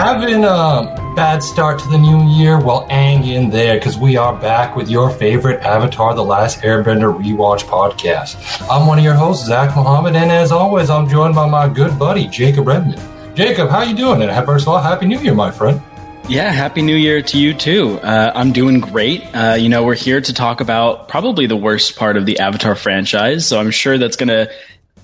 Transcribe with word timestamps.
Having 0.00 0.44
a 0.44 1.12
bad 1.14 1.42
start 1.42 1.78
to 1.80 1.88
the 1.88 1.98
new 1.98 2.26
year? 2.26 2.58
Well, 2.58 2.88
hang 2.88 3.22
in 3.26 3.50
there 3.50 3.74
because 3.74 3.98
we 3.98 4.16
are 4.16 4.34
back 4.34 4.74
with 4.74 4.88
your 4.88 5.10
favorite 5.10 5.60
Avatar 5.60 6.14
The 6.14 6.24
Last 6.24 6.60
Airbender 6.60 7.14
rewatch 7.14 7.64
podcast. 7.64 8.66
I'm 8.70 8.86
one 8.86 8.96
of 8.96 9.04
your 9.04 9.12
hosts, 9.12 9.46
Zach 9.46 9.76
Muhammad, 9.76 10.16
and 10.16 10.32
as 10.32 10.52
always, 10.52 10.88
I'm 10.88 11.06
joined 11.06 11.34
by 11.34 11.46
my 11.46 11.68
good 11.68 11.98
buddy, 11.98 12.28
Jacob 12.28 12.66
Redmond. 12.66 12.98
Jacob, 13.36 13.68
how 13.68 13.82
you 13.82 13.94
doing? 13.94 14.22
And 14.22 14.46
first 14.46 14.62
of 14.62 14.68
all, 14.68 14.80
Happy 14.80 15.04
New 15.04 15.20
Year, 15.20 15.34
my 15.34 15.50
friend. 15.50 15.82
Yeah, 16.30 16.50
happy 16.50 16.80
new 16.80 16.96
year 16.96 17.20
to 17.20 17.38
you 17.38 17.52
too. 17.52 18.00
Uh, 18.00 18.32
I'm 18.34 18.52
doing 18.52 18.80
great. 18.80 19.22
Uh, 19.34 19.56
you 19.60 19.68
know, 19.68 19.84
we're 19.84 19.96
here 19.96 20.22
to 20.22 20.32
talk 20.32 20.62
about 20.62 21.08
probably 21.08 21.46
the 21.46 21.56
worst 21.56 21.96
part 21.96 22.16
of 22.16 22.24
the 22.24 22.38
Avatar 22.38 22.74
franchise, 22.74 23.46
so 23.46 23.60
I'm 23.60 23.70
sure 23.70 23.98
that's 23.98 24.16
going 24.16 24.28
to 24.28 24.50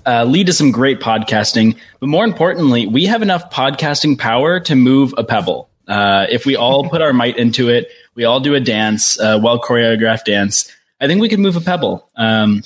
uh, 0.07 0.23
lead 0.23 0.47
to 0.47 0.53
some 0.53 0.71
great 0.71 0.99
podcasting. 0.99 1.77
But 1.99 2.07
more 2.07 2.23
importantly, 2.23 2.87
we 2.87 3.05
have 3.05 3.21
enough 3.21 3.51
podcasting 3.51 4.17
power 4.17 4.59
to 4.61 4.75
move 4.75 5.13
a 5.17 5.23
pebble. 5.23 5.69
Uh, 5.87 6.25
if 6.29 6.45
we 6.45 6.55
all 6.55 6.89
put 6.89 7.01
our 7.01 7.13
might 7.13 7.37
into 7.37 7.69
it, 7.69 7.91
we 8.15 8.23
all 8.23 8.39
do 8.39 8.55
a 8.55 8.59
dance, 8.59 9.19
a 9.19 9.37
well 9.37 9.59
choreographed 9.59 10.23
dance. 10.23 10.73
I 10.99 11.07
think 11.07 11.21
we 11.21 11.29
could 11.29 11.39
move 11.39 11.55
a 11.55 11.61
pebble. 11.61 12.09
Um, 12.15 12.63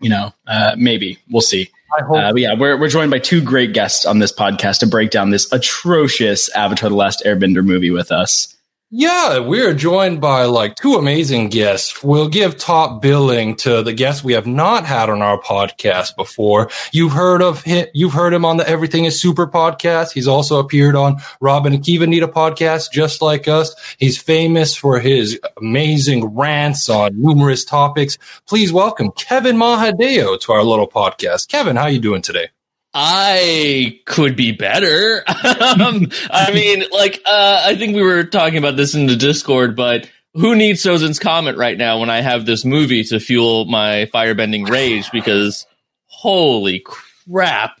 you 0.00 0.08
know, 0.08 0.32
uh, 0.46 0.74
maybe 0.78 1.18
we'll 1.30 1.42
see. 1.42 1.70
Uh, 1.98 2.32
yeah, 2.34 2.54
we're, 2.54 2.78
we're 2.78 2.88
joined 2.88 3.10
by 3.10 3.20
two 3.20 3.40
great 3.40 3.72
guests 3.72 4.04
on 4.04 4.18
this 4.18 4.32
podcast 4.32 4.80
to 4.80 4.86
break 4.86 5.10
down 5.10 5.30
this 5.30 5.52
atrocious 5.52 6.48
Avatar: 6.50 6.88
The 6.88 6.96
Last 6.96 7.22
Airbender 7.24 7.64
movie 7.64 7.90
with 7.90 8.10
us. 8.10 8.53
Yeah, 8.96 9.40
we're 9.40 9.74
joined 9.74 10.20
by 10.20 10.44
like 10.44 10.76
two 10.76 10.94
amazing 10.94 11.48
guests. 11.48 12.04
We'll 12.04 12.28
give 12.28 12.56
top 12.56 13.02
billing 13.02 13.56
to 13.56 13.82
the 13.82 13.92
guests 13.92 14.22
we 14.22 14.34
have 14.34 14.46
not 14.46 14.84
had 14.84 15.10
on 15.10 15.20
our 15.20 15.40
podcast 15.40 16.14
before. 16.14 16.70
You've 16.92 17.10
heard 17.10 17.42
of 17.42 17.64
him. 17.64 17.88
You've 17.92 18.12
heard 18.12 18.32
him 18.32 18.44
on 18.44 18.56
the 18.56 18.68
Everything 18.68 19.04
is 19.04 19.20
Super 19.20 19.48
podcast. 19.48 20.12
He's 20.12 20.28
also 20.28 20.60
appeared 20.60 20.94
on 20.94 21.16
Robin 21.40 21.72
and 21.72 21.84
Kiva 21.84 22.06
Nita 22.06 22.28
podcast, 22.28 22.92
just 22.92 23.20
like 23.20 23.48
us. 23.48 23.74
He's 23.98 24.16
famous 24.16 24.76
for 24.76 25.00
his 25.00 25.40
amazing 25.56 26.26
rants 26.26 26.88
on 26.88 27.20
numerous 27.20 27.64
topics. 27.64 28.16
Please 28.46 28.72
welcome 28.72 29.10
Kevin 29.10 29.56
Mahadeo 29.56 30.38
to 30.42 30.52
our 30.52 30.62
little 30.62 30.88
podcast. 30.88 31.48
Kevin, 31.48 31.74
how 31.74 31.82
are 31.82 31.90
you 31.90 31.98
doing 31.98 32.22
today? 32.22 32.50
I 32.94 34.00
could 34.04 34.36
be 34.36 34.52
better. 34.52 35.24
um, 35.28 36.10
I 36.30 36.52
mean, 36.54 36.84
like, 36.92 37.20
uh, 37.26 37.62
I 37.66 37.74
think 37.74 37.96
we 37.96 38.02
were 38.02 38.24
talking 38.24 38.58
about 38.58 38.76
this 38.76 38.94
in 38.94 39.06
the 39.06 39.16
Discord, 39.16 39.74
but 39.74 40.08
who 40.34 40.54
needs 40.54 40.82
Sozin's 40.82 41.18
Comet 41.18 41.56
right 41.56 41.76
now 41.76 41.98
when 41.98 42.10
I 42.10 42.20
have 42.20 42.46
this 42.46 42.64
movie 42.64 43.02
to 43.04 43.18
fuel 43.18 43.64
my 43.64 44.08
firebending 44.14 44.68
rage? 44.68 45.10
Because 45.10 45.66
holy 46.06 46.84
crap, 47.26 47.80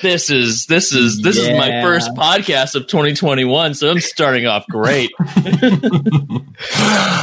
this 0.00 0.30
is 0.30 0.66
this 0.66 0.92
is 0.92 1.20
this 1.22 1.36
yeah. 1.36 1.52
is 1.52 1.58
my 1.58 1.82
first 1.82 2.10
podcast 2.12 2.76
of 2.76 2.86
2021 2.86 3.74
so 3.74 3.90
i'm 3.90 3.98
starting 4.00 4.46
off 4.46 4.66
great. 4.68 5.10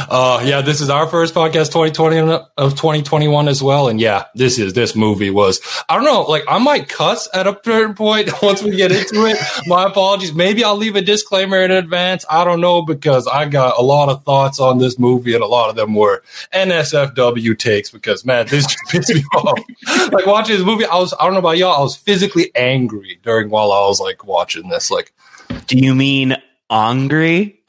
Uh 0.06 0.40
yeah 0.44 0.60
this 0.60 0.80
is 0.80 0.90
our 0.90 1.08
first 1.08 1.34
podcast 1.34 1.72
2020 1.72 2.44
of 2.56 2.72
2021 2.72 3.48
as 3.48 3.60
well 3.60 3.88
and 3.88 4.00
yeah 4.00 4.26
this 4.36 4.60
is 4.60 4.74
this 4.74 4.94
movie 4.94 5.30
was 5.30 5.60
i 5.88 5.96
don't 5.96 6.04
know 6.04 6.22
like 6.22 6.44
i 6.46 6.58
might 6.58 6.88
cuss 6.88 7.28
at 7.34 7.48
a 7.48 7.58
certain 7.64 7.96
point 7.96 8.30
once 8.42 8.62
we 8.62 8.76
get 8.76 8.92
into 8.92 9.26
it. 9.26 9.36
My 9.66 9.86
apologies. 9.86 10.32
Maybe 10.32 10.62
i'll 10.62 10.76
leave 10.76 10.94
a 10.94 11.02
disclaimer 11.02 11.58
in 11.58 11.72
advance. 11.72 12.24
I 12.30 12.44
don't 12.44 12.60
know 12.60 12.82
because 12.82 13.26
i 13.26 13.46
got 13.46 13.76
a 13.76 13.82
lot 13.82 14.08
of 14.08 14.22
thoughts 14.22 14.60
on 14.60 14.78
this 14.78 15.00
movie 15.00 15.34
and 15.34 15.42
a 15.42 15.48
lot 15.48 15.68
of 15.68 15.74
them 15.74 15.94
were 15.94 16.22
nsfw 16.52 17.58
takes 17.58 17.90
because 17.90 18.24
man 18.24 18.46
this 18.46 18.66
just 18.72 18.78
pissed 18.90 19.14
me 19.14 19.24
off. 19.34 19.58
Like 20.12 20.26
watching 20.26 20.56
this 20.56 20.64
movie 20.64 20.84
i 20.84 20.96
was 20.96 21.12
i 21.18 21.24
don't 21.24 21.32
know 21.32 21.40
about 21.40 21.58
y'all 21.58 21.76
i 21.76 21.80
was 21.80 21.96
physically 21.96 22.33
angry 22.54 23.18
during 23.22 23.50
while 23.50 23.72
I 23.72 23.86
was 23.86 24.00
like 24.00 24.24
watching 24.24 24.68
this. 24.68 24.90
Like, 24.90 25.12
do 25.66 25.78
you 25.78 25.94
mean 25.94 26.36
angry? 26.70 27.60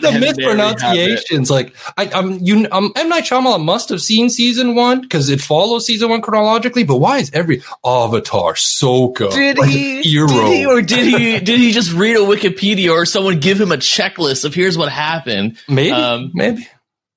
the 0.00 0.18
mispronunciations. 0.18 1.50
Like, 1.50 1.74
I, 1.96 2.10
am 2.12 2.38
you, 2.40 2.66
um, 2.70 2.92
M 2.96 3.08
Night 3.08 3.24
Shyamalan 3.24 3.64
must 3.64 3.88
have 3.88 4.00
seen 4.00 4.30
season 4.30 4.74
one 4.74 5.00
because 5.00 5.28
it 5.28 5.40
follows 5.40 5.86
season 5.86 6.10
one 6.10 6.22
chronologically. 6.22 6.84
But 6.84 6.96
why 6.96 7.18
is 7.18 7.30
every 7.32 7.62
Avatar, 7.84 8.54
Soka, 8.54 9.30
did 9.32 9.58
like, 9.58 9.70
he, 9.70 10.02
did 10.02 10.30
he, 10.30 10.66
or 10.66 10.82
did 10.82 11.06
he, 11.06 11.40
did 11.44 11.58
he 11.58 11.72
just 11.72 11.92
read 11.92 12.16
a 12.16 12.20
Wikipedia 12.20 12.92
or 12.92 13.04
someone 13.06 13.40
give 13.40 13.60
him 13.60 13.72
a 13.72 13.76
checklist 13.76 14.44
of 14.44 14.54
here's 14.54 14.78
what 14.78 14.90
happened? 14.90 15.58
Maybe, 15.68 15.92
um, 15.92 16.30
maybe. 16.34 16.66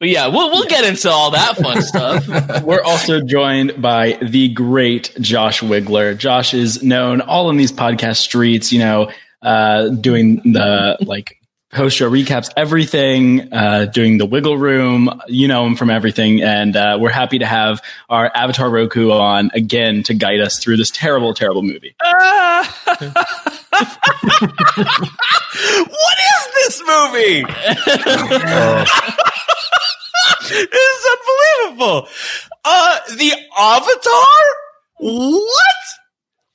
But 0.03 0.09
yeah, 0.09 0.28
we'll 0.28 0.52
we'll 0.52 0.68
get 0.68 0.84
into 0.84 1.09
all 1.09 1.31
that 1.31 1.56
fun 1.56 1.81
stuff. 1.81 2.28
We're 2.62 2.84
also 2.84 3.22
joined 3.22 3.81
by 3.81 4.18
the 4.22 4.50
great 4.50 5.16
Josh 5.22 5.62
Wigler. 5.62 6.18
Josh 6.18 6.53
is 6.53 6.84
known 6.84 7.22
all 7.22 7.50
in 7.50 7.56
these 7.56 7.72
podcast 7.72 8.18
streets, 8.18 8.74
you 8.74 8.80
know, 8.80 9.12
uh, 9.42 9.88
doing 9.88 10.52
the 10.52 10.97
like 11.00 11.38
post 11.72 11.96
show 11.96 12.12
recaps, 12.12 12.50
everything, 12.58 13.53
uh, 13.53 13.86
doing 13.86 14.18
the 14.18 14.25
wiggle 14.25 14.58
room. 14.58 15.22
You 15.30 15.47
know 15.47 15.66
him 15.66 15.78
from 15.78 15.90
everything. 15.90 16.42
And 16.42 16.75
uh, 16.75 16.97
we're 17.00 17.09
happy 17.09 17.40
to 17.40 17.46
have 17.46 17.81
our 18.09 18.30
Avatar 18.36 18.69
Roku 18.69 19.09
on 19.09 19.52
again 19.53 20.03
to 20.03 20.13
guide 20.13 20.42
us 20.42 20.59
through 20.59 20.75
this 20.75 20.92
terrible, 20.92 21.34
terrible 21.34 21.62
movie. 21.62 21.96
what 22.03 22.28
is 26.19 26.50
this 26.59 26.84
movie? 26.86 27.46
this 30.50 30.68
is 30.68 31.08
unbelievable. 31.70 32.08
Uh, 32.66 33.00
the 33.16 33.34
Avatar? 33.58 34.44
What? 35.00 35.76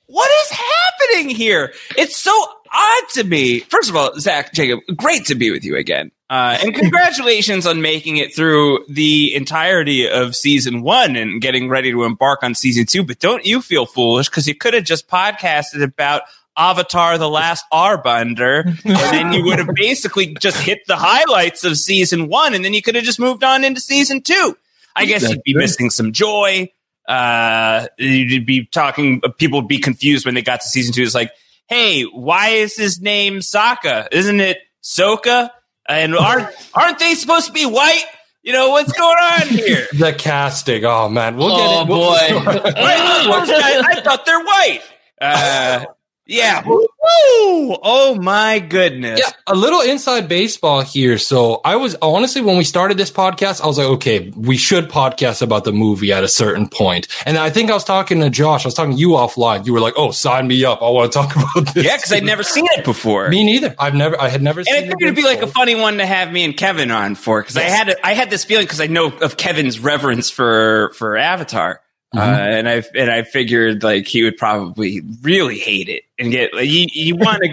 What 0.07 0.29
is 0.43 0.57
happening 0.57 1.35
here? 1.35 1.73
It's 1.95 2.17
so 2.17 2.31
odd 2.71 3.03
to 3.13 3.23
me. 3.23 3.59
First 3.59 3.89
of 3.89 3.95
all, 3.95 4.19
Zach, 4.19 4.53
Jacob, 4.53 4.79
great 4.95 5.25
to 5.25 5.35
be 5.35 5.51
with 5.51 5.63
you 5.63 5.75
again. 5.75 6.11
Uh, 6.29 6.57
and 6.63 6.75
congratulations 6.75 7.65
on 7.65 7.81
making 7.81 8.17
it 8.17 8.35
through 8.35 8.85
the 8.87 9.33
entirety 9.33 10.07
of 10.07 10.35
season 10.35 10.81
one 10.81 11.15
and 11.15 11.41
getting 11.41 11.69
ready 11.69 11.91
to 11.91 12.03
embark 12.03 12.43
on 12.43 12.53
season 12.53 12.85
two. 12.85 13.03
But 13.03 13.19
don't 13.19 13.45
you 13.45 13.61
feel 13.61 13.85
foolish 13.87 14.29
because 14.29 14.47
you 14.47 14.55
could 14.55 14.75
have 14.75 14.83
just 14.83 15.07
podcasted 15.07 15.83
about 15.83 16.23
Avatar: 16.59 17.17
The 17.17 17.29
Last 17.29 17.65
Airbender, 17.73 18.65
and 18.65 18.95
then 18.95 19.33
you 19.33 19.45
would 19.45 19.59
have 19.59 19.69
basically 19.73 20.35
just 20.35 20.61
hit 20.61 20.79
the 20.87 20.97
highlights 20.97 21.63
of 21.63 21.77
season 21.77 22.27
one, 22.27 22.53
and 22.53 22.65
then 22.65 22.73
you 22.73 22.81
could 22.81 22.95
have 22.95 23.05
just 23.05 23.19
moved 23.19 23.43
on 23.43 23.63
into 23.63 23.81
season 23.81 24.21
two. 24.21 24.57
I 24.95 25.05
guess 25.05 25.21
That's 25.21 25.35
you'd 25.35 25.43
be 25.43 25.53
true. 25.53 25.61
missing 25.61 25.89
some 25.89 26.11
joy. 26.11 26.71
Uh, 27.07 27.87
you'd 27.97 28.45
be 28.45 28.65
talking. 28.65 29.21
People 29.37 29.61
would 29.61 29.67
be 29.67 29.79
confused 29.79 30.25
when 30.25 30.35
they 30.35 30.41
got 30.41 30.61
to 30.61 30.67
season 30.67 30.93
two. 30.93 31.03
It's 31.03 31.15
like, 31.15 31.31
hey, 31.67 32.03
why 32.03 32.49
is 32.49 32.75
his 32.75 32.99
name 32.99 33.39
Sokka? 33.39 34.09
Isn't 34.11 34.39
it 34.41 34.57
Soka? 34.83 35.51
And 35.87 36.15
aren't 36.17 36.49
aren't 36.73 36.99
they 36.99 37.15
supposed 37.15 37.47
to 37.47 37.53
be 37.53 37.65
white? 37.65 38.03
You 38.41 38.53
know 38.53 38.69
what's 38.69 38.91
going 38.93 39.17
on 39.17 39.47
here? 39.47 39.87
the 39.93 40.13
casting. 40.13 40.85
Oh 40.85 41.09
man, 41.09 41.35
we'll 41.35 41.51
oh, 41.51 41.57
get 41.57 41.81
it. 41.81 41.89
We'll, 41.89 41.99
boy, 41.99 42.69
I, 42.75 43.83
I, 43.85 44.01
thought 44.01 44.25
they're 44.25 44.43
white. 44.43 44.81
Uh, 45.21 45.85
yeah. 46.29 46.63
Woo! 46.67 47.77
Oh 47.81 48.17
my 48.21 48.59
goodness. 48.59 49.19
Yeah, 49.19 49.31
a 49.47 49.55
little 49.55 49.81
inside 49.81 50.29
baseball 50.29 50.81
here. 50.81 51.17
So 51.17 51.61
I 51.65 51.75
was 51.75 51.95
honestly 52.01 52.41
when 52.41 52.57
we 52.57 52.63
started 52.63 52.97
this 52.97 53.11
podcast, 53.11 53.61
I 53.61 53.67
was 53.67 53.77
like, 53.77 53.87
okay, 53.87 54.31
we 54.35 54.57
should 54.57 54.89
podcast 54.89 55.41
about 55.41 55.63
the 55.63 55.71
movie 55.71 56.13
at 56.13 56.23
a 56.23 56.27
certain 56.27 56.69
point. 56.69 57.07
And 57.25 57.37
I 57.37 57.49
think 57.49 57.71
I 57.71 57.73
was 57.73 57.83
talking 57.83 58.19
to 58.21 58.29
Josh. 58.29 58.65
I 58.65 58.67
was 58.67 58.75
talking 58.75 58.93
to 58.93 58.99
you 58.99 59.09
offline. 59.09 59.65
You 59.65 59.73
were 59.73 59.79
like, 59.79 59.95
oh, 59.97 60.11
sign 60.11 60.47
me 60.47 60.63
up. 60.65 60.81
I 60.81 60.89
want 60.89 61.11
to 61.11 61.17
talk 61.17 61.35
about 61.35 61.73
this. 61.73 61.83
Yeah, 61.83 61.97
because 61.97 62.11
I'd 62.11 62.23
never 62.23 62.43
seen 62.43 62.67
it 62.73 62.85
before. 62.85 63.29
Me 63.29 63.43
neither. 63.43 63.73
I've 63.79 63.95
never. 63.95 64.19
I 64.21 64.29
had 64.29 64.41
never. 64.41 64.59
And 64.59 64.67
seen 64.67 64.75
it. 64.75 64.83
And 64.83 64.85
I 64.85 64.89
figured 64.89 65.13
it'd 65.13 65.15
be 65.15 65.23
like 65.23 65.41
a 65.41 65.47
funny 65.47 65.75
one 65.75 65.97
to 65.97 66.05
have 66.05 66.31
me 66.31 66.43
and 66.43 66.55
Kevin 66.55 66.91
on 66.91 67.15
for 67.15 67.41
because 67.41 67.55
yes. 67.55 67.71
I 67.71 67.75
had 67.75 67.95
I 68.03 68.13
had 68.13 68.29
this 68.29 68.43
feeling 68.43 68.65
because 68.65 68.81
I 68.81 68.87
know 68.87 69.07
of 69.07 69.37
Kevin's 69.37 69.79
reverence 69.79 70.29
for 70.29 70.91
for 70.95 71.17
Avatar. 71.17 71.81
Uh, 72.15 72.21
and 72.21 72.67
I 72.67 72.83
and 72.95 73.11
I 73.11 73.21
figured 73.21 73.83
like 73.83 74.07
he 74.07 74.23
would 74.23 74.35
probably 74.35 75.01
really 75.21 75.59
hate 75.59 75.89
it 75.89 76.05
and 76.17 76.31
get 76.31 76.55
like, 76.55 76.67
you. 76.67 76.87
You 76.91 77.15
want 77.15 77.43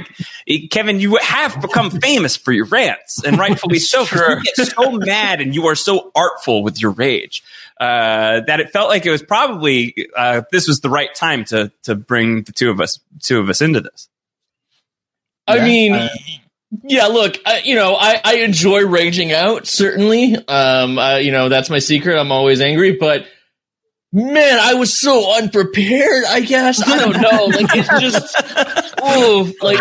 to, 0.47 0.69
Kevin? 0.69 0.99
You 0.99 1.17
have 1.20 1.61
become 1.61 1.91
famous 1.91 2.37
for 2.38 2.53
your 2.53 2.64
rants, 2.64 3.23
and 3.23 3.38
rightfully 3.38 3.79
so. 3.79 4.06
'cause 4.06 4.19
You 4.19 4.43
get 4.56 4.67
so 4.69 4.93
mad 4.93 5.43
and 5.43 5.55
you 5.55 5.67
are 5.67 5.75
so 5.75 6.11
artful 6.14 6.62
with 6.62 6.81
your 6.81 6.93
rage 6.93 7.43
uh, 7.79 8.41
that 8.47 8.61
it 8.61 8.70
felt 8.70 8.88
like 8.88 9.05
it 9.05 9.11
was 9.11 9.23
probably 9.23 9.94
uh, 10.17 10.41
this 10.50 10.67
was 10.67 10.81
the 10.81 10.88
right 10.88 11.14
time 11.14 11.44
to 11.47 11.70
to 11.82 11.94
bring 11.94 12.44
the 12.44 12.53
two 12.53 12.70
of 12.70 12.81
us 12.81 12.99
two 13.20 13.38
of 13.38 13.50
us 13.50 13.61
into 13.61 13.82
this. 13.82 14.08
I 15.47 15.56
Yeah, 15.56 15.64
mean, 15.64 15.93
uh, 15.93 16.08
yeah. 16.82 17.06
Look, 17.08 17.38
I, 17.44 17.61
you 17.62 17.75
know, 17.75 17.94
I, 17.94 18.20
I 18.25 18.35
enjoy 18.37 18.87
raging 18.87 19.32
out. 19.32 19.67
Certainly, 19.67 20.37
um, 20.49 20.99
uh, 20.99 21.17
you 21.19 21.31
know, 21.31 21.50
that's 21.50 21.69
my 21.69 21.79
secret. 21.79 22.19
I'm 22.19 22.32
always 22.32 22.62
angry, 22.62 22.93
but 22.93 23.26
man, 24.17 24.59
I 24.59 24.75
was 24.75 24.99
so 24.99 25.37
unprepared. 25.37 26.25
I 26.27 26.41
guess 26.41 26.83
I 26.83 26.99
don't 26.99 27.21
know. 27.21 27.45
Like 27.45 27.67
it's 27.77 27.89
just, 28.01 28.35
oh, 29.03 29.53
like 29.61 29.79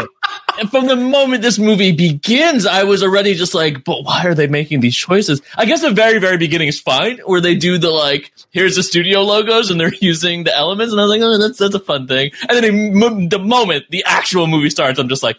from 0.69 0.87
the 0.87 0.97
moment 0.97 1.41
this 1.41 1.57
movie 1.57 1.93
begins, 1.93 2.65
I 2.65 2.83
was 2.83 3.01
already 3.01 3.35
just 3.35 3.53
like, 3.53 3.85
but 3.85 4.03
why 4.03 4.25
are 4.25 4.33
they 4.33 4.47
making 4.47 4.81
these 4.81 4.95
choices? 4.95 5.41
I 5.57 5.65
guess 5.65 5.81
the 5.81 5.91
very, 5.91 6.19
very 6.19 6.37
beginning 6.37 6.67
is 6.67 6.81
fine, 6.81 7.19
where 7.19 7.39
they 7.39 7.55
do 7.55 7.77
the 7.77 7.91
like, 7.91 8.33
here's 8.51 8.75
the 8.75 8.83
studio 8.83 9.21
logos 9.21 9.71
and 9.71 9.79
they're 9.79 9.93
using 10.01 10.43
the 10.43 10.55
elements, 10.55 10.91
and 10.91 10.99
I 10.99 11.05
was 11.05 11.11
like, 11.11 11.21
oh, 11.21 11.37
that's 11.37 11.57
that's 11.57 11.75
a 11.75 11.79
fun 11.79 12.07
thing. 12.07 12.31
And 12.49 12.61
then 12.61 13.29
the, 13.29 13.39
moment 13.39 13.85
the 13.89 14.03
actual 14.05 14.47
movie 14.47 14.69
starts, 14.69 14.99
I'm 14.99 15.07
just 15.07 15.23
like, 15.23 15.37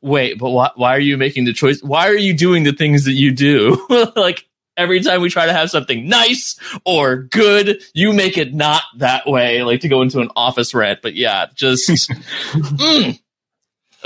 wait, 0.00 0.38
but 0.38 0.48
why 0.48 0.70
why 0.76 0.96
are 0.96 1.00
you 1.00 1.18
making 1.18 1.44
the 1.44 1.52
choice? 1.52 1.82
Why 1.82 2.08
are 2.08 2.16
you 2.16 2.32
doing 2.32 2.62
the 2.62 2.72
things 2.72 3.04
that 3.04 3.12
you 3.12 3.32
do? 3.32 3.86
like 4.16 4.46
every 4.76 5.00
time 5.00 5.20
we 5.20 5.30
try 5.30 5.46
to 5.46 5.52
have 5.52 5.70
something 5.70 6.08
nice 6.08 6.58
or 6.84 7.16
good, 7.16 7.82
you 7.94 8.12
make 8.12 8.38
it 8.38 8.54
not 8.54 8.82
that 8.98 9.26
way. 9.26 9.62
Like 9.62 9.80
to 9.80 9.88
go 9.88 10.02
into 10.02 10.20
an 10.20 10.30
office 10.36 10.74
rant, 10.74 11.00
but 11.02 11.14
yeah, 11.14 11.46
just. 11.54 11.88
mm. 12.52 13.18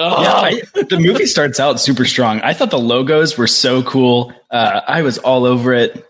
Oh. 0.00 0.22
Yeah, 0.22 0.32
I, 0.32 0.82
the 0.82 1.00
movie 1.00 1.26
starts 1.26 1.58
out 1.58 1.80
super 1.80 2.04
strong. 2.04 2.40
I 2.42 2.54
thought 2.54 2.70
the 2.70 2.78
logos 2.78 3.36
were 3.36 3.48
so 3.48 3.82
cool. 3.82 4.32
Uh, 4.48 4.80
I 4.86 5.02
was 5.02 5.18
all 5.18 5.44
over 5.44 5.72
it, 5.74 6.06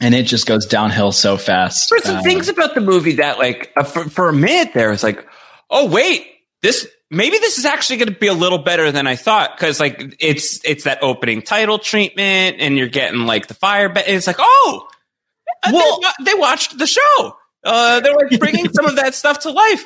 and 0.00 0.14
it 0.14 0.26
just 0.26 0.46
goes 0.46 0.64
downhill 0.64 1.10
so 1.10 1.36
fast. 1.36 1.90
There's 1.90 2.04
some 2.04 2.18
Uh, 2.18 2.22
things 2.22 2.48
about 2.48 2.76
the 2.76 2.80
movie 2.80 3.16
that, 3.16 3.38
like, 3.38 3.72
uh, 3.76 3.82
for, 3.82 4.08
for 4.08 4.28
a 4.28 4.32
minute 4.32 4.74
there, 4.74 4.92
it's 4.92 5.02
like, 5.02 5.26
oh 5.70 5.86
wait, 5.86 6.24
this 6.62 6.86
maybe 7.12 7.38
this 7.38 7.58
is 7.58 7.64
actually 7.64 7.98
going 7.98 8.12
to 8.12 8.18
be 8.18 8.26
a 8.26 8.34
little 8.34 8.58
better 8.58 8.90
than 8.90 9.06
I 9.06 9.14
thought 9.14 9.56
because, 9.56 9.78
like, 9.78 10.16
it's 10.18 10.64
it's 10.64 10.84
that 10.84 11.02
opening 11.02 11.42
title 11.42 11.78
treatment, 11.78 12.56
and 12.58 12.76
you're 12.76 12.88
getting 12.88 13.20
like 13.20 13.46
the 13.46 13.54
fire. 13.54 13.88
Be- 13.88 14.00
it's 14.00 14.26
like, 14.26 14.36
oh, 14.40 14.88
uh, 15.62 15.70
they 15.70 15.76
Well- 15.76 16.00
they, 16.24 16.34
watched 16.34 16.76
the 16.76 16.86
show. 16.86 17.36
Uh, 17.62 18.00
they're 18.00 18.16
like 18.16 18.40
bringing 18.40 18.72
some 18.72 18.86
of 18.86 18.96
that 18.96 19.14
stuff 19.14 19.40
to 19.40 19.50
life, 19.50 19.84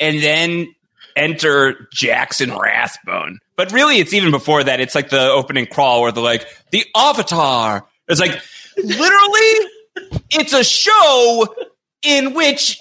and 0.00 0.22
then 0.22 0.74
enter 1.16 1.88
Jackson 1.92 2.56
Rathbone. 2.56 3.40
But 3.56 3.72
really, 3.72 3.98
it's 3.98 4.14
even 4.14 4.30
before 4.30 4.64
that. 4.64 4.80
It's 4.80 4.94
like 4.94 5.10
the 5.10 5.30
opening 5.30 5.66
crawl 5.66 6.00
where 6.02 6.12
they're 6.12 6.22
like 6.22 6.46
the 6.70 6.86
Avatar. 6.96 7.86
It's 8.06 8.20
like 8.20 8.40
literally, 8.76 9.68
it's 10.30 10.52
a 10.52 10.64
show 10.64 11.54
in 12.02 12.34
which 12.34 12.80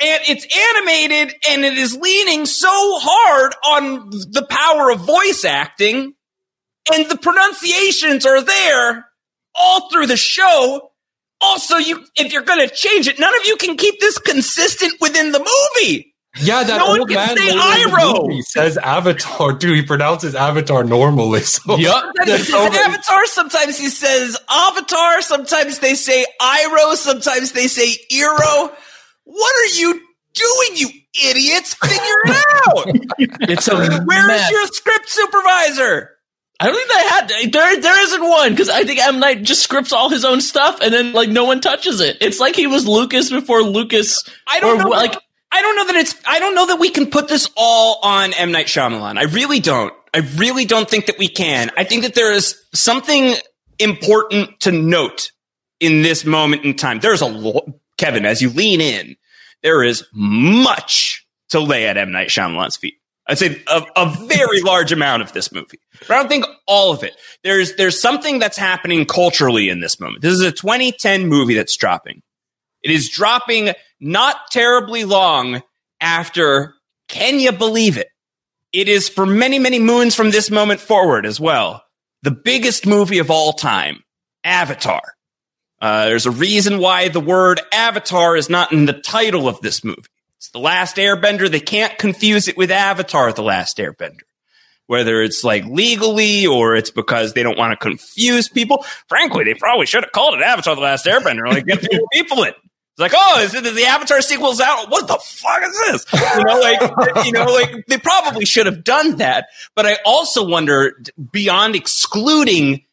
and 0.00 0.20
it's 0.28 0.46
animated 0.76 1.34
and 1.50 1.64
it 1.64 1.76
is 1.78 1.96
leaning 1.96 2.46
so 2.46 2.68
hard 2.70 3.54
on 3.68 4.10
the 4.10 4.46
power 4.48 4.90
of 4.90 5.00
voice 5.00 5.44
acting 5.44 6.14
and 6.92 7.08
the 7.10 7.16
pronunciations 7.16 8.26
are 8.26 8.42
there 8.42 9.06
all 9.54 9.88
through 9.90 10.06
the 10.06 10.16
show 10.16 10.90
also 11.40 11.76
you 11.76 12.04
if 12.16 12.32
you're 12.32 12.42
going 12.42 12.66
to 12.66 12.74
change 12.74 13.06
it 13.08 13.18
none 13.18 13.34
of 13.40 13.46
you 13.46 13.56
can 13.56 13.76
keep 13.76 14.00
this 14.00 14.18
consistent 14.18 14.94
within 15.00 15.32
the 15.32 15.38
movie 15.38 16.14
Yeah, 16.40 16.62
that 16.64 16.78
No 16.78 16.86
one 16.86 17.00
old 17.00 17.08
can 17.10 17.16
man 17.16 17.36
say 17.36 17.48
later 17.48 17.88
in 17.88 17.90
the 17.90 17.96
Iroh. 17.98 18.22
movie 18.28 18.42
says 18.42 18.78
Avatar. 18.78 19.52
Dude, 19.58 19.76
he 19.76 19.82
pronounces 19.82 20.34
Avatar 20.34 20.82
normally. 20.84 21.40
So 21.42 21.76
Yep. 21.76 21.92
sometimes 21.92 22.30
he 22.38 22.42
says 22.44 22.56
avatar 22.88 23.26
sometimes 23.26 23.78
he 23.78 23.88
says 23.90 24.36
avatar 24.50 25.20
sometimes 25.22 25.78
they 25.80 25.94
say 25.94 26.24
iro 26.40 26.94
sometimes 26.94 27.52
they 27.52 27.66
say 27.68 27.96
iro 28.10 28.70
what 29.24 29.54
are 29.56 29.74
you 29.76 30.00
doing 30.34 30.76
you 30.76 30.88
idiots 31.30 31.74
figure 31.74 31.98
it 31.98 32.44
out 32.66 32.86
It's 33.50 33.68
a 33.68 34.02
Where 34.02 34.30
is 34.30 34.40
mess. 34.40 34.50
your 34.50 34.66
script 34.68 35.08
supervisor 35.08 36.10
I 36.60 36.66
don't 36.66 36.76
think 36.76 36.88
they 36.90 37.08
had 37.08 37.52
there. 37.52 37.80
There 37.80 38.02
isn't 38.04 38.22
one 38.22 38.50
because 38.50 38.68
I 38.68 38.84
think 38.84 39.00
M 39.00 39.18
Night 39.18 39.42
just 39.42 39.62
scripts 39.64 39.92
all 39.92 40.10
his 40.10 40.24
own 40.24 40.40
stuff 40.40 40.80
and 40.80 40.94
then 40.94 41.12
like 41.12 41.28
no 41.28 41.44
one 41.44 41.60
touches 41.60 42.00
it. 42.00 42.18
It's 42.20 42.38
like 42.38 42.54
he 42.54 42.68
was 42.68 42.86
Lucas 42.86 43.30
before 43.30 43.62
Lucas. 43.62 44.22
I 44.46 44.60
don't 44.60 44.80
or, 44.80 44.84
know. 44.84 44.90
Like 44.90 45.16
I 45.50 45.60
don't 45.60 45.74
know 45.76 45.86
that 45.86 45.96
it's. 45.96 46.14
I 46.24 46.38
don't 46.38 46.54
know 46.54 46.66
that 46.68 46.78
we 46.78 46.90
can 46.90 47.10
put 47.10 47.26
this 47.26 47.50
all 47.56 47.98
on 48.04 48.32
M 48.34 48.52
Night 48.52 48.66
Shyamalan. 48.66 49.18
I 49.18 49.24
really 49.24 49.58
don't. 49.58 49.92
I 50.14 50.18
really 50.36 50.64
don't 50.64 50.88
think 50.88 51.06
that 51.06 51.18
we 51.18 51.26
can. 51.26 51.70
I 51.76 51.82
think 51.82 52.04
that 52.04 52.14
there 52.14 52.32
is 52.32 52.56
something 52.72 53.34
important 53.80 54.60
to 54.60 54.70
note 54.70 55.32
in 55.80 56.02
this 56.02 56.24
moment 56.24 56.64
in 56.64 56.74
time. 56.74 57.00
There's 57.00 57.22
a 57.22 57.26
lo- 57.26 57.80
Kevin 58.02 58.26
as 58.26 58.42
you 58.42 58.50
lean 58.50 58.80
in. 58.80 59.14
There 59.62 59.84
is 59.84 60.04
much 60.12 61.24
to 61.50 61.60
lay 61.60 61.86
at 61.86 61.96
M 61.96 62.10
Night 62.10 62.28
Shyamalan's 62.28 62.76
feet. 62.76 62.94
I'd 63.28 63.38
say 63.38 63.62
a, 63.68 63.82
a 63.94 64.12
very 64.26 64.60
large 64.64 64.90
amount 64.90 65.22
of 65.22 65.32
this 65.32 65.52
movie, 65.52 65.78
but 66.00 66.10
I 66.10 66.16
don't 66.16 66.28
think 66.28 66.46
all 66.66 66.92
of 66.92 67.04
it. 67.04 67.14
There's 67.44 67.76
there's 67.76 68.00
something 68.00 68.40
that's 68.40 68.56
happening 68.56 69.04
culturally 69.04 69.68
in 69.68 69.78
this 69.78 70.00
moment. 70.00 70.22
This 70.22 70.32
is 70.32 70.40
a 70.40 70.50
2010 70.50 71.28
movie 71.28 71.54
that's 71.54 71.76
dropping. 71.76 72.22
It 72.82 72.90
is 72.90 73.08
dropping 73.08 73.70
not 74.00 74.36
terribly 74.50 75.04
long 75.04 75.62
after 76.00 76.74
Can 77.06 77.38
You 77.38 77.52
Believe 77.52 77.96
It? 77.96 78.08
It 78.72 78.88
is 78.88 79.08
for 79.08 79.24
many, 79.24 79.60
many 79.60 79.78
moons 79.78 80.16
from 80.16 80.32
this 80.32 80.50
moment 80.50 80.80
forward 80.80 81.24
as 81.24 81.38
well. 81.38 81.84
The 82.22 82.32
biggest 82.32 82.84
movie 82.84 83.18
of 83.18 83.30
all 83.30 83.52
time, 83.52 84.02
Avatar. 84.42 85.02
Uh, 85.82 86.04
there's 86.04 86.26
a 86.26 86.30
reason 86.30 86.78
why 86.78 87.08
the 87.08 87.20
word 87.20 87.60
Avatar 87.72 88.36
is 88.36 88.48
not 88.48 88.72
in 88.72 88.86
the 88.86 88.92
title 88.92 89.48
of 89.48 89.60
this 89.62 89.82
movie. 89.82 90.04
It's 90.36 90.50
The 90.50 90.60
Last 90.60 90.94
Airbender. 90.96 91.50
They 91.50 91.58
can't 91.58 91.98
confuse 91.98 92.46
it 92.46 92.56
with 92.56 92.70
Avatar, 92.70 93.32
The 93.32 93.42
Last 93.42 93.78
Airbender. 93.78 94.20
Whether 94.86 95.22
it's 95.22 95.42
like 95.42 95.64
legally 95.64 96.46
or 96.46 96.76
it's 96.76 96.90
because 96.90 97.32
they 97.32 97.42
don't 97.42 97.58
want 97.58 97.72
to 97.72 97.76
confuse 97.76 98.48
people. 98.48 98.84
Frankly, 99.08 99.42
they 99.42 99.54
probably 99.54 99.86
should 99.86 100.04
have 100.04 100.12
called 100.12 100.34
it 100.34 100.42
Avatar, 100.42 100.76
The 100.76 100.80
Last 100.80 101.04
Airbender. 101.06 101.48
Like, 101.48 101.66
get 101.66 101.84
people 102.12 102.42
in. 102.44 102.50
It's 102.50 103.00
like, 103.00 103.12
oh, 103.16 103.40
is 103.40 103.54
it 103.54 103.64
the 103.64 103.86
Avatar 103.86 104.20
sequel's 104.20 104.60
out? 104.60 104.88
What 104.88 105.08
the 105.08 105.18
fuck 105.20 105.62
is 105.64 105.80
this? 105.80 106.06
You 106.12 106.44
know, 106.44 106.60
like, 106.60 107.24
you 107.26 107.32
know, 107.32 107.46
like 107.46 107.86
they 107.88 107.98
probably 107.98 108.44
should 108.44 108.66
have 108.66 108.84
done 108.84 109.16
that. 109.16 109.46
But 109.74 109.86
I 109.86 109.96
also 110.04 110.46
wonder, 110.46 111.00
beyond 111.32 111.74
excluding 111.74 112.84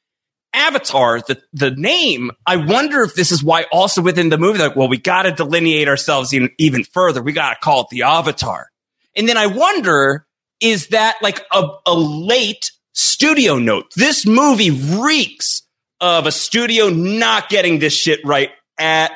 Avatar, 0.53 1.21
the 1.21 1.41
the 1.53 1.71
name, 1.71 2.31
I 2.45 2.57
wonder 2.57 3.01
if 3.03 3.13
this 3.15 3.31
is 3.31 3.43
why 3.43 3.65
also 3.71 4.01
within 4.01 4.29
the 4.29 4.37
movie, 4.37 4.59
like, 4.59 4.75
well, 4.75 4.87
we 4.89 4.97
got 4.97 5.23
to 5.23 5.31
delineate 5.31 5.87
ourselves 5.87 6.33
even 6.33 6.49
even 6.57 6.83
further. 6.83 7.21
We 7.21 7.33
got 7.33 7.51
to 7.53 7.59
call 7.61 7.81
it 7.81 7.87
the 7.91 8.03
Avatar. 8.03 8.67
And 9.15 9.27
then 9.27 9.37
I 9.37 9.47
wonder, 9.47 10.25
is 10.59 10.87
that 10.87 11.15
like 11.21 11.45
a, 11.51 11.67
a 11.85 11.93
late 11.93 12.71
studio 12.93 13.57
note? 13.59 13.91
This 13.95 14.25
movie 14.25 14.71
reeks 14.71 15.63
of 16.01 16.25
a 16.25 16.31
studio 16.31 16.89
not 16.89 17.49
getting 17.49 17.79
this 17.79 17.93
shit 17.93 18.19
right 18.25 18.49
at 18.77 19.11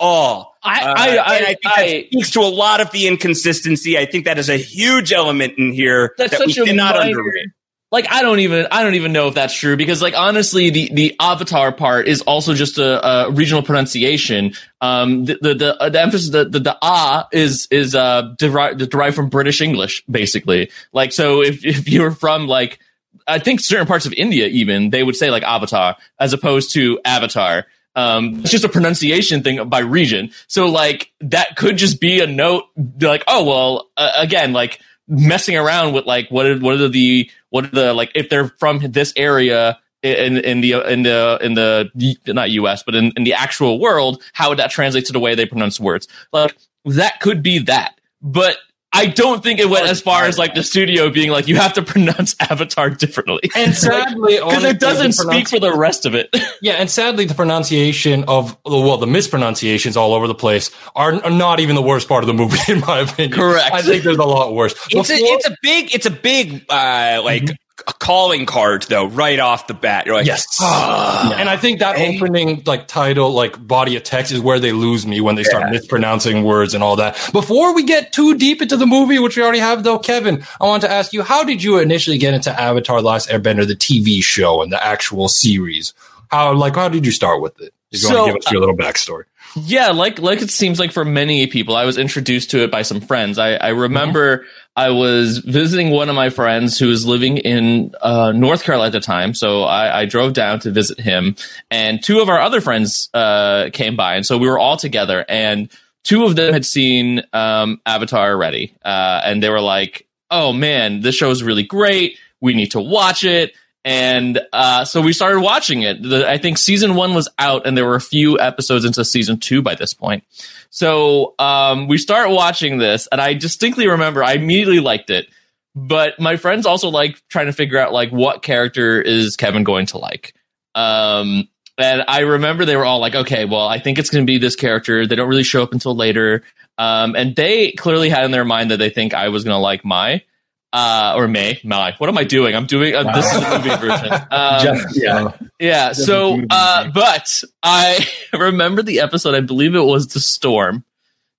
all. 0.00 0.54
I, 0.62 0.82
Uh, 0.82 0.94
I, 0.96 1.16
I, 1.16 1.34
I 1.36 1.44
think 1.46 1.62
that 1.62 1.78
I- 1.78 2.06
speaks 2.10 2.30
to 2.32 2.40
a 2.40 2.42
lot 2.50 2.80
of 2.80 2.90
the 2.90 3.06
inconsistency. 3.06 3.96
I 3.96 4.06
think 4.06 4.24
that 4.26 4.38
is 4.38 4.48
a 4.50 4.56
huge 4.56 5.12
element 5.12 5.54
in 5.58 5.72
here 5.72 6.14
That's 6.18 6.36
that 6.36 6.46
we 6.46 6.52
such 6.52 6.62
a 6.62 6.66
cannot 6.66 6.96
minor- 6.96 7.10
underrate. 7.18 7.48
Like 7.90 8.06
I 8.10 8.22
don't 8.22 8.40
even 8.40 8.66
I 8.70 8.82
don't 8.82 8.94
even 8.94 9.12
know 9.12 9.28
if 9.28 9.34
that's 9.34 9.54
true 9.54 9.76
because 9.76 10.02
like 10.02 10.14
honestly 10.16 10.70
the 10.70 10.90
the 10.92 11.16
avatar 11.18 11.72
part 11.72 12.06
is 12.06 12.20
also 12.22 12.54
just 12.54 12.78
a, 12.78 13.06
a 13.06 13.30
regional 13.30 13.62
pronunciation. 13.62 14.52
Um, 14.80 15.24
the 15.24 15.38
the 15.40 15.54
the, 15.54 15.82
uh, 15.82 15.88
the 15.88 16.00
emphasis 16.00 16.30
the, 16.30 16.44
the 16.44 16.60
the 16.60 16.78
ah 16.82 17.28
is 17.32 17.66
is 17.70 17.94
uh 17.94 18.34
derived 18.36 18.90
derived 18.90 19.16
from 19.16 19.30
British 19.30 19.62
English 19.62 20.04
basically. 20.10 20.70
Like 20.92 21.12
so 21.12 21.42
if 21.42 21.64
if 21.64 21.88
you're 21.88 22.10
from 22.10 22.46
like 22.46 22.78
I 23.26 23.38
think 23.38 23.60
certain 23.60 23.86
parts 23.86 24.04
of 24.04 24.12
India 24.12 24.46
even 24.48 24.90
they 24.90 25.02
would 25.02 25.16
say 25.16 25.30
like 25.30 25.42
avatar 25.42 25.96
as 26.20 26.32
opposed 26.32 26.72
to 26.74 27.00
avatar. 27.04 27.66
Um, 27.96 28.40
it's 28.40 28.52
just 28.52 28.62
a 28.62 28.68
pronunciation 28.68 29.42
thing 29.42 29.66
by 29.68 29.80
region. 29.80 30.30
So 30.46 30.68
like 30.68 31.10
that 31.20 31.56
could 31.56 31.78
just 31.78 32.00
be 32.00 32.20
a 32.20 32.26
note 32.26 32.64
like 33.00 33.24
oh 33.26 33.44
well 33.44 33.88
uh, 33.96 34.12
again 34.16 34.52
like 34.52 34.78
messing 35.08 35.56
around 35.56 35.94
with 35.94 36.06
like 36.06 36.28
what 36.30 36.46
are 36.46 36.58
what 36.58 36.74
are 36.74 36.88
the 36.88 37.30
what 37.50 37.64
are 37.64 37.70
the 37.70 37.94
like 37.94 38.12
if 38.14 38.28
they're 38.28 38.48
from 38.58 38.80
this 38.80 39.12
area 39.16 39.78
in 40.02 40.36
in 40.38 40.60
the 40.60 40.72
in 40.72 41.02
the 41.02 41.38
in 41.40 41.54
the 41.54 41.90
not 42.26 42.50
US 42.50 42.82
but 42.82 42.94
in, 42.94 43.12
in 43.16 43.24
the 43.24 43.34
actual 43.34 43.80
world 43.80 44.22
how 44.32 44.50
would 44.50 44.58
that 44.58 44.70
translate 44.70 45.06
to 45.06 45.12
the 45.12 45.20
way 45.20 45.34
they 45.34 45.46
pronounce 45.46 45.80
words? 45.80 46.06
Like 46.32 46.56
that 46.84 47.20
could 47.20 47.42
be 47.42 47.58
that. 47.60 47.98
But 48.20 48.58
I 48.92 49.06
don't 49.06 49.42
think 49.42 49.60
it 49.60 49.68
went 49.68 49.86
as 49.86 50.00
far 50.00 50.24
as 50.24 50.38
like 50.38 50.54
the 50.54 50.62
studio 50.62 51.10
being 51.10 51.30
like 51.30 51.46
you 51.46 51.56
have 51.56 51.74
to 51.74 51.82
pronounce 51.94 52.34
Avatar 52.40 52.90
differently. 52.90 53.50
And 53.54 53.74
sadly, 53.76 54.36
because 54.36 54.64
it 54.64 54.80
doesn't 54.80 55.12
speak 55.12 55.48
for 55.48 55.60
the 55.60 55.74
rest 55.74 56.06
of 56.06 56.14
it. 56.14 56.28
Yeah, 56.60 56.72
and 56.72 56.90
sadly, 56.90 57.24
the 57.24 57.34
pronunciation 57.34 58.24
of 58.26 58.56
well, 58.64 58.96
the 58.96 59.06
mispronunciations 59.06 59.96
all 59.96 60.12
over 60.12 60.26
the 60.26 60.34
place 60.34 60.72
are, 60.96 61.14
are 61.22 61.30
not 61.30 61.60
even 61.60 61.76
the 61.76 61.82
worst 61.82 62.08
part 62.08 62.24
of 62.24 62.26
the 62.26 62.34
movie, 62.34 62.58
in 62.68 62.80
my 62.80 63.00
opinion. 63.00 63.38
Correct. 63.38 63.72
I 63.72 63.80
think 63.80 64.02
there's 64.02 64.16
a 64.16 64.24
lot 64.24 64.54
worse. 64.54 64.74
It's 64.90 65.08
a, 65.08 65.14
it's 65.14 65.46
a 65.46 65.56
big, 65.62 65.94
it's 65.94 66.06
a 66.06 66.10
big, 66.10 66.64
uh, 66.68 67.20
like 67.24 67.50
a 67.86 67.92
calling 67.92 68.44
card 68.46 68.82
though, 68.84 69.06
right 69.06 69.38
off 69.38 69.66
the 69.66 69.74
bat. 69.74 70.06
You're 70.06 70.14
like, 70.16 70.26
Yes. 70.26 70.46
"Ah." 70.60 71.34
And 71.38 71.48
I 71.48 71.56
think 71.56 71.78
that 71.80 71.96
Hey. 71.96 72.16
opening 72.16 72.62
like 72.66 72.88
title, 72.88 73.30
like 73.32 73.64
body 73.66 73.96
of 73.96 74.02
text 74.02 74.32
is 74.32 74.40
where 74.40 74.58
they 74.58 74.72
lose 74.72 75.06
me 75.06 75.20
when 75.20 75.36
they 75.36 75.44
start 75.44 75.64
Yeah. 75.66 75.70
mispronouncing 75.70 76.42
words 76.44 76.74
and 76.74 76.82
all 76.82 76.96
that. 76.96 77.16
Before 77.32 77.74
we 77.74 77.82
get 77.84 78.12
too 78.12 78.34
deep 78.34 78.60
into 78.60 78.76
the 78.76 78.86
movie, 78.86 79.18
which 79.18 79.36
we 79.36 79.42
already 79.42 79.58
have 79.60 79.84
though, 79.84 79.98
Kevin, 79.98 80.44
I 80.60 80.66
want 80.66 80.82
to 80.82 80.90
ask 80.90 81.12
you, 81.12 81.22
how 81.22 81.44
did 81.44 81.62
you 81.62 81.78
initially 81.78 82.18
get 82.18 82.34
into 82.34 82.50
Avatar 82.60 83.00
Last 83.00 83.28
Airbender, 83.28 83.66
the 83.66 83.76
TV 83.76 84.22
show 84.22 84.60
and 84.62 84.72
the 84.72 84.84
actual 84.84 85.28
series? 85.28 85.94
How 86.30 86.52
like 86.54 86.74
how 86.76 86.88
did 86.88 87.06
you 87.06 87.12
start 87.12 87.40
with 87.40 87.60
it? 87.60 87.72
If 87.90 88.02
you 88.02 88.08
So, 88.08 88.14
want 88.14 88.26
to 88.26 88.32
give 88.32 88.46
us 88.46 88.52
your 88.52 88.60
little 88.60 88.76
backstory. 88.76 89.24
Yeah, 89.64 89.90
like 89.90 90.18
like 90.18 90.42
it 90.42 90.50
seems 90.50 90.78
like 90.78 90.92
for 90.92 91.04
many 91.04 91.46
people, 91.46 91.76
I 91.76 91.84
was 91.84 91.98
introduced 91.98 92.50
to 92.50 92.62
it 92.62 92.70
by 92.70 92.82
some 92.82 93.00
friends. 93.00 93.38
I, 93.38 93.54
I 93.54 93.68
remember 93.68 94.46
I 94.76 94.90
was 94.90 95.38
visiting 95.38 95.90
one 95.90 96.08
of 96.08 96.14
my 96.14 96.30
friends 96.30 96.78
who 96.78 96.88
was 96.88 97.06
living 97.06 97.38
in 97.38 97.94
uh, 98.00 98.32
North 98.32 98.62
Carolina 98.62 98.88
at 98.88 98.92
the 98.92 99.00
time, 99.00 99.34
so 99.34 99.62
I, 99.62 100.00
I 100.00 100.04
drove 100.06 100.32
down 100.34 100.60
to 100.60 100.70
visit 100.70 101.00
him, 101.00 101.36
and 101.70 102.02
two 102.02 102.20
of 102.20 102.28
our 102.28 102.40
other 102.40 102.60
friends 102.60 103.08
uh, 103.14 103.70
came 103.72 103.96
by, 103.96 104.16
and 104.16 104.26
so 104.26 104.38
we 104.38 104.48
were 104.48 104.58
all 104.58 104.76
together, 104.76 105.24
and 105.28 105.70
two 106.04 106.24
of 106.24 106.36
them 106.36 106.52
had 106.52 106.64
seen 106.66 107.22
um, 107.32 107.80
Avatar 107.86 108.30
already, 108.30 108.74
uh, 108.84 109.20
and 109.24 109.42
they 109.42 109.50
were 109.50 109.60
like, 109.60 110.06
"Oh 110.30 110.52
man, 110.52 111.00
this 111.00 111.14
show 111.14 111.30
is 111.30 111.42
really 111.42 111.64
great. 111.64 112.18
We 112.40 112.54
need 112.54 112.72
to 112.72 112.80
watch 112.80 113.24
it." 113.24 113.52
And 113.84 114.40
uh, 114.52 114.84
so 114.84 115.00
we 115.00 115.12
started 115.12 115.40
watching 115.40 115.82
it. 115.82 116.02
The, 116.02 116.28
I 116.28 116.38
think 116.38 116.58
season 116.58 116.94
one 116.94 117.14
was 117.14 117.28
out, 117.38 117.66
and 117.66 117.76
there 117.76 117.86
were 117.86 117.94
a 117.94 118.00
few 118.00 118.38
episodes 118.38 118.84
into 118.84 119.04
season 119.04 119.38
two 119.38 119.62
by 119.62 119.74
this 119.74 119.94
point. 119.94 120.24
So 120.70 121.34
um, 121.38 121.88
we 121.88 121.96
start 121.96 122.30
watching 122.30 122.78
this, 122.78 123.06
and 123.10 123.20
I 123.20 123.34
distinctly 123.34 123.88
remember 123.88 124.22
I 124.22 124.32
immediately 124.34 124.80
liked 124.80 125.10
it. 125.10 125.28
But 125.74 126.18
my 126.18 126.36
friends 126.36 126.66
also 126.66 126.88
like 126.88 127.22
trying 127.28 127.46
to 127.46 127.52
figure 127.52 127.78
out 127.78 127.92
like 127.92 128.10
what 128.10 128.42
character 128.42 129.00
is 129.00 129.36
Kevin 129.36 129.64
going 129.64 129.86
to 129.86 129.98
like. 129.98 130.34
Um, 130.74 131.48
and 131.78 132.02
I 132.08 132.20
remember 132.20 132.64
they 132.64 132.76
were 132.76 132.84
all 132.84 132.98
like, 132.98 133.14
"Okay, 133.14 133.44
well, 133.44 133.68
I 133.68 133.78
think 133.78 133.98
it's 133.98 134.10
going 134.10 134.26
to 134.26 134.30
be 134.30 134.38
this 134.38 134.56
character." 134.56 135.06
They 135.06 135.14
don't 135.14 135.28
really 135.28 135.44
show 135.44 135.62
up 135.62 135.72
until 135.72 135.94
later, 135.94 136.42
um, 136.78 137.14
and 137.14 137.36
they 137.36 137.72
clearly 137.72 138.08
had 138.08 138.24
in 138.24 138.32
their 138.32 138.44
mind 138.44 138.72
that 138.72 138.78
they 138.78 138.90
think 138.90 139.14
I 139.14 139.28
was 139.28 139.44
going 139.44 139.54
to 139.54 139.60
like 139.60 139.84
Mai 139.84 140.24
uh, 140.72 141.14
or 141.16 141.28
May. 141.28 141.60
my. 141.64 141.94
What 141.98 142.08
am 142.08 142.18
I 142.18 142.24
doing? 142.24 142.54
I'm 142.54 142.66
doing 142.66 142.94
uh, 142.94 143.12
this 143.12 143.32
is 143.32 143.40
the 143.40 143.58
movie 143.58 143.76
version. 143.86 144.12
Um, 144.30 144.62
Just- 144.62 145.02
yeah. 145.02 145.30
yeah. 145.58 145.92
So, 145.92 146.40
uh, 146.50 146.90
but 146.92 147.42
I 147.62 148.06
remember 148.32 148.82
the 148.82 149.00
episode. 149.00 149.34
I 149.34 149.40
believe 149.40 149.74
it 149.74 149.80
was 149.80 150.08
the 150.08 150.20
storm. 150.20 150.84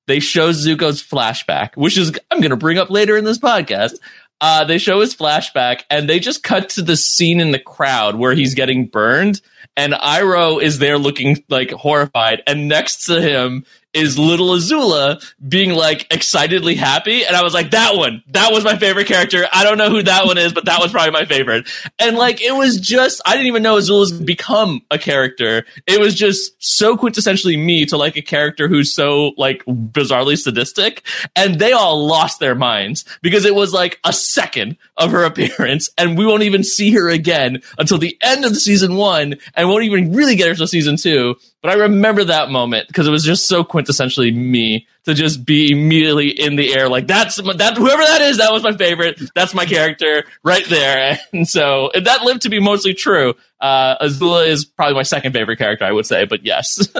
They 0.07 0.19
show 0.19 0.49
Zuko's 0.49 1.03
flashback, 1.03 1.75
which 1.77 1.97
is 1.97 2.11
I'm 2.31 2.39
going 2.39 2.49
to 2.49 2.57
bring 2.57 2.79
up 2.79 2.89
later 2.89 3.15
in 3.17 3.25
this 3.25 3.37
podcast. 3.37 3.93
Uh, 4.41 4.63
they 4.63 4.77
show 4.77 5.01
his 5.01 5.13
flashback, 5.13 5.81
and 5.89 6.09
they 6.09 6.17
just 6.19 6.41
cut 6.43 6.69
to 6.69 6.81
the 6.81 6.95
scene 6.95 7.39
in 7.41 7.51
the 7.51 7.59
crowd 7.59 8.15
where 8.15 8.33
he's 8.33 8.55
getting 8.55 8.87
burned, 8.87 9.41
and 9.75 9.91
Iroh 9.93 10.61
is 10.63 10.79
there 10.79 10.97
looking 10.97 11.43
like 11.49 11.71
horrified, 11.71 12.41
and 12.47 12.67
next 12.69 13.05
to 13.07 13.21
him 13.21 13.65
is 13.93 14.19
little 14.19 14.49
Azula 14.49 15.23
being 15.47 15.71
like 15.71 16.07
excitedly 16.11 16.75
happy. 16.75 17.25
And 17.25 17.35
I 17.35 17.43
was 17.43 17.53
like, 17.53 17.71
that 17.71 17.95
one, 17.95 18.23
that 18.27 18.51
was 18.51 18.63
my 18.63 18.77
favorite 18.77 19.07
character. 19.07 19.45
I 19.51 19.63
don't 19.63 19.77
know 19.77 19.89
who 19.89 20.03
that 20.03 20.25
one 20.25 20.37
is, 20.37 20.53
but 20.53 20.65
that 20.65 20.79
was 20.79 20.91
probably 20.91 21.11
my 21.11 21.25
favorite. 21.25 21.67
And 21.97 22.15
like, 22.15 22.41
it 22.41 22.53
was 22.55 22.79
just, 22.79 23.21
I 23.25 23.31
didn't 23.33 23.47
even 23.47 23.63
know 23.63 23.77
Azula's 23.77 24.11
become 24.11 24.81
a 24.91 24.99
character. 24.99 25.65
It 25.87 25.99
was 25.99 26.13
just 26.13 26.53
so 26.59 26.97
quintessentially 26.97 27.63
me 27.63 27.85
to 27.87 27.97
like 27.97 28.15
a 28.15 28.21
character 28.21 28.67
who's 28.67 28.93
so 28.93 29.31
like 29.37 29.65
bizarrely 29.65 30.37
sadistic. 30.37 31.05
And 31.35 31.59
they 31.59 31.71
all 31.71 32.05
lost 32.05 32.39
their 32.39 32.55
minds 32.55 33.05
because 33.21 33.45
it 33.45 33.55
was 33.55 33.73
like 33.73 33.99
a 34.03 34.13
second 34.13 34.77
of 34.97 35.11
her 35.11 35.23
appearance 35.29 35.89
and 35.97 36.17
we 36.17 36.25
won't 36.25 36.43
even 36.43 36.63
see 36.63 36.91
her 36.91 37.09
again 37.09 37.61
until 37.79 37.97
the 37.97 38.17
end 38.21 38.45
of 38.45 38.53
the 38.53 38.59
season 38.59 38.95
one 38.95 39.35
and 39.55 39.67
won't 39.67 39.83
even 39.83 40.13
really 40.13 40.35
get 40.35 40.47
her 40.47 40.55
till 40.55 40.67
season 40.67 40.95
two. 40.95 41.35
But 41.61 41.71
I 41.71 41.75
remember 41.75 42.23
that 42.23 42.49
moment 42.49 42.87
because 42.87 43.05
it 43.07 43.11
was 43.11 43.23
just 43.23 43.47
so 43.47 43.63
quintessentially 43.65 44.33
me 44.33 44.87
to 45.05 45.13
just 45.13 45.43
be 45.45 45.71
immediately 45.71 46.29
in 46.29 46.55
the 46.55 46.73
air 46.73 46.87
like 46.87 47.05
that's 47.07 47.41
my- 47.43 47.53
that 47.53 47.75
whoever 47.77 48.01
that 48.01 48.21
is 48.21 48.37
that 48.37 48.53
was 48.53 48.63
my 48.63 48.71
favorite 48.73 49.19
that's 49.35 49.53
my 49.53 49.65
character 49.65 50.23
right 50.43 50.65
there 50.69 51.19
and 51.33 51.47
so 51.49 51.91
and 51.93 52.05
that 52.07 52.23
lived 52.23 52.43
to 52.43 52.49
be 52.49 52.59
mostly 52.59 52.93
true. 52.93 53.33
Uh, 53.59 53.97
Azula 54.05 54.47
is 54.47 54.63
probably 54.63 54.95
my 54.95 55.03
second 55.03 55.33
favorite 55.33 55.57
character 55.57 55.83
I 55.85 55.91
would 55.91 56.05
say, 56.05 56.25
but 56.25 56.45
yes, 56.45 56.87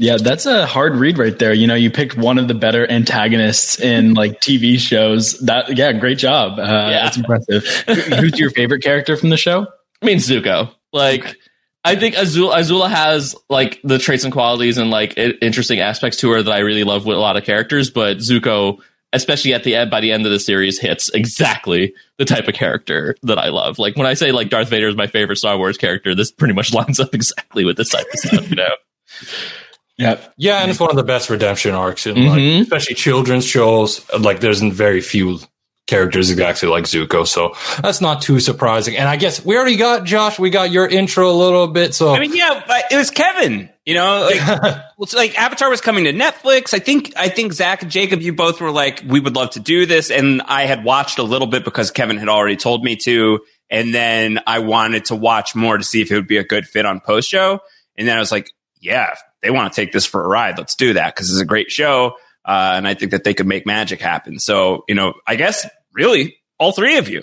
Yeah, 0.00 0.16
that's 0.16 0.46
a 0.46 0.64
hard 0.64 0.94
read 0.94 1.18
right 1.18 1.36
there. 1.36 1.52
You 1.52 1.66
know, 1.66 1.74
you 1.74 1.90
picked 1.90 2.16
one 2.16 2.38
of 2.38 2.46
the 2.46 2.54
better 2.54 2.88
antagonists 2.88 3.80
in 3.80 4.14
like 4.14 4.40
TV 4.40 4.78
shows. 4.78 5.40
That 5.40 5.76
yeah, 5.76 5.90
great 5.92 6.18
job. 6.18 6.60
Uh, 6.60 6.62
Yeah. 6.62 7.02
That's 7.02 7.16
impressive. 7.16 7.64
Who's 8.20 8.38
your 8.38 8.50
favorite 8.50 8.80
character 8.84 9.16
from 9.16 9.30
the 9.30 9.36
show? 9.36 9.66
I 10.02 10.06
mean 10.06 10.18
Zuko. 10.18 10.72
Like 10.92 11.36
I 11.84 11.96
think 11.96 12.16
Azula 12.16 12.56
Azula 12.56 12.90
has 12.90 13.34
like 13.48 13.80
the 13.82 13.98
traits 13.98 14.24
and 14.24 14.32
qualities 14.32 14.78
and 14.78 14.90
like 14.90 15.16
interesting 15.16 15.80
aspects 15.80 16.18
to 16.18 16.30
her 16.30 16.42
that 16.42 16.52
I 16.52 16.58
really 16.58 16.84
love 16.84 17.06
with 17.06 17.16
a 17.16 17.20
lot 17.20 17.36
of 17.36 17.44
characters, 17.44 17.90
but 17.90 18.18
Zuko 18.18 18.80
especially 19.12 19.54
at 19.54 19.64
the 19.64 19.74
end 19.74 19.90
by 19.90 20.00
the 20.00 20.12
end 20.12 20.26
of 20.26 20.32
the 20.32 20.38
series 20.38 20.78
hits 20.78 21.08
exactly 21.10 21.94
the 22.18 22.24
type 22.24 22.48
of 22.48 22.54
character 22.54 23.16
that 23.22 23.38
I 23.38 23.48
love. 23.48 23.78
Like 23.78 23.96
when 23.96 24.06
I 24.06 24.14
say 24.14 24.32
like 24.32 24.50
Darth 24.50 24.68
Vader 24.68 24.88
is 24.88 24.96
my 24.96 25.06
favorite 25.06 25.36
Star 25.36 25.56
Wars 25.56 25.78
character, 25.78 26.14
this 26.14 26.30
pretty 26.30 26.54
much 26.54 26.74
lines 26.74 27.00
up 27.00 27.14
exactly 27.14 27.64
with 27.64 27.76
this 27.76 27.90
type 27.90 28.06
of 28.12 28.18
stuff, 28.18 28.50
you 28.50 28.56
know. 28.56 28.74
Yeah, 29.96 30.20
Yeah, 30.36 30.60
and 30.60 30.70
it's 30.70 30.78
one 30.78 30.90
of 30.90 30.96
the 30.96 31.02
best 31.02 31.30
redemption 31.30 31.74
arcs 31.74 32.06
in 32.06 32.26
like 32.26 32.38
mm-hmm. 32.38 32.62
especially 32.62 32.94
children's 32.94 33.44
shows. 33.44 34.08
Like 34.12 34.40
there's 34.40 34.60
very 34.60 35.00
few 35.00 35.40
characters 35.88 36.30
exactly 36.30 36.68
like 36.68 36.84
Zuko, 36.84 37.26
so 37.26 37.54
that's 37.82 38.00
not 38.00 38.22
too 38.22 38.38
surprising. 38.38 38.96
And 38.96 39.08
I 39.08 39.16
guess 39.16 39.44
we 39.44 39.56
already 39.56 39.76
got 39.76 40.04
Josh. 40.04 40.38
We 40.38 40.50
got 40.50 40.70
your 40.70 40.86
intro 40.86 41.30
a 41.30 41.32
little 41.32 41.66
bit, 41.66 41.94
so 41.94 42.14
I 42.14 42.20
mean, 42.20 42.36
yeah, 42.36 42.62
but 42.68 42.84
it 42.92 42.96
was 42.96 43.10
Kevin. 43.10 43.70
You 43.84 43.94
know, 43.94 44.30
like 44.30 44.82
like 45.14 45.38
Avatar 45.38 45.70
was 45.70 45.80
coming 45.80 46.04
to 46.04 46.12
Netflix. 46.12 46.74
I 46.74 46.78
think 46.78 47.14
I 47.16 47.28
think 47.30 47.54
Zach 47.54 47.82
and 47.82 47.90
Jacob, 47.90 48.20
you 48.20 48.34
both 48.34 48.60
were 48.60 48.70
like, 48.70 49.02
we 49.08 49.18
would 49.18 49.34
love 49.34 49.50
to 49.50 49.60
do 49.60 49.86
this, 49.86 50.10
and 50.10 50.42
I 50.42 50.66
had 50.66 50.84
watched 50.84 51.18
a 51.18 51.24
little 51.24 51.48
bit 51.48 51.64
because 51.64 51.90
Kevin 51.90 52.18
had 52.18 52.28
already 52.28 52.56
told 52.56 52.84
me 52.84 52.96
to, 52.96 53.40
and 53.70 53.92
then 53.92 54.40
I 54.46 54.60
wanted 54.60 55.06
to 55.06 55.16
watch 55.16 55.56
more 55.56 55.78
to 55.78 55.84
see 55.84 56.02
if 56.02 56.12
it 56.12 56.14
would 56.14 56.28
be 56.28 56.36
a 56.36 56.44
good 56.44 56.66
fit 56.66 56.84
on 56.84 57.00
post 57.00 57.28
show, 57.28 57.60
and 57.96 58.06
then 58.06 58.16
I 58.16 58.20
was 58.20 58.30
like, 58.30 58.52
yeah, 58.78 59.14
they 59.42 59.50
want 59.50 59.72
to 59.72 59.80
take 59.80 59.92
this 59.92 60.04
for 60.04 60.22
a 60.22 60.28
ride. 60.28 60.58
Let's 60.58 60.74
do 60.74 60.92
that 60.92 61.14
because 61.14 61.30
it's 61.30 61.40
a 61.40 61.46
great 61.46 61.70
show, 61.70 62.16
uh, 62.44 62.74
and 62.74 62.86
I 62.86 62.92
think 62.92 63.12
that 63.12 63.24
they 63.24 63.32
could 63.32 63.46
make 63.46 63.64
magic 63.64 64.02
happen. 64.02 64.38
So 64.38 64.84
you 64.86 64.94
know, 64.94 65.14
I 65.26 65.36
guess 65.36 65.66
really 65.98 66.36
all 66.58 66.72
three 66.72 66.96
of 66.98 67.08
you. 67.08 67.22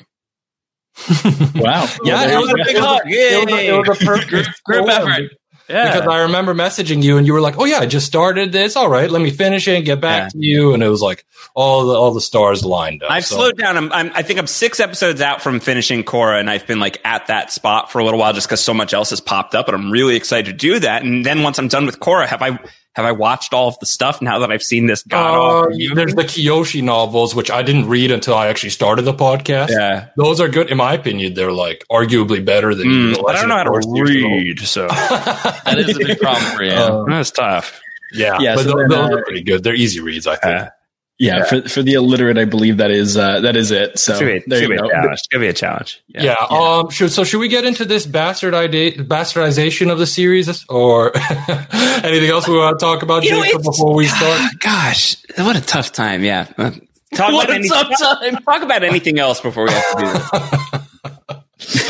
wow. 1.55 1.87
Yeah, 2.03 2.25
there 2.27 2.37
it 2.37 2.41
was 2.41 2.51
a 2.51 2.55
big 2.63 2.77
hug. 2.77 3.01
It 3.05 3.45
was 3.45 3.53
a, 3.53 3.67
it 3.67 3.77
was 3.87 4.01
a 4.01 4.05
perfect 4.05 4.29
Group 4.29 4.45
storm. 4.87 4.89
effort. 4.89 5.31
Yeah, 5.67 5.91
Because 5.95 6.07
I 6.07 6.21
remember 6.21 6.53
messaging 6.53 7.01
you 7.01 7.17
and 7.17 7.25
you 7.25 7.33
were 7.33 7.41
like, 7.41 7.57
"Oh 7.57 7.65
yeah, 7.65 7.79
I 7.79 7.87
just 7.87 8.05
started 8.05 8.51
this. 8.51 8.75
All 8.75 8.87
right, 8.87 9.09
let 9.09 9.19
me 9.19 9.31
finish 9.31 9.67
it 9.67 9.75
and 9.77 9.83
get 9.83 9.99
back 9.99 10.29
to 10.31 10.37
you." 10.37 10.75
And 10.75 10.83
it 10.83 10.89
was 10.89 11.01
like 11.01 11.25
all 11.55 11.87
the 11.87 11.95
all 11.95 12.13
the 12.13 12.21
stars 12.21 12.63
lined 12.63 13.01
up. 13.01 13.09
I've 13.09 13.25
So- 13.25 13.37
slowed 13.37 13.57
down. 13.57 13.75
I'm, 13.75 13.91
I'm, 13.91 14.11
I 14.13 14.21
think 14.21 14.37
I'm 14.37 14.45
six 14.45 14.79
episodes 14.79 15.21
out 15.21 15.41
from 15.41 15.59
finishing 15.59 16.03
Korra, 16.03 16.39
and 16.39 16.51
I've 16.51 16.67
been 16.67 16.79
like 16.79 17.01
at 17.03 17.25
that 17.27 17.51
spot 17.51 17.91
for 17.91 17.97
a 17.97 18.03
little 18.03 18.19
while 18.19 18.31
just 18.31 18.47
because 18.47 18.63
so 18.63 18.75
much 18.75 18.93
else 18.93 19.09
has 19.09 19.19
popped 19.21 19.55
up, 19.55 19.67
and 19.67 19.75
I'm 19.75 19.89
really 19.89 20.15
excited 20.15 20.45
to 20.45 20.53
do 20.53 20.79
that. 20.81 21.01
And 21.03 21.25
then 21.25 21.41
once 21.41 21.57
I'm 21.57 21.67
done 21.67 21.87
with 21.87 21.99
Korra, 21.99 22.27
have 22.27 22.43
I 22.43 22.59
have 22.95 23.05
I 23.05 23.11
watched 23.11 23.53
all 23.53 23.67
of 23.67 23.77
the 23.79 23.85
stuff 23.85 24.21
now 24.21 24.39
that 24.39 24.51
I've 24.51 24.63
seen 24.63 24.85
this 24.87 25.03
god 25.03 25.67
Uh, 25.73 25.93
there's 25.93 26.15
the 26.15 26.23
Kyoshi 26.23 26.81
novels, 26.81 27.35
which 27.35 27.51
I 27.51 27.61
didn't 27.61 27.89
read 27.89 28.09
until 28.09 28.35
I 28.35 28.47
actually 28.47 28.69
started 28.69 29.01
the 29.03 29.13
podcast. 29.13 29.69
Yeah, 29.69 30.07
Those 30.15 30.39
are 30.39 30.47
good, 30.47 30.71
in 30.71 30.77
my 30.77 30.93
opinion. 30.93 31.33
They're 31.33 31.51
like 31.51 31.83
arguably 31.91 32.43
better 32.43 32.73
than. 32.73 32.87
even 32.89 33.11
the 33.13 33.19
Mm, 33.19 33.29
I 33.29 33.33
don't 33.33 33.49
know 33.49 33.57
how 33.57 33.63
to 33.63 34.03
read, 34.03 34.59
so 34.61 34.87
That 34.87 35.75
is 35.77 35.95
a 35.95 35.99
big 35.99 36.19
problem 36.19 36.55
for 36.55 36.63
you. 36.63 36.71
Uh, 36.71 37.03
that's 37.09 37.31
tough. 37.31 37.81
yeah, 38.13 38.37
Yeah, 38.39 38.55
but 38.55 38.63
so 38.63 38.69
those, 38.69 38.75
then, 38.77 38.89
those 38.89 39.11
uh, 39.11 39.15
are 39.15 39.23
pretty 39.25 39.43
good. 39.43 39.63
They're 39.63 39.75
easy 39.75 39.99
reads, 39.99 40.25
I 40.25 40.37
think. 40.37 40.61
Uh, 40.61 40.69
Yeah, 41.17 41.45
for 41.45 41.61
for 41.69 41.81
the 41.81 41.93
illiterate, 41.93 42.37
I 42.37 42.43
believe 42.43 42.77
that 42.77 42.91
is 42.91 43.15
uh, 43.15 43.39
that 43.41 43.55
is 43.55 43.71
it. 43.71 43.97
So 43.97 44.11
it's 44.13 44.19
gonna 44.19 44.33
be, 44.33 44.43
there 44.47 44.57
it's 44.59 44.61
you 44.63 44.69
be 44.69 44.77
go. 44.77 44.85
a 44.85 44.89
challenge. 44.89 45.13
It's 45.13 45.27
gonna 45.27 45.41
be 45.43 45.47
a 45.47 45.53
challenge. 45.53 46.03
Yeah. 46.09 46.23
yeah 46.23 46.35
Um. 46.49 46.89
Should, 46.89 47.11
so 47.11 47.23
should 47.23 47.39
we 47.39 47.47
get 47.47 47.63
into 47.63 47.85
this 47.85 48.05
bastard 48.05 48.53
idea, 48.53 48.91
bastardization 48.97 49.91
of 49.91 49.97
the 49.97 50.07
series, 50.07 50.65
or 50.67 51.15
anything 52.03 52.29
else 52.29 52.47
we 52.49 52.57
want 52.57 52.77
to 52.77 52.85
talk 52.85 53.01
about, 53.01 53.23
You 53.23 53.31
know, 53.31 53.43
Jacob, 53.43 53.63
before 53.63 53.95
we 53.95 54.07
start? 54.07 54.41
Gosh, 54.59 55.15
what 55.37 55.55
a 55.55 55.61
tough 55.61 55.91
time. 55.93 56.23
Yeah. 56.23 56.47
Talk 57.13 57.31
What 57.31 57.45
about 57.45 57.49
a 57.49 57.59
any- 57.59 57.69
tough 57.69 57.97
time. 57.97 58.35
Talk 58.45 58.61
about 58.63 58.83
anything 58.83 59.19
else 59.19 59.39
before 59.39 59.63
we 59.65 59.71
have 59.71 59.91
to 59.91 60.03
do 60.03 60.11
this. 60.11 60.74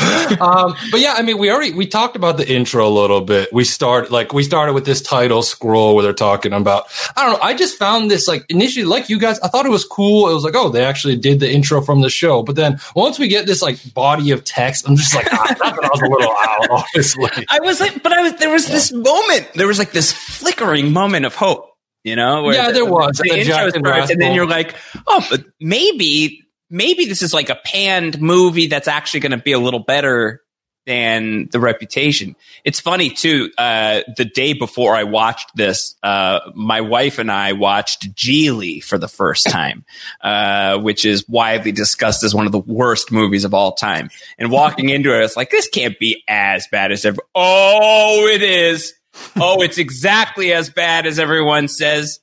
um, 0.40 0.74
but 0.90 1.00
yeah, 1.00 1.14
I 1.16 1.22
mean, 1.22 1.38
we 1.38 1.50
already 1.50 1.72
we 1.72 1.86
talked 1.86 2.16
about 2.16 2.36
the 2.36 2.48
intro 2.48 2.86
a 2.86 2.90
little 2.90 3.20
bit. 3.20 3.52
We 3.52 3.64
start 3.64 4.10
like 4.10 4.32
we 4.32 4.42
started 4.42 4.72
with 4.72 4.84
this 4.84 5.00
title 5.00 5.42
scroll 5.42 5.94
where 5.94 6.02
they're 6.02 6.12
talking 6.12 6.52
about. 6.52 6.86
I 7.16 7.24
don't 7.24 7.32
know. 7.34 7.38
I 7.42 7.54
just 7.54 7.78
found 7.78 8.10
this 8.10 8.28
like 8.28 8.44
initially, 8.48 8.84
like 8.84 9.08
you 9.08 9.18
guys, 9.18 9.38
I 9.40 9.48
thought 9.48 9.66
it 9.66 9.70
was 9.70 9.84
cool. 9.84 10.28
It 10.28 10.34
was 10.34 10.44
like, 10.44 10.54
oh, 10.56 10.68
they 10.68 10.84
actually 10.84 11.16
did 11.16 11.40
the 11.40 11.50
intro 11.50 11.80
from 11.80 12.00
the 12.00 12.10
show. 12.10 12.42
But 12.42 12.56
then 12.56 12.78
once 12.94 13.18
we 13.18 13.28
get 13.28 13.46
this 13.46 13.62
like 13.62 13.94
body 13.94 14.30
of 14.30 14.44
text, 14.44 14.88
I'm 14.88 14.96
just 14.96 15.14
like, 15.14 15.28
ah, 15.32 15.56
I 15.62 15.70
was 15.72 16.00
a 16.00 16.08
little 16.08 16.32
out, 16.38 16.86
honestly. 16.94 17.46
I 17.50 17.60
was 17.60 17.80
like, 17.80 18.02
but 18.02 18.12
I 18.12 18.22
was 18.22 18.34
there 18.36 18.50
was 18.50 18.66
this 18.66 18.92
moment. 18.92 19.48
There 19.54 19.66
was 19.66 19.78
like 19.78 19.92
this 19.92 20.12
flickering 20.12 20.92
moment 20.92 21.26
of 21.26 21.34
hope. 21.34 21.72
You 22.04 22.14
know? 22.14 22.48
yeah, 22.50 22.68
the, 22.68 22.74
there 22.74 22.84
was. 22.84 23.16
The, 23.16 23.30
the 23.30 23.40
intro 23.40 23.68
starts, 23.70 24.12
and 24.12 24.20
then 24.20 24.32
you're 24.32 24.46
like, 24.46 24.76
oh, 25.08 25.26
but 25.28 25.44
maybe 25.60 26.45
maybe 26.70 27.06
this 27.06 27.22
is 27.22 27.32
like 27.32 27.50
a 27.50 27.58
panned 27.64 28.20
movie 28.20 28.66
that's 28.66 28.88
actually 28.88 29.20
going 29.20 29.32
to 29.32 29.38
be 29.38 29.52
a 29.52 29.58
little 29.58 29.80
better 29.80 30.42
than 30.86 31.48
the 31.50 31.58
reputation. 31.58 32.36
It's 32.64 32.80
funny 32.80 33.10
too. 33.10 33.50
Uh, 33.58 34.02
the 34.16 34.24
day 34.24 34.52
before 34.52 34.94
I 34.94 35.02
watched 35.02 35.50
this, 35.56 35.96
uh, 36.02 36.38
my 36.54 36.80
wife 36.80 37.18
and 37.18 37.30
I 37.30 37.52
watched 37.52 38.14
Gigli 38.14 38.82
for 38.82 38.96
the 38.96 39.08
first 39.08 39.46
time, 39.46 39.84
uh, 40.20 40.78
which 40.78 41.04
is 41.04 41.28
widely 41.28 41.72
discussed 41.72 42.22
as 42.22 42.34
one 42.34 42.46
of 42.46 42.52
the 42.52 42.60
worst 42.60 43.10
movies 43.10 43.44
of 43.44 43.52
all 43.52 43.72
time. 43.72 44.10
And 44.38 44.50
walking 44.50 44.88
into 44.88 45.12
it, 45.12 45.24
it's 45.24 45.36
like 45.36 45.50
this 45.50 45.68
can't 45.68 45.98
be 45.98 46.22
as 46.28 46.68
bad 46.70 46.92
as 46.92 47.04
ever. 47.04 47.20
Oh, 47.34 48.28
it 48.32 48.42
is. 48.42 48.94
Oh, 49.34 49.62
it's 49.62 49.78
exactly 49.78 50.52
as 50.52 50.70
bad 50.70 51.06
as 51.06 51.18
everyone 51.18 51.68
says. 51.68 52.20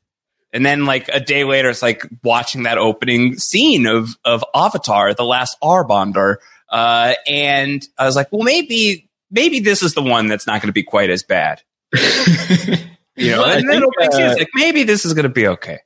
And 0.54 0.66
then 0.66 0.86
like 0.86 1.10
a 1.10 1.20
day 1.20 1.44
later, 1.44 1.70
it's 1.70 1.82
like 1.82 2.06
watching 2.24 2.64
that 2.64 2.78
opening 2.78 3.38
scene 3.38 3.88
of 3.88 4.10
of 4.24 4.44
Avatar, 4.54 5.14
the 5.14 5.26
last 5.26 5.58
Airbender, 5.62 6.38
uh, 6.70 7.14
and 7.28 7.86
I 7.98 8.06
was 8.06 8.16
like, 8.16 8.32
well, 8.32 8.44
maybe 8.44 9.10
maybe 9.32 9.60
this 9.60 9.84
is 9.84 9.96
the 9.96 10.04
one 10.04 10.28
that's 10.28 10.48
not 10.48 10.62
going 10.62 10.70
to 10.70 10.74
be 10.74 10.84
quite 10.84 11.10
as 11.10 11.24
bad. 11.24 11.62
you 11.94 13.32
know, 13.32 13.44
and 13.44 13.68
then 13.70 13.84
think, 14.00 14.14
uh, 14.14 14.36
like 14.38 14.50
maybe 14.54 14.84
this 14.84 15.06
is 15.06 15.14
going 15.14 15.24
to 15.24 15.30
be 15.30 15.48
okay. 15.48 15.80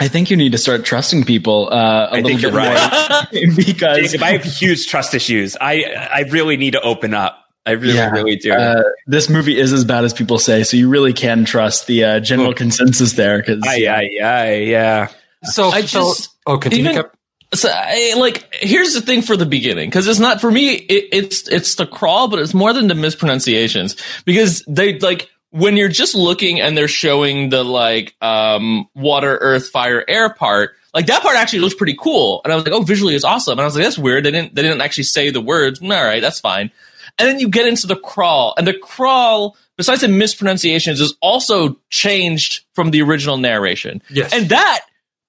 I 0.00 0.06
think 0.06 0.30
you 0.30 0.36
need 0.36 0.52
to 0.52 0.58
start 0.58 0.84
trusting 0.84 1.24
people. 1.24 1.68
Uh, 1.72 2.08
I 2.12 2.22
think 2.22 2.40
you're 2.40 2.52
right 2.52 3.26
because 3.56 4.12
Jacob, 4.12 4.22
I 4.22 4.32
have 4.32 4.44
huge 4.44 4.86
trust 4.86 5.14
issues. 5.14 5.56
I 5.60 5.82
I 6.12 6.20
really 6.30 6.56
need 6.56 6.72
to 6.72 6.80
open 6.80 7.14
up. 7.14 7.44
I 7.68 7.72
really, 7.72 7.96
yeah. 7.96 8.10
really 8.10 8.36
do. 8.36 8.50
Uh, 8.50 8.82
this 9.06 9.28
movie 9.28 9.58
is 9.58 9.74
as 9.74 9.84
bad 9.84 10.02
as 10.02 10.14
people 10.14 10.38
say, 10.38 10.62
so 10.62 10.78
you 10.78 10.88
really 10.88 11.12
can 11.12 11.44
trust 11.44 11.86
the 11.86 12.02
uh, 12.02 12.20
general 12.20 12.54
consensus 12.54 13.12
there. 13.12 13.40
Because 13.40 13.62
yeah, 13.76 14.00
yeah, 14.00 14.54
yeah. 14.54 15.08
So 15.42 15.68
I 15.68 15.82
just 15.82 16.30
oh, 16.46 16.56
continue. 16.56 16.92
Even, 16.92 17.04
so 17.52 17.68
I, 17.70 18.14
like 18.16 18.48
here's 18.54 18.94
the 18.94 19.02
thing 19.02 19.20
for 19.20 19.36
the 19.36 19.44
beginning 19.44 19.90
because 19.90 20.08
it's 20.08 20.18
not 20.18 20.40
for 20.40 20.50
me. 20.50 20.76
It, 20.76 21.08
it's 21.12 21.46
it's 21.46 21.74
the 21.74 21.86
crawl, 21.86 22.28
but 22.28 22.38
it's 22.38 22.54
more 22.54 22.72
than 22.72 22.88
the 22.88 22.94
mispronunciations 22.94 23.96
because 24.24 24.64
they 24.66 24.98
like 24.98 25.28
when 25.50 25.76
you're 25.76 25.90
just 25.90 26.14
looking 26.14 26.62
and 26.62 26.74
they're 26.74 26.88
showing 26.88 27.50
the 27.50 27.62
like 27.62 28.16
um 28.22 28.88
water, 28.94 29.36
earth, 29.42 29.68
fire, 29.68 30.02
air 30.08 30.32
part. 30.32 30.70
Like 30.94 31.04
that 31.08 31.20
part 31.20 31.36
actually 31.36 31.58
looks 31.58 31.74
pretty 31.74 31.96
cool, 32.00 32.40
and 32.44 32.52
I 32.52 32.56
was 32.56 32.64
like, 32.64 32.72
"Oh, 32.72 32.80
visually 32.80 33.14
it's 33.14 33.24
awesome." 33.24 33.52
And 33.52 33.60
I 33.60 33.64
was 33.64 33.74
like, 33.74 33.84
"That's 33.84 33.98
weird." 33.98 34.24
They 34.24 34.30
didn't 34.30 34.54
they 34.54 34.62
didn't 34.62 34.80
actually 34.80 35.04
say 35.04 35.28
the 35.28 35.42
words. 35.42 35.82
All 35.82 35.88
right, 35.88 36.22
that's 36.22 36.40
fine. 36.40 36.70
And 37.18 37.28
then 37.28 37.40
you 37.40 37.48
get 37.48 37.66
into 37.66 37.86
the 37.86 37.96
crawl, 37.96 38.54
and 38.56 38.66
the 38.66 38.74
crawl, 38.74 39.56
besides 39.76 40.02
the 40.02 40.08
mispronunciations, 40.08 41.00
is 41.00 41.14
also 41.20 41.80
changed 41.90 42.64
from 42.74 42.92
the 42.92 43.02
original 43.02 43.38
narration. 43.38 44.02
Yes. 44.08 44.32
And 44.32 44.50
that, 44.50 44.82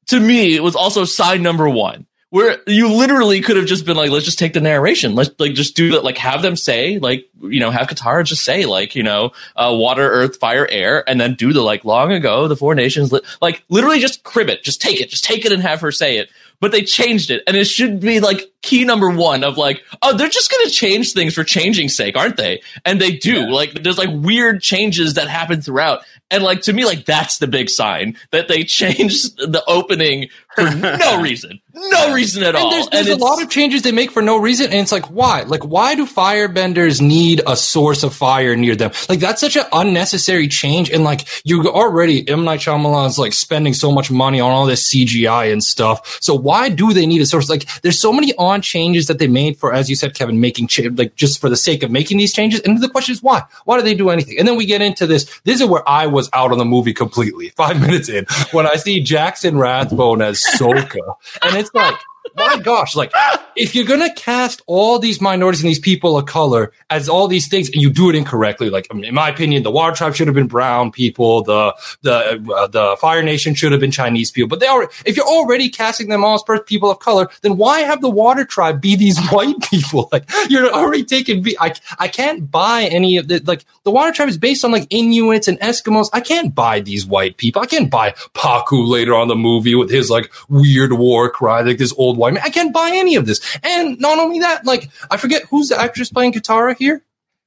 to 0.08 0.20
me, 0.20 0.60
was 0.60 0.76
also 0.76 1.06
sign 1.06 1.42
number 1.42 1.68
one. 1.68 2.06
Where 2.32 2.60
you 2.68 2.94
literally 2.94 3.42
could 3.42 3.58
have 3.58 3.66
just 3.66 3.88
been 3.88 3.98
like, 3.98 4.12
let's 4.12 4.24
just 4.24 4.38
take 4.38 4.54
the 4.54 4.62
narration. 4.62 5.16
Let's 5.16 5.32
like 5.40 5.56
just 5.56 5.76
do 5.76 5.94
that. 5.94 6.04
Like 6.04 6.20
have 6.20 6.44
them 6.44 6.56
say, 6.56 7.00
like, 7.00 7.28
you 7.42 7.60
know, 7.60 7.72
have 7.72 7.88
Katara 7.88 8.24
just 8.24 8.44
say, 8.44 8.68
like, 8.68 8.94
you 8.96 9.02
know, 9.02 9.32
uh, 9.56 9.76
water, 9.76 10.08
earth, 10.08 10.38
fire, 10.38 10.68
air, 10.70 11.04
and 11.10 11.20
then 11.20 11.34
do 11.34 11.54
the 11.54 11.62
like 11.62 11.86
long 11.86 12.12
ago, 12.12 12.48
the 12.48 12.56
four 12.56 12.76
nations, 12.76 13.12
li- 13.12 13.22
like 13.42 13.64
literally 13.68 14.00
just 14.00 14.22
crib 14.22 14.48
it. 14.48 14.62
Just 14.62 14.80
take 14.80 15.02
it. 15.02 15.10
Just 15.10 15.24
take 15.24 15.44
it 15.44 15.52
and 15.52 15.64
have 15.64 15.82
her 15.82 15.92
say 15.92 16.20
it 16.20 16.30
but 16.60 16.72
they 16.72 16.82
changed 16.82 17.32
it. 17.32 17.44
And 17.48 17.56
it 17.56 17.66
should 17.66 18.00
be 18.00 18.20
like 18.20 18.52
key 18.62 18.84
number 18.84 19.10
one 19.10 19.44
of 19.46 19.58
like 19.58 19.82
oh 20.02 20.16
they're 20.18 20.28
just 20.28 20.52
going 20.52 20.66
to 20.66 20.72
change 20.72 21.14
things 21.14 21.34
for 21.34 21.46
changing 21.46 21.88
sake 21.88 22.18
aren't 22.18 22.38
they? 22.38 22.62
And 22.86 23.00
they 23.00 23.12
do. 23.12 23.42
Yeah. 23.42 23.50
like 23.50 23.84
there's 23.84 23.98
like 23.98 24.10
weird 24.12 24.62
changes 24.62 25.14
that 25.16 25.28
happen 25.28 25.62
throughout. 25.62 26.04
And 26.32 26.44
like 26.44 26.62
to 26.62 26.74
me 26.74 26.86
like 26.86 27.06
that's 27.06 27.38
the 27.38 27.48
big 27.48 27.70
sign 27.70 28.18
that 28.32 28.48
they 28.48 28.64
changed 28.66 29.38
the 29.38 29.64
opening 29.68 30.30
for 30.56 30.76
no 30.76 31.22
reason 31.22 31.60
no 31.74 32.14
reason 32.14 32.44
at 32.44 32.50
and 32.50 32.58
all. 32.58 32.72
There's, 32.72 32.90
there's 32.90 33.08
a 33.10 33.16
lot 33.16 33.42
of 33.42 33.50
changes 33.50 33.82
they 33.84 33.92
make 33.92 34.12
for 34.12 34.22
no 34.22 34.38
reason, 34.38 34.68
and 34.68 34.76
it's 34.76 34.92
like 34.92 35.06
why? 35.06 35.44
Like 35.44 35.64
why 35.64 35.96
do 35.96 36.06
firebenders 36.06 37.02
need 37.02 37.42
a 37.46 37.56
source 37.56 38.04
of 38.04 38.14
fire 38.14 38.56
near 38.56 38.76
them? 38.76 38.92
Like 39.08 39.20
that's 39.20 39.42
such 39.42 39.56
an 39.56 39.66
unnecessary 39.72 40.48
change, 40.48 40.90
and 40.90 41.04
like 41.04 41.28
you 41.44 41.68
already 41.70 42.28
M 42.28 42.44
Night 42.44 42.60
Shyamalan's 42.60 43.18
like 43.18 43.34
spending 43.34 43.74
so 43.74 43.92
much 43.92 44.12
money 44.12 44.40
on 44.40 44.52
all 44.52 44.66
this 44.66 44.92
CGI 44.94 45.52
and 45.52 45.64
stuff. 45.64 46.18
So 46.22 46.34
why 46.34 46.70
do 46.70 46.94
they 46.94 47.06
need 47.06 47.22
a 47.22 47.26
source? 47.26 47.50
Like 47.50 47.66
there's 47.82 48.00
so 48.00 48.12
many 48.12 48.34
on 48.36 48.62
changes 48.62 49.08
that 49.08 49.20
they 49.20 49.28
made 49.28 49.58
for, 49.58 49.74
as 49.74 49.90
you 49.90 49.96
said, 49.96 50.16
Kevin, 50.16 50.40
making 50.40 50.68
ch- 50.68 50.90
like 50.96 51.16
just 51.16 51.40
for 51.40 51.50
the 51.50 51.58
sake 51.58 51.84
of 51.84 51.92
making 51.92 52.18
these 52.18 52.34
changes. 52.34 52.60
And 52.62 52.82
the 52.82 52.90
question 52.90 53.14
is 53.14 53.24
why? 53.24 53.44
Why 53.66 53.78
do 53.78 53.84
they 53.84 53.96
do 53.96 54.10
anything? 54.10 54.38
And 54.40 54.48
then 54.48 54.58
we 54.58 54.66
get 54.66 54.82
into 54.82 55.08
this. 55.08 55.40
This 55.44 55.62
is 55.62 55.68
where 55.68 55.88
I 55.88 56.08
was 56.08 56.30
out 56.34 56.52
on 56.52 56.58
the 56.58 56.66
movie 56.66 56.94
completely. 56.94 57.50
Five 57.60 57.80
minutes 57.80 58.10
in, 58.10 58.26
when 58.52 58.66
I 58.66 58.76
see 58.76 59.02
Jackson 59.02 59.58
Rathbone 59.58 60.22
as 60.22 60.39
Sokka, 60.58 61.16
and 61.44 61.56
it's 61.58 61.72
like 61.74 61.96
my 62.36 62.58
gosh, 62.58 62.96
like 62.96 63.12
if 63.56 63.76
you're 63.76 63.86
gonna 63.86 64.14
cast 64.14 64.62
all 64.68 65.00
these 65.00 65.22
minorities 65.22 65.62
and 65.62 65.70
these 65.70 65.80
people 65.80 66.18
of 66.18 66.26
color 66.26 66.72
as 66.90 67.10
all 67.10 67.28
these 67.28 67.48
things, 67.48 67.70
and 67.70 67.82
you 67.82 67.90
do 67.90 68.10
it 68.10 68.16
incorrectly, 68.16 68.70
like 68.70 68.88
in 68.94 69.14
my 69.14 69.30
opinion, 69.30 69.64
the 69.64 69.72
Water 69.72 69.96
Tribe 69.96 70.16
should 70.16 70.28
have 70.28 70.36
been 70.36 70.48
brown 70.48 70.92
people, 70.92 71.44
the 71.44 71.76
the 72.02 72.54
uh, 72.56 72.68
the 72.68 72.98
Fire 73.00 73.24
Nation 73.24 73.54
should 73.54 73.72
have 73.72 73.82
been 73.82 73.92
Chinese 73.92 74.32
people. 74.32 74.50
But 74.50 74.60
they 74.60 74.68
are 74.68 74.90
if 75.06 75.18
you're 75.18 75.28
already 75.28 75.70
casting 75.70 76.10
them 76.10 76.24
all 76.24 76.36
as 76.36 76.60
people 76.66 76.90
of 76.90 77.00
color, 77.00 77.30
then 77.42 77.58
why 77.58 77.82
have 77.82 78.02
the 78.02 78.10
Water 78.10 78.46
Tribe 78.46 78.82
be 78.82 78.96
these 78.96 79.20
white 79.32 79.60
people? 79.62 80.10
Like 80.12 80.30
you're 80.50 80.72
already 80.72 81.04
taking. 81.04 81.46
I 81.60 81.74
I 81.98 82.08
can't 82.08 82.50
buy 82.50 82.84
any 82.84 83.18
of 83.18 83.28
the 83.28 83.40
like 83.46 83.66
the 83.84 83.92
Water 83.92 84.12
Tribe 84.12 84.30
is 84.30 84.38
based 84.38 84.64
on 84.64 84.72
like 84.72 84.88
Inuits 84.90 85.48
and 85.48 85.60
Eskimos. 85.60 86.10
I 86.14 86.22
can't 86.22 86.54
buy 86.54 86.80
these 86.80 87.06
white 87.06 87.38
people. 87.38 87.62
I 87.62 87.66
can't 87.66 87.90
buy 87.90 88.12
Pakku 88.34 88.88
later 88.88 89.16
on 89.16 89.28
the 89.28 89.36
movie 89.36 89.76
with 89.76 89.90
his 89.90 90.10
like 90.10 90.32
weird 90.48 90.94
war 90.94 91.30
cry, 91.30 91.62
like 91.62 91.78
this 91.78 91.94
old 91.98 92.18
man. 92.20 92.38
I 92.44 92.50
can't 92.50 92.74
buy 92.74 92.92
any 92.94 93.16
of 93.16 93.26
this. 93.26 93.40
And 93.64 94.00
not 94.00 94.20
only 94.20 94.40
that, 94.40 94.66
like 94.66 94.90
I 95.10 95.18
forget 95.18 95.44
who's 95.50 95.70
the 95.70 95.80
actress 95.80 96.12
playing 96.12 96.34
Katara 96.34 96.76
here. 96.78 97.04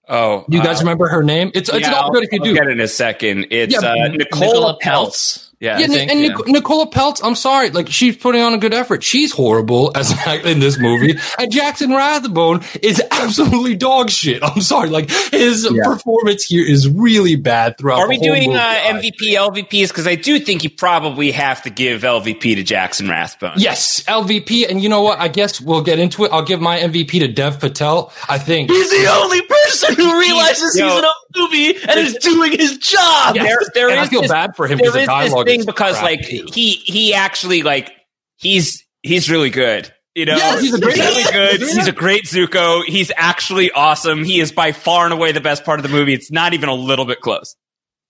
Oh, 0.09 0.45
do 0.49 0.57
you 0.57 0.63
guys 0.63 0.79
uh, 0.79 0.85
remember 0.85 1.09
her 1.09 1.23
name? 1.23 1.53
It's 1.55 1.69
it's 1.69 1.87
not 1.87 2.13
good 2.13 2.25
if 2.25 2.33
you 2.33 2.41
I'll 2.41 2.45
do. 2.45 2.55
Get 2.55 2.69
in 2.69 2.81
a 2.81 2.89
second. 2.89 3.47
It's 3.51 3.81
yeah, 3.81 3.89
uh, 3.89 4.09
Nicola, 4.09 4.47
Nicola 4.47 4.79
Peltz. 4.81 5.52
Yeah, 5.63 5.79
yeah 5.79 5.87
think, 5.87 6.11
and 6.11 6.21
yeah. 6.21 6.37
Nicola 6.49 6.91
Peltz, 6.91 7.21
I'm 7.23 7.37
sorry, 7.37 7.71
like 7.71 7.89
she's 7.89 8.17
putting 8.17 8.43
on 8.43 8.53
a 8.53 8.59
good 8.59 8.75
effort. 8.75 9.05
She's 9.05 9.31
horrible 9.31 9.93
as 9.95 10.11
in 10.45 10.59
this 10.59 10.77
movie, 10.77 11.15
and 11.39 11.53
Jackson 11.53 11.91
Rathbone 11.91 12.63
is 12.83 13.01
absolutely 13.13 13.77
dog 13.77 14.11
shit. 14.11 14.43
I'm 14.43 14.61
sorry, 14.61 14.91
like 14.91 15.09
his 15.31 15.69
yeah. 15.71 15.85
performance 15.85 16.47
here 16.47 16.69
is 16.69 16.89
really 16.89 17.37
bad 17.37 17.79
throughout. 17.79 18.01
Are 18.01 18.09
we 18.09 18.19
doing 18.19 18.57
uh, 18.57 18.61
MVP 18.61 19.37
LVPs? 19.37 19.87
Because 19.87 20.09
I 20.09 20.17
do 20.17 20.41
think 20.41 20.65
you 20.65 20.71
probably 20.71 21.31
have 21.31 21.63
to 21.63 21.71
give 21.71 22.03
LVP 22.03 22.57
to 22.57 22.65
Jackson 22.65 23.09
Rathbone. 23.09 23.55
Yes, 23.57 24.03
LVP, 24.03 24.69
and 24.69 24.83
you 24.83 24.89
know 24.89 25.03
what? 25.03 25.21
I 25.21 25.29
guess 25.29 25.61
we'll 25.61 25.85
get 25.85 26.01
into 26.01 26.25
it. 26.25 26.33
I'll 26.33 26.43
give 26.43 26.61
my 26.61 26.81
MVP 26.81 27.21
to 27.21 27.29
Dev 27.29 27.61
Patel. 27.61 28.13
I 28.29 28.39
think 28.39 28.69
he's 28.69 28.91
the 28.91 29.09
only 29.13 29.41
person 29.43 29.62
who 29.89 30.19
realizes 30.19 30.75
he's 30.75 30.83
in 30.83 31.05
a 31.05 31.13
movie 31.37 31.77
and 31.77 31.99
is 31.99 32.15
doing 32.15 32.53
his 32.53 32.79
job. 32.79 33.37
Yes. 33.37 33.45
There, 33.47 33.59
there 33.75 33.91
is 33.91 33.99
I 33.99 34.07
feel 34.09 34.23
this, 34.23 34.31
bad 34.31 34.57
for 34.57 34.67
him 34.67 34.79
because 34.79 34.95
the 34.95 35.07
dialogue 35.07 35.47
thing 35.47 35.65
because 35.65 36.01
like 36.03 36.21
he 36.21 36.73
he 36.75 37.15
actually 37.15 37.63
like 37.63 37.93
he's 38.37 38.85
he's 39.03 39.31
really 39.31 39.51
good. 39.51 39.93
You 40.15 40.27
know, 40.27 40.37
yes, 40.37 40.61
he's, 40.61 40.79
great, 40.79 40.99
really 40.99 41.33
good. 41.33 41.61
He's 41.61 41.87
a 41.87 41.93
great 41.93 42.25
Zuko. 42.25 42.85
He's 42.85 43.11
actually 43.17 43.71
awesome. 43.71 44.25
He 44.25 44.41
is 44.41 44.53
by 44.53 44.73
far 44.73 45.07
and 45.07 45.15
away 45.15 45.33
the 45.33 45.41
best 45.41 45.65
part 45.65 45.79
of 45.79 45.85
the 45.85 45.89
movie. 45.89 46.13
It's 46.13 46.31
not 46.31 46.53
even 46.53 46.69
a 46.69 46.75
little 46.75 47.07
bit 47.07 47.23
close. 47.23 47.57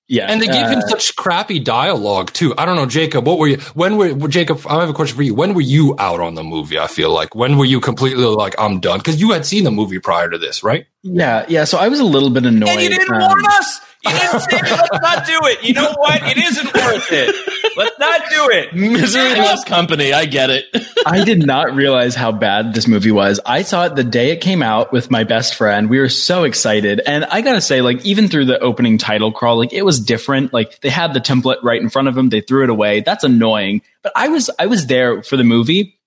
Yeah, 0.09 0.27
and 0.27 0.43
they 0.43 0.47
give 0.47 0.57
uh, 0.57 0.69
him 0.69 0.81
such 0.83 1.17
crappy 1.17 1.59
dialogue 1.59 2.33
too. 2.33 2.55
I 2.59 2.67
don't 2.67 2.77
know, 2.77 2.87
Jacob. 2.87 3.27
What 3.27 3.39
were 3.39 3.47
you? 3.47 3.57
When 3.75 3.97
were 3.97 4.29
Jacob? 4.29 4.61
I 4.69 4.81
have 4.81 4.91
a 4.91 4.93
question 4.93 5.17
for 5.17 5.23
you. 5.23 5.35
When 5.35 5.55
were 5.55 5.63
you 5.63 5.95
out 5.99 6.21
on 6.21 6.35
the 6.35 6.43
movie? 6.43 6.79
I 6.79 6.87
feel 6.87 7.13
like 7.13 7.35
when 7.35 7.57
were 7.57 7.65
you 7.65 7.81
completely 7.81 8.25
like 8.25 8.55
I'm 8.59 8.81
done? 8.81 8.99
Because 8.99 9.21
you 9.21 9.31
had 9.31 9.47
seen 9.47 9.65
the 9.65 9.71
movie 9.71 10.01
prior 10.01 10.29
to 10.29 10.39
this, 10.39 10.63
right? 10.63 10.87
Yeah, 11.03 11.47
yeah. 11.49 11.65
So 11.65 11.79
I 11.79 11.89
was 11.89 11.99
a 11.99 12.05
little 12.05 12.31
bit 12.31 12.45
annoyed. 12.45 12.69
And 12.69 12.83
you 12.83 12.91
didn't 12.91 13.15
um, 13.15 13.21
warn 13.21 13.47
us. 13.47 13.81
You 14.05 14.11
didn't 14.11 14.41
say, 14.41 14.59
let's 14.61 15.01
not 15.01 15.27
do 15.27 15.39
it. 15.45 15.63
You 15.63 15.75
know 15.75 15.93
what? 15.97 16.23
It 16.25 16.37
isn't 16.37 16.75
worth 16.75 17.13
it. 17.13 17.77
Let's 17.77 17.99
not 17.99 18.21
do 18.31 18.51
it. 18.51 18.75
Misery 18.75 19.37
loves 19.37 19.63
company. 19.65 20.13
I 20.13 20.25
get 20.25 20.51
it. 20.51 20.67
I 21.07 21.25
did 21.25 21.47
not 21.47 21.75
realize 21.75 22.15
how 22.15 22.33
bad 22.33 22.75
this 22.75 22.89
movie 22.89 23.13
was. 23.13 23.39
I 23.47 23.63
saw 23.63 23.87
it 23.87 23.95
the 23.95 24.05
day 24.05 24.31
it 24.31 24.41
came 24.41 24.63
out 24.63 24.93
with 24.93 25.11
my 25.11 25.23
best 25.23 25.55
friend. 25.55 25.89
We 25.89 26.01
were 26.01 26.09
so 26.09 26.43
excited. 26.45 27.01
And 27.07 27.25
I 27.25 27.43
gotta 27.43 27.61
say, 27.61 27.81
like, 27.81 28.05
even 28.05 28.29
through 28.29 28.47
the 28.47 28.59
opening 28.59 28.99
title 28.99 29.31
crawl, 29.31 29.57
like, 29.57 29.73
it 29.73 29.85
was 29.85 30.01
different. 30.01 30.53
Like, 30.53 30.81
they 30.81 30.91
had 30.91 31.15
the 31.15 31.21
template 31.21 31.63
right 31.63 31.81
in 31.81 31.89
front 31.89 32.09
of 32.09 32.15
them. 32.15 32.29
They 32.29 32.41
threw 32.41 32.65
it 32.65 32.71
away. 32.71 33.01
That's 33.01 33.25
annoying. 33.25 33.83
But 34.03 34.13
I 34.17 34.29
was, 34.29 34.51
I 34.59 34.67
was 34.67 34.87
there 34.87 35.23
for 35.23 35.37
the 35.37 35.45
movie, 35.45 35.99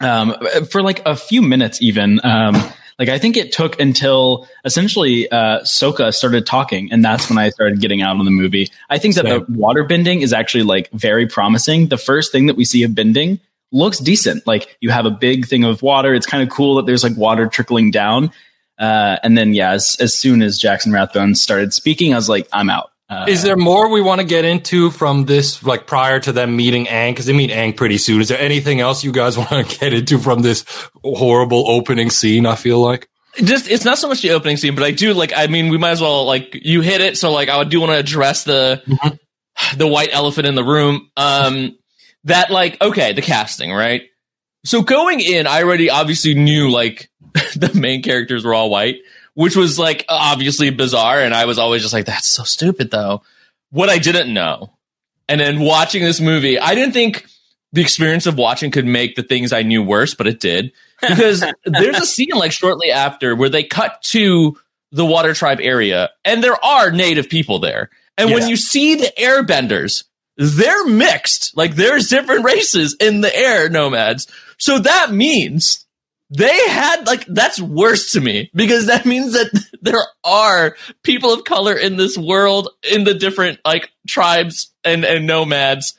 um, 0.00 0.36
for 0.70 0.82
like 0.82 1.02
a 1.06 1.16
few 1.16 1.42
minutes 1.42 1.80
even. 1.82 2.20
Um, 2.24 2.54
Like 2.98 3.08
I 3.08 3.18
think 3.18 3.36
it 3.36 3.52
took 3.52 3.78
until 3.80 4.48
essentially 4.64 5.30
uh, 5.30 5.60
Soka 5.60 6.12
started 6.12 6.46
talking, 6.46 6.90
and 6.90 7.04
that's 7.04 7.28
when 7.28 7.38
I 7.38 7.50
started 7.50 7.80
getting 7.80 8.02
out 8.02 8.16
on 8.16 8.24
the 8.24 8.30
movie. 8.30 8.70
I 8.90 8.98
think 8.98 9.14
that 9.14 9.24
Same. 9.24 9.44
the 9.44 9.58
water 9.58 9.84
bending 9.84 10.22
is 10.22 10.32
actually 10.32 10.64
like 10.64 10.90
very 10.90 11.26
promising. 11.26 11.88
The 11.88 11.98
first 11.98 12.32
thing 12.32 12.46
that 12.46 12.56
we 12.56 12.64
see 12.64 12.82
of 12.82 12.94
bending 12.94 13.38
looks 13.70 13.98
decent. 13.98 14.46
Like 14.46 14.76
you 14.80 14.90
have 14.90 15.06
a 15.06 15.10
big 15.10 15.46
thing 15.46 15.64
of 15.64 15.82
water. 15.82 16.14
It's 16.14 16.26
kind 16.26 16.42
of 16.42 16.48
cool 16.48 16.76
that 16.76 16.86
there's 16.86 17.04
like 17.04 17.16
water 17.16 17.46
trickling 17.46 17.90
down. 17.90 18.32
Uh, 18.78 19.16
and 19.22 19.36
then 19.36 19.54
yeah, 19.54 19.72
as, 19.72 19.96
as 20.00 20.16
soon 20.16 20.42
as 20.42 20.58
Jackson 20.58 20.92
Rathbone 20.92 21.34
started 21.34 21.74
speaking, 21.74 22.12
I 22.12 22.16
was 22.16 22.28
like, 22.28 22.48
I'm 22.52 22.70
out. 22.70 22.90
Uh, 23.10 23.24
Is 23.26 23.42
there 23.42 23.56
more 23.56 23.88
we 23.88 24.02
want 24.02 24.20
to 24.20 24.26
get 24.26 24.44
into 24.44 24.90
from 24.90 25.24
this, 25.24 25.62
like 25.62 25.86
prior 25.86 26.20
to 26.20 26.32
them 26.32 26.54
meeting 26.56 26.84
Aang? 26.86 27.12
Because 27.12 27.24
they 27.24 27.32
meet 27.32 27.50
Aang 27.50 27.74
pretty 27.74 27.96
soon. 27.96 28.20
Is 28.20 28.28
there 28.28 28.38
anything 28.38 28.80
else 28.80 29.02
you 29.02 29.12
guys 29.12 29.38
want 29.38 29.48
to 29.48 29.78
get 29.78 29.94
into 29.94 30.18
from 30.18 30.42
this 30.42 30.64
horrible 31.02 31.68
opening 31.70 32.10
scene? 32.10 32.44
I 32.44 32.54
feel 32.54 32.80
like. 32.80 33.08
just 33.36 33.68
it's 33.68 33.84
not 33.84 33.96
so 33.96 34.08
much 34.08 34.20
the 34.20 34.32
opening 34.32 34.58
scene, 34.58 34.74
but 34.74 34.84
I 34.84 34.90
do 34.90 35.14
like. 35.14 35.32
I 35.34 35.46
mean, 35.46 35.70
we 35.70 35.78
might 35.78 35.92
as 35.92 36.02
well 36.02 36.26
like 36.26 36.50
you 36.52 36.82
hit 36.82 37.00
it. 37.00 37.16
So 37.16 37.32
like, 37.32 37.48
I 37.48 37.64
do 37.64 37.80
want 37.80 37.92
to 37.92 37.98
address 37.98 38.44
the 38.44 38.82
the 39.76 39.86
white 39.86 40.10
elephant 40.12 40.46
in 40.46 40.54
the 40.54 40.64
room. 40.64 41.10
Um, 41.16 41.78
that 42.24 42.50
like 42.50 42.80
okay, 42.82 43.14
the 43.14 43.22
casting 43.22 43.72
right. 43.72 44.02
So 44.64 44.82
going 44.82 45.20
in, 45.20 45.46
I 45.46 45.62
already 45.62 45.88
obviously 45.88 46.34
knew 46.34 46.70
like 46.70 47.08
the 47.56 47.70
main 47.74 48.02
characters 48.02 48.44
were 48.44 48.52
all 48.52 48.68
white, 48.68 48.96
which 49.38 49.54
was 49.54 49.78
like 49.78 50.04
obviously 50.08 50.68
bizarre, 50.70 51.20
and 51.20 51.32
I 51.32 51.44
was 51.44 51.60
always 51.60 51.82
just 51.82 51.94
like, 51.94 52.06
that's 52.06 52.26
so 52.26 52.42
stupid 52.42 52.90
though. 52.90 53.22
What 53.70 53.88
I 53.88 53.98
didn't 53.98 54.34
know, 54.34 54.72
and 55.28 55.40
then 55.40 55.60
watching 55.60 56.02
this 56.02 56.20
movie, 56.20 56.58
I 56.58 56.74
didn't 56.74 56.92
think 56.92 57.24
the 57.72 57.80
experience 57.80 58.26
of 58.26 58.36
watching 58.36 58.72
could 58.72 58.84
make 58.84 59.14
the 59.14 59.22
things 59.22 59.52
I 59.52 59.62
knew 59.62 59.80
worse, 59.80 60.12
but 60.14 60.26
it 60.26 60.40
did 60.40 60.72
because 61.00 61.44
there's 61.64 61.98
a 61.98 62.04
scene 62.04 62.34
like 62.34 62.50
shortly 62.50 62.90
after 62.90 63.36
where 63.36 63.48
they 63.48 63.62
cut 63.62 64.02
to 64.06 64.58
the 64.90 65.06
water 65.06 65.34
tribe 65.34 65.60
area 65.62 66.10
and 66.24 66.42
there 66.42 66.64
are 66.64 66.90
native 66.90 67.28
people 67.28 67.60
there. 67.60 67.90
And 68.16 68.32
when 68.32 68.48
you 68.48 68.56
see 68.56 68.96
the 68.96 69.12
airbenders, 69.16 70.02
they're 70.36 70.86
mixed. 70.86 71.56
Like 71.56 71.76
there's 71.76 72.08
different 72.08 72.44
races 72.44 72.96
in 72.98 73.20
the 73.20 73.32
air 73.32 73.68
nomads. 73.68 74.26
So 74.58 74.80
that 74.80 75.12
means 75.12 75.86
they 76.30 76.68
had 76.68 77.06
like 77.06 77.24
that's 77.26 77.60
worse 77.60 78.12
to 78.12 78.20
me 78.20 78.50
because 78.54 78.86
that 78.86 79.06
means 79.06 79.32
that 79.32 79.50
there 79.82 80.02
are 80.24 80.76
people 81.02 81.32
of 81.32 81.44
color 81.44 81.74
in 81.74 81.96
this 81.96 82.18
world 82.18 82.68
in 82.90 83.04
the 83.04 83.14
different 83.14 83.60
like 83.64 83.90
tribes 84.06 84.72
and 84.84 85.04
and 85.04 85.26
nomads 85.26 85.98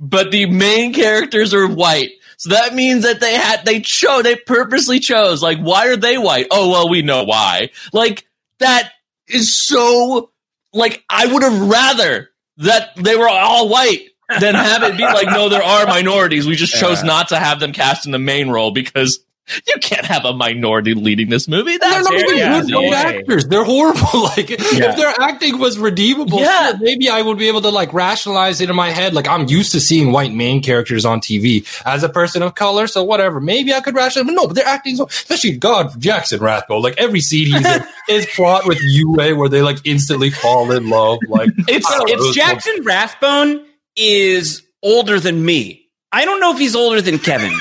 but 0.00 0.30
the 0.30 0.46
main 0.46 0.94
characters 0.94 1.52
are 1.52 1.68
white. 1.68 2.12
So 2.38 2.50
that 2.50 2.74
means 2.74 3.02
that 3.02 3.20
they 3.20 3.34
had 3.34 3.66
they 3.66 3.80
chose 3.80 4.22
they 4.22 4.34
purposely 4.34 4.98
chose 4.98 5.42
like 5.42 5.58
why 5.58 5.88
are 5.88 5.96
they 5.96 6.16
white? 6.16 6.46
Oh 6.50 6.70
well, 6.70 6.88
we 6.88 7.02
know 7.02 7.24
why. 7.24 7.70
Like 7.92 8.26
that 8.58 8.90
is 9.28 9.62
so 9.62 10.30
like 10.72 11.04
I 11.10 11.26
would 11.26 11.42
have 11.42 11.68
rather 11.68 12.30
that 12.56 12.96
they 12.96 13.14
were 13.14 13.28
all 13.28 13.68
white 13.68 14.08
than 14.40 14.54
have 14.54 14.82
it 14.84 14.96
be 14.96 15.04
like 15.04 15.26
no 15.26 15.50
there 15.50 15.62
are 15.62 15.86
minorities. 15.86 16.46
We 16.46 16.56
just 16.56 16.72
chose 16.80 17.04
not 17.04 17.28
to 17.28 17.38
have 17.38 17.60
them 17.60 17.74
cast 17.74 18.06
in 18.06 18.12
the 18.12 18.18
main 18.18 18.48
role 18.48 18.70
because 18.70 19.20
you 19.66 19.74
can't 19.80 20.06
have 20.06 20.24
a 20.24 20.32
minority 20.32 20.94
leading 20.94 21.28
this 21.28 21.48
movie. 21.48 21.76
They're 21.76 21.90
That's 21.90 22.08
not 22.08 22.20
even 22.20 22.36
yeah, 22.36 22.60
good 22.60 22.70
no 22.70 22.92
actors. 22.92 23.46
They're 23.46 23.64
horrible. 23.64 24.00
Like 24.30 24.50
if 24.50 24.96
their 24.96 25.12
acting 25.20 25.58
was 25.58 25.78
redeemable, 25.78 26.38
Yeah. 26.40 26.68
sure, 26.70 26.78
maybe 26.80 27.08
I 27.08 27.20
would 27.20 27.36
be 27.38 27.48
able 27.48 27.62
to 27.62 27.70
like 27.70 27.92
rationalize 27.92 28.60
it 28.60 28.70
in 28.70 28.76
my 28.76 28.90
head. 28.90 29.12
Like 29.12 29.26
I'm 29.26 29.48
used 29.48 29.72
to 29.72 29.80
seeing 29.80 30.12
white 30.12 30.32
main 30.32 30.62
characters 30.62 31.04
on 31.04 31.20
TV 31.20 31.66
as 31.84 32.04
a 32.04 32.08
person 32.08 32.42
of 32.42 32.54
color, 32.54 32.86
so 32.86 33.02
whatever. 33.02 33.40
Maybe 33.40 33.74
I 33.74 33.80
could 33.80 33.94
rationalize. 33.94 34.32
But 34.34 34.40
no, 34.40 34.46
but 34.46 34.54
their 34.54 34.66
acting, 34.66 34.96
so 34.96 35.06
especially 35.06 35.56
God 35.56 36.00
Jackson 36.00 36.40
Rathbone. 36.40 36.82
Like 36.82 36.94
every 36.98 37.20
scene 37.20 37.46
he's 37.46 37.66
in 37.66 37.82
is 38.08 38.26
fraught 38.26 38.66
with 38.66 38.78
Yue 38.82 39.12
where 39.12 39.48
they 39.48 39.62
like 39.62 39.78
instantly 39.84 40.30
fall 40.30 40.70
in 40.70 40.88
love. 40.88 41.18
Like 41.26 41.50
It's 41.68 41.90
I 41.90 41.98
know, 41.98 42.04
it 42.04 42.18
it's 42.20 42.34
Jackson 42.36 42.84
Rathbone 42.84 43.66
is 43.96 44.62
older 44.82 45.18
than 45.18 45.44
me. 45.44 45.88
I 46.12 46.24
don't 46.24 46.40
know 46.40 46.52
if 46.52 46.58
he's 46.58 46.76
older 46.76 47.00
than 47.00 47.18
Kevin. 47.18 47.52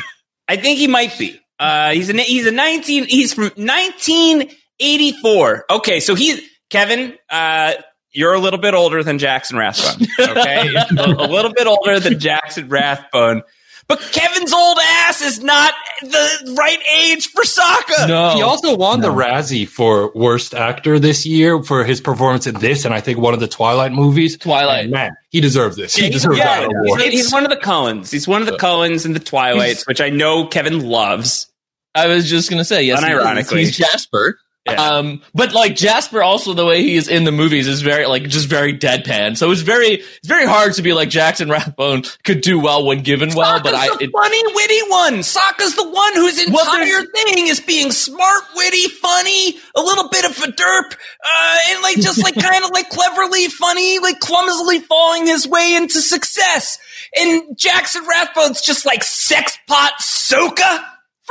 I 0.48 0.58
think 0.58 0.78
he 0.80 0.88
might 0.88 1.18
be. 1.18 1.39
Uh, 1.60 1.92
he's 1.92 2.10
a 2.10 2.14
he's 2.14 2.48
a 2.48 2.52
nineteen. 2.52 3.06
He's 3.06 3.34
from 3.34 3.52
nineteen 3.58 4.50
eighty 4.80 5.12
four. 5.12 5.66
Okay, 5.70 6.00
so 6.00 6.16
he's 6.16 6.42
Kevin. 6.70 7.18
Uh, 7.30 7.74
you're 8.12 8.34
a 8.34 8.40
little 8.40 8.60
bit 8.60 8.74
older 8.74 9.04
than 9.04 9.20
Jackson 9.20 9.58
Rathbone. 9.58 10.08
Okay, 10.20 10.74
a, 10.74 10.86
a 10.98 11.28
little 11.28 11.54
bit 11.54 11.68
older 11.68 12.00
than 12.00 12.20
Jackson 12.20 12.70
Rathbone. 12.70 13.44
But 13.90 14.00
Kevin's 14.14 14.54
old 14.54 14.78
ass 14.82 15.20
is 15.22 15.42
not 15.42 15.74
the 16.02 16.54
right 16.56 16.78
age 16.96 17.28
for 17.32 17.42
Sokka. 17.44 18.08
no. 18.08 18.36
He 18.36 18.42
also 18.44 18.78
won 18.78 19.02
the 19.02 19.10
Razzie 19.10 19.68
for 19.68 20.12
worst 20.14 20.54
actor 20.54 21.00
this 21.00 21.26
year 21.26 21.62
for 21.64 21.84
his 21.84 22.00
performance 22.00 22.46
in 22.46 22.54
this, 22.60 22.86
and 22.86 22.94
I 22.94 23.02
think 23.02 23.18
one 23.18 23.34
of 23.34 23.40
the 23.40 23.48
Twilight 23.48 23.92
movies. 23.92 24.38
Twilight. 24.38 24.84
And 24.84 24.92
man, 24.92 25.18
he 25.32 25.42
deserves 25.42 25.76
this. 25.76 25.96
He 25.96 26.04
Yeah, 26.06 26.12
deserves 26.12 26.38
yeah, 26.38 26.62
that 26.62 26.66
award. 26.66 27.02
he's, 27.02 27.12
he's 27.14 27.32
one 27.34 27.44
of 27.44 27.50
the 27.50 27.58
Cullens. 27.58 28.12
He's 28.12 28.28
one 28.28 28.42
of 28.44 28.48
the 28.48 28.58
Cullens 28.58 29.08
in 29.08 29.14
the 29.14 29.20
Twilights, 29.20 29.88
which 29.88 30.02
I 30.02 30.10
know 30.10 30.46
Kevin 30.46 30.88
loves. 30.88 31.48
I 31.96 32.06
was 32.06 32.30
just 32.30 32.50
gonna 32.52 32.64
say 32.64 32.84
yes. 32.84 33.04
he 33.04 33.12
is. 33.12 33.20
Unironically. 33.20 33.60
he's 33.62 33.76
Jasper. 33.76 34.38
Yeah. 34.74 34.90
Um, 34.98 35.22
but 35.34 35.54
like 35.54 35.76
Jasper, 35.76 36.22
also 36.22 36.54
the 36.54 36.66
way 36.66 36.82
he 36.84 36.96
is 36.96 37.08
in 37.08 37.24
the 37.24 37.32
movies 37.32 37.68
is 37.68 37.82
very 37.82 38.06
like 38.06 38.24
just 38.24 38.48
very 38.48 38.78
deadpan. 38.78 39.38
So 39.38 39.52
it's 39.52 39.62
very 39.62 39.88
it's 39.96 40.28
very 40.28 40.46
hard 40.46 40.74
to 40.74 40.82
be 40.82 40.94
like 40.94 41.10
Jackson 41.10 41.50
Rathbone 41.50 42.04
could 42.24 42.42
do 42.42 42.60
well 42.60 42.86
when 42.86 43.02
given 43.04 43.34
well. 43.36 43.62
but 43.62 43.74
I 43.76 43.88
Sokka's 43.88 43.98
the 44.00 44.04
it, 44.06 44.12
funny, 44.12 44.44
witty 44.56 44.80
one. 44.90 45.14
Sokka's 45.20 45.76
the 45.76 45.90
one 45.90 46.14
whose 46.16 46.46
Well, 46.50 46.66
entire 46.66 46.86
there's- 46.86 47.08
thing 47.36 47.48
is 47.48 47.60
being 47.60 47.92
smart, 47.92 48.44
witty, 48.56 48.88
funny, 48.90 49.58
a 49.76 49.82
little 49.82 50.10
bit 50.10 50.26
of 50.26 50.32
a 50.44 50.48
derp, 50.52 50.94
uh, 50.94 51.58
and 51.70 51.82
like 51.84 51.96
just 51.98 52.22
like 52.24 52.36
kind 52.42 52.64
of 52.64 52.72
like 52.72 52.90
cleverly 52.90 53.48
funny, 53.48 54.00
like 54.00 54.20
clumsily 54.20 54.80
falling 54.80 55.26
his 55.28 55.48
way 55.48 55.76
into 55.76 56.02
success. 56.02 56.78
And 57.20 57.58
Jackson 57.58 58.06
Rathbone's 58.08 58.62
just 58.62 58.86
like 58.86 59.04
sex 59.04 59.58
pot 59.68 59.94
Soka. 60.00 60.86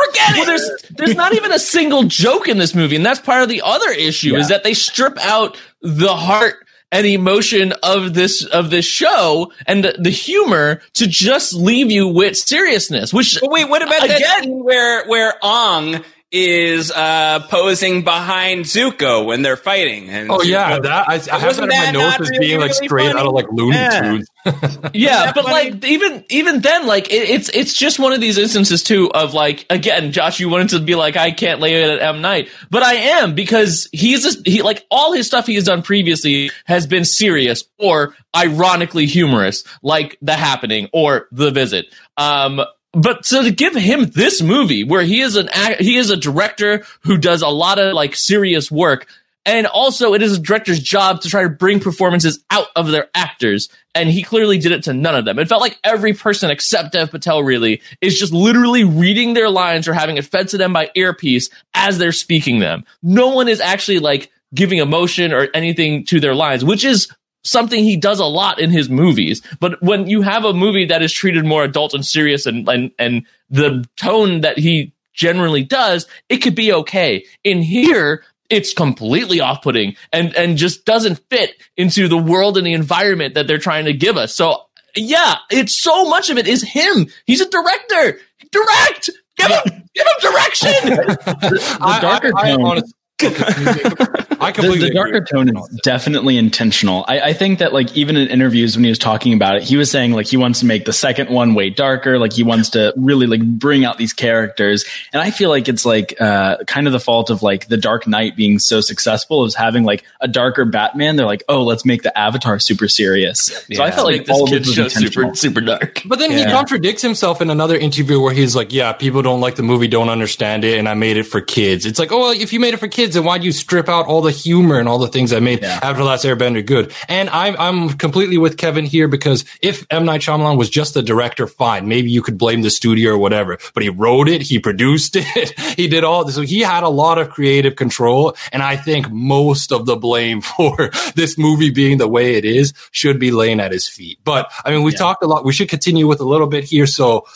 Forget 0.07 0.31
well, 0.35 0.43
it. 0.43 0.47
there's 0.47 0.83
there's 0.91 1.15
not 1.17 1.35
even 1.35 1.53
a 1.53 1.59
single 1.59 2.05
joke 2.05 2.47
in 2.49 2.59
this 2.59 2.75
movie, 2.75 2.95
and 2.97 3.05
that's 3.05 3.21
part 3.21 3.43
of 3.43 3.49
the 3.49 3.63
other 3.65 3.91
issue 3.91 4.37
is 4.37 4.49
that 4.49 4.63
they 4.63 4.75
strip 4.75 5.19
out 5.25 5.57
the 5.83 6.15
heart 6.15 6.65
and 6.93 7.07
emotion 7.07 7.73
of 7.83 8.15
this 8.15 8.45
of 8.45 8.71
this 8.71 8.87
show 8.87 9.53
and 9.67 9.85
the, 9.85 9.97
the 9.99 10.11
humor 10.11 10.81
to 10.95 11.07
just 11.07 11.53
leave 11.53 11.91
you 11.91 12.07
with 12.09 12.37
seriousness. 12.37 13.13
Which 13.13 13.39
But 13.41 13.51
wait, 13.51 13.69
what 13.69 13.83
about 13.83 14.01
that 14.07 14.17
Again- 14.21 14.43
scene 14.45 14.65
where 14.65 15.05
where 15.07 15.35
Ong 15.43 16.05
is 16.31 16.91
uh, 16.91 17.41
posing 17.49 18.05
behind 18.05 18.65
Zuko 18.67 19.25
when 19.25 19.43
they're 19.43 19.57
fighting? 19.57 20.11
And 20.11 20.31
Oh 20.31 20.43
yeah, 20.43 20.79
that 20.79 21.09
I, 21.09 21.15
I 21.15 21.39
have 21.39 21.43
Wasn't 21.45 21.71
that 21.71 21.89
in 21.89 21.95
my 21.95 22.03
notes 22.03 22.19
not 22.19 22.21
as 22.21 22.29
really, 22.31 22.47
being 22.47 22.61
like 22.61 22.71
really 22.73 22.87
straight 22.87 23.07
funny? 23.09 23.21
out 23.21 23.27
of 23.27 23.33
like 23.33 23.47
Looney 23.51 23.77
Yeah. 23.77 24.01
Tunes. 24.01 24.29
yeah, 24.95 25.33
but 25.35 25.45
funny? 25.45 25.71
like 25.73 25.85
even 25.85 26.25
even 26.29 26.61
then, 26.61 26.87
like 26.87 27.11
it, 27.11 27.29
it's 27.31 27.49
it's 27.51 27.73
just 27.73 27.99
one 27.99 28.13
of 28.13 28.21
these 28.21 28.39
instances 28.39 28.83
too 28.83 29.11
of 29.13 29.35
like 29.35 29.67
again, 29.71 30.13
Josh, 30.13 30.39
you 30.41 30.49
wanted 30.49 30.71
to 30.71 30.81
be 30.81 30.95
like 30.95 31.17
I 31.17 31.31
can't 31.31 31.61
lay 31.61 31.75
it 31.83 31.91
at 31.91 32.03
M 32.03 32.21
Night, 32.21 32.49
but 32.71 32.83
I 32.83 32.95
am 32.95 33.35
because 33.35 33.89
he's 33.93 34.23
just, 34.23 34.47
he 34.47 34.63
like 34.63 34.87
all 34.91 35.13
his 35.13 35.27
stuff 35.27 35.47
he 35.47 35.55
has 35.57 35.65
done 35.65 35.83
previously 35.83 36.51
has 36.67 36.87
been 36.87 37.05
serious 37.05 37.65
or 37.79 38.15
ironically 38.37 39.07
humorous, 39.07 39.65
like 39.83 40.17
The 40.23 40.35
Happening 40.35 40.89
or 40.93 41.27
The 41.33 41.51
Visit. 41.51 41.87
Um, 42.17 42.61
but 42.93 43.25
so 43.25 43.43
to 43.43 43.51
give 43.51 43.75
him 43.75 44.07
this 44.07 44.41
movie 44.41 44.85
where 44.85 45.03
he 45.03 45.21
is 45.21 45.37
an 45.37 45.49
he 45.79 45.97
is 45.97 46.11
a 46.11 46.17
director 46.17 46.85
who 47.01 47.19
does 47.19 47.43
a 47.43 47.49
lot 47.49 47.79
of 47.79 47.95
like 47.95 48.15
serious 48.15 48.71
work 48.71 49.07
and 49.49 49.67
also 49.67 50.13
it 50.13 50.23
is 50.23 50.37
a 50.37 50.41
director's 50.41 50.81
job 50.81 51.23
to 51.23 51.29
try 51.31 51.43
to 51.43 51.49
bring 51.49 51.81
performances 51.81 52.45
out 52.51 52.67
of 52.77 52.89
their 52.89 53.09
actors 53.15 53.69
and 53.95 54.11
he 54.11 54.23
clearly 54.23 54.59
did 54.59 54.73
it 54.73 54.85
to 54.85 54.93
none 54.93 55.15
of 55.15 55.25
them. 55.25 55.39
It 55.39 55.49
felt 55.49 55.63
like 55.63 55.79
every 55.83 56.13
person 56.13 56.51
except 56.51 56.93
dev 56.93 57.11
patel 57.11 57.43
really 57.43 57.81
is 58.01 58.19
just 58.19 58.33
literally 58.33 58.85
reading 58.85 59.33
their 59.33 59.49
lines 59.49 59.89
or 59.89 59.95
having 59.95 60.19
it 60.19 60.27
fed 60.27 60.49
to 60.49 60.59
them 60.59 60.73
by 60.73 60.91
earpiece 60.95 61.49
as 61.73 61.97
they're 61.97 62.13
speaking 62.13 62.59
them. 62.59 62.85
No 63.03 63.29
one 63.29 63.49
is 63.49 63.61
actually 63.61 64.01
like 64.01 64.31
giving 64.55 64.79
emotion 64.79 65.33
or 65.33 65.49
anything 65.55 66.05
to 66.05 66.21
their 66.21 66.35
lines 66.35 66.65
which 66.65 66.85
is 66.85 67.09
something 67.45 67.83
he 67.83 67.97
does 67.97 68.21
a 68.21 68.25
lot 68.25 68.59
in 68.59 68.71
his 68.71 68.89
movies. 68.89 69.43
But 69.61 69.83
when 69.83 70.07
you 70.07 70.23
have 70.23 70.45
a 70.45 70.53
movie 70.53 70.87
that 70.87 71.03
is 71.03 71.13
treated 71.13 71.45
more 71.45 71.65
adult 71.65 71.95
and 71.95 72.05
serious 72.05 72.47
and 72.47 72.69
and, 72.69 72.91
and 72.99 73.27
the 73.51 73.87
tone 73.97 74.43
that 74.43 74.59
he 74.59 74.93
generally 75.13 75.65
does, 75.65 76.07
it 76.29 76.39
could 76.39 76.55
be 76.55 76.73
okay. 76.73 77.25
In 77.43 77.61
here, 77.63 78.25
it's 78.51 78.73
completely 78.73 79.41
off-putting 79.41 79.97
and 80.13 80.35
and 80.35 80.57
just 80.57 80.85
doesn't 80.85 81.21
fit 81.31 81.55
into 81.77 82.09
the 82.09 82.17
world 82.17 82.57
and 82.57 82.67
the 82.67 82.73
environment 82.73 83.35
that 83.35 83.47
they're 83.47 83.59
trying 83.59 83.85
to 83.85 83.93
give 83.93 84.17
us. 84.17 84.35
So 84.35 84.63
yeah, 84.97 85.37
it's 85.51 85.81
so 85.81 86.09
much 86.09 86.31
of 86.31 86.39
it 86.39 86.49
is 86.49 86.63
him. 86.63 87.09
He's 87.27 87.41
a 87.41 87.49
director. 87.49 88.21
Direct. 88.51 89.11
Give 89.37 89.51
him 89.51 89.89
give 89.95 90.07
him 90.07 90.33
direction. 90.33 90.71
the 90.91 91.99
darker 92.01 92.33
I, 92.35 92.51
I, 92.51 92.53
I 92.53 92.57
tone. 92.57 92.83
Honest- 93.25 94.29
I 94.41 94.53
The, 94.53 94.63
completely 94.63 94.89
the 94.89 94.95
darker 94.95 95.17
agree. 95.17 95.27
tone 95.33 95.49
is 95.49 95.81
definitely 95.83 96.39
intentional. 96.39 97.05
I, 97.09 97.21
I 97.21 97.33
think 97.33 97.59
that 97.59 97.73
like 97.73 97.97
even 97.97 98.17
in 98.17 98.29
interviews 98.29 98.77
when 98.77 98.85
he 98.85 98.91
was 98.91 98.99
talking 98.99 99.33
about 99.35 99.57
it, 99.57 99.65
he 99.65 99.77
was 99.77 99.91
saying 99.91 100.13
like 100.13 100.27
he 100.27 100.37
wants 100.37 100.61
to 100.61 100.67
make 100.67 100.85
the 100.85 100.93
second 100.93 101.29
one 101.29 101.55
way 101.55 101.71
darker. 101.71 102.19
Like 102.19 102.33
he 102.33 102.45
wants 102.45 102.71
to 102.71 102.93
really 102.97 103.27
like 103.27 103.43
bring 103.45 103.85
out 103.85 103.99
these 103.99 104.13
characters. 104.13 104.85
And 105.13 105.21
I 105.21 105.33
feel 105.33 105.51
like 105.51 105.69
it's 105.69 105.85
like 105.85 106.15
uh, 106.21 106.59
kind 106.67 106.87
of 106.87 106.93
the 106.93 107.01
fault 107.01 107.31
of 107.31 107.43
like 107.43 107.67
the 107.67 107.77
Dark 107.77 108.07
Knight 108.07 108.37
being 108.37 108.59
so 108.61 108.81
successful 108.81 109.45
is 109.45 109.57
having 109.57 109.83
like 109.85 110.05
a 110.21 110.29
darker 110.29 110.65
Batman. 110.65 111.17
They're 111.17 111.27
like, 111.27 111.43
oh, 111.49 111.65
let's 111.65 111.85
make 111.85 112.03
the 112.03 112.17
Avatar 112.17 112.61
super 112.61 112.87
serious. 112.87 113.47
So 113.73 113.83
I 113.83 113.91
felt 113.91 114.07
like 114.07 114.27
this 114.27 114.31
all 114.37 114.45
of 114.45 114.51
kid's 114.51 114.69
this 114.69 114.79
was 114.79 114.93
show 114.93 115.01
super 115.01 115.35
super 115.35 115.61
dark. 115.61 116.03
But 116.07 116.21
then 116.21 116.31
he 116.31 116.45
contradicts 116.45 117.03
himself 117.03 117.41
in 117.43 117.51
another 117.51 117.77
interview 117.77 118.21
where 118.21 118.33
he's 118.33 118.55
like, 118.55 118.73
"Yeah, 118.73 118.93
people 118.93 119.23
don't 119.23 119.41
like 119.41 119.57
the 119.57 119.63
movie, 119.65 119.89
don't 119.89 120.09
understand 120.09 120.65
it, 120.65 120.79
and 120.79 120.89
I 120.89 120.95
made 120.95 121.17
it 121.17 121.25
for 121.25 121.41
kids." 121.41 121.87
It's 121.87 121.99
like, 121.99 122.13
oh, 122.13 122.19
well, 122.21 122.31
if 122.31 122.53
you 122.53 122.61
made 122.61 122.75
it 122.75 122.79
for 122.79 122.89
kids, 122.89 123.08
then 123.15 123.25
why'd 123.25 123.45
you 123.45 123.53
strip 123.53 123.89
out 123.89 124.07
all 124.07 124.21
the 124.23 124.31
humor 124.31 124.79
and 124.79 124.89
all 124.89 124.99
the 124.99 125.09
things 125.09 125.31
that 125.31 125.43
made 125.43 125.63
Yeah. 125.63 125.79
Avatar 125.83 126.05
Last 126.05 126.25
Airbender 126.25 126.65
good? 126.65 126.93
And 127.09 127.29
I'm 127.31 127.57
I'm 127.59 127.91
completely 127.99 128.39
with 128.39 128.57
Kevin 128.57 128.85
here 128.85 129.09
because 129.09 129.45
if 129.63 129.87
M 129.91 130.05
Night 130.05 130.21
Shyamalan 130.21 130.57
was 130.59 130.71
just 130.71 130.95
the 130.95 131.03
director, 131.03 131.47
fine, 131.47 131.89
maybe 131.89 132.11
you 132.11 132.23
could 132.23 132.39
blame 132.39 132.63
the 132.63 132.71
studio 132.71 133.13
or 133.13 133.19
whatever. 133.19 133.59
But 133.75 133.83
he 133.83 133.89
wrote 133.89 134.29
it, 134.29 134.43
he 134.43 134.59
produced 134.59 135.17
it, 135.17 135.59
he 135.77 135.89
did 135.89 136.05
all 136.05 136.25
this, 136.25 136.35
so 136.35 136.43
he 136.43 136.61
had 136.61 136.83
a 136.85 136.89
lot 136.89 137.19
of 137.19 137.31
creative 137.31 137.77
control. 137.77 138.37
And 138.53 138.63
I 138.63 138.77
think 138.77 139.11
most 139.11 139.73
of 139.73 139.87
the 139.87 139.97
blame 139.97 140.41
for 140.57 140.91
this 141.15 141.37
movie 141.39 141.71
being 141.71 141.99
the 141.99 142.09
way 142.09 142.35
it 142.37 142.45
is 142.45 142.73
should 142.91 143.19
be 143.19 143.31
laying 143.31 143.61
at 143.61 143.73
his 143.73 143.89
feet. 143.89 144.19
But 144.25 144.51
I 144.65 144.71
mean, 144.71 144.83
we've 144.83 144.95
Yeah. 144.95 144.99
talked 144.99 145.23
a 145.23 145.27
lot. 145.27 145.45
We 145.45 145.53
should 145.53 145.69
continue 145.69 146.07
with 146.07 146.21
a 146.21 146.25
little 146.25 146.47
bit 146.47 146.65
here. 146.65 146.87
So 146.87 147.27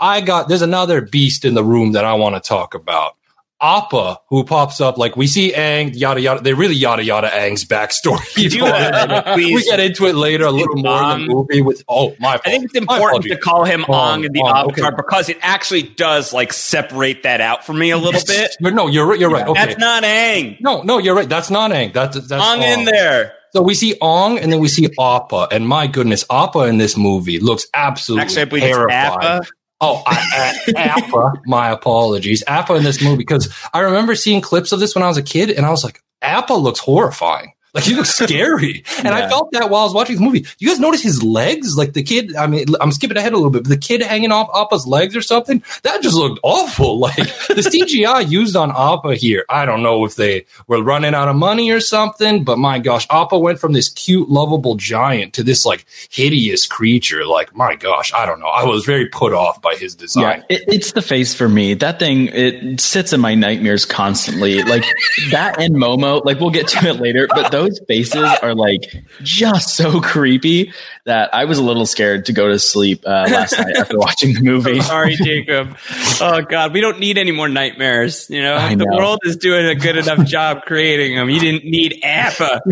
I 0.00 0.20
got 0.20 0.48
there's 0.48 0.62
another 0.62 1.00
beast 1.00 1.44
in 1.44 1.54
the 1.54 1.64
room 1.64 1.92
that 1.92 2.04
I 2.04 2.14
want 2.14 2.34
to 2.36 2.40
talk 2.40 2.74
about. 2.74 3.16
Appa, 3.60 4.20
who 4.28 4.44
pops 4.44 4.80
up 4.80 4.98
like 4.98 5.16
we 5.16 5.26
see 5.26 5.52
Aang, 5.52 5.90
yada 5.94 6.20
yada. 6.20 6.40
They 6.40 6.54
really 6.54 6.76
yada 6.76 7.02
yada 7.02 7.28
Aang's 7.28 7.64
backstory. 7.64 8.18
We 9.48 9.64
get 9.64 9.80
into 9.80 10.06
it 10.06 10.14
later 10.14 10.44
a 10.44 10.50
little 10.50 10.76
more 10.76 11.12
in 11.12 11.22
the 11.22 11.26
movie 11.26 11.62
with 11.62 11.82
oh 11.88 12.14
my. 12.20 12.34
I 12.34 12.38
think 12.38 12.64
it's 12.64 12.74
important 12.74 13.24
to 13.24 13.36
call 13.36 13.64
him 13.64 13.82
Aang 13.82 13.88
Ong 13.88 14.24
in 14.24 14.32
the 14.32 14.42
Avatar 14.42 14.88
okay. 14.88 14.96
because 14.96 15.28
it 15.28 15.38
actually 15.40 15.82
does 15.82 16.32
like 16.32 16.52
separate 16.52 17.24
that 17.24 17.40
out 17.40 17.64
for 17.64 17.72
me 17.72 17.90
a 17.90 17.96
little 17.96 18.20
bit. 18.26 18.56
But 18.60 18.74
no, 18.74 18.86
you're 18.86 19.06
right. 19.06 19.18
You're 19.18 19.30
right. 19.30 19.46
Okay. 19.46 19.66
That's 19.66 19.78
not 19.78 20.04
Aang. 20.04 20.60
no, 20.60 20.82
no, 20.82 20.98
you're 20.98 21.14
right. 21.14 21.28
That's 21.28 21.50
not 21.50 21.70
Aang. 21.70 21.92
That's 21.92 22.28
that's 22.28 22.44
Ong 22.44 22.62
in 22.62 22.84
there. 22.84 23.34
So 23.52 23.62
we 23.62 23.74
see 23.74 23.96
Ong 24.00 24.38
and 24.38 24.52
then 24.52 24.60
we 24.60 24.68
see 24.68 24.88
Appa, 24.98 25.48
and 25.50 25.66
my 25.66 25.86
goodness, 25.86 26.24
Appa 26.30 26.60
in 26.64 26.78
this 26.78 26.96
movie 26.96 27.40
looks 27.40 27.66
absolutely 27.72 28.22
Actually, 28.22 28.42
I 28.42 28.44
believe 28.44 28.64
it's 28.64 28.76
terrifying. 28.76 29.40
Oh, 29.80 30.02
I, 30.06 30.58
I, 30.76 30.80
Appa. 30.80 31.34
My 31.46 31.70
apologies, 31.70 32.42
Appa 32.46 32.74
in 32.74 32.82
this 32.82 33.02
movie 33.02 33.18
because 33.18 33.52
I 33.72 33.80
remember 33.80 34.14
seeing 34.14 34.40
clips 34.40 34.72
of 34.72 34.80
this 34.80 34.94
when 34.94 35.04
I 35.04 35.08
was 35.08 35.16
a 35.16 35.22
kid, 35.22 35.50
and 35.50 35.64
I 35.64 35.70
was 35.70 35.84
like, 35.84 36.02
Appa 36.20 36.54
looks 36.54 36.80
horrifying. 36.80 37.52
Like 37.78 37.86
he 37.86 37.94
looks 37.94 38.10
scary, 38.10 38.82
and 38.98 39.08
I 39.08 39.28
felt 39.28 39.52
that 39.52 39.70
while 39.70 39.82
I 39.82 39.84
was 39.84 39.94
watching 39.94 40.16
the 40.16 40.22
movie. 40.22 40.44
You 40.58 40.68
guys 40.68 40.80
notice 40.80 41.00
his 41.00 41.22
legs? 41.22 41.78
Like 41.78 41.92
the 41.92 42.02
kid. 42.02 42.34
I 42.34 42.48
mean, 42.48 42.66
I'm 42.80 42.90
skipping 42.90 43.16
ahead 43.16 43.32
a 43.32 43.36
little 43.36 43.52
bit, 43.52 43.62
but 43.62 43.68
the 43.68 43.76
kid 43.76 44.02
hanging 44.02 44.32
off 44.32 44.50
Appa's 44.52 44.84
legs 44.84 45.14
or 45.14 45.22
something. 45.22 45.62
That 45.84 46.02
just 46.02 46.16
looked 46.16 46.40
awful. 46.42 46.98
Like 47.08 47.14
the 47.16 47.62
CGI 47.62 48.28
used 48.28 48.56
on 48.56 48.70
Appa 48.70 49.14
here. 49.14 49.44
I 49.48 49.64
don't 49.64 49.82
know 49.82 50.04
if 50.04 50.16
they 50.16 50.46
were 50.66 50.82
running 50.82 51.14
out 51.14 51.28
of 51.28 51.36
money 51.36 51.70
or 51.70 51.80
something, 51.80 52.42
but 52.42 52.58
my 52.58 52.80
gosh, 52.80 53.06
Appa 53.08 53.38
went 53.38 53.60
from 53.60 53.72
this 53.72 53.88
cute, 53.88 54.28
lovable 54.28 54.74
giant 54.74 55.32
to 55.34 55.42
this 55.42 55.64
like 55.64 55.86
hideous 56.10 56.66
creature. 56.66 57.24
Like 57.24 57.54
my 57.54 57.76
gosh, 57.76 58.12
I 58.12 58.26
don't 58.26 58.40
know. 58.40 58.48
I 58.48 58.64
was 58.64 58.84
very 58.84 59.06
put 59.06 59.32
off 59.32 59.62
by 59.62 59.74
his 59.74 59.94
design. 59.94 60.44
Yeah, 60.50 60.56
it, 60.56 60.64
it's 60.66 60.92
the 60.92 61.02
face 61.02 61.34
for 61.34 61.48
me. 61.48 61.74
That 61.74 61.98
thing 61.98 62.28
it 62.28 62.80
sits 62.80 63.12
in 63.12 63.20
my 63.20 63.34
nightmares 63.34 63.86
constantly. 63.86 64.62
Like 64.62 64.84
that 65.30 65.60
and 65.60 65.76
Momo. 65.76 66.24
Like 66.24 66.40
we'll 66.40 66.50
get 66.50 66.68
to 66.68 66.88
it 66.88 67.00
later, 67.00 67.28
but 67.28 67.52
those 67.52 67.67
faces 67.86 68.24
are 68.42 68.54
like 68.54 69.02
just 69.22 69.76
so 69.76 70.00
creepy 70.00 70.72
that 71.04 71.34
I 71.34 71.44
was 71.44 71.58
a 71.58 71.62
little 71.62 71.86
scared 71.86 72.26
to 72.26 72.32
go 72.32 72.48
to 72.48 72.58
sleep 72.58 73.02
uh, 73.06 73.26
last 73.30 73.58
night 73.58 73.76
after 73.76 73.98
watching 73.98 74.34
the 74.34 74.42
movie. 74.42 74.80
Sorry, 74.80 75.16
Jacob. 75.16 75.76
Oh 76.20 76.42
God, 76.42 76.72
we 76.72 76.80
don't 76.80 76.98
need 76.98 77.18
any 77.18 77.32
more 77.32 77.48
nightmares. 77.48 78.28
You 78.30 78.42
know, 78.42 78.56
I 78.56 78.74
the 78.74 78.84
know. 78.84 78.96
world 78.96 79.20
is 79.24 79.36
doing 79.36 79.66
a 79.66 79.74
good 79.74 79.96
enough 79.96 80.24
job 80.26 80.62
creating 80.66 81.16
them. 81.16 81.30
You 81.30 81.40
didn't 81.40 81.64
need 81.64 82.00
Appa. 82.02 82.62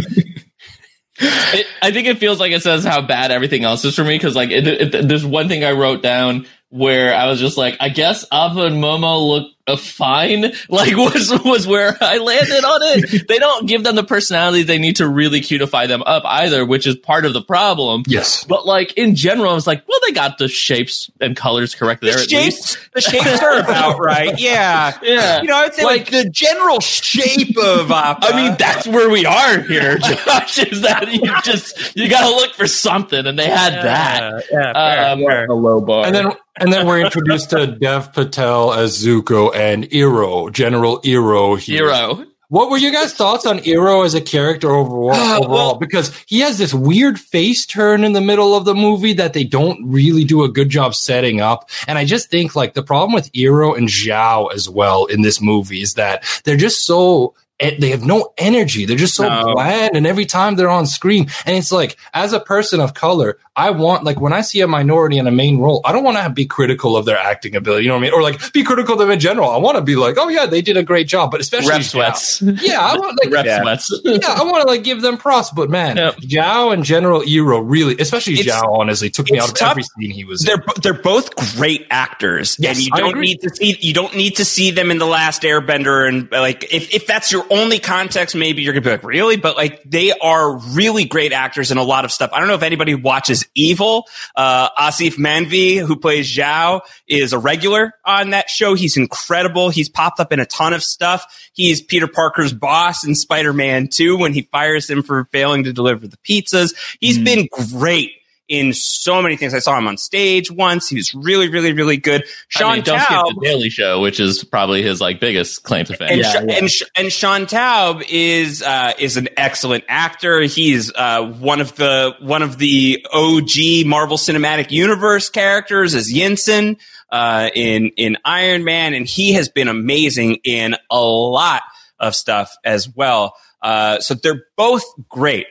It, 1.19 1.67
I 1.81 1.93
think 1.93 2.09
it 2.09 2.19
feels 2.19 2.39
like 2.39 2.53
it 2.53 2.63
says 2.63 2.85
how 2.85 3.01
bad 3.01 3.31
everything 3.31 3.65
else 3.65 3.83
is 3.87 3.95
for 3.95 4.05
me 4.05 4.19
because 4.19 4.37
like 4.37 4.51
it, 4.51 4.67
it, 4.67 5.09
there's 5.09 5.25
one 5.25 5.49
thing 5.49 5.65
I 5.65 5.73
wrote 5.73 6.03
down 6.03 6.47
where 6.69 7.15
I 7.15 7.27
was 7.27 7.41
just 7.41 7.57
like, 7.57 7.77
I 7.81 7.89
guess 7.89 8.27
Appa 8.31 8.67
and 8.67 8.83
Momo 8.83 9.27
look 9.27 9.56
uh, 9.67 9.77
fine. 9.77 10.53
Like 10.69 10.97
was 10.97 11.33
was 11.45 11.67
where 11.67 11.97
I 12.01 12.19
landed 12.19 12.65
on 12.65 12.81
it. 12.83 13.29
they 13.29 13.39
don't 13.39 13.67
give 13.67 13.83
them 13.85 13.95
the 13.97 14.05
personality 14.05 14.63
they 14.63 14.79
need 14.79 14.97
to 14.97 15.09
really 15.09 15.41
cutify 15.41 15.87
them 15.89 16.03
up 16.05 16.23
either, 16.27 16.65
which 16.67 16.87
is 16.87 16.97
part 16.97 17.25
of 17.25 17.33
the 17.33 17.43
problem. 17.43 18.03
Yes. 18.07 18.45
But 18.45 18.67
like 18.67 18.93
in 18.95 19.15
general, 19.15 19.51
I 19.51 19.55
was 19.55 19.67
like, 19.67 19.87
well, 19.89 19.99
they 20.07 20.13
got 20.13 20.39
the 20.39 20.49
shapes 20.49 21.11
and 21.21 21.37
colors 21.37 21.75
correct 21.75 22.03
there 22.03 22.17
The 22.17 22.23
at 22.23 22.31
least. 22.31 22.69
shapes, 22.75 22.89
the 22.95 23.01
shapes 23.01 23.43
are 23.43 23.59
about 23.61 23.99
right. 24.01 24.39
Yeah, 24.47 24.99
Yeah. 25.03 25.41
You 25.43 25.49
know, 25.49 25.57
I 25.57 25.65
would 25.65 25.75
say 25.75 25.85
like, 25.85 26.11
the 26.11 26.29
general 26.29 26.81
shape 26.81 27.57
of 27.59 27.91
Appa. 27.91 28.27
I 28.27 28.37
mean, 28.37 28.57
that's 28.59 28.87
where 28.87 29.09
we 29.09 29.25
are 29.25 29.61
here, 29.63 29.99
Josh. 29.99 30.59
Is 30.59 30.83
that 30.83 31.11
you 31.13 31.33
just 31.43 31.97
you 31.97 32.09
got 32.09 32.29
to 32.29 32.35
look 32.35 32.55
for 32.55 32.67
something, 32.67 33.27
and 33.27 33.39
they 33.39 33.49
had 33.49 33.73
that. 33.75 34.45
Yeah, 34.51 34.73
fair, 34.73 35.09
Um, 35.13 35.25
fair. 35.25 35.47
a 35.47 35.55
low 35.55 35.81
bar. 35.81 36.07
And 36.07 36.15
then 36.15 36.33
and 36.59 36.73
then 36.73 36.87
we're 36.87 37.01
introduced 37.01 37.51
to 37.51 37.67
Dev 37.67 38.13
Patel 38.13 38.73
as 38.73 39.03
Zuko 39.05 39.55
and 39.55 39.85
Iroh, 39.91 40.53
General 40.53 41.01
Iroh 41.03 41.59
here. 41.59 41.87
Hero. 41.89 42.27
What 42.49 42.71
were 42.71 42.79
your 42.79 42.93
guys' 42.93 43.13
thoughts 43.13 43.45
on 43.45 43.59
Iroh 43.59 44.05
as 44.07 44.15
a 44.15 44.21
character 44.21 44.71
overall? 44.71 45.13
Uh, 45.15 45.39
overall? 45.39 45.49
well- 45.51 45.75
because 45.79 46.17
he 46.27 46.41
has 46.41 46.59
this 46.59 46.73
weird 46.73 47.19
face 47.19 47.67
turn 47.67 48.05
in 48.05 48.13
the 48.13 48.21
middle 48.21 48.55
of 48.55 48.65
the 48.65 48.75
movie 48.75 49.15
that 49.15 49.33
they 49.33 49.43
don't 49.43 49.85
really 49.85 50.23
do 50.23 50.45
a 50.45 50.49
good 50.49 50.69
job 50.69 50.95
setting 50.95 51.41
up. 51.41 51.69
And 51.89 51.99
I 51.99 52.05
just 52.05 52.31
think 52.31 52.55
like 52.55 52.75
the 52.75 52.85
problem 52.85 53.13
with 53.13 53.33
Iroh 53.33 53.77
and 53.77 53.89
Zhao 53.89 54.53
as 54.55 54.69
well 54.69 55.07
in 55.07 55.23
this 55.23 55.41
movie 55.41 55.83
is 55.83 55.95
that 55.95 56.23
they're 56.45 56.57
just 56.57 56.87
so 56.87 57.35
eh, 57.59 57.75
they 57.81 57.89
have 57.89 58.05
no 58.05 58.33
energy. 58.39 58.85
They're 58.87 58.97
just 58.97 59.15
so 59.17 59.29
No. 59.29 59.55
bland, 59.55 59.97
and 59.97 60.07
every 60.07 60.27
time 60.27 60.55
they're 60.55 60.69
on 60.71 60.87
screen, 60.87 61.29
and 61.47 61.57
it's 61.57 61.73
like, 61.73 61.97
as 62.15 62.33
a 62.33 62.39
person 62.41 62.81
of 62.81 62.93
color, 62.95 63.39
I 63.57 63.71
want 63.71 64.05
like 64.05 64.21
when 64.21 64.35
I 64.35 64.43
see 64.43 64.61
a 64.61 64.67
minority 64.69 65.17
in 65.17 65.27
a 65.27 65.31
main 65.31 65.59
role, 65.59 65.81
I 65.85 65.93
don't 65.93 66.05
want 66.05 66.19
to 66.19 66.29
be 66.29 66.45
critical 66.45 66.95
of 66.97 67.07
their 67.07 67.17
acting 67.17 67.57
ability. 67.57 67.85
You 67.85 67.89
know 67.89 67.95
what 67.95 68.01
I 68.01 68.03
mean? 68.03 68.13
Or 68.13 68.23
like 68.23 68.53
be 68.53 68.63
critical 68.63 68.93
of 68.95 68.99
them 69.01 69.11
in 69.11 69.19
general. 69.19 69.49
I 69.51 69.57
want 69.57 69.77
to 69.77 69.83
be 69.83 69.97
like, 69.97 70.17
oh 70.19 70.29
yeah, 70.29 70.45
they 70.45 70.61
did 70.61 70.77
a 70.77 70.83
great 70.83 71.09
job. 71.09 71.31
But 71.31 71.41
especially 71.41 71.71
Rep 71.71 71.81
Zhao. 71.81 71.85
sweats. 71.85 72.43
Yeah, 72.43 72.81
I 72.81 72.97
want 72.99 73.19
like 73.25 73.33
Rep 73.33 73.47
Yeah. 73.47 73.63
sweats. 73.63 73.91
yeah, 74.05 74.19
I 74.29 74.45
want 74.45 74.61
to 74.63 74.67
like 74.69 74.85
give 74.85 75.01
them 75.01 75.17
props, 75.17 75.51
but 75.51 75.71
man, 75.71 75.97
Yep. 75.97 76.17
Zhao 76.19 76.73
and 76.75 76.85
General 76.85 77.23
Iroh 77.23 77.63
really, 77.65 77.97
especially 77.99 78.35
It's- 78.35 78.55
Zhao, 78.55 78.79
honestly, 78.79 79.09
took 79.09 79.31
me 79.31 79.39
out 79.39 79.49
of 79.49 79.55
tough. 79.55 79.71
every 79.71 79.85
scene 79.85 80.11
he 80.11 80.25
was 80.25 80.43
they're 80.43 80.63
they're 80.83 80.93
both 80.93 81.35
great 81.57 81.87
actors, 81.91 82.57
Yes, 82.61 82.77
and 82.77 82.85
you 82.87 82.91
I 82.93 83.01
don't 83.01 83.11
agree. 83.11 83.27
need 83.29 83.41
to 83.41 83.51
see 83.55 83.77
you 83.81 83.95
don't 83.95 84.15
need 84.15 84.37
to 84.37 84.45
see 84.45 84.71
them 84.71 84.91
in 84.91 84.99
the 84.99 85.07
Last 85.07 85.43
Airbender. 85.43 86.07
And 86.07 86.31
like, 86.31 86.65
if 86.75 86.93
if 86.95 87.07
that's 87.07 87.33
your 87.33 87.47
only 87.51 87.79
context, 87.79 88.35
maybe 88.37 88.61
you're 88.63 88.75
gonna 88.75 88.83
be 88.85 88.91
like, 88.91 89.03
really? 89.05 89.37
But 89.39 89.57
like, 89.57 89.83
they 89.85 90.13
are 90.13 90.59
really 90.59 91.05
great 91.07 91.33
actors 91.33 91.71
in 91.71 91.79
a 91.79 91.83
lot 91.83 92.05
of 92.05 92.13
stuff. 92.13 92.31
I 92.35 92.39
don't 92.39 92.49
know 92.49 92.55
if 92.55 92.63
anybody 92.63 92.95
watches 92.95 93.46
Evil. 93.55 94.07
Uh, 94.35 94.69
Aasif 94.71 95.15
Mandvi, 95.15 95.79
who 95.79 95.97
plays 95.97 96.29
Zhao, 96.29 96.81
is 97.07 97.33
a 97.33 97.39
regular 97.39 97.93
on 98.05 98.31
that 98.31 98.51
show. 98.51 98.75
He's 98.75 98.97
incredible. 98.97 99.71
He's 99.71 99.89
popped 99.89 100.21
up 100.21 100.33
in 100.33 100.41
a 100.41 100.47
ton 100.47 100.73
of 100.73 100.83
stuff. 100.83 101.51
He's 101.53 101.83
Peter 101.83 102.07
Parker's 102.07 102.53
boss 102.53 103.05
in 103.05 103.15
Spider-Man 103.15 103.89
2 103.89 104.19
when 104.19 104.33
he 104.33 104.43
fires 104.43 104.89
him 104.89 105.03
for 105.03 105.25
failing 105.33 105.65
to 105.65 105.73
deliver 105.73 106.07
the 106.07 106.19
pizzas. 106.19 106.75
He's 107.01 107.19
been 107.19 107.49
great 107.73 108.11
in 108.49 108.73
so 108.73 109.21
many 109.21 109.37
things. 109.37 109.55
I 109.55 109.59
saw 109.59 109.77
him 109.77 109.87
on 109.89 109.97
stage 109.97 110.51
once. 110.51 110.89
He 110.89 110.97
was 110.97 111.15
really, 111.15 111.49
really, 111.49 111.73
really 111.73 111.97
good. 111.97 112.25
Shaun 112.49 112.71
I 112.71 112.75
mean, 112.77 112.85
don't 112.85 112.99
Toub, 112.99 113.27
skip 113.27 113.37
the 113.41 113.45
Daily 113.47 113.71
Show, 113.71 114.01
which 114.01 114.21
is 114.21 114.45
probably 114.45 114.83
his 114.83 115.01
like 115.01 115.19
biggest 115.21 115.63
claim 115.65 115.85
to 115.87 115.97
fame. 115.97 116.09
and, 116.11 116.21
Yeah, 116.21 116.33
Sha- 116.33 116.41
yeah. 116.47 116.55
and 116.59 116.71
Sh- 116.71 116.83
and 116.97 117.13
Shaun 117.13 117.47
Toub 117.47 118.03
is 118.09 118.63
uh, 118.63 118.93
is 118.99 119.17
an 119.17 119.29
excellent 119.37 119.85
actor. 119.89 120.43
He's 120.43 120.93
uh, 120.95 121.23
one 121.41 121.61
of 121.61 121.75
the 121.77 122.15
one 122.21 122.43
of 122.43 122.59
the 122.59 123.05
OG 123.13 123.87
Marvel 123.87 124.17
Cinematic 124.17 124.71
Universe 124.71 125.29
characters 125.29 125.95
as 125.95 126.13
Yinsen 126.13 126.79
uh, 127.11 127.51
in 127.55 127.89
in 127.97 128.17
Iron 128.25 128.65
Man, 128.65 128.95
and 128.95 129.07
he 129.07 129.33
has 129.35 129.49
been 129.49 129.69
amazing 129.69 130.37
in 130.45 130.77
a 130.91 131.01
lot 131.01 131.63
of 131.99 132.15
stuff 132.15 132.55
as 132.65 132.89
well. 132.89 133.35
Uh, 133.63 133.99
so 134.01 134.15
they're 134.15 134.45
both 134.57 134.85
great. 135.09 135.47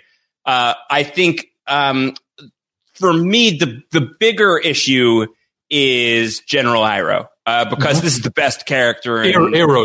Uh, 0.46 0.76
I 0.90 1.04
think 1.04 1.48
um, 1.68 2.14
for 2.96 3.14
me 3.14 3.58
the 3.58 3.82
the 3.92 4.02
bigger 4.20 4.58
issue 4.58 5.28
is 5.70 6.40
General 6.42 6.84
Iroh. 6.84 7.28
Uh, 7.48 7.70
because 7.70 8.02
this 8.02 8.16
is 8.16 8.24
the 8.24 8.32
best 8.32 8.66
character 8.66 9.22
in, 9.22 9.32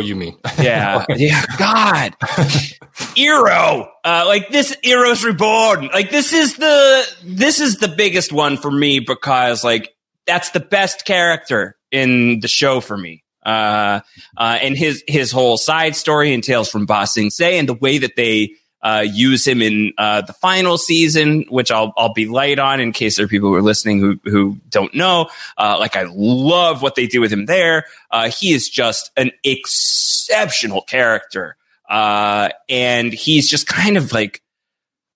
you 0.06 0.16
mean? 0.16 0.34
yeah. 0.58 1.04
yeah. 1.14 1.44
God. 1.58 2.16
Eero. 3.18 3.86
Uh, 4.02 4.24
like 4.26 4.48
this 4.48 4.74
Eero's 4.82 5.22
reborn. 5.22 5.90
Like 5.92 6.10
this 6.10 6.32
is 6.32 6.56
the 6.56 7.06
this 7.22 7.60
is 7.60 7.76
the 7.76 7.88
biggest 7.88 8.32
one 8.32 8.56
for 8.56 8.70
me 8.70 9.00
because 9.00 9.62
like 9.62 9.94
that's 10.26 10.50
the 10.50 10.60
best 10.60 11.04
character 11.04 11.76
in 11.90 12.40
the 12.40 12.48
show 12.48 12.80
for 12.80 12.96
me. 12.96 13.24
Uh, 13.44 14.00
uh, 14.38 14.58
and 14.62 14.74
his 14.74 15.04
his 15.06 15.30
whole 15.30 15.58
side 15.58 15.94
story 15.96 16.32
and 16.32 16.42
tales 16.42 16.70
from 16.70 16.86
Ba 16.86 17.06
Sing 17.06 17.28
Se 17.28 17.58
and 17.58 17.68
the 17.68 17.74
way 17.74 17.98
that 17.98 18.16
they 18.16 18.54
uh, 18.82 19.04
use 19.06 19.46
him 19.46 19.60
in 19.62 19.92
uh, 19.98 20.22
the 20.22 20.32
final 20.32 20.78
season, 20.78 21.44
which 21.48 21.70
I'll 21.70 21.92
I'll 21.96 22.12
be 22.12 22.26
light 22.26 22.58
on 22.58 22.80
in 22.80 22.92
case 22.92 23.16
there 23.16 23.26
are 23.26 23.28
people 23.28 23.48
who 23.48 23.54
are 23.54 23.62
listening 23.62 24.00
who 24.00 24.20
who 24.24 24.58
don't 24.68 24.94
know. 24.94 25.28
Uh, 25.58 25.76
like 25.78 25.96
I 25.96 26.06
love 26.08 26.82
what 26.82 26.94
they 26.94 27.06
do 27.06 27.20
with 27.20 27.32
him 27.32 27.46
there. 27.46 27.86
Uh, 28.10 28.30
he 28.30 28.52
is 28.52 28.68
just 28.68 29.10
an 29.16 29.32
exceptional 29.44 30.82
character, 30.82 31.56
uh, 31.88 32.50
and 32.68 33.12
he's 33.12 33.48
just 33.48 33.66
kind 33.66 33.96
of 33.96 34.12
like. 34.12 34.42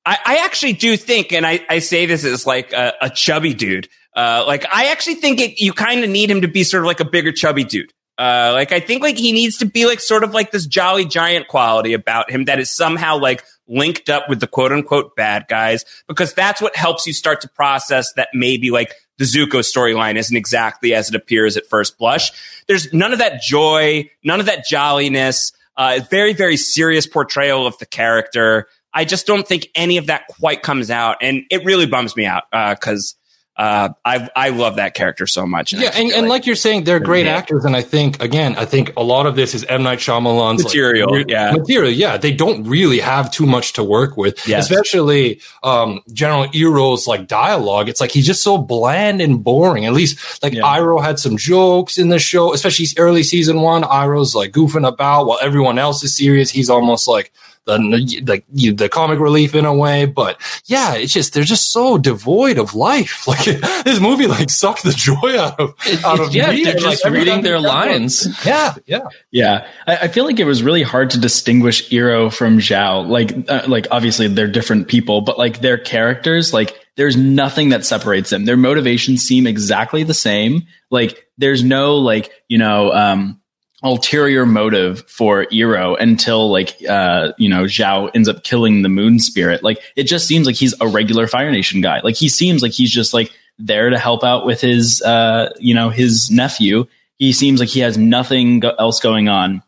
I, 0.07 0.18
I 0.22 0.37
actually 0.44 0.74
do 0.74 0.98
think, 0.98 1.33
and 1.33 1.46
I, 1.46 1.64
I 1.66 1.79
say 1.79 2.05
this 2.05 2.27
as 2.27 2.46
like 2.46 2.74
a, 2.74 2.92
a 3.00 3.09
chubby 3.09 3.55
dude. 3.55 3.88
Uh, 4.14 4.44
like 4.46 4.66
I 4.70 4.88
actually 4.88 5.14
think 5.14 5.40
it, 5.40 5.59
you 5.59 5.72
kind 5.72 6.05
of 6.05 6.11
need 6.11 6.31
him 6.31 6.42
to 6.42 6.48
be 6.48 6.62
sort 6.62 6.83
of 6.83 6.87
like 6.87 7.00
a 7.00 7.07
bigger 7.07 7.33
chubby 7.33 7.64
dude. 7.64 7.90
Uh, 8.16 8.50
like 8.53 8.70
I 8.70 8.79
think 8.81 9.03
like 9.03 9.18
he 9.18 9.33
needs 9.33 9.59
to 9.59 9.66
be 9.66 9.87
like 9.87 10.00
sort 10.00 10.22
of 10.22 10.33
like 10.33 10.53
this 10.53 10.66
jolly 10.66 11.05
giant 11.05 11.48
quality 11.48 11.94
about 11.94 12.31
him 12.31 12.44
that 12.44 12.61
is 12.61 12.70
somehow 12.70 13.18
like 13.18 13.44
linked 13.66 14.09
up 14.09 14.29
with 14.29 14.40
the 14.40 14.46
quote 14.46 14.70
unquote 14.70 15.16
bad 15.16 15.46
guys 15.48 15.85
because 16.07 16.33
that's 16.33 16.61
what 16.61 16.77
helps 16.77 17.07
you 17.07 17.12
start 17.12 17.40
to 17.40 17.48
process 17.48 18.12
that 18.12 18.29
maybe 18.33 18.70
like 18.70 18.92
the 19.18 19.24
Zuko 19.24 19.61
storyline 19.61 20.16
isn't 20.16 20.37
exactly 20.37 20.94
as 20.94 21.09
it 21.09 21.14
appears 21.14 21.57
at 21.57 21.66
first 21.66 21.98
blush. 21.98 22.31
There's 22.66 22.92
none 22.92 23.12
of 23.12 23.18
that 23.18 23.40
joy, 23.42 24.11
none 24.22 24.40
of 24.40 24.46
that 24.46 24.64
jolliness. 24.68 25.53
Uh, 25.77 26.00
very, 26.09 26.33
very 26.33 26.57
serious 26.57 27.07
portrayal 27.07 27.66
of 27.66 27.77
the 27.79 27.87
character. 27.87 28.68
I 28.92 29.05
just 29.05 29.27
don't 29.27 29.46
think 29.46 29.68
any 29.74 29.96
of 29.96 30.07
that 30.07 30.29
quite 30.29 30.62
comes 30.62 30.88
out, 30.88 31.16
and 31.20 31.42
it 31.50 31.64
really 31.64 31.87
bums 31.87 32.14
me 32.14 32.27
out 32.27 32.44
uh, 32.53 32.74
because 32.74 33.16
uh, 33.18 33.23
I 33.56 34.28
I 34.34 34.48
love 34.48 34.76
that 34.76 34.94
character 34.94 35.26
so 35.26 35.46
much. 35.46 35.72
yeah, 35.72 35.90
and, 35.94 36.10
and 36.10 36.28
like, 36.28 36.46
you're 36.46 36.56
saying, 36.56 36.84
they're 36.84 36.98
great 37.00 37.26
Yeah. 37.26 37.36
actors, 37.36 37.64
and 37.64 37.76
I 37.76 37.82
think 37.82 38.20
again, 38.22 38.56
I 38.56 38.64
think 38.64 38.92
a 38.96 39.02
lot 39.02 39.26
of 39.26 39.36
this 39.36 39.54
is 39.54 39.64
M 39.64 39.82
Night 39.84 40.00
Shyamalan's 40.00 40.64
Material, 40.64 41.10
weird- 41.10 41.30
yeah. 41.30 41.52
material. 41.52 41.92
Yeah, 41.92 42.16
they 42.16 42.32
don't 42.32 42.64
really 42.64 42.98
have 42.98 43.30
too 43.30 43.46
much 43.46 43.74
to 43.74 43.84
work 43.84 44.16
with, 44.16 44.46
Yes. 44.48 44.68
especially 44.70 45.40
um, 45.62 46.00
General 46.12 46.46
Iroh's 46.48 47.06
like 47.06 47.28
dialogue. 47.28 47.88
It's 47.88 48.00
like 48.00 48.10
he's 48.10 48.26
just 48.26 48.42
so 48.42 48.58
bland 48.58 49.20
and 49.20 49.42
boring. 49.44 49.86
At 49.86 49.92
least 49.92 50.42
like 50.42 50.52
Yeah. 50.54 50.62
Iroh 50.62 51.02
had 51.02 51.18
some 51.18 51.36
jokes 51.36 51.96
in 51.98 52.08
the 52.08 52.18
show, 52.18 52.52
especially 52.52 52.86
early 52.98 53.22
season 53.22 53.60
one. 53.60 53.82
Iroh's 53.84 54.34
like 54.34 54.50
goofing 54.52 54.86
about 54.86 55.26
while 55.26 55.38
everyone 55.40 55.78
else 55.78 56.02
is 56.02 56.16
serious. 56.16 56.50
He's 56.50 56.70
almost 56.70 57.06
like 57.06 57.32
the 57.66 58.24
like 58.27 58.44
you, 58.53 58.72
the 58.72 58.88
comic 58.88 59.18
relief 59.18 59.55
in 59.55 59.64
a 59.64 59.74
way, 59.74 60.05
but 60.05 60.40
yeah, 60.66 60.94
it's 60.94 61.12
just 61.12 61.33
they're 61.33 61.44
just 61.44 61.72
so 61.72 61.98
devoid 61.98 62.59
of 62.59 62.74
life. 62.74 63.22
Like 63.35 63.44
this 63.85 63.98
movie, 64.00 64.27
like 64.27 64.48
sucked 64.48 64.85
the 64.85 64.92
joy 64.92 65.38
out 65.38 65.59
of 65.59 65.74
out 66.05 66.20
of 66.20 66.35
yeah, 66.35 66.50
me. 66.50 66.62
they're 66.62 66.74
just 66.74 67.05
every 67.05 67.20
reading 67.20 67.42
their 67.42 67.59
lines. 67.59 68.29
Yeah, 68.44 68.74
yeah. 68.87 69.09
Yeah, 69.33 69.66
I, 69.87 69.96
I 69.96 70.09
feel 70.09 70.24
like 70.24 70.38
it 70.38 70.44
was 70.44 70.62
really 70.62 70.83
hard 70.83 71.11
to 71.11 71.18
distinguish 71.18 71.88
Iroh 71.90 72.33
from 72.33 72.59
Zhao. 72.59 73.09
Like, 73.09 73.50
uh, 73.50 73.66
like 73.66 73.87
obviously 73.90 74.29
they're 74.29 74.46
different 74.46 74.87
people, 74.87 75.22
but 75.22 75.38
like 75.38 75.61
their 75.61 75.79
characters, 75.79 76.53
like 76.53 76.79
there's 76.96 77.16
nothing 77.16 77.70
that 77.70 77.85
separates 77.85 78.31
them. 78.31 78.44
Their 78.44 78.57
motivations 78.57 79.22
seem 79.22 79.46
exactly 79.46 80.05
the 80.05 80.14
same. 80.14 80.62
Like, 80.90 81.27
there's 81.38 81.64
no 81.64 81.96
like 81.96 82.31
you 82.48 82.59
know 82.59 82.92
um, 82.92 83.40
ulterior 83.85 84.47
motive 84.47 85.09
for 85.09 85.44
Iroh 85.47 85.97
until 86.01 86.51
like 86.51 86.77
uh, 86.88 87.33
you 87.38 87.49
know 87.49 87.64
Zhao 87.64 88.11
ends 88.14 88.29
up 88.29 88.42
killing 88.42 88.83
the 88.83 88.88
Moon 88.88 89.20
Spirit. 89.20 89.62
Like, 89.62 89.81
it 89.94 90.05
just 90.05 90.27
seems 90.27 90.47
like 90.47 90.57
he's 90.57 90.75
a 90.81 90.88
regular 90.88 91.29
Fire 91.29 91.53
Nation 91.53 91.81
guy. 91.81 92.01
Like, 92.03 92.16
he 92.16 92.29
seems 92.29 92.62
like 92.62 92.73
he's 92.73 92.90
just 92.90 93.14
like 93.14 93.31
there 93.59 93.90
to 93.90 93.99
help 93.99 94.25
out 94.25 94.44
with 94.44 94.61
his 94.61 95.01
uh, 95.03 95.53
you 95.61 95.75
know 95.75 95.90
his 95.90 96.31
nephew 96.31 96.87
he 97.16 97.33
seems 97.33 97.61
like 97.61 97.68
he 97.68 97.81
has 97.81 97.97
nothing 97.97 98.61
go- 98.61 98.75
else 98.79 99.01
going 99.01 99.29
on. 99.29 99.62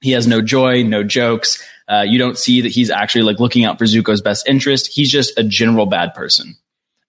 He 0.00 0.12
has 0.12 0.26
no 0.26 0.40
joy, 0.40 0.82
no 0.82 1.02
jokes. 1.02 1.62
Uh, 1.88 2.04
you 2.06 2.18
don't 2.18 2.38
see 2.38 2.60
that 2.60 2.70
he's 2.70 2.90
actually 2.90 3.22
like 3.22 3.40
looking 3.40 3.64
out 3.64 3.78
for 3.78 3.84
Zuko's 3.84 4.20
best 4.20 4.48
interest. 4.48 4.86
He's 4.88 5.10
just 5.10 5.36
a 5.38 5.42
general 5.42 5.86
bad 5.86 6.14
person. 6.14 6.56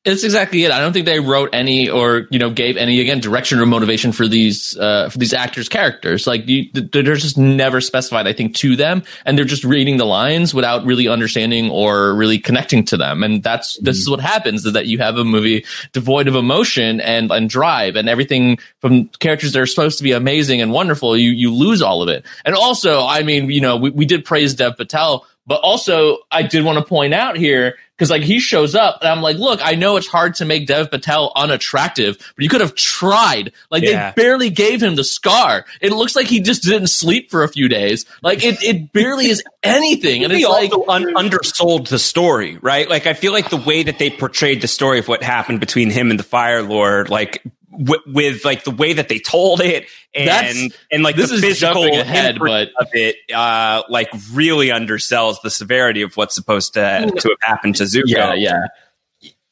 It's 0.05 0.25
exactly 0.25 0.65
it. 0.65 0.71
I 0.71 0.81
don't 0.81 0.91
think 0.91 1.05
they 1.05 1.21
wrote 1.21 1.51
any 1.53 1.89
or 1.89 2.27
you 2.29 2.37
know 2.37 2.49
gave 2.49 2.75
any 2.75 2.99
again 2.99 3.21
direction 3.21 3.59
or 3.59 3.65
motivation 3.65 4.11
for 4.11 4.27
these 4.27 4.77
uh, 4.77 5.07
for 5.07 5.17
these 5.17 5.33
actors' 5.33 5.69
characters. 5.69 6.27
Like 6.27 6.45
you, 6.45 6.69
they're 6.73 7.15
just 7.15 7.37
never 7.37 7.79
specified. 7.79 8.27
I 8.27 8.33
think 8.33 8.53
to 8.55 8.75
them, 8.75 9.03
and 9.25 9.37
they're 9.37 9.45
just 9.45 9.63
reading 9.63 9.95
the 9.95 10.05
lines 10.05 10.53
without 10.53 10.83
really 10.83 11.07
understanding 11.07 11.69
or 11.69 12.13
really 12.15 12.37
connecting 12.37 12.83
to 12.85 12.97
them. 12.97 13.23
And 13.23 13.41
that's 13.41 13.77
this 13.77 13.95
is 13.97 14.09
what 14.09 14.19
happens: 14.19 14.65
is 14.65 14.73
that 14.73 14.87
you 14.87 14.97
have 14.97 15.15
a 15.15 15.23
movie 15.23 15.65
devoid 15.93 16.27
of 16.27 16.35
emotion 16.35 16.99
and 16.99 17.31
and 17.31 17.49
drive 17.49 17.95
and 17.95 18.09
everything 18.09 18.57
from 18.81 19.07
characters 19.19 19.53
that 19.53 19.61
are 19.61 19.65
supposed 19.65 19.99
to 19.99 20.03
be 20.03 20.11
amazing 20.11 20.61
and 20.61 20.73
wonderful. 20.73 21.15
You 21.15 21.29
you 21.29 21.53
lose 21.53 21.81
all 21.81 22.01
of 22.01 22.09
it. 22.09 22.25
And 22.43 22.55
also, 22.55 23.05
I 23.05 23.23
mean, 23.23 23.49
you 23.49 23.61
know, 23.61 23.77
we, 23.77 23.89
we 23.91 24.05
did 24.05 24.25
praise 24.25 24.53
Dev 24.53 24.75
Patel. 24.75 25.25
But 25.45 25.59
also, 25.61 26.19
I 26.31 26.43
did 26.43 26.63
want 26.63 26.77
to 26.77 26.85
point 26.85 27.13
out 27.13 27.35
here 27.35 27.75
because 28.03 28.09
like 28.09 28.23
he 28.23 28.39
shows 28.41 28.75
up 28.75 28.99
and 29.01 29.07
I'm 29.09 29.21
like, 29.21 29.37
look, 29.37 29.61
I 29.63 29.75
know 29.75 29.95
it's 29.95 30.07
hard 30.07 30.35
to 30.35 30.45
make 30.45 30.67
Dev 30.67 30.91
Patel 30.91 31.31
unattractive, 31.37 32.17
but 32.35 32.43
you 32.43 32.49
could 32.49 32.59
have 32.59 32.75
tried. 32.75 33.53
Like 33.71 33.83
Yeah. 33.83 34.11
they 34.11 34.21
barely 34.21 34.49
gave 34.49 34.83
him 34.83 34.95
the 34.97 35.05
scar. 35.05 35.65
It 35.79 35.93
looks 35.93 36.13
like 36.13 36.27
he 36.27 36.41
just 36.41 36.63
didn't 36.63 36.87
sleep 36.87 37.31
for 37.31 37.43
a 37.43 37.47
few 37.47 37.69
days. 37.69 38.05
Like 38.21 38.43
it, 38.43 38.61
it 38.61 38.91
barely 38.91 39.27
is 39.27 39.41
anything. 39.63 40.25
And 40.25 40.33
it's 40.33 40.45
like, 40.45 40.71
un- 40.89 41.15
undersold 41.15 41.87
the 41.87 41.97
story, 41.99 42.57
right? 42.61 42.89
Like 42.89 43.07
I 43.07 43.13
feel 43.13 43.31
like 43.31 43.49
the 43.49 43.55
way 43.57 43.83
that 43.83 43.99
they 43.99 44.09
portrayed 44.09 44.61
the 44.61 44.67
story 44.67 44.99
of 44.99 45.07
what 45.07 45.23
happened 45.23 45.61
between 45.61 45.89
him 45.89 46.09
and 46.11 46.19
the 46.19 46.23
Fire 46.23 46.61
Lord, 46.61 47.09
like 47.09 47.41
w- 47.77 48.01
with 48.07 48.45
like 48.45 48.63
the 48.63 48.71
way 48.71 48.93
that 48.93 49.09
they 49.09 49.19
told 49.19 49.62
it, 49.62 49.86
and 50.13 50.27
That's- 50.27 50.69
and 50.91 51.03
like 51.03 51.15
this 51.15 51.29
the 51.29 51.36
is 51.36 51.41
physical 51.41 51.86
ahead, 51.86 52.36
imprint 52.36 52.71
of 52.79 52.88
it, 52.93 53.15
uh, 53.33 53.83
like 53.89 54.09
really 54.33 54.67
undersells 54.67 55.41
the 55.41 55.49
severity 55.49 56.01
of 56.01 56.15
what's 56.15 56.36
supposed 56.36 56.73
to 56.75 57.12
to 57.19 57.29
have 57.29 57.38
happened 57.41 57.75
to 57.77 57.83
Zuko. 57.83 58.03
Yeah, 58.05 58.33
yeah. 58.33 58.67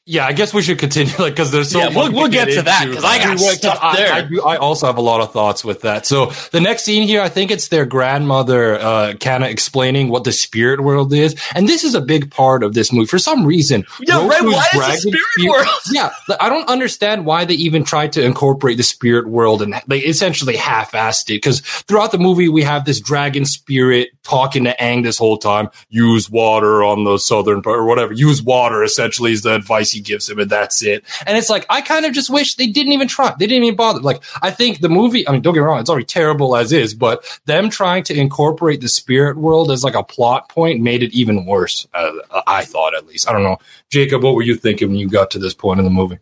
Yeah, 0.04 0.26
I 0.26 0.32
guess 0.32 0.52
we 0.52 0.62
should 0.62 0.80
continue, 0.80 1.12
like, 1.18 1.34
because 1.34 1.52
there's 1.52 1.70
so 1.70 1.78
Yeah, 1.78 1.84
much 1.90 1.94
we'll- 1.94 2.12
we'll 2.12 2.28
get 2.28 2.46
to 2.50 2.62
that, 2.62 2.86
because 2.88 3.04
I 3.04 3.18
got 3.18 3.38
stuff 3.38 3.78
I, 3.80 3.96
there. 3.96 4.12
I, 4.12 4.20
do- 4.22 4.42
I 4.42 4.56
also 4.56 4.86
have 4.86 4.96
a 4.96 5.00
lot 5.00 5.20
of 5.20 5.32
thoughts 5.32 5.64
with 5.64 5.82
that. 5.82 6.06
So 6.06 6.32
the 6.50 6.60
next 6.60 6.82
scene 6.84 7.06
here, 7.06 7.20
I 7.22 7.28
think 7.28 7.52
it's 7.52 7.68
their 7.68 7.86
grandmother, 7.86 8.80
uh, 8.80 9.14
kind 9.20 9.44
of 9.44 9.50
explaining 9.50 10.08
what 10.08 10.24
the 10.24 10.32
spirit 10.32 10.80
world 10.80 11.12
is, 11.12 11.36
and 11.54 11.68
this 11.68 11.84
is 11.84 11.94
a 11.94 12.00
big 12.00 12.32
part 12.32 12.64
of 12.64 12.74
this 12.74 12.92
movie. 12.92 13.06
For 13.06 13.20
some 13.20 13.46
reason, 13.46 13.84
Yeah, 14.00 14.26
right, 14.26 14.40
Roku's 14.40 14.54
why 14.54 14.64
is 14.64 14.78
dragon 14.78 14.98
spirit 14.98 15.48
world? 15.48 15.68
Yeah, 15.92 16.10
I 16.40 16.48
don't 16.48 16.68
understand 16.68 17.24
why 17.24 17.44
they 17.44 17.54
even 17.54 17.84
tried 17.84 18.12
to 18.14 18.24
incorporate 18.24 18.78
the 18.78 18.82
spirit 18.82 19.28
world 19.28 19.62
and 19.62 19.74
they 19.86 19.98
essentially 20.00 20.56
half-assed 20.56 21.24
it. 21.30 21.34
Because 21.42 21.60
throughout 21.60 22.10
the 22.10 22.18
movie, 22.18 22.48
we 22.48 22.62
have 22.64 22.84
this 22.86 22.98
dragon 23.00 23.44
spirit 23.44 24.08
talking 24.24 24.64
to 24.64 24.74
Aang 24.80 25.04
this 25.04 25.18
whole 25.18 25.36
time. 25.38 25.68
Use 25.90 26.28
water 26.28 26.82
on 26.82 27.04
the 27.04 27.18
southern 27.18 27.62
part 27.62 27.78
or 27.78 27.84
whatever. 27.84 28.12
Use 28.12 28.42
water 28.42 28.82
essentially 28.82 29.32
is 29.32 29.42
the 29.42 29.54
advice 29.54 29.91
he 29.92 30.00
gives 30.00 30.28
him, 30.28 30.38
and 30.38 30.50
that's 30.50 30.82
it. 30.82 31.04
And 31.26 31.36
it's 31.36 31.50
like 31.50 31.66
I 31.68 31.80
kind 31.80 32.04
of 32.06 32.12
just 32.12 32.30
wish 32.30 32.56
they 32.56 32.66
didn't 32.66 32.92
even 32.92 33.08
try. 33.08 33.34
They 33.38 33.46
didn't 33.46 33.64
even 33.64 33.76
bother. 33.76 34.00
Like 34.00 34.22
I 34.42 34.50
think 34.50 34.80
the 34.80 34.88
movie. 34.88 35.26
I 35.28 35.32
mean, 35.32 35.42
don't 35.42 35.54
get 35.54 35.60
me 35.60 35.66
wrong; 35.66 35.80
it's 35.80 35.90
already 35.90 36.06
terrible 36.06 36.56
as 36.56 36.72
is. 36.72 36.94
But 36.94 37.24
them 37.46 37.70
trying 37.70 38.04
to 38.04 38.18
incorporate 38.18 38.80
the 38.80 38.88
spirit 38.88 39.36
world 39.36 39.70
as 39.70 39.84
like 39.84 39.94
a 39.94 40.02
plot 40.02 40.48
point 40.48 40.80
made 40.80 41.02
it 41.02 41.12
even 41.12 41.46
worse. 41.46 41.86
Uh, 41.94 42.12
I 42.46 42.64
thought, 42.64 42.94
at 42.94 43.06
least. 43.06 43.28
I 43.28 43.32
don't 43.32 43.42
know, 43.42 43.58
Jacob. 43.90 44.22
What 44.22 44.34
were 44.34 44.42
you 44.42 44.56
thinking 44.56 44.88
when 44.88 44.98
you 44.98 45.08
got 45.08 45.30
to 45.32 45.38
this 45.38 45.54
point 45.54 45.78
in 45.78 45.84
the 45.84 45.90
movie? 45.90 46.18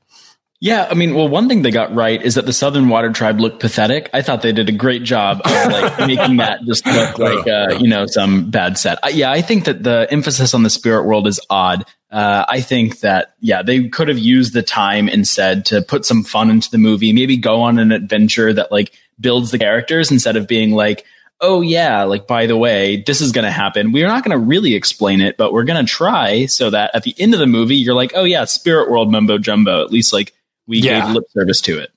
Yeah, 0.62 0.86
I 0.90 0.94
mean, 0.94 1.14
well, 1.14 1.26
one 1.26 1.48
thing 1.48 1.62
they 1.62 1.70
got 1.70 1.94
right 1.94 2.22
is 2.22 2.34
that 2.34 2.44
the 2.44 2.52
Southern 2.52 2.90
Water 2.90 3.10
Tribe 3.12 3.40
looked 3.40 3.60
pathetic. 3.60 4.10
I 4.12 4.20
thought 4.20 4.42
they 4.42 4.52
did 4.52 4.68
a 4.68 4.72
great 4.72 5.02
job 5.02 5.40
of 5.42 5.72
like 5.72 5.98
making 6.06 6.36
that 6.36 6.60
just 6.66 6.84
look 6.84 7.18
like 7.18 7.46
uh, 7.48 7.78
you 7.78 7.88
know 7.88 8.04
some 8.06 8.50
bad 8.50 8.76
set. 8.76 8.98
I, 9.02 9.08
yeah, 9.08 9.32
I 9.32 9.40
think 9.40 9.64
that 9.64 9.82
the 9.82 10.06
emphasis 10.10 10.52
on 10.52 10.62
the 10.62 10.68
spirit 10.68 11.06
world 11.06 11.26
is 11.26 11.40
odd. 11.48 11.86
Uh, 12.10 12.44
I 12.48 12.60
think 12.60 13.00
that 13.00 13.34
yeah, 13.40 13.62
they 13.62 13.88
could 13.88 14.08
have 14.08 14.18
used 14.18 14.52
the 14.52 14.62
time 14.62 15.08
instead 15.08 15.64
to 15.66 15.80
put 15.82 16.04
some 16.04 16.24
fun 16.24 16.50
into 16.50 16.70
the 16.70 16.78
movie. 16.78 17.12
Maybe 17.12 17.36
go 17.36 17.62
on 17.62 17.78
an 17.78 17.92
adventure 17.92 18.52
that 18.52 18.72
like 18.72 18.92
builds 19.20 19.50
the 19.52 19.58
characters 19.58 20.10
instead 20.10 20.36
of 20.36 20.46
being 20.48 20.72
like. 20.72 21.04
Oh 21.42 21.62
yeah, 21.62 22.02
like 22.02 22.26
by 22.26 22.44
the 22.44 22.56
way, 22.58 23.02
this 23.06 23.22
is 23.22 23.32
going 23.32 23.46
to 23.46 23.50
happen. 23.50 23.92
We're 23.92 24.08
not 24.08 24.22
going 24.24 24.38
to 24.38 24.44
really 24.44 24.74
explain 24.74 25.22
it, 25.22 25.38
but 25.38 25.54
we're 25.54 25.64
going 25.64 25.82
to 25.82 25.90
try 25.90 26.44
so 26.44 26.68
that 26.68 26.90
at 26.92 27.02
the 27.02 27.14
end 27.18 27.32
of 27.32 27.40
the 27.40 27.46
movie, 27.46 27.76
you're 27.76 27.94
like, 27.94 28.12
oh 28.14 28.24
yeah, 28.24 28.44
spirit 28.44 28.90
world 28.90 29.10
mumbo 29.10 29.38
jumbo. 29.38 29.80
At 29.82 29.90
least 29.90 30.12
like 30.12 30.34
we 30.66 30.80
Yeah. 30.80 31.00
gave 31.06 31.14
lip 31.14 31.24
service 31.30 31.62
to 31.62 31.78
it. 31.78 31.92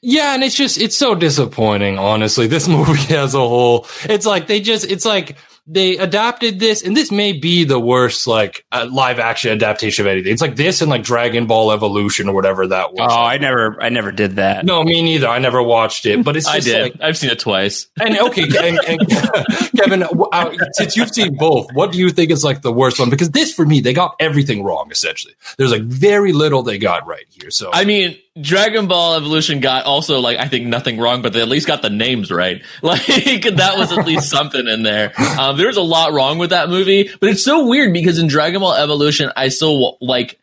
Yeah, 0.00 0.34
and 0.34 0.44
it's 0.44 0.54
just 0.54 0.78
it's 0.78 0.94
so 0.96 1.16
disappointing, 1.16 1.98
honestly. 1.98 2.46
This 2.46 2.68
movie 2.76 3.16
as 3.16 3.34
a 3.34 3.38
whole, 3.40 3.88
it's 4.04 4.26
like 4.26 4.46
they 4.46 4.60
just 4.60 4.88
it's 4.88 5.04
like 5.04 5.36
they 5.66 5.96
adapted 5.96 6.58
this, 6.58 6.82
and 6.82 6.96
this 6.96 7.12
may 7.12 7.32
be 7.32 7.62
the 7.62 7.78
worst 7.78 8.26
like 8.26 8.64
uh, 8.72 8.88
live 8.90 9.20
action 9.20 9.52
adaptation 9.52 10.04
of 10.04 10.10
anything. 10.10 10.32
It's 10.32 10.42
like 10.42 10.56
this 10.56 10.82
and 10.82 10.90
like 10.90 11.04
Dragon 11.04 11.46
Ball 11.46 11.70
Evolution 11.70 12.28
or 12.28 12.34
whatever 12.34 12.66
that 12.66 12.92
was. 12.92 13.12
Oh, 13.12 13.22
I 13.22 13.38
never, 13.38 13.80
I 13.80 13.88
never 13.88 14.10
did 14.10 14.36
that. 14.36 14.64
no, 14.64 14.82
me 14.82 15.02
neither. 15.02 15.28
I 15.28 15.38
never 15.38 15.62
watched 15.62 16.04
it, 16.04 16.24
but 16.24 16.36
it's 16.36 16.46
I 16.48 16.58
did. 16.58 16.82
Like, 16.82 17.00
I've 17.00 17.16
seen 17.16 17.30
it 17.30 17.38
twice. 17.38 17.86
and 18.00 18.18
okay, 18.18 18.42
and, 18.42 18.78
and 18.86 19.08
Kevin, 19.78 20.02
uh, 20.02 20.52
since 20.72 20.96
you've 20.96 21.10
seen 21.10 21.36
both, 21.36 21.68
what 21.74 21.92
do 21.92 21.98
you 21.98 22.10
think 22.10 22.32
is 22.32 22.42
like 22.42 22.62
the 22.62 22.72
worst 22.72 22.98
one? 22.98 23.08
Because 23.08 23.30
this, 23.30 23.54
for 23.54 23.64
me, 23.64 23.80
they 23.80 23.92
got 23.92 24.16
everything 24.18 24.64
wrong. 24.64 24.90
Essentially, 24.90 25.34
there's 25.58 25.70
like 25.70 25.82
very 25.82 26.32
little 26.32 26.64
they 26.64 26.78
got 26.78 27.06
right 27.06 27.26
here. 27.30 27.50
So 27.52 27.70
I 27.72 27.84
mean, 27.84 28.18
Dragon 28.40 28.86
Ball 28.86 29.14
Evolution 29.14 29.60
got 29.60 29.84
also 29.84 30.20
like 30.20 30.38
I 30.38 30.48
think 30.48 30.66
nothing 30.66 30.98
wrong, 30.98 31.20
but 31.20 31.34
they 31.34 31.42
at 31.42 31.48
least 31.48 31.66
got 31.66 31.82
the 31.82 31.90
names 31.90 32.30
right. 32.30 32.62
Like 32.82 33.06
that 33.06 33.74
was 33.76 33.92
at 33.92 34.06
least 34.06 34.30
something 34.30 34.66
in 34.66 34.82
there. 34.82 35.12
Um, 35.38 35.58
a 35.60 35.80
lot 35.80 36.12
wrong 36.12 36.38
with 36.38 36.50
that 36.50 36.68
movie, 36.68 37.10
but 37.20 37.28
it's 37.28 37.44
so 37.44 37.66
weird 37.66 37.92
because 37.92 38.18
in 38.18 38.28
Dragon 38.28 38.60
Ball 38.60 38.74
Evolution, 38.74 39.30
I 39.36 39.48
still 39.48 39.98
like 40.00 40.38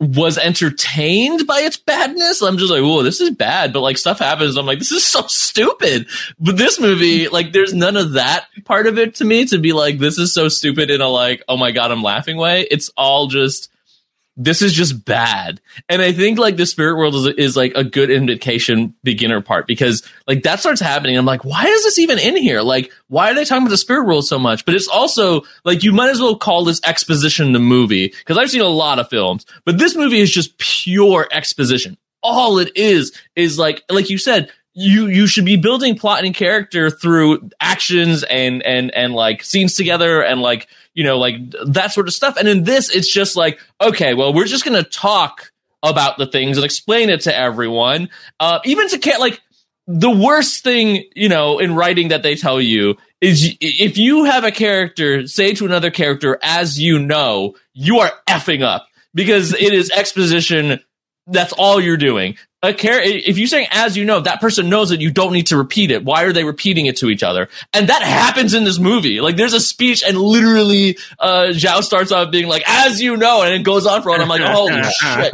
was 0.00 0.38
entertained 0.38 1.46
by 1.46 1.60
its 1.60 1.76
badness. 1.76 2.40
I'm 2.40 2.56
just 2.56 2.72
like, 2.72 2.82
whoa, 2.82 3.02
this 3.02 3.20
is 3.20 3.30
bad. 3.30 3.72
But 3.72 3.82
like 3.82 3.98
stuff 3.98 4.18
happens. 4.18 4.56
I'm 4.56 4.64
like, 4.64 4.78
this 4.78 4.92
is 4.92 5.06
so 5.06 5.26
stupid. 5.26 6.06
But 6.38 6.56
this 6.56 6.80
movie, 6.80 7.28
like, 7.28 7.52
there's 7.52 7.74
none 7.74 7.98
of 7.98 8.12
that 8.12 8.46
part 8.64 8.86
of 8.86 8.98
it 8.98 9.16
to 9.16 9.24
me 9.26 9.44
to 9.46 9.58
be 9.58 9.74
like, 9.74 9.98
this 9.98 10.18
is 10.18 10.32
so 10.32 10.48
stupid 10.48 10.90
in 10.90 11.02
a 11.02 11.08
like, 11.08 11.42
oh 11.48 11.58
my 11.58 11.70
God, 11.70 11.90
I'm 11.90 12.02
laughing 12.02 12.38
way. 12.38 12.66
It's 12.70 12.90
all 12.96 13.26
just, 13.26 13.70
this 14.36 14.62
is 14.62 14.72
just 14.72 15.04
bad. 15.04 15.60
And 15.88 16.00
I 16.00 16.12
think 16.12 16.38
like 16.38 16.56
the 16.56 16.66
spirit 16.66 16.96
world 16.96 17.14
is, 17.14 17.26
is 17.36 17.56
like 17.56 17.72
a 17.74 17.84
good 17.84 18.10
indication 18.10 18.94
beginner 19.02 19.40
part 19.40 19.66
because 19.66 20.02
like 20.26 20.44
that 20.44 20.60
starts 20.60 20.80
happening. 20.80 21.16
I'm 21.16 21.26
like, 21.26 21.44
why 21.44 21.64
is 21.64 21.82
this 21.84 21.98
even 21.98 22.18
in 22.18 22.36
here? 22.36 22.62
Like, 22.62 22.92
why 23.08 23.30
are 23.30 23.34
they 23.34 23.44
talking 23.44 23.64
about 23.64 23.70
the 23.70 23.76
spirit 23.76 24.06
world 24.06 24.26
so 24.26 24.38
much? 24.38 24.64
But 24.64 24.74
it's 24.74 24.88
also 24.88 25.42
like, 25.64 25.82
you 25.82 25.92
might 25.92 26.10
as 26.10 26.20
well 26.20 26.36
call 26.36 26.64
this 26.64 26.80
exposition 26.84 27.52
the 27.52 27.58
movie 27.58 28.08
because 28.08 28.38
I've 28.38 28.50
seen 28.50 28.62
a 28.62 28.68
lot 28.68 28.98
of 28.98 29.08
films, 29.08 29.44
but 29.64 29.78
this 29.78 29.96
movie 29.96 30.20
is 30.20 30.30
just 30.30 30.58
pure 30.58 31.28
exposition. 31.30 31.98
All 32.22 32.58
it 32.58 32.76
is 32.76 33.18
is 33.34 33.58
like, 33.58 33.82
like 33.90 34.10
you 34.10 34.18
said, 34.18 34.52
you 34.74 35.06
you 35.06 35.26
should 35.26 35.44
be 35.44 35.56
building 35.56 35.96
plot 35.96 36.24
and 36.24 36.34
character 36.34 36.90
through 36.90 37.50
actions 37.60 38.22
and 38.24 38.62
and 38.62 38.90
and 38.94 39.14
like 39.14 39.42
scenes 39.42 39.74
together 39.74 40.22
and 40.22 40.40
like 40.40 40.68
you 40.94 41.04
know 41.04 41.18
like 41.18 41.36
that 41.66 41.92
sort 41.92 42.08
of 42.08 42.14
stuff. 42.14 42.36
And 42.36 42.48
in 42.48 42.64
this 42.64 42.94
it's 42.94 43.12
just 43.12 43.36
like 43.36 43.60
okay 43.80 44.14
well 44.14 44.32
we're 44.32 44.46
just 44.46 44.64
gonna 44.64 44.84
talk 44.84 45.52
about 45.82 46.18
the 46.18 46.26
things 46.26 46.56
and 46.56 46.64
explain 46.64 47.10
it 47.10 47.22
to 47.22 47.36
everyone. 47.36 48.10
Uh 48.38 48.60
even 48.64 48.88
to 48.88 49.18
like 49.18 49.40
the 49.86 50.10
worst 50.10 50.62
thing 50.62 51.04
you 51.16 51.28
know 51.28 51.58
in 51.58 51.74
writing 51.74 52.08
that 52.08 52.22
they 52.22 52.36
tell 52.36 52.60
you 52.60 52.96
is 53.20 53.56
if 53.60 53.98
you 53.98 54.24
have 54.24 54.44
a 54.44 54.52
character 54.52 55.26
say 55.26 55.52
to 55.54 55.66
another 55.66 55.90
character 55.90 56.38
as 56.42 56.78
you 56.78 56.98
know 56.98 57.56
you 57.72 57.98
are 57.98 58.12
effing 58.28 58.62
up 58.62 58.86
because 59.14 59.52
it 59.52 59.72
is 59.72 59.90
exposition 59.90 60.80
that's 61.30 61.52
all 61.52 61.80
you're 61.80 61.96
doing. 61.96 62.36
A 62.62 62.74
char- 62.74 63.00
if 63.00 63.38
you're 63.38 63.46
saying 63.46 63.68
as 63.70 63.96
you 63.96 64.04
know, 64.04 64.20
that 64.20 64.42
person 64.42 64.68
knows 64.68 64.90
that 64.90 65.00
you 65.00 65.10
don't 65.10 65.32
need 65.32 65.46
to 65.46 65.56
repeat 65.56 65.90
it. 65.90 66.04
Why 66.04 66.24
are 66.24 66.32
they 66.32 66.44
repeating 66.44 66.84
it 66.84 66.98
to 66.98 67.08
each 67.08 67.22
other? 67.22 67.48
And 67.72 67.88
that 67.88 68.02
happens 68.02 68.52
in 68.52 68.64
this 68.64 68.78
movie. 68.78 69.22
Like 69.22 69.36
there's 69.36 69.54
a 69.54 69.60
speech 69.60 70.04
and 70.04 70.18
literally 70.18 70.98
uh 71.18 71.52
Zhao 71.52 71.82
starts 71.82 72.12
off 72.12 72.30
being 72.30 72.48
like, 72.48 72.62
as 72.66 73.00
you 73.00 73.16
know, 73.16 73.42
and 73.42 73.54
it 73.54 73.62
goes 73.62 73.86
on 73.86 74.02
for 74.02 74.12
and 74.12 74.22
I'm 74.22 74.28
like, 74.28 74.42
holy 74.42 74.82
shit. 74.82 75.32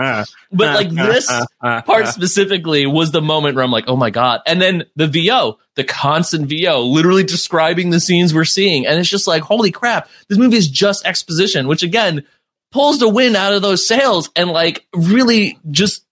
But 0.52 0.76
like 0.76 0.90
this 0.90 1.28
part 1.60 2.06
specifically 2.06 2.86
was 2.86 3.10
the 3.10 3.20
moment 3.22 3.56
where 3.56 3.64
I'm 3.64 3.72
like, 3.72 3.86
oh 3.88 3.96
my 3.96 4.10
God. 4.10 4.42
And 4.46 4.62
then 4.62 4.84
the 4.94 5.08
VO, 5.08 5.58
the 5.74 5.82
constant 5.82 6.48
VO, 6.48 6.82
literally 6.82 7.24
describing 7.24 7.90
the 7.90 7.98
scenes 7.98 8.32
we're 8.32 8.44
seeing. 8.44 8.86
And 8.86 9.00
it's 9.00 9.10
just 9.10 9.26
like, 9.26 9.42
holy 9.42 9.72
crap, 9.72 10.08
this 10.28 10.38
movie 10.38 10.58
is 10.58 10.68
just 10.68 11.04
exposition, 11.04 11.66
which 11.66 11.82
again, 11.82 12.24
pulls 12.72 12.98
the 12.98 13.08
wind 13.08 13.36
out 13.36 13.52
of 13.52 13.62
those 13.62 13.86
sails 13.86 14.30
and 14.36 14.50
like 14.50 14.86
really 14.94 15.58
just 15.70 16.04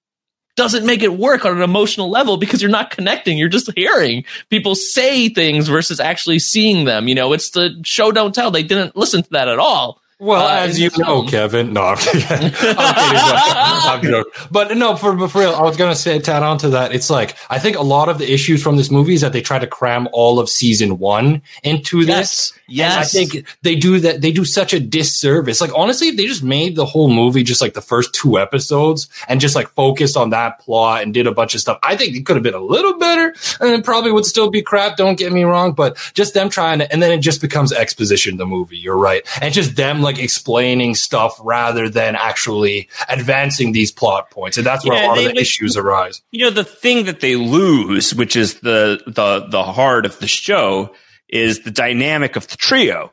doesn't 0.56 0.86
make 0.86 1.02
it 1.02 1.16
work 1.16 1.44
on 1.44 1.56
an 1.56 1.62
emotional 1.62 2.10
level 2.10 2.36
because 2.36 2.62
you're 2.62 2.70
not 2.70 2.90
connecting. 2.90 3.36
You're 3.36 3.48
just 3.48 3.72
hearing 3.74 4.24
people 4.50 4.74
say 4.74 5.28
things 5.28 5.68
versus 5.68 5.98
actually 5.98 6.38
seeing 6.38 6.84
them. 6.84 7.08
You 7.08 7.14
know, 7.14 7.32
it's 7.32 7.50
the 7.50 7.80
show 7.84 8.12
don't 8.12 8.34
tell. 8.34 8.50
They 8.50 8.62
didn't 8.62 8.96
listen 8.96 9.22
to 9.22 9.30
that 9.30 9.48
at 9.48 9.58
all. 9.58 10.00
Well, 10.20 10.46
Uh, 10.46 10.60
as 10.66 10.78
you 10.78 10.90
know, 10.98 11.04
film. 11.04 11.28
Kevin. 11.28 11.72
No, 11.72 11.82
I'm 11.82 11.96
kidding. 11.98 12.24
I'm 12.24 14.00
kidding, 14.00 14.10
but, 14.12 14.26
I'm. 14.38 14.48
But 14.50 14.76
no, 14.76 14.96
for, 14.96 15.28
for 15.28 15.38
real, 15.40 15.54
I 15.54 15.62
was 15.62 15.76
gonna 15.76 15.94
say 15.94 16.18
tag 16.18 16.42
on 16.42 16.58
to 16.58 16.70
that. 16.70 16.94
It's 16.94 17.10
like 17.10 17.36
I 17.50 17.58
think 17.58 17.76
a 17.76 17.82
lot 17.82 18.08
of 18.08 18.18
the 18.18 18.32
issues 18.32 18.62
from 18.62 18.76
this 18.76 18.90
movie 18.90 19.14
is 19.14 19.20
that 19.22 19.32
they 19.32 19.40
try 19.42 19.58
to 19.58 19.66
cram 19.66 20.08
all 20.12 20.38
of 20.38 20.48
season 20.48 20.98
one 20.98 21.42
into 21.62 22.04
this. 22.04 22.52
Yes. 22.66 22.92
And 22.94 23.00
I 23.00 23.04
think 23.04 23.46
they 23.62 23.74
do 23.76 24.00
that. 24.00 24.20
They 24.22 24.32
do 24.32 24.44
such 24.44 24.72
a 24.72 24.80
disservice. 24.80 25.60
Like 25.60 25.72
honestly, 25.74 26.10
they 26.12 26.26
just 26.26 26.42
made 26.42 26.76
the 26.76 26.86
whole 26.86 27.08
movie 27.12 27.42
just 27.42 27.60
like 27.60 27.74
the 27.74 27.82
first 27.82 28.14
two 28.14 28.38
episodes 28.38 29.08
and 29.28 29.40
just 29.40 29.54
like 29.54 29.68
focused 29.70 30.16
on 30.16 30.30
that 30.30 30.60
plot 30.60 31.02
and 31.02 31.12
did 31.12 31.26
a 31.26 31.32
bunch 31.32 31.54
of 31.54 31.60
stuff. 31.60 31.78
I 31.82 31.96
think 31.96 32.16
it 32.16 32.24
could 32.24 32.36
have 32.36 32.42
been 32.42 32.54
a 32.54 32.60
little 32.60 32.98
better, 32.98 33.34
and 33.60 33.70
it 33.70 33.84
probably 33.84 34.12
would 34.12 34.24
still 34.24 34.48
be 34.50 34.62
crap. 34.62 34.96
Don't 34.96 35.18
get 35.18 35.32
me 35.32 35.42
wrong, 35.44 35.72
but 35.72 35.96
just 36.14 36.34
them 36.34 36.48
trying 36.48 36.78
to, 36.78 36.90
and 36.92 37.02
then 37.02 37.10
it 37.12 37.18
just 37.18 37.40
becomes 37.40 37.72
exposition. 37.72 38.36
The 38.38 38.46
movie, 38.46 38.78
you're 38.78 38.96
right, 38.96 39.22
and 39.42 39.52
just 39.52 39.76
them 39.76 40.00
like 40.04 40.18
explaining 40.18 40.94
stuff 40.94 41.36
rather 41.42 41.88
than 41.88 42.14
actually 42.14 42.88
advancing 43.08 43.72
these 43.72 43.90
plot 43.90 44.30
points, 44.30 44.56
and 44.56 44.64
that's 44.66 44.84
where 44.86 44.96
Yeah, 44.96 45.06
a 45.06 45.08
lot 45.08 45.18
of 45.18 45.24
the 45.24 45.30
would- 45.30 45.38
issues 45.40 45.76
arise. 45.76 46.22
you 46.30 46.44
know 46.44 46.50
the 46.50 46.62
thing 46.64 47.06
that 47.06 47.20
they 47.20 47.34
lose 47.36 48.14
which 48.14 48.36
is 48.36 48.60
the 48.60 49.02
the 49.06 49.46
the 49.48 49.64
heart 49.64 50.06
of 50.06 50.18
the 50.20 50.28
show 50.28 50.94
is 51.28 51.60
the 51.64 51.70
dynamic 51.70 52.36
of 52.36 52.46
the 52.48 52.56
trio 52.56 53.10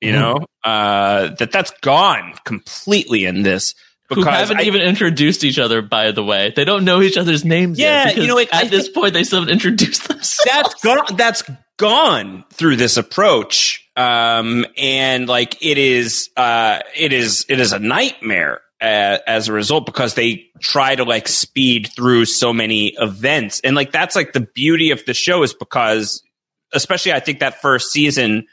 you 0.00 0.12
Mhm. 0.12 0.14
know 0.20 0.46
uh 0.70 1.28
that 1.38 1.50
that's 1.50 1.72
gone 1.80 2.34
completely 2.44 3.24
in 3.24 3.42
this 3.42 3.74
Who 4.10 4.16
because 4.16 4.34
haven't 4.48 4.58
I- 4.58 4.64
even 4.64 4.82
introduced 4.82 5.42
each 5.42 5.58
other, 5.58 5.82
by 5.82 6.12
the 6.12 6.22
way. 6.22 6.52
They 6.54 6.64
don't 6.64 6.84
know 6.84 7.00
each 7.02 7.16
other's 7.16 7.44
names 7.44 7.78
Yeah, 7.78 8.08
yet. 8.08 8.16
you 8.18 8.26
know, 8.28 8.36
like, 8.36 8.52
at 8.54 8.64
I 8.66 8.68
this 8.68 8.88
point, 8.88 9.14
they 9.14 9.24
still 9.24 9.40
haven't 9.40 9.52
introduced 9.52 10.06
themselves. 10.08 10.44
that's 10.44 10.74
gone 10.82 11.16
that's 11.16 11.42
gone 11.78 12.44
through 12.52 12.76
this 12.76 12.96
approach 12.96 13.82
um 13.96 14.66
and 14.76 15.28
like 15.28 15.56
it 15.62 15.78
is 15.78 16.30
uh 16.36 16.80
it 16.94 17.12
is 17.12 17.46
it 17.48 17.58
is 17.60 17.72
a 17.72 17.78
nightmare 17.78 18.60
uh, 18.80 19.16
as 19.26 19.48
a 19.48 19.54
result 19.54 19.86
because 19.86 20.14
they 20.14 20.44
try 20.60 20.94
to 20.94 21.02
like 21.04 21.26
speed 21.28 21.88
through 21.96 22.26
so 22.26 22.52
many 22.52 22.88
events 22.98 23.60
and 23.64 23.74
like 23.74 23.90
that's 23.90 24.14
like 24.14 24.34
the 24.34 24.40
beauty 24.54 24.90
of 24.90 25.02
the 25.06 25.14
show 25.14 25.42
is 25.42 25.54
because 25.54 26.22
especially 26.74 27.12
i 27.14 27.20
think 27.20 27.38
that 27.40 27.62
first 27.62 27.90
season 27.90 28.46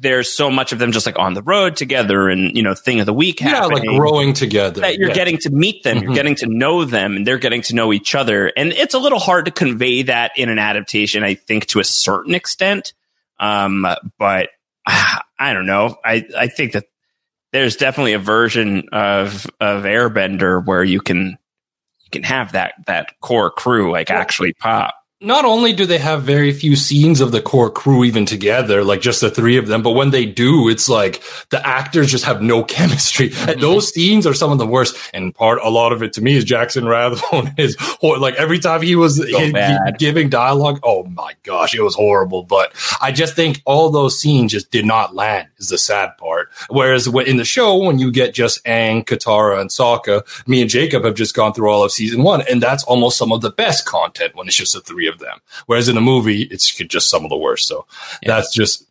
there's 0.00 0.30
so 0.30 0.50
much 0.50 0.72
of 0.72 0.78
them 0.78 0.92
just 0.92 1.06
like 1.06 1.18
on 1.18 1.32
the 1.34 1.42
road 1.42 1.76
together 1.76 2.28
and 2.28 2.54
you 2.56 2.62
know 2.62 2.74
thing 2.74 3.00
of 3.00 3.06
the 3.06 3.12
week 3.14 3.40
Yeah, 3.40 3.64
like 3.66 3.84
growing 3.84 4.32
together. 4.34 4.80
that 4.82 4.96
you're 4.96 5.08
Yeah. 5.08 5.14
getting 5.14 5.38
to 5.38 5.50
meet 5.50 5.82
them, 5.82 6.02
you're 6.02 6.14
getting 6.14 6.34
to 6.36 6.46
know 6.46 6.84
them, 6.84 7.16
and 7.16 7.26
they're 7.26 7.38
getting 7.38 7.62
to 7.62 7.74
know 7.74 7.92
each 7.92 8.14
other. 8.14 8.50
And 8.56 8.72
it's 8.72 8.94
a 8.94 8.98
little 8.98 9.18
hard 9.20 9.44
to 9.44 9.50
convey 9.50 10.02
that 10.04 10.32
in 10.36 10.48
an 10.48 10.58
adaptation, 10.58 11.22
I 11.22 11.34
think, 11.34 11.66
to 11.66 11.80
a 11.80 11.84
certain 11.84 12.34
extent. 12.34 12.92
Um, 13.38 13.86
but 14.18 14.48
I 14.86 15.52
don't 15.52 15.66
know. 15.66 15.96
I, 16.04 16.24
I 16.36 16.46
think 16.48 16.72
that 16.72 16.86
there's 17.52 17.76
definitely 17.76 18.14
a 18.14 18.18
version 18.18 18.88
of 18.92 19.46
of 19.60 19.84
Airbender 19.84 20.64
where 20.64 20.84
you 20.84 21.00
can 21.00 21.38
you 22.02 22.10
can 22.10 22.22
have 22.22 22.52
that 22.52 22.74
that 22.86 23.18
core 23.20 23.50
crew 23.50 23.92
like 23.92 24.10
actually 24.10 24.52
pop. 24.54 24.94
Not 25.24 25.44
only 25.44 25.72
do 25.72 25.86
they 25.86 25.98
have 25.98 26.22
very 26.22 26.52
few 26.52 26.76
scenes 26.76 27.20
of 27.20 27.32
the 27.32 27.40
core 27.40 27.70
crew 27.70 28.04
even 28.04 28.26
together, 28.26 28.84
like 28.84 29.00
just 29.00 29.20
the 29.20 29.30
three 29.30 29.56
of 29.56 29.66
them, 29.66 29.82
but 29.82 29.92
when 29.92 30.10
they 30.10 30.26
do, 30.26 30.68
it's 30.68 30.88
like 30.88 31.22
the 31.50 31.66
actors 31.66 32.10
just 32.10 32.24
have 32.24 32.42
no 32.42 32.62
chemistry. 32.74 33.32
And 33.48 33.60
those 33.60 33.92
scenes 33.92 34.26
are 34.26 34.34
some 34.34 34.52
of 34.52 34.58
the 34.58 34.66
worst. 34.66 34.96
And 35.14 35.34
part, 35.34 35.58
a 35.62 35.70
lot 35.70 35.92
of 35.92 36.02
it 36.02 36.12
to 36.14 36.22
me 36.22 36.36
is 36.36 36.44
Jackson 36.44 36.86
Rathbone 36.86 37.54
is 37.58 37.76
like 38.02 38.34
every 38.34 38.58
time 38.58 38.82
he 38.82 38.96
was 38.96 39.16
he- 39.16 39.52
bad. 39.52 39.98
giving 39.98 40.28
dialogue, 40.28 40.80
oh 40.82 41.04
my 41.04 41.32
gosh, 41.42 41.74
it 41.74 41.82
was 41.82 41.94
horrible. 41.94 42.42
But 42.42 42.72
I 43.00 43.12
just 43.12 43.34
think 43.34 43.62
all 43.64 43.90
those 43.90 44.18
scenes 44.20 44.52
just 44.52 44.70
did 44.70 44.84
not 44.84 45.14
land 45.14 45.48
is 45.58 45.68
the 45.68 45.78
sad 45.78 46.16
part. 46.18 46.50
Whereas 46.68 47.06
in 47.06 47.36
the 47.38 47.44
show, 47.44 47.76
when 47.78 47.98
you 47.98 48.12
get 48.12 48.34
just 48.34 48.64
Aang, 48.64 49.04
Katara, 49.04 49.60
and 49.60 49.70
Sokka, 49.70 50.24
me 50.46 50.60
and 50.60 50.70
Jacob 50.70 51.04
have 51.04 51.14
just 51.14 51.34
gone 51.34 51.54
through 51.54 51.70
all 51.70 51.84
of 51.84 51.92
season 51.92 52.22
one, 52.22 52.42
and 52.42 52.62
that's 52.62 52.84
almost 52.84 53.16
some 53.16 53.32
of 53.32 53.40
the 53.40 53.50
best 53.50 53.86
content 53.86 54.34
when 54.34 54.46
it's 54.46 54.56
just 54.56 54.74
the 54.74 54.80
three 54.80 55.08
of 55.08 55.13
them. 55.18 55.38
Whereas 55.66 55.88
in 55.88 55.94
the 55.94 56.00
movie, 56.00 56.42
it's 56.42 56.72
just 56.72 57.10
some 57.10 57.24
of 57.24 57.30
the 57.30 57.36
worst. 57.36 57.68
So 57.68 57.86
that's 58.24 58.52
just, 58.52 58.86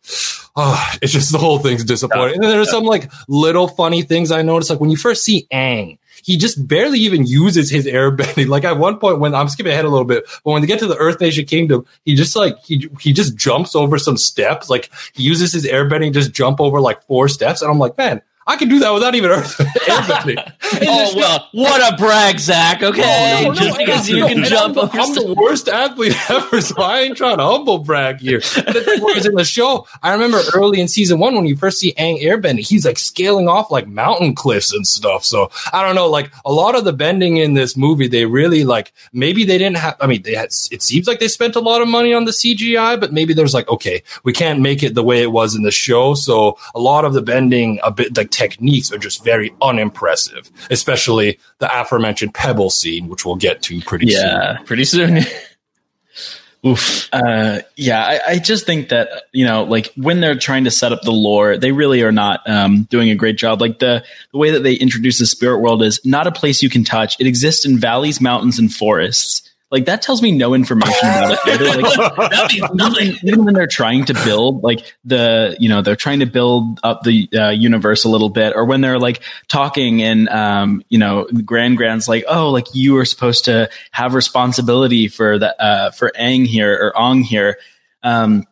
oh, 0.56 0.92
it's 1.02 1.12
just 1.12 1.32
the 1.32 1.38
whole 1.38 1.58
thing's 1.58 1.84
disappointing. 1.84 2.36
And 2.36 2.44
then 2.44 2.50
there's 2.50 2.70
some 2.70 2.84
like 2.84 3.10
little 3.28 3.68
funny 3.68 4.02
things 4.02 4.30
I 4.30 4.42
noticed, 4.42 4.70
like 4.70 4.80
when 4.80 4.90
you 4.90 4.96
first 4.96 5.24
see 5.24 5.46
Aang. 5.52 5.98
He 6.22 6.38
just 6.38 6.66
barely 6.66 7.00
even 7.00 7.26
uses 7.26 7.70
his 7.70 7.86
airbending. 7.86 8.48
Like 8.54 8.64
at 8.64 8.78
one 8.78 8.98
point, 8.98 9.18
when 9.18 9.34
I'm 9.34 9.48
skipping 9.48 9.72
ahead 9.72 9.84
a 9.84 9.88
little 9.88 10.06
bit, 10.06 10.24
but 10.44 10.52
when 10.52 10.62
they 10.62 10.68
get 10.68 10.78
to 10.78 10.86
the 10.86 10.96
Earth 10.96 11.20
Nation 11.20 11.44
Kingdom, 11.44 11.84
he 12.04 12.14
just 12.14 12.36
like 12.36 12.56
he 12.64 12.88
he 13.00 13.12
just 13.12 13.36
jumps 13.36 13.74
over 13.74 13.98
some 13.98 14.16
steps. 14.16 14.70
Like 14.70 14.90
he 15.12 15.24
uses 15.24 15.52
his 15.52 15.66
airbending, 15.66 16.14
just 16.14 16.32
jump 16.32 16.60
over 16.60 16.80
like 16.80 17.02
four 17.02 17.28
steps, 17.28 17.62
and 17.62 17.70
I'm 17.70 17.78
like, 17.78 17.98
man, 17.98 18.22
I 18.46 18.56
can 18.56 18.68
do 18.68 18.78
that 18.80 18.92
without 18.92 19.14
even 19.14 19.30
Earth 19.30 19.56
airbending. 19.58 20.52
oh 20.86 21.12
well, 21.16 21.48
what 21.52 21.92
a 21.92 21.96
brag, 21.96 22.38
Zach. 22.38 22.82
Okay, 22.82 23.02
oh, 23.02 23.42
No, 23.42 23.48
no, 23.48 23.54
just 23.54 23.78
no, 23.78 23.84
because 23.84 24.08
you 24.08 24.26
can 24.26 24.44
jump 24.44 24.76
I'm, 24.76 24.88
the, 24.88 25.00
I'm 25.00 25.14
the 25.14 25.34
worst 25.34 25.68
athlete 25.68 26.14
ever, 26.30 26.60
so 26.60 26.82
I 26.82 27.00
ain't 27.00 27.16
trying 27.16 27.38
to 27.38 27.44
humble 27.44 27.78
brag 27.78 28.20
here. 28.20 28.40
But 28.54 28.74
the 28.74 28.82
thing 28.82 29.02
was 29.02 29.24
in 29.26 29.34
the 29.34 29.44
show, 29.44 29.86
I 30.02 30.12
remember 30.12 30.40
early 30.54 30.80
in 30.80 30.88
season 30.88 31.18
one 31.18 31.34
when 31.34 31.46
you 31.46 31.56
first 31.56 31.78
see 31.78 31.92
Aang 31.94 32.22
airbending, 32.22 32.66
he's 32.66 32.84
like 32.84 32.98
scaling 32.98 33.48
off 33.48 33.70
like 33.70 33.86
mountain 33.86 34.34
cliffs 34.34 34.72
and 34.72 34.86
stuff. 34.86 35.24
So 35.24 35.50
I 35.72 35.82
don't 35.82 35.94
know, 35.94 36.08
like 36.08 36.30
a 36.44 36.52
lot 36.52 36.74
of 36.74 36.84
the 36.84 36.92
bending 36.92 37.38
in 37.38 37.54
this 37.54 37.76
movie, 37.76 38.08
they 38.08 38.26
really 38.26 38.64
like 38.64 38.92
maybe 39.12 39.44
they 39.44 39.58
didn't 39.58 39.78
have. 39.78 39.96
I 40.00 40.06
mean, 40.06 40.22
they 40.22 40.34
had. 40.34 40.50
It 40.70 40.82
seems 40.82 41.06
like 41.06 41.18
they 41.18 41.28
spent 41.28 41.56
a 41.56 41.60
lot 41.60 41.80
of 41.80 41.88
money 41.88 42.12
on 42.12 42.26
the 42.26 42.32
CGI, 42.32 43.00
but 43.00 43.12
maybe 43.12 43.32
there's 43.32 43.54
like 43.54 43.68
okay, 43.68 44.02
we 44.22 44.32
can't 44.32 44.60
make 44.60 44.82
it 44.82 44.94
the 44.94 45.02
way 45.02 45.22
it 45.22 45.32
was 45.32 45.54
in 45.54 45.62
the 45.62 45.70
show, 45.70 46.14
so 46.14 46.58
a 46.74 46.80
lot 46.80 47.04
of 47.04 47.14
the 47.14 47.22
bending, 47.22 47.80
a 47.82 47.90
bit 47.90 48.16
like 48.16 48.30
techniques, 48.34 48.92
are 48.92 48.98
just 48.98 49.24
very 49.24 49.54
unimpressive. 49.62 50.50
especially 50.70 51.38
the 51.58 51.80
aforementioned 51.80 52.34
Pebble 52.34 52.70
scene, 52.70 53.08
which 53.08 53.24
we'll 53.24 53.36
get 53.36 53.62
to 53.62 53.80
pretty 53.80 54.10
soon. 54.10 54.20
Yeah. 54.20 54.58
Pretty 54.64 54.84
soon. 54.84 55.20
Oof. 56.66 57.12
Uh, 57.12 57.60
yeah, 57.76 58.02
I, 58.04 58.20
I 58.32 58.38
just 58.38 58.64
think 58.64 58.88
that 58.88 59.24
you 59.32 59.44
know, 59.44 59.64
like 59.64 59.92
when 59.96 60.20
they're 60.20 60.38
trying 60.38 60.64
to 60.64 60.70
set 60.70 60.92
up 60.92 61.02
the 61.02 61.12
lore, 61.12 61.58
they 61.58 61.72
really 61.72 62.02
are 62.02 62.12
not 62.12 62.48
um, 62.48 62.84
doing 62.84 63.10
a 63.10 63.14
great 63.14 63.36
job. 63.36 63.60
Like 63.60 63.80
the 63.80 64.02
the 64.32 64.38
way 64.38 64.50
that 64.50 64.62
they 64.62 64.72
introduce 64.72 65.18
the 65.18 65.26
spirit 65.26 65.58
world 65.58 65.82
is 65.82 66.00
not 66.06 66.26
a 66.26 66.32
place 66.32 66.62
you 66.62 66.70
can 66.70 66.82
touch. 66.82 67.20
It 67.20 67.26
exists 67.26 67.66
in 67.66 67.76
valleys, 67.78 68.20
mountains, 68.20 68.58
and 68.58 68.72
forests. 68.72 69.50
Like 69.74 69.86
that 69.86 70.02
tells 70.02 70.22
me 70.22 70.30
no 70.30 70.54
information 70.54 71.08
about 71.08 71.32
it. 71.32 71.38
either. 71.48 71.82
Like, 71.82 72.16
that 72.30 72.52
means 72.52 72.74
nothing. 72.74 73.06
even, 73.08 73.28
even 73.28 73.44
when 73.44 73.54
they're 73.54 73.66
trying 73.66 74.04
to 74.04 74.14
build 74.14 74.62
like 74.62 74.94
the 75.04 75.56
you 75.58 75.68
know 75.68 75.82
they're 75.82 75.96
trying 75.96 76.20
to 76.20 76.26
build 76.26 76.78
up 76.84 77.02
the 77.02 77.28
uh, 77.34 77.50
universe 77.50 78.04
a 78.04 78.08
little 78.08 78.28
bit 78.28 78.52
or 78.54 78.64
when 78.66 78.82
they're 78.82 79.00
like 79.00 79.20
talking 79.48 80.00
and 80.00 80.28
um 80.28 80.80
you 80.90 80.96
know 80.96 81.26
grand 81.44 81.76
grand's 81.76 82.06
like 82.06 82.24
oh 82.28 82.50
like 82.50 82.68
you 82.72 82.96
are 82.98 83.04
supposed 83.04 83.46
to 83.46 83.68
have 83.90 84.14
responsibility 84.14 85.08
for 85.08 85.40
the 85.40 85.60
uh 85.60 85.90
for 85.90 86.12
ang 86.14 86.44
here 86.44 86.72
or 86.72 86.96
ong 86.96 87.24
here 87.24 87.58
um 88.04 88.44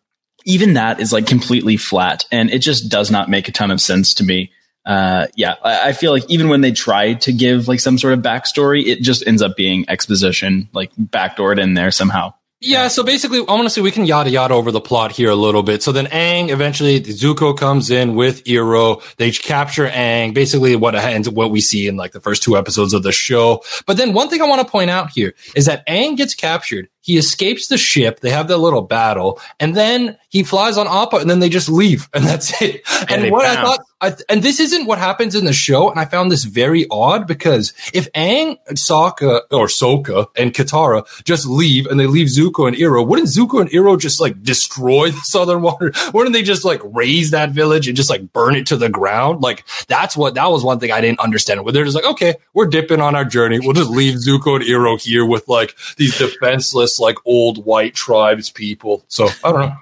even 0.44 0.74
that 0.74 0.98
is 0.98 1.12
like 1.12 1.28
completely 1.28 1.76
flat 1.76 2.24
and 2.32 2.50
it 2.50 2.58
just 2.58 2.88
does 2.88 3.12
not 3.12 3.30
make 3.30 3.46
a 3.46 3.52
ton 3.52 3.70
of 3.70 3.80
sense 3.80 4.12
to 4.14 4.24
me 4.24 4.50
uh, 4.84 5.26
yeah, 5.34 5.54
I, 5.62 5.88
I 5.88 5.92
feel 5.92 6.12
like 6.12 6.28
even 6.28 6.48
when 6.48 6.60
they 6.60 6.72
try 6.72 7.14
to 7.14 7.32
give 7.32 7.68
like 7.68 7.80
some 7.80 7.98
sort 7.98 8.14
of 8.14 8.20
backstory, 8.20 8.86
it 8.86 9.02
just 9.02 9.26
ends 9.26 9.42
up 9.42 9.56
being 9.56 9.84
exposition, 9.88 10.68
like 10.72 10.94
backdoored 10.96 11.60
in 11.60 11.74
there 11.74 11.90
somehow. 11.90 12.34
Yeah, 12.64 12.86
so 12.86 13.02
basically, 13.02 13.40
I 13.40 13.54
want 13.54 13.64
to 13.64 13.70
say 13.70 13.80
we 13.80 13.90
can 13.90 14.06
yada 14.06 14.30
yada 14.30 14.54
over 14.54 14.70
the 14.70 14.80
plot 14.80 15.10
here 15.10 15.30
a 15.30 15.34
little 15.34 15.64
bit. 15.64 15.82
So 15.82 15.90
then 15.90 16.06
Aang 16.06 16.48
eventually, 16.48 17.00
Zuko 17.00 17.58
comes 17.58 17.90
in 17.90 18.14
with 18.14 18.44
Iroh. 18.44 19.02
They 19.16 19.32
capture 19.32 19.88
Aang, 19.88 20.32
basically 20.32 20.76
what 20.76 20.94
ends 20.94 21.28
what 21.28 21.50
we 21.50 21.60
see 21.60 21.88
in 21.88 21.96
like 21.96 22.12
the 22.12 22.20
first 22.20 22.44
two 22.44 22.56
episodes 22.56 22.94
of 22.94 23.02
the 23.02 23.10
show. 23.10 23.64
But 23.84 23.96
then 23.96 24.12
one 24.12 24.28
thing 24.28 24.40
I 24.40 24.46
want 24.46 24.64
to 24.64 24.70
point 24.70 24.90
out 24.90 25.10
here 25.10 25.34
is 25.56 25.66
that 25.66 25.84
Aang 25.88 26.16
gets 26.16 26.36
captured. 26.36 26.88
He 27.02 27.18
escapes 27.18 27.66
the 27.66 27.76
ship. 27.76 28.20
They 28.20 28.30
have 28.30 28.48
their 28.48 28.56
little 28.56 28.82
battle, 28.82 29.40
and 29.60 29.76
then 29.76 30.16
he 30.28 30.42
flies 30.42 30.78
on 30.78 30.86
Appa, 30.88 31.16
and 31.16 31.28
then 31.28 31.40
they 31.40 31.50
just 31.50 31.68
leave, 31.68 32.08
and 32.14 32.24
that's 32.24 32.62
it. 32.62 32.82
And, 33.10 33.24
they 33.24 33.30
what 33.30 33.44
I 33.44 33.56
thought, 33.56 33.80
I, 34.00 34.16
and 34.28 34.42
this 34.42 34.60
isn't 34.60 34.86
what 34.86 34.98
happens 34.98 35.34
in 35.34 35.44
the 35.44 35.52
show, 35.52 35.90
and 35.90 36.00
I 36.00 36.06
found 36.06 36.30
this 36.30 36.44
very 36.44 36.86
odd 36.90 37.26
because 37.26 37.72
if 37.92 38.10
Aang, 38.12 38.56
Sokka, 38.70 39.42
or 39.50 39.66
Sokka, 39.66 40.28
and 40.36 40.52
Katara 40.52 41.04
just 41.24 41.46
leave, 41.46 41.86
and 41.86 42.00
they 42.00 42.06
leave 42.06 42.28
Zuko 42.28 42.66
and 42.66 42.76
Iroh, 42.76 43.06
wouldn't 43.06 43.28
Zuko 43.28 43.60
and 43.60 43.70
Iroh 43.70 44.00
just 44.00 44.20
like 44.20 44.42
destroy 44.42 45.10
the 45.10 45.20
Southern 45.22 45.62
Water? 45.62 45.92
Wouldn't 46.14 46.32
they 46.32 46.42
just 46.42 46.64
like 46.64 46.80
raze 46.84 47.32
that 47.32 47.50
village 47.50 47.88
and 47.88 47.96
just 47.96 48.10
like 48.10 48.32
burn 48.32 48.54
it 48.54 48.66
to 48.68 48.76
the 48.76 48.88
ground? 48.88 49.42
Like 49.42 49.64
that's 49.88 50.16
what 50.16 50.34
that 50.34 50.50
was 50.50 50.64
one 50.64 50.78
thing 50.78 50.92
I 50.92 51.00
didn't 51.00 51.20
understand. 51.20 51.64
Where 51.64 51.72
they're 51.72 51.84
just 51.84 51.96
like, 51.96 52.06
okay, 52.06 52.36
we're 52.54 52.66
dipping 52.66 53.00
on 53.00 53.14
our 53.14 53.24
journey. 53.24 53.58
We'll 53.60 53.72
just 53.72 53.90
leave 53.90 54.14
Zuko 54.14 54.56
and 54.56 54.64
Iroh 54.64 55.02
here 55.02 55.26
with 55.26 55.48
like 55.48 55.76
these 55.96 56.16
defenseless, 56.16 56.91
like 57.00 57.16
old 57.24 57.64
white 57.64 57.94
tribes 57.94 58.50
people. 58.50 59.04
So 59.08 59.28
I 59.44 59.52
don't 59.52 59.60
know. 59.60 59.76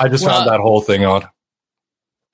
I 0.00 0.08
just 0.08 0.24
Well- 0.24 0.36
found 0.38 0.50
that 0.50 0.60
whole 0.60 0.80
thing 0.80 1.04
odd. 1.04 1.28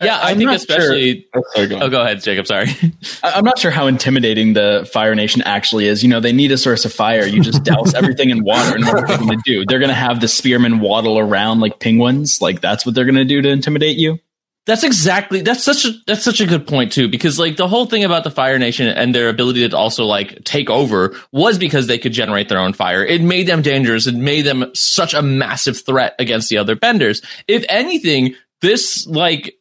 Yeah, 0.03 0.19
I 0.19 0.33
I'm 0.33 0.37
think 0.37 0.49
not 0.49 0.57
especially. 0.57 1.27
Oh, 1.35 1.67
go. 1.67 1.79
Oh, 1.81 1.89
go 1.89 2.03
ahead, 2.03 2.23
Jacob. 2.23 2.47
Sorry. 2.47 2.67
I- 3.23 3.31
I'm 3.31 3.45
not 3.47 3.59
sure 3.59 3.71
how 3.71 3.87
intimidating 3.87 4.53
the 4.53 4.87
Fire 4.93 5.14
Nation 5.14 5.41
actually 5.43 5.87
is. 5.87 6.03
You 6.03 6.11
know, 6.11 6.21
they 6.21 6.35
need 6.35 6.53
a 6.53 6.59
source 6.59 6.85
of 6.85 6.93
fire. 6.93 7.25
You 7.25 7.41
just 7.43 7.64
douse 7.64 7.95
everything 7.95 8.29
in 8.29 8.45
water, 8.45 8.77
and 8.77 8.85
what 8.85 8.95
are 8.95 9.07
they 9.07 9.17
going 9.17 9.31
to 9.31 9.43
do? 9.47 9.64
They're 9.67 9.79
going 9.79 9.89
to 9.89 9.95
have 9.95 10.21
the 10.21 10.29
spearmen 10.29 10.81
waddle 10.81 11.19
around 11.19 11.61
like 11.61 11.81
penguins. 11.81 12.43
Like 12.43 12.61
that's 12.61 12.85
what 12.85 12.95
they're 12.95 13.07
going 13.07 13.14
to 13.14 13.25
do 13.25 13.41
to 13.41 13.49
intimidate 13.49 13.97
you. 13.97 14.19
That's 14.67 14.83
exactly 14.83 15.43
that's 15.43 15.62
such 15.62 15.85
a 15.85 15.93
that's 16.09 16.25
such 16.25 16.41
a 16.41 16.47
good 16.47 16.67
point 16.67 16.91
too 16.91 17.09
because 17.09 17.39
like 17.39 17.57
the 17.57 17.69
whole 17.69 17.87
thing 17.87 18.03
about 18.03 18.25
the 18.25 18.33
Fire 18.33 18.59
Nation 18.59 18.89
and 18.89 19.14
their 19.14 19.29
ability 19.29 19.69
to 19.69 19.77
also 19.77 20.05
like 20.05 20.43
take 20.43 20.69
over 20.69 21.17
was 21.31 21.57
because 21.57 21.87
they 21.87 21.99
could 21.99 22.12
generate 22.12 22.49
their 22.49 22.59
own 22.59 22.73
fire. 22.73 23.05
It 23.05 23.23
made 23.23 23.47
them 23.47 23.62
dangerous. 23.62 24.09
It 24.09 24.17
made 24.17 24.43
them 24.43 24.73
such 24.75 25.14
a 25.14 25.23
massive 25.23 25.79
threat 25.79 26.17
against 26.19 26.49
the 26.49 26.59
other 26.59 26.75
benders. 26.75 27.23
If 27.47 27.64
anything, 27.69 28.35
this 28.61 29.07
like 29.07 29.55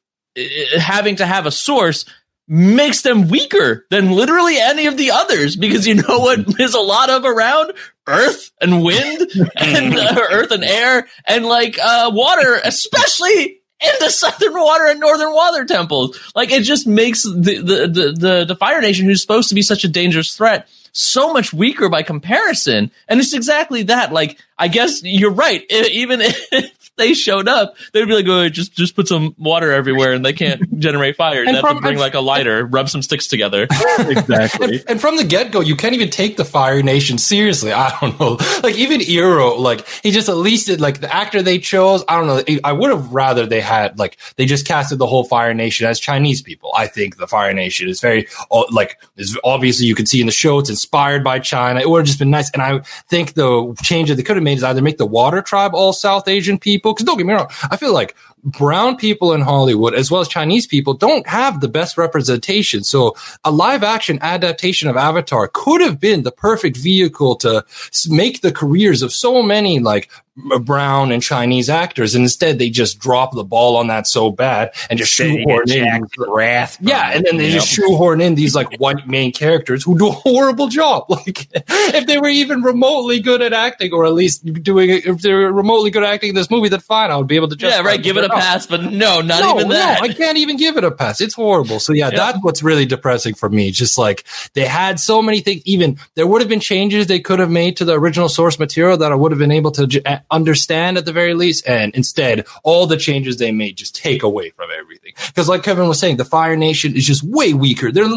having 0.75 1.17
to 1.17 1.25
have 1.27 1.45
a 1.45 1.51
source 1.51 2.05
makes 2.47 3.03
them 3.03 3.27
weaker 3.27 3.85
than 3.91 4.11
literally 4.11 4.57
any 4.57 4.87
of 4.87 4.97
the 4.97 5.11
others 5.11 5.55
because 5.55 5.87
you 5.87 5.95
know 5.95 6.19
what 6.19 6.45
there's 6.57 6.73
a 6.73 6.79
lot 6.79 7.11
of 7.11 7.25
around 7.25 7.73
earth 8.07 8.51
and 8.59 8.83
wind 8.83 9.27
and 9.55 9.95
uh, 9.95 10.21
earth 10.31 10.51
and 10.51 10.63
air 10.63 11.07
and 11.27 11.45
like 11.45 11.77
uh 11.79 12.11
water 12.13 12.59
especially 12.63 13.61
in 13.85 13.93
the 13.99 14.09
southern 14.09 14.53
water 14.53 14.85
and 14.85 14.99
northern 14.99 15.33
water 15.33 15.65
temples. 15.65 16.19
Like 16.35 16.51
it 16.51 16.63
just 16.63 16.87
makes 16.87 17.23
the 17.23 17.31
the 17.61 17.87
the 17.87 18.15
the, 18.17 18.45
the 18.49 18.55
fire 18.55 18.81
nation 18.81 19.05
who's 19.05 19.21
supposed 19.21 19.49
to 19.49 19.55
be 19.55 19.61
such 19.61 19.83
a 19.83 19.87
dangerous 19.87 20.35
threat 20.35 20.67
so 20.97 21.33
much 21.33 21.51
weaker 21.51 21.89
by 21.89 22.03
comparison. 22.03 22.89
And 23.09 23.19
it's 23.19 23.33
exactly 23.33 23.83
that. 23.83 24.11
Like 24.13 24.39
i 24.57 24.67
guess 24.69 25.03
you're 25.03 25.31
right. 25.31 25.63
I- 25.69 25.89
even 25.91 26.21
if 26.23 26.74
they 26.97 27.13
showed 27.13 27.47
up 27.47 27.75
they'd 27.93 28.05
be 28.05 28.13
like 28.13 28.27
oh 28.27 28.49
just 28.49 28.73
just 28.73 28.95
put 28.95 29.07
some 29.07 29.35
water 29.37 29.71
everywhere 29.71 30.13
and 30.13 30.25
they 30.25 30.33
can't 30.33 30.79
generate 30.79 31.15
fire 31.15 31.45
they 31.45 31.51
have 31.53 31.61
from- 31.61 31.77
to 31.77 31.81
bring 31.81 31.97
like 31.97 32.13
a 32.13 32.19
lighter 32.19 32.65
rub 32.65 32.89
some 32.89 33.01
sticks 33.01 33.27
together 33.27 33.67
Exactly. 33.99 34.77
And, 34.77 34.83
and 34.87 35.01
from 35.01 35.17
the 35.17 35.23
get 35.23 35.51
go, 35.51 35.59
you 35.61 35.75
can't 35.75 35.93
even 35.93 36.09
take 36.09 36.37
the 36.37 36.45
Fire 36.45 36.81
Nation 36.81 37.17
seriously. 37.17 37.71
I 37.71 37.95
don't 37.99 38.19
know. 38.19 38.37
Like 38.63 38.75
even 38.75 38.99
Iroh, 39.01 39.59
like 39.59 39.87
he 40.01 40.11
just 40.11 40.27
at 40.29 40.37
least 40.37 40.67
did 40.67 40.81
like 40.81 40.99
the 40.99 41.13
actor 41.13 41.41
they 41.43 41.59
chose. 41.59 42.03
I 42.07 42.17
don't 42.17 42.27
know. 42.27 42.57
I 42.63 42.71
would 42.71 42.89
have 42.89 43.13
rather 43.13 43.45
they 43.45 43.61
had 43.61 43.99
like 43.99 44.17
they 44.37 44.45
just 44.45 44.65
casted 44.65 44.97
the 44.97 45.05
whole 45.05 45.23
Fire 45.23 45.53
Nation 45.53 45.85
as 45.87 45.99
Chinese 45.99 46.41
people. 46.41 46.71
I 46.75 46.87
think 46.87 47.17
the 47.17 47.27
Fire 47.27 47.53
Nation 47.53 47.87
is 47.89 48.01
very 48.01 48.27
like 48.71 48.99
is 49.17 49.37
obviously 49.43 49.85
you 49.85 49.93
can 49.93 50.05
see 50.05 50.19
in 50.19 50.25
the 50.25 50.31
show 50.31 50.57
it's 50.59 50.69
inspired 50.69 51.23
by 51.23 51.39
China. 51.39 51.79
It 51.79 51.89
would 51.89 51.99
have 51.99 52.07
just 52.07 52.19
been 52.19 52.31
nice. 52.31 52.49
And 52.51 52.61
I 52.61 52.79
think 53.07 53.33
the 53.33 53.75
change 53.83 54.09
that 54.09 54.15
they 54.15 54.23
could 54.23 54.35
have 54.37 54.43
made 54.43 54.57
is 54.57 54.63
either 54.63 54.81
make 54.81 54.97
the 54.97 55.05
Water 55.05 55.41
Tribe 55.41 55.75
all 55.75 55.93
South 55.93 56.27
Asian 56.27 56.57
people. 56.57 56.84
Because 56.93 57.05
don't 57.05 57.17
get 57.17 57.27
me 57.27 57.33
wrong, 57.33 57.49
I 57.69 57.77
feel 57.77 57.93
like 57.93 58.15
brown 58.45 58.95
people 58.95 59.33
in 59.33 59.41
Hollywood 59.41 59.95
as 59.95 60.11
well 60.11 60.21
as 60.21 60.27
Chinese 60.27 60.67
people 60.67 60.93
don't 60.93 61.27
have 61.27 61.59
the 61.59 61.67
best 61.67 61.97
representation. 61.97 62.83
So 62.83 63.15
a 63.43 63.51
live 63.51 63.83
action 63.83 64.19
adaptation 64.21 64.87
of 64.87 64.95
Avatar 64.95 65.49
could 65.51 65.81
have 65.81 65.99
been 65.99 66.23
the 66.23 66.31
perfect 66.31 66.77
vehicle 66.77 67.35
to 67.37 67.65
make 68.07 68.41
the 68.41 68.51
careers 68.51 69.01
of 69.01 69.11
so 69.11 69.41
many 69.41 69.79
like 69.79 70.09
brown 70.35 71.11
and 71.11 71.23
Chinese 71.23 71.69
actors. 71.69 72.13
And 72.13 72.23
instead 72.23 72.59
they 72.59 72.69
just 72.69 72.99
drop 72.99 73.33
the 73.33 73.43
ball 73.43 73.77
on 73.77 73.87
that 73.87 74.05
so 74.05 74.31
bad 74.31 74.73
and 74.89 74.99
just 74.99 75.17
Then 75.17 75.33
you 75.33 75.43
shoehorn 75.43 75.71
in. 75.71 76.07
Wrath. 76.17 76.77
Yeah, 76.81 77.11
and 77.13 77.25
then 77.25 77.37
they 77.37 77.51
just 77.51 77.69
shoehorn 77.69 78.19
in 78.19 78.35
these 78.35 78.53
like 78.53 78.77
white 78.77 79.07
main 79.07 79.31
characters 79.31 79.83
who 79.83 79.97
do 79.97 80.07
a 80.07 80.11
horrible 80.11 80.67
job. 80.67 81.05
Like 81.15 81.47
if 81.55 82.07
they 82.07 82.17
were 82.17 82.27
even 82.27 82.61
remotely 82.61 83.21
good 83.21 83.41
at 83.41 83.53
acting, 83.53 83.93
or 83.93 84.05
at 84.05 84.13
least 84.13 84.45
doing 84.61 84.89
it, 84.89 85.05
if 85.05 85.21
they 85.21 85.33
were 85.33 85.51
remotely 85.51 85.89
good 85.89 86.03
at 86.03 86.13
acting 86.13 86.29
in 86.29 86.35
this 86.35 86.51
movie, 86.51 86.67
then 86.67 86.81
fine, 86.81 87.09
I 87.09 87.15
would 87.15 87.27
be 87.27 87.37
able 87.37 87.47
to 87.47 87.55
just 87.55 87.75
yeah 87.75 87.81
right 87.81 88.01
give 88.01 88.17
it 88.17 88.25
a 88.25 88.34
pass 88.39 88.67
but 88.67 88.83
no 88.83 89.21
not 89.21 89.55
even 89.57 89.69
that 89.69 90.01
I 90.01 90.09
can't 90.13 90.37
even 90.37 90.57
give 90.57 90.77
it 90.77 90.83
a 90.83 90.91
pass. 90.91 91.21
It's 91.21 91.33
horrible. 91.33 91.79
So 91.79 91.93
yeah, 91.93 92.09
Yeah. 92.09 92.17
that's 92.17 92.37
what's 92.41 92.61
really 92.63 92.85
depressing 92.85 93.33
for 93.35 93.49
me. 93.49 93.71
Just 93.71 93.97
like 93.97 94.25
they 94.53 94.65
had 94.65 94.99
so 94.99 95.21
many 95.21 95.39
things. 95.41 95.61
Even 95.65 95.97
there 96.15 96.27
would 96.27 96.41
have 96.41 96.49
been 96.49 96.59
changes 96.59 97.07
they 97.07 97.19
could 97.19 97.39
have 97.39 97.49
made 97.51 97.77
to 97.77 97.85
the 97.85 97.93
original 97.93 98.29
source 98.29 98.59
material 98.59 98.97
that 98.97 99.11
I 99.11 99.15
would 99.15 99.31
have 99.31 99.39
been 99.39 99.51
able 99.51 99.71
to 99.71 99.87
j- 99.87 100.01
understand 100.31 100.97
at 100.97 101.05
the 101.05 101.13
very 101.13 101.33
least. 101.33 101.67
And 101.67 101.93
instead, 101.95 102.45
all 102.63 102.87
the 102.87 102.97
changes 102.97 103.37
they 103.37 103.51
made 103.51 103.77
just 103.77 103.95
take 103.95 104.23
away 104.23 104.49
from 104.51 104.69
everything. 104.77 105.13
Because 105.27 105.47
like 105.49 105.63
Kevin 105.63 105.87
was 105.87 105.99
saying, 105.99 106.17
the 106.17 106.25
Fire 106.25 106.55
Nation 106.55 106.95
is 106.95 107.05
just 107.05 107.23
way 107.23 107.53
weaker. 107.53 107.91
They're 107.91 108.07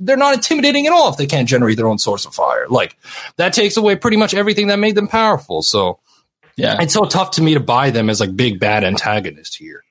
they're 0.00 0.16
not 0.16 0.34
intimidating 0.34 0.86
at 0.86 0.92
all 0.92 1.08
if 1.10 1.16
they 1.16 1.26
can't 1.26 1.48
generate 1.48 1.76
their 1.76 1.88
own 1.88 1.98
source 1.98 2.24
of 2.26 2.34
fire. 2.34 2.66
Like 2.68 2.96
that 3.36 3.52
takes 3.52 3.76
away 3.76 3.96
pretty 3.96 4.16
much 4.16 4.34
everything 4.34 4.68
that 4.68 4.78
made 4.78 4.94
them 4.94 5.08
powerful. 5.08 5.62
So 5.62 5.98
Yeah. 6.56 6.80
it's 6.80 6.94
so 6.94 7.04
tough 7.04 7.32
to 7.32 7.42
me 7.42 7.54
to 7.54 7.60
buy 7.60 7.90
them 7.90 8.10
as 8.10 8.20
like 8.20 8.34
big 8.36 8.60
bad 8.60 8.84
antagonists 8.84 9.56
here. 9.56 9.82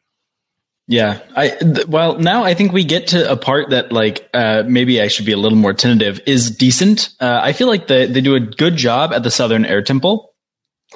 Yeah, 0.88 1.20
I 1.36 1.50
th- 1.50 1.88
well 1.88 2.18
now 2.20 2.44
I 2.44 2.54
think 2.54 2.74
we 2.74 2.84
get 2.84 3.08
to 3.10 3.32
a 3.32 3.38
part 3.38 3.70
that 3.70 3.92
like 3.94 4.30
uh, 4.34 4.64
maybe 4.68 5.02
I 5.02 5.08
should 5.08 5.26
be 5.26 5.32
a 5.32 5.38
little 5.38 5.58
more 5.58 5.74
tentative 5.74 6.20
is 6.26 6.52
decent. 6.52 7.10
Uh, 7.20 7.40
I 7.42 7.54
feel 7.54 7.68
like 7.68 7.88
the, 7.88 8.08
they 8.08 8.20
do 8.20 8.36
a 8.36 8.40
good 8.42 8.76
job 8.76 9.14
at 9.14 9.24
the 9.24 9.32
Southern 9.32 9.64
Air 9.66 9.82
Temple. 9.84 10.34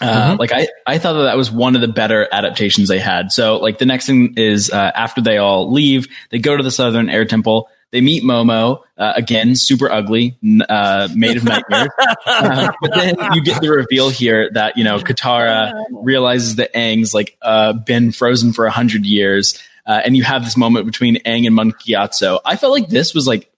Uh, 0.01 0.35
Like 0.37 0.51
I, 0.51 0.67
I 0.85 0.97
thought 0.97 1.13
that 1.13 1.23
that 1.23 1.37
was 1.37 1.49
one 1.49 1.75
of 1.75 1.81
the 1.81 1.87
better 1.87 2.27
adaptations 2.29 2.89
they 2.89 2.99
had. 2.99 3.31
So 3.31 3.57
like 3.57 3.77
the 3.77 3.85
next 3.85 4.05
thing 4.05 4.33
is 4.35 4.69
uh, 4.69 4.91
after 4.93 5.21
they 5.21 5.37
all 5.37 5.71
leave, 5.71 6.07
they 6.31 6.39
go 6.39 6.57
to 6.57 6.63
the 6.63 6.71
Southern 6.71 7.09
Air 7.09 7.23
Temple. 7.23 7.69
They 7.91 8.01
meet 8.01 8.23
Momo 8.23 8.81
uh, 8.97 9.13
again, 9.15 9.55
super 9.55 9.89
ugly, 9.91 10.37
uh, 10.67 11.07
made 11.15 11.37
of 11.37 11.43
nightmares. 11.43 11.89
Uh, 12.27 12.71
but 12.81 12.93
then 12.93 13.15
you 13.33 13.43
get 13.43 13.61
the 13.61 13.69
reveal 13.69 14.09
here 14.09 14.49
that 14.51 14.77
you 14.77 14.83
know 14.83 14.97
Katara 14.99 15.73
realizes 15.91 16.55
that 16.55 16.73
Aang's 16.73 17.13
like 17.13 17.37
uh, 17.41 17.73
been 17.73 18.11
frozen 18.11 18.51
for 18.51 18.65
a 18.65 18.71
hundred 18.71 19.05
years, 19.05 19.61
uh, 19.85 20.01
and 20.03 20.17
you 20.17 20.23
have 20.23 20.43
this 20.43 20.57
moment 20.57 20.85
between 20.85 21.17
Aang 21.23 21.45
and 21.45 21.55
Monk 21.55 21.79
Gyatso. 21.81 22.39
I 22.43 22.55
felt 22.57 22.73
like 22.73 22.89
this 22.89 23.13
was 23.13 23.27
like 23.27 23.49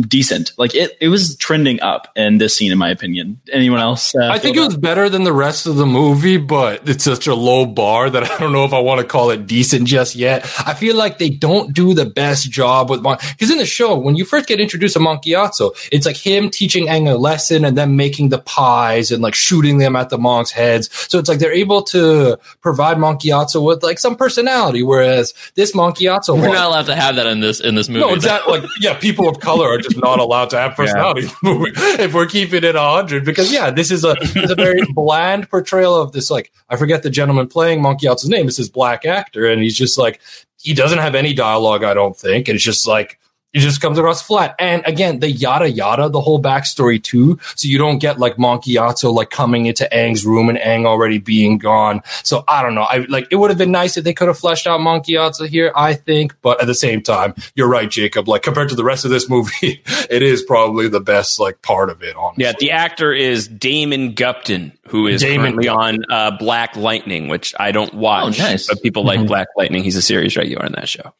decent. 0.00 0.52
Like 0.56 0.74
it, 0.74 0.96
it 1.00 1.08
was 1.08 1.36
trending 1.36 1.80
up 1.80 2.08
in 2.16 2.38
this 2.38 2.56
scene, 2.56 2.72
in 2.72 2.78
my 2.78 2.90
opinion. 2.90 3.40
Anyone 3.52 3.80
else? 3.80 4.14
Uh, 4.14 4.28
I 4.30 4.38
think 4.38 4.56
it 4.56 4.60
was 4.60 4.76
better 4.76 5.08
than 5.08 5.24
the 5.24 5.32
rest 5.32 5.66
of 5.66 5.76
the 5.76 5.86
movie, 5.86 6.38
but 6.38 6.88
it's 6.88 7.04
such 7.04 7.26
a 7.26 7.34
low 7.34 7.66
bar 7.66 8.10
that 8.10 8.22
I 8.30 8.38
don't 8.38 8.52
know 8.52 8.64
if 8.64 8.72
I 8.72 8.80
want 8.80 9.00
to 9.00 9.06
call 9.06 9.30
it 9.30 9.46
decent 9.46 9.86
just 9.86 10.16
yet. 10.16 10.44
I 10.66 10.74
feel 10.74 10.96
like 10.96 11.18
they 11.18 11.30
don't 11.30 11.74
do 11.74 11.94
the 11.94 12.06
best 12.06 12.50
job 12.50 12.90
with 12.90 13.02
Mon 13.02 13.18
because 13.30 13.50
in 13.50 13.58
the 13.58 13.66
show, 13.66 13.96
when 13.96 14.16
you 14.16 14.24
first 14.24 14.48
get 14.48 14.60
introduced 14.60 14.94
to 14.94 15.00
Monk 15.00 15.24
Gyatso, 15.24 15.72
it's 15.92 16.06
like 16.06 16.16
him 16.16 16.50
teaching 16.50 16.86
Aang 16.86 17.10
a 17.10 17.16
lesson 17.16 17.64
and 17.64 17.76
then 17.76 17.96
making 17.96 18.30
the 18.30 18.38
pies 18.38 19.10
and 19.10 19.22
like 19.22 19.34
shooting 19.34 19.78
them 19.78 19.96
at 19.96 20.08
the 20.08 20.18
monks' 20.18 20.50
heads. 20.50 20.88
So 21.08 21.18
it's 21.18 21.28
like 21.28 21.38
they're 21.38 21.52
able 21.52 21.82
to 21.84 22.38
provide 22.60 22.98
Monk 22.98 23.20
Gyatso 23.20 23.64
with 23.64 23.82
like 23.82 23.98
some 23.98 24.16
personality, 24.16 24.82
whereas 24.82 25.34
this 25.54 25.74
Monk 25.74 25.98
Gyatso, 25.98 26.40
we're 26.40 26.48
not 26.48 26.66
allowed 26.66 26.86
to 26.86 26.94
have 26.94 27.16
that 27.16 27.26
in 27.26 27.40
this 27.40 27.60
in 27.60 27.74
this 27.74 27.88
movie. 27.88 28.00
No, 28.00 28.14
exactly. 28.14 28.60
like 28.60 28.70
yeah, 28.80 28.98
people 28.98 29.28
of 29.28 29.40
color 29.40 29.68
are 29.68 29.81
just 29.82 29.96
not 29.96 30.18
allowed 30.18 30.50
to 30.50 30.58
have 30.58 30.74
personality 30.74 31.22
yeah. 31.42 32.00
if 32.00 32.14
we're 32.14 32.26
keeping 32.26 32.64
it 32.64 32.74
hundred. 32.74 33.24
Because 33.24 33.52
yeah, 33.52 33.70
this 33.70 33.90
is 33.90 34.04
a 34.04 34.16
it's 34.20 34.50
a 34.50 34.54
very 34.54 34.82
bland 34.94 35.48
portrayal 35.50 35.96
of 35.96 36.12
this. 36.12 36.30
Like 36.30 36.52
I 36.68 36.76
forget 36.76 37.02
the 37.02 37.10
gentleman 37.10 37.48
playing 37.48 37.82
Monk 37.82 38.00
Gyatso's 38.00 38.28
name. 38.28 38.48
It's 38.48 38.56
this 38.56 38.68
black 38.68 39.04
actor, 39.04 39.46
and 39.46 39.62
he's 39.62 39.76
just 39.76 39.98
like 39.98 40.20
he 40.60 40.74
doesn't 40.74 40.98
have 40.98 41.14
any 41.14 41.34
dialogue. 41.34 41.84
I 41.84 41.94
don't 41.94 42.16
think, 42.16 42.48
and 42.48 42.56
it's 42.56 42.64
just 42.64 42.86
like 42.86 43.18
it 43.52 43.60
just 43.60 43.80
comes 43.80 43.98
across 43.98 44.22
flat. 44.22 44.54
And 44.58 44.82
again, 44.86 45.20
the 45.20 45.30
yada 45.30 45.70
yada, 45.70 46.08
the 46.08 46.20
whole 46.20 46.40
backstory 46.40 47.02
too. 47.02 47.38
So 47.54 47.68
you 47.68 47.78
don't 47.78 47.98
get 47.98 48.18
like 48.18 48.38
Monk 48.38 48.64
Gyatso 48.64 49.12
like 49.12 49.30
coming 49.30 49.66
into 49.66 49.88
Aang's 49.92 50.24
room 50.24 50.48
and 50.48 50.58
Aang 50.58 50.86
already 50.86 51.18
being 51.18 51.58
gone. 51.58 52.02
So 52.22 52.44
I 52.48 52.62
don't 52.62 52.74
know. 52.74 52.82
I 52.82 52.98
like 53.08 53.28
it 53.30 53.36
would 53.36 53.50
have 53.50 53.58
been 53.58 53.70
nice 53.70 53.96
if 53.96 54.04
they 54.04 54.14
could 54.14 54.28
have 54.28 54.38
fleshed 54.38 54.66
out 54.66 54.80
Monk 54.80 55.06
Gyatso 55.06 55.46
here, 55.46 55.72
I 55.76 55.94
think. 55.94 56.34
But 56.40 56.60
at 56.60 56.66
the 56.66 56.74
same 56.74 57.02
time, 57.02 57.34
you're 57.54 57.68
right, 57.68 57.90
Jacob. 57.90 58.28
Like 58.28 58.42
compared 58.42 58.70
to 58.70 58.74
the 58.74 58.84
rest 58.84 59.04
of 59.04 59.10
this 59.10 59.28
movie, 59.28 59.82
it 60.10 60.22
is 60.22 60.42
probably 60.42 60.88
the 60.88 61.00
best 61.00 61.38
like 61.38 61.60
part 61.62 61.90
of 61.90 62.02
it, 62.02 62.16
honestly. 62.16 62.44
Yeah, 62.44 62.52
the 62.58 62.70
actor 62.70 63.12
is 63.12 63.48
Damon 63.48 64.14
Gupton, 64.14 64.72
who 64.88 65.06
is 65.06 65.20
Damon 65.20 65.52
currently 65.52 65.68
on 65.68 66.04
uh, 66.10 66.30
Black 66.38 66.74
Lightning, 66.76 67.28
which 67.28 67.54
I 67.60 67.72
don't 67.72 67.92
watch. 67.94 68.40
Oh, 68.40 68.42
nice. 68.42 68.66
But 68.66 68.82
people 68.82 69.02
mm-hmm. 69.02 69.20
like 69.20 69.28
Black 69.28 69.48
Lightning. 69.56 69.84
He's 69.84 69.96
a 69.96 70.02
series 70.02 70.36
regular 70.36 70.64
on 70.64 70.72
that 70.72 70.88
show. 70.88 71.12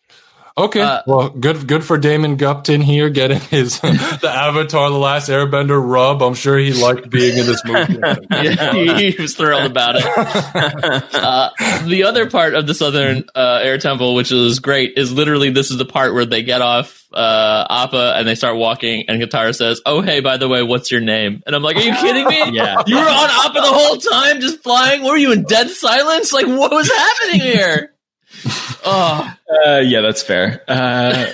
Okay, 0.57 0.82
uh, 0.82 1.03
well, 1.07 1.30
good 1.30 1.66
good 1.66 1.82
for 1.82 1.96
Damon 1.96 2.36
Gupton 2.36 2.82
here 2.82 3.09
getting 3.09 3.40
his 3.40 3.80
the 3.80 4.30
Avatar: 4.30 4.90
The 4.90 4.98
Last 4.98 5.30
Airbender 5.30 5.80
rub. 5.82 6.22
I'm 6.22 6.34
sure 6.34 6.59
he 6.59 6.74
liked 6.74 7.09
being 7.09 7.38
in 7.38 7.46
this 7.46 7.64
movie. 7.64 7.98
yeah, 8.30 8.98
he, 8.98 9.16
was 9.18 9.34
thrilled 9.34 9.70
about 9.70 9.96
it. 9.96 10.03
Uh, 11.22 11.50
the 11.86 12.05
other 12.05 12.28
part 12.28 12.55
of 12.55 12.66
the 12.66 12.74
Southern 12.74 13.24
uh, 13.34 13.61
Air 13.62 13.78
Temple, 13.78 14.14
which 14.14 14.32
is 14.32 14.59
great, 14.59 14.94
is 14.96 15.12
literally 15.12 15.50
this 15.50 15.70
is 15.70 15.76
the 15.78 15.84
part 15.84 16.14
where 16.14 16.26
they 16.26 16.42
get 16.42 16.61
off 16.61 17.07
uh, 17.12 17.66
Appa 17.70 18.14
and 18.16 18.26
they 18.26 18.34
start 18.34 18.57
walking, 18.57 19.05
and 19.09 19.22
Katara 19.22 19.55
says, 19.55 19.80
"Oh, 19.86 20.00
hey, 20.03 20.20
by 20.20 20.36
the 20.36 20.48
way, 20.48 20.62
what's 20.62 20.90
your 20.90 21.00
name?" 21.00 21.42
And 21.46 21.55
I'm 21.55 21.62
like, 21.62 21.76
"Are 21.76 21.80
you 21.80 21.94
kidding 21.94 22.26
me? 22.26 22.57
yeah, 22.57 22.82
you 22.86 22.96
were 22.96 23.03
on 23.03 23.30
Appa 23.30 23.55
the 23.55 23.62
whole 23.62 23.96
time, 23.96 24.40
just 24.40 24.62
flying. 24.62 25.05
Were 25.05 25.16
you 25.16 25.32
in 25.32 25.44
dead 25.44 25.70
silence? 25.70 26.32
Like, 26.32 26.46
what 26.46 26.72
was 26.72 26.90
happening 26.90 27.40
here?" 27.40 27.92
oh, 28.85 29.35
uh, 29.66 29.78
yeah, 29.78 30.01
that's 30.01 30.22
fair. 30.22 30.62
Uh, 30.68 31.33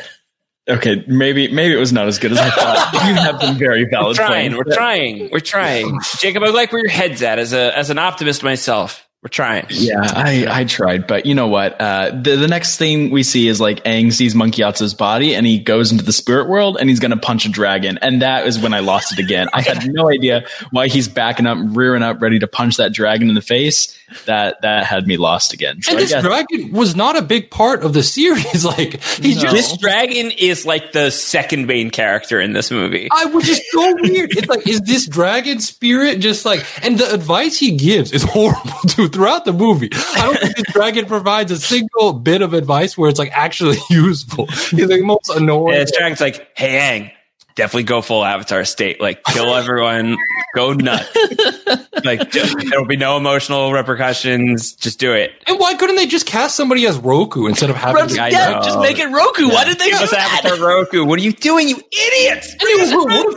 okay, 0.69 1.05
maybe 1.07 1.49
maybe 1.53 1.75
it 1.75 1.79
was 1.79 1.93
not 1.93 2.07
as 2.07 2.19
good 2.19 2.33
as 2.33 2.39
I 2.39 2.51
thought. 2.51 2.93
you 3.07 3.15
have 3.15 3.41
been 3.41 3.57
very 3.57 3.85
valid. 3.85 4.19
We're 4.19 4.27
trying. 4.27 4.57
We're 4.57 4.65
trying. 4.65 5.31
We're 5.31 5.41
trying. 5.41 5.99
Jacob, 6.19 6.43
I 6.43 6.51
like 6.51 6.73
where 6.73 6.83
your 6.83 6.91
head's 6.91 7.23
at 7.23 7.39
as 7.39 7.53
a 7.53 7.77
as 7.77 7.91
an 7.91 7.99
optimist 7.99 8.43
myself. 8.43 9.05
We're 9.21 9.31
trying. 9.31 9.67
Yeah, 9.71 10.01
I, 10.01 10.47
I 10.49 10.65
tried, 10.65 11.09
but 11.09 11.27
you 11.27 11.35
know 11.35 11.49
what? 11.49 11.81
Uh, 11.81 12.11
the 12.11 12.37
the 12.37 12.47
next 12.47 12.77
thing 12.77 13.11
we 13.11 13.25
see 13.25 13.49
is 13.49 13.61
like 13.61 13.83
Aang 13.83 14.13
sees 14.13 14.37
Monk 14.37 14.55
Gyatso's 14.55 14.95
body, 14.95 15.35
and 15.35 15.45
he 15.45 15.59
goes 15.59 15.91
into 15.91 16.05
the 16.05 16.13
spirit 16.13 16.49
world, 16.49 16.77
and 16.79 16.89
he's 16.89 17.01
going 17.01 17.11
to 17.11 17.17
punch 17.17 17.45
a 17.45 17.49
dragon, 17.49 17.99
and 18.01 18.23
that 18.23 18.47
is 18.47 18.61
when 18.61 18.73
I 18.73 18.79
lost 18.79 19.13
it 19.13 19.19
again. 19.19 19.49
I 19.53 19.63
had 19.63 19.93
no 19.93 20.09
idea 20.09 20.47
why 20.71 20.87
he's 20.87 21.09
backing 21.09 21.47
up, 21.47 21.59
rearing 21.61 22.05
up, 22.05 22.23
ready 22.23 22.39
to 22.39 22.47
punch 22.47 22.77
that 22.77 22.93
dragon 22.93 23.29
in 23.29 23.35
the 23.35 23.43
face. 23.43 23.98
That 24.27 24.63
that 24.63 24.87
had 24.87 25.07
me 25.07 25.17
lost 25.17 25.53
again. 25.53 25.83
So 25.83 25.93
and 25.93 26.01
this 26.01 26.11
dragon 26.11 26.73
was 26.73 26.97
not 26.97 27.17
a 27.17 27.23
big 27.23 27.51
part 27.51 27.83
of 27.83 27.93
the 27.93 28.03
series. 28.03 28.65
like 28.65 29.03
he's 29.03 29.37
no. 29.37 29.43
just 29.43 29.55
this 29.55 29.77
dragon 29.77 30.31
is 30.31 30.65
like 30.65 30.93
the 30.93 31.11
second 31.11 31.67
main 31.67 31.91
character 31.91 32.41
in 32.41 32.53
this 32.53 32.71
movie. 32.71 33.09
I 33.13 33.27
was 33.27 33.45
just 33.45 33.63
so 33.71 33.95
weird. 34.01 34.31
It's 34.33 34.49
like 34.49 34.67
is 34.67 34.81
this 34.81 35.07
dragon 35.07 35.61
spirit 35.61 36.21
just 36.21 36.45
like? 36.45 36.65
And 36.83 36.99
the 36.99 37.13
advice 37.13 37.59
he 37.59 37.77
gives 37.77 38.13
is 38.13 38.23
horrible 38.29 38.79
too 38.89 39.09
throughout 39.09 39.45
the 39.45 39.53
movie. 39.53 39.91
I 39.93 40.27
don't 40.27 40.39
think 40.39 40.57
this 40.57 40.73
dragon 40.73 41.07
provides 41.07 41.51
a 41.51 41.59
single 41.59 42.13
bit 42.13 42.43
of 42.43 42.55
advice 42.55 42.97
where 42.97 43.11
it's 43.11 43.19
like 43.19 43.33
actually 43.33 43.79
useful. 43.91 44.47
He's 44.47 44.87
like 44.87 45.03
most 45.03 45.31
annoying. 45.31 45.75
Yeah, 45.75 45.81
this 45.81 45.97
dragon's 45.97 46.21
like, 46.21 46.49
hey, 46.57 46.79
Aang, 46.79 47.18
definitely 47.59 47.83
go 47.83 48.01
full 48.01 48.25
Avatar 48.25 48.65
state. 48.65 49.01
Like, 49.01 49.23
kill 49.25 49.55
everyone, 49.55 50.17
go 50.55 50.73
nuts. 50.73 51.15
like, 52.05 52.31
there 52.31 52.47
will 52.79 52.87
be 52.87 52.97
no 52.97 53.17
emotional 53.17 53.73
repercussions. 53.73 54.73
Just 54.73 54.99
do 55.01 55.13
it. 55.13 55.33
And 55.47 55.59
why 55.59 55.75
couldn't 55.75 55.97
they 55.97 56.07
just 56.07 56.25
cast 56.25 56.57
somebody 56.57 56.87
as 56.87 56.97
Roku 56.97 57.47
instead 57.47 57.69
of 57.69 57.77
having? 57.77 58.03
Roku, 58.03 58.15
yeah, 58.15 58.61
just 58.63 58.79
make 58.79 58.99
it 58.99 59.09
Roku. 59.09 59.47
Yeah. 59.47 59.55
Why 59.55 59.65
did 59.65 59.79
they 59.79 59.91
give 59.91 60.01
us 60.01 60.13
Avatar 60.13 60.65
Roku? 60.65 61.05
What 61.05 61.19
are 61.19 61.23
you 61.23 61.33
doing, 61.33 61.69
you 61.69 61.77
idiots? 61.77 62.53
And 62.53 62.63
it 62.63 62.81
was, 62.81 62.93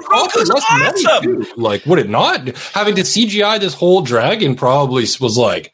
Roku's 0.10 0.50
awesome. 0.50 1.46
Like, 1.58 1.86
would 1.88 2.00
it 2.00 2.10
not? 2.10 2.48
Having 2.74 2.96
to 2.96 3.02
CGI 3.02 3.60
this 3.60 3.74
whole 3.74 4.02
dragon 4.02 4.56
probably 4.56 5.04
was 5.20 5.38
like 5.38 5.74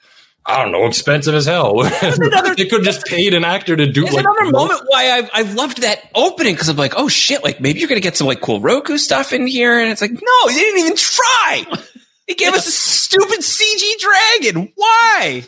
I 0.49 0.63
don't 0.63 0.71
know, 0.71 0.85
expensive 0.85 1.35
as 1.35 1.45
hell. 1.45 1.81
Another, 2.01 2.55
they 2.55 2.67
could 2.67 2.83
just 2.83 3.05
paid 3.05 3.33
an 3.33 3.43
actor 3.43 3.75
to 3.75 3.85
do. 3.85 4.03
There's 4.03 4.13
like, 4.13 4.25
another 4.25 4.49
moment 4.49 4.81
why 4.87 5.11
I've, 5.11 5.29
I've 5.33 5.53
loved 5.55 5.81
that 5.81 6.09
opening 6.15 6.53
because 6.53 6.69
I'm 6.69 6.77
like, 6.77 6.93
oh 6.95 7.09
shit, 7.09 7.43
like 7.43 7.59
maybe 7.59 7.79
you're 7.79 7.89
gonna 7.89 7.99
get 7.99 8.15
some 8.15 8.27
like 8.27 8.39
cool 8.39 8.61
Roku 8.61 8.97
stuff 8.97 9.33
in 9.33 9.45
here, 9.45 9.77
and 9.77 9.91
it's 9.91 10.01
like, 10.01 10.11
no, 10.11 10.47
they 10.47 10.55
didn't 10.55 10.79
even 10.79 10.95
try. 10.95 11.65
They 12.29 12.35
gave 12.35 12.53
us 12.53 12.65
a 12.65 12.71
stupid 12.71 13.39
CG 13.39 13.81
dragon. 13.99 14.71
Why? 14.75 15.45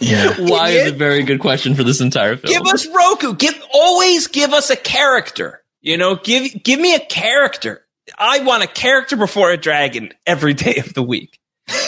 Yeah, 0.00 0.34
why 0.38 0.70
is 0.70 0.92
a 0.92 0.94
very 0.94 1.22
good 1.22 1.40
question 1.40 1.74
for 1.74 1.84
this 1.84 2.00
entire 2.00 2.36
film. 2.36 2.52
Give 2.52 2.72
us 2.72 2.86
Roku. 2.86 3.34
Give 3.34 3.54
always 3.72 4.26
give 4.26 4.52
us 4.52 4.70
a 4.70 4.76
character. 4.76 5.62
You 5.80 5.96
know, 5.96 6.16
give 6.16 6.62
give 6.62 6.80
me 6.80 6.94
a 6.94 7.00
character. 7.00 7.86
I 8.18 8.40
want 8.40 8.64
a 8.64 8.66
character 8.66 9.16
before 9.16 9.50
a 9.52 9.56
dragon 9.56 10.12
every 10.26 10.54
day 10.54 10.76
of 10.76 10.92
the 10.92 11.02
week. 11.02 11.38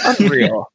Unreal. 0.04 0.70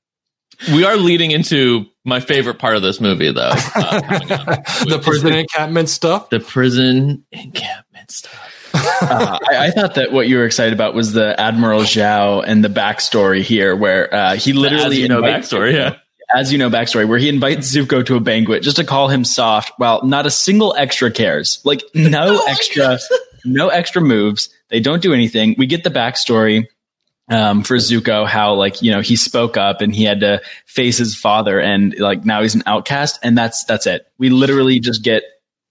We 0.71 0.85
are 0.85 0.95
leading 0.97 1.31
into 1.31 1.85
my 2.05 2.19
favorite 2.19 2.59
part 2.59 2.75
of 2.75 2.81
this 2.81 2.99
movie, 2.99 3.31
though. 3.31 3.53
Uh, 3.75 4.57
the 4.85 4.99
prison 5.03 5.33
encampment 5.33 5.89
stuff. 5.89 6.29
The 6.29 6.39
prison 6.39 7.25
encampment 7.31 8.11
stuff. 8.11 8.71
uh, 8.73 9.37
I, 9.49 9.67
I, 9.67 9.71
thought 9.71 9.95
that 9.95 10.11
what 10.11 10.27
you 10.27 10.37
were 10.37 10.45
excited 10.45 10.73
about 10.73 10.95
was 10.95 11.13
the 11.13 11.39
Admiral 11.39 11.81
Zhao 11.81 12.43
and 12.45 12.63
the 12.63 12.69
backstory 12.69 13.41
here, 13.41 13.75
where 13.75 14.13
uh, 14.13 14.35
he 14.35 14.53
literally 14.53 14.85
as 14.85 14.99
you 14.99 15.07
know 15.07 15.21
backstory, 15.21 15.73
yeah. 15.73 15.97
As 16.33 16.51
you 16.51 16.57
know, 16.57 16.71
backstory 16.71 17.07
where 17.07 17.19
he 17.19 17.29
invites 17.29 17.71
Zuko 17.71 18.03
to 18.07 18.15
a 18.15 18.19
banquet 18.19 18.63
just 18.63 18.77
to 18.77 18.83
call 18.83 19.09
him 19.09 19.23
soft, 19.23 19.73
while 19.77 20.03
not 20.03 20.25
a 20.25 20.31
single 20.31 20.73
extra 20.75 21.11
cares. 21.11 21.61
Like 21.63 21.83
no 21.93 22.43
extra, 22.47 22.97
no 23.45 23.69
extra 23.69 24.01
moves. 24.01 24.49
They 24.69 24.79
don't 24.79 25.03
do 25.03 25.13
anything. 25.13 25.53
We 25.57 25.67
get 25.67 25.83
the 25.83 25.91
backstory 25.91 26.65
um, 27.33 27.63
for 27.63 27.77
Zuko, 27.77 28.27
how 28.27 28.53
like 28.53 28.83
you 28.83 28.91
know 28.91 29.01
he 29.01 29.15
spoke 29.15 29.57
up 29.57 29.81
and 29.81 29.93
he 29.93 30.03
had 30.03 30.19
to 30.19 30.41
face 30.65 30.99
his 30.99 31.15
father, 31.15 31.59
and 31.59 31.97
like 31.97 32.23
now 32.23 32.43
he's 32.43 32.53
an 32.53 32.63
outcast, 32.67 33.19
and 33.23 33.35
that's 33.35 33.63
that's 33.63 33.87
it. 33.87 34.05
We 34.19 34.29
literally 34.29 34.79
just 34.79 35.03
get, 35.03 35.23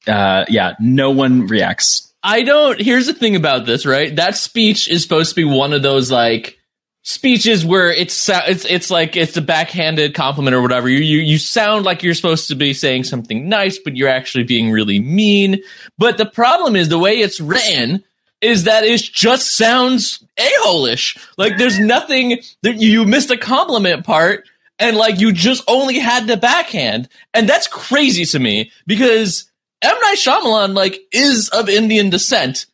uh, 0.08 0.44
yeah, 0.48 0.74
no 0.80 1.12
one 1.12 1.46
reacts. 1.46 2.12
I 2.20 2.42
don't. 2.42 2.80
Here's 2.80 3.06
the 3.06 3.14
thing 3.14 3.36
about 3.36 3.64
this, 3.64 3.86
right? 3.86 4.14
That 4.14 4.36
speech 4.36 4.88
is 4.88 5.02
supposed 5.02 5.30
to 5.30 5.36
be 5.36 5.44
one 5.44 5.72
of 5.72 5.82
those 5.82 6.10
like 6.10 6.58
speeches 7.02 7.64
where 7.64 7.92
it's 7.92 8.28
it's 8.28 8.64
it's 8.64 8.90
like 8.90 9.16
it's 9.16 9.36
a 9.36 9.42
backhanded 9.42 10.14
compliment 10.14 10.56
or 10.56 10.62
whatever. 10.62 10.88
You 10.88 10.98
you 10.98 11.18
you 11.18 11.38
sound 11.38 11.84
like 11.84 12.02
you're 12.02 12.14
supposed 12.14 12.48
to 12.48 12.56
be 12.56 12.74
saying 12.74 13.04
something 13.04 13.48
nice, 13.48 13.78
but 13.78 13.96
you're 13.96 14.08
actually 14.08 14.44
being 14.44 14.72
really 14.72 14.98
mean. 14.98 15.62
But 15.96 16.18
the 16.18 16.26
problem 16.26 16.74
is 16.74 16.88
the 16.88 16.98
way 16.98 17.18
it's 17.18 17.40
written 17.40 18.02
is 18.43 18.64
that 18.64 18.84
it 18.84 19.01
just 19.01 19.57
sounds 19.57 20.22
a-hole-ish. 20.36 21.16
Like 21.38 21.57
there's 21.57 21.76
mm-hmm. 21.76 21.86
nothing 21.86 22.40
that 22.62 22.76
you 22.76 23.07
missed 23.07 23.30
a 23.30 23.38
compliment 23.38 24.05
part 24.05 24.45
and 24.78 24.97
like 24.97 25.20
you 25.20 25.32
just 25.32 25.62
only 25.68 25.99
had 25.99 26.26
the 26.26 26.36
backhand. 26.36 27.09
And 27.32 27.49
that's 27.49 27.68
crazy 27.68 28.24
to 28.26 28.38
me 28.38 28.72
because 28.86 29.51
M. 29.80 29.95
Night 29.95 30.18
Shyamalan 30.18 30.74
like 30.74 31.01
is 31.12 31.49
of 31.51 31.68
Indian 31.68 32.11
descent. 32.11 32.66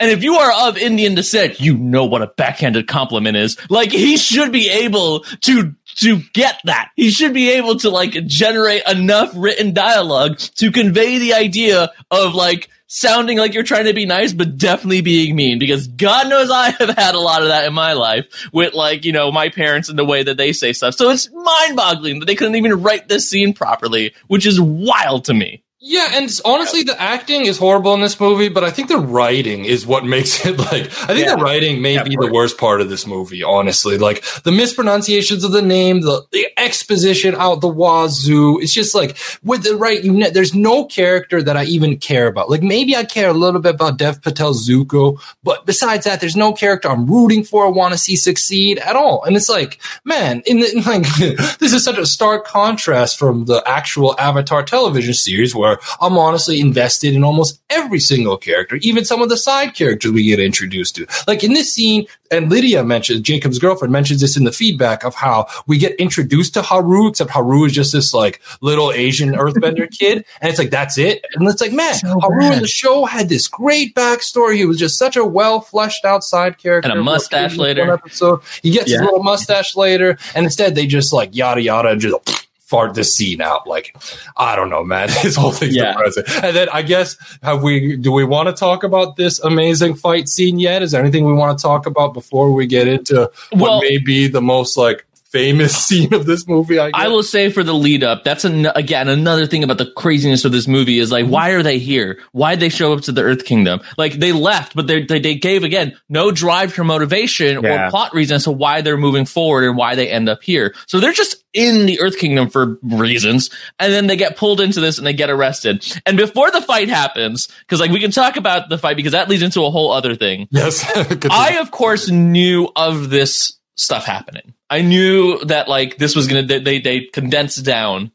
And 0.00 0.10
if 0.10 0.22
you 0.22 0.34
are 0.34 0.68
of 0.68 0.76
Indian 0.76 1.14
descent, 1.14 1.60
you 1.60 1.78
know 1.78 2.04
what 2.04 2.20
a 2.20 2.26
backhanded 2.26 2.88
compliment 2.88 3.36
is. 3.36 3.56
Like 3.70 3.92
he 3.92 4.16
should 4.16 4.52
be 4.52 4.68
able 4.68 5.20
to 5.20 5.74
to 5.96 6.20
get 6.32 6.60
that. 6.64 6.90
He 6.96 7.10
should 7.10 7.32
be 7.32 7.50
able 7.52 7.78
to 7.78 7.90
like 7.90 8.12
generate 8.26 8.82
enough 8.88 9.32
written 9.34 9.72
dialogue 9.72 10.38
to 10.56 10.72
convey 10.72 11.18
the 11.18 11.34
idea 11.34 11.92
of 12.10 12.34
like 12.34 12.68
sounding 12.94 13.38
like 13.38 13.54
you're 13.54 13.64
trying 13.64 13.86
to 13.86 13.92
be 13.92 14.06
nice, 14.06 14.32
but 14.32 14.56
definitely 14.56 15.00
being 15.00 15.34
mean 15.34 15.58
because 15.58 15.88
God 15.88 16.28
knows 16.28 16.48
I 16.48 16.70
have 16.70 16.90
had 16.90 17.16
a 17.16 17.20
lot 17.20 17.42
of 17.42 17.48
that 17.48 17.66
in 17.66 17.74
my 17.74 17.94
life 17.94 18.26
with 18.52 18.72
like, 18.72 19.04
you 19.04 19.10
know, 19.10 19.32
my 19.32 19.48
parents 19.48 19.88
and 19.88 19.98
the 19.98 20.04
way 20.04 20.22
that 20.22 20.36
they 20.36 20.52
say 20.52 20.72
stuff. 20.72 20.94
So 20.94 21.10
it's 21.10 21.28
mind 21.32 21.74
boggling 21.74 22.20
that 22.20 22.26
they 22.26 22.36
couldn't 22.36 22.54
even 22.54 22.82
write 22.82 23.08
this 23.08 23.28
scene 23.28 23.52
properly, 23.52 24.14
which 24.28 24.46
is 24.46 24.60
wild 24.60 25.24
to 25.24 25.34
me. 25.34 25.63
Yeah, 25.86 26.12
and 26.14 26.30
honestly, 26.46 26.82
the 26.82 26.98
acting 27.00 27.44
is 27.44 27.58
horrible 27.58 27.92
in 27.92 28.00
this 28.00 28.18
movie, 28.18 28.48
but 28.48 28.64
I 28.64 28.70
think 28.70 28.88
the 28.88 28.96
writing 28.96 29.66
is 29.66 29.86
what 29.86 30.02
makes 30.16 30.44
it 30.46 30.56
like. 30.56 30.84
I 30.86 31.08
think 31.12 31.26
Yeah. 31.26 31.36
the 31.36 31.42
writing 31.42 31.82
may 31.82 32.02
be 32.02 32.16
the 32.16 32.30
worst 32.32 32.56
part 32.56 32.80
of 32.80 32.88
this 32.88 33.06
movie, 33.06 33.42
honestly. 33.42 33.98
Like 33.98 34.24
the 34.44 34.50
mispronunciations 34.50 35.44
of 35.44 35.52
the 35.52 35.60
name, 35.60 36.00
the, 36.00 36.24
the 36.32 36.46
exposition 36.56 37.34
out 37.34 37.60
the 37.60 37.68
wazoo. 37.68 38.58
It's 38.62 38.72
just 38.72 38.94
like 38.94 39.18
with 39.42 39.62
the 39.64 39.76
right, 39.76 40.02
you 40.02 40.10
ne- 40.12 40.30
there's 40.30 40.54
no 40.54 40.86
character 40.86 41.42
that 41.42 41.54
I 41.54 41.64
even 41.64 41.98
care 41.98 42.28
about. 42.28 42.48
Like 42.48 42.62
maybe 42.62 42.96
I 42.96 43.04
care 43.04 43.28
a 43.28 43.34
little 43.34 43.60
bit 43.60 43.74
about 43.74 43.98
Dev 43.98 44.22
Patel 44.22 44.54
Zuko, 44.54 45.20
but 45.42 45.66
besides 45.66 46.06
that, 46.06 46.18
there's 46.18 46.34
no 46.34 46.54
character 46.54 46.88
I'm 46.88 47.04
rooting 47.04 47.44
for, 47.44 47.66
I 47.66 47.68
want 47.68 47.92
to 47.92 47.98
see 47.98 48.16
succeed 48.16 48.78
at 48.78 48.96
all. 48.96 49.22
And 49.24 49.36
it's 49.36 49.50
like, 49.50 49.78
man, 50.02 50.42
in 50.46 50.60
the, 50.60 50.82
like 50.86 51.58
this 51.58 51.74
is 51.74 51.84
such 51.84 51.98
a 51.98 52.06
stark 52.06 52.46
contrast 52.46 53.18
from 53.18 53.44
the 53.44 53.62
actual 53.66 54.18
Avatar 54.18 54.62
television 54.62 55.12
series 55.12 55.54
where 55.54 55.73
I'm 56.00 56.16
honestly 56.18 56.60
invested 56.60 57.14
in 57.14 57.24
almost 57.24 57.60
every 57.70 58.00
single 58.00 58.36
character, 58.36 58.76
even 58.76 59.04
some 59.04 59.22
of 59.22 59.28
the 59.28 59.36
side 59.36 59.74
characters 59.74 60.12
we 60.12 60.24
get 60.24 60.40
introduced 60.40 60.96
to. 60.96 61.06
Like 61.26 61.42
in 61.44 61.52
this 61.54 61.72
scene, 61.72 62.06
and 62.30 62.50
Lydia 62.50 62.82
mentions, 62.82 63.20
Jacob's 63.20 63.58
girlfriend 63.58 63.92
mentions 63.92 64.20
this 64.20 64.36
in 64.36 64.44
the 64.44 64.50
feedback 64.52 65.04
of 65.04 65.14
how 65.14 65.46
we 65.66 65.78
get 65.78 65.94
introduced 65.96 66.54
to 66.54 66.62
Haru, 66.62 67.08
except 67.08 67.30
Haru 67.30 67.64
is 67.66 67.72
just 67.72 67.92
this 67.92 68.12
like 68.12 68.40
little 68.60 68.90
Asian 68.92 69.32
earthbender 69.34 69.88
kid. 69.90 70.24
And 70.40 70.50
it's 70.50 70.58
like, 70.58 70.70
that's 70.70 70.98
it. 70.98 71.24
And 71.34 71.48
it's 71.48 71.60
like, 71.60 71.72
man, 71.72 71.94
So 71.94 72.18
Haru 72.20 72.52
in 72.52 72.60
the 72.60 72.66
show 72.66 73.04
had 73.04 73.28
this 73.28 73.46
great 73.46 73.94
backstory. 73.94 74.56
He 74.56 74.64
was 74.64 74.78
just 74.78 74.98
such 74.98 75.16
a 75.16 75.24
well 75.24 75.60
fleshed 75.60 76.04
out 76.04 76.24
side 76.24 76.58
character. 76.58 76.90
And 76.90 76.98
a 76.98 77.02
mustache 77.02 77.56
later. 77.56 77.92
Episode. 77.92 78.40
He 78.62 78.70
gets 78.70 78.86
his 78.90 78.94
Yeah. 78.94 79.04
little 79.04 79.22
mustache 79.22 79.76
later. 79.76 80.18
And 80.34 80.44
instead 80.44 80.74
they 80.74 80.86
just 80.86 81.12
like 81.12 81.34
yada 81.36 81.60
yada 81.62 81.90
and 81.90 82.00
just 82.00 82.43
fart 82.66 82.94
this 82.94 83.14
scene 83.14 83.40
out. 83.40 83.66
Like, 83.66 83.96
I 84.36 84.56
don't 84.56 84.70
know, 84.70 84.82
man. 84.84 85.08
His 85.20 85.36
whole 85.36 85.52
thing's 85.52 85.76
Yeah. 85.76 85.92
depressing. 85.92 86.24
And 86.42 86.56
then 86.56 86.68
I 86.72 86.82
guess 86.82 87.16
have 87.42 87.62
we 87.62 87.96
do 87.96 88.10
we 88.12 88.24
want 88.24 88.48
to 88.48 88.52
talk 88.54 88.84
about 88.84 89.16
this 89.16 89.38
amazing 89.40 89.94
fight 89.94 90.28
scene 90.28 90.58
yet? 90.58 90.82
Is 90.82 90.92
there 90.92 91.00
anything 91.00 91.24
we 91.26 91.34
want 91.34 91.58
to 91.58 91.62
talk 91.62 91.86
about 91.86 92.14
before 92.14 92.52
we 92.52 92.66
get 92.66 92.88
into 92.88 93.30
Well- 93.52 93.60
what 93.78 93.82
may 93.82 93.98
be 93.98 94.28
the 94.28 94.42
most 94.42 94.76
like 94.76 95.04
famous 95.34 95.76
scene 95.86 96.14
of 96.14 96.24
this 96.24 96.48
movie? 96.48 96.78
I, 96.78 96.90
guess? 96.90 97.00
I 97.02 97.08
will 97.08 97.22
say 97.22 97.50
for 97.50 97.62
the 97.62 97.74
lead 97.74 98.02
up, 98.02 98.24
that's 98.24 98.44
an, 98.46 98.66
again 98.74 99.08
another 99.08 99.46
thing 99.46 99.62
about 99.64 99.76
the 99.78 99.90
craziness 99.96 100.44
of 100.46 100.52
this 100.52 100.66
movie 100.66 100.98
is 100.98 101.10
like, 101.12 101.26
why 101.26 101.50
are 101.50 101.62
they 101.62 101.78
here? 101.78 102.20
Why 102.32 102.54
did 102.54 102.60
they 102.60 102.68
show 102.70 102.92
up 102.94 103.02
to 103.02 103.12
the 103.12 103.22
Earth 103.22 103.44
Kingdom? 103.44 103.80
Like 103.98 104.14
they 104.14 104.32
left, 104.32 104.74
but 104.74 104.86
they 104.86 105.02
they, 105.04 105.18
they 105.20 105.34
gave 105.34 105.64
again 105.64 105.96
no 106.08 106.30
drive 106.30 106.72
for 106.72 106.84
motivation 106.84 107.62
Yeah. 107.62 107.88
or 107.88 107.90
plot 107.90 108.14
reason 108.14 108.36
as 108.36 108.44
to 108.44 108.52
why 108.52 108.80
they're 108.80 108.96
moving 108.96 109.26
forward 109.26 109.64
and 109.68 109.76
why 109.76 109.94
they 109.96 110.08
end 110.08 110.28
up 110.28 110.42
here. 110.42 110.74
So 110.86 111.00
they're 111.00 111.12
just 111.12 111.42
in 111.52 111.86
the 111.86 112.00
Earth 112.00 112.18
Kingdom 112.18 112.48
for 112.50 112.78
reasons, 112.82 113.50
and 113.78 113.92
then 113.92 114.06
they 114.08 114.16
get 114.16 114.36
pulled 114.36 114.60
into 114.60 114.80
this 114.80 114.98
and 114.98 115.06
they 115.06 115.12
get 115.12 115.30
arrested. 115.30 115.84
And 116.06 116.16
before 116.16 116.50
the 116.50 116.60
fight 116.60 116.88
happens, 116.88 117.48
because 117.60 117.80
like 117.80 117.90
we 117.90 118.00
can 118.00 118.10
talk 118.10 118.36
about 118.36 118.68
the 118.68 118.78
fight 118.78 118.96
because 118.96 119.12
that 119.12 119.28
leads 119.28 119.42
into 119.42 119.64
a 119.64 119.70
whole 119.70 119.92
other 119.92 120.14
thing. 120.16 120.48
yes. 120.50 120.84
I, 121.30 121.58
of 121.60 121.70
course, 121.70 122.08
knew 122.08 122.68
of 122.76 123.10
this 123.10 123.58
stuff 123.76 124.04
happening. 124.04 124.54
I 124.74 124.82
knew 124.82 125.38
that 125.44 125.68
like 125.68 125.98
this 125.98 126.16
was 126.16 126.26
gonna 126.26 126.42
they 126.42 126.80
they, 126.80 127.02
condensed 127.02 127.64
down 127.64 128.10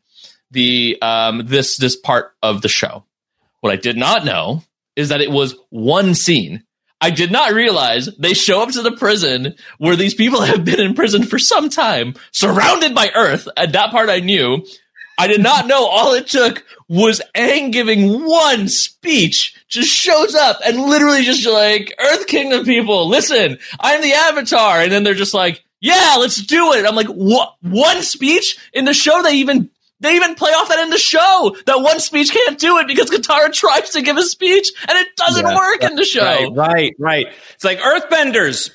the 0.51 0.97
um 1.01 1.43
this 1.45 1.77
this 1.77 1.95
part 1.95 2.35
of 2.43 2.61
the 2.61 2.67
show. 2.67 3.05
What 3.61 3.71
I 3.71 3.77
did 3.77 3.95
not 3.95 4.25
know 4.25 4.63
is 4.97 5.07
that 5.07 5.21
it 5.21 5.31
was 5.31 5.55
one 5.69 6.15
scene. 6.15 6.63
I 6.99 7.11
did 7.11 7.31
not 7.31 7.53
realize 7.53 8.07
they 8.17 8.33
show 8.33 8.61
up 8.61 8.71
to 8.71 8.81
the 8.81 8.91
prison 8.91 9.55
where 9.77 9.95
these 9.95 10.13
people 10.13 10.41
have 10.51 10.65
been 10.65 10.81
in 10.81 10.95
prison 10.95 11.23
for 11.23 11.39
some 11.39 11.69
time, 11.69 12.15
surrounded 12.33 12.93
by 12.93 13.09
Earth. 13.15 13.47
And 13.55 13.71
that 13.71 13.91
part 13.91 14.09
I 14.09 14.19
knew. 14.19 14.65
I 15.17 15.27
did 15.27 15.41
not 15.41 15.65
know 15.65 15.85
all 15.85 16.13
it 16.13 16.27
took 16.27 16.65
was 16.89 17.21
Aang 17.35 17.71
giving 17.71 18.25
one 18.25 18.67
speech, 18.67 19.55
just 19.69 19.89
shows 19.89 20.35
up 20.35 20.59
and 20.65 20.77
literally 20.77 21.23
just 21.23 21.45
like, 21.45 21.93
Earth 21.99 22.27
Kingdom 22.27 22.65
people, 22.65 23.07
listen, 23.07 23.59
I'm 23.79 24.01
the 24.01 24.13
Avatar. 24.13 24.81
And 24.81 24.91
then 24.91 25.03
they're 25.03 25.13
just 25.13 25.33
like, 25.33 25.63
yeah, 25.81 26.15
let's 26.19 26.37
do 26.45 26.73
it. 26.73 26.85
I'm 26.85 26.95
like, 26.95 27.07
what? 27.07 27.55
One 27.61 28.01
speech 28.01 28.57
in 28.73 28.85
the 28.85 28.93
show? 28.93 29.21
They 29.23 29.35
even, 29.35 29.69
they 29.99 30.15
even 30.15 30.35
play 30.35 30.51
off 30.51 30.69
that 30.69 30.79
in 30.79 30.89
the 30.89 30.97
show. 30.97 31.55
That 31.65 31.81
one 31.81 31.99
speech 31.99 32.31
can't 32.31 32.57
do 32.59 32.77
it 32.79 32.87
because 32.87 33.09
Katara 33.09 33.51
tries 33.53 33.91
to 33.91 34.01
give 34.01 34.17
a 34.17 34.23
speech 34.23 34.69
and 34.87 34.97
it 34.97 35.07
doesn't 35.15 35.45
Yeah. 35.45 35.55
work 35.55 35.83
in 35.83 35.95
the 35.95 36.03
show. 36.05 36.21
Right, 36.23 36.51
right, 36.55 36.95
right. 36.99 37.27
It's 37.53 37.63
like 37.63 37.79
Earthbenders. 37.79 38.71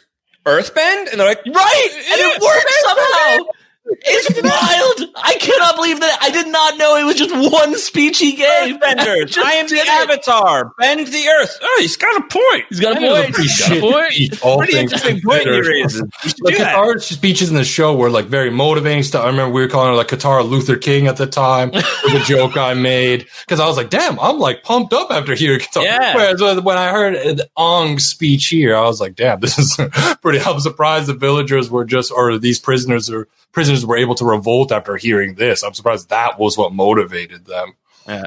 Earthbend? 0.46 1.10
And 1.10 1.18
they're 1.20 1.26
like, 1.28 1.40
Right, 1.46 1.88
and 1.90 2.20
it 2.20 2.42
works 2.42 2.80
somehow. 2.82 3.50
It's 3.86 4.42
wild. 4.42 5.10
I 5.16 5.34
cannot 5.40 5.76
believe 5.76 6.00
that. 6.00 6.18
I 6.22 6.30
did 6.30 6.48
not 6.48 6.78
know 6.78 6.96
it 6.96 7.04
was 7.04 7.16
just 7.16 7.34
one 7.52 7.76
speech 7.76 8.18
he 8.18 8.32
gave. 8.34 8.76
Earthbenders. 8.76 9.36
I 9.42 9.52
am 9.54 9.66
the 9.68 9.76
it. 9.76 9.88
Avatar. 9.88 10.72
Bend 10.78 11.06
the 11.06 11.28
Earth. 11.28 11.58
Oh, 11.62 11.76
he's 11.80 11.96
got 11.96 12.16
a 12.16 12.26
point. 12.28 12.64
He's 12.70 12.80
got 12.80 12.96
a 12.96 13.00
point. 13.00 13.34
pretty 13.34 13.42
He's 13.42 13.68
got 13.68 13.76
a 13.76 13.80
point. 13.80 14.44
all 14.44 14.58
Pretty 14.58 14.78
interesting 14.78 15.20
point 15.20 15.42
he 15.42 15.60
raises. 15.60 16.02
You 16.24 16.30
should 16.30 16.40
Like 16.60 16.94
do 16.94 16.98
speeches 17.00 17.50
in 17.50 17.56
the 17.56 17.64
show 17.64 17.94
were 17.94 18.08
like 18.10 18.26
very 18.26 18.50
motivating 18.50 19.02
stuff. 19.02 19.24
I 19.24 19.28
remember 19.28 19.54
we 19.54 19.60
were 19.60 19.68
calling 19.68 19.90
her 19.90 19.96
like 19.96 20.08
Katara 20.08 20.48
Luther 20.48 20.76
King 20.76 21.06
at 21.06 21.16
the 21.18 21.26
time 21.26 21.70
with 21.70 21.84
a 22.14 22.24
joke 22.26 22.56
I 22.56 22.72
made 22.74 23.26
because 23.46 23.60
I 23.60 23.66
was 23.66 23.76
like, 23.76 23.90
"Damn, 23.90 24.18
I'm 24.18 24.38
like 24.38 24.62
pumped 24.62 24.92
up 24.94 25.10
after 25.10 25.34
hearing 25.34 25.60
Katara." 25.60 25.84
Yeah. 25.84 26.14
Whereas 26.14 26.40
when- 26.40 26.64
when 26.64 26.78
I 26.78 26.90
heard 26.90 27.16
uh, 27.40 27.44
Ong's 27.56 28.06
speech 28.06 28.46
here, 28.46 28.74
I 28.76 28.82
was 28.82 29.00
like, 29.00 29.14
"Damn, 29.14 29.40
this 29.40 29.58
is 29.58 29.76
pretty." 30.22 30.40
I'm 30.40 30.60
surprised 30.60 31.06
the 31.06 31.14
villagers 31.14 31.70
were 31.70 31.84
just 31.84 32.10
or 32.12 32.38
these 32.38 32.58
prisoners 32.58 33.10
or 33.10 33.28
prisoners 33.52 33.73
were 33.82 33.96
able 33.96 34.14
to 34.16 34.24
revolt 34.24 34.72
after 34.72 34.96
hearing 34.96 35.36
this. 35.36 35.62
I'm 35.62 35.74
surprised 35.74 36.10
that 36.10 36.38
was 36.38 36.58
what 36.58 36.74
motivated 36.74 37.46
them. 37.46 37.74
Yeah, 38.06 38.24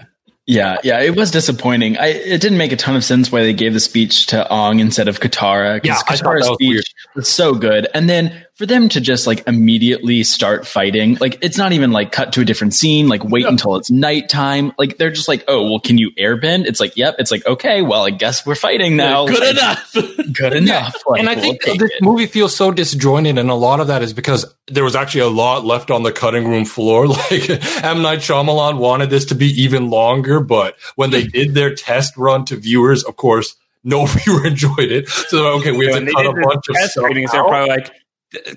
yeah, 0.47 0.77
yeah, 0.83 1.01
it 1.01 1.15
was 1.15 1.29
disappointing. 1.29 1.97
I 1.97 2.07
it 2.07 2.41
didn't 2.41 2.57
make 2.57 2.71
a 2.71 2.77
ton 2.77 2.95
of 2.95 3.03
sense 3.03 3.31
why 3.31 3.43
they 3.43 3.53
gave 3.53 3.73
the 3.73 3.79
speech 3.81 4.27
to 4.27 4.49
Ong 4.51 4.79
instead 4.79 5.07
of 5.07 5.19
Katara. 5.19 5.83
Yeah, 5.83 5.95
I 5.95 5.99
because 5.99 6.21
thought 6.21 6.35
Katara's 6.35 6.45
that 6.45 6.51
was 6.51 6.57
speech 6.57 6.69
weird. 6.69 6.85
was 7.15 7.27
so 7.27 7.53
good, 7.53 7.87
and 7.93 8.09
then 8.09 8.45
for 8.57 8.65
them 8.65 8.89
to 8.89 8.99
just 8.99 9.27
like 9.27 9.47
immediately 9.47 10.23
start 10.23 10.65
fighting, 10.65 11.15
like 11.21 11.37
it's 11.41 11.57
not 11.57 11.73
even 11.73 11.91
like 11.91 12.11
cut 12.11 12.33
to 12.33 12.41
a 12.41 12.45
different 12.45 12.73
scene, 12.73 13.07
like 13.07 13.23
wait 13.23 13.45
until 13.45 13.75
it's 13.75 13.91
nighttime. 13.91 14.73
Like 14.79 14.97
they're 14.97 15.11
just 15.11 15.27
like, 15.27 15.43
oh 15.47 15.63
well, 15.69 15.79
can 15.79 15.99
you 15.99 16.09
airbend? 16.19 16.65
It's 16.65 16.79
like, 16.79 16.97
yep. 16.97 17.15
It's 17.19 17.29
like, 17.29 17.45
okay, 17.45 17.83
well, 17.83 18.03
I 18.05 18.09
guess 18.09 18.45
we're 18.45 18.55
fighting 18.55 18.95
now. 18.95 19.27
Good 19.27 19.39
Like, 19.39 19.51
enough. 19.51 19.93
Good 20.33 20.53
enough. 20.53 20.95
Like, 21.05 21.19
and 21.19 21.29
I 21.29 21.35
we'll 21.35 21.43
think 21.43 21.63
this 21.65 21.91
it. 21.91 22.01
movie 22.01 22.25
feels 22.25 22.55
so 22.55 22.71
disjointed, 22.71 23.37
and 23.37 23.49
a 23.51 23.55
lot 23.55 23.79
of 23.79 23.87
that 23.87 24.01
is 24.01 24.11
because 24.13 24.45
there 24.67 24.83
was 24.83 24.95
actually 24.95 25.21
a 25.21 25.27
lot 25.29 25.63
left 25.63 25.91
on 25.91 26.01
the 26.03 26.11
cutting 26.11 26.47
room 26.47 26.65
floor. 26.65 27.07
Like 27.29 27.49
M 27.83 28.01
Night 28.01 28.19
Shyamalan 28.19 28.77
wanted 28.79 29.09
this 29.09 29.25
to 29.25 29.35
be 29.35 29.47
even 29.61 29.89
longer, 29.89 30.39
but 30.39 30.77
when 30.95 31.11
they 31.11 31.23
did 31.23 31.53
their 31.53 31.75
test 31.75 32.15
run 32.17 32.45
to 32.45 32.55
viewers, 32.55 33.03
of 33.03 33.17
course, 33.17 33.55
no 33.83 34.05
viewer 34.05 34.45
enjoyed 34.47 34.91
it. 34.91 35.07
So 35.09 35.59
okay, 35.59 35.71
we 35.71 35.85
have 35.85 35.95
when 35.95 36.05
to 36.05 36.11
cut 36.11 36.25
a 36.25 36.33
bunch 36.33 36.67
of 36.69 36.75
test 36.75 36.91
stuff 36.93 37.03
ratings, 37.05 37.31
they're 37.31 37.43
probably 37.43 37.69
like, 37.69 37.91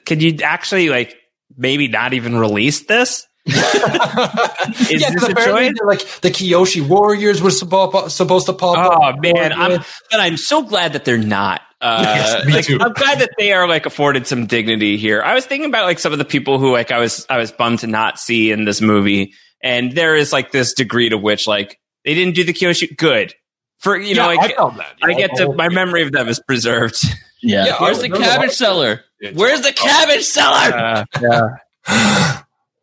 could 0.07 0.23
you 0.23 0.39
actually 0.43 0.89
like 0.89 1.17
maybe 1.57 1.89
not 1.89 2.13
even 2.13 2.37
release 2.37 2.87
this? 2.87 3.27
Is 3.47 3.57
yeah, 3.57 5.11
this 5.11 5.29
a 5.29 5.35
choice? 5.35 5.73
like 5.83 6.01
the 6.21 6.31
Kyoshi 6.31 6.87
Warriors 6.87 7.41
were 7.41 7.51
supposed 7.51 8.13
supposed 8.13 8.47
to 8.47 8.53
pop 8.53 8.77
up. 8.77 8.99
Oh 9.01 9.21
man, 9.21 9.53
I'm 9.53 9.83
but 10.11 10.21
I'm 10.21 10.37
so 10.37 10.63
glad 10.63 10.93
that 10.93 11.05
they're 11.05 11.19
not. 11.19 11.63
Uh, 11.81 12.03
Yes, 12.05 12.47
me 12.47 12.53
like, 12.53 12.65
too. 12.67 12.79
I'm 12.79 12.93
glad 12.93 13.21
that 13.21 13.31
they 13.39 13.53
are 13.53 13.67
like 13.67 13.87
afforded 13.87 14.27
some 14.27 14.47
dignity 14.47 14.99
here. 14.99 15.23
I 15.23 15.35
was 15.35 15.47
thinking 15.47 15.71
about 15.71 15.87
like 15.87 15.99
some 15.99 16.13
of 16.13 16.19
the 16.19 16.27
people 16.27 16.59
who 16.59 16.71
like 16.73 16.91
I 16.91 16.99
was 16.99 17.25
I 17.31 17.39
was 17.39 17.51
bummed 17.51 17.79
to 17.81 17.87
not 17.87 18.21
see 18.21 18.53
in 18.53 18.67
this 18.67 18.83
movie, 18.83 19.33
and 19.63 19.93
there 19.93 20.15
is 20.17 20.33
like 20.33 20.53
this 20.53 20.75
degree 20.75 21.09
to 21.09 21.17
which 21.17 21.47
like 21.47 21.79
they 22.05 22.15
didn't 22.15 22.35
do 22.35 22.45
the 22.45 22.53
Kyoshi 22.53 22.95
good 22.95 23.35
for 23.81 23.99
you 23.99 24.15
know 24.15 24.31
Yeah, 24.31 24.37
like 24.39 24.53
I 24.53 24.55
felt 24.55 24.77
that. 24.77 24.95
I 25.03 25.13
get 25.15 25.35
to 25.37 25.53
my 25.53 25.69
memory 25.69 26.03
of 26.03 26.13
them 26.13 26.29
is 26.29 26.41
preserved. 26.41 27.05
Yeah. 27.43 27.67
Yeah, 27.67 27.77
Where's 27.81 28.01
the 28.01 28.09
there's 28.09 28.23
cabbage 28.23 28.49
of- 28.51 28.55
seller? 28.55 29.05
It's- 29.21 29.37
Where's 29.37 29.61
the 29.63 29.73
cabbage 29.73 30.25
seller? 30.25 31.05
Uh, 31.17 31.57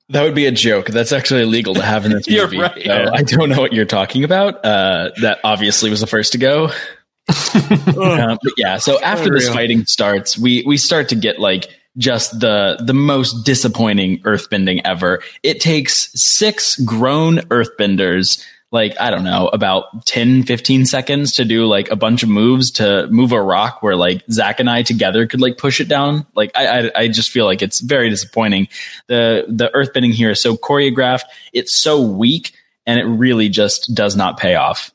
That 0.09 0.23
would 0.23 0.35
be 0.35 0.45
a 0.45 0.51
joke. 0.51 0.87
That's 0.87 1.11
actually 1.11 1.41
illegal 1.43 1.73
to 1.75 1.81
have 1.81 2.05
in 2.05 2.13
this 2.13 2.27
You're 2.29 2.45
movie. 2.45 2.59
right. 2.59 2.81
So 2.85 3.11
I 3.13 3.23
don't 3.23 3.49
know 3.49 3.59
what 3.59 3.73
you're 3.73 3.83
talking 3.85 4.23
about. 4.23 4.63
Uh, 4.63 5.11
that 5.21 5.39
obviously 5.43 5.89
was 5.89 5.99
the 5.99 6.07
first 6.07 6.31
to 6.31 6.37
go. 6.37 6.67
Um, 6.67 8.37
but 8.41 8.53
yeah, 8.55 8.77
so 8.77 9.01
after 9.01 9.29
this 9.29 9.49
fighting 9.49 9.85
starts, 9.85 10.37
we 10.37 10.63
we 10.65 10.77
start 10.77 11.09
to 11.09 11.15
get 11.15 11.39
like 11.39 11.67
just 11.97 12.39
the 12.39 12.77
the 12.81 12.93
most 12.93 13.43
disappointing 13.45 14.21
earthbending 14.21 14.79
ever. 14.85 15.21
It 15.43 15.59
takes 15.59 16.09
six 16.13 16.79
grown 16.79 17.39
earthbenders 17.49 18.41
like 18.71 18.99
I 18.99 19.09
don't 19.11 19.23
know 19.23 19.47
about 19.47 20.05
10 20.05 20.43
15 20.43 20.85
seconds 20.85 21.33
to 21.33 21.45
do 21.45 21.65
like 21.65 21.89
a 21.89 21.95
bunch 21.95 22.23
of 22.23 22.29
moves 22.29 22.71
to 22.71 23.07
move 23.07 23.31
a 23.31 23.41
rock 23.41 23.81
where 23.81 23.95
like 23.95 24.23
Zach 24.29 24.59
and 24.59 24.69
I 24.69 24.83
together 24.83 25.25
could 25.25 25.41
like 25.41 25.57
push 25.57 25.79
it 25.79 25.87
down. 25.87 26.25
Like 26.35 26.51
I 26.55 26.87
I, 26.87 26.91
I 26.95 27.07
just 27.07 27.29
feel 27.29 27.45
like 27.45 27.61
it's 27.61 27.79
very 27.79 28.09
disappointing. 28.09 28.67
The 29.07 29.45
the 29.47 29.69
earthbending 29.69 30.13
here 30.13 30.31
is 30.31 30.41
so 30.41 30.57
choreographed, 30.57 31.23
it's 31.53 31.75
so 31.75 32.01
weak 32.01 32.53
and 32.85 32.99
it 32.99 33.05
really 33.05 33.49
just 33.49 33.93
does 33.93 34.15
not 34.15 34.39
pay 34.39 34.55
off. 34.55 34.91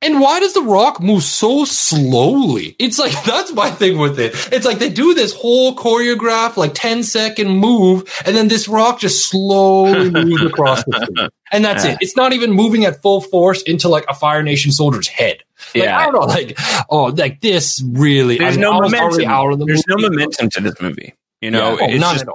And 0.00 0.20
why 0.20 0.38
does 0.38 0.54
The 0.54 0.62
Rock 0.62 1.00
move 1.02 1.24
so 1.24 1.64
slowly? 1.64 2.76
It's 2.78 2.98
like, 2.98 3.12
that's 3.24 3.52
my 3.52 3.70
thing 3.70 3.98
with 3.98 4.20
it. 4.20 4.32
It's 4.52 4.64
like 4.64 4.78
they 4.78 4.90
do 4.90 5.12
this 5.14 5.32
whole 5.32 5.74
choreograph, 5.74 6.56
like 6.56 6.72
10 6.74 7.02
second 7.02 7.48
move, 7.48 8.08
and 8.24 8.36
then 8.36 8.48
this 8.48 8.68
Rock 8.68 9.00
just 9.00 9.28
slowly 9.28 10.10
moves 10.24 10.42
across 10.42 10.84
the 10.84 11.00
screen. 11.02 11.28
And 11.50 11.64
that's 11.64 11.84
it. 11.84 11.98
It's 12.00 12.16
not 12.16 12.32
even 12.32 12.52
moving 12.52 12.84
at 12.84 13.02
full 13.02 13.20
force 13.20 13.62
into 13.62 13.88
like 13.88 14.04
a 14.08 14.14
Fire 14.14 14.42
Nation 14.42 14.70
soldier's 14.70 15.08
head. 15.08 15.42
Like, 15.74 15.84
Yeah. 15.84 15.98
I 15.98 16.04
don't 16.04 16.14
know, 16.14 16.20
like, 16.20 16.58
oh, 16.90 17.04
like 17.06 17.40
this 17.40 17.82
really. 17.84 18.38
There's 18.38 18.54
I 18.54 18.56
mean, 18.56 18.60
no 18.60 18.74
momentum. 18.74 19.58
the 19.58 19.64
There's 19.66 19.86
no 19.88 19.96
momentum 19.96 20.50
to 20.50 20.60
this 20.60 20.80
movie. 20.80 21.14
You 21.40 21.50
know, 21.50 21.76
Yeah. 21.78 21.86
Oh, 21.86 21.90
it's 21.90 22.12
just, 22.12 22.26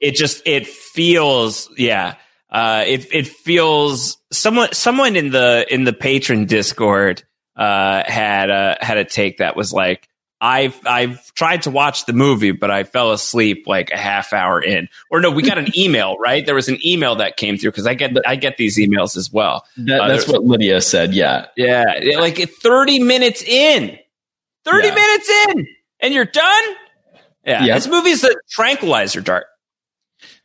it 0.00 0.14
just 0.16 0.42
it 0.46 0.66
feels 0.66 1.70
yeah. 1.76 2.14
Uh, 2.54 2.84
it 2.86 3.12
it 3.12 3.26
feels 3.26 4.16
someone 4.30 4.72
someone 4.72 5.16
in 5.16 5.30
the 5.30 5.66
in 5.68 5.82
the 5.82 5.92
Patreon 5.92 6.46
Discord 6.46 7.24
uh, 7.56 8.04
had 8.06 8.48
a 8.48 8.78
had 8.80 8.96
a 8.96 9.04
take 9.04 9.38
that 9.38 9.56
was 9.56 9.72
like 9.72 10.08
I've 10.40 10.78
I've 10.86 11.32
tried 11.34 11.62
to 11.62 11.70
watch 11.72 12.06
the 12.06 12.12
movie, 12.12 12.52
but 12.52 12.70
I 12.70 12.84
fell 12.84 13.10
asleep 13.10 13.64
like 13.66 13.90
a 13.90 13.96
half 13.96 14.32
hour 14.32 14.62
in. 14.62 14.88
Or 15.10 15.20
no, 15.20 15.32
we 15.32 15.42
got 15.42 15.58
an 15.58 15.68
email, 15.76 16.16
right? 16.18 16.46
There 16.46 16.54
was 16.54 16.68
an 16.68 16.78
email 16.86 17.16
that 17.16 17.36
came 17.36 17.56
through 17.58 17.72
because 17.72 17.88
I 17.88 17.94
get 17.94 18.12
I 18.24 18.36
get 18.36 18.56
these 18.56 18.78
emails 18.78 19.16
as 19.16 19.32
well. 19.32 19.64
That, 19.76 20.00
Uh, 20.02 20.08
that's 20.08 20.28
what 20.28 20.44
Lydia 20.44 20.80
said. 20.80 21.12
Yeah. 21.12 21.46
Yeah, 21.56 21.84
it- 21.96 22.20
like 22.20 22.38
thirty 22.62 23.00
minutes 23.00 23.42
in, 23.42 23.98
thirty 24.64 24.88
Yeah. 24.88 24.94
minutes 24.94 25.30
in, 25.48 25.66
and 26.00 26.14
you're 26.14 26.24
done. 26.24 26.64
Yeah, 27.44 27.64
Yep. 27.64 27.76
this 27.76 27.86
movie's 27.88 28.22
a 28.24 28.30
tranquilizer 28.50 29.20
dart. 29.22 29.46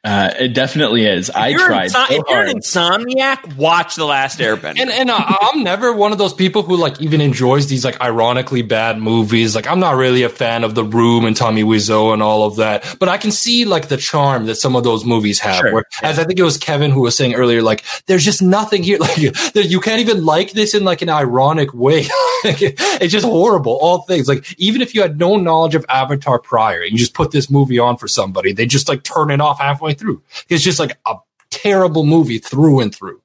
Uh, 0.01 0.31
it 0.39 0.53
definitely 0.53 1.05
is. 1.05 1.29
I 1.29 1.49
you're 1.49 1.59
tried 1.67 1.89
inso- 1.89 2.07
so 2.07 2.13
if 2.15 2.23
you're 2.29 2.37
hard. 2.37 2.47
an 2.49 2.59
insomniac, 2.59 3.57
watch 3.57 3.95
The 3.97 4.05
Last 4.05 4.39
Airbender. 4.39 4.79
And 4.79 4.89
and 4.89 5.11
uh, 5.11 5.19
I'm 5.41 5.61
never 5.61 5.91
one 5.91 6.13
of 6.13 6.17
those 6.17 6.33
people 6.33 6.63
who 6.63 6.77
like 6.77 7.01
even 7.01 7.19
enjoys 7.19 7.67
these 7.67 7.83
like 7.83 7.99
ironically 7.99 8.61
bad 8.61 8.97
movies. 8.97 9.55
Like 9.55 9.67
I'm 9.67 9.81
not 9.81 9.97
really 9.97 10.23
a 10.23 10.29
fan 10.29 10.63
of 10.63 10.73
The 10.73 10.85
Room 10.85 11.25
and 11.25 11.35
Tommy 11.35 11.63
Wiseau 11.65 12.13
and 12.13 12.23
all 12.23 12.45
of 12.45 12.55
that, 12.55 12.95
but 12.97 13.09
I 13.09 13.17
can 13.17 13.31
see 13.31 13.65
like 13.65 13.89
the 13.89 13.97
charm 13.97 14.45
that 14.45 14.55
some 14.55 14.77
of 14.77 14.85
those 14.85 15.03
movies 15.03 15.37
have. 15.41 15.57
Sure. 15.57 15.73
Where, 15.73 15.83
as 16.01 16.17
I 16.17 16.23
think 16.23 16.39
it 16.39 16.43
was 16.43 16.57
Kevin 16.57 16.91
who 16.91 17.01
was 17.01 17.17
saying 17.17 17.35
earlier, 17.35 17.61
like 17.61 17.83
there's 18.05 18.23
just 18.23 18.41
nothing 18.41 18.83
here. 18.83 18.99
Like 19.09 19.17
there- 19.53 19.63
you 19.63 19.81
can't 19.81 19.99
even 19.99 20.23
like 20.23 20.51
this 20.53 20.73
in 20.73 20.85
like 20.85 21.01
an 21.01 21.09
ironic 21.09 21.73
way. 21.73 22.05
it's 22.45 23.11
just 23.11 23.25
horrible. 23.25 23.77
All 23.81 24.03
things 24.03 24.29
like 24.29 24.45
even 24.57 24.81
if 24.81 24.95
you 24.95 25.01
had 25.01 25.19
no 25.19 25.35
knowledge 25.35 25.75
of 25.75 25.85
Avatar 25.89 26.39
prior, 26.39 26.81
and 26.83 26.91
you 26.93 26.97
just 26.97 27.13
put 27.13 27.31
this 27.31 27.49
movie 27.49 27.79
on 27.79 27.97
for 27.97 28.07
somebody, 28.07 28.53
they 28.53 28.65
just 28.65 28.87
like 28.87 29.03
turn 29.03 29.29
it 29.29 29.41
off 29.41 29.59
halfway 29.59 29.88
through. 29.93 30.21
It's 30.49 30.63
just 30.63 30.79
like 30.79 30.97
a 31.07 31.15
terrible 31.49 32.03
movie 32.05 32.37
through 32.39 32.79
and 32.81 32.93
through. 32.93 33.21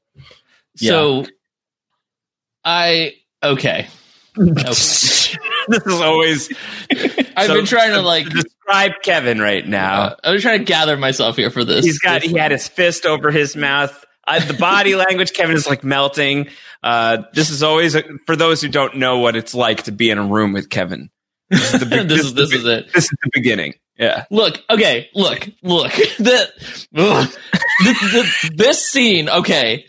Yeah. 0.78 0.90
So 0.90 1.26
I 2.64 3.14
okay. 3.42 3.86
Okay. 4.36 4.52
this 4.64 5.36
is 5.86 6.00
always 6.00 6.48
I've 7.36 7.46
So- 7.46 7.54
been 7.54 7.66
trying 7.66 7.92
to 7.92 8.02
like 8.02 8.28
describe 8.28 8.90
Kevin 9.04 9.40
right 9.40 9.64
now. 9.64 10.02
uh, 10.02 10.16
I'm 10.24 10.40
trying 10.40 10.58
to 10.58 10.64
gather 10.64 10.96
myself 10.96 11.36
here 11.36 11.50
for 11.50 11.62
this. 11.64 11.84
He's 11.84 12.00
got 12.00 12.22
he 12.24 12.36
had 12.36 12.50
his 12.50 12.66
fist 12.66 13.06
over 13.06 13.30
his 13.30 13.54
mouth. 13.54 14.04
Uh, 14.26 14.44
the 14.44 14.54
body 14.54 14.96
language, 14.96 15.34
Kevin 15.34 15.54
is 15.54 15.68
like 15.68 15.84
melting. 15.84 16.48
Uh, 16.82 17.22
this 17.32 17.50
is 17.50 17.62
always 17.62 17.94
a, 17.94 18.02
for 18.26 18.34
those 18.34 18.60
who 18.60 18.66
don't 18.68 18.96
know 18.96 19.18
what 19.18 19.36
it's 19.36 19.54
like 19.54 19.84
to 19.84 19.92
be 19.92 20.10
in 20.10 20.18
a 20.18 20.26
room 20.26 20.52
with 20.52 20.68
Kevin. 20.68 21.10
This 21.50 21.72
is 21.72 21.78
the, 21.80 21.86
big- 21.86 22.08
this 22.08 22.24
is 22.24 22.34
this 22.34 22.50
the 22.50 22.56
is 22.56 22.64
it. 22.64 22.92
This 22.92 23.04
is 23.04 23.10
the 23.22 23.30
beginning. 23.32 23.74
Yeah. 23.96 24.24
Look, 24.30 24.62
okay, 24.70 25.08
look, 25.14 25.48
look. 25.62 25.92
The. 26.18 26.50
The- 26.92 27.38
the- 27.84 28.50
this 28.56 28.88
scene, 28.90 29.28
okay. 29.28 29.84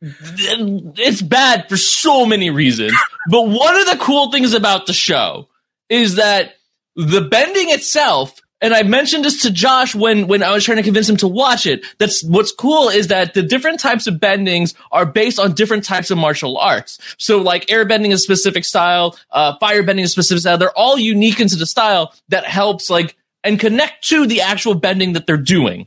It's 0.00 1.22
bad 1.22 1.68
for 1.68 1.76
so 1.76 2.26
many 2.26 2.50
reasons. 2.50 2.92
But 3.30 3.48
one 3.48 3.76
of 3.80 3.86
the 3.86 3.96
cool 4.00 4.30
things 4.30 4.52
about 4.52 4.86
the 4.86 4.92
show 4.92 5.48
is 5.88 6.16
that 6.16 6.54
the 6.96 7.20
bending 7.22 7.70
itself, 7.70 8.38
and 8.64 8.72
I 8.72 8.82
mentioned 8.82 9.26
this 9.26 9.42
to 9.42 9.50
Josh 9.50 9.94
when, 9.94 10.26
when 10.26 10.42
I 10.42 10.50
was 10.52 10.64
trying 10.64 10.78
to 10.78 10.82
convince 10.82 11.06
him 11.06 11.18
to 11.18 11.28
watch 11.28 11.66
it. 11.66 11.84
That's 11.98 12.24
what's 12.24 12.50
cool 12.50 12.88
is 12.88 13.08
that 13.08 13.34
the 13.34 13.42
different 13.42 13.78
types 13.78 14.06
of 14.06 14.14
bendings 14.14 14.74
are 14.90 15.04
based 15.04 15.38
on 15.38 15.52
different 15.52 15.84
types 15.84 16.10
of 16.10 16.16
martial 16.16 16.56
arts. 16.56 16.98
So 17.18 17.42
like 17.42 17.66
airbending 17.66 18.08
is 18.08 18.20
a 18.20 18.24
specific 18.24 18.64
style, 18.64 19.18
uh, 19.30 19.58
firebending 19.58 20.00
is 20.00 20.08
a 20.08 20.12
specific 20.12 20.40
style. 20.40 20.56
They're 20.56 20.78
all 20.78 20.96
unique 20.96 21.40
into 21.40 21.56
the 21.56 21.66
style 21.66 22.14
that 22.30 22.46
helps 22.46 22.88
like 22.88 23.18
and 23.42 23.60
connect 23.60 24.08
to 24.08 24.26
the 24.26 24.40
actual 24.40 24.74
bending 24.74 25.12
that 25.12 25.26
they're 25.26 25.36
doing. 25.36 25.86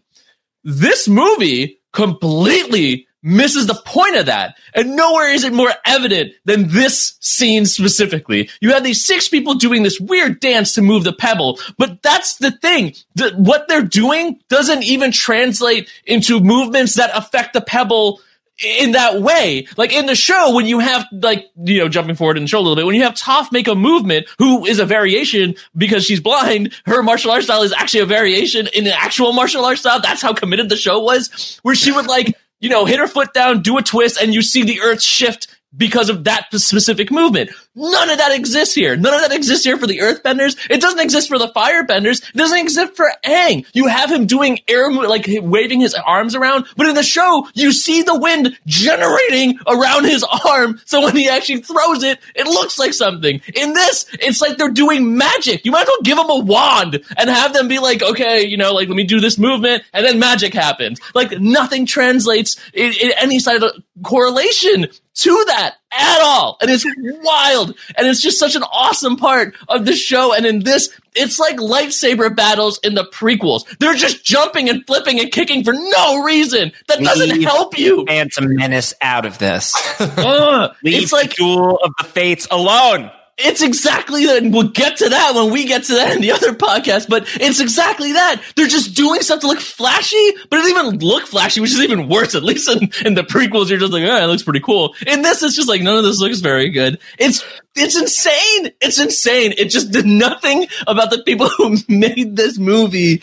This 0.63 1.07
movie 1.07 1.80
completely 1.93 3.06
misses 3.24 3.68
the 3.68 3.82
point 3.86 4.15
of 4.15 4.28
that. 4.28 4.55
And 4.74 4.95
nowhere 4.95 5.30
is 5.30 5.43
it 5.43 5.53
more 5.53 5.72
evident 5.86 6.34
than 6.45 6.70
this 6.70 7.18
scene 7.20 7.65
specifically. 7.65 8.49
You 8.61 8.74
have 8.74 8.84
these 8.84 9.05
six 9.05 9.28
people 9.28 9.55
doing 9.55 9.84
this 9.84 9.99
weird 9.99 10.39
dance 10.39 10.74
to 10.74 10.82
move 10.82 11.03
the 11.03 11.13
pebble, 11.13 11.59
but 11.78 12.01
that's 12.01 12.38
the 12.38 12.51
thing. 12.51 12.93
The, 13.15 13.32
what 13.38 13.68
they're 13.68 13.82
doing 13.82 14.39
doesn't 14.49 14.84
even 14.84 15.11
translate 15.11 15.89
into 16.05 16.39
movements 16.39 16.95
that 16.95 17.11
affect 17.13 17.53
the 17.53 17.61
pebble 17.61 18.22
in 18.57 18.93
that 18.93 19.22
way. 19.22 19.68
Like 19.78 19.93
in 19.93 20.05
the 20.05 20.15
show, 20.15 20.55
when 20.55 20.65
you 20.65 20.80
have 20.80 21.05
like, 21.11 21.45
you 21.55 21.80
know, 21.80 21.89
jumping 21.89 22.15
forward 22.15 22.38
in 22.38 22.43
the 22.43 22.49
show 22.49 22.59
a 22.59 22.61
little 22.61 22.76
bit, 22.76 22.86
when 22.86 22.95
you 22.95 23.03
have 23.03 23.13
Toph 23.13 23.51
make 23.51 23.68
a 23.68 23.76
movement, 23.76 24.28
who 24.39 24.65
is 24.65 24.80
a 24.80 24.86
variation 24.86 25.55
because 25.76 26.05
she's 26.05 26.20
blind, 26.20 26.74
her 26.86 27.03
martial 27.03 27.32
arts 27.32 27.45
style 27.45 27.61
is 27.61 27.74
actually 27.74 27.99
a 28.01 28.05
variation 28.05 28.68
in 28.74 28.88
an 28.88 28.93
actual 28.95 29.34
martial 29.34 29.63
arts 29.63 29.82
style. 29.82 30.01
That's 30.01 30.22
how 30.22 30.34
committed 30.34 30.70
the 30.70 30.76
show 30.76 30.99
was, 30.99 31.59
where 31.61 31.76
she 31.76 31.91
would 31.91 32.07
like, 32.07 32.36
you 32.59 32.69
know, 32.69 32.85
hit 32.85 32.99
her 32.99 33.07
foot 33.07 33.33
down, 33.33 33.61
do 33.61 33.77
a 33.77 33.81
twist, 33.81 34.19
and 34.21 34.33
you 34.33 34.41
see 34.41 34.63
the 34.63 34.81
earth 34.81 35.01
shift 35.01 35.47
because 35.78 36.09
of 36.09 36.23
that 36.25 36.47
specific 36.53 37.11
movement. 37.11 37.51
None 37.75 38.09
of 38.09 38.17
that 38.17 38.34
exists 38.36 38.73
here. 38.73 38.95
None 38.95 39.13
of 39.13 39.21
that 39.21 39.36
exists 39.36 39.63
here 39.63 39.78
for 39.78 39.86
the 39.86 39.99
earthbenders. 39.99 40.57
It 40.69 40.82
doesn't 40.82 40.99
exist 40.99 41.28
for 41.28 41.38
the 41.38 41.49
firebenders. 41.49 42.28
It 42.30 42.36
doesn't 42.36 42.57
exist 42.57 42.95
for 42.95 43.11
Aang. 43.23 43.65
You 43.73 43.88
have 43.88 44.11
him 44.11 44.25
doing 44.25 44.59
air, 44.67 44.91
like 44.91 45.28
waving 45.28 45.82
his 45.82 45.93
arms 45.93 46.36
around, 46.36 46.65
but 46.75 46.88
in 46.88 46.95
the 46.95 47.03
show, 47.03 47.47
you 47.53 47.71
see 47.71 48.01
the 48.01 48.17
wind 48.17 48.57
generating 48.65 49.59
around 49.67 50.05
his 50.05 50.25
arm. 50.45 50.82
So 50.86 51.01
when 51.01 51.15
he 51.15 51.30
actually 51.30 51.61
throws 51.61 52.03
it, 52.03 52.19
it 52.34 52.47
looks 52.47 52.80
like 52.80 52.93
something. 52.93 53.41
In 53.55 53.73
this, 53.73 54.07
it's 54.13 54.41
like 54.41 54.57
they're 54.57 54.69
doing 54.69 55.15
magic. 55.17 55.65
You 55.65 55.71
might 55.71 55.84
as 55.84 55.88
well 55.88 56.01
give 56.03 56.17
them 56.17 56.30
a 56.30 56.39
wand 56.39 57.03
and 57.15 57.30
have 57.30 57.53
them 57.53 57.67
be 57.67 57.80
like, 57.80 58.01
okay, 58.01 58.43
you 58.45 58.57
know, 58.57 58.73
like 58.73 58.88
let 58.88 58.97
me 58.97 59.03
do 59.03 59.19
this 59.19 59.38
movement, 59.38 59.84
and 59.93 60.05
then 60.05 60.17
magic 60.19 60.53
happens. 60.53 60.99
Like 61.13 61.39
nothing 61.39 61.86
translates 61.86 62.57
in, 62.73 62.93
in 62.93 63.11
any 63.19 63.39
side 63.39 63.61
of 63.61 63.71
correlation 64.03 64.88
to 65.18 65.43
that 65.47 65.76
at 65.91 66.22
all. 66.22 66.57
And 66.61 66.70
it's 66.70 66.86
wild. 67.24 67.76
And 67.97 68.07
it's 68.07 68.22
just 68.22 68.39
such 68.39 68.55
an 68.55 68.63
awesome 68.63 69.18
part 69.18 69.55
of 69.68 69.86
the 69.86 69.95
show. 69.95 70.34
And 70.34 70.45
in 70.45 70.63
this, 70.63 70.89
it's 71.15 71.39
like 71.39 71.57
lightsaber 71.57 72.36
battles 72.36 72.80
in 72.84 72.93
the 72.93 73.03
prequels. 73.05 73.65
They're 73.80 73.95
just 73.95 74.24
jumping 74.24 74.70
and 74.70 74.86
flipping 74.86 75.20
and 75.20 75.32
kicking 75.32 75.63
for 75.63 75.74
no 75.74 76.24
reason. 76.24 76.72
That 76.88 76.99
doesn't 76.99 77.41
help 77.41 77.78
you. 77.78 78.05
Phantom 78.05 78.55
Menace 78.55 78.93
out 79.01 79.26
of 79.26 79.39
this. 79.39 79.74
Ugh. 79.99 80.76
Leave 80.84 81.03
it's 81.03 81.11
like 81.11 81.36
Duel 81.36 81.78
of 81.84 81.91
the 81.97 82.03
Fates 82.03 82.47
alone. 82.51 83.11
It's 83.38 83.61
exactly 83.61 84.25
that. 84.25 84.41
And 84.43 84.53
we'll 84.53 84.69
get 84.69 84.97
to 84.97 85.09
that 85.09 85.33
when 85.35 85.51
we 85.51 85.65
get 85.65 85.83
to 85.85 85.93
that 85.93 86.15
in 86.15 86.21
the 86.21 86.31
other 86.31 86.53
podcast. 86.53 87.07
But 87.07 87.27
it's 87.35 87.59
exactly 87.59 88.13
that. 88.13 88.41
They're 88.55 88.67
just 88.67 88.95
doing 88.95 89.21
stuff 89.21 89.41
to 89.41 89.47
look 89.47 89.59
flashy, 89.59 90.31
but 90.49 90.57
it 90.57 90.63
doesn't 90.63 90.77
even 90.77 90.99
look 90.99 91.27
flashy, 91.27 91.61
which 91.61 91.71
is 91.71 91.81
even 91.81 92.09
worse. 92.09 92.33
At 92.33 92.43
least 92.43 92.69
in, 92.69 92.89
in 93.05 93.13
the 93.13 93.23
prequels, 93.23 93.69
you're 93.69 93.79
just 93.79 93.93
like, 93.93 94.03
oh, 94.03 94.23
it 94.23 94.25
looks 94.25 94.43
pretty 94.43 94.61
cool. 94.61 94.95
In 95.05 95.21
this, 95.21 95.43
it's 95.43 95.55
just 95.55 95.69
like 95.69 95.81
none 95.81 95.97
of 95.97 96.03
this 96.03 96.19
looks 96.19 96.39
very 96.39 96.69
good. 96.69 96.99
It's 97.19 97.45
it's 97.75 97.95
insane. 97.95 98.73
It's 98.81 98.99
insane. 98.99 99.53
It 99.55 99.65
just 99.65 99.91
did 99.91 100.05
nothing 100.05 100.67
about 100.88 101.11
the 101.11 101.21
people 101.21 101.49
who 101.57 101.77
made 101.88 102.35
this 102.35 102.57
movie 102.57 103.21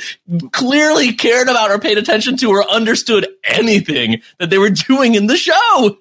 clearly 0.52 1.12
cared 1.14 1.48
about 1.48 1.72
or 1.72 1.78
paid 1.80 1.98
attention 1.98 2.36
to 2.36 2.50
or 2.50 2.68
understood 2.70 3.26
anything 3.42 4.22
that 4.38 4.50
they 4.50 4.58
were 4.58 4.70
doing 4.70 5.16
in 5.16 5.26
the 5.26 5.36
show. 5.36 5.98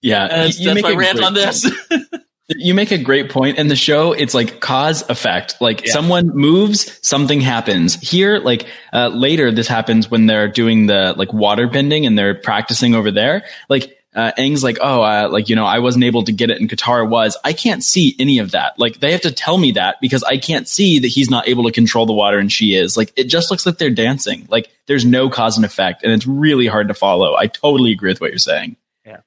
Yeah, 0.00 0.24
And 0.24 0.30
that's, 0.30 0.58
you 0.58 0.66
that's 0.66 0.82
make 0.82 0.82
my 0.82 0.98
rant 0.98 1.22
on 1.22 1.34
this. 1.34 1.70
You 2.56 2.74
make 2.74 2.90
a 2.90 2.98
great 2.98 3.30
point 3.30 3.58
in 3.58 3.68
the 3.68 3.76
show. 3.76 4.12
It's 4.12 4.34
like 4.34 4.60
cause 4.60 5.08
effect. 5.08 5.60
Like 5.60 5.86
Yeah. 5.86 5.92
someone 5.92 6.28
moves, 6.28 6.98
something 7.06 7.40
happens. 7.40 7.94
Here, 8.00 8.38
like 8.38 8.66
uh, 8.92 9.08
later, 9.08 9.50
this 9.50 9.68
happens 9.68 10.10
when 10.10 10.26
they're 10.26 10.48
doing 10.48 10.86
the 10.86 11.14
like 11.16 11.32
water 11.32 11.66
bending 11.66 12.06
and 12.06 12.18
they're 12.18 12.34
practicing 12.34 12.94
over 12.94 13.10
there. 13.10 13.44
Like 13.68 13.98
uh, 14.14 14.30
Aang's 14.36 14.62
like, 14.62 14.76
oh, 14.82 15.00
uh, 15.02 15.28
like 15.30 15.48
you 15.48 15.56
know, 15.56 15.64
I 15.64 15.78
wasn't 15.78 16.04
able 16.04 16.22
to 16.24 16.32
get 16.32 16.50
it, 16.50 16.60
and 16.60 16.68
Katara 16.68 17.08
was. 17.08 17.36
I 17.44 17.54
can't 17.54 17.82
see 17.82 18.14
any 18.18 18.40
of 18.40 18.50
that. 18.50 18.78
Like 18.78 19.00
they 19.00 19.12
have 19.12 19.22
to 19.22 19.32
tell 19.32 19.56
me 19.56 19.72
that 19.72 19.96
because 20.02 20.22
I 20.22 20.36
can't 20.36 20.68
see 20.68 20.98
that 20.98 21.08
he's 21.08 21.30
not 21.30 21.48
able 21.48 21.64
to 21.64 21.72
control 21.72 22.04
the 22.04 22.12
water 22.12 22.38
and 22.38 22.52
she 22.52 22.74
is. 22.74 22.94
Like 22.96 23.10
it 23.16 23.24
just 23.24 23.50
looks 23.50 23.64
like 23.64 23.78
they're 23.78 23.88
dancing. 23.88 24.46
Like 24.50 24.68
there's 24.86 25.06
no 25.06 25.30
cause 25.30 25.56
and 25.56 25.64
effect, 25.64 26.02
and 26.04 26.12
it's 26.12 26.26
really 26.26 26.66
hard 26.66 26.88
to 26.88 26.94
follow. 26.94 27.34
I 27.36 27.46
totally 27.46 27.90
agree 27.92 28.10
with 28.10 28.20
what 28.20 28.30
you're 28.30 28.38
saying. 28.38 28.76
Yeah. 29.06 29.20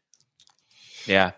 Yeah, 1.08 1.32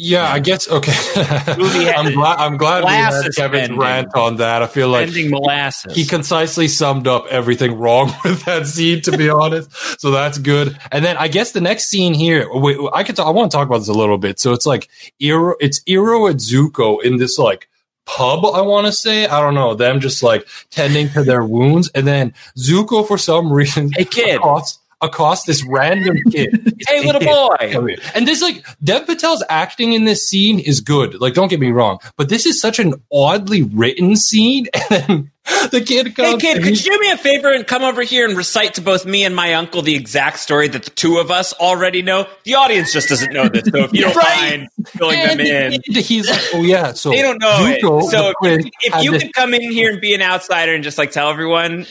I 0.00 0.38
guess 0.38 0.68
okay. 0.68 0.92
I'm 1.16 2.12
glad. 2.12 2.38
I'm 2.38 2.56
glad 2.56 2.84
we 2.84 2.90
had 2.90 3.34
Kevin's 3.34 3.76
rant 3.76 4.14
on 4.14 4.36
that. 4.36 4.62
I 4.62 4.66
feel 4.66 4.88
like 4.88 5.10
molasses. 5.12 5.94
he 5.94 6.04
concisely 6.04 6.68
summed 6.68 7.06
up 7.06 7.26
everything 7.26 7.78
wrong 7.78 8.12
with 8.24 8.44
that 8.44 8.66
scene. 8.66 9.02
To 9.02 9.16
be 9.16 9.28
honest, 9.42 9.70
so 10.00 10.10
that's 10.10 10.38
good. 10.38 10.78
And 10.92 11.04
then 11.04 11.16
I 11.16 11.28
guess 11.28 11.52
the 11.52 11.60
next 11.60 11.86
scene 11.88 12.14
here, 12.14 12.46
wait, 12.50 12.76
I 12.92 13.02
could. 13.02 13.16
Talk, 13.16 13.26
I 13.26 13.30
want 13.30 13.50
to 13.50 13.56
talk 13.56 13.66
about 13.66 13.78
this 13.78 13.88
a 13.88 13.92
little 13.92 14.18
bit. 14.18 14.38
So 14.38 14.52
it's 14.52 14.66
like 14.66 14.88
Iroh, 15.20 15.54
it's 15.60 15.80
Iroh 15.84 16.30
and 16.30 16.38
Zuko 16.40 17.02
in 17.02 17.16
this 17.16 17.38
like 17.38 17.68
pub. 18.06 18.44
I 18.46 18.60
want 18.60 18.86
to 18.86 18.92
say. 18.92 19.26
I 19.26 19.40
don't 19.40 19.54
know. 19.54 19.74
Them 19.74 20.00
just 20.00 20.22
like 20.22 20.46
tending 20.70 21.08
to 21.10 21.24
their 21.24 21.44
wounds, 21.44 21.90
and 21.94 22.06
then 22.06 22.34
Zuko 22.56 23.06
for 23.06 23.18
some 23.18 23.52
reason, 23.52 23.90
Hey, 23.96 24.04
kid. 24.04 24.36
across, 24.36 24.78
across 25.00 25.44
this 25.44 25.64
random 25.64 26.16
kid. 26.30 26.74
hey, 26.88 27.04
little 27.04 27.20
boy. 27.20 27.96
And 28.14 28.26
this 28.26 28.42
like 28.42 28.64
Dev 28.82 29.06
Patel's 29.06 29.44
acting 29.48 29.92
in 29.92 30.04
this 30.04 30.26
scene 30.28 30.58
is 30.58 30.80
good. 30.80 31.20
Like, 31.20 31.34
don't 31.34 31.48
get 31.48 31.60
me 31.60 31.70
wrong, 31.70 31.98
but 32.16 32.28
this 32.28 32.46
is 32.46 32.60
such 32.60 32.78
an 32.78 32.94
oddly 33.12 33.62
written 33.62 34.16
scene. 34.16 34.66
And 34.90 35.30
the 35.70 35.80
kid 35.80 36.14
comes. 36.14 36.42
Hey 36.42 36.54
kid, 36.54 36.62
could 36.62 36.84
you 36.84 36.92
do 36.92 36.98
me 37.00 37.10
a 37.10 37.16
favor 37.16 37.50
and 37.50 37.66
come 37.66 37.82
over 37.82 38.02
here 38.02 38.28
and 38.28 38.36
recite 38.36 38.74
to 38.74 38.82
both 38.82 39.06
me 39.06 39.24
and 39.24 39.34
my 39.34 39.54
uncle 39.54 39.80
the 39.80 39.94
exact 39.94 40.40
story 40.40 40.68
that 40.68 40.82
the 40.82 40.90
two 40.90 41.16
of 41.18 41.30
us 41.30 41.54
already 41.54 42.02
know? 42.02 42.26
The 42.44 42.56
audience 42.56 42.92
just 42.92 43.08
doesn't 43.08 43.32
know 43.32 43.48
this, 43.48 43.64
so 43.64 43.84
if 43.84 43.92
you 43.94 44.02
don't 44.02 44.14
Right. 44.16 44.60
mind 44.60 44.68
filling 44.88 45.18
them 45.22 45.40
in. 45.40 45.80
he's 45.86 46.28
like, 46.28 46.42
oh 46.52 46.62
yeah. 46.62 46.92
So 46.92 47.10
They 47.10 47.22
don't 47.22 47.40
know 47.40 47.64
it. 47.66 47.80
So 47.80 48.34
if, 48.42 48.66
if 48.82 49.02
you 49.02 49.12
could 49.12 49.32
come 49.32 49.54
in 49.54 49.62
here 49.72 49.90
and 49.90 50.00
be 50.02 50.12
an 50.14 50.20
outsider 50.20 50.74
and 50.74 50.84
just 50.84 50.98
like 50.98 51.12
tell 51.12 51.30
everyone, 51.30 51.86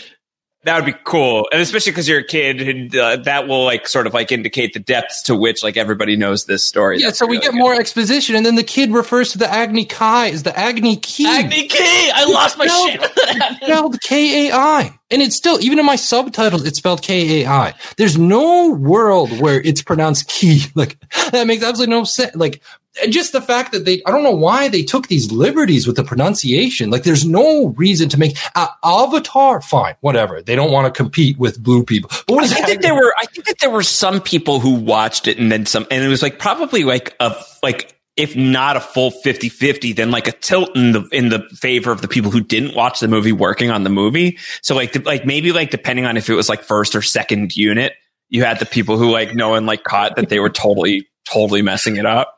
that 0.67 0.75
would 0.75 0.85
be 0.85 0.97
cool. 1.03 1.47
And 1.51 1.61
especially 1.61 1.91
because 1.93 2.07
you're 2.07 2.19
a 2.19 2.23
kid, 2.23 2.61
and, 2.61 2.95
uh, 2.95 3.15
that 3.17 3.47
will 3.47 3.63
like 3.65 3.87
sort 3.87 4.05
of 4.05 4.13
like 4.13 4.31
indicate 4.31 4.73
the 4.73 4.79
depths 4.79 5.23
to 5.23 5.35
which 5.35 5.63
like 5.63 5.77
everybody 5.77 6.15
knows 6.15 6.45
this 6.45 6.63
story. 6.63 6.99
yeah, 6.99 7.07
That's 7.07 7.19
so 7.19 7.25
we 7.25 7.37
really 7.37 7.41
get 7.47 7.51
good. 7.53 7.57
more 7.59 7.73
exposition, 7.73 8.35
and 8.35 8.45
then 8.45 8.55
the 8.55 8.63
kid 8.63 8.91
refers 8.91 9.31
to 9.31 9.37
the 9.37 9.49
Agni 9.51 9.85
Kai 9.85 10.29
as 10.29 10.43
the 10.43 10.57
Agni 10.57 10.97
Key. 10.97 11.27
Agni 11.27 11.67
Key! 11.67 12.11
I 12.13 12.25
lost 12.31 12.57
my 12.57 12.65
No. 12.65 12.87
shit 12.87 13.01
when 13.01 13.55
spelled 13.61 14.01
K 14.01 14.49
A 14.49 14.53
I. 14.55 14.93
And 15.09 15.21
it's 15.21 15.37
still, 15.37 15.57
even 15.61 15.79
in 15.79 15.85
my 15.85 15.95
subtitles, 15.95 16.65
it's 16.65 16.79
spelled 16.79 17.01
K 17.01 17.43
A 17.43 17.47
I. 17.49 17.73
There's 17.95 18.17
no 18.17 18.71
world 18.71 19.39
where 19.39 19.61
it's 19.61 19.81
pronounced 19.81 20.27
key. 20.27 20.63
Like, 20.75 20.97
that 21.31 21.47
makes 21.47 21.63
absolutely 21.63 21.95
no 21.95 22.03
sense. 22.03 22.35
Like, 22.35 22.61
and 22.86 22.86
just 23.09 23.31
the 23.31 23.41
fact 23.41 23.71
that 23.71 23.85
they, 23.85 24.01
I 24.05 24.11
don't 24.11 24.23
know 24.23 24.35
why 24.35 24.67
they 24.69 24.83
took 24.83 25.07
these 25.07 25.31
liberties 25.31 25.87
with 25.87 25.95
the 25.95 26.03
pronunciation. 26.03 26.89
Like, 26.89 27.03
there's 27.03 27.25
no 27.25 27.67
reason 27.69 28.09
to 28.09 28.19
make 28.19 28.37
uh, 28.55 28.67
Avatar, 28.83 29.61
fine, 29.61 29.95
whatever. 30.01 30.41
They 30.41 30.55
don't 30.55 30.71
want 30.71 30.93
to 30.93 30.97
compete 30.97 31.37
with 31.37 31.61
blue 31.61 31.83
people. 31.83 32.09
But 32.27 32.35
what 32.35 32.43
I 32.43 32.47
think 32.47 32.67
that 32.67 32.81
there 32.81 32.95
were 32.95 33.13
I 33.17 33.25
think 33.25 33.47
that 33.47 33.59
there 33.59 33.69
were 33.69 33.83
some 33.83 34.21
people 34.21 34.59
who 34.59 34.75
watched 34.75 35.27
it 35.27 35.37
and 35.37 35.51
then 35.51 35.65
some 35.65 35.85
and 35.91 36.03
it 36.03 36.07
was 36.07 36.21
like 36.21 36.39
probably 36.39 36.83
like 36.83 37.15
a 37.19 37.35
like 37.63 37.95
if 38.15 38.35
not 38.35 38.75
a 38.75 38.79
full 38.79 39.11
50-50 39.11 39.95
then 39.95 40.09
like 40.09 40.27
a 40.27 40.31
tilt 40.31 40.75
in 40.75 40.91
the 40.91 41.07
in 41.11 41.29
the 41.29 41.47
favor 41.53 41.91
of 41.91 42.01
the 42.01 42.07
people 42.07 42.31
who 42.31 42.41
didn't 42.41 42.75
watch 42.75 42.99
the 42.99 43.07
movie 43.07 43.31
working 43.31 43.69
on 43.69 43.83
the 43.83 43.89
movie. 43.89 44.37
So 44.61 44.75
like 44.75 44.93
the, 44.93 45.01
like 45.01 45.25
maybe 45.25 45.51
like 45.51 45.69
depending 45.69 46.05
on 46.05 46.17
if 46.17 46.29
it 46.29 46.35
was 46.35 46.49
like 46.49 46.63
first 46.63 46.95
or 46.95 47.01
second 47.01 47.55
unit, 47.55 47.93
you 48.29 48.43
had 48.43 48.59
the 48.59 48.65
people 48.65 48.97
who 48.97 49.11
like 49.11 49.35
no 49.35 49.49
one 49.49 49.65
like 49.65 49.83
caught 49.83 50.15
that 50.15 50.29
they 50.29 50.39
were 50.39 50.49
totally 50.49 51.07
totally 51.31 51.61
messing 51.61 51.97
it 51.97 52.05
up. 52.05 52.36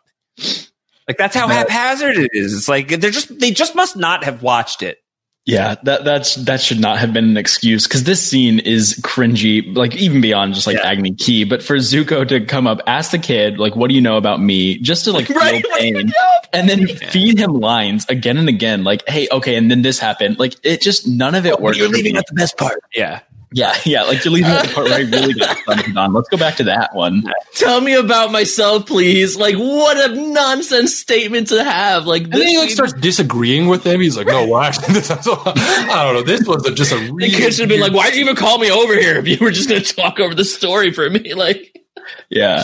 Like 1.08 1.18
that's 1.18 1.36
how 1.36 1.48
haphazard 1.48 2.18
it 2.18 2.32
is. 2.34 2.54
It's 2.54 2.70
like 2.70 2.88
they're 2.88 3.10
just 3.12 3.40
they 3.40 3.52
just 3.52 3.76
must 3.76 3.98
not 3.98 4.24
have 4.24 4.44
watched 4.44 4.84
it. 4.84 5.00
Yeah, 5.46 5.76
that 5.84 6.04
that's 6.04 6.36
that 6.36 6.62
should 6.62 6.80
not 6.80 7.00
have 7.00 7.12
been 7.12 7.24
an 7.24 7.38
excuse 7.38 7.88
because 7.88 8.04
this 8.04 8.22
scene 8.22 8.60
is 8.60 9.00
cringy, 9.04 9.76
like 9.76 9.96
even 9.96 10.22
beyond 10.22 10.54
just 10.54 10.68
like 10.68 10.78
Yeah. 10.78 10.88
Agni 10.88 11.16
Key. 11.16 11.44
But 11.44 11.64
for 11.64 11.78
Zuko 11.78 12.28
to 12.28 12.46
come 12.46 12.68
up, 12.68 12.82
ask 12.86 13.10
the 13.10 13.18
kid, 13.18 13.58
like, 13.58 13.76
"What 13.76 13.88
do 13.90 13.96
you 13.96 14.02
know 14.02 14.18
about 14.18 14.40
me?" 14.40 14.78
Just 14.78 15.06
to 15.06 15.12
like 15.12 15.26
feel 15.28 15.38
Right, 15.38 15.66
pain, 15.80 16.12
and 16.54 16.70
then 16.70 16.86
feed 16.86 17.40
him 17.40 17.54
lines 17.54 18.06
again 18.10 18.38
and 18.38 18.48
again, 18.48 18.84
like, 18.84 19.08
"Hey, 19.10 19.28
okay," 19.32 19.56
and 19.56 19.72
then 19.72 19.82
this 19.82 19.98
happened. 19.98 20.38
Like, 20.38 20.56
it 20.62 20.82
just 20.82 21.08
none 21.08 21.34
of 21.34 21.48
it 21.48 21.60
worked. 21.60 21.80
You're 21.80 21.90
leaving 21.90 22.16
out 22.16 22.28
the 22.28 22.36
best 22.36 22.56
part. 22.56 22.84
Yeah. 22.96 23.22
Yeah, 23.52 23.76
yeah, 23.84 24.04
like 24.04 24.24
you're 24.24 24.32
leaving 24.34 24.52
out 24.52 24.64
the 24.64 24.74
part 24.74 24.86
where 24.88 25.00
I 25.00 25.02
really 25.10 25.34
get 25.34 25.58
started 25.58 25.98
on. 25.98 26.14
Let's 26.14 26.30
go 26.30 26.38
back 26.38 26.56
to 26.58 26.64
that 26.66 26.94
one. 26.94 27.24
Tell 27.56 27.82
me 27.82 27.96
about 27.96 28.32
myself, 28.32 28.86
please. 28.86 29.38
Like, 29.38 29.56
what 29.56 29.98
a 29.98 30.14
nonsense 30.16 30.96
statement 30.96 31.48
to 31.48 31.64
have. 31.64 32.06
Like, 32.06 32.24
and 32.24 32.34
then 32.34 32.48
he 32.48 32.60
like 32.60 32.70
starts 32.70 32.94
disagreeing 32.94 33.68
with 33.68 33.84
him. 33.84 34.02
He's 34.02 34.16
like, 34.16 34.28
"No, 34.28 34.46
well, 34.46 34.62
actually, 34.62 34.88
I 35.00 36.04
don't 36.04 36.14
know. 36.14 36.22
This 36.24 36.46
was 36.48 36.64
a, 36.68 36.72
just 36.72 36.92
a 36.92 36.98
the 36.98 37.30
kid 37.30 37.54
should 37.54 37.62
have 37.62 37.70
been 37.70 37.82
like, 37.82 37.94
why'd 37.94 38.14
you 38.14 38.22
even 38.22 38.36
call 38.36 38.60
me 38.60 38.70
over 38.70 38.96
here 38.96 39.18
if 39.18 39.28
you 39.28 39.38
were 39.42 39.52
just 39.52 39.68
going 39.68 39.82
to 39.82 39.96
talk 39.96 40.20
over 40.20 40.36
the 40.36 40.46
story 40.46 40.92
for 40.92 41.10
me? 41.10 41.34
Like, 41.40 41.76
Yeah. 42.30 42.64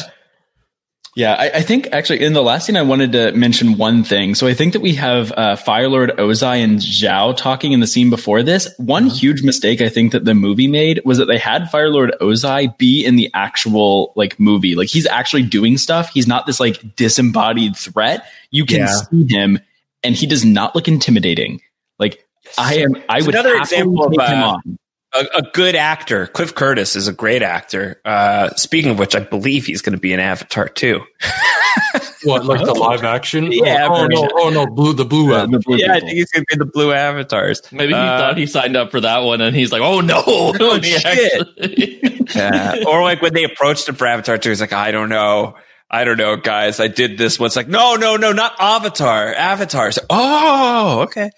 Yeah, 1.18 1.34
I, 1.34 1.50
I 1.56 1.62
think 1.62 1.88
actually 1.94 2.22
in 2.26 2.34
the 2.34 2.44
last 2.44 2.66
scene 2.66 2.76
I 2.76 2.82
wanted 2.82 3.14
to 3.14 3.32
mention 3.32 3.78
one 3.78 4.04
thing. 4.04 4.36
So 4.36 4.48
I 4.48 4.54
think 4.54 4.74
that 4.74 4.82
we 4.82 4.96
have 4.96 5.32
uh, 5.32 5.56
Firelord 5.56 6.10
Ozai 6.18 6.62
and 6.62 6.78
Zhao 6.80 7.36
talking 7.38 7.72
in 7.72 7.80
the 7.80 7.88
scene 7.88 8.10
before 8.10 8.44
this. 8.44 8.68
One 8.78 9.08
huge 9.08 9.42
mistake 9.42 9.80
I 9.80 9.88
think 9.88 10.12
that 10.12 10.26
the 10.26 10.34
movie 10.36 10.68
made 10.68 11.02
was 11.06 11.18
that 11.20 11.26
they 11.26 11.38
had 11.38 11.64
Firelord 11.72 12.12
Ozai 12.20 12.78
be 12.78 13.06
in 13.06 13.16
the 13.16 13.32
actual 13.34 14.12
like 14.18 14.38
movie. 14.42 14.76
Like 14.76 14.90
he's 14.90 15.08
actually 15.08 15.44
doing 15.44 15.78
stuff. 15.78 16.10
He's 16.10 16.28
not 16.28 16.46
this 16.48 16.60
like 16.60 16.98
disembodied 16.98 17.78
threat. 17.78 18.26
You 18.52 18.66
can 18.66 18.80
Yeah. 18.80 18.88
see 18.88 19.26
him, 19.30 19.60
and 20.04 20.16
he 20.16 20.28
does 20.28 20.44
not 20.44 20.76
look 20.76 20.90
intimidating. 20.90 21.62
Like 21.98 22.28
I 22.58 22.80
am. 22.80 22.94
I 23.08 23.20
It's 23.20 23.26
would 23.26 23.36
another 23.36 23.56
example 23.56 24.04
of, 24.04 24.12
take 24.12 24.20
him 24.28 24.40
uh, 24.44 24.48
on. 24.66 24.80
A, 25.16 25.38
a 25.38 25.42
good 25.54 25.76
actor. 25.76 26.28
Cliff 26.28 26.54
Curtis 26.56 26.96
is 26.96 27.08
a 27.08 27.14
great 27.14 27.42
actor. 27.42 28.00
Uh, 28.06 28.54
speaking 28.56 28.92
of 28.92 29.00
which, 29.00 29.16
I 29.16 29.20
believe 29.20 29.66
he's 29.66 29.82
going 29.82 29.94
to 29.96 30.00
be 30.00 30.14
in 30.14 30.20
Avatar 30.20 30.68
too. 30.68 31.02
what 32.24 32.46
like 32.46 32.64
the 32.66 32.74
live 32.74 33.04
action. 33.04 33.52
Yeah, 33.52 33.88
oh, 33.90 34.04
oh 34.04 34.08
no, 34.08 34.30
oh 34.34 34.50
no, 34.50 34.68
blue 34.68 34.94
the 34.94 35.06
blue. 35.06 35.32
One. 35.32 35.52
the 35.52 35.60
blue 35.60 35.78
yeah, 35.78 35.94
I 35.94 36.00
think 36.00 36.12
he's 36.14 36.32
going 36.32 36.46
to 36.50 36.56
be 36.58 36.66
the 36.66 36.72
Blue 36.72 36.92
Avatars. 36.92 37.62
maybe 37.72 37.94
he 37.94 38.00
Uh, 38.00 38.18
thought 38.18 38.38
he 38.38 38.46
signed 38.48 38.76
up 38.76 38.92
for 38.92 39.02
that 39.02 39.20
one 39.20 39.42
and 39.42 39.56
he's 39.56 39.72
like, 39.72 39.82
oh 39.82 40.02
no. 40.02 40.24
Oh, 40.26 40.80
shit. 40.82 42.36
Yeah. 42.36 42.84
or 42.88 43.02
like 43.04 43.22
when 43.22 43.34
they 43.34 43.44
approached 43.44 43.88
him 43.88 43.96
for 43.96 44.08
Avatar 44.08 44.38
2, 44.38 44.50
he's 44.50 44.62
like, 44.62 44.74
I 44.74 44.92
don't 44.92 45.10
know. 45.10 45.56
I 45.90 46.04
don't 46.04 46.18
know, 46.18 46.36
guys. 46.36 46.80
I 46.80 46.88
did 46.88 47.18
this 47.18 47.40
once. 47.40 47.56
Like, 47.56 47.68
no, 47.68 47.96
no, 47.96 48.16
no, 48.18 48.32
not 48.34 48.54
Avatar. 48.60 49.34
Avatars. 49.34 50.00
Oh, 50.10 51.02
okay. 51.04 51.30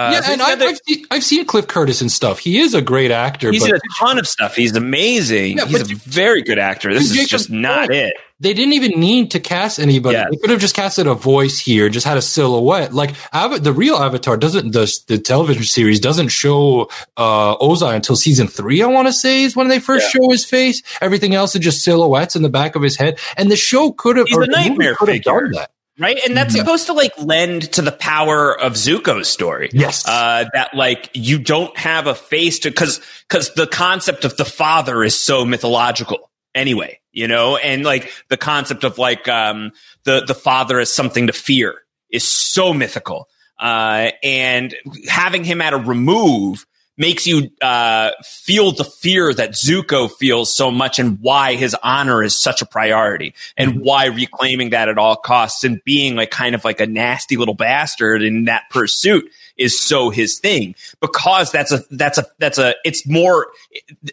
Uh, 0.00 0.12
yeah, 0.12 0.20
so 0.22 0.32
and 0.32 0.40
I've, 0.40 0.62
I've, 0.62 0.78
seen, 0.86 1.06
I've 1.10 1.24
seen 1.24 1.44
Cliff 1.44 1.66
Curtis 1.66 2.00
and 2.00 2.10
stuff. 2.10 2.38
He 2.38 2.58
is 2.58 2.72
a 2.72 2.80
great 2.80 3.10
actor, 3.10 3.50
He's 3.50 3.62
but 3.62 3.74
a 3.74 3.80
ton 3.98 4.18
of 4.18 4.26
stuff. 4.26 4.56
He's 4.56 4.74
amazing. 4.74 5.58
Yeah, 5.58 5.66
he's 5.66 5.90
a 5.90 5.94
very 5.94 6.40
good 6.40 6.58
actor. 6.58 6.94
This 6.94 7.10
is 7.10 7.28
just 7.28 7.50
not 7.50 7.90
it. 7.90 8.14
they 8.38 8.54
didn't 8.54 8.72
even 8.72 8.98
need 8.98 9.32
to 9.32 9.40
cast 9.40 9.78
anybody. 9.78 10.16
Yeah. 10.16 10.24
They 10.30 10.38
could 10.38 10.48
have 10.48 10.58
just 10.60 10.74
casted 10.74 11.06
a 11.06 11.14
voice 11.14 11.58
here, 11.58 11.90
just 11.90 12.06
had 12.06 12.16
a 12.16 12.22
silhouette. 12.22 12.94
Like 12.94 13.14
the 13.32 13.74
real 13.76 13.96
Avatar 13.96 14.38
doesn't 14.38 14.72
the 14.72 14.90
the 15.06 15.18
television 15.18 15.64
series 15.64 16.00
doesn't 16.00 16.28
show 16.28 16.88
uh 17.18 17.58
Ozai 17.58 17.94
until 17.94 18.16
season 18.16 18.48
three. 18.48 18.82
I 18.82 18.86
want 18.86 19.06
to 19.06 19.12
say 19.12 19.42
is 19.42 19.54
when 19.54 19.68
they 19.68 19.80
first 19.80 20.10
show 20.10 20.30
his 20.30 20.46
face. 20.46 20.82
Everything 21.02 21.34
else 21.34 21.54
is 21.54 21.60
just 21.60 21.84
silhouettes 21.84 22.36
in 22.36 22.42
the 22.42 22.48
back 22.48 22.74
of 22.74 22.80
his 22.80 22.96
head. 22.96 23.18
And 23.36 23.50
the 23.50 23.56
show 23.56 23.92
could 23.92 24.16
have 24.16 24.28
He's 24.28 24.38
a 24.38 24.46
nightmare 24.46 24.94
could 24.94 25.10
have 25.10 25.22
done 25.22 25.50
that. 25.52 25.70
Right. 26.00 26.18
And 26.26 26.36
that's 26.36 26.54
Yeah. 26.56 26.62
supposed 26.62 26.86
to 26.86 26.94
like 26.94 27.12
lend 27.18 27.70
to 27.74 27.82
the 27.82 27.92
power 27.92 28.58
of 28.58 28.72
Zuko's 28.72 29.28
story. 29.28 29.68
Yes. 29.72 30.04
Uh, 30.08 30.46
that 30.54 30.74
like 30.74 31.10
you 31.12 31.38
don't 31.38 31.76
have 31.78 32.06
a 32.06 32.14
face 32.14 32.58
to, 32.60 32.70
cause, 32.70 33.00
cause 33.28 33.52
the 33.54 33.66
concept 33.66 34.24
of 34.24 34.36
the 34.36 34.44
father 34.46 35.04
is 35.04 35.22
so 35.22 35.44
mythological 35.44 36.30
anyway, 36.54 36.98
you 37.12 37.28
know, 37.28 37.56
and 37.58 37.84
like 37.84 38.10
the 38.30 38.38
concept 38.38 38.82
of 38.82 38.96
like, 38.96 39.28
um, 39.28 39.72
the, 40.04 40.24
the 40.26 40.34
father 40.34 40.80
as 40.80 40.90
something 40.92 41.26
to 41.26 41.32
fear 41.34 41.74
is 42.10 42.26
so 42.26 42.72
mythical. 42.72 43.28
Uh, 43.58 44.10
and 44.22 44.74
having 45.06 45.44
him 45.44 45.60
at 45.60 45.74
a 45.74 45.76
remove 45.76 46.64
makes 47.00 47.26
you 47.26 47.50
uh, 47.62 48.10
feel 48.22 48.72
the 48.72 48.84
fear 48.84 49.32
that 49.32 49.52
Zuko 49.52 50.10
feels 50.10 50.54
so 50.54 50.70
much 50.70 50.98
and 50.98 51.18
why 51.22 51.54
his 51.54 51.74
honor 51.82 52.22
is 52.22 52.38
such 52.38 52.60
a 52.60 52.66
priority 52.66 53.34
and 53.56 53.80
why 53.80 54.04
reclaiming 54.04 54.70
that 54.70 54.90
at 54.90 54.98
all 54.98 55.16
costs 55.16 55.64
and 55.64 55.82
being 55.84 56.14
like 56.14 56.30
kind 56.30 56.54
of 56.54 56.62
like 56.62 56.78
a 56.78 56.86
nasty 56.86 57.38
little 57.38 57.54
bastard 57.54 58.22
in 58.22 58.44
that 58.44 58.64
pursuit 58.68 59.24
is 59.56 59.80
so 59.80 60.10
his 60.10 60.38
thing. 60.38 60.74
Because 61.00 61.50
that's 61.50 61.72
a 61.72 61.82
that's 61.90 62.18
a 62.18 62.26
that's 62.38 62.58
a 62.58 62.74
it's 62.84 63.06
more 63.06 63.48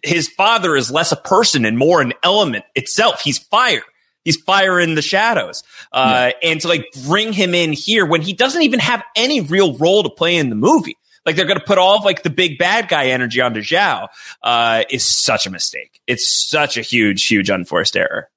his 0.02 0.30
father 0.30 0.78
is 0.78 0.90
less 0.90 1.12
a 1.12 1.18
person 1.18 1.66
and 1.66 1.78
more 1.78 2.02
an 2.02 2.14
element 2.24 2.64
itself. 2.74 3.20
He's 3.20 3.38
fire. 3.38 3.84
He's 4.24 4.38
fire 4.38 4.80
in 4.80 4.96
the 4.96 5.02
shadows. 5.02 5.62
Uh 5.92 6.32
and 6.42 6.62
to 6.62 6.70
like 6.70 6.86
bring 7.06 7.34
him 7.34 7.54
in 7.54 7.74
here 7.74 8.06
when 8.06 8.22
he 8.22 8.32
doesn't 8.32 8.62
even 8.62 8.80
have 8.80 9.04
any 9.18 9.42
real 9.42 9.78
role 9.78 10.04
to 10.04 10.10
play 10.10 10.38
in 10.38 10.50
the 10.50 10.56
movie 10.56 10.96
like 11.28 11.36
they're 11.36 11.45
going 11.45 11.59
to 11.59 11.65
put 11.65 11.78
all 11.78 11.97
of 11.97 12.05
like 12.05 12.23
the 12.23 12.30
big 12.32 12.57
bad 12.57 12.88
guy 12.88 13.07
energy 13.07 13.41
onto 13.41 13.59
Zhao, 13.61 14.07
uh, 14.41 14.84
is 14.89 15.05
such 15.05 15.45
a 15.45 15.51
mistake. 15.51 15.99
It's 16.07 16.28
such 16.28 16.78
a 16.78 16.82
huge, 16.82 17.28
huge 17.28 17.49
unforced 17.49 17.95
error. 17.97 18.30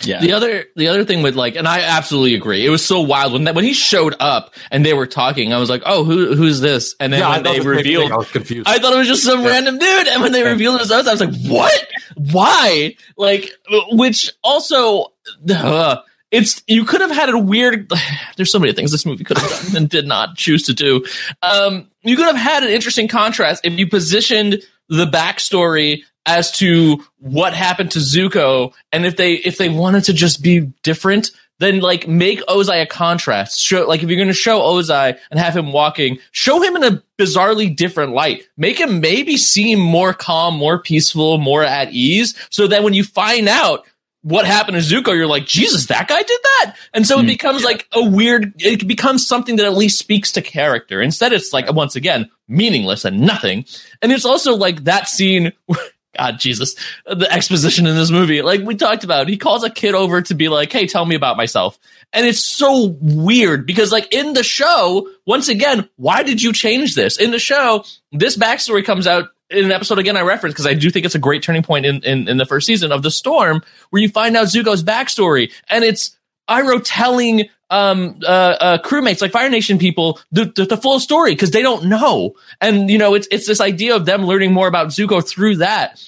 Yeah. 0.00 0.20
The 0.20 0.32
other, 0.32 0.64
the 0.74 0.88
other 0.88 1.04
thing 1.04 1.22
with 1.22 1.36
like, 1.36 1.54
and 1.54 1.68
I 1.68 1.80
absolutely 1.82 2.34
agree. 2.34 2.64
It 2.66 2.70
was 2.70 2.84
so 2.84 3.02
wild 3.02 3.34
when 3.34 3.44
that 3.44 3.54
when 3.54 3.64
he 3.64 3.74
showed 3.74 4.16
up 4.18 4.54
and 4.70 4.84
they 4.84 4.94
were 4.94 5.06
talking. 5.06 5.52
I 5.52 5.58
was 5.58 5.68
like, 5.70 5.82
oh, 5.84 6.02
who 6.02 6.34
who's 6.34 6.60
this? 6.60 6.96
And 6.98 7.12
then 7.12 7.20
Yeah, 7.20 7.30
when 7.30 7.42
they 7.42 7.50
the 7.58 7.58
thing. 7.58 7.68
revealed, 7.68 8.10
I 8.10 8.16
was 8.16 8.30
confused. 8.30 8.66
I 8.68 8.78
thought 8.78 8.94
it 8.94 8.96
was 8.96 9.06
just 9.06 9.22
some 9.22 9.44
random 9.44 9.78
dude. 9.78 10.08
And 10.08 10.22
when 10.22 10.32
they 10.32 10.42
revealed 10.42 10.80
his 10.80 10.90
oath, 10.90 11.06
I 11.06 11.12
was 11.12 11.20
like, 11.20 11.34
what? 11.46 11.86
Why? 12.16 12.96
Like, 13.16 13.50
which 13.90 14.32
also, 14.42 15.12
uh, 15.50 15.96
it's 16.32 16.62
you 16.66 16.84
could 16.84 17.02
have 17.02 17.10
had 17.10 17.28
a 17.28 17.38
weird. 17.38 17.92
There's 18.36 18.50
so 18.50 18.58
many 18.58 18.72
things 18.72 18.90
this 18.90 19.06
movie 19.06 19.22
could 19.22 19.38
have 19.38 19.50
done 19.50 19.76
and 19.76 19.88
did 19.88 20.06
not 20.06 20.36
choose 20.36 20.64
to 20.64 20.74
do. 20.74 21.04
Um, 21.42 21.88
you 22.02 22.16
could 22.16 22.26
have 22.26 22.36
had 22.36 22.64
an 22.64 22.70
interesting 22.70 23.06
contrast 23.06 23.64
if 23.64 23.74
you 23.74 23.86
positioned 23.86 24.62
the 24.88 25.06
backstory 25.06 26.02
as 26.24 26.50
to 26.52 27.04
what 27.18 27.52
happened 27.52 27.90
to 27.92 27.98
Zuko, 27.98 28.72
and 28.90 29.04
if 29.04 29.16
they 29.16 29.34
if 29.34 29.58
they 29.58 29.68
wanted 29.68 30.04
to 30.04 30.12
just 30.12 30.42
be 30.42 30.72
different, 30.82 31.32
then 31.58 31.80
like 31.80 32.08
make 32.08 32.40
Ozai 32.46 32.82
a 32.82 32.86
contrast. 32.86 33.60
Show 33.60 33.86
like 33.86 34.02
if 34.02 34.08
you're 34.08 34.16
going 34.16 34.28
to 34.28 34.34
show 34.34 34.60
Ozai 34.60 35.18
and 35.30 35.38
have 35.38 35.56
him 35.56 35.72
walking, 35.72 36.18
show 36.30 36.62
him 36.62 36.76
in 36.76 36.84
a 36.84 37.02
bizarrely 37.18 37.74
different 37.74 38.12
light. 38.12 38.44
Make 38.56 38.80
him 38.80 39.00
maybe 39.00 39.36
seem 39.36 39.78
more 39.78 40.14
calm, 40.14 40.56
more 40.56 40.78
peaceful, 40.78 41.38
more 41.38 41.62
at 41.62 41.92
ease, 41.92 42.34
so 42.50 42.66
that 42.68 42.82
when 42.82 42.94
you 42.94 43.04
find 43.04 43.48
out 43.48 43.84
what 44.22 44.46
happened 44.46 44.76
to 44.76 44.82
Zuko, 44.82 45.14
you're 45.14 45.26
like, 45.26 45.46
Jesus, 45.46 45.86
that 45.86 46.08
guy 46.08 46.22
did 46.22 46.40
that. 46.42 46.76
And 46.94 47.06
so 47.06 47.18
it 47.18 47.22
hmm. 47.22 47.26
becomes 47.26 47.64
like 47.64 47.88
a 47.92 48.02
weird, 48.02 48.54
it 48.58 48.86
becomes 48.86 49.26
something 49.26 49.56
that 49.56 49.66
at 49.66 49.74
least 49.74 49.98
speaks 49.98 50.32
to 50.32 50.42
character. 50.42 51.02
Instead, 51.02 51.32
it's 51.32 51.52
like, 51.52 51.70
once 51.72 51.96
again, 51.96 52.30
meaningless 52.48 53.04
and 53.04 53.20
nothing. 53.20 53.64
And 54.00 54.12
it's 54.12 54.24
also 54.24 54.54
like 54.54 54.84
that 54.84 55.08
scene. 55.08 55.52
God, 56.18 56.38
Jesus, 56.38 56.76
the 57.06 57.32
exposition 57.32 57.86
in 57.86 57.96
this 57.96 58.10
movie, 58.10 58.42
like 58.42 58.60
we 58.60 58.74
talked 58.74 59.02
about, 59.02 59.28
he 59.28 59.38
calls 59.38 59.64
a 59.64 59.70
kid 59.70 59.94
over 59.94 60.20
to 60.20 60.34
be 60.34 60.50
like, 60.50 60.70
Hey, 60.70 60.86
tell 60.86 61.06
me 61.06 61.14
about 61.14 61.38
myself. 61.38 61.78
And 62.12 62.26
it's 62.26 62.44
so 62.44 62.98
weird 63.00 63.66
because 63.66 63.90
like 63.90 64.12
in 64.12 64.34
the 64.34 64.42
show, 64.42 65.08
once 65.26 65.48
again, 65.48 65.88
why 65.96 66.22
did 66.22 66.42
you 66.42 66.52
change 66.52 66.94
this? 66.94 67.18
In 67.18 67.30
the 67.30 67.38
show, 67.38 67.86
this 68.12 68.36
backstory 68.36 68.84
comes 68.84 69.06
out 69.06 69.30
in 69.52 69.64
an 69.64 69.72
episode 69.72 69.98
again 69.98 70.16
I 70.16 70.22
reference 70.22 70.54
because 70.54 70.66
I 70.66 70.74
do 70.74 70.90
think 70.90 71.06
it's 71.06 71.14
a 71.14 71.20
great 71.20 71.42
turning 71.42 71.62
point 71.62 71.86
in, 71.86 72.02
in, 72.04 72.28
in 72.28 72.36
the 72.36 72.46
first 72.46 72.66
season 72.66 72.92
of 72.92 73.02
The 73.02 73.10
Storm, 73.10 73.62
where 73.90 74.02
you 74.02 74.08
find 74.08 74.36
out 74.36 74.46
Zuko's 74.46 74.82
backstory, 74.82 75.52
and 75.68 75.84
it's 75.84 76.16
Iroh 76.48 76.82
telling 76.84 77.48
um, 77.70 78.20
uh, 78.22 78.26
uh, 78.26 78.78
crewmates 78.78 79.22
like 79.22 79.32
Fire 79.32 79.48
Nation 79.48 79.78
people 79.78 80.20
the, 80.30 80.46
the, 80.54 80.66
the 80.66 80.76
full 80.76 81.00
story 81.00 81.32
because 81.32 81.50
they 81.50 81.62
don't 81.62 81.86
know, 81.86 82.34
and 82.60 82.90
you 82.90 82.98
know 82.98 83.14
it's 83.14 83.28
it's 83.30 83.46
this 83.46 83.60
idea 83.60 83.96
of 83.96 84.04
them 84.04 84.24
learning 84.24 84.52
more 84.52 84.68
about 84.68 84.88
Zuko 84.88 85.26
through 85.26 85.56
that. 85.56 86.02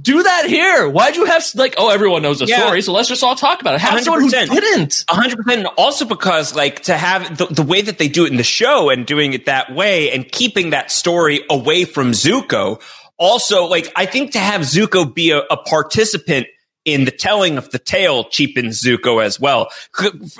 Do 0.00 0.22
that 0.24 0.46
here. 0.48 0.88
Why'd 0.88 1.14
you 1.14 1.24
have 1.26 1.44
like 1.54 1.74
oh 1.78 1.88
everyone 1.90 2.22
knows 2.22 2.40
the 2.40 2.46
Yeah. 2.46 2.64
story, 2.66 2.82
so 2.82 2.92
let's 2.92 3.08
just 3.08 3.22
all 3.22 3.36
talk 3.36 3.60
about 3.60 3.74
it. 3.76 3.80
Have 3.80 4.02
someone 4.02 4.22
who 4.22 4.28
100%. 4.30 4.50
didn't. 4.50 5.04
Hundred 5.08 5.36
percent. 5.38 5.58
and 5.60 5.68
Also 5.78 6.04
because 6.04 6.54
like 6.56 6.82
to 6.84 6.96
have 6.96 7.38
the, 7.38 7.46
the 7.46 7.62
way 7.62 7.80
that 7.80 7.98
they 7.98 8.08
do 8.08 8.24
it 8.24 8.30
in 8.32 8.36
the 8.36 8.42
show 8.42 8.90
and 8.90 9.06
doing 9.06 9.34
it 9.34 9.46
that 9.46 9.72
way 9.72 10.10
and 10.10 10.30
keeping 10.30 10.70
that 10.70 10.90
story 10.90 11.42
away 11.48 11.84
from 11.84 12.10
Zuko. 12.10 12.82
Also, 13.18 13.66
like 13.66 13.92
I 13.94 14.06
think 14.06 14.32
to 14.32 14.40
have 14.40 14.62
Zuko 14.62 15.14
be 15.14 15.30
a, 15.30 15.38
a 15.48 15.56
participant 15.56 16.48
in 16.84 17.04
the 17.04 17.12
telling 17.12 17.56
of 17.56 17.70
the 17.70 17.78
tale 17.78 18.24
cheapens 18.24 18.82
Zuko 18.82 19.24
as 19.24 19.38
well. 19.38 19.68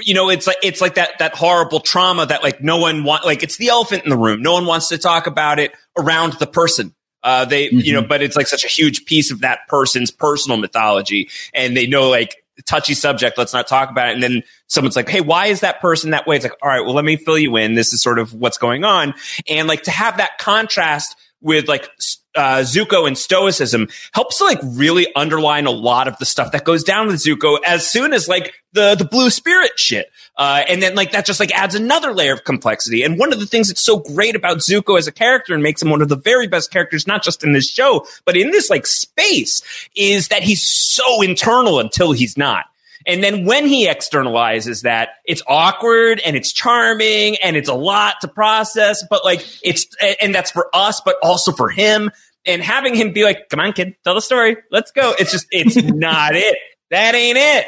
You 0.02 0.14
know, 0.14 0.30
it's 0.30 0.48
like 0.48 0.56
it's 0.64 0.80
like 0.80 0.96
that 0.96 1.10
that 1.20 1.36
horrible 1.36 1.78
trauma 1.78 2.26
that 2.26 2.42
like 2.42 2.60
no 2.60 2.78
one 2.78 3.04
want 3.04 3.24
like 3.24 3.44
it's 3.44 3.56
the 3.56 3.68
elephant 3.68 4.02
in 4.02 4.10
the 4.10 4.16
room. 4.18 4.42
No 4.42 4.52
one 4.54 4.66
wants 4.66 4.88
to 4.88 4.98
talk 4.98 5.28
about 5.28 5.60
it 5.60 5.72
around 5.96 6.32
the 6.34 6.46
person. 6.48 6.92
Uh, 7.24 7.44
they, 7.46 7.70
you 7.70 7.92
know, 7.92 8.02
but 8.02 8.22
it's 8.22 8.36
like 8.36 8.46
such 8.46 8.64
a 8.64 8.68
huge 8.68 9.06
piece 9.06 9.30
of 9.30 9.40
that 9.40 9.60
person's 9.66 10.10
personal 10.10 10.58
mythology, 10.58 11.30
and 11.54 11.76
they 11.76 11.86
know 11.86 12.10
like 12.10 12.44
touchy 12.66 12.94
subject. 12.94 13.38
Let's 13.38 13.52
not 13.52 13.66
talk 13.66 13.90
about 13.90 14.10
it. 14.10 14.14
And 14.14 14.22
then 14.22 14.42
someone's 14.66 14.94
like, 14.94 15.08
"Hey, 15.08 15.22
why 15.22 15.46
is 15.46 15.60
that 15.60 15.80
person 15.80 16.10
that 16.10 16.26
way?" 16.26 16.36
It's 16.36 16.44
like, 16.44 16.56
"All 16.62 16.68
right, 16.68 16.84
well, 16.84 16.94
let 16.94 17.04
me 17.04 17.16
fill 17.16 17.38
you 17.38 17.56
in. 17.56 17.74
This 17.74 17.92
is 17.92 18.02
sort 18.02 18.18
of 18.18 18.34
what's 18.34 18.58
going 18.58 18.84
on." 18.84 19.14
And 19.48 19.66
like 19.66 19.84
to 19.84 19.90
have 19.90 20.18
that 20.18 20.38
contrast 20.38 21.16
with 21.40 21.66
like 21.66 21.88
uh, 22.34 22.58
Zuko 22.58 23.06
and 23.06 23.16
Stoicism 23.16 23.88
helps 24.12 24.40
like 24.40 24.58
really 24.62 25.06
underline 25.14 25.66
a 25.66 25.70
lot 25.70 26.08
of 26.08 26.18
the 26.18 26.26
stuff 26.26 26.52
that 26.52 26.64
goes 26.64 26.84
down 26.84 27.06
with 27.06 27.16
Zuko 27.16 27.58
as 27.66 27.90
soon 27.90 28.12
as 28.12 28.28
like 28.28 28.54
the 28.72 28.94
the 28.94 29.04
blue 29.04 29.30
spirit 29.30 29.78
shit. 29.78 30.10
Uh, 30.36 30.62
and 30.68 30.82
then 30.82 30.94
like 30.94 31.12
that 31.12 31.24
just 31.26 31.40
like 31.40 31.52
adds 31.52 31.74
another 31.74 32.12
layer 32.12 32.32
of 32.32 32.44
complexity. 32.44 33.02
And 33.02 33.18
one 33.18 33.32
of 33.32 33.38
the 33.40 33.46
things 33.46 33.68
that's 33.68 33.84
so 33.84 33.98
great 33.98 34.34
about 34.34 34.58
Zuko 34.58 34.98
as 34.98 35.06
a 35.06 35.12
character 35.12 35.54
and 35.54 35.62
makes 35.62 35.80
him 35.80 35.90
one 35.90 36.02
of 36.02 36.08
the 36.08 36.16
very 36.16 36.48
best 36.48 36.70
characters, 36.70 37.06
not 37.06 37.22
just 37.22 37.44
in 37.44 37.52
this 37.52 37.68
show, 37.68 38.06
but 38.24 38.36
in 38.36 38.50
this 38.50 38.70
like 38.70 38.86
space 38.86 39.62
is 39.94 40.28
that 40.28 40.42
he's 40.42 40.62
so 40.62 41.22
internal 41.22 41.78
until 41.78 42.12
he's 42.12 42.36
not. 42.36 42.66
And 43.06 43.22
then 43.22 43.44
when 43.44 43.66
he 43.66 43.86
externalizes 43.86 44.82
that, 44.82 45.10
it's 45.26 45.42
awkward 45.46 46.20
and 46.24 46.36
it's 46.36 46.52
charming 46.52 47.36
and 47.36 47.56
it's 47.56 47.68
a 47.68 47.74
lot 47.74 48.20
to 48.22 48.28
process, 48.28 49.04
but 49.08 49.24
like 49.24 49.46
it's, 49.62 49.86
and 50.22 50.34
that's 50.34 50.50
for 50.50 50.70
us, 50.72 51.00
but 51.04 51.16
also 51.22 51.52
for 51.52 51.68
him. 51.68 52.10
And 52.46 52.62
having 52.62 52.94
him 52.94 53.12
be 53.12 53.24
like, 53.24 53.48
come 53.48 53.60
on, 53.60 53.72
kid, 53.72 53.96
tell 54.04 54.14
the 54.14 54.20
story. 54.20 54.56
Let's 54.70 54.90
go. 54.90 55.14
It's 55.18 55.32
just, 55.32 55.46
it's 55.50 55.76
not 55.82 56.34
it. 56.34 56.58
That 56.90 57.14
ain't 57.14 57.38
it. 57.38 57.66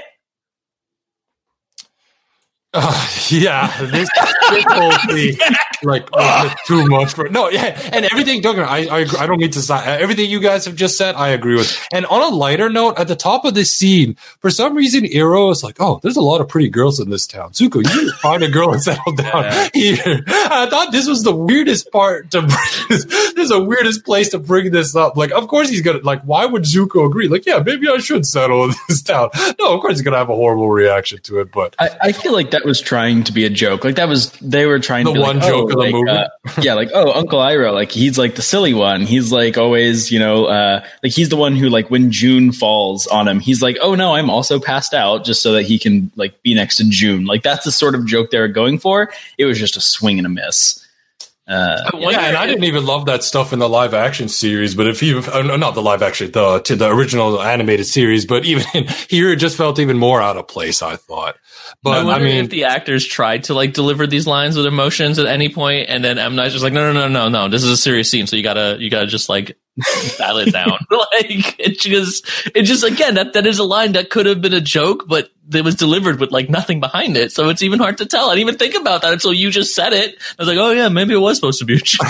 Uh, 2.74 3.08
yeah, 3.30 3.74
this, 3.86 4.08
this 4.50 4.64
whole 4.68 4.92
thing, 5.08 5.34
like, 5.82 6.10
was 6.14 6.42
just 6.52 6.66
too 6.66 6.86
much 6.88 7.14
for 7.14 7.26
no, 7.30 7.48
yeah, 7.48 7.78
and 7.92 8.04
everything. 8.04 8.42
Don't 8.42 8.54
get 8.54 8.62
me- 8.62 8.88
I, 8.88 8.96
I, 8.96 8.98
agree- 9.00 9.18
I 9.18 9.26
don't 9.26 9.38
mean 9.40 9.50
to 9.52 9.62
say 9.62 9.76
everything 9.98 10.28
you 10.30 10.40
guys 10.40 10.66
have 10.66 10.74
just 10.76 10.98
said. 10.98 11.14
I 11.14 11.28
agree 11.30 11.54
with. 11.54 11.74
And 11.92 12.04
on 12.06 12.20
a 12.20 12.34
lighter 12.34 12.68
note, 12.68 12.98
at 12.98 13.08
the 13.08 13.16
top 13.16 13.46
of 13.46 13.54
this 13.54 13.70
scene, 13.70 14.16
for 14.40 14.50
some 14.50 14.74
reason, 14.74 15.04
Iroh 15.04 15.52
is 15.52 15.64
like, 15.64 15.76
"Oh, 15.80 16.00
there's 16.02 16.16
a 16.18 16.20
lot 16.20 16.42
of 16.42 16.48
pretty 16.48 16.68
girls 16.68 17.00
in 17.00 17.08
this 17.08 17.26
town. 17.26 17.52
Zuko, 17.52 17.76
you 17.76 18.02
need 18.02 18.10
to 18.10 18.16
find 18.18 18.42
a 18.42 18.50
girl 18.50 18.72
and 18.72 18.82
settle 18.82 19.12
down 19.16 19.70
here." 19.72 20.22
I 20.26 20.66
thought 20.68 20.92
this 20.92 21.08
was 21.08 21.22
the 21.22 21.34
weirdest 21.34 21.90
part 21.92 22.30
to 22.32 22.42
bring. 22.42 22.50
This, 22.88 23.04
this 23.04 23.34
is 23.36 23.48
the 23.48 23.62
weirdest 23.62 24.04
place 24.04 24.28
to 24.28 24.38
bring 24.38 24.70
this 24.70 24.94
up. 24.94 25.16
Like, 25.16 25.32
of 25.32 25.48
course 25.48 25.68
he's 25.68 25.80
gonna 25.80 25.98
like. 26.04 26.22
Why 26.22 26.46
would 26.46 26.62
Zuko 26.62 27.04
agree? 27.06 27.26
Like, 27.26 27.44
yeah, 27.46 27.58
maybe 27.64 27.88
I 27.88 27.98
should 27.98 28.24
settle 28.26 28.64
in 28.64 28.74
this 28.88 29.02
town. 29.02 29.30
No, 29.58 29.74
of 29.74 29.80
course 29.80 29.94
he's 29.94 30.02
gonna 30.02 30.18
have 30.18 30.30
a 30.30 30.34
horrible 30.34 30.68
reaction 30.70 31.20
to 31.22 31.40
it, 31.40 31.50
but. 31.50 31.74
I, 31.80 31.90
I 32.00 32.12
feel 32.12 32.32
like 32.32 32.50
that 32.56 32.64
was 32.64 32.80
trying 32.80 33.22
to 33.24 33.32
be 33.32 33.44
a 33.44 33.50
joke. 33.50 33.84
Like 33.84 33.96
that 33.96 34.08
was 34.08 34.30
they 34.40 34.64
were 34.64 34.78
trying 34.78 35.04
The 35.04 35.12
to 35.12 35.14
be 35.14 35.20
one 35.20 35.38
like, 35.38 35.48
joke 35.48 35.70
oh, 35.70 35.78
of 35.78 35.86
the 35.86 35.92
movie. 35.92 36.10
uh, 36.10 36.28
yeah, 36.62 36.72
like 36.74 36.88
oh 36.94 37.12
Uncle 37.12 37.38
Iroh, 37.38 37.74
like 37.74 37.92
he's 37.92 38.16
like 38.16 38.34
the 38.34 38.42
silly 38.42 38.72
one. 38.72 39.02
He's 39.02 39.30
like 39.30 39.58
always, 39.58 40.10
you 40.10 40.18
know, 40.18 40.46
uh, 40.46 40.84
like 41.02 41.12
he's 41.12 41.28
the 41.28 41.36
one 41.36 41.54
who 41.54 41.68
like 41.68 41.90
when 41.90 42.10
June 42.10 42.52
falls 42.52 43.06
on 43.06 43.28
him, 43.28 43.40
he's 43.40 43.60
like, 43.60 43.76
oh 43.82 43.94
no, 43.94 44.14
I'm 44.14 44.30
also 44.30 44.58
passed 44.58 44.94
out, 44.94 45.24
just 45.24 45.42
so 45.42 45.52
that 45.52 45.64
he 45.64 45.78
can 45.78 46.10
like 46.16 46.42
be 46.42 46.54
next 46.54 46.78
to 46.78 46.88
June. 46.88 47.26
Like 47.26 47.42
that's 47.42 47.64
the 47.64 47.72
sort 47.72 47.94
of 47.94 48.06
joke 48.06 48.30
they 48.30 48.40
were 48.40 48.48
going 48.48 48.78
for. 48.78 49.12
It 49.36 49.44
was 49.44 49.58
just 49.58 49.76
a 49.76 49.80
swing 49.80 50.16
and 50.18 50.26
a 50.26 50.30
miss. 50.30 50.85
Uh, 51.48 51.90
I 51.94 51.98
Yeah, 51.98 52.20
and 52.26 52.36
I 52.36 52.46
didn't 52.46 52.64
even 52.64 52.84
love 52.84 53.06
that 53.06 53.22
stuff 53.22 53.52
in 53.52 53.60
the 53.60 53.68
live 53.68 53.94
action 53.94 54.28
series. 54.28 54.74
But 54.74 54.88
if 54.88 55.02
you, 55.02 55.20
no, 55.20 55.56
not 55.56 55.74
the 55.74 55.82
live 55.82 56.02
action, 56.02 56.32
the 56.32 56.60
to 56.60 56.74
the 56.74 56.88
original 56.90 57.40
animated 57.40 57.86
series, 57.86 58.26
but 58.26 58.44
even 58.44 58.64
here, 59.08 59.30
it 59.30 59.36
just 59.36 59.56
felt 59.56 59.78
even 59.78 59.96
more 59.96 60.20
out 60.20 60.36
of 60.36 60.48
place. 60.48 60.82
I 60.82 60.96
thought, 60.96 61.36
but 61.82 61.98
I, 61.98 62.04
wonder 62.04 62.24
mean, 62.24 62.44
if 62.44 62.50
the 62.50 62.64
actors 62.64 63.06
tried 63.06 63.44
to 63.44 63.54
like 63.54 63.74
deliver 63.74 64.06
these 64.08 64.26
lines 64.26 64.56
with 64.56 64.66
emotions 64.66 65.20
at 65.20 65.26
any 65.26 65.48
point, 65.48 65.88
and 65.88 66.02
then 66.02 66.18
M 66.18 66.34
Night's 66.34 66.52
just 66.52 66.64
like, 66.64 66.72
no, 66.72 66.92
no, 66.92 67.06
no, 67.06 67.08
no, 67.08 67.28
no, 67.28 67.48
this 67.48 67.62
is 67.62 67.70
a 67.70 67.76
serious 67.76 68.10
scene, 68.10 68.26
so 68.26 68.34
you 68.34 68.42
gotta, 68.42 68.76
you 68.80 68.90
gotta 68.90 69.06
just 69.06 69.28
like 69.28 69.56
dial 70.18 70.38
it 70.38 70.52
down. 70.52 70.78
like 70.90 71.58
it 71.58 71.78
just, 71.78 72.26
it 72.54 72.62
just 72.62 72.84
again 72.84 73.14
that 73.14 73.32
that 73.34 73.46
is 73.46 73.58
a 73.58 73.64
line 73.64 73.92
that 73.92 74.10
could 74.10 74.26
have 74.26 74.40
been 74.40 74.54
a 74.54 74.60
joke, 74.60 75.04
but 75.06 75.30
it 75.52 75.64
was 75.64 75.74
delivered 75.74 76.18
with 76.18 76.32
like 76.32 76.50
nothing 76.50 76.80
behind 76.80 77.16
it, 77.16 77.30
so 77.32 77.48
it's 77.48 77.62
even 77.62 77.78
hard 77.78 77.98
to 77.98 78.06
tell. 78.06 78.30
I 78.30 78.34
didn't 78.34 78.48
even 78.48 78.58
think 78.58 78.74
about 78.74 79.02
that 79.02 79.12
until 79.12 79.32
you 79.32 79.50
just 79.50 79.74
said 79.74 79.92
it. 79.92 80.16
I 80.38 80.42
was 80.42 80.48
like, 80.48 80.58
oh 80.58 80.70
yeah, 80.70 80.88
maybe 80.88 81.14
it 81.14 81.18
was 81.18 81.36
supposed 81.36 81.60
to 81.60 81.64
be 81.64 81.74
a 81.74 81.78
joke. 81.78 82.06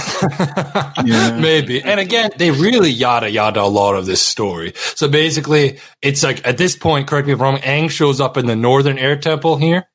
maybe. 1.40 1.82
And 1.82 2.00
again, 2.00 2.30
they 2.36 2.50
really 2.50 2.90
yada 2.90 3.30
yada 3.30 3.60
a 3.60 3.68
lot 3.68 3.94
of 3.94 4.06
this 4.06 4.22
story. 4.22 4.72
So 4.94 5.08
basically, 5.08 5.80
it's 6.02 6.22
like 6.22 6.46
at 6.46 6.58
this 6.58 6.76
point, 6.76 7.08
correct 7.08 7.26
me 7.26 7.34
if 7.34 7.40
I'm 7.40 7.44
wrong. 7.44 7.58
Aang 7.58 7.90
shows 7.90 8.20
up 8.20 8.36
in 8.36 8.46
the 8.46 8.56
Northern 8.56 8.98
Air 8.98 9.16
Temple 9.16 9.56
here. 9.56 9.86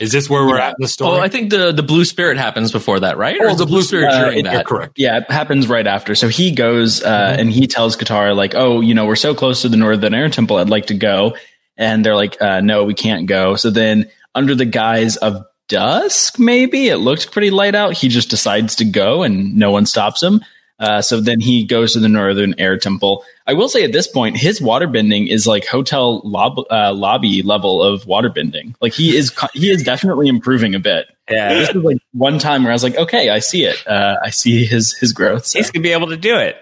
Is 0.00 0.10
this 0.12 0.28
where 0.28 0.44
we're 0.46 0.58
at 0.58 0.70
in 0.70 0.82
the 0.82 0.88
story? 0.88 1.18
oh, 1.18 1.20
I 1.20 1.28
think 1.28 1.50
the 1.50 1.72
the 1.72 1.82
blue 1.82 2.04
spirit 2.04 2.36
happens 2.36 2.72
before 2.72 3.00
that, 3.00 3.16
right? 3.16 3.40
Or 3.40 3.46
Oh, 3.46 3.52
is 3.52 3.58
the 3.58 3.66
blue 3.66 3.82
spirit, 3.82 4.12
uh, 4.12 4.24
during 4.24 4.38
it- 4.40 4.44
that? 4.44 4.66
correct. 4.66 4.94
Yeah, 4.98 5.18
it 5.18 5.30
happens 5.30 5.68
right 5.68 5.86
after. 5.86 6.14
So 6.14 6.28
he 6.28 6.50
goes 6.50 7.02
uh, 7.02 7.36
and 7.38 7.50
he 7.50 7.66
tells 7.66 7.96
Katara 7.96 8.34
like, 8.34 8.54
"Oh, 8.54 8.80
you 8.80 8.94
know, 8.94 9.06
we're 9.06 9.16
so 9.16 9.34
close 9.34 9.62
to 9.62 9.68
the 9.68 9.76
Northern 9.76 10.14
Air 10.14 10.28
Temple. 10.28 10.56
I'd 10.56 10.68
like 10.70 10.86
to 10.86 10.94
go." 10.94 11.36
And 11.76 12.04
they're 12.04 12.16
like, 12.16 12.40
uh, 12.42 12.60
"No, 12.60 12.84
we 12.84 12.94
can't 12.94 13.26
go." 13.26 13.56
So 13.56 13.70
then, 13.70 14.08
under 14.34 14.54
the 14.54 14.64
guise 14.64 15.16
of 15.16 15.44
dusk, 15.68 16.38
maybe 16.38 16.88
it 16.88 16.96
looked 16.98 17.32
pretty 17.32 17.50
light 17.50 17.74
out. 17.74 17.94
He 17.94 18.08
just 18.08 18.30
decides 18.30 18.76
to 18.76 18.84
go, 18.84 19.22
and 19.22 19.56
no 19.56 19.70
one 19.70 19.86
stops 19.86 20.22
him. 20.22 20.44
Uh, 20.78 21.00
so 21.00 21.20
then 21.20 21.40
he 21.40 21.64
goes 21.64 21.92
to 21.92 22.00
the 22.00 22.08
Northern 22.08 22.54
Air 22.58 22.76
Temple. 22.76 23.24
I 23.46 23.54
will 23.54 23.68
say 23.68 23.84
at 23.84 23.92
this 23.92 24.06
point, 24.06 24.36
his 24.36 24.60
waterbending 24.60 25.28
is 25.28 25.46
like 25.46 25.66
hotel 25.66 26.20
lob- 26.24 26.66
uh, 26.70 26.92
lobby 26.92 27.42
level 27.42 27.82
of 27.82 28.04
waterbending. 28.04 28.74
Like 28.80 28.92
he 28.92 29.16
is, 29.16 29.32
he 29.52 29.70
is 29.70 29.82
definitely 29.82 30.28
improving 30.28 30.74
a 30.74 30.80
bit. 30.80 31.06
Yeah. 31.30 31.54
This 31.54 31.72
was 31.72 31.84
like 31.84 31.98
one 32.12 32.38
time 32.38 32.64
where 32.64 32.72
I 32.72 32.74
was 32.74 32.82
like, 32.82 32.96
okay, 32.96 33.30
I 33.30 33.38
see 33.38 33.64
it. 33.64 33.86
Uh, 33.86 34.16
I 34.22 34.30
see 34.30 34.64
his 34.64 34.92
his 34.94 35.12
growth. 35.12 35.46
So. 35.46 35.58
He's 35.58 35.70
going 35.70 35.82
to 35.82 35.88
be 35.88 35.92
able 35.92 36.08
to 36.08 36.16
do 36.16 36.36
it. 36.36 36.56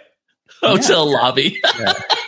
hotel 0.60 1.10
lobby. 1.10 1.60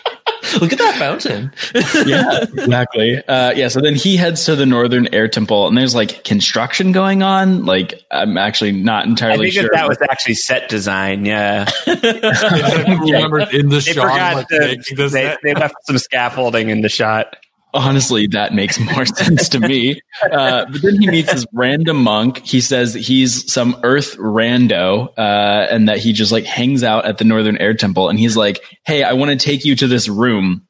Look 0.61 0.73
at 0.73 0.79
that 0.79 0.97
fountain. 0.97 1.53
yeah, 2.07 2.43
exactly. 2.43 3.17
Uh, 3.25 3.53
yeah, 3.53 3.69
so 3.69 3.81
then 3.81 3.95
he 3.95 4.17
heads 4.17 4.45
to 4.47 4.57
the 4.57 4.67
Northern 4.67 5.13
Air 5.15 5.29
Temple, 5.29 5.69
and 5.69 5.77
there's 5.77 5.95
like 5.95 6.25
construction 6.25 6.93
going 6.93 7.23
on. 7.23 7.65
Like, 7.65 8.03
I'm 8.11 8.37
actually 8.37 8.73
not 8.73 9.07
I 9.07 9.09
entirely 9.09 9.51
think 9.51 9.55
sure. 9.55 9.71
that, 9.73 9.81
that 9.81 9.89
was 9.89 9.99
actually 10.03 10.35
set 10.35 10.69
design. 10.69 11.25
Yeah. 11.25 11.71
Remember 11.87 13.41
in 13.41 13.69
the 13.69 13.83
They 13.85 13.93
shot, 13.93 14.35
like, 14.37 14.49
to, 14.49 14.59
making 14.61 14.97
this 14.97 15.13
they, 15.13 15.37
they 15.43 15.55
left 15.55 15.75
some 15.85 15.99
scaffolding 15.99 16.71
in 16.71 16.83
the 16.83 16.89
shot. 16.89 17.37
Honestly, 17.75 18.27
that 18.29 18.55
makes 18.55 18.79
more 18.79 19.05
sense 19.07 19.49
to 19.51 19.61
me. 19.61 20.01
Uh, 20.22 20.64
but 20.70 20.81
then 20.83 21.01
he 21.01 21.09
meets 21.09 21.33
this 21.33 21.45
random 21.53 22.03
monk. 22.03 22.39
He 22.45 22.61
says 22.61 22.95
he's 22.95 23.53
some 23.53 23.79
Earth 23.83 24.16
rando, 24.16 25.12
uh, 25.18 25.66
and 25.70 25.89
that 25.89 25.99
he 25.99 26.12
just 26.12 26.33
like 26.33 26.45
hangs 26.45 26.83
out 26.83 27.05
at 27.05 27.18
the 27.18 27.25
Northern 27.25 27.59
Air 27.59 27.75
Temple. 27.75 28.09
And 28.09 28.19
he's 28.19 28.36
like, 28.36 28.61
"Hey, 28.85 29.03
I 29.03 29.12
want 29.12 29.31
to 29.31 29.36
take 29.36 29.65
you 29.65 29.77
to 29.77 29.86
this 29.86 30.09
room." 30.09 30.66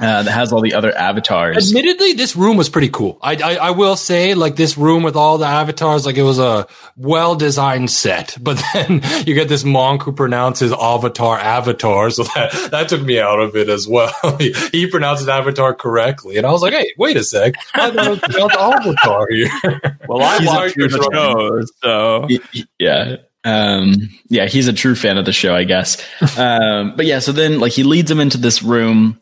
Uh, 0.00 0.24
that 0.24 0.30
has 0.32 0.52
all 0.52 0.60
the 0.60 0.74
other 0.74 0.92
avatars. 0.96 1.68
Admittedly, 1.68 2.14
this 2.14 2.34
room 2.34 2.56
was 2.56 2.68
pretty 2.68 2.88
cool. 2.88 3.16
I, 3.22 3.36
I, 3.36 3.54
I 3.54 3.70
will 3.70 3.94
say, 3.94 4.34
like 4.34 4.56
this 4.56 4.76
room 4.76 5.04
with 5.04 5.14
all 5.14 5.38
the 5.38 5.46
avatars, 5.46 6.04
like 6.04 6.16
it 6.16 6.24
was 6.24 6.40
a 6.40 6.66
well 6.96 7.36
designed 7.36 7.90
set. 7.92 8.36
But 8.42 8.60
then 8.74 9.02
you 9.24 9.34
get 9.34 9.48
this 9.48 9.62
monk 9.62 10.02
who 10.02 10.10
pronounces 10.12 10.72
avatar 10.72 11.38
avatar, 11.38 12.10
so 12.10 12.24
that 12.24 12.70
that 12.72 12.88
took 12.88 13.02
me 13.02 13.20
out 13.20 13.38
of 13.38 13.54
it 13.54 13.68
as 13.68 13.86
well. 13.86 14.12
he, 14.38 14.52
he 14.72 14.86
pronounces 14.88 15.28
avatar 15.28 15.72
correctly, 15.74 16.38
and 16.38 16.44
I 16.46 16.50
was 16.50 16.60
like, 16.62 16.72
hey, 16.74 16.92
wait 16.98 17.16
a 17.16 17.22
sec, 17.22 17.54
I 17.74 17.90
thought 17.92 18.06
it 18.06 18.10
was 18.10 18.18
pronounced 18.18 18.56
avatar 18.56 19.28
here. 19.30 19.50
Well, 20.08 20.22
I 20.22 20.38
He's 20.38 20.48
a 20.48 20.52
watched 20.52 20.74
true 20.74 20.88
the 20.88 20.98
fan. 20.98 21.10
show, 21.12 21.60
so 21.82 22.26
Y- 22.28 22.38
y- 22.54 22.64
yeah. 22.80 23.16
Um, 23.44 24.10
yeah, 24.28 24.46
he's 24.46 24.66
a 24.68 24.72
true 24.72 24.94
fan 24.94 25.18
of 25.18 25.24
the 25.24 25.32
show, 25.32 25.54
I 25.54 25.64
guess. 25.64 26.02
Um, 26.38 26.94
but 26.96 27.06
yeah, 27.06 27.20
so 27.20 27.30
then 27.32 27.60
like 27.60 27.72
he 27.72 27.84
leads 27.84 28.10
him 28.10 28.18
into 28.20 28.38
this 28.38 28.62
room. 28.62 29.20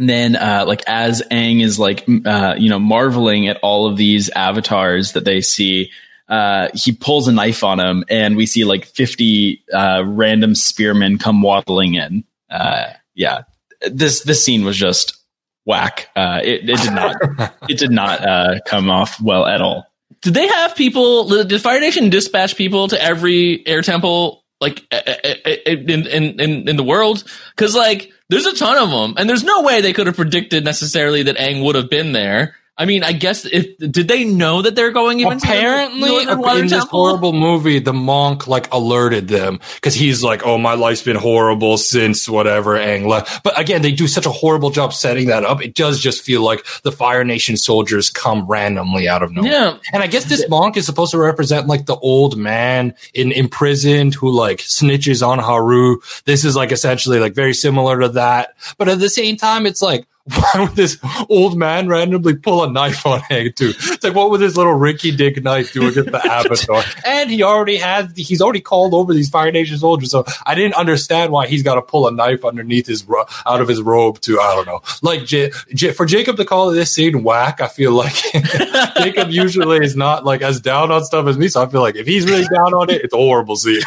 And 0.00 0.08
then, 0.08 0.34
uh, 0.34 0.64
like 0.66 0.82
as 0.86 1.22
Aang 1.30 1.62
is 1.62 1.78
like, 1.78 2.06
uh, 2.24 2.54
you 2.58 2.70
know, 2.70 2.78
marveling 2.78 3.48
at 3.48 3.58
all 3.58 3.86
of 3.86 3.98
these 3.98 4.30
avatars 4.30 5.12
that 5.12 5.26
they 5.26 5.42
see, 5.42 5.90
uh, 6.26 6.70
he 6.72 6.92
pulls 6.92 7.28
a 7.28 7.32
knife 7.32 7.62
on 7.62 7.78
him 7.78 8.04
and 8.08 8.34
we 8.34 8.46
see 8.46 8.64
like 8.64 8.86
50, 8.86 9.62
uh, 9.74 10.02
random 10.06 10.54
spearmen 10.54 11.18
come 11.18 11.42
waddling 11.42 11.96
in. 11.96 12.24
Uh, 12.48 12.94
yeah, 13.14 13.42
this, 13.90 14.22
this 14.22 14.42
scene 14.42 14.64
was 14.64 14.78
just 14.78 15.18
whack. 15.66 16.08
Uh, 16.16 16.40
it, 16.42 16.70
it 16.70 16.78
did 16.78 16.94
not, 16.94 17.16
it 17.68 17.76
did 17.76 17.90
not, 17.90 18.26
uh, 18.26 18.58
come 18.66 18.88
off 18.88 19.20
well 19.20 19.44
at 19.44 19.60
all. 19.60 19.84
Did 20.22 20.32
they 20.32 20.48
have 20.48 20.76
people? 20.76 21.44
Did 21.44 21.60
Fire 21.60 21.80
Nation 21.80 22.08
dispatch 22.08 22.56
people 22.56 22.88
to 22.88 23.02
every 23.02 23.66
air 23.66 23.82
temple 23.82 24.44
like 24.60 24.82
in 24.92 26.06
in 26.06 26.40
in, 26.40 26.68
in 26.68 26.76
the 26.76 26.82
world? 26.82 27.24
Because 27.56 27.74
like 27.74 28.12
there's 28.30 28.46
a 28.46 28.54
ton 28.54 28.78
of 28.78 28.90
them, 28.90 29.14
and 29.16 29.28
there's 29.28 29.42
no 29.42 29.62
way 29.62 29.80
they 29.80 29.92
could 29.92 30.06
have 30.06 30.16
predicted 30.16 30.64
necessarily 30.64 31.24
that 31.24 31.36
Aang 31.36 31.64
would 31.64 31.74
have 31.74 31.90
been 31.90 32.12
there. 32.12 32.54
I 32.80 32.86
mean, 32.86 33.04
I 33.04 33.12
guess 33.12 33.44
if 33.44 33.76
did 33.76 34.08
they 34.08 34.24
know 34.24 34.62
that 34.62 34.74
they're 34.74 34.90
going 34.90 35.20
even 35.20 35.38
to 35.38 35.46
the 35.46 35.52
Apparently, 35.52 36.24
Northern 36.24 36.56
in 36.56 36.62
this 36.62 36.72
Temple? 36.72 36.88
horrible 36.88 37.34
movie, 37.34 37.78
the 37.78 37.92
monk 37.92 38.46
like 38.48 38.72
alerted 38.72 39.28
them 39.28 39.60
because 39.74 39.92
he's 39.92 40.22
like, 40.22 40.46
"Oh, 40.46 40.56
my 40.56 40.72
life's 40.72 41.02
been 41.02 41.16
horrible 41.16 41.76
since 41.76 42.26
whatever 42.26 42.78
left." 42.78 43.42
But 43.44 43.60
again, 43.60 43.82
they 43.82 43.92
do 43.92 44.08
such 44.08 44.24
a 44.24 44.30
horrible 44.30 44.70
job 44.70 44.94
setting 44.94 45.26
that 45.26 45.44
up. 45.44 45.62
It 45.62 45.74
does 45.74 46.00
just 46.00 46.22
feel 46.22 46.40
like 46.40 46.64
the 46.82 46.90
Fire 46.90 47.22
Nation 47.22 47.58
soldiers 47.58 48.08
come 48.08 48.46
randomly 48.46 49.06
out 49.08 49.22
of 49.22 49.30
nowhere. 49.30 49.52
Yeah, 49.52 49.76
And 49.92 50.02
I 50.02 50.06
guess 50.06 50.24
this 50.24 50.48
monk 50.48 50.78
is 50.78 50.86
supposed 50.86 51.10
to 51.10 51.18
represent 51.18 51.66
like 51.66 51.84
the 51.84 51.96
old 51.96 52.38
man 52.38 52.94
in 53.12 53.30
imprisoned 53.30 54.14
who 54.14 54.30
like 54.30 54.60
snitches 54.60 55.26
on 55.26 55.38
Haru. 55.38 55.98
This 56.24 56.46
is 56.46 56.56
like 56.56 56.72
essentially 56.72 57.20
like 57.20 57.34
very 57.34 57.52
similar 57.52 58.00
to 58.00 58.08
that. 58.10 58.54
But 58.78 58.88
at 58.88 59.00
the 59.00 59.10
same 59.10 59.36
time, 59.36 59.66
it's 59.66 59.82
like, 59.82 60.06
why 60.34 60.62
would 60.64 60.76
this 60.76 60.98
old 61.28 61.56
man 61.56 61.88
randomly 61.88 62.34
pull 62.34 62.64
a 62.64 62.70
knife 62.70 63.04
on 63.06 63.20
Hank 63.20 63.56
too? 63.56 63.72
It's 63.76 64.04
like, 64.04 64.14
what 64.14 64.30
would 64.30 64.40
this 64.40 64.56
little 64.56 64.74
Ricky 64.74 65.14
Dick 65.14 65.42
knife 65.42 65.72
do 65.72 65.88
against 65.88 66.10
the 66.12 66.24
Avatar? 66.30 66.82
And 67.06 67.30
he 67.30 67.42
already 67.42 67.76
has, 67.76 68.12
he's 68.16 68.40
already 68.40 68.60
called 68.60 68.94
over 68.94 69.12
these 69.14 69.28
Fire 69.28 69.50
Nation 69.52 69.78
soldiers. 69.78 70.10
So 70.10 70.24
I 70.46 70.54
didn't 70.54 70.74
understand 70.74 71.32
why 71.32 71.46
he's 71.46 71.62
got 71.62 71.76
to 71.76 71.82
pull 71.82 72.06
a 72.08 72.12
knife 72.12 72.44
underneath 72.44 72.86
his, 72.86 73.04
ro- 73.04 73.24
out 73.46 73.60
of 73.60 73.68
his 73.68 73.80
robe 73.82 74.20
to, 74.22 74.40
I 74.40 74.54
don't 74.54 74.66
know. 74.66 74.80
Like, 75.02 75.24
J- 75.24 75.50
J- 75.74 75.92
for 75.92 76.06
Jacob 76.06 76.36
to 76.36 76.44
call 76.44 76.70
this 76.70 76.90
scene 76.92 77.22
whack, 77.22 77.60
I 77.60 77.68
feel 77.68 77.92
like 77.92 78.14
Jacob 78.96 79.30
usually 79.30 79.84
is 79.84 79.96
not 79.96 80.24
like 80.24 80.42
as 80.42 80.60
down 80.60 80.90
on 80.90 81.04
stuff 81.04 81.26
as 81.26 81.38
me. 81.38 81.48
So 81.48 81.62
I 81.62 81.66
feel 81.68 81.80
like 81.80 81.96
if 81.96 82.06
he's 82.06 82.24
really 82.24 82.44
down 82.54 82.74
on 82.74 82.90
it, 82.90 83.02
it's 83.02 83.14
a 83.14 83.16
horrible 83.16 83.56
scene. 83.56 83.80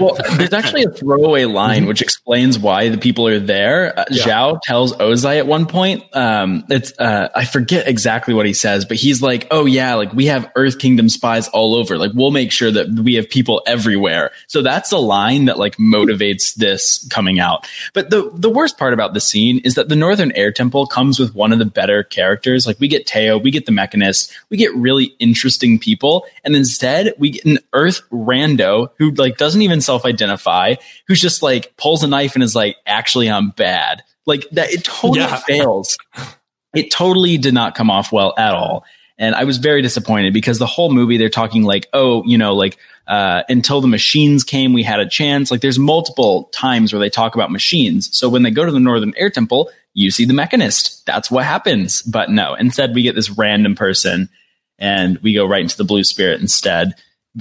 Well, 0.00 0.16
there's 0.36 0.54
actually 0.54 0.84
a 0.84 0.90
throwaway 0.90 1.44
line 1.44 1.84
which 1.86 2.00
explains 2.00 2.58
why 2.58 2.88
the 2.88 2.96
people 2.96 3.28
are 3.28 3.38
there. 3.38 3.98
Uh, 3.98 4.04
Yeah. 4.10 4.24
Zhao 4.24 4.60
tells 4.62 4.94
Ozai 4.94 5.36
at 5.38 5.46
one 5.46 5.66
point, 5.66 6.04
um, 6.16 6.64
it's, 6.70 6.98
uh, 6.98 7.28
I 7.34 7.44
forget 7.44 7.86
exactly 7.86 8.32
what 8.32 8.46
he 8.46 8.54
says, 8.54 8.86
but 8.86 8.96
he's 8.96 9.20
like, 9.20 9.46
oh 9.50 9.66
yeah, 9.66 9.94
like 9.94 10.12
we 10.14 10.26
have 10.26 10.50
Earth 10.56 10.78
Kingdom 10.78 11.10
spies 11.10 11.48
all 11.48 11.74
over. 11.74 11.98
Like 11.98 12.12
we'll 12.14 12.30
make 12.30 12.52
sure 12.52 12.70
that 12.70 12.88
we 12.88 13.14
have 13.14 13.28
people 13.28 13.62
everywhere. 13.66 14.30
So 14.46 14.62
that's 14.62 14.88
the 14.90 15.00
line 15.00 15.44
that 15.44 15.58
like 15.58 15.76
motivates 15.76 16.54
this 16.54 17.06
coming 17.10 17.38
out. 17.38 17.66
But 17.92 18.08
the, 18.08 18.30
the 18.34 18.50
worst 18.50 18.78
part 18.78 18.94
about 18.94 19.12
the 19.12 19.20
scene 19.20 19.58
is 19.58 19.74
that 19.74 19.90
the 19.90 19.96
Northern 19.96 20.32
Air 20.32 20.52
Temple 20.52 20.86
comes 20.86 21.18
with 21.18 21.34
one 21.34 21.52
of 21.52 21.58
the 21.58 21.66
better 21.66 22.02
characters. 22.02 22.66
Like 22.66 22.80
we 22.80 22.88
get 22.88 23.06
Teo, 23.06 23.36
we 23.36 23.50
get 23.50 23.66
the 23.66 23.72
Mechanist, 23.72 24.32
we 24.48 24.56
get 24.56 24.74
really 24.74 25.14
interesting 25.18 25.78
people. 25.78 26.24
And 26.44 26.56
instead 26.56 27.12
we 27.18 27.30
get 27.30 27.44
an 27.44 27.58
Earth 27.74 28.00
rando 28.10 28.88
who 28.96 29.10
like 29.10 29.36
doesn't 29.36 29.60
even 29.60 29.81
self-identify, 29.82 30.76
who's 31.06 31.20
just 31.20 31.42
like 31.42 31.76
pulls 31.76 32.02
a 32.02 32.06
knife 32.06 32.34
and 32.34 32.42
is 32.42 32.54
like, 32.56 32.76
actually 32.86 33.30
I'm 33.30 33.50
bad. 33.50 34.02
Like 34.26 34.46
that, 34.52 34.70
it 34.72 34.84
totally 34.84 35.20
Yeah. 35.20 35.36
fails. 35.36 35.96
It 36.74 36.90
totally 36.90 37.36
did 37.36 37.52
not 37.52 37.74
come 37.74 37.90
off 37.90 38.12
well 38.12 38.32
at 38.38 38.54
all. 38.54 38.86
And 39.18 39.34
I 39.34 39.44
was 39.44 39.58
very 39.58 39.82
disappointed 39.82 40.32
because 40.32 40.58
the 40.58 40.64
whole 40.64 40.90
movie 40.90 41.18
they're 41.18 41.28
talking 41.28 41.64
like, 41.64 41.86
oh, 41.92 42.24
you 42.24 42.38
know, 42.38 42.54
like 42.54 42.78
uh, 43.06 43.42
until 43.50 43.82
the 43.82 43.88
machines 43.88 44.42
came, 44.42 44.72
we 44.72 44.82
had 44.82 44.98
a 44.98 45.06
chance. 45.06 45.50
Like 45.50 45.60
there's 45.60 45.78
multiple 45.78 46.44
times 46.44 46.90
where 46.90 46.98
they 47.00 47.10
talk 47.10 47.34
about 47.34 47.52
machines. 47.52 48.08
So 48.16 48.26
when 48.30 48.42
they 48.42 48.50
go 48.50 48.64
to 48.64 48.72
the 48.72 48.80
Northern 48.80 49.12
Air 49.18 49.28
Temple, 49.28 49.70
you 49.92 50.10
see 50.10 50.24
the 50.24 50.32
mechanist. 50.32 51.04
That's 51.04 51.30
what 51.30 51.44
happens. 51.44 52.00
But 52.00 52.30
no, 52.30 52.54
instead 52.54 52.94
we 52.94 53.02
get 53.02 53.14
this 53.14 53.28
random 53.28 53.74
person 53.74 54.30
and 54.78 55.18
we 55.18 55.34
go 55.34 55.44
right 55.44 55.60
into 55.60 55.76
the 55.76 55.84
blue 55.84 56.04
spirit 56.04 56.40
instead. 56.40 56.94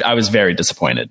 I 0.04 0.14
was 0.14 0.28
very 0.28 0.54
disappointed. 0.54 1.10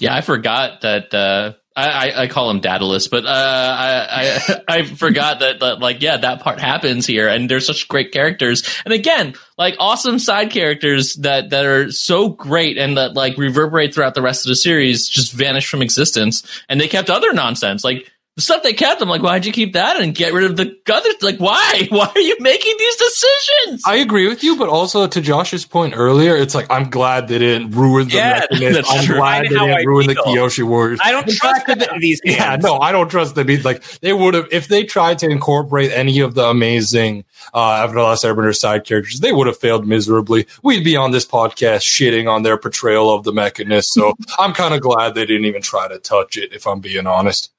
Yeah, 0.00 0.14
I 0.14 0.20
forgot 0.20 0.82
that. 0.82 1.12
Uh, 1.12 1.54
I, 1.78 2.22
I 2.22 2.26
call 2.26 2.50
him 2.50 2.60
Daedalus, 2.60 3.06
but 3.08 3.24
uh, 3.24 3.28
I, 3.28 4.08
I 4.10 4.60
I 4.78 4.82
forgot 4.84 5.40
that, 5.40 5.60
that 5.60 5.78
like 5.78 6.02
yeah 6.02 6.16
that 6.16 6.40
part 6.40 6.58
happens 6.60 7.06
here, 7.06 7.28
and 7.28 7.48
there's 7.48 7.66
such 7.66 7.88
great 7.88 8.10
characters, 8.12 8.62
and 8.84 8.92
again 8.92 9.34
like 9.56 9.76
awesome 9.78 10.18
side 10.18 10.50
characters 10.50 11.14
that 11.16 11.50
that 11.50 11.64
are 11.64 11.90
so 11.92 12.30
great 12.30 12.78
and 12.78 12.96
that 12.96 13.14
like 13.14 13.36
reverberate 13.36 13.94
throughout 13.94 14.14
the 14.14 14.22
rest 14.22 14.44
of 14.44 14.48
the 14.48 14.56
series 14.56 15.08
just 15.08 15.32
vanish 15.32 15.68
from 15.68 15.82
existence, 15.82 16.42
and 16.68 16.80
they 16.80 16.88
kept 16.88 17.10
other 17.10 17.32
nonsense 17.32 17.84
like. 17.84 18.10
The 18.38 18.42
stuff 18.42 18.62
they 18.62 18.72
kept, 18.72 19.02
I'm 19.02 19.08
like, 19.08 19.20
why'd 19.20 19.44
you 19.44 19.50
keep 19.52 19.72
that 19.72 20.00
and 20.00 20.14
get 20.14 20.32
rid 20.32 20.44
of 20.48 20.56
the 20.56 20.76
others? 20.92 21.16
Like, 21.22 21.38
why? 21.38 21.88
Why 21.90 22.06
are 22.14 22.20
you 22.20 22.36
making 22.38 22.76
these 22.78 22.94
decisions? 22.94 23.82
I 23.84 23.96
agree 23.96 24.28
with 24.28 24.44
you, 24.44 24.56
but 24.56 24.68
also 24.68 25.08
to 25.08 25.20
Josh's 25.20 25.66
point 25.66 25.94
earlier, 25.96 26.36
it's 26.36 26.54
like 26.54 26.70
I'm 26.70 26.88
glad 26.88 27.26
they 27.26 27.40
didn't 27.40 27.72
ruin 27.72 28.06
the 28.06 28.14
Yeah, 28.14 28.46
that's 28.52 28.88
I'm 28.88 29.04
true. 29.04 29.16
glad 29.16 29.42
they 29.44 29.48
didn't 29.48 29.70
I 29.70 29.82
ruin 29.82 30.06
the 30.06 30.14
feel. 30.14 30.22
Kyoshi 30.24 30.62
Warriors. 30.62 31.00
I 31.02 31.10
don't 31.10 31.26
The 31.26 31.32
trust 31.32 31.66
fact 31.66 31.66
that 31.66 31.78
them 31.80 31.96
in 31.96 32.00
these 32.00 32.20
Yeah, 32.24 32.50
hands. 32.50 32.62
no, 32.62 32.78
I 32.78 32.92
don't 32.92 33.08
trust 33.10 33.34
them. 33.34 33.48
Like 33.64 33.82
they 34.02 34.12
would 34.12 34.34
have 34.34 34.46
if 34.52 34.68
they 34.68 34.84
tried 34.84 35.18
to 35.18 35.28
incorporate 35.28 35.90
any 35.90 36.20
of 36.20 36.34
the 36.36 36.44
amazing 36.46 37.24
uh 37.52 37.72
Avatar: 37.82 38.04
Last 38.04 38.22
Airbender 38.24 38.56
side 38.56 38.84
characters, 38.84 39.18
they 39.18 39.32
would 39.32 39.48
have 39.48 39.58
failed 39.58 39.84
miserably. 39.84 40.46
We'd 40.62 40.84
be 40.84 40.94
on 40.96 41.10
this 41.10 41.26
podcast 41.26 41.80
shitting 41.80 42.30
on 42.30 42.44
their 42.44 42.56
portrayal 42.56 43.12
of 43.12 43.24
the 43.24 43.32
Mechanist. 43.32 43.92
So 43.92 44.14
I'm 44.38 44.52
kind 44.52 44.74
of 44.74 44.80
glad 44.80 45.16
they 45.16 45.26
didn't 45.26 45.46
even 45.46 45.60
try 45.60 45.88
to 45.88 45.98
touch 45.98 46.36
it. 46.36 46.52
If 46.52 46.68
I'm 46.68 46.78
being 46.78 47.08
honest. 47.08 47.50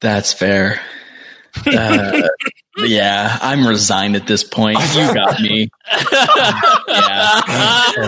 That's 0.00 0.32
fair. 0.32 0.80
Uh, 1.66 2.22
yeah, 2.78 3.38
I'm 3.40 3.66
resigned 3.66 4.16
at 4.16 4.26
this 4.26 4.44
point. 4.44 4.78
You 4.94 5.14
got 5.14 5.40
me. 5.40 5.70
Yeah. 6.88 7.42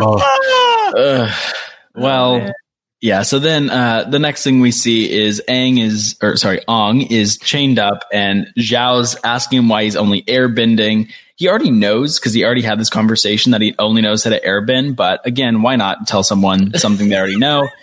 Oh, 0.02 0.92
Ugh. 0.96 1.54
well, 1.94 2.52
yeah. 3.00 3.22
So 3.22 3.38
then 3.38 3.70
uh, 3.70 4.04
the 4.04 4.18
next 4.18 4.44
thing 4.44 4.60
we 4.60 4.70
see 4.70 5.10
is 5.10 5.42
Aang 5.48 5.80
is, 5.82 6.16
or 6.22 6.36
sorry, 6.36 6.60
Ong 6.68 7.02
is 7.02 7.38
chained 7.38 7.78
up, 7.78 8.04
and 8.12 8.46
Zhao's 8.58 9.16
asking 9.24 9.60
him 9.60 9.68
why 9.68 9.84
he's 9.84 9.96
only 9.96 10.22
airbending. 10.22 11.10
He 11.36 11.48
already 11.48 11.70
knows 11.70 12.20
because 12.20 12.34
he 12.34 12.44
already 12.44 12.62
had 12.62 12.78
this 12.78 12.90
conversation 12.90 13.52
that 13.52 13.62
he 13.62 13.74
only 13.78 14.02
knows 14.02 14.22
how 14.22 14.30
to 14.30 14.40
airbend. 14.40 14.94
But 14.94 15.26
again, 15.26 15.62
why 15.62 15.76
not 15.76 16.06
tell 16.06 16.22
someone 16.22 16.74
something 16.74 17.08
they 17.08 17.16
already 17.16 17.38
know? 17.38 17.68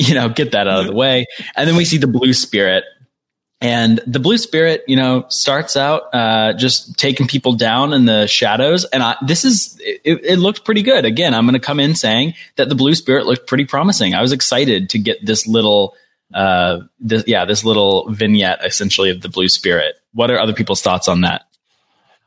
You 0.00 0.14
know, 0.14 0.28
get 0.28 0.52
that 0.52 0.68
out 0.68 0.82
of 0.82 0.86
the 0.86 0.92
way. 0.92 1.26
And 1.56 1.68
then 1.68 1.74
we 1.74 1.84
see 1.84 1.98
the 1.98 2.06
blue 2.06 2.32
spirit. 2.32 2.84
And 3.60 4.00
the 4.06 4.20
blue 4.20 4.38
spirit, 4.38 4.84
you 4.86 4.94
know, 4.94 5.24
starts 5.30 5.76
out 5.76 6.14
uh, 6.14 6.52
just 6.52 6.96
taking 6.96 7.26
people 7.26 7.54
down 7.54 7.92
in 7.92 8.04
the 8.04 8.28
shadows. 8.28 8.84
And 8.84 9.02
I, 9.02 9.16
this 9.26 9.44
is, 9.44 9.76
it, 9.80 10.24
it 10.24 10.38
looked 10.38 10.64
pretty 10.64 10.82
good. 10.82 11.04
Again, 11.04 11.34
I'm 11.34 11.44
going 11.44 11.54
to 11.54 11.58
come 11.58 11.80
in 11.80 11.96
saying 11.96 12.34
that 12.54 12.68
the 12.68 12.76
blue 12.76 12.94
spirit 12.94 13.26
looked 13.26 13.48
pretty 13.48 13.64
promising. 13.64 14.14
I 14.14 14.22
was 14.22 14.30
excited 14.30 14.90
to 14.90 14.98
get 14.98 15.26
this 15.26 15.48
little, 15.48 15.96
uh, 16.32 16.82
this, 17.00 17.24
yeah, 17.26 17.44
this 17.46 17.64
little 17.64 18.08
vignette 18.12 18.64
essentially 18.64 19.10
of 19.10 19.22
the 19.22 19.28
blue 19.28 19.48
spirit. 19.48 19.96
What 20.12 20.30
are 20.30 20.38
other 20.38 20.54
people's 20.54 20.82
thoughts 20.82 21.08
on 21.08 21.22
that? 21.22 21.47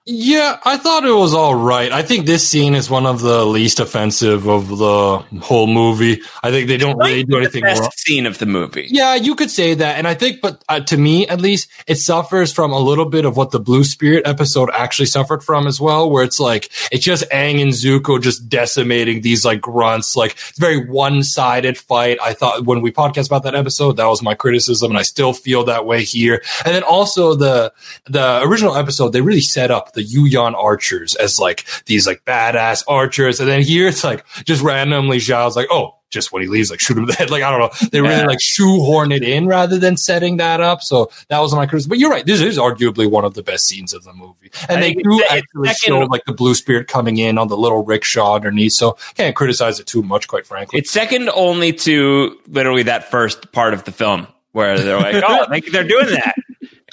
Yeah, 0.04 0.58
I 0.66 0.78
thought 0.78 1.06
it 1.06 1.14
was 1.14 1.36
all 1.36 1.54
right. 1.54 1.92
I 1.92 2.02
think 2.02 2.26
this 2.26 2.48
scene 2.48 2.74
is 2.74 2.90
one 2.90 3.06
of 3.06 3.22
the 3.22 3.46
least 3.46 3.80
offensive 3.80 4.48
of 4.48 4.68
the 4.68 5.20
whole 5.42 5.68
movie. 5.68 6.24
I 6.42 6.50
think 6.50 6.68
they 6.68 6.78
don't 6.78 6.98
really 6.98 7.24
do 7.24 7.38
anything 7.38 7.62
the 7.62 7.70
best 7.70 7.82
wrong. 7.82 7.92
scene 7.96 8.26
of 8.26 8.40
the 8.40 8.48
movie. 8.48 8.88
Yeah, 8.90 9.14
you 9.14 9.36
could 9.36 9.52
say 9.52 9.76
that. 9.76 10.00
And 10.00 10.08
I 10.08 10.16
think, 10.16 10.42
but 10.42 10.64
uh, 10.68 10.80
to 10.80 10.98
me, 10.98 11.28
at 11.28 11.40
least, 11.40 11.70
it 11.86 11.96
suffers 11.96 12.52
from 12.52 12.72
a 12.72 12.80
little 12.80 13.06
bit 13.06 13.26
of 13.26 13.38
what 13.38 13.52
the 13.52 13.60
Blue 13.60 13.84
Spirit 13.84 14.26
episode 14.26 14.72
actually 14.74 15.06
suffered 15.06 15.44
from 15.44 15.68
as 15.68 15.80
well, 15.80 16.10
where 16.10 16.24
it's 16.24 16.40
like, 16.40 16.72
it's 16.92 17.06
just 17.06 17.30
Aang 17.30 17.62
and 17.62 17.72
Zuko 17.72 18.20
just 18.20 18.50
decimating 18.50 19.22
these 19.22 19.46
like 19.46 19.62
grunts, 19.62 20.16
like 20.16 20.32
it's 20.32 20.58
very 20.58 20.84
one 20.84 21.22
sided 21.22 21.78
fight. 21.78 22.18
I 22.24 22.34
thought 22.34 22.66
when 22.66 22.82
we 22.82 22.92
podcast 22.92 23.28
about 23.28 23.44
that 23.44 23.54
episode, 23.54 23.98
that 23.98 24.08
was 24.08 24.24
my 24.24 24.34
criticism. 24.34 24.90
And 24.90 24.98
I 24.98 25.04
still 25.04 25.34
feel 25.34 25.64
that 25.66 25.86
way 25.86 26.04
here. 26.04 26.42
And 26.66 26.74
then 26.74 26.82
also 26.82 27.36
the, 27.36 27.72
the 28.06 28.42
original 28.42 28.76
episode, 28.76 29.10
they 29.10 29.22
really 29.22 29.42
set 29.42 29.70
up 29.70 29.91
the 29.94 30.04
Yuyan 30.04 30.54
archers 30.56 31.16
as 31.16 31.40
like 31.40 31.66
these 31.86 32.06
like 32.08 32.24
badass 32.26 32.84
archers. 32.88 33.40
And 33.40 33.50
then 33.50 33.62
here 33.62 33.88
it's 33.88 34.04
like 34.04 34.26
just 34.46 34.62
randomly 34.62 35.18
Zhao's 35.18 35.56
like, 35.56 35.68
oh, 35.72 35.96
just 36.10 36.34
when 36.34 36.42
he 36.42 36.48
leaves, 36.50 36.70
like 36.70 36.82
shoot 36.82 36.98
him 36.98 37.04
in 37.04 37.08
the 37.08 37.14
head. 37.18 37.30
Like, 37.30 37.42
I 37.44 37.50
don't 37.52 37.60
know. 37.62 37.88
They 37.92 38.02
really 38.02 38.16
Yeah. 38.16 38.26
like 38.26 38.42
shoehorn 38.42 39.14
it 39.14 39.24
in 39.24 39.48
rather 39.48 39.80
than 39.80 39.96
setting 39.96 40.38
that 40.38 40.60
up. 40.60 40.82
So 40.82 41.10
that 41.30 41.40
was 41.40 41.56
my 41.56 41.66
criticism. 41.66 41.90
But 41.90 42.00
you're 42.00 42.10
right. 42.10 42.26
This 42.26 42.42
is 42.42 42.58
arguably 42.58 43.10
one 43.10 43.24
of 43.24 43.34
the 43.34 43.44
best 43.44 43.66
scenes 43.68 43.94
of 43.94 44.04
the 44.04 44.12
movie. 44.14 44.52
And 44.68 44.80
I 44.80 44.82
they 44.82 44.94
do 44.94 45.24
actually 45.30 45.70
second- 45.70 45.76
show 45.78 46.00
like 46.02 46.26
the 46.26 46.34
blue 46.34 46.54
spirit 46.54 46.88
coming 46.90 47.18
in 47.18 47.38
on 47.38 47.48
the 47.48 47.56
little 47.56 47.86
rickshaw 47.86 48.36
underneath. 48.36 48.74
So 48.74 48.98
can't 49.16 49.36
criticize 49.36 49.80
it 49.80 49.88
too 49.88 50.04
much, 50.04 50.28
quite 50.28 50.46
frankly. 50.46 50.80
It's 50.80 50.92
second 50.92 51.30
only 51.34 51.72
to 51.74 52.38
literally 52.48 52.84
that 52.84 53.10
first 53.10 53.54
part 53.54 53.74
of 53.74 53.86
the 53.86 53.94
film 53.94 54.28
where 54.52 54.78
they're 54.80 54.98
like, 55.00 55.24
oh, 55.26 55.46
they, 55.50 55.62
they're 55.62 55.88
doing 55.88 56.08
that. 56.08 56.36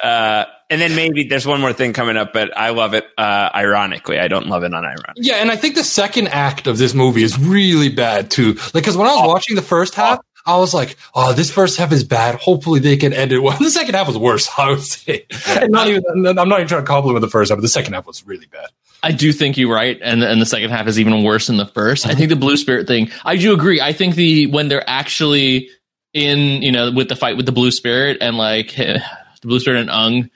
Uh, 0.02 0.44
and 0.70 0.80
then 0.80 0.94
maybe 0.94 1.24
there's 1.24 1.46
one 1.46 1.60
more 1.60 1.72
thing 1.72 1.92
coming 1.92 2.16
up, 2.16 2.32
but 2.32 2.56
I 2.56 2.70
love 2.70 2.94
it. 2.94 3.06
Uh, 3.16 3.50
ironically, 3.54 4.18
I 4.18 4.28
don't 4.28 4.46
love 4.46 4.64
it 4.64 4.72
unironically. 4.72 5.14
Yeah, 5.16 5.36
and 5.36 5.50
I 5.50 5.56
think 5.56 5.74
the 5.74 5.84
second 5.84 6.28
act 6.28 6.66
of 6.66 6.78
this 6.78 6.94
movie 6.94 7.22
is 7.22 7.38
really 7.38 7.88
bad 7.88 8.30
too. 8.30 8.52
Like, 8.52 8.72
because 8.74 8.96
when 8.96 9.06
I 9.06 9.14
was 9.14 9.26
watching 9.26 9.56
the 9.56 9.62
first 9.62 9.94
half, 9.94 10.20
I 10.46 10.56
was 10.56 10.72
like, 10.72 10.96
"Oh, 11.14 11.32
this 11.32 11.50
first 11.50 11.78
half 11.78 11.92
is 11.92 12.04
bad. 12.04 12.36
Hopefully, 12.36 12.80
they 12.80 12.96
can 12.96 13.12
end 13.12 13.32
it 13.32 13.40
well." 13.40 13.56
The 13.60 13.70
second 13.70 13.94
half 13.94 14.06
was 14.06 14.18
worse, 14.18 14.48
I 14.58 14.70
would 14.70 14.82
say. 14.82 15.26
And 15.46 15.70
not 15.70 15.88
even. 15.88 16.02
I'm 16.26 16.48
not 16.48 16.60
even 16.60 16.68
trying 16.68 16.82
to 16.82 16.86
compliment 16.86 17.20
the 17.22 17.30
first 17.30 17.50
half, 17.50 17.58
but 17.58 17.62
the 17.62 17.68
second 17.68 17.94
half 17.94 18.06
was 18.06 18.26
really 18.26 18.46
bad. 18.46 18.68
I 19.02 19.12
do 19.12 19.32
think 19.32 19.56
you're 19.56 19.72
right, 19.72 19.98
and 20.02 20.22
and 20.22 20.40
the 20.40 20.46
second 20.46 20.70
half 20.70 20.86
is 20.86 20.98
even 20.98 21.22
worse 21.22 21.46
than 21.46 21.56
the 21.56 21.66
first. 21.66 22.06
I 22.06 22.14
think 22.14 22.30
the 22.30 22.36
blue 22.36 22.56
spirit 22.56 22.86
thing. 22.86 23.10
I 23.24 23.36
do 23.36 23.52
agree. 23.52 23.80
I 23.80 23.92
think 23.92 24.16
the 24.16 24.46
when 24.46 24.68
they're 24.68 24.88
actually 24.88 25.70
in, 26.14 26.62
you 26.62 26.72
know, 26.72 26.90
with 26.90 27.08
the 27.08 27.16
fight 27.16 27.36
with 27.36 27.46
the 27.46 27.52
blue 27.52 27.70
spirit 27.70 28.18
and 28.20 28.36
like 28.36 28.74
the 29.40 29.48
blue 29.48 29.60
spirit 29.60 29.80
and 29.80 29.90
Ung 29.90 30.30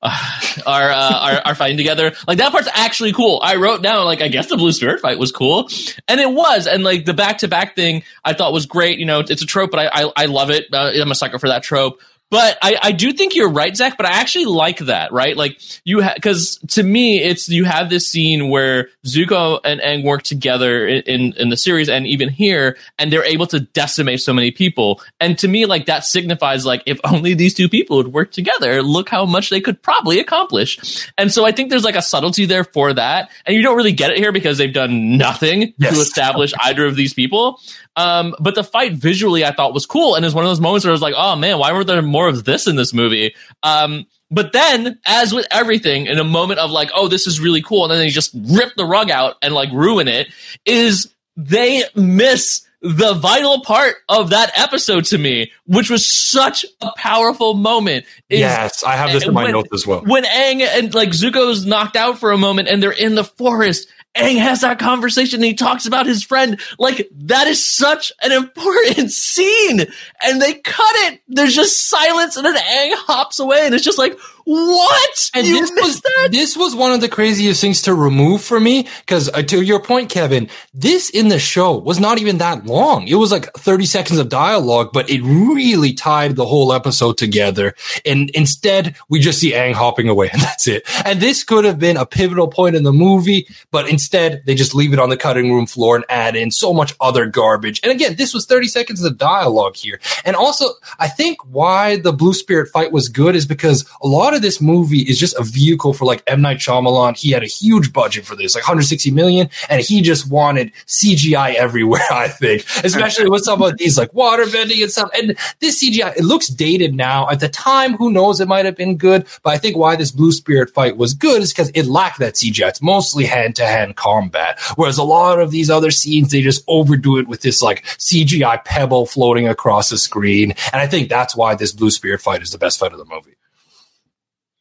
uh, 0.00 0.40
are, 0.66 0.90
uh, 0.90 1.18
are 1.18 1.42
are 1.46 1.54
fighting 1.54 1.76
together. 1.76 2.12
Like 2.26 2.38
that 2.38 2.52
part's 2.52 2.68
actually 2.72 3.12
cool. 3.12 3.40
I 3.42 3.56
wrote 3.56 3.82
down 3.82 4.04
like 4.04 4.22
I 4.22 4.28
guess 4.28 4.46
the 4.46 4.56
blue 4.56 4.72
spirit 4.72 5.00
fight 5.00 5.18
was 5.18 5.32
cool, 5.32 5.68
and 6.06 6.20
it 6.20 6.30
was. 6.30 6.66
And 6.66 6.84
like 6.84 7.04
the 7.04 7.14
back 7.14 7.38
to 7.38 7.48
back 7.48 7.74
thing, 7.74 8.02
I 8.24 8.32
thought 8.32 8.52
was 8.52 8.66
great. 8.66 8.98
You 8.98 9.06
know, 9.06 9.20
it's 9.20 9.42
a 9.42 9.46
trope, 9.46 9.70
but 9.70 9.80
I 9.80 10.04
I, 10.04 10.12
I 10.16 10.26
love 10.26 10.50
it. 10.50 10.66
Uh, 10.72 10.92
I'm 10.94 11.10
a 11.10 11.14
sucker 11.14 11.38
for 11.38 11.48
that 11.48 11.62
trope. 11.62 12.00
But 12.30 12.58
I, 12.62 12.76
I 12.82 12.92
do 12.92 13.12
think 13.12 13.34
you're 13.34 13.50
right, 13.50 13.74
Zach. 13.76 13.96
But 13.96 14.06
I 14.06 14.10
actually 14.20 14.44
like 14.44 14.78
that, 14.80 15.12
right? 15.12 15.36
Like 15.36 15.60
you, 15.84 16.02
because 16.14 16.58
to 16.68 16.82
me, 16.82 17.22
it's 17.22 17.48
you 17.48 17.64
have 17.64 17.88
this 17.88 18.06
scene 18.06 18.50
where 18.50 18.88
Zuko 19.06 19.60
and 19.64 19.80
Aang 19.80 20.04
work 20.04 20.22
together 20.24 20.86
in, 20.86 21.02
in 21.02 21.32
in 21.34 21.48
the 21.48 21.56
series, 21.56 21.88
and 21.88 22.06
even 22.06 22.28
here, 22.28 22.76
and 22.98 23.10
they're 23.10 23.24
able 23.24 23.46
to 23.48 23.60
decimate 23.60 24.20
so 24.20 24.34
many 24.34 24.50
people. 24.50 25.00
And 25.20 25.38
to 25.38 25.48
me, 25.48 25.64
like 25.64 25.86
that 25.86 26.04
signifies 26.04 26.66
like 26.66 26.82
if 26.86 27.00
only 27.04 27.32
these 27.34 27.54
two 27.54 27.68
people 27.68 27.96
would 27.96 28.12
work 28.12 28.30
together, 28.30 28.82
look 28.82 29.08
how 29.08 29.24
much 29.24 29.48
they 29.48 29.60
could 29.60 29.82
probably 29.82 30.20
accomplish. 30.20 31.10
And 31.16 31.32
so 31.32 31.46
I 31.46 31.52
think 31.52 31.70
there's 31.70 31.84
like 31.84 31.96
a 31.96 32.02
subtlety 32.02 32.44
there 32.44 32.64
for 32.64 32.92
that, 32.92 33.30
and 33.46 33.56
you 33.56 33.62
don't 33.62 33.76
really 33.76 33.92
get 33.92 34.10
it 34.10 34.18
here 34.18 34.32
because 34.32 34.58
they've 34.58 34.72
done 34.72 35.16
nothing 35.16 35.72
Yes. 35.78 35.94
to 35.94 36.00
establish 36.00 36.52
either 36.64 36.84
of 36.86 36.94
these 36.96 37.14
people. 37.14 37.60
Um, 37.98 38.34
but 38.38 38.54
the 38.54 38.62
fight 38.62 38.92
visually 38.92 39.44
I 39.44 39.50
thought 39.52 39.74
was 39.74 39.84
cool. 39.84 40.14
And 40.14 40.24
it 40.24 40.28
was 40.28 40.34
one 40.34 40.44
of 40.44 40.50
those 40.50 40.60
moments 40.60 40.84
where 40.84 40.92
I 40.92 40.92
was 40.92 41.02
like, 41.02 41.14
oh 41.16 41.34
man, 41.34 41.58
why 41.58 41.72
weren't 41.72 41.88
there 41.88 42.00
more 42.00 42.28
of 42.28 42.44
this 42.44 42.68
in 42.68 42.76
this 42.76 42.94
movie? 42.94 43.34
Um, 43.64 44.06
but 44.30 44.52
then, 44.52 44.98
as 45.04 45.32
with 45.34 45.46
everything, 45.50 46.06
in 46.06 46.18
a 46.18 46.24
moment 46.24 46.60
of 46.60 46.70
like, 46.70 46.90
oh, 46.94 47.08
this 47.08 47.26
is 47.26 47.40
really 47.40 47.62
cool, 47.62 47.84
and 47.84 47.90
then 47.90 47.98
they 47.98 48.08
just 48.10 48.30
rip 48.34 48.74
the 48.76 48.84
rug 48.84 49.10
out 49.10 49.36
and 49.42 49.54
like 49.54 49.72
ruin 49.72 50.06
it, 50.06 50.28
is 50.64 51.12
they 51.36 51.82
miss 51.96 52.64
the 52.80 53.14
vital 53.14 53.62
part 53.62 53.96
of 54.08 54.30
that 54.30 54.52
episode 54.56 55.06
to 55.06 55.18
me, 55.18 55.50
which 55.66 55.90
was 55.90 56.06
such 56.06 56.64
a 56.80 56.92
powerful 56.96 57.54
moment. 57.54 58.04
Is 58.28 58.40
yes, 58.40 58.84
I 58.84 58.96
have 58.96 59.12
this 59.12 59.26
in 59.26 59.32
my 59.34 59.44
when- 59.44 59.52
notes 59.52 59.70
as 59.72 59.86
well. 59.86 60.02
when 60.04 60.24
Aang 60.24 60.60
and 60.60 60.94
like 60.94 61.08
Zuko's 61.08 61.66
knocked 61.66 61.96
out 61.96 62.18
for 62.18 62.30
a 62.30 62.38
moment 62.38 62.68
and 62.68 62.82
they're 62.82 62.92
in 62.92 63.14
the 63.14 63.24
forest, 63.24 63.88
Aang 64.16 64.38
has 64.38 64.62
that 64.62 64.78
conversation 64.78 65.38
and 65.38 65.44
he 65.44 65.54
talks 65.54 65.86
about 65.86 66.06
his 66.06 66.24
friend. 66.24 66.60
Like 66.78 67.08
that 67.12 67.46
is 67.46 67.64
such 67.64 68.12
an 68.22 68.32
important 68.32 69.10
scene. 69.12 69.80
And 70.22 70.42
they 70.42 70.54
cut 70.54 70.94
it. 71.06 71.20
There's 71.28 71.54
just 71.54 71.88
silence 71.88 72.36
and 72.36 72.44
then 72.44 72.56
Aang 72.56 72.94
hops 72.94 73.38
away 73.38 73.64
and 73.64 73.74
it's 73.74 73.84
just 73.84 73.98
like, 73.98 74.18
what? 74.50 75.30
And 75.34 75.46
you 75.46 75.60
this 75.60 75.70
was 75.70 76.00
that? 76.00 76.28
this 76.32 76.56
was 76.56 76.74
one 76.74 76.92
of 76.92 77.02
the 77.02 77.08
craziest 77.10 77.60
things 77.60 77.82
to 77.82 77.92
remove 77.92 78.40
for 78.40 78.58
me 78.58 78.88
because 79.00 79.28
uh, 79.28 79.42
to 79.42 79.60
your 79.60 79.78
point, 79.78 80.08
Kevin, 80.08 80.48
this 80.72 81.10
in 81.10 81.28
the 81.28 81.38
show 81.38 81.76
was 81.76 82.00
not 82.00 82.16
even 82.16 82.38
that 82.38 82.64
long. 82.64 83.06
It 83.06 83.16
was 83.16 83.30
like 83.30 83.52
thirty 83.52 83.84
seconds 83.84 84.18
of 84.18 84.30
dialogue, 84.30 84.88
but 84.94 85.10
it 85.10 85.20
really 85.20 85.92
tied 85.92 86.36
the 86.36 86.46
whole 86.46 86.72
episode 86.72 87.18
together. 87.18 87.74
And 88.06 88.30
instead, 88.30 88.96
we 89.10 89.20
just 89.20 89.38
see 89.38 89.52
Aang 89.52 89.74
hopping 89.74 90.08
away, 90.08 90.30
and 90.32 90.40
that's 90.40 90.66
it. 90.66 90.82
And 91.04 91.20
this 91.20 91.44
could 91.44 91.66
have 91.66 91.78
been 91.78 91.98
a 91.98 92.06
pivotal 92.06 92.48
point 92.48 92.74
in 92.74 92.84
the 92.84 92.92
movie, 92.92 93.46
but 93.70 93.86
instead 93.86 94.44
they 94.46 94.54
just 94.54 94.74
leave 94.74 94.94
it 94.94 94.98
on 94.98 95.10
the 95.10 95.18
cutting 95.18 95.52
room 95.52 95.66
floor 95.66 95.96
and 95.96 96.06
add 96.08 96.36
in 96.36 96.50
so 96.52 96.72
much 96.72 96.94
other 97.02 97.26
garbage. 97.26 97.80
And 97.82 97.92
again, 97.92 98.14
this 98.16 98.32
was 98.32 98.46
thirty 98.46 98.68
seconds 98.68 99.04
of 99.04 99.18
dialogue 99.18 99.76
here. 99.76 100.00
And 100.24 100.36
also, 100.36 100.70
I 100.98 101.08
think 101.08 101.36
why 101.44 101.98
the 101.98 102.14
Blue 102.14 102.32
Spirit 102.32 102.70
fight 102.70 102.92
was 102.92 103.10
good 103.10 103.36
is 103.36 103.44
because 103.44 103.84
a 104.02 104.06
lot 104.08 104.32
of 104.32 104.37
this 104.38 104.60
movie 104.60 105.00
is 105.00 105.18
just 105.18 105.38
a 105.38 105.42
vehicle 105.42 105.92
for 105.92 106.04
like 106.04 106.22
M 106.26 106.40
Night 106.40 106.58
Shyamalan. 106.58 107.16
He 107.16 107.30
had 107.30 107.42
a 107.42 107.46
huge 107.46 107.92
budget 107.92 108.24
for 108.24 108.36
this, 108.36 108.54
like 108.54 108.64
160 108.64 109.10
million, 109.10 109.50
and 109.68 109.80
he 109.80 110.00
just 110.02 110.30
wanted 110.30 110.72
CGI 110.86 111.54
everywhere. 111.54 112.00
I 112.10 112.28
think, 112.28 112.64
especially 112.84 113.28
with 113.28 113.44
some 113.44 113.62
of 113.62 113.76
these 113.78 113.98
like 113.98 114.12
water 114.14 114.46
bending 114.46 114.82
and 114.82 114.90
stuff. 114.90 115.10
And 115.16 115.36
this 115.60 115.82
CGI, 115.82 116.16
it 116.16 116.24
looks 116.24 116.48
dated 116.48 116.94
now. 116.94 117.28
At 117.28 117.40
the 117.40 117.48
time, 117.48 117.94
who 117.94 118.10
knows? 118.10 118.40
It 118.40 118.48
might 118.48 118.64
have 118.64 118.76
been 118.76 118.96
good, 118.96 119.26
but 119.42 119.52
I 119.52 119.58
think 119.58 119.76
why 119.76 119.96
this 119.96 120.10
Blue 120.10 120.32
Spirit 120.32 120.70
fight 120.70 120.96
was 120.96 121.14
good 121.14 121.42
is 121.42 121.52
because 121.52 121.70
it 121.74 121.86
lacked 121.86 122.18
that 122.18 122.34
CGI. 122.34 122.68
It's 122.68 122.82
mostly 122.82 123.24
hand 123.24 123.56
to 123.56 123.66
hand 123.66 123.96
combat, 123.96 124.58
whereas 124.76 124.98
a 124.98 125.04
lot 125.04 125.40
of 125.40 125.50
these 125.50 125.70
other 125.70 125.90
scenes 125.90 126.30
they 126.30 126.42
just 126.42 126.64
overdo 126.68 127.18
it 127.18 127.28
with 127.28 127.42
this 127.42 127.62
like 127.62 127.84
CGI 127.84 128.64
pebble 128.64 129.06
floating 129.06 129.48
across 129.48 129.90
the 129.90 129.98
screen. 129.98 130.54
And 130.72 130.80
I 130.80 130.86
think 130.86 131.08
that's 131.08 131.36
why 131.36 131.54
this 131.54 131.72
Blue 131.72 131.90
Spirit 131.90 132.20
fight 132.20 132.42
is 132.42 132.50
the 132.50 132.58
best 132.58 132.78
fight 132.78 132.92
of 132.92 132.98
the 132.98 133.04
movie. 133.04 133.37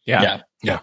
Yeah. 0.07 0.41
Yeah. 0.63 0.79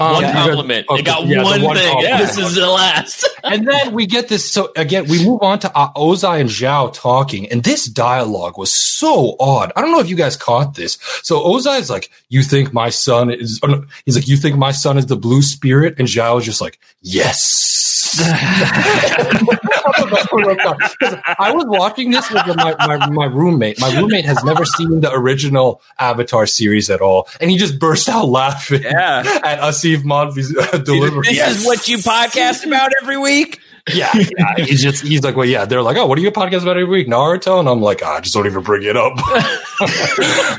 Um, 0.00 0.12
One 0.12 0.22
these 0.22 0.30
are- 0.30 0.44
compliment. 0.46 0.86
okay, 0.88 1.00
it 1.00 1.04
got 1.04 1.26
yeah, 1.26 1.42
one, 1.42 1.60
one 1.60 1.76
thing. 1.76 1.90
compliment. 1.90 2.20
This 2.20 2.38
is 2.38 2.54
the 2.54 2.68
last. 2.68 3.28
and 3.42 3.66
then 3.66 3.92
we 3.92 4.06
get 4.06 4.28
this. 4.28 4.48
So 4.48 4.70
again, 4.76 5.08
we 5.08 5.24
move 5.26 5.42
on 5.42 5.58
to 5.58 5.76
uh, 5.76 5.92
Ozai 5.94 6.40
and 6.40 6.48
Zhao 6.48 6.92
talking, 6.94 7.50
and 7.50 7.64
this 7.64 7.86
dialogue 7.86 8.56
was 8.58 8.72
so 8.72 9.34
odd. 9.40 9.72
I 9.74 9.80
don't 9.80 9.90
know 9.90 9.98
if 9.98 10.08
you 10.08 10.14
guys 10.14 10.36
caught 10.36 10.76
this. 10.76 10.98
So 11.24 11.40
Ozai 11.42 11.80
is 11.80 11.90
like, 11.90 12.10
"You 12.28 12.44
think 12.44 12.72
my 12.72 12.90
son 12.90 13.28
is?" 13.32 13.58
No, 13.66 13.84
he's 14.04 14.14
like, 14.14 14.28
"You 14.28 14.36
think 14.36 14.56
my 14.56 14.70
son 14.70 14.98
is 14.98 15.06
the 15.06 15.16
blue 15.16 15.42
spirit?" 15.42 15.96
And 15.98 16.06
Zhao 16.06 16.38
is 16.38 16.44
just 16.44 16.60
like, 16.60 16.78
"Yes." 17.02 17.87
'Cause 20.98 21.16
I 21.38 21.52
was 21.54 21.64
watching 21.66 22.10
this 22.10 22.30
with 22.30 22.46
my, 22.56 22.74
my, 22.86 23.08
my 23.10 23.24
roommate. 23.26 23.80
My 23.80 23.92
roommate 23.98 24.24
has 24.24 24.42
never 24.44 24.64
seen 24.64 25.00
the 25.00 25.12
original 25.12 25.80
Avatar 25.98 26.46
series 26.46 26.90
at 26.90 27.00
all, 27.00 27.28
and 27.40 27.50
he 27.50 27.56
just 27.56 27.78
burst 27.78 28.08
out 28.08 28.28
laughing 28.28 28.82
Yeah. 28.82 29.22
at 29.44 29.60
Aasif 29.60 29.98
Mandvi's 30.02 30.56
uh, 30.56 30.78
delivery. 30.78 31.22
This 31.28 31.58
is 31.58 31.66
what 31.66 31.88
you 31.88 31.98
podcast 31.98 32.64
about 32.66 32.90
every 33.02 33.18
week. 33.18 33.60
Yeah, 33.94 34.10
yeah. 34.14 34.54
He's 34.64 34.82
just 34.82 35.02
he's 35.02 35.22
like, 35.22 35.34
well, 35.36 35.46
yeah. 35.48 35.64
They're 35.64 35.80
like, 35.82 35.96
oh, 35.96 36.06
what 36.06 36.16
do 36.16 36.22
you 36.22 36.30
podcast 36.30 36.62
about 36.62 36.76
every 36.76 36.84
week? 36.84 37.08
Naruto, 37.08 37.58
and 37.58 37.68
I'm 37.68 37.80
like, 37.80 38.02
ah, 38.04 38.20
just 38.20 38.34
don't 38.34 38.46
even 38.46 38.62
bring 38.62 38.82
it 38.84 38.96
up. 38.96 39.14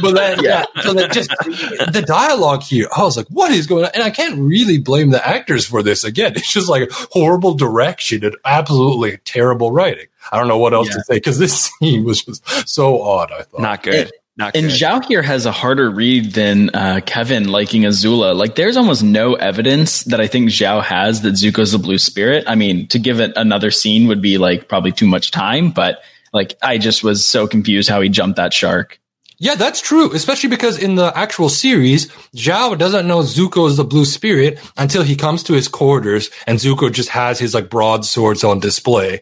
but 0.00 0.14
then, 0.14 0.42
yeah. 0.42 0.64
So 0.82 0.92
that 0.94 1.12
just 1.12 1.30
the 1.30 2.04
dialogue 2.06 2.62
here, 2.62 2.88
I 2.96 3.02
was 3.02 3.16
like, 3.16 3.26
what 3.28 3.50
is 3.52 3.66
going 3.66 3.84
on? 3.84 3.90
And 3.94 4.02
I 4.02 4.10
can't 4.10 4.38
really 4.38 4.78
blame 4.78 5.10
the 5.10 5.26
actors 5.26 5.66
for 5.66 5.82
this. 5.82 6.04
Again, 6.04 6.32
it's 6.36 6.52
just 6.52 6.68
like 6.68 6.90
horrible 6.90 7.54
direction 7.54 8.24
and 8.24 8.36
absolutely 8.44 9.18
terrible 9.24 9.70
writing. 9.72 10.06
I 10.32 10.38
don't 10.38 10.48
know 10.48 10.58
what 10.58 10.74
else 10.74 10.88
Yeah. 10.88 10.94
to 10.94 11.04
say 11.04 11.14
because 11.14 11.38
this 11.38 11.70
scene 11.80 12.04
was 12.04 12.22
just 12.22 12.68
so 12.68 13.00
odd. 13.02 13.30
I 13.32 13.42
thought. 13.42 13.60
Not 13.60 13.82
good. 13.82 14.10
Not 14.36 14.54
And 14.54 14.66
good. 14.68 14.76
Zhao 14.78 15.04
here 15.04 15.22
has 15.22 15.46
a 15.46 15.50
harder 15.52 15.90
read 15.90 16.32
than 16.32 16.70
uh, 16.70 17.00
Kevin 17.04 17.48
liking 17.48 17.82
Azula. 17.82 18.36
Like, 18.36 18.54
there's 18.54 18.76
almost 18.76 19.02
no 19.02 19.34
evidence 19.34 20.04
that 20.04 20.20
I 20.20 20.28
think 20.28 20.50
Zhao 20.50 20.80
has 20.80 21.22
that 21.22 21.34
Zuko's 21.34 21.72
the 21.72 21.78
blue 21.78 21.98
spirit. 21.98 22.44
I 22.46 22.54
mean, 22.54 22.86
to 22.88 23.00
give 23.00 23.18
it 23.18 23.32
another 23.34 23.72
scene 23.72 24.06
would 24.06 24.22
be 24.22 24.38
like 24.38 24.68
probably 24.68 24.92
too 24.92 25.08
much 25.08 25.32
time, 25.32 25.70
but 25.72 26.02
like, 26.32 26.54
I 26.62 26.78
just 26.78 27.02
was 27.02 27.26
so 27.26 27.48
confused 27.48 27.88
how 27.88 28.00
he 28.00 28.08
jumped 28.10 28.36
that 28.36 28.52
shark. 28.52 29.00
Yeah, 29.40 29.54
that's 29.54 29.80
true, 29.80 30.12
especially 30.14 30.48
because 30.50 30.82
in 30.82 30.96
the 30.96 31.16
actual 31.16 31.48
series, 31.48 32.08
Zhao 32.34 32.76
doesn't 32.76 33.06
know 33.06 33.20
Zuko 33.20 33.68
is 33.68 33.76
the 33.76 33.84
blue 33.84 34.04
spirit 34.04 34.58
until 34.76 35.04
he 35.04 35.14
comes 35.14 35.44
to 35.44 35.52
his 35.52 35.68
quarters 35.68 36.28
and 36.48 36.58
Zuko 36.58 36.92
just 36.92 37.10
has 37.10 37.38
his 37.38 37.54
like 37.54 37.70
broadswords 37.70 38.42
on 38.42 38.58
display. 38.58 39.20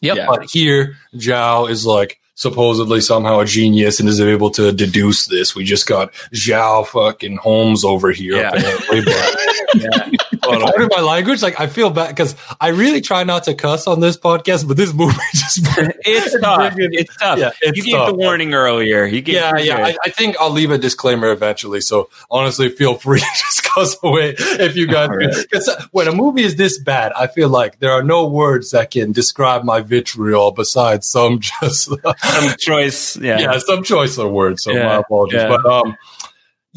Yep. 0.00 0.16
Yeah. 0.16 0.26
But 0.28 0.50
here, 0.50 0.96
Zhao 1.14 1.70
is 1.70 1.86
like 1.86 2.18
supposedly 2.34 3.00
somehow 3.00 3.40
a 3.40 3.44
genius 3.44 4.00
and 4.00 4.08
is 4.08 4.20
able 4.20 4.50
to 4.50 4.72
deduce 4.72 5.26
this. 5.26 5.54
We 5.54 5.62
just 5.64 5.86
got 5.86 6.12
Zhao 6.34 6.86
fucking 6.86 7.36
Holmes 7.36 7.84
over 7.84 8.10
here. 8.10 8.36
Yeah. 8.36 8.50
apparently, 8.54 9.02
but- 9.04 10.27
Pardon 10.50 10.88
my 10.90 11.00
language. 11.02 11.42
Like 11.42 11.58
I 11.60 11.66
feel 11.66 11.90
bad 11.90 12.08
because 12.08 12.34
I 12.60 12.68
really 12.68 13.00
try 13.00 13.24
not 13.24 13.44
to 13.44 13.54
cuss 13.54 13.86
on 13.86 14.00
this 14.00 14.16
podcast, 14.16 14.66
but 14.66 14.76
this 14.76 14.92
movie 15.00 15.16
just. 15.34 15.58
It's 16.04 16.38
tough. 16.40 16.74
It's 16.76 17.16
tough. 17.16 17.38
Yeah, 17.38 17.50
it's 17.60 17.76
you 17.78 17.84
gave 17.84 17.94
tough. 17.94 18.08
the 18.10 18.14
warning 18.14 18.54
earlier. 18.54 19.04
You 19.04 19.20
gave 19.20 19.34
yeah, 19.36 19.56
yeah. 19.58 19.76
I, 19.86 19.96
I 20.04 20.10
think 20.10 20.36
I'll 20.40 20.50
leave 20.50 20.70
a 20.70 20.78
disclaimer 20.78 21.30
eventually. 21.30 21.80
So 21.80 22.08
honestly, 22.30 22.68
feel 22.70 22.94
free 22.94 23.20
to 23.20 23.26
just 23.26 23.62
cuss 23.64 23.96
away 24.02 24.34
if 24.38 24.76
you 24.76 24.86
guys. 24.86 25.08
Right. 25.10 25.34
Because 25.50 25.70
when 25.92 26.08
a 26.08 26.12
movie 26.12 26.42
is 26.42 26.56
this 26.56 26.78
bad, 26.78 27.12
I 27.12 27.26
feel 27.26 27.48
like 27.48 27.78
there 27.80 27.92
are 27.92 28.02
no 28.02 28.26
words 28.26 28.70
that 28.70 28.90
can 28.90 29.12
describe 29.12 29.64
my 29.64 29.80
vitriol 29.80 30.50
besides 30.52 31.06
some 31.08 31.40
just 31.40 31.84
some 31.84 32.54
choice. 32.58 33.16
Yeah. 33.16 33.38
yeah, 33.40 33.58
some 33.58 33.82
choice 33.82 34.16
of 34.18 34.30
words. 34.30 34.62
So 34.64 34.72
Yeah, 34.72 34.84
my 34.86 34.94
apologies. 34.96 35.40
yeah. 35.42 35.48
But 35.48 35.66
um, 35.66 35.96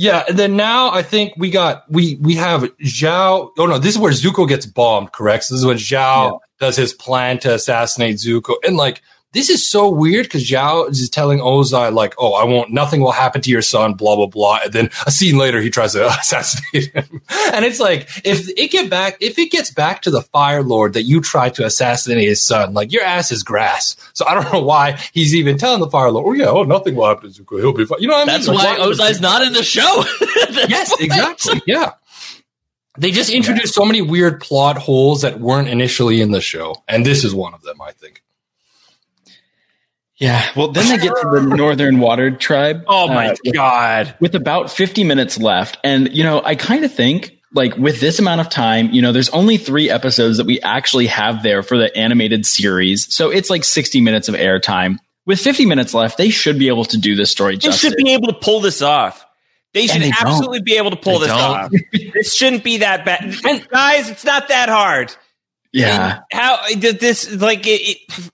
yeah, 0.01 0.23
and 0.27 0.39
then 0.39 0.55
now 0.55 0.89
I 0.91 1.03
think 1.03 1.33
we 1.37 1.51
got 1.51 1.83
we 1.87 2.17
we 2.21 2.33
have 2.35 2.63
Zhao. 2.83 3.51
Oh 3.59 3.65
no, 3.67 3.77
this 3.77 3.93
is 3.93 3.99
where 3.99 4.11
Zuko 4.11 4.47
gets 4.47 4.65
bombed. 4.65 5.11
Correct. 5.11 5.43
So 5.43 5.53
this 5.53 5.59
is 5.59 5.65
when 5.65 5.77
Zhao 5.77 6.39
does 6.59 6.75
his 6.75 6.91
plan 6.91 7.37
to 7.39 7.53
assassinate 7.53 8.15
Zuko, 8.15 8.55
and 8.65 8.75
like. 8.75 9.01
This 9.33 9.49
is 9.49 9.69
so 9.69 9.89
weird 9.89 10.25
because 10.25 10.43
Zhao 10.43 10.89
is 10.89 11.09
telling 11.09 11.39
Ozai 11.39 11.93
like, 11.93 12.13
"Oh, 12.17 12.33
I 12.33 12.43
won't. 12.43 12.71
Nothing 12.71 12.99
will 12.99 13.13
happen 13.13 13.41
to 13.41 13.49
your 13.49 13.61
son." 13.61 13.93
Blah 13.93 14.17
blah 14.17 14.25
blah. 14.25 14.59
And 14.65 14.73
then 14.73 14.89
a 15.07 15.11
scene 15.11 15.37
later, 15.37 15.61
he 15.61 15.69
tries 15.69 15.93
to 15.93 16.05
assassinate 16.19 16.93
him. 16.93 17.21
And 17.53 17.63
it's 17.63 17.79
like, 17.79 18.09
if 18.25 18.49
it 18.49 18.71
get 18.71 18.89
back, 18.89 19.15
if 19.21 19.39
it 19.39 19.49
gets 19.49 19.71
back 19.71 20.01
to 20.01 20.11
the 20.11 20.21
Fire 20.21 20.63
Lord 20.63 20.93
that 20.93 21.03
you 21.03 21.21
tried 21.21 21.53
to 21.55 21.65
assassinate 21.65 22.27
his 22.27 22.45
son, 22.45 22.73
like 22.73 22.91
your 22.91 23.03
ass 23.03 23.31
is 23.31 23.41
grass. 23.41 23.95
So 24.13 24.25
I 24.27 24.33
don't 24.33 24.51
know 24.51 24.61
why 24.61 24.99
he's 25.13 25.33
even 25.33 25.57
telling 25.57 25.79
the 25.79 25.89
Fire 25.89 26.11
Lord, 26.11 26.25
"Oh 26.27 26.33
yeah, 26.33 26.49
oh 26.49 26.63
nothing 26.63 26.95
will 26.95 27.07
happen 27.07 27.31
to. 27.31 27.45
He'll 27.49 27.71
be 27.71 27.85
fine." 27.85 27.99
You 28.01 28.09
know 28.09 28.15
what 28.15 28.23
I 28.29 28.31
mean? 28.33 28.45
That's 28.45 28.47
Like, 28.49 28.79
why 28.79 28.85
Ozai's 28.85 29.21
not 29.21 29.41
in 29.43 29.53
the 29.53 29.63
show. 29.63 30.03
Yes, 30.67 30.93
exactly. 30.99 31.61
Yeah. 31.65 31.91
They 32.97 33.11
just 33.11 33.29
introduced 33.29 33.73
so 33.73 33.85
many 33.85 34.01
weird 34.01 34.41
plot 34.41 34.77
holes 34.77 35.21
that 35.21 35.39
weren't 35.39 35.69
initially 35.69 36.19
in 36.19 36.31
the 36.31 36.41
show, 36.41 36.75
and 36.89 37.05
this 37.05 37.23
is 37.23 37.33
one 37.33 37.53
of 37.53 37.61
them, 37.61 37.81
I 37.81 37.91
think. 37.93 38.20
Yeah. 40.21 40.47
Well, 40.55 40.67
then 40.71 40.87
they 40.87 40.97
get 41.03 41.13
to 41.21 41.29
the 41.31 41.41
Northern 41.55 41.99
Water 41.99 42.29
Tribe. 42.31 42.83
Oh 42.87 43.07
my 43.07 43.29
uh, 43.31 43.35
with- 43.43 43.53
god. 43.55 44.15
with 44.21 44.35
about 44.35 44.71
50 44.71 45.03
minutes 45.03 45.37
left. 45.39 45.77
And, 45.83 46.13
you 46.15 46.23
know, 46.23 46.41
I 46.45 46.55
kind 46.55 46.85
of 46.85 46.93
think 46.93 47.37
like 47.53 47.75
with 47.75 47.99
this 47.99 48.19
amount 48.19 48.39
of 48.39 48.47
time, 48.49 48.91
you 48.91 49.01
know, 49.01 49.11
there's 49.11 49.29
only 49.31 49.57
three 49.57 49.89
episodes 49.89 50.37
that 50.37 50.45
we 50.45 50.61
actually 50.61 51.07
have 51.07 51.41
there 51.43 51.63
for 51.63 51.75
the 51.77 51.93
animated 51.97 52.45
series. 52.45 53.13
So 53.13 53.29
it's 53.31 53.49
like 53.49 53.63
60 53.63 53.99
minutes 53.99 54.29
of 54.29 54.35
airtime. 54.35 54.99
With 55.25 55.39
50 55.39 55.65
minutes 55.65 55.93
left, 55.93 56.17
they 56.17 56.29
should 56.29 56.57
be 56.59 56.67
able 56.67 56.85
to 56.85 56.97
do 56.97 57.15
this 57.15 57.29
story 57.31 57.55
They 57.55 57.59
justice. 57.59 57.89
should 57.89 57.97
be 57.97 58.13
able 58.13 58.27
to 58.27 58.33
pull 58.39 58.59
this 58.61 58.81
off. 58.81 59.25
They 59.73 59.87
should 59.87 60.01
they 60.01 60.11
don't. 60.11 60.21
absolutely 60.21 60.61
be 60.61 60.77
able 60.77 60.91
to 60.91 60.97
pull 60.97 61.19
They 61.19 61.27
this 61.27 61.35
don't. 61.35 61.41
off. 61.57 61.71
this 62.13 62.33
shouldn't 62.35 62.63
be 62.63 62.77
that 62.77 63.05
bad. 63.05 63.23
And 63.45 63.67
guys, 63.69 64.09
it's 64.09 64.23
not 64.25 64.49
that 64.49 64.69
hard. 64.69 65.15
yeah. 65.73 66.21
And 66.31 66.39
how 66.41 66.59
did 66.77 66.99
this 66.99 67.33
like 67.35 67.65
it, 67.65 67.81
it 68.07 68.31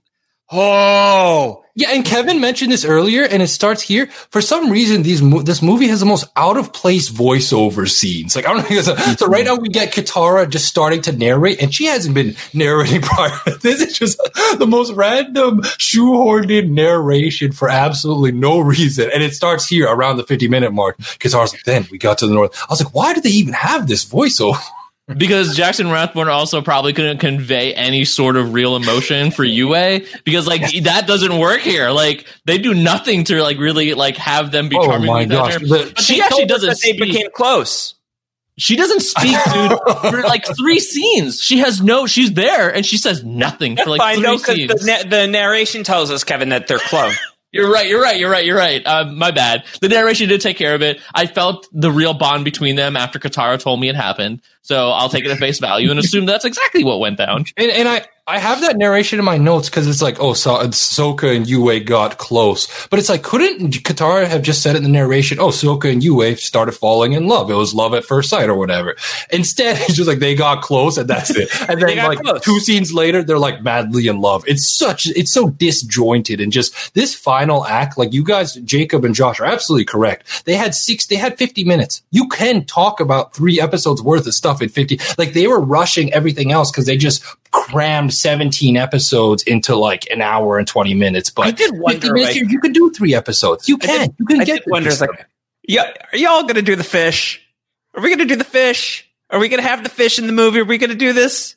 Oh, 0.52 1.64
Yeah, 1.78 1.90
and 1.92 2.04
Kevin 2.04 2.42
mentioned 2.42 2.72
this 2.72 2.84
earlier, 2.84 3.22
and 3.22 3.44
it 3.44 3.50
starts 3.50 3.84
here. 3.84 4.08
For 4.32 4.42
some 4.42 4.72
reason, 4.72 5.04
these 5.04 5.22
this 5.44 5.62
movie 5.62 5.88
has 5.90 6.00
the 6.00 6.08
most 6.08 6.26
out 6.36 6.58
of 6.58 6.74
place 6.74 7.08
voiceover 7.08 7.88
scenes. 7.88 8.36
Like 8.36 8.48
I 8.48 8.54
don't 8.54 8.68
know. 8.68 8.78
So, 9.18 9.28
right 9.28 9.46
now 9.46 9.56
we 9.56 9.70
get 9.70 9.94
Katara 9.94 10.50
just 10.50 10.66
starting 10.66 11.04
to 11.04 11.12
narrate, 11.12 11.62
and 11.62 11.72
she 11.72 11.86
hasn't 11.86 12.16
been 12.16 12.36
narrating 12.52 13.02
prior. 13.04 13.32
This 13.62 13.80
is 13.80 13.96
just 13.96 14.18
the 14.58 14.66
most 14.66 14.92
random 14.94 15.62
shoehorned 15.62 16.50
in 16.50 16.74
narration 16.74 17.52
for 17.52 17.70
absolutely 17.70 18.32
no 18.32 18.60
reason, 18.60 19.12
and 19.14 19.22
it 19.22 19.36
starts 19.36 19.68
here 19.68 19.88
around 19.88 20.18
the 20.18 20.24
fifty 20.24 20.48
minute 20.48 20.74
mark. 20.74 20.98
Katara's 20.98 21.54
like, 21.54 21.64
then 21.66 21.88
we 21.92 22.00
got 22.00 22.18
to 22.18 22.28
the 22.28 22.34
north. 22.34 22.60
I 22.60 22.66
was 22.72 22.84
like, 22.84 22.96
why 22.96 23.14
do 23.14 23.22
they 23.22 23.30
even 23.30 23.54
have 23.54 23.88
this 23.88 24.04
voiceover? 24.04 24.60
Because 25.16 25.56
Jackson 25.56 25.90
Rathbone 25.90 26.28
also 26.28 26.62
probably 26.62 26.92
couldn't 26.92 27.20
convey 27.20 27.74
any 27.74 28.04
sort 28.04 28.36
of 28.36 28.54
real 28.54 28.76
emotion 28.76 29.32
for 29.32 29.46
Yue 29.46 30.02
because 30.26 30.46
like 30.48 30.84
that 30.84 31.08
doesn't 31.08 31.38
work 31.40 31.62
here. 31.62 31.92
Like 31.92 32.26
they 32.44 32.58
do 32.58 32.74
nothing 32.74 33.24
to 33.26 33.42
like 33.42 33.58
really 33.58 33.94
like 33.94 34.18
have 34.18 34.52
them 34.52 34.68
be 34.68 34.76
Oh 34.78 34.86
charming 34.86 35.08
my 35.08 35.24
gosh, 35.24 35.60
the- 35.60 35.68
But 35.68 36.00
she 36.02 36.16
she 36.16 36.22
actually 36.22 36.46
doesn't 36.46 36.68
that 36.70 36.80
they 36.84 36.90
speak. 36.94 37.00
became 37.14 37.28
close. 37.34 37.96
she 38.58 38.76
doesn't 38.76 39.00
speak, 39.00 39.38
dude, 39.54 39.80
for 40.02 40.22
like 40.24 40.46
three 40.58 40.80
scenes. 40.82 41.42
She 41.42 41.60
has 41.60 41.82
no. 41.82 42.06
She's 42.06 42.34
there 42.34 42.74
and 42.74 42.86
she 42.86 42.98
says 42.98 43.24
nothing 43.24 43.78
for 43.78 43.90
like 43.90 44.02
I 44.02 44.16
three 44.16 44.24
know 44.24 44.36
scenes. 44.38 44.74
the, 44.84 44.86
na- 45.04 45.10
the 45.10 45.28
narration 45.28 45.84
tells 45.86 46.12
us, 46.12 46.26
Kevin, 46.26 46.50
that 46.50 46.68
they're 46.68 46.80
close. 46.80 47.16
You're 47.54 47.72
right. 47.72 47.88
You're 47.88 48.02
right. 48.02 48.20
You're 48.20 48.30
right. 48.30 48.46
You're 48.46 48.58
right. 48.58 48.86
Um, 48.86 49.18
my 49.18 49.32
bad. 49.32 49.64
The 49.80 49.88
narration 49.88 50.28
did 50.28 50.42
take 50.42 50.58
care 50.58 50.76
of 50.76 50.82
it. 50.82 51.00
I 51.16 51.28
felt 51.28 51.66
the 51.72 51.90
real 51.90 52.14
bond 52.14 52.44
between 52.44 52.76
them 52.76 52.98
after 52.98 53.20
Katara 53.20 53.58
told 53.58 53.80
me 53.80 53.88
it 53.88 53.96
happened. 53.96 54.42
So 54.68 54.90
I'll 54.90 55.08
take 55.08 55.24
it 55.24 55.32
at 55.32 55.38
face 55.38 55.60
value 55.60 55.90
and 55.92 55.98
assume 55.98 56.26
that's 56.26 56.44
exactly 56.44 56.84
what 56.84 57.00
went 57.00 57.18
down. 57.18 57.46
And, 57.56 57.72
and 57.72 57.88
I, 57.88 58.06
I 58.30 58.40
have 58.40 58.60
that 58.60 58.76
narration 58.76 59.18
in 59.20 59.24
my 59.24 59.38
notes 59.38 59.70
because 59.70 59.88
it's 59.88 60.02
like, 60.02 60.20
oh, 60.20 60.34
so, 60.34 60.58
Sokka 60.58 61.34
and 61.34 61.48
Yue 61.48 61.80
got 61.80 62.18
close. 62.18 62.68
But 62.90 63.00
it's 63.00 63.08
like, 63.08 63.24
couldn't 63.24 63.72
Katara 63.72 64.28
have 64.28 64.42
just 64.42 64.62
said 64.62 64.76
it 64.76 64.80
in 64.80 64.84
the 64.84 64.90
narration, 64.90 65.40
oh, 65.40 65.48
Sokka 65.48 65.90
and 65.90 66.04
Yue 66.04 66.36
started 66.36 66.74
falling 66.74 67.14
in 67.14 67.30
love. 67.30 67.50
It 67.50 67.54
was 67.54 67.74
love 67.74 67.94
at 67.94 68.04
first 68.04 68.30
sight 68.30 68.50
or 68.50 68.56
whatever. 68.56 68.98
Instead, 69.30 69.78
it's 69.84 69.96
just 69.96 70.10
like 70.10 70.20
they 70.20 70.36
got 70.36 70.62
close 70.62 70.98
and 70.98 71.10
that's 71.10 71.30
it. 71.30 71.50
And 71.70 71.82
then 71.88 71.96
like 72.00 72.20
close. 72.20 72.42
two 72.42 72.60
scenes 72.60 72.92
later, 72.94 73.24
they're 73.24 73.40
like 73.40 73.64
madly 73.64 74.08
in 74.08 74.20
love. 74.20 74.44
It's 74.46 74.70
such, 74.70 75.08
it's 75.08 75.32
so 75.32 75.50
disjointed 75.50 76.42
and 76.42 76.52
just 76.52 76.94
this 76.94 77.16
final 77.16 77.66
act, 77.66 77.98
like 77.98 78.12
you 78.12 78.26
guys, 78.26 78.56
Jacob 78.56 79.06
and 79.06 79.16
Josh 79.16 79.40
are 79.40 79.46
absolutely 79.46 79.86
correct. 79.86 80.44
They 80.44 80.56
had 80.56 80.76
six, 80.76 81.06
they 81.06 81.16
had 81.16 81.38
50 81.38 81.64
minutes. 81.64 82.04
You 82.12 82.28
can 82.28 82.66
talk 82.66 83.00
about 83.00 83.34
three 83.34 83.62
episodes 83.62 84.02
worth 84.02 84.28
of 84.28 84.34
stuff 84.34 84.57
in 84.62 84.70
50. 84.70 85.00
Like 85.18 85.34
they 85.34 85.48
were 85.48 85.60
rushing 85.60 86.14
everything 86.14 86.52
else 86.52 86.72
because 86.72 86.86
they 86.86 86.98
just 86.98 87.24
crammed 87.52 88.14
17 88.14 88.78
episodes 88.78 89.44
into 89.44 89.76
like 89.76 90.10
an 90.12 90.22
hour 90.22 90.58
and 90.58 90.68
20 90.68 90.94
minutes. 90.94 91.30
But 91.30 91.48
I 91.48 91.52
did 91.52 91.72
wonder, 91.78 92.14
minutes 92.14 92.36
like- 92.36 92.50
you 92.52 92.60
can 92.60 92.72
do 92.72 92.92
three 92.92 93.14
episodes. 93.14 93.68
You 93.68 93.78
can. 93.78 94.08
did- 94.08 94.16
you 94.20 94.26
can 94.26 94.42
I 94.42 94.46
get 94.46 94.68
wonder, 94.68 94.92
like, 94.92 95.28
yeah, 95.68 95.92
are 96.14 96.18
y'all 96.18 96.44
going 96.44 96.56
to 96.56 96.62
do 96.62 96.76
the 96.76 96.84
fish? 96.84 97.42
Are 97.94 98.02
we 98.02 98.10
going 98.10 98.20
to 98.20 98.34
do 98.34 98.38
the 98.38 98.44
fish? 98.44 99.10
Are 99.30 99.40
we 99.40 99.50
going 99.50 99.62
to 99.62 99.68
have 99.68 99.84
the 99.84 99.90
fish 99.90 100.20
in 100.20 100.28
the 100.28 100.34
movie? 100.34 100.60
Are 100.60 100.66
we 100.66 100.78
going 100.78 100.92
to 100.92 100.96
do 100.96 101.12
this? 101.12 101.57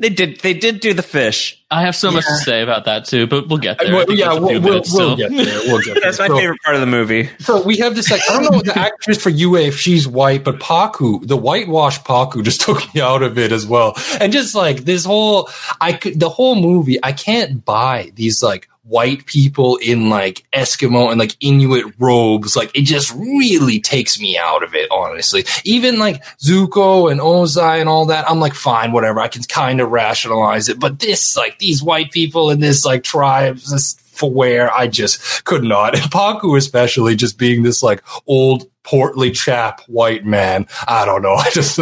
They 0.00 0.08
did. 0.08 0.40
They 0.40 0.54
did 0.54 0.80
do 0.80 0.94
the 0.94 1.02
fish. 1.02 1.58
I 1.70 1.82
have 1.82 1.94
so 1.94 2.10
much 2.10 2.24
to 2.24 2.34
say 2.36 2.62
about 2.62 2.86
that 2.86 3.04
too, 3.04 3.26
but 3.26 3.46
we'll 3.48 3.58
get 3.58 3.78
there. 3.78 3.94
Well, 3.94 4.06
yeah, 4.10 4.30
there's 4.30 4.38
a 4.38 4.40
we'll, 4.40 4.60
we'll, 4.62 4.82
we'll 4.92 5.16
get 5.16 5.30
there. 5.30 5.60
We'll 5.66 5.82
get 5.82 5.94
there. 5.94 6.00
That's 6.04 6.18
my 6.18 6.26
So- 6.28 6.36
favorite 6.38 6.58
part 6.64 6.74
of 6.74 6.80
the 6.80 6.86
movie. 6.86 7.28
So 7.40 7.62
we 7.62 7.76
have 7.76 7.94
this 7.94 8.10
like 8.10 8.22
I 8.30 8.40
don't 8.40 8.50
know 8.50 8.62
the 8.62 8.78
actress 8.78 9.22
for 9.22 9.28
Yue 9.28 9.56
if 9.56 9.76
she's 9.78 10.08
white, 10.08 10.42
but 10.42 10.58
Pakku, 10.58 11.28
the 11.28 11.36
whitewash 11.36 12.00
Pakku, 12.00 12.42
just 12.42 12.60
took 12.66 12.94
me 12.94 13.02
out 13.02 13.22
of 13.22 13.36
it 13.36 13.52
as 13.52 13.66
well. 13.66 13.92
And 14.18 14.32
just 14.32 14.54
like 14.54 14.78
this 14.86 15.04
whole, 15.04 15.50
I 15.82 15.92
could 15.92 16.18
the 16.18 16.30
whole 16.30 16.54
movie, 16.56 16.98
I 17.02 17.12
can't 17.12 17.62
buy 17.62 18.10
these 18.14 18.42
like 18.42 18.69
white 18.82 19.26
people 19.26 19.76
in 19.76 20.08
like 20.08 20.44
Eskimo 20.52 21.10
and 21.10 21.18
like 21.18 21.36
Inuit 21.40 21.94
robes. 21.98 22.56
Like 22.56 22.70
it 22.76 22.82
just 22.82 23.12
really 23.14 23.80
takes 23.80 24.20
me 24.20 24.38
out 24.38 24.62
of 24.62 24.74
it, 24.74 24.88
honestly. 24.90 25.44
Even 25.64 25.98
like 25.98 26.24
Zuko 26.38 27.10
and 27.10 27.20
Ozai 27.20 27.80
and 27.80 27.88
all 27.88 28.06
that, 28.06 28.28
I'm 28.28 28.40
like 28.40 28.54
fine, 28.54 28.92
whatever. 28.92 29.20
I 29.20 29.28
can 29.28 29.42
kind 29.42 29.80
of 29.80 29.90
rationalize 29.90 30.68
it, 30.68 30.80
but 30.80 30.98
this 30.98 31.36
like 31.36 31.58
these 31.58 31.82
white 31.82 32.10
people 32.10 32.50
in 32.50 32.60
this 32.60 32.84
like 32.84 33.02
tribes, 33.04 33.70
this 33.70 33.94
for 34.20 34.30
where 34.30 34.72
I 34.72 34.86
just 34.86 35.44
could 35.44 35.64
not. 35.64 35.94
And 35.94 36.04
Pakku 36.10 36.56
especially 36.56 37.16
just 37.16 37.38
being 37.38 37.62
this 37.62 37.82
like 37.82 38.02
old 38.26 38.69
portly 38.82 39.30
chap 39.30 39.82
white 39.86 40.24
man. 40.24 40.66
I 40.86 41.04
don't 41.04 41.22
know. 41.22 41.34
I 41.34 41.50
just 41.50 41.80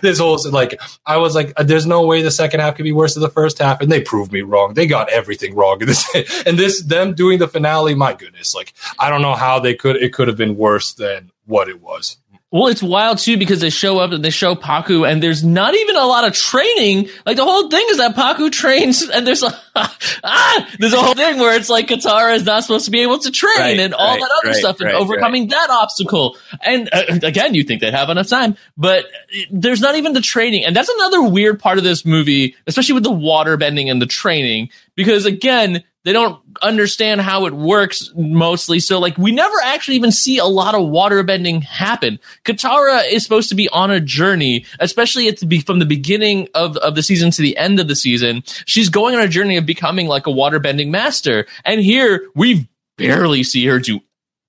this 0.00 0.18
whole 0.18 0.38
like 0.50 0.80
I 1.06 1.16
was 1.16 1.34
like 1.34 1.52
uh, 1.56 1.62
there's 1.62 1.86
no 1.86 2.06
way 2.06 2.22
the 2.22 2.30
second 2.30 2.60
half 2.60 2.76
could 2.76 2.84
be 2.84 2.92
worse 2.92 3.14
than 3.14 3.22
the 3.22 3.28
first 3.28 3.58
half 3.58 3.80
and 3.80 3.90
they 3.90 4.00
proved 4.00 4.32
me 4.32 4.42
wrong. 4.42 4.74
They 4.74 4.86
got 4.86 5.10
everything 5.10 5.54
wrong 5.54 5.78
this 5.78 6.08
and 6.46 6.58
this 6.58 6.82
them 6.82 7.14
doing 7.14 7.38
the 7.38 7.48
finale, 7.48 7.94
my 7.94 8.14
goodness. 8.14 8.54
Like 8.54 8.74
I 8.98 9.10
don't 9.10 9.22
know 9.22 9.34
how 9.34 9.58
they 9.58 9.74
could 9.74 9.96
it 9.96 10.12
could 10.12 10.28
have 10.28 10.36
been 10.36 10.56
worse 10.56 10.92
than 10.94 11.30
what 11.46 11.68
it 11.68 11.80
was. 11.80 12.16
Well, 12.52 12.66
it's 12.66 12.82
wild 12.82 13.18
too 13.18 13.36
because 13.36 13.60
they 13.60 13.70
show 13.70 14.00
up 14.00 14.10
and 14.10 14.24
they 14.24 14.30
show 14.30 14.56
Pakku, 14.56 15.08
and 15.08 15.22
there's 15.22 15.44
not 15.44 15.72
even 15.76 15.94
a 15.94 16.04
lot 16.04 16.26
of 16.26 16.32
training. 16.32 17.08
Like 17.24 17.36
the 17.36 17.44
whole 17.44 17.70
thing 17.70 17.86
is 17.90 17.98
that 17.98 18.16
Pakku 18.16 18.50
trains, 18.50 19.02
and 19.08 19.24
there's 19.24 19.44
a 19.44 19.56
ah, 20.24 20.68
there's 20.80 20.92
a 20.92 21.00
whole 21.00 21.14
thing 21.14 21.38
where 21.38 21.56
it's 21.56 21.68
like 21.70 21.86
Katara 21.86 22.34
is 22.34 22.44
not 22.44 22.64
supposed 22.64 22.86
to 22.86 22.90
be 22.90 23.02
able 23.02 23.20
to 23.20 23.30
train, 23.30 23.56
Right, 23.56 23.78
and 23.78 23.94
all 23.94 24.04
right, 24.04 24.20
that 24.20 24.30
other 24.42 24.48
right, 24.48 24.56
stuff, 24.56 24.80
and 24.80 24.90
overcoming 24.90 25.46
that 25.48 25.70
obstacle. 25.70 26.36
And 26.60 26.88
uh, 26.92 27.20
again, 27.22 27.54
you 27.54 27.62
think 27.62 27.82
they'd 27.82 27.94
have 27.94 28.10
enough 28.10 28.26
time, 28.28 28.56
but 28.76 29.06
there's 29.52 29.80
not 29.80 29.94
even 29.94 30.12
the 30.12 30.20
training, 30.20 30.64
and 30.64 30.74
that's 30.74 30.88
another 30.88 31.22
weird 31.22 31.60
part 31.60 31.78
of 31.78 31.84
this 31.84 32.04
movie, 32.04 32.56
especially 32.66 32.94
with 32.94 33.04
the 33.04 33.12
water 33.12 33.56
bending 33.56 33.88
and 33.88 34.02
the 34.02 34.06
training, 34.06 34.70
because 34.96 35.24
again. 35.24 35.84
They 36.04 36.12
don't 36.14 36.40
understand 36.62 37.20
how 37.20 37.44
it 37.46 37.52
works 37.52 38.10
mostly. 38.16 38.80
So 38.80 38.98
like 38.98 39.18
we 39.18 39.32
never 39.32 39.56
actually 39.62 39.96
even 39.96 40.12
see 40.12 40.38
a 40.38 40.46
lot 40.46 40.74
of 40.74 40.82
waterbending 40.82 41.62
happen. 41.62 42.18
Katara 42.44 43.10
is 43.10 43.22
supposed 43.22 43.50
to 43.50 43.54
be 43.54 43.68
on 43.68 43.90
a 43.90 44.00
journey, 44.00 44.64
especially 44.78 45.28
at 45.28 45.38
the 45.38 45.46
be- 45.46 45.60
from 45.60 45.78
the 45.78 45.84
beginning 45.86 46.48
of, 46.54 46.76
of 46.78 46.94
the 46.94 47.02
season 47.02 47.30
to 47.32 47.42
the 47.42 47.56
end 47.56 47.78
of 47.80 47.88
the 47.88 47.96
season. 47.96 48.42
She's 48.64 48.88
going 48.88 49.14
on 49.14 49.20
a 49.20 49.28
journey 49.28 49.58
of 49.58 49.66
becoming 49.66 50.06
like 50.06 50.26
a 50.26 50.30
waterbending 50.30 50.88
master. 50.88 51.46
And 51.64 51.80
here 51.80 52.28
we 52.34 52.68
barely 52.96 53.42
see 53.42 53.66
her 53.66 53.78
do 53.78 54.00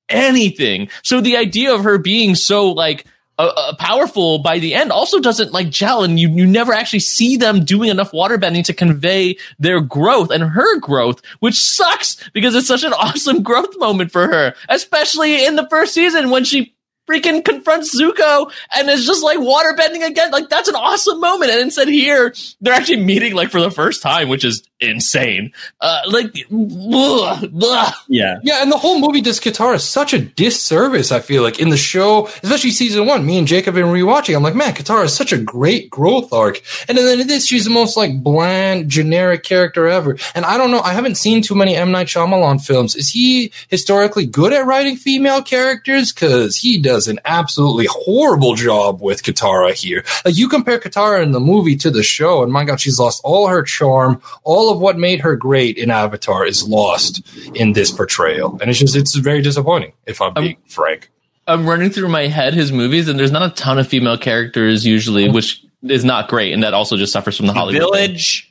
anything. 0.07 0.89
So 1.03 1.19
the 1.19 1.37
idea 1.37 1.73
of 1.73 1.83
her 1.83 1.97
being 1.97 2.35
so 2.35 2.71
like 2.71 3.05
uh, 3.49 3.75
powerful 3.75 4.39
by 4.39 4.59
the 4.59 4.73
end 4.73 4.91
also 4.91 5.19
doesn't 5.19 5.51
like 5.51 5.69
gel 5.69 6.03
and 6.03 6.19
you, 6.19 6.29
you 6.29 6.45
never 6.45 6.73
actually 6.73 6.99
see 6.99 7.37
them 7.37 7.63
doing 7.63 7.89
enough 7.89 8.13
water 8.13 8.37
bending 8.37 8.63
to 8.63 8.73
convey 8.73 9.37
their 9.59 9.81
growth 9.81 10.31
and 10.31 10.43
her 10.43 10.79
growth 10.79 11.21
which 11.39 11.55
sucks 11.55 12.29
because 12.31 12.55
it's 12.55 12.67
such 12.67 12.83
an 12.83 12.93
awesome 12.97 13.43
growth 13.43 13.77
moment 13.77 14.11
for 14.11 14.27
her 14.27 14.53
especially 14.69 15.45
in 15.45 15.55
the 15.55 15.67
first 15.69 15.93
season 15.93 16.29
when 16.29 16.43
she 16.43 16.75
freaking 17.07 17.43
confronts 17.43 17.99
Zuko 17.99 18.51
and 18.75 18.89
is 18.89 19.05
just 19.05 19.23
like 19.23 19.39
waterbending 19.39 20.05
again. 20.05 20.31
Like 20.31 20.49
that's 20.49 20.69
an 20.69 20.75
awesome 20.75 21.19
moment. 21.19 21.51
And 21.51 21.61
instead 21.61 21.87
here, 21.87 22.33
they're 22.61 22.73
actually 22.73 23.03
meeting 23.03 23.33
like 23.33 23.49
for 23.49 23.61
the 23.61 23.71
first 23.71 24.01
time, 24.01 24.29
which 24.29 24.45
is 24.45 24.63
insane. 24.81 25.53
Uh, 25.79 26.01
like, 26.07 26.33
blah, 26.49 27.39
blah. 27.51 27.93
Yeah. 28.07 28.39
Yeah, 28.43 28.61
and 28.61 28.71
the 28.71 28.77
whole 28.77 28.99
movie 28.99 29.21
does 29.21 29.39
Katara 29.39 29.79
such 29.79 30.13
a 30.13 30.19
disservice, 30.19 31.11
I 31.11 31.19
feel 31.19 31.43
like, 31.43 31.59
in 31.59 31.69
the 31.69 31.77
show, 31.77 32.27
especially 32.41 32.71
season 32.71 33.05
one. 33.05 33.25
Me 33.25 33.37
and 33.37 33.47
Jake 33.47 33.65
have 33.65 33.75
been 33.75 33.85
rewatching. 33.85 34.35
I'm 34.35 34.43
like, 34.43 34.55
man, 34.55 34.73
Katara 34.73 35.05
is 35.05 35.13
such 35.13 35.31
a 35.31 35.37
great 35.37 35.89
growth 35.89 36.33
arc. 36.33 36.61
And 36.87 36.97
then 36.97 37.19
in 37.19 37.27
this, 37.27 37.47
she's 37.47 37.65
the 37.65 37.69
most 37.69 37.95
like 37.95 38.23
bland, 38.23 38.89
generic 38.89 39.43
character 39.43 39.87
ever. 39.87 40.17
And 40.33 40.45
I 40.45 40.57
don't 40.57 40.71
know, 40.71 40.81
I 40.81 40.93
haven't 40.93 41.15
seen 41.15 41.41
too 41.41 41.55
many 41.55 41.75
M. 41.75 41.91
Night 41.91 42.07
Shyamalan 42.07 42.65
films. 42.65 42.95
Is 42.95 43.09
he 43.09 43.51
historically 43.69 44.25
good 44.25 44.51
at 44.51 44.65
writing 44.65 44.95
female 44.95 45.43
characters? 45.43 46.11
Because 46.11 46.57
he 46.57 46.81
does 46.81 47.00
an 47.07 47.19
absolutely 47.25 47.87
horrible 47.89 48.55
job 48.55 49.01
with 49.01 49.23
Katara 49.23 49.73
here. 49.73 50.03
Like, 50.25 50.37
you 50.37 50.47
compare 50.49 50.79
Katara 50.79 51.21
in 51.23 51.31
the 51.31 51.39
movie 51.39 51.75
to 51.77 51.91
the 51.91 52.03
show, 52.03 52.43
and 52.43 52.51
my 52.51 52.63
God, 52.65 52.79
she's 52.79 52.99
lost 52.99 53.21
all 53.23 53.47
her 53.47 53.63
charm, 53.63 54.21
all 54.43 54.71
of 54.71 54.79
what 54.79 54.97
made 54.97 55.19
her 55.21 55.35
great 55.35 55.77
in 55.77 55.89
Avatar 55.91 56.45
is 56.45 56.67
lost 56.67 57.21
in 57.55 57.73
this 57.73 57.91
portrayal, 57.91 58.57
and 58.61 58.69
it's 58.69 58.79
just 58.79 58.95
it's 58.95 59.15
very 59.15 59.41
disappointing. 59.41 59.93
If 60.05 60.21
I'm 60.21 60.33
being 60.33 60.57
frank, 60.67 61.09
I'm 61.47 61.67
running 61.67 61.89
through 61.89 62.09
my 62.09 62.27
head 62.27 62.53
his 62.53 62.71
movies, 62.71 63.07
and 63.07 63.19
there's 63.19 63.31
not 63.31 63.51
a 63.51 63.55
ton 63.55 63.79
of 63.79 63.87
female 63.87 64.17
characters 64.17 64.85
usually, 64.85 65.29
which 65.29 65.63
is 65.83 66.05
not 66.05 66.27
great, 66.29 66.53
and 66.53 66.63
that 66.63 66.73
also 66.73 66.97
just 66.97 67.11
suffers 67.13 67.35
from 67.37 67.47
the 67.47 67.53
Hollywood. 67.53 67.81
thing. 67.93 68.07
Village. 68.07 68.47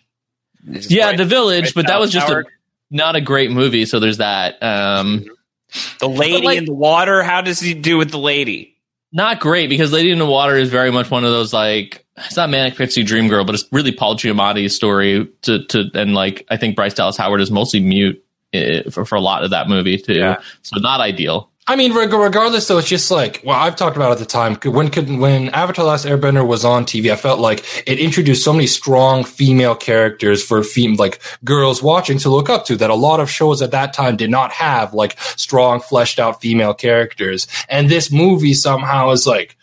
Yeah, 0.65 1.07
Right- 1.07 1.17
The 1.17 1.25
Village, 1.25 1.65
right 1.67 1.75
but 1.75 1.87
that 1.87 1.99
was 2.01 2.11
just 2.13 2.29
a, 2.29 2.45
not 2.91 3.17
a 3.17 3.21
great 3.21 3.51
movie. 3.51 3.87
So 3.87 3.99
there's 4.01 4.19
that. 4.19 4.63
Um, 4.63 5.25
the 5.99 6.09
lady 6.09 6.45
like- 6.45 6.59
in 6.59 6.65
the 6.65 6.75
water. 6.75 7.23
How 7.23 7.41
does 7.41 7.61
he 7.61 7.75
do 7.75 7.99
with 7.99 8.11
the 8.11 8.19
lady? 8.19 8.77
not 9.13 9.41
great 9.41 9.69
because 9.69 9.93
Lady 9.93 10.11
in 10.11 10.19
the 10.19 10.27
Water 10.27 10.57
is 10.57 10.71
very 10.71 10.91
much 10.91 11.11
one 11.11 11.25
of 11.25 11.31
those 11.31 11.53
like 11.53 12.05
it's 12.17 12.37
not 12.37 12.51
Manic 12.51 12.77
Pixie 12.77 13.03
Dream 13.03 13.29
Girl, 13.29 13.45
but 13.45 13.55
it's 13.55 13.65
really 13.73 13.93
Paul 13.93 14.17
Giamatti's 14.17 14.75
story. 14.75 15.29
To 15.43 15.65
to 15.67 15.91
and 15.95 16.15
like 16.15 16.47
I 16.49 16.57
think 16.57 16.77
Bryce 16.77 16.95
Dallas 16.95 17.17
Howard 17.17 17.41
is 17.41 17.51
mostly 17.51 17.81
mute 17.81 18.25
eh, 18.53 18.89
for 18.91 19.05
for 19.05 19.17
a 19.17 19.21
lot 19.21 19.43
of 19.43 19.51
that 19.51 19.69
movie 19.69 19.99
too. 19.99 20.15
Yeah. 20.15 20.41
So 20.63 20.79
not 20.79 21.01
ideal. 21.01 21.50
I 21.71 21.77
mean, 21.77 21.95
reg- 21.95 22.13
regardless, 22.13 22.67
though, 22.67 22.79
it's 22.79 22.89
just 22.89 23.13
like 23.13 23.43
well, 23.45 23.57
I've 23.57 23.77
talked 23.77 23.95
about 23.95 24.11
at 24.11 24.19
the 24.19 24.27
time 24.27 24.57
when 24.57 24.91
could 24.91 25.09
when 25.09 25.51
Avatar: 25.51 25.85
Last 25.85 26.05
Airbender 26.05 26.45
was 26.45 26.65
on 26.65 26.85
TV, 26.85 27.13
I 27.13 27.15
felt 27.15 27.39
like 27.39 27.65
it 27.87 28.01
introduced 28.01 28.43
so 28.43 28.53
many 28.53 28.67
strong 28.67 29.23
female 29.23 29.77
characters 29.77 30.43
for 30.45 30.65
fem- 30.65 30.97
like 30.97 31.23
girls 31.45 31.81
watching 31.81 32.19
to 32.19 32.29
look 32.29 32.51
up 32.51 32.65
to 32.65 32.77
that 32.79 32.91
a 32.91 32.97
lot 32.97 33.21
of 33.21 33.31
shows 33.31 33.63
at 33.63 33.71
that 33.71 33.93
time 33.93 34.17
did 34.17 34.31
not 34.31 34.51
have 34.51 34.95
like 34.95 35.17
strong, 35.21 35.81
fleshed 35.81 36.19
out 36.19 36.41
female 36.41 36.75
characters, 36.75 37.47
and 37.69 37.89
this 37.89 38.11
movie 38.11 38.55
somehow 38.55 39.11
is 39.11 39.25
like. 39.25 39.57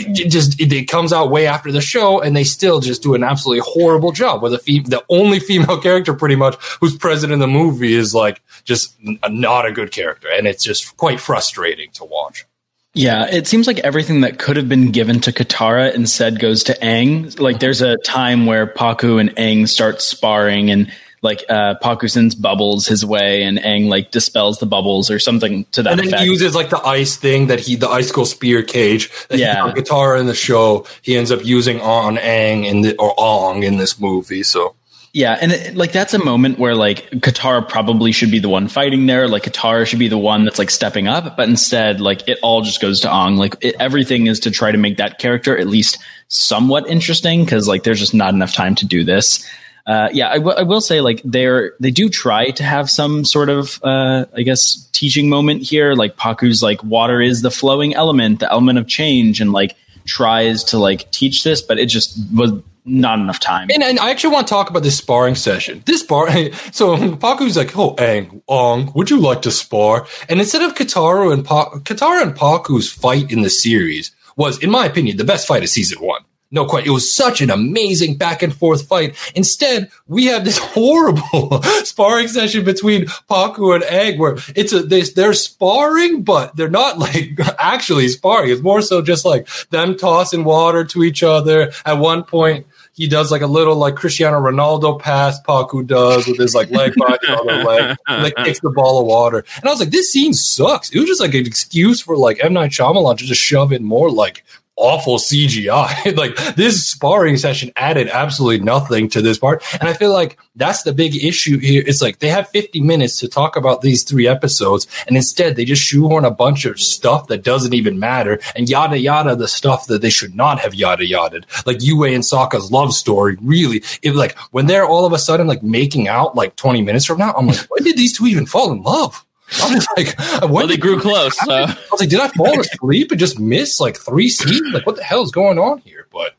It 0.00 0.30
just 0.30 0.60
it, 0.60 0.84
comes 0.84 1.12
out 1.12 1.30
way 1.30 1.46
after 1.46 1.72
the 1.72 1.80
show, 1.80 2.20
and 2.20 2.36
they 2.36 2.44
still 2.44 2.80
just 2.80 3.02
do 3.02 3.14
an 3.14 3.24
absolutely 3.24 3.62
horrible 3.66 4.12
job. 4.12 4.42
Where 4.42 4.50
the 4.50 4.58
fe- 4.58 4.80
the 4.80 5.04
only 5.08 5.40
female 5.40 5.78
character, 5.82 6.14
pretty 6.14 6.36
much, 6.36 6.56
who's 6.80 6.96
present 6.96 7.32
in 7.32 7.40
the 7.40 7.48
movie, 7.48 7.94
is 7.94 8.14
like 8.14 8.40
just 8.64 8.94
n- 9.04 9.18
not 9.28 9.66
a 9.66 9.72
good 9.72 9.90
character, 9.90 10.28
and 10.32 10.46
it's 10.46 10.62
just 10.62 10.96
quite 10.96 11.20
frustrating 11.20 11.90
to 11.92 12.04
watch. 12.04 12.46
Yeah, 12.94 13.26
it 13.26 13.46
seems 13.46 13.66
like 13.66 13.78
everything 13.80 14.22
that 14.22 14.38
could 14.38 14.56
have 14.56 14.68
been 14.68 14.90
given 14.90 15.20
to 15.20 15.32
Katara 15.32 15.94
instead 15.94 16.40
goes 16.40 16.64
to 16.64 16.72
Aang. 16.80 17.38
Like 17.38 17.60
there's 17.60 17.82
a 17.82 17.96
time 17.98 18.46
where 18.46 18.66
Pakku 18.66 19.20
and 19.20 19.30
Aang 19.36 19.68
start 19.68 20.00
sparring 20.00 20.70
and 20.70 20.90
like 21.22 21.44
uh 21.48 21.74
Pakku 21.82 22.40
bubbles 22.40 22.86
his 22.86 23.04
way 23.04 23.42
and 23.42 23.58
Aang 23.58 23.88
like 23.88 24.10
dispels 24.10 24.58
the 24.58 24.66
bubbles 24.66 25.10
or 25.10 25.18
something 25.18 25.64
to 25.72 25.82
that 25.82 25.90
And 25.92 26.00
then 26.00 26.06
effect. 26.08 26.22
he 26.22 26.28
uses 26.28 26.54
like 26.54 26.70
the 26.70 26.80
ice 26.86 27.16
thing 27.16 27.48
that 27.48 27.60
he, 27.60 27.74
the 27.76 27.88
icicle 27.88 28.24
spear 28.24 28.62
cage 28.62 29.10
that 29.28 29.38
Yeah. 29.38 29.66
he 29.68 29.74
guitar 29.74 30.16
in 30.16 30.26
the 30.26 30.34
show. 30.34 30.86
He 31.02 31.16
ends 31.16 31.30
up 31.32 31.44
using 31.44 31.80
on 31.80 32.16
Aang 32.18 32.64
in 32.64 32.82
the 32.82 32.96
or 32.98 33.14
Ong 33.18 33.62
in 33.62 33.78
this 33.78 33.98
movie. 34.00 34.42
So 34.42 34.74
Yeah, 35.12 35.38
and 35.40 35.52
it, 35.52 35.74
like 35.74 35.90
that's 35.92 36.14
a 36.14 36.22
moment 36.24 36.58
where 36.58 36.74
like 36.74 37.10
Katara 37.10 37.66
probably 37.68 38.12
should 38.12 38.30
be 38.30 38.38
the 38.38 38.48
one 38.48 38.68
fighting 38.68 39.06
there. 39.06 39.26
Like 39.26 39.42
Katara 39.42 39.86
should 39.86 39.98
be 39.98 40.08
the 40.08 40.18
one 40.18 40.44
that's 40.44 40.58
like 40.58 40.70
stepping 40.70 41.08
up, 41.08 41.36
but 41.36 41.48
instead, 41.48 42.00
like 42.00 42.28
it 42.28 42.38
all 42.42 42.62
just 42.62 42.80
goes 42.80 43.00
to 43.00 43.10
Ong. 43.10 43.36
Like 43.36 43.56
it, 43.60 43.74
everything 43.80 44.26
is 44.28 44.38
to 44.40 44.50
try 44.50 44.70
to 44.70 44.78
make 44.78 44.98
that 44.98 45.18
character 45.18 45.56
at 45.58 45.66
least 45.66 45.98
somewhat 46.28 46.86
interesting 46.88 47.44
because 47.44 47.66
like 47.66 47.82
there's 47.84 47.98
just 47.98 48.14
not 48.14 48.34
enough 48.34 48.52
time 48.52 48.74
to 48.76 48.86
do 48.86 49.02
this. 49.02 49.44
Uh, 49.88 50.10
yeah, 50.12 50.28
I, 50.28 50.34
w- 50.34 50.54
I 50.54 50.64
will 50.64 50.82
say 50.82 51.00
like 51.00 51.22
they're 51.24 51.72
they 51.80 51.90
do 51.90 52.10
try 52.10 52.50
to 52.50 52.62
have 52.62 52.90
some 52.90 53.24
sort 53.24 53.48
of 53.48 53.80
uh, 53.82 54.26
I 54.36 54.42
guess 54.42 54.86
teaching 54.92 55.30
moment 55.30 55.62
here. 55.62 55.94
Like 55.94 56.16
Pakku's 56.16 56.62
like 56.62 56.84
water 56.84 57.22
is 57.22 57.40
the 57.40 57.50
flowing 57.50 57.94
element, 57.94 58.40
the 58.40 58.52
element 58.52 58.78
of 58.78 58.86
change, 58.86 59.40
and 59.40 59.50
like 59.50 59.76
tries 60.04 60.62
to 60.64 60.78
like 60.78 61.10
teach 61.10 61.42
this, 61.42 61.62
but 61.62 61.78
it 61.78 61.86
just 61.86 62.18
was 62.34 62.52
not 62.84 63.18
enough 63.18 63.40
time. 63.40 63.68
And, 63.72 63.82
and 63.82 63.98
I 63.98 64.10
actually 64.10 64.34
want 64.34 64.46
to 64.46 64.50
talk 64.50 64.68
about 64.68 64.82
this 64.82 64.96
sparring 64.98 65.34
session. 65.34 65.82
This 65.86 66.00
spar, 66.00 66.28
so 66.72 66.96
Pakku's 66.96 67.56
like, 67.56 67.76
"Oh, 67.76 67.94
Aang, 67.96 68.42
Ong, 68.46 68.92
would 68.94 69.08
you 69.08 69.18
like 69.18 69.40
to 69.42 69.50
spar?" 69.50 70.06
And 70.28 70.38
instead 70.38 70.60
of 70.60 70.74
Katara 70.74 71.32
and 71.32 71.46
pa- 71.46 71.70
and 71.72 72.36
Pakku's 72.36 72.92
fight 72.92 73.30
in 73.32 73.40
the 73.40 73.50
series 73.50 74.10
was, 74.36 74.62
in 74.62 74.70
my 74.70 74.84
opinion, 74.84 75.16
the 75.16 75.24
best 75.24 75.46
fight 75.46 75.62
of 75.62 75.70
season 75.70 75.98
one. 76.04 76.22
No 76.50 76.64
question. 76.64 76.90
It 76.90 76.94
was 76.94 77.12
such 77.12 77.42
an 77.42 77.50
amazing 77.50 78.16
back 78.16 78.42
and 78.42 78.54
forth 78.54 78.88
fight. 78.88 79.16
Instead, 79.34 79.90
we 80.06 80.26
have 80.26 80.44
this 80.44 80.56
horrible 80.62 81.62
sparring 81.84 82.28
session 82.28 82.64
between 82.64 83.04
Pakku 83.30 83.74
and 83.74 83.84
Egg 83.84 84.18
where 84.18 84.38
it's 84.56 84.72
a, 84.72 84.82
they, 84.82 85.02
they're 85.02 85.34
sparring, 85.34 86.22
but 86.22 86.56
they're 86.56 86.70
not 86.70 86.98
like 86.98 87.38
actually 87.58 88.08
sparring. 88.08 88.50
It's 88.50 88.62
more 88.62 88.80
so 88.80 89.02
just 89.02 89.26
like 89.26 89.46
them 89.70 89.96
tossing 89.96 90.44
water 90.44 90.84
to 90.86 91.04
each 91.04 91.22
other. 91.22 91.70
At 91.84 91.98
one 91.98 92.24
point, 92.24 92.66
he 92.94 93.08
does 93.08 93.30
like 93.30 93.42
a 93.42 93.46
little 93.46 93.76
like 93.76 93.94
Cristiano 93.94 94.40
Ronaldo 94.40 94.98
pass 94.98 95.40
Pakku 95.42 95.86
does 95.86 96.26
with 96.26 96.38
his 96.38 96.54
like 96.54 96.70
leg 96.70 96.94
behind 96.94 97.18
the 97.22 97.38
other 97.38 97.64
leg, 97.64 97.96
like 98.08 98.34
kicks 98.36 98.60
the 98.60 98.70
ball 98.70 98.98
of 98.98 99.06
water. 99.06 99.44
And 99.56 99.66
I 99.66 99.70
was 99.70 99.80
like, 99.80 99.90
this 99.90 100.12
scene 100.12 100.32
sucks. 100.32 100.90
It 100.90 100.98
was 100.98 101.08
just 101.08 101.20
like 101.20 101.34
an 101.34 101.46
excuse 101.46 102.00
for 102.00 102.16
like 102.16 102.42
M 102.42 102.54
Night 102.54 102.70
Shyamalan 102.70 103.18
to 103.18 103.24
just 103.24 103.40
shove 103.40 103.72
in 103.72 103.84
more 103.84 104.10
like 104.10 104.44
awful 104.78 105.18
CGI. 105.18 106.16
like 106.16 106.36
this 106.54 106.86
sparring 106.86 107.36
session 107.36 107.72
added 107.76 108.08
absolutely 108.08 108.64
nothing 108.64 109.08
to 109.10 109.20
this 109.20 109.38
part. 109.38 109.62
And 109.80 109.88
I 109.88 109.92
feel 109.92 110.12
like 110.12 110.38
that's 110.56 110.82
the 110.82 110.92
big 110.92 111.16
issue 111.16 111.58
here. 111.58 111.82
It's 111.86 112.00
like 112.00 112.20
they 112.20 112.28
have 112.28 112.48
50 112.48 112.80
minutes 112.80 113.18
to 113.20 113.28
talk 113.28 113.56
about 113.56 113.82
these 113.82 114.02
three 114.02 114.26
episodes, 114.26 114.86
and 115.06 115.16
instead 115.16 115.56
they 115.56 115.64
just 115.64 115.82
shoehorn 115.82 116.24
a 116.24 116.30
bunch 116.30 116.64
of 116.64 116.80
stuff 116.80 117.28
that 117.28 117.42
doesn't 117.42 117.74
even 117.74 117.98
matter 117.98 118.40
and 118.56 118.68
yada 118.68 118.98
yada 118.98 119.36
the 119.36 119.48
stuff 119.48 119.86
that 119.86 120.02
they 120.02 120.10
should 120.10 120.34
not 120.34 120.58
have 120.60 120.74
yada 120.74 121.06
yada. 121.06 121.40
Like 121.66 121.82
Yue 121.82 122.04
and 122.04 122.22
Sokka's 122.22 122.72
love 122.72 122.94
story, 122.94 123.36
really. 123.40 123.82
It 124.02 124.14
like 124.14 124.36
when 124.50 124.66
they're 124.66 124.86
all 124.86 125.04
of 125.04 125.12
a 125.12 125.18
sudden 125.18 125.46
like 125.46 125.62
making 125.62 126.08
out 126.08 126.34
like 126.34 126.56
20 126.56 126.82
minutes 126.82 127.04
from 127.04 127.18
now, 127.18 127.32
I'm 127.36 127.46
like, 127.46 127.58
when 127.70 127.84
did 127.84 127.96
these 127.96 128.16
two 128.16 128.26
even 128.26 128.46
fall 128.46 128.72
in 128.72 128.82
love? 128.82 129.24
I'm 129.62 129.74
just 129.74 129.88
like, 129.96 130.16
Well, 130.50 130.66
they 130.66 130.76
grew 130.76 131.00
close. 131.00 131.36
So. 131.38 131.52
I 131.52 131.66
was 131.90 132.00
like, 132.00 132.08
did 132.10 132.20
I 132.20 132.28
fall 132.28 132.60
asleep 132.66 133.10
and 133.10 133.18
just 133.20 133.38
miss 133.38 133.80
like 133.80 133.96
three 133.96 134.28
scenes? 134.28 134.72
Like, 134.72 134.86
what 134.86 134.96
the 134.96 135.04
hell 135.04 135.22
is 135.22 135.30
going 135.30 135.58
on 135.58 135.78
here? 135.78 136.06
But 136.12 136.34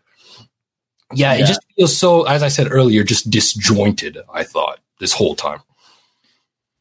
yeah, 1.13 1.33
it 1.33 1.45
just 1.47 1.61
feels 1.75 1.97
so, 1.97 2.23
as 2.23 2.43
I 2.43 2.49
said 2.49 2.67
earlier, 2.71 3.03
just 3.03 3.29
disjointed, 3.29 4.17
I 4.33 4.43
thought, 4.43 4.79
this 4.99 5.13
whole 5.13 5.35
time. 5.35 5.59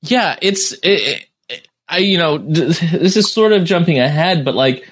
yeah 0.02 0.36
it's 0.42 0.72
it, 0.84 1.26
it, 1.48 1.68
i 1.88 1.98
you 1.98 2.18
know 2.18 2.38
this 2.38 3.16
is 3.16 3.32
sort 3.32 3.52
of 3.52 3.64
jumping 3.64 3.98
ahead 3.98 4.44
but 4.44 4.54
like 4.54 4.88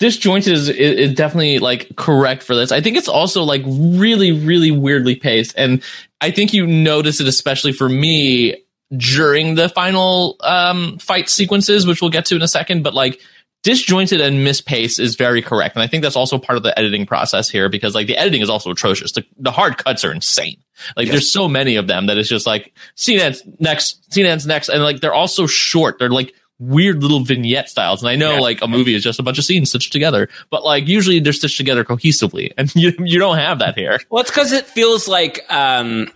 disjointed 0.00 0.52
is, 0.52 0.68
is 0.68 1.10
is 1.10 1.14
definitely 1.14 1.58
like 1.60 1.94
correct 1.96 2.42
for 2.42 2.56
this 2.56 2.72
i 2.72 2.80
think 2.80 2.96
it's 2.96 3.08
also 3.08 3.44
like 3.44 3.62
really 3.66 4.32
really 4.32 4.70
weirdly 4.72 5.14
paced 5.14 5.54
and 5.56 5.82
i 6.20 6.30
think 6.30 6.52
you 6.52 6.66
notice 6.66 7.20
it 7.20 7.28
especially 7.28 7.72
for 7.72 7.88
me 7.88 8.56
during 8.96 9.54
the 9.54 9.68
final 9.68 10.36
um 10.40 10.98
fight 10.98 11.28
sequences 11.28 11.86
which 11.86 12.00
we'll 12.00 12.10
get 12.10 12.24
to 12.24 12.36
in 12.36 12.42
a 12.42 12.48
second 12.48 12.82
but 12.82 12.94
like 12.94 13.20
disjointed 13.62 14.20
and 14.20 14.46
mispace 14.46 15.00
is 15.00 15.16
very 15.16 15.42
correct. 15.42 15.74
And 15.76 15.82
I 15.82 15.86
think 15.86 16.02
that's 16.02 16.16
also 16.16 16.38
part 16.38 16.56
of 16.56 16.62
the 16.62 16.76
editing 16.78 17.06
process 17.06 17.48
here 17.48 17.68
because 17.68 17.94
like 17.94 18.06
the 18.06 18.16
editing 18.16 18.40
is 18.40 18.48
also 18.48 18.70
atrocious. 18.70 19.12
The, 19.12 19.24
the 19.36 19.50
hard 19.50 19.78
cuts 19.78 20.04
are 20.04 20.12
insane. 20.12 20.62
Like 20.96 21.06
yes. 21.06 21.12
there's 21.12 21.32
so 21.32 21.48
many 21.48 21.76
of 21.76 21.86
them 21.86 22.06
that 22.06 22.18
it's 22.18 22.28
just 22.28 22.46
like 22.46 22.72
scene 22.94 23.18
ends 23.18 23.42
next, 23.58 24.12
scene 24.12 24.26
ends 24.26 24.46
next. 24.46 24.68
And 24.68 24.82
like 24.82 25.00
they're 25.00 25.14
also 25.14 25.46
short. 25.46 25.98
They're 25.98 26.08
like 26.08 26.34
weird 26.60 27.02
little 27.02 27.20
vignette 27.20 27.68
styles. 27.68 28.02
And 28.02 28.08
I 28.08 28.16
know 28.16 28.34
yeah. 28.34 28.40
like 28.40 28.62
a 28.62 28.68
movie 28.68 28.94
is 28.94 29.02
just 29.02 29.18
a 29.18 29.22
bunch 29.22 29.38
of 29.38 29.44
scenes 29.44 29.70
stitched 29.70 29.92
together, 29.92 30.28
but 30.50 30.64
like 30.64 30.86
usually 30.86 31.18
they're 31.18 31.32
stitched 31.32 31.56
together 31.56 31.84
cohesively 31.84 32.52
and 32.58 32.74
you, 32.74 32.92
you 33.00 33.18
don't 33.18 33.38
have 33.38 33.58
that 33.58 33.76
here. 33.76 33.98
Well, 34.08 34.22
it's 34.22 34.30
cause 34.30 34.52
it 34.52 34.66
feels 34.66 35.08
like, 35.08 35.44
um, 35.52 36.10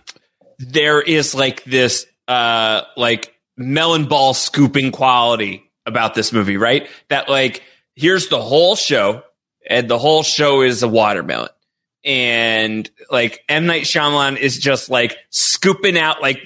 there 0.59 1.01
is 1.01 1.35
like 1.35 1.63
this, 1.65 2.05
uh, 2.27 2.81
like 2.97 3.33
melon 3.57 4.05
ball 4.05 4.33
scooping 4.33 4.91
quality 4.91 5.69
about 5.85 6.15
this 6.15 6.31
movie, 6.31 6.57
right? 6.57 6.87
That 7.09 7.29
like, 7.29 7.63
here's 7.95 8.27
the 8.27 8.41
whole 8.41 8.75
show 8.75 9.23
and 9.67 9.89
the 9.89 9.99
whole 9.99 10.23
show 10.23 10.61
is 10.61 10.83
a 10.83 10.87
watermelon. 10.87 11.49
And 12.05 12.89
like 13.09 13.43
M. 13.47 13.65
Night 13.65 13.83
Shyamalan 13.83 14.37
is 14.37 14.57
just 14.57 14.89
like 14.89 15.15
scooping 15.29 15.97
out 15.97 16.21
like 16.21 16.39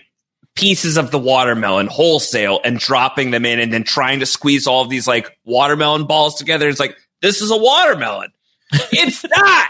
pieces 0.55 0.97
of 0.97 1.11
the 1.11 1.19
watermelon 1.19 1.87
wholesale 1.87 2.59
and 2.63 2.79
dropping 2.79 3.31
them 3.31 3.45
in 3.45 3.59
and 3.59 3.71
then 3.71 3.83
trying 3.83 4.19
to 4.19 4.25
squeeze 4.25 4.67
all 4.67 4.83
of 4.83 4.89
these 4.89 5.07
like 5.07 5.35
watermelon 5.45 6.05
balls 6.05 6.35
together. 6.35 6.67
It's 6.67 6.79
like, 6.79 6.95
this 7.21 7.41
is 7.41 7.49
a 7.51 7.57
watermelon. 7.57 8.31
it's 8.91 9.23
not 9.35 9.69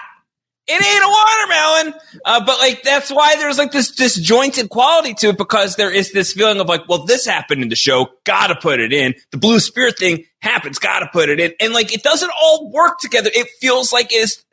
it 0.67 0.73
ain't 0.73 1.03
a 1.03 1.07
watermelon. 1.07 2.01
Uh, 2.25 2.45
but 2.45 2.59
like, 2.59 2.83
that's 2.83 3.09
why 3.09 3.37
there's 3.37 3.57
like 3.57 3.71
this 3.71 3.91
disjointed 3.91 4.69
quality 4.69 5.13
to 5.13 5.29
it 5.29 5.37
because 5.37 5.77
there 5.77 5.91
is 5.91 6.11
this 6.11 6.33
feeling 6.33 6.59
of 6.59 6.67
like, 6.67 6.87
well, 6.89 7.05
this 7.05 7.25
happened 7.25 7.61
in 7.61 7.69
the 7.69 7.75
show. 7.75 8.07
Gotta 8.25 8.55
put 8.55 8.79
it 8.79 8.91
in. 8.91 9.15
The 9.31 9.37
blue 9.37 9.59
spirit 9.59 9.97
thing 9.97 10.25
happens. 10.39 10.77
Gotta 10.77 11.09
put 11.11 11.29
it 11.29 11.39
in. 11.39 11.53
And 11.61 11.73
like, 11.73 11.93
it 11.93 12.03
doesn't 12.03 12.31
all 12.41 12.69
work 12.71 12.99
together. 12.99 13.29
It 13.33 13.47
feels 13.61 13.93
like 13.93 14.07
it's, 14.11 14.43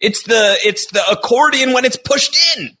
it's 0.00 0.22
the, 0.22 0.56
it's 0.64 0.86
the 0.92 1.02
accordion 1.10 1.72
when 1.72 1.84
it's 1.84 1.96
pushed 1.96 2.38
in. 2.56 2.76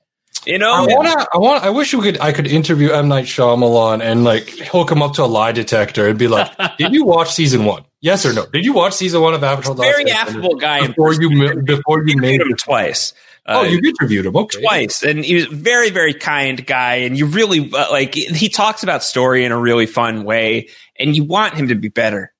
You 0.46 0.58
know, 0.58 0.72
I 0.72 0.80
want 0.82 1.28
I 1.32 1.38
want. 1.38 1.64
I 1.64 1.70
wish 1.70 1.94
we 1.94 2.02
could. 2.02 2.20
I 2.20 2.32
could 2.32 2.46
interview 2.46 2.90
M 2.90 3.08
Night 3.08 3.24
Shyamalan 3.24 4.02
and 4.02 4.24
like 4.24 4.46
hook 4.50 4.90
him 4.90 5.00
up 5.00 5.14
to 5.14 5.24
a 5.24 5.26
lie 5.26 5.52
detector 5.52 6.06
and 6.06 6.18
be 6.18 6.28
like, 6.28 6.52
"Did 6.76 6.92
you 6.92 7.06
watch 7.06 7.32
season 7.32 7.64
one? 7.64 7.86
Yes 8.04 8.26
or 8.26 8.34
no? 8.34 8.44
Did 8.44 8.66
you 8.66 8.74
watch 8.74 8.92
season 8.92 9.22
one 9.22 9.32
of 9.32 9.42
Avatar? 9.42 9.74
Very 9.76 10.10
affable 10.10 10.56
guy. 10.56 10.86
Before 10.88 11.14
you 11.14 11.62
before 11.62 12.06
you 12.06 12.18
made 12.18 12.42
him 12.42 12.54
twice. 12.54 13.14
Oh, 13.46 13.60
uh, 13.60 13.62
you 13.62 13.80
interviewed 13.82 14.26
him 14.26 14.36
okay. 14.36 14.60
twice, 14.60 15.02
and 15.02 15.24
he 15.24 15.36
was 15.36 15.46
very, 15.46 15.88
very 15.88 16.12
kind 16.12 16.66
guy. 16.66 16.96
And 16.96 17.16
you 17.16 17.24
really 17.24 17.70
uh, 17.72 17.90
like 17.90 18.12
he 18.12 18.50
talks 18.50 18.82
about 18.82 19.02
story 19.02 19.46
in 19.46 19.52
a 19.52 19.58
really 19.58 19.86
fun 19.86 20.24
way, 20.24 20.68
and 20.98 21.16
you 21.16 21.24
want 21.24 21.54
him 21.54 21.68
to 21.68 21.74
be 21.74 21.88
better. 21.88 22.33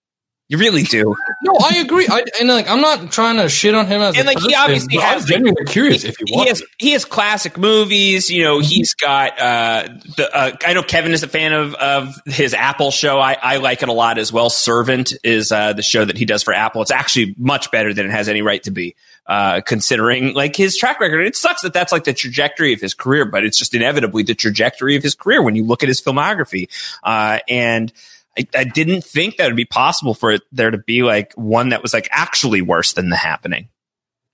You 0.54 0.60
really 0.60 0.84
do. 0.84 1.16
no, 1.42 1.58
I 1.60 1.78
agree. 1.78 2.06
I, 2.08 2.22
and 2.38 2.48
like, 2.48 2.70
I'm 2.70 2.80
not 2.80 3.10
trying 3.10 3.38
to 3.38 3.48
shit 3.48 3.74
on 3.74 3.88
him 3.88 4.00
as 4.00 4.16
and 4.16 4.24
like 4.24 4.36
person, 4.36 4.50
he 4.50 4.54
obviously 4.54 4.96
has. 4.98 5.12
I 5.12 5.14
was 5.16 5.24
genuinely 5.24 5.64
curious 5.64 6.02
he, 6.02 6.10
if 6.10 6.20
you 6.20 6.26
he 6.28 6.46
has 6.46 6.62
he 6.78 6.92
has 6.92 7.04
classic 7.04 7.58
movies. 7.58 8.30
You 8.30 8.44
know, 8.44 8.60
he's 8.60 8.94
got. 8.94 9.36
Uh, 9.36 9.88
the, 10.16 10.30
uh, 10.32 10.52
I 10.64 10.74
know 10.74 10.84
Kevin 10.84 11.10
is 11.10 11.24
a 11.24 11.28
fan 11.28 11.52
of 11.52 11.74
of 11.74 12.14
his 12.26 12.54
Apple 12.54 12.92
show. 12.92 13.18
I, 13.18 13.36
I 13.42 13.56
like 13.56 13.82
it 13.82 13.88
a 13.88 13.92
lot 13.92 14.16
as 14.18 14.32
well. 14.32 14.48
Servant 14.48 15.12
is 15.24 15.50
uh, 15.50 15.72
the 15.72 15.82
show 15.82 16.04
that 16.04 16.16
he 16.16 16.24
does 16.24 16.44
for 16.44 16.54
Apple. 16.54 16.82
It's 16.82 16.92
actually 16.92 17.34
much 17.36 17.72
better 17.72 17.92
than 17.92 18.06
it 18.06 18.12
has 18.12 18.28
any 18.28 18.42
right 18.42 18.62
to 18.62 18.70
be. 18.70 18.94
Uh, 19.26 19.62
considering 19.62 20.34
like 20.34 20.54
his 20.54 20.76
track 20.76 21.00
record. 21.00 21.26
It 21.26 21.34
sucks 21.34 21.62
that 21.62 21.72
that's 21.72 21.92
like 21.92 22.04
the 22.04 22.12
trajectory 22.12 22.74
of 22.74 22.80
his 22.82 22.92
career, 22.92 23.24
but 23.24 23.42
it's 23.42 23.58
just 23.58 23.72
inevitably 23.72 24.22
the 24.22 24.34
trajectory 24.34 24.96
of 24.96 25.02
his 25.02 25.14
career 25.14 25.42
when 25.42 25.56
you 25.56 25.64
look 25.64 25.82
at 25.82 25.88
his 25.88 25.98
filmography. 25.98 26.68
Uh, 27.02 27.38
and 27.48 27.90
I, 28.38 28.46
I 28.54 28.64
didn't 28.64 29.04
think 29.04 29.36
that 29.36 29.46
would 29.46 29.56
be 29.56 29.64
possible 29.64 30.14
for 30.14 30.32
it, 30.32 30.42
there 30.52 30.70
to 30.70 30.78
be 30.78 31.02
like 31.02 31.32
one 31.34 31.68
that 31.70 31.82
was 31.82 31.92
like 31.92 32.08
actually 32.10 32.62
worse 32.62 32.92
than 32.92 33.08
the 33.08 33.16
happening. 33.16 33.68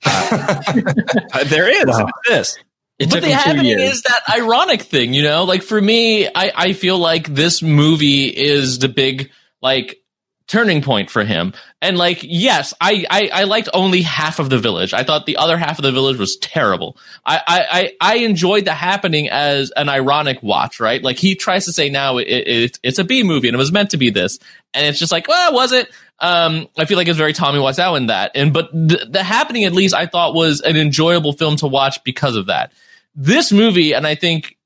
Uh, 0.04 1.44
there 1.44 1.68
is. 1.68 1.86
Wow. 1.86 2.08
This. 2.26 2.58
It 2.98 3.10
but 3.10 3.22
the 3.22 3.30
happening 3.30 3.66
years. 3.66 3.94
is 3.94 4.02
that 4.02 4.22
ironic 4.28 4.82
thing, 4.82 5.14
you 5.14 5.22
know? 5.22 5.44
Like 5.44 5.62
for 5.62 5.80
me, 5.80 6.26
I, 6.26 6.52
I 6.54 6.72
feel 6.74 6.98
like 6.98 7.26
this 7.28 7.62
movie 7.62 8.26
is 8.26 8.78
the 8.78 8.88
big 8.88 9.30
like 9.62 10.02
turning 10.50 10.82
point 10.82 11.10
for 11.10 11.22
him. 11.22 11.54
And 11.80 11.96
like, 11.96 12.18
yes, 12.24 12.74
I, 12.80 13.04
I, 13.08 13.30
I, 13.32 13.44
liked 13.44 13.68
only 13.72 14.02
half 14.02 14.40
of 14.40 14.50
the 14.50 14.58
village. 14.58 14.92
I 14.92 15.04
thought 15.04 15.24
the 15.24 15.36
other 15.36 15.56
half 15.56 15.78
of 15.78 15.84
the 15.84 15.92
village 15.92 16.18
was 16.18 16.36
terrible. 16.38 16.96
I, 17.24 17.40
I, 17.46 17.92
I 18.00 18.16
enjoyed 18.16 18.64
the 18.64 18.74
happening 18.74 19.28
as 19.28 19.70
an 19.76 19.88
ironic 19.88 20.42
watch, 20.42 20.80
right? 20.80 21.00
Like 21.04 21.18
he 21.18 21.36
tries 21.36 21.66
to 21.66 21.72
say 21.72 21.88
now 21.88 22.18
it, 22.18 22.24
it, 22.24 22.78
it's 22.82 22.98
a 22.98 23.04
B 23.04 23.22
movie 23.22 23.46
and 23.46 23.54
it 23.54 23.58
was 23.58 23.70
meant 23.70 23.90
to 23.90 23.96
be 23.96 24.10
this. 24.10 24.40
And 24.74 24.84
it's 24.84 24.98
just 24.98 25.12
like, 25.12 25.28
well, 25.28 25.54
was 25.54 25.70
it? 25.70 25.88
Um, 26.18 26.66
I 26.76 26.84
feel 26.84 26.96
like 26.96 27.06
it's 27.06 27.16
very 27.16 27.32
Tommy 27.32 27.60
Wiseau 27.60 27.96
in 27.96 28.06
that. 28.06 28.32
And, 28.34 28.52
but 28.52 28.72
the, 28.72 29.06
the 29.08 29.22
happening 29.22 29.62
at 29.64 29.72
least 29.72 29.94
I 29.94 30.06
thought 30.06 30.34
was 30.34 30.60
an 30.62 30.76
enjoyable 30.76 31.32
film 31.32 31.54
to 31.56 31.68
watch 31.68 32.02
because 32.02 32.34
of 32.34 32.46
that. 32.46 32.72
This 33.14 33.52
movie, 33.52 33.94
and 33.94 34.04
I 34.04 34.16
think 34.16 34.56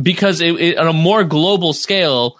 because 0.00 0.40
it, 0.40 0.54
it 0.60 0.78
on 0.78 0.86
a 0.86 0.92
more 0.92 1.24
global 1.24 1.72
scale, 1.72 2.38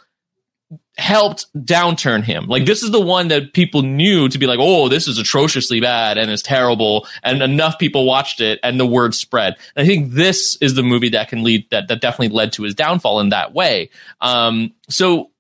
helped 0.99 1.47
downturn 1.55 2.23
him. 2.23 2.47
Like 2.47 2.67
this 2.67 2.83
is 2.83 2.91
the 2.91 3.01
one 3.01 3.29
that 3.29 3.55
people 3.55 3.83
knew 3.83 4.29
to 4.29 4.39
be 4.39 4.47
like, 4.47 4.59
oh, 4.61 4.89
this 4.89 5.09
is 5.09 5.19
atrociously 5.19 5.81
bad 5.81 6.19
and 6.19 6.31
it's 6.31 6.43
terrible, 6.43 7.07
and 7.23 7.43
enough 7.43 7.79
people 7.79 8.05
watched 8.05 8.41
it 8.41 8.61
and 8.63 8.79
the 8.79 8.87
word 8.87 9.15
spread. 9.15 9.57
And 9.75 9.85
I 9.85 9.87
think 9.87 10.13
this 10.13 10.57
is 10.61 10.75
the 10.75 10.83
movie 10.83 11.11
that 11.11 11.29
can 11.29 11.43
lead 11.43 11.69
that 11.71 11.89
that 11.89 12.01
definitely 12.01 12.37
led 12.37 12.53
to 12.55 12.63
his 12.63 12.75
downfall 12.75 13.21
in 13.21 13.31
that 13.31 13.55
way. 13.55 13.91
Um, 14.21 14.73
so 14.89 15.32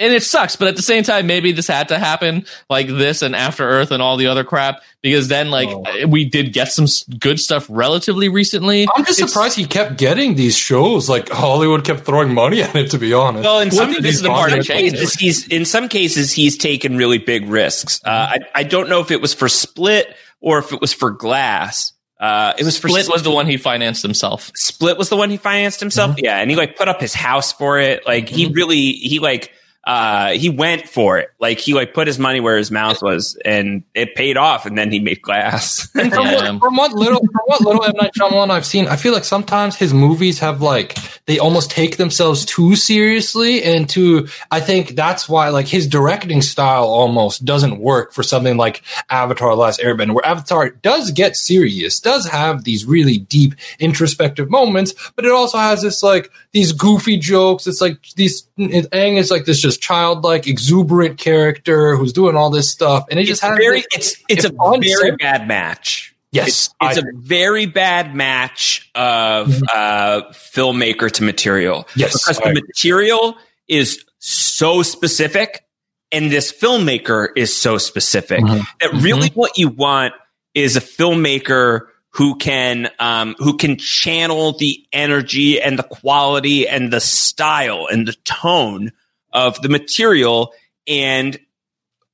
and 0.00 0.14
it 0.14 0.22
sucks, 0.22 0.56
but 0.56 0.66
at 0.66 0.76
the 0.76 0.82
same 0.82 1.04
time, 1.04 1.26
maybe 1.26 1.52
this 1.52 1.66
had 1.66 1.88
to 1.88 1.98
happen 1.98 2.46
like 2.70 2.88
this 2.88 3.20
and 3.20 3.36
After 3.36 3.68
Earth 3.68 3.90
and 3.90 4.02
all 4.02 4.16
the 4.16 4.28
other 4.28 4.44
crap 4.44 4.82
because 5.02 5.28
then 5.28 5.50
like 5.50 5.68
oh. 5.68 6.06
we 6.06 6.24
did 6.24 6.54
get 6.54 6.72
some 6.72 6.86
good 7.18 7.38
stuff 7.38 7.66
relatively 7.68 8.30
recently. 8.30 8.88
I'm 8.96 9.04
just 9.04 9.20
it's, 9.20 9.30
surprised 9.30 9.56
he 9.56 9.66
kept 9.66 9.98
getting 9.98 10.36
these 10.36 10.56
shows. 10.56 11.10
Like 11.10 11.28
Hollywood 11.28 11.84
kept 11.84 12.00
throwing 12.00 12.32
money 12.32 12.62
at 12.62 12.74
it. 12.74 12.90
To 12.92 12.98
be 12.98 13.12
honest, 13.12 13.44
well, 13.44 13.60
in 13.60 13.70
some 13.70 13.92
this 13.92 14.16
is 14.16 14.22
the 14.22 14.30
part 14.30 14.52
of 14.54 14.64
change. 14.64 14.98
He's 15.16 15.46
in 15.48 15.66
some 15.66 15.88
cases 15.88 16.32
he's 16.32 16.56
taken 16.56 16.96
really 16.96 17.18
big 17.18 17.46
risks. 17.46 18.00
Uh, 18.02 18.08
I 18.10 18.38
I 18.54 18.62
don't 18.62 18.88
know 18.88 19.00
if 19.00 19.10
it 19.10 19.20
was 19.20 19.34
for 19.34 19.50
Split 19.50 20.16
or 20.40 20.58
if 20.58 20.72
it 20.72 20.80
was 20.80 20.94
for 20.94 21.10
Glass. 21.10 21.92
Uh, 22.18 22.54
it 22.58 22.64
was 22.64 22.76
Split 22.76 23.08
was 23.08 23.22
the 23.22 23.30
one 23.30 23.46
he 23.46 23.58
financed 23.58 24.02
himself. 24.02 24.50
Split 24.54 24.98
was 24.98 25.08
the 25.10 25.16
one 25.16 25.30
he 25.30 25.36
financed 25.36 25.80
himself. 25.80 26.12
Mm-hmm. 26.12 26.24
Yeah, 26.24 26.38
and 26.38 26.50
he 26.50 26.56
like 26.56 26.76
put 26.76 26.88
up 26.88 27.00
his 27.00 27.14
house 27.14 27.52
for 27.52 27.78
it. 27.78 28.06
Like 28.06 28.26
mm-hmm. 28.26 28.36
he 28.36 28.46
really 28.48 28.92
he 28.92 29.18
like 29.18 29.52
uh, 29.84 30.32
he 30.32 30.50
went 30.50 30.86
for 30.86 31.18
it. 31.18 31.30
Like 31.40 31.58
he 31.58 31.72
like 31.72 31.94
put 31.94 32.06
his 32.06 32.18
money 32.18 32.40
where 32.40 32.58
his 32.58 32.70
mouth 32.70 33.02
was, 33.02 33.38
and 33.44 33.82
it 33.94 34.14
paid 34.14 34.36
off. 34.36 34.66
And 34.66 34.76
then 34.76 34.92
he 34.92 35.00
made 35.00 35.22
glass. 35.22 35.88
and 35.94 36.12
from, 36.12 36.26
yeah. 36.26 36.50
what, 36.50 36.60
from 36.60 36.76
what 36.76 36.92
little, 36.92 37.20
from 37.20 37.42
what 37.46 37.60
little 37.62 37.84
M 37.84 37.94
Night 37.96 38.12
Shyamalan 38.18 38.50
I've 38.50 38.66
seen, 38.66 38.88
I 38.88 38.96
feel 38.96 39.14
like 39.14 39.24
sometimes 39.24 39.76
his 39.76 39.94
movies 39.94 40.38
have 40.40 40.60
like 40.60 40.98
they 41.24 41.38
almost 41.38 41.70
take 41.70 41.96
themselves 41.96 42.44
too 42.44 42.76
seriously, 42.76 43.62
and 43.62 43.88
to 43.90 44.28
I 44.50 44.60
think 44.60 44.96
that's 44.96 45.28
why 45.28 45.48
like 45.48 45.66
his 45.66 45.86
directing 45.86 46.42
style 46.42 46.84
almost 46.84 47.46
doesn't 47.46 47.78
work 47.80 48.12
for 48.12 48.22
something 48.22 48.58
like 48.58 48.82
Avatar: 49.08 49.54
Last 49.54 49.80
Airbender, 49.80 50.12
where 50.12 50.26
Avatar 50.26 50.70
does 50.70 51.10
get 51.10 51.36
serious, 51.36 52.00
does 52.00 52.26
have 52.28 52.64
these 52.64 52.84
really 52.84 53.16
deep 53.16 53.54
introspective 53.78 54.50
moments, 54.50 54.92
but 55.16 55.24
it 55.24 55.32
also 55.32 55.56
has 55.56 55.80
this 55.80 56.02
like 56.02 56.30
these 56.52 56.72
goofy 56.72 57.16
jokes. 57.16 57.66
It's 57.66 57.80
like 57.80 57.98
these 58.16 58.46
Aang 58.58 59.16
is 59.16 59.30
like 59.30 59.46
this 59.46 59.60
just 59.60 59.69
childlike, 59.76 60.46
exuberant 60.46 61.18
character 61.18 61.96
who's 61.96 62.12
doing 62.12 62.36
all 62.36 62.50
this 62.50 62.70
stuff, 62.70 63.04
and 63.10 63.18
it 63.18 63.24
just 63.24 63.42
has 63.42 63.56
very. 63.58 63.84
This, 63.94 64.16
it's 64.28 64.44
it's 64.44 64.44
a 64.44 64.52
very 64.80 65.16
bad 65.16 65.46
match. 65.48 66.14
Yes, 66.32 66.48
it's, 66.48 66.98
it's 66.98 66.98
a 66.98 67.10
very 67.14 67.66
bad 67.66 68.14
match 68.14 68.90
of 68.94 69.48
mm-hmm. 69.48 69.64
uh, 69.72 70.32
filmmaker 70.32 71.10
to 71.12 71.24
material. 71.24 71.88
Yes, 71.96 72.12
because 72.12 72.38
the 72.38 72.54
material 72.54 73.36
is 73.66 74.04
so 74.18 74.82
specific, 74.82 75.64
and 76.12 76.30
this 76.30 76.52
filmmaker 76.52 77.28
is 77.36 77.56
so 77.56 77.78
specific 77.78 78.40
mm-hmm. 78.40 78.62
that 78.80 79.02
really 79.02 79.28
mm-hmm. 79.28 79.40
what 79.40 79.58
you 79.58 79.68
want 79.68 80.14
is 80.54 80.76
a 80.76 80.80
filmmaker 80.80 81.86
who 82.10 82.36
can 82.36 82.90
um, 82.98 83.34
who 83.38 83.56
can 83.56 83.76
channel 83.76 84.56
the 84.58 84.84
energy 84.92 85.60
and 85.60 85.78
the 85.78 85.84
quality 85.84 86.68
and 86.68 86.92
the 86.92 87.00
style 87.00 87.86
and 87.90 88.06
the 88.06 88.16
tone 88.24 88.92
of 89.32 89.60
the 89.62 89.68
material 89.68 90.52
and 90.86 91.38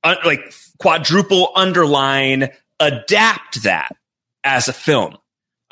uh, 0.05 0.17
like 0.25 0.53
quadruple 0.79 1.51
underline 1.55 2.51
adapt 2.81 3.63
that 3.63 3.97
as 4.45 4.69
a 4.69 4.73
film. 4.73 5.17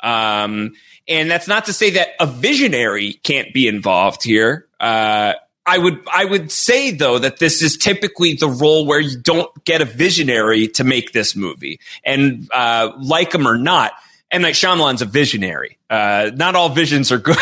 Um, 0.01 0.73
and 1.07 1.29
that's 1.29 1.47
not 1.47 1.65
to 1.65 1.73
say 1.73 1.91
that 1.91 2.09
a 2.19 2.25
visionary 2.25 3.13
can't 3.23 3.53
be 3.53 3.67
involved 3.67 4.23
here. 4.23 4.67
Uh, 4.79 5.33
I 5.65 5.77
would 5.77 5.99
I 6.11 6.25
would 6.25 6.51
say 6.51 6.91
though 6.91 7.17
that 7.17 7.39
this 7.39 7.61
is 7.61 7.77
typically 7.77 8.35
the 8.35 8.47
role 8.47 8.85
where 8.85 8.99
you 8.99 9.17
don't 9.19 9.49
get 9.65 9.81
a 9.81 9.85
visionary 9.85 10.67
to 10.69 10.83
make 10.83 11.11
this 11.11 11.35
movie, 11.35 11.79
and 12.03 12.47
uh, 12.53 12.91
like 12.99 13.33
him 13.33 13.47
or 13.47 13.57
not, 13.57 13.93
M 14.29 14.43
Night 14.43 14.53
Shyamalan's 14.53 15.01
a 15.01 15.05
visionary. 15.05 15.79
Uh, 15.89 16.29
not 16.35 16.55
all 16.55 16.69
visions 16.69 17.11
are 17.11 17.17
good, 17.17 17.37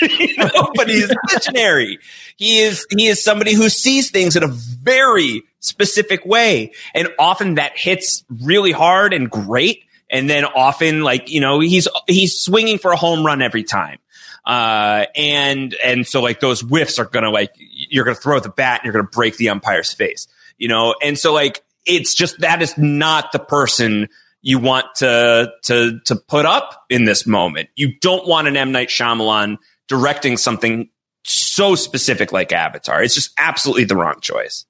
know, 0.54 0.70
but 0.74 0.88
he's 0.88 1.10
a 1.10 1.16
visionary. 1.30 1.98
He 2.36 2.58
is 2.58 2.86
he 2.96 3.06
is 3.06 3.22
somebody 3.22 3.54
who 3.54 3.68
sees 3.68 4.10
things 4.10 4.36
in 4.36 4.42
a 4.42 4.48
very 4.48 5.42
specific 5.60 6.26
way. 6.26 6.72
And 6.94 7.08
often 7.18 7.54
that 7.54 7.76
hits 7.76 8.22
really 8.42 8.72
hard 8.72 9.14
and 9.14 9.30
great. 9.30 9.84
And 10.10 10.28
then 10.28 10.44
often 10.44 11.00
like, 11.02 11.30
you 11.30 11.40
know, 11.40 11.60
he's, 11.60 11.88
he's 12.06 12.38
swinging 12.38 12.78
for 12.78 12.92
a 12.92 12.96
home 12.96 13.24
run 13.24 13.40
every 13.40 13.64
time. 13.64 13.98
Uh, 14.44 15.06
and, 15.16 15.74
and 15.82 16.06
so 16.06 16.20
like 16.20 16.40
those 16.40 16.60
whiffs 16.60 16.98
are 16.98 17.06
gonna 17.06 17.30
like, 17.30 17.50
you're 17.56 18.04
gonna 18.04 18.14
throw 18.14 18.38
the 18.38 18.50
bat 18.50 18.80
and 18.80 18.84
you're 18.84 18.92
gonna 18.92 19.08
break 19.10 19.38
the 19.38 19.48
umpire's 19.48 19.92
face, 19.92 20.28
you 20.58 20.68
know? 20.68 20.94
And 21.02 21.18
so 21.18 21.32
like, 21.32 21.64
it's 21.86 22.14
just, 22.14 22.40
that 22.40 22.60
is 22.60 22.76
not 22.76 23.32
the 23.32 23.38
person 23.38 24.08
you 24.42 24.58
want 24.58 24.84
to, 24.96 25.50
to, 25.62 25.98
to 26.04 26.16
put 26.16 26.44
up 26.44 26.84
in 26.90 27.06
this 27.06 27.26
moment. 27.26 27.70
You 27.74 27.98
don't 28.00 28.28
want 28.28 28.46
an 28.46 28.56
M. 28.58 28.70
Night 28.70 28.88
Shyamalan 28.88 29.56
directing 29.88 30.36
something 30.36 30.88
so 31.24 31.74
specific 31.74 32.32
like 32.32 32.52
Avatar. 32.52 33.02
It's 33.02 33.14
just 33.14 33.32
absolutely 33.38 33.84
the 33.84 33.96
wrong 33.96 34.20
choice. 34.20 34.66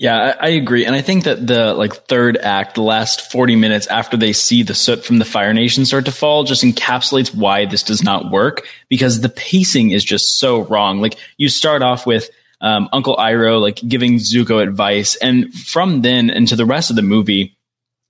Yeah, 0.00 0.34
I, 0.40 0.46
I, 0.46 0.48
agree, 0.52 0.86
and 0.86 0.94
I 0.94 1.02
think 1.02 1.24
that 1.24 1.46
the 1.46 1.74
like 1.74 1.92
third 1.92 2.38
act, 2.38 2.74
the 2.74 2.80
last 2.80 3.30
forty 3.30 3.54
minutes 3.54 3.86
after 3.88 4.16
they 4.16 4.32
see 4.32 4.62
the 4.62 4.74
soot 4.74 5.04
from 5.04 5.18
the 5.18 5.26
Fire 5.26 5.52
Nation 5.52 5.84
start 5.84 6.06
to 6.06 6.12
fall, 6.12 6.42
just 6.42 6.64
encapsulates 6.64 7.34
why 7.34 7.66
this 7.66 7.82
does 7.82 8.02
not 8.02 8.30
work 8.30 8.66
because 8.88 9.20
the 9.20 9.28
pacing 9.28 9.90
is 9.90 10.02
just 10.02 10.38
so 10.38 10.62
wrong. 10.62 11.02
Like 11.02 11.18
you 11.36 11.50
start 11.50 11.82
off 11.82 12.06
with 12.06 12.30
um, 12.62 12.88
Uncle 12.94 13.14
Iroh 13.16 13.60
like 13.60 13.76
giving 13.86 14.14
Zuko 14.14 14.62
advice, 14.62 15.16
and 15.16 15.52
from 15.52 16.00
then 16.00 16.30
into 16.30 16.56
the 16.56 16.64
rest 16.64 16.88
of 16.88 16.96
the 16.96 17.02
movie, 17.02 17.58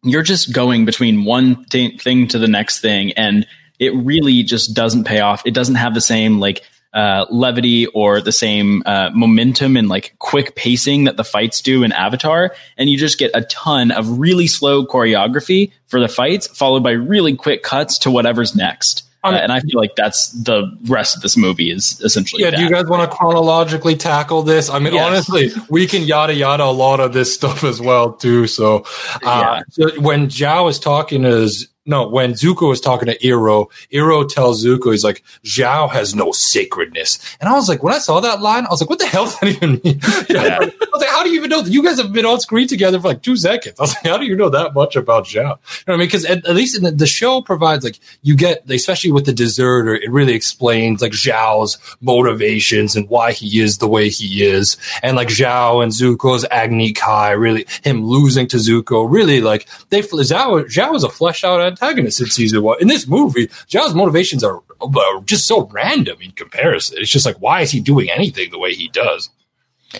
you're 0.04 0.22
just 0.22 0.52
going 0.52 0.84
between 0.84 1.24
one 1.24 1.64
th- 1.64 2.00
thing 2.00 2.28
to 2.28 2.38
the 2.38 2.46
next 2.46 2.78
thing, 2.82 3.14
and 3.14 3.48
it 3.80 3.94
really 3.96 4.44
just 4.44 4.74
doesn't 4.74 5.04
pay 5.04 5.20
off. 5.20 5.42
It 5.44 5.54
doesn't 5.54 5.74
have 5.74 5.94
the 5.94 6.00
same 6.00 6.38
like 6.38 6.62
uh, 6.92 7.24
levity 7.30 7.86
or 7.86 8.20
the 8.20 8.32
same 8.32 8.82
uh, 8.84 9.10
momentum 9.14 9.76
and 9.76 9.88
like 9.88 10.14
quick 10.18 10.54
pacing 10.54 11.04
that 11.04 11.16
the 11.16 11.24
fights 11.24 11.60
do 11.62 11.82
in 11.82 11.90
Avatar, 11.92 12.54
and 12.76 12.88
you 12.88 12.98
just 12.98 13.18
get 13.18 13.30
a 13.34 13.42
ton 13.42 13.90
of 13.90 14.18
really 14.18 14.46
slow 14.46 14.84
choreography 14.84 15.72
for 15.86 15.98
the 15.98 16.08
fights, 16.08 16.46
followed 16.46 16.82
by 16.82 16.92
really 16.92 17.34
quick 17.34 17.62
cuts 17.62 17.98
to 17.98 18.10
whatever's 18.10 18.54
next. 18.54 19.04
Uh, 19.22 19.32
and 19.32 19.52
I 19.52 19.60
feel 19.60 19.78
like 19.78 19.96
that's 19.96 20.30
the 20.30 20.74
rest 20.86 21.14
of 21.14 21.20
this 21.20 21.36
movie 21.36 21.70
is 21.70 22.00
essentially. 22.00 22.42
Yeah, 22.42 22.50
that. 22.50 22.56
do 22.56 22.62
you 22.62 22.70
guys 22.70 22.86
want 22.86 23.08
to 23.08 23.14
chronologically 23.14 23.94
tackle 23.94 24.42
this? 24.42 24.70
I 24.70 24.78
mean, 24.78 24.94
yes. 24.94 25.06
honestly, 25.06 25.50
we 25.68 25.86
can 25.86 26.04
yada 26.04 26.32
yada 26.32 26.64
a 26.64 26.72
lot 26.72 27.00
of 27.00 27.12
this 27.12 27.34
stuff 27.34 27.62
as 27.62 27.82
well 27.82 28.14
too. 28.14 28.46
So, 28.46 28.86
uh, 29.22 29.60
yeah. 29.60 29.62
so 29.68 30.00
when 30.00 30.28
Zhao 30.28 30.70
is 30.70 30.78
talking 30.78 31.22
to 31.22 31.50
no, 31.86 32.06
when 32.06 32.34
Zuko 32.34 32.68
was 32.68 32.80
talking 32.80 33.06
to 33.06 33.18
Iroh, 33.18 33.66
Iroh 33.90 34.28
tells 34.28 34.64
Zuko, 34.64 34.92
he's 34.92 35.02
like, 35.02 35.24
Zhao 35.44 35.90
has 35.90 36.14
no 36.14 36.30
sacredness. 36.30 37.18
And 37.40 37.48
I 37.48 37.54
was 37.54 37.70
like, 37.70 37.82
when 37.82 37.94
I 37.94 37.98
saw 37.98 38.20
that 38.20 38.42
line, 38.42 38.66
I 38.66 38.68
was 38.68 38.82
like, 38.82 38.90
what 38.90 38.98
the 38.98 39.06
hell 39.06 39.24
does 39.24 39.38
that 39.40 39.48
even 39.48 39.80
mean? 39.82 40.00
Yeah. 40.28 40.58
I 40.60 40.86
was 40.92 41.00
like, 41.00 41.08
how 41.08 41.24
do 41.24 41.30
you 41.30 41.36
even 41.36 41.50
know 41.50 41.62
that? 41.62 41.72
You 41.72 41.82
guys 41.82 41.98
have 41.98 42.12
been 42.12 42.26
on 42.26 42.38
screen 42.40 42.68
together 42.68 43.00
for 43.00 43.08
like 43.08 43.22
two 43.22 43.36
seconds. 43.36 43.80
I 43.80 43.82
was 43.82 43.94
like, 43.94 44.04
how 44.04 44.18
do 44.18 44.26
you 44.26 44.36
know 44.36 44.50
that 44.50 44.74
much 44.74 44.94
about 44.94 45.24
Zhao? 45.24 45.34
You 45.34 45.42
know 45.42 45.56
what 45.86 45.94
I 45.94 45.96
mean? 45.96 46.06
Because 46.06 46.24
at, 46.26 46.46
at, 46.46 46.54
least 46.54 46.76
in 46.76 46.84
the, 46.84 46.90
the, 46.90 47.06
show 47.06 47.40
provides 47.40 47.82
like, 47.82 47.98
you 48.22 48.36
get, 48.36 48.70
especially 48.70 49.10
with 49.10 49.24
the 49.24 49.32
deserter, 49.32 49.94
it 49.94 50.10
really 50.10 50.34
explains 50.34 51.00
like 51.00 51.12
Zhao's 51.12 51.78
motivations 52.00 52.94
and 52.94 53.08
why 53.08 53.32
he 53.32 53.60
is 53.60 53.78
the 53.78 53.88
way 53.88 54.10
he 54.10 54.44
is. 54.44 54.76
And 55.02 55.16
like 55.16 55.28
Zhao 55.28 55.82
and 55.82 55.92
Zuko's 55.92 56.44
Agni 56.50 56.92
Kai, 56.92 57.30
really, 57.30 57.66
him 57.82 58.04
losing 58.04 58.46
to 58.48 58.58
Zuko, 58.58 59.10
really 59.10 59.40
like, 59.40 59.66
they, 59.88 60.02
Zhao, 60.02 60.64
Zhao 60.66 60.94
is 60.94 61.04
a 61.04 61.08
flesh 61.08 61.42
out 61.42 61.60
antagonist 61.70 62.20
in 62.20 62.26
season 62.26 62.62
one. 62.62 62.78
In 62.80 62.88
this 62.88 63.06
movie, 63.06 63.46
Zhao's 63.68 63.94
motivations 63.94 64.44
are, 64.44 64.62
are 64.80 65.20
just 65.24 65.46
so 65.46 65.66
random 65.66 66.18
in 66.20 66.32
comparison. 66.32 66.98
It's 66.98 67.10
just 67.10 67.26
like, 67.26 67.36
why 67.36 67.60
is 67.62 67.70
he 67.70 67.80
doing 67.80 68.10
anything 68.10 68.50
the 68.50 68.58
way 68.58 68.74
he 68.74 68.88
does? 68.88 69.30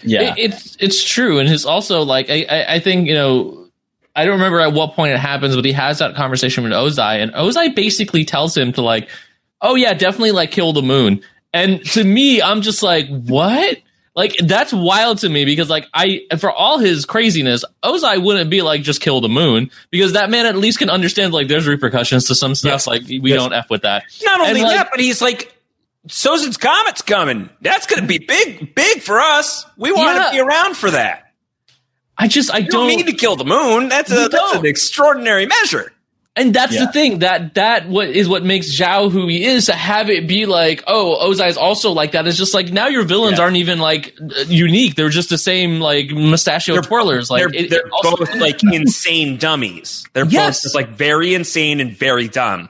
Yeah, 0.03 0.35
it, 0.35 0.39
it's 0.39 0.77
it's 0.79 1.05
true, 1.05 1.39
and 1.39 1.49
his 1.49 1.67
also 1.67 2.03
like 2.03 2.31
I, 2.31 2.47
I, 2.49 2.75
I 2.75 2.81
think 2.81 3.09
you 3.09 3.15
know 3.15 3.67
I 4.15 4.25
don't 4.25 4.35
remember 4.35 4.61
at 4.61 4.73
what 4.73 4.95
point 4.95 5.13
it 5.13 5.19
happens, 5.19 5.57
but 5.57 5.65
he 5.65 5.73
has 5.73 5.99
that 5.99 6.15
conversation 6.15 6.65
with 6.65 6.73
Ozai, 6.73 7.23
and 7.23 7.33
Ozai 7.33 7.75
basically 7.75 8.25
tells 8.25 8.57
him 8.57 8.73
to 8.75 8.83
like, 8.83 9.09
oh 9.61 9.75
yeah, 9.75 9.95
definitely 9.95 10.33
like 10.33 10.51
kill 10.51 10.73
the 10.73 10.83
moon. 10.83 11.23
And 11.53 11.85
to 11.87 12.05
me, 12.05 12.41
I'm 12.41 12.63
just 12.63 12.83
like, 12.83 13.09
what? 13.09 13.79
Like 14.21 14.37
that's 14.37 14.71
wild 14.71 15.17
to 15.21 15.31
me 15.31 15.47
because 15.47 15.71
like 15.71 15.89
I 15.95 16.27
for 16.39 16.53
all 16.53 16.79
his 16.79 17.07
craziness, 17.07 17.65
Ozai 17.83 18.23
wouldn't 18.23 18.51
be 18.51 18.61
like 18.61 18.83
just 18.83 19.01
kill 19.01 19.23
the 19.23 19.31
moon 19.31 19.71
because 19.91 20.13
that 20.13 20.29
man 20.29 20.45
at 20.45 20.57
least 20.57 20.79
can 20.79 20.91
understand 20.91 21.33
like 21.33 21.49
there's 21.49 21.67
repercussions 21.67 22.27
to 22.27 22.35
some 22.35 22.55
stuff. 22.55 22.71
Yes. 22.71 22.87
Like 22.87 23.03
we 23.09 23.31
yes. 23.31 23.39
don't 23.39 23.55
f 23.55 23.71
with 23.71 23.81
that. 23.81 24.05
Not 24.23 24.43
only 24.43 24.61
like, 24.61 24.77
that, 24.77 24.89
but 24.91 25.01
he's 25.01 25.23
like 25.23 25.57
Sozin's 26.07 26.59
Comet's 26.59 27.01
coming. 27.01 27.49
That's 27.63 27.87
going 27.87 28.03
to 28.03 28.07
be 28.07 28.19
big, 28.19 28.75
big 28.75 29.01
for 29.01 29.19
us. 29.19 29.65
We 29.79 29.91
want 29.91 30.19
yeah. 30.19 30.25
to 30.27 30.31
be 30.33 30.41
around 30.41 30.77
for 30.77 30.91
that. 30.91 31.33
I 32.19 32.29
just 32.29 32.53
I 32.53 32.61
don't, 32.61 32.89
don't 32.89 32.89
need 32.89 33.07
to 33.07 33.15
kill 33.15 33.37
the 33.37 33.47
moon. 33.47 33.89
That's 33.89 34.13
a 34.13 34.29
that's 34.29 34.53
an 34.57 34.67
extraordinary 34.67 35.47
measure. 35.47 35.95
And 36.37 36.55
that's 36.55 36.73
yeah. 36.73 36.87
the 36.87 36.93
thing 36.93 37.19
that 37.19 37.55
that 37.55 37.89
what 37.89 38.09
is 38.09 38.29
what 38.29 38.45
makes 38.45 38.73
Zhao 38.73 39.11
who 39.11 39.27
he 39.27 39.45
is 39.45 39.67
to 39.67 39.73
have 39.73 40.09
it 40.09 40.29
be 40.29 40.47
like, 40.47 40.85
oh, 40.87 41.29
Ozai 41.29 41.49
is 41.49 41.57
also 41.57 41.91
like 41.91 42.13
that. 42.13 42.27
It's 42.27 42.39
just 42.39 42.55
like 42.55 42.73
now 42.73 42.87
your 42.87 43.03
villains 43.03 43.39
yeah. 43.39 43.45
aren't 43.45 43.57
even 43.57 43.81
like 43.81 44.17
unique. 44.47 44.95
They're 44.95 45.09
just 45.09 45.29
the 45.29 45.39
same 45.39 45.81
like 45.81 46.11
mustachio 46.11 46.75
they're, 46.75 46.83
twirlers. 46.83 47.31
Like 47.31 47.41
they're, 47.41 47.65
it, 47.65 47.71
they're 47.71 47.91
both 48.03 48.33
like 48.37 48.63
insane 48.63 49.39
dummies. 49.39 50.07
They're 50.13 50.25
yes. 50.25 50.59
both 50.59 50.63
just 50.63 50.75
like 50.75 50.91
very 50.91 51.35
insane 51.35 51.81
and 51.81 51.97
very 51.97 52.29
dumb. 52.29 52.69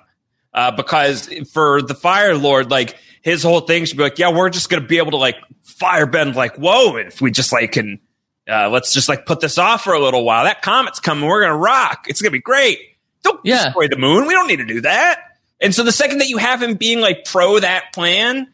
Uh, 0.55 0.71
because 0.71 1.29
for 1.53 1.83
the 1.83 1.95
Fire 1.95 2.35
Lord, 2.37 2.71
like 2.71 2.97
his 3.21 3.43
whole 3.43 3.61
thing 3.61 3.85
should 3.85 3.99
be 3.99 4.03
like, 4.03 4.19
yeah, 4.19 4.31
we're 4.31 4.49
just 4.49 4.71
gonna 4.71 4.87
be 4.87 4.99
able 4.99 5.11
to 5.11 5.19
like 5.19 5.37
firebend 5.65 6.35
like 6.35 6.57
whoa, 6.57 6.97
if 6.97 7.21
we 7.21 7.31
just 7.31 7.53
like 7.53 7.73
can, 7.73 8.01
uh, 8.51 8.71
let's 8.71 8.95
just 8.95 9.09
like 9.09 9.27
put 9.27 9.41
this 9.41 9.59
off 9.59 9.85
for 9.85 9.93
a 9.93 10.01
little 10.01 10.25
while. 10.25 10.45
That 10.45 10.63
comet's 10.63 10.99
coming. 10.99 11.29
We're 11.29 11.43
gonna 11.43 11.59
rock. 11.59 12.07
It's 12.09 12.23
gonna 12.23 12.33
be 12.33 12.41
great. 12.41 12.81
Don't 13.23 13.41
yeah. 13.45 13.65
destroy 13.65 13.89
the 13.89 13.99
moon. 13.99 14.27
We 14.27 14.35
don't 14.35 14.47
need 14.47 14.59
to 14.59 14.67
do 14.67 14.81
that. 14.83 15.21
And 15.61 15.75
so 15.75 15.83
the 15.83 15.93
second 15.93 16.19
that 16.19 16.29
you 16.29 16.39
have 16.39 16.63
him 16.63 16.75
being 16.75 17.01
like 17.01 17.25
pro 17.25 17.59
that 17.59 17.93
plan, 17.93 18.49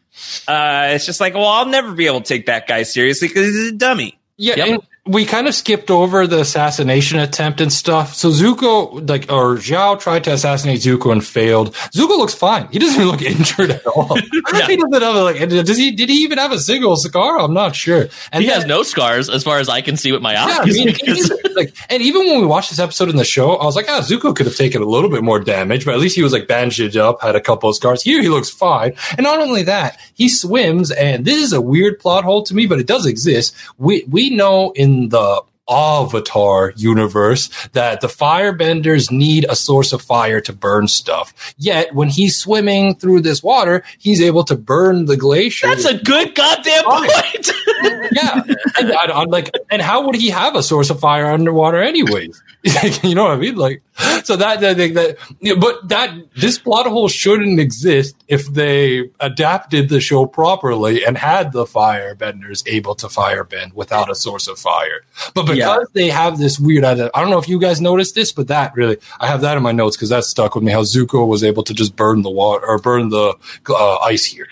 uh, 0.47 0.89
it's 0.91 1.05
just 1.05 1.21
like, 1.21 1.33
well, 1.33 1.47
I'll 1.47 1.65
never 1.65 1.93
be 1.93 2.05
able 2.07 2.21
to 2.21 2.27
take 2.27 2.47
that 2.47 2.67
guy 2.67 2.83
seriously 2.83 3.29
because 3.29 3.47
he's 3.47 3.71
a 3.71 3.75
dummy. 3.75 4.19
Yeah, 4.35 4.55
yep 4.65 4.83
we 5.07 5.25
kind 5.25 5.47
of 5.47 5.55
skipped 5.55 5.89
over 5.89 6.27
the 6.27 6.41
assassination 6.41 7.19
attempt 7.19 7.61
and 7.61 7.71
stuff. 7.71 8.13
So 8.13 8.29
Zuko, 8.29 9.07
like, 9.07 9.31
or 9.31 9.55
Zhao 9.55 9.99
tried 9.99 10.23
to 10.25 10.33
assassinate 10.33 10.81
Zuko 10.81 11.11
and 11.11 11.25
failed. 11.25 11.73
Zuko 11.93 12.17
looks 12.17 12.33
fine. 12.33 12.67
He 12.71 12.79
doesn't 12.79 13.05
look 13.05 13.21
injured 13.21 13.71
at 13.71 13.85
all. 13.87 14.17
yeah. 14.53 14.67
He 14.67 14.75
doesn't 14.75 15.01
have 15.01 15.15
like, 15.15 15.49
does 15.49 15.77
he? 15.77 15.91
Did 15.91 16.09
he 16.09 16.15
even 16.17 16.37
have 16.37 16.51
a 16.51 16.59
single 16.59 16.95
scar? 16.97 17.39
I'm 17.39 17.53
not 17.53 17.75
sure. 17.75 18.07
And 18.31 18.43
he 18.43 18.49
then, 18.49 18.61
has 18.61 18.65
no 18.65 18.83
scars 18.83 19.29
as 19.29 19.43
far 19.43 19.59
as 19.59 19.69
I 19.69 19.81
can 19.81 19.97
see 19.97 20.11
with 20.11 20.21
my 20.21 20.37
eyes. 20.37 20.75
Yeah, 20.75 20.83
I 20.83 21.13
mean, 21.13 21.55
like, 21.55 21.75
and 21.89 22.03
even 22.03 22.25
when 22.25 22.41
we 22.41 22.45
watched 22.45 22.69
this 22.69 22.79
episode 22.79 23.09
in 23.09 23.15
the 23.15 23.25
show, 23.25 23.55
I 23.55 23.65
was 23.65 23.75
like, 23.75 23.87
ah, 23.89 24.01
Zuko 24.01 24.35
could 24.35 24.45
have 24.45 24.55
taken 24.55 24.81
a 24.81 24.85
little 24.85 25.09
bit 25.09 25.23
more 25.23 25.39
damage, 25.39 25.85
but 25.85 25.93
at 25.93 25.99
least 25.99 26.15
he 26.15 26.23
was 26.23 26.33
like 26.33 26.47
bandaged 26.47 26.97
up, 26.97 27.21
had 27.21 27.35
a 27.35 27.41
couple 27.41 27.69
of 27.69 27.75
scars. 27.75 28.01
Here 28.01 28.21
he 28.21 28.29
looks 28.29 28.49
fine. 28.49 28.93
And 29.11 29.23
not 29.23 29.39
only 29.39 29.63
that, 29.63 29.99
he 30.13 30.29
swims, 30.29 30.91
and 30.91 31.25
this 31.25 31.37
is 31.37 31.53
a 31.53 31.61
weird 31.61 31.99
plot 31.99 32.23
hole 32.23 32.43
to 32.43 32.55
me, 32.55 32.65
but 32.65 32.79
it 32.79 32.87
does 32.87 33.05
exist. 33.05 33.55
We 33.77 34.03
we 34.09 34.29
know 34.29 34.71
in 34.71 34.96
the 35.05 35.43
Avatar 35.69 36.73
universe 36.75 37.49
that 37.73 38.01
the 38.01 38.07
firebenders 38.07 39.11
need 39.11 39.45
a 39.49 39.55
source 39.55 39.93
of 39.93 40.01
fire 40.01 40.41
to 40.41 40.53
burn 40.53 40.87
stuff. 40.87 41.53
Yet 41.57 41.93
when 41.93 42.09
he's 42.09 42.37
swimming 42.37 42.95
through 42.95 43.21
this 43.21 43.43
water, 43.43 43.83
he's 43.97 44.21
able 44.21 44.43
to 44.45 44.55
burn 44.55 45.05
the 45.05 45.17
glacier. 45.17 45.67
That's 45.67 45.85
a 45.85 45.97
good 45.97 46.35
goddamn 46.35 46.83
point. 46.83 47.51
yeah, 48.11 48.43
and, 48.79 48.91
I'm 48.91 49.29
like, 49.29 49.51
and 49.69 49.81
how 49.81 50.05
would 50.05 50.15
he 50.15 50.29
have 50.29 50.55
a 50.55 50.63
source 50.63 50.89
of 50.89 50.99
fire 50.99 51.27
underwater 51.27 51.81
anyways? 51.81 52.41
you 53.03 53.15
know 53.15 53.23
what 53.23 53.31
I 53.31 53.37
mean? 53.37 53.55
Like, 53.55 53.81
so 54.23 54.35
that, 54.35 54.63
I 54.63 54.73
that, 54.73 54.93
that, 54.93 55.59
but 55.59 55.87
that, 55.89 56.13
this 56.35 56.57
plot 56.57 56.85
hole 56.85 57.07
shouldn't 57.07 57.59
exist 57.59 58.15
if 58.27 58.47
they 58.47 59.09
adapted 59.19 59.89
the 59.89 59.99
show 59.99 60.25
properly 60.25 61.05
and 61.05 61.17
had 61.17 61.51
the 61.51 61.65
firebenders 61.65 62.67
able 62.67 62.95
to 62.95 63.07
firebend 63.07 63.73
without 63.73 64.09
a 64.09 64.15
source 64.15 64.47
of 64.47 64.59
fire. 64.59 65.01
But 65.33 65.43
because 65.43 65.56
yeah. 65.57 65.79
they 65.93 66.09
have 66.09 66.37
this 66.37 66.59
weird, 66.59 66.83
I 66.83 66.95
don't 66.95 67.29
know 67.29 67.39
if 67.39 67.49
you 67.49 67.59
guys 67.59 67.81
noticed 67.81 68.15
this, 68.15 68.31
but 68.31 68.47
that 68.47 68.75
really, 68.75 68.97
I 69.19 69.27
have 69.27 69.41
that 69.41 69.57
in 69.57 69.63
my 69.63 69.71
notes 69.71 69.95
because 69.95 70.09
that 70.09 70.23
stuck 70.23 70.55
with 70.55 70.63
me 70.63 70.71
how 70.71 70.81
Zuko 70.81 71.27
was 71.27 71.43
able 71.43 71.63
to 71.63 71.73
just 71.73 71.95
burn 71.95 72.21
the 72.21 72.29
water 72.29 72.65
or 72.67 72.77
burn 72.77 73.09
the 73.09 73.35
uh, 73.69 73.97
ice 73.97 74.25
here. 74.25 74.47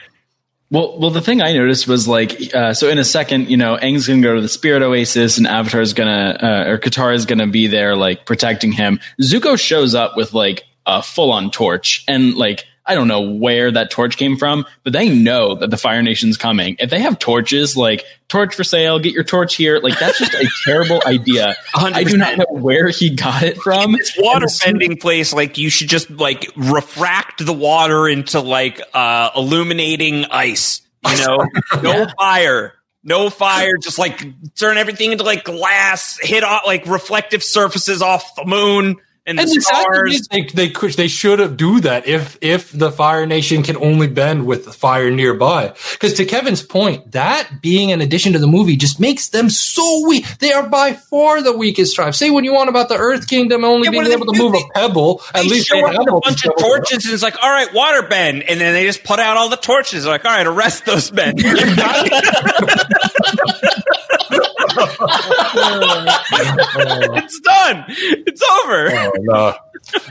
Well, 0.71 0.97
well, 0.99 1.11
the 1.11 1.21
thing 1.21 1.41
I 1.41 1.53
noticed 1.53 1.87
was 1.87 2.07
like, 2.07 2.53
uh, 2.53 2.73
so 2.73 2.89
in 2.89 2.97
a 2.97 3.03
second, 3.03 3.49
you 3.49 3.57
know, 3.57 3.77
Aang's 3.77 4.07
gonna 4.07 4.21
go 4.21 4.35
to 4.35 4.41
the 4.41 4.49
Spirit 4.49 4.81
Oasis, 4.81 5.37
and 5.37 5.45
Avatar's 5.45 5.93
gonna, 5.93 6.37
uh, 6.41 6.71
or 6.71 6.79
Katara's 6.79 7.25
gonna 7.25 7.47
be 7.47 7.67
there, 7.67 7.95
like 7.95 8.25
protecting 8.25 8.71
him. 8.71 8.99
Zuko 9.21 9.59
shows 9.59 9.93
up 9.93 10.17
with 10.17 10.33
like 10.33 10.63
a 10.87 11.03
full 11.03 11.31
on 11.31 11.51
torch, 11.51 12.03
and 12.07 12.33
like 12.33 12.65
I 12.87 12.93
don't 12.93 13.07
know 13.07 13.21
where 13.21 13.71
that 13.71 13.89
torch 13.89 14.15
came 14.15 14.37
from, 14.37 14.65
but 14.83 14.93
they 14.93 15.09
know 15.09 15.55
that 15.55 15.71
the 15.71 15.77
Fire 15.77 16.03
Nation's 16.03 16.37
coming. 16.37 16.75
If 16.79 16.91
they 16.91 16.99
have 16.99 17.17
torches, 17.17 17.75
like 17.75 18.05
torch 18.27 18.53
for 18.53 18.63
sale, 18.63 18.99
get 18.99 19.13
your 19.13 19.23
torch 19.23 19.55
here, 19.55 19.79
like 19.79 19.97
that's 19.97 20.19
just 20.19 20.33
a 20.33 20.47
terrible 20.65 21.01
idea. 21.05 21.55
100%. 21.73 21.93
I 21.93 22.03
do 22.03 22.17
not 22.17 22.37
know 22.37 22.45
where 22.49 22.89
he 22.89 23.09
got 23.09 23.41
it 23.41 23.57
from. 23.57 23.93
This 23.93 24.15
water 24.17 24.47
bending 24.63 24.97
place, 24.97 25.33
like 25.33 25.57
you 25.57 25.69
should 25.69 25.89
just 25.89 26.11
like 26.11 26.51
refract 26.55 27.43
the 27.43 27.53
water 27.53 28.07
into 28.07 28.39
like 28.39 28.79
uh 28.93 29.31
illuminating 29.35 30.25
ice. 30.25 30.81
You 31.07 31.17
know, 31.25 31.47
no 31.81 32.07
fire. 32.19 32.73
no 33.03 33.29
fire, 33.31 33.77
just 33.81 33.97
like 33.97 34.23
turn 34.55 34.77
everything 34.77 35.11
into 35.11 35.23
like 35.23 35.43
glass, 35.43 36.19
hit 36.21 36.43
off 36.43 36.63
like 36.67 36.85
reflective 36.85 37.43
surfaces 37.43 38.03
off 38.03 38.35
the 38.35 38.45
moon 38.45 38.97
and, 39.27 39.39
And 39.39 39.49
the 39.49 39.55
the 39.55 39.61
sad 39.61 39.75
thing 39.91 39.93
stars. 39.93 40.15
is 40.15 40.27
they 40.29 40.41
they 40.43 40.69
could 40.69 40.93
they 40.93 41.07
should 41.07 41.39
have 41.39 41.57
do 41.57 41.79
that 41.81 42.07
if 42.07 42.37
if 42.41 42.71
the 42.71 42.91
Fire 42.91 43.25
Nation 43.25 43.63
can 43.63 43.75
only 43.77 44.07
bend 44.07 44.45
with 44.45 44.65
the 44.65 44.71
fire 44.71 45.09
nearby. 45.11 45.73
Because 45.93 46.13
to 46.15 46.25
Kevin's 46.25 46.61
point, 46.63 47.11
that 47.13 47.61
being 47.61 47.91
an 47.91 48.01
addition 48.01 48.33
to 48.33 48.39
the 48.39 48.47
movie 48.47 48.75
just 48.77 48.99
makes 48.99 49.29
them 49.29 49.49
so 49.49 50.07
weak. 50.07 50.25
They 50.39 50.51
are 50.53 50.67
by 50.67 50.93
far 50.93 51.41
the 51.41 51.55
weakest 51.57 51.95
tribe. 51.95 52.13
Say 52.15 52.29
what 52.29 52.43
you 52.43 52.53
want 52.53 52.69
about 52.69 52.89
the 52.89 52.97
Earth 52.97 53.27
Kingdom 53.27 53.63
only 53.63 53.85
Yeah, 53.85 53.91
being 53.91 54.05
able 54.07 54.25
to 54.27 54.31
do? 54.33 54.43
move 54.43 54.55
a 54.55 54.61
pebble. 54.73 55.21
At 55.33 55.45
least 55.45 55.67
show 55.67 55.85
up 55.85 55.93
have 55.93 56.07
a 56.07 56.19
bunch 56.21 56.45
of 56.45 56.53
torches 56.57 57.05
and 57.05 57.13
it's 57.13 57.23
like, 57.23 57.35
all 57.41 57.49
right, 57.51 57.71
water 57.73 58.03
bend. 58.07 58.43
And 58.43 58.59
then 58.61 58.73
they 58.73 58.85
just 58.85 59.03
put 59.03 59.19
out 59.19 59.37
all 59.37 59.49
the 59.49 59.57
torches. 59.57 60.03
They're 60.03 60.13
like, 60.13 60.25
all 60.25 60.31
right, 60.31 60.45
arrest 60.47 60.85
those 60.85 61.11
men. 61.11 61.35
it's 67.17 67.39
done. 67.39 67.85
It's 67.87 68.41
over. 68.41 68.91
Oh, 68.91 69.11
no. 69.19 69.53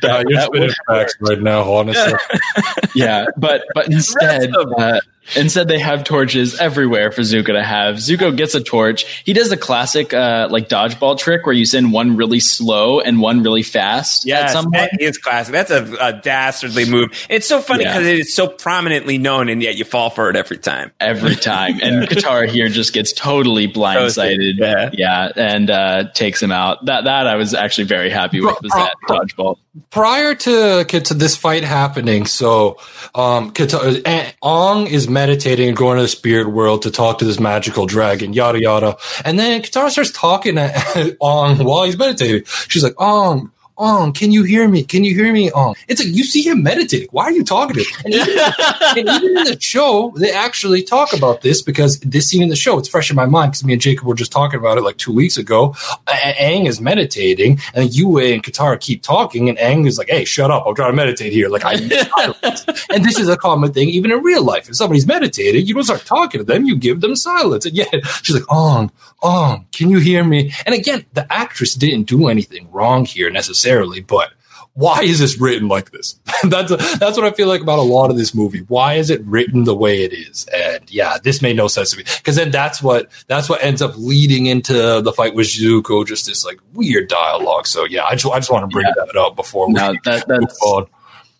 Nah, 0.05 0.23
you're 0.29 0.39
that 0.39 0.47
spitting 0.47 0.71
facts 0.87 1.17
right 1.21 1.41
now, 1.41 1.63
honestly. 1.63 2.13
yeah, 2.95 3.27
but 3.37 3.65
but 3.75 3.87
instead, 3.87 4.55
uh, 4.55 5.01
instead 5.37 5.69
they 5.69 5.79
have 5.79 6.05
torches 6.05 6.59
everywhere 6.61 7.11
for 7.13 7.23
Zuko 7.23 7.47
to 7.49 7.63
have. 7.63 7.97
Zuko 7.97 8.37
gets 8.37 8.55
a 8.55 8.61
torch. 8.63 9.05
He 9.25 9.33
does 9.33 9.49
the 9.51 9.57
classic 9.57 10.13
uh, 10.15 10.49
like 10.51 10.69
dodgeball 10.69 11.19
trick 11.19 11.47
where 11.47 11.55
you 11.55 11.67
send 11.67 11.93
one 11.93 12.17
really 12.17 12.41
slow 12.41 13.01
and 13.01 13.21
one 13.21 13.43
really 13.43 13.63
fast. 13.63 14.25
Yeah, 14.27 14.41
Yes, 14.41 14.53
some 14.53 14.71
that 14.73 14.91
point. 14.91 15.03
is 15.03 15.19
classic. 15.19 15.53
That's 15.53 15.71
a, 15.71 15.97
a 16.01 16.13
dastardly 16.13 16.85
move. 16.89 17.11
It's 17.29 17.47
so 17.47 17.61
funny 17.61 17.85
Yeah. 17.85 17.93
because 17.95 18.07
it 18.07 18.19
is 18.21 18.35
so 18.35 18.49
prominently 18.49 19.19
known, 19.19 19.49
and 19.49 19.63
yet 19.63 19.77
you 19.77 19.85
fall 19.85 20.11
for 20.11 20.31
it 20.31 20.37
every 20.37 20.59
time. 20.59 20.93
every 21.01 21.35
time. 21.37 21.79
And 21.83 22.09
Katara 22.09 22.49
here 22.49 22.69
just 22.69 22.93
gets 22.93 23.13
totally 23.13 23.69
blindsided. 23.69 24.59
Yeah. 24.59 24.91
yeah, 24.93 25.33
and 25.37 25.71
uh, 25.71 26.05
takes 26.13 26.43
him 26.43 26.53
out. 26.53 26.85
That 26.87 27.05
that 27.05 27.27
I 27.27 27.37
was 27.37 27.55
actually 27.55 27.85
very 27.85 28.11
happy 28.11 28.41
with 28.41 28.57
was 28.63 28.73
that 28.73 28.95
dodgeball. 29.09 29.57
prior 29.91 30.35
to, 30.35 30.85
to 30.85 31.15
this 31.15 31.37
fight 31.37 31.65
happening, 31.65 32.27
so 32.27 32.79
um, 33.15 33.51
Kata- 33.53 34.03
eh, 34.05 34.33
Ong 34.43 34.87
is 34.87 35.09
meditating 35.15 35.69
and 35.69 35.77
going 35.77 35.97
to 35.97 36.03
the 36.03 36.09
spirit 36.09 36.49
world 36.49 36.83
to 36.83 36.91
talk 36.91 37.19
to 37.19 37.25
this 37.25 37.41
magical 37.41 37.87
dragon, 37.87 38.35
yada 38.35 38.61
yada. 38.61 38.99
And 39.25 39.39
then 39.39 39.63
Katara 39.63 39.91
starts 39.91 40.11
talking 40.11 40.57
to 40.57 41.17
Ong 41.21 41.65
while 41.65 41.85
he's 41.85 41.97
meditating. 41.97 42.45
She's 42.45 42.85
like, 42.85 43.01
Ong. 43.01 43.51
Ong, 43.77 44.13
can 44.13 44.31
you 44.31 44.45
hear 44.45 44.69
me? 44.69 44.85
Can 44.85 45.03
you 45.03 45.15
hear 45.15 45.33
me? 45.33 45.51
Ong. 45.51 45.75
It's 45.89 46.01
like 46.03 46.15
you 46.15 46.23
see 46.23 46.43
him 46.43 46.63
meditating. 46.63 47.09
Why 47.11 47.25
are 47.25 47.33
you 47.33 47.43
talking 47.43 47.75
to 47.77 47.83
him? 47.83 48.03
And 48.05 48.15
even, 48.15 48.39
and 48.81 49.09
even 49.25 49.39
in 49.39 49.45
the 49.45 49.59
show, 49.61 50.13
they 50.17 50.31
actually 50.31 50.83
talk 50.83 51.13
about 51.13 51.41
this 51.41 51.61
because 51.61 51.99
this 52.01 52.29
scene 52.29 52.43
in 52.43 52.51
the 52.51 52.57
show, 52.57 52.79
it's 52.79 52.89
fresh 52.89 53.11
in 53.11 53.17
my 53.17 53.27
mind 53.27 53.53
because 53.53 53.65
me 53.65 53.73
and 53.73 53.83
Jacob 53.83 54.07
were 54.07 54.15
just 54.15 54.31
talking 54.31 54.61
about 54.61 54.79
it 54.79 54.83
like 54.83 54.97
two 54.97 55.13
weeks 55.13 55.37
ago. 55.39 55.75
A- 56.07 56.35
Aang 56.35 56.69
is 56.69 56.81
meditating, 56.81 57.59
and 57.75 57.93
Yue 57.93 58.19
and 58.19 58.45
Katara 58.45 58.79
keep 58.79 59.03
talking, 59.03 59.49
and 59.49 59.59
Aang 59.59 59.87
is 59.89 59.99
like, 59.99 60.09
"Hey, 60.09 60.25
shut 60.25 60.53
up! 60.53 60.65
I'm 60.67 60.75
trying 60.77 60.93
to 60.93 60.97
meditate 60.97 61.33
here." 61.33 61.49
Like 61.49 61.65
I, 61.65 61.75
need 61.75 61.93
silence. 62.17 62.67
and 62.91 63.05
this 63.05 63.19
is 63.19 63.29
a 63.29 63.37
common 63.37 63.73
thing 63.73 63.89
even 63.89 64.13
in 64.13 64.23
real 64.23 64.45
life. 64.45 64.69
If 64.69 64.77
somebody's 64.77 65.07
meditating, 65.07 65.67
you 65.67 65.75
don't 65.75 65.83
start 65.83 66.05
talking 66.05 66.39
to 66.39 66.45
them; 66.45 66.65
you 66.65 66.77
give 66.77 67.01
them 67.01 67.17
silence. 67.17 67.67
And 67.67 67.75
yet 67.75 67.89
she's 68.23 68.37
like, 68.37 68.51
"Ong, 68.53 68.93
Ong, 69.23 69.67
can 69.73 69.91
you 69.91 69.99
hear 69.99 70.23
me?" 70.23 70.53
And 70.65 70.77
again, 70.77 71.07
the 71.15 71.31
actress 71.33 71.75
didn't 71.75 72.05
do 72.05 72.29
anything 72.29 72.71
wrong 72.71 73.05
here 73.05 73.31
necessarily, 73.31 73.64
but 74.07 74.33
why 74.75 75.03
is 75.03 75.21
this 75.21 75.41
written 75.41 75.69
like 75.69 75.93
this? 75.93 76.19
that's 76.45 76.71
that's 76.99 77.17
what 77.17 77.25
I 77.25 77.31
feel 77.31 77.47
like 77.47 77.61
about 77.61 77.79
a 77.79 77.83
lot 77.83 78.11
of 78.11 78.17
this 78.17 78.35
movie. 78.35 78.65
Why 78.69 78.95
is 78.95 79.09
it 79.09 79.23
written 79.25 79.65
the 79.65 79.75
way 79.75 80.03
it 80.03 80.13
is? 80.13 80.47
And 80.53 80.91
yeah, 80.91 81.19
this 81.23 81.41
made 81.41 81.57
no 81.57 81.69
sense 81.69 81.93
to 81.93 81.99
me 81.99 82.05
because 82.19 82.35
then 82.35 82.51
that's 82.51 82.83
what 82.83 83.09
that's 83.29 83.49
what 83.49 83.63
ends 83.63 83.81
up 83.83 83.93
leading 83.97 84.47
into 84.47 85.01
the 85.01 85.13
fight 85.13 85.35
with 85.35 85.47
Zuko, 85.47 86.05
just 86.07 86.27
this 86.27 86.45
like 86.45 86.59
weird 86.73 87.09
dialogue. 87.09 87.67
So 87.69 87.85
yeah, 87.85 88.05
I 88.05 88.15
just 88.17 88.27
I 88.27 88.39
just 88.39 88.51
want 88.51 88.69
to 88.69 88.75
bring 88.75 88.87
that 88.97 89.17
up 89.17 89.37
before 89.37 89.69
we 89.69 89.75
No, 89.75 89.95
that 90.05 90.29
move 90.29 90.41
that's 90.41 90.59
on. 90.67 90.87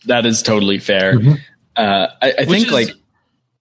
that 0.07 0.27
is 0.27 0.41
totally 0.43 0.79
fair. 0.79 1.15
Mhm. 1.19 1.39
Uh, 1.77 2.07
I, 2.23 2.35
I 2.39 2.45
think 2.45 2.67
is- 2.69 2.73
like 2.73 2.91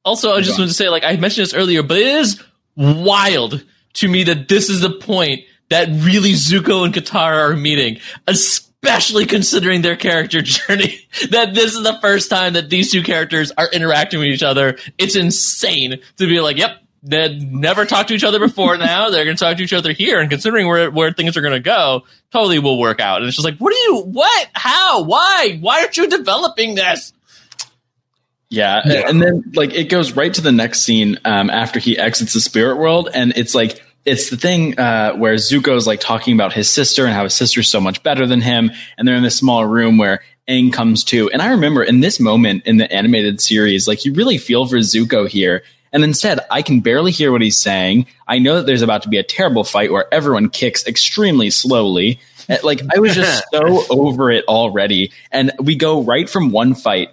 Also, 0.05 0.33
I 0.35 0.41
just 0.41 0.59
want 0.59 0.69
to 0.69 0.75
say, 0.75 0.89
like 0.89 1.03
I 1.03 1.15
mentioned 1.15 1.47
this 1.47 1.53
earlier, 1.55 1.81
but 1.81 1.97
it 1.97 2.05
is 2.05 2.39
wild 2.75 3.63
to 3.93 4.07
me 4.07 4.23
that 4.25 4.49
this 4.49 4.69
is 4.69 4.81
the 4.81 4.89
point 4.91 5.41
that 5.73 5.89
really 5.89 6.31
Zuko 6.33 6.85
and 6.85 6.93
Katara 6.93 7.49
are 7.51 7.55
meeting, 7.55 7.99
especially 8.27 9.25
considering 9.25 9.81
their 9.81 9.95
character 9.95 10.41
journey. 10.43 10.99
that 11.31 11.53
this 11.53 11.73
is 11.75 11.83
the 11.83 11.97
first 12.01 12.29
time 12.29 12.53
that 12.53 12.69
these 12.69 12.91
two 12.91 13.03
characters 13.03 13.51
are 13.57 13.69
interacting 13.71 14.19
with 14.19 14.29
each 14.29 14.43
other. 14.43 14.77
It's 14.97 15.15
insane 15.15 15.99
to 16.17 16.27
be 16.27 16.39
like, 16.39 16.57
yep. 16.57 16.77
They 17.05 17.37
never 17.37 17.83
talked 17.85 18.07
to 18.07 18.13
each 18.15 18.23
other 18.23 18.39
before. 18.39 18.77
Now 18.77 19.09
they're 19.11 19.25
going 19.25 19.35
to 19.35 19.43
talk 19.43 19.57
to 19.57 19.63
each 19.63 19.73
other 19.73 19.91
here, 19.91 20.21
and 20.21 20.29
considering 20.29 20.67
where 20.67 20.89
where 20.89 21.11
things 21.11 21.35
are 21.35 21.41
going 21.41 21.53
to 21.53 21.59
go, 21.59 22.03
totally 22.31 22.59
will 22.59 22.79
work 22.79 23.01
out. 23.01 23.17
And 23.17 23.27
it's 23.27 23.35
just 23.35 23.43
like, 23.45 23.57
what 23.57 23.73
are 23.73 23.77
you? 23.91 24.03
What? 24.05 24.47
How? 24.53 25.03
Why? 25.03 25.57
Why 25.59 25.81
aren't 25.81 25.97
you 25.97 26.07
developing 26.07 26.75
this? 26.75 27.11
Yeah, 28.49 28.81
Yeah. 28.85 29.09
and 29.09 29.21
then 29.21 29.51
like 29.53 29.73
it 29.73 29.89
goes 29.89 30.13
right 30.13 30.33
to 30.33 30.39
the 30.41 30.53
next 30.53 30.83
scene 30.83 31.19
um, 31.25 31.49
after 31.49 31.77
he 31.79 31.97
exits 31.97 32.33
the 32.33 32.39
spirit 32.39 32.77
world, 32.77 33.09
and 33.13 33.33
it's 33.35 33.53
like 33.53 33.83
it's 34.05 34.29
the 34.29 34.37
thing 34.37 34.77
uh, 34.79 35.13
where 35.13 35.35
Zuko's 35.35 35.87
like 35.87 35.99
talking 35.99 36.33
about 36.33 36.53
his 36.53 36.69
sister 36.69 37.05
and 37.05 37.13
how 37.13 37.23
his 37.23 37.33
sister's 37.33 37.69
so 37.69 37.79
much 37.79 38.03
better 38.03 38.25
than 38.25 38.41
him, 38.41 38.71
and 38.97 39.07
they're 39.07 39.15
in 39.15 39.23
this 39.23 39.37
small 39.37 39.65
room 39.65 39.97
where 39.97 40.21
Aang 40.47 40.73
comes 40.73 41.03
to. 41.05 41.29
And 41.29 41.41
I 41.41 41.51
remember 41.51 41.83
in 41.83 42.01
this 42.01 42.19
moment 42.19 42.65
in 42.65 42.77
the 42.77 42.91
animated 42.91 43.39
series, 43.39 43.87
like 43.87 44.05
you 44.05 44.13
really 44.13 44.37
feel 44.37 44.65
for 44.65 44.77
Zuko 44.77 45.27
here. 45.27 45.63
And 45.93 46.03
instead, 46.03 46.39
I 46.49 46.63
can 46.63 46.79
barely 46.79 47.11
hear 47.11 47.31
what 47.31 47.41
he's 47.41 47.57
saying. 47.57 48.07
I 48.27 48.39
know 48.39 48.55
that 48.55 48.65
there's 48.65 48.81
about 48.81 49.03
to 49.03 49.09
be 49.09 49.19
a 49.19 49.23
terrible 49.23 49.63
fight 49.63 49.91
where 49.91 50.11
everyone 50.11 50.49
kicks 50.49 50.85
extremely 50.87 51.49
slowly. 51.51 52.19
Like 52.63 52.81
I 52.93 52.99
was 52.99 53.15
just 53.15 53.45
so 53.53 53.85
over 53.89 54.31
it 54.31 54.43
already, 54.45 55.11
and 55.31 55.51
we 55.59 55.75
go 55.75 56.01
right 56.01 56.29
from 56.29 56.51
one 56.51 56.73
fight 56.73 57.11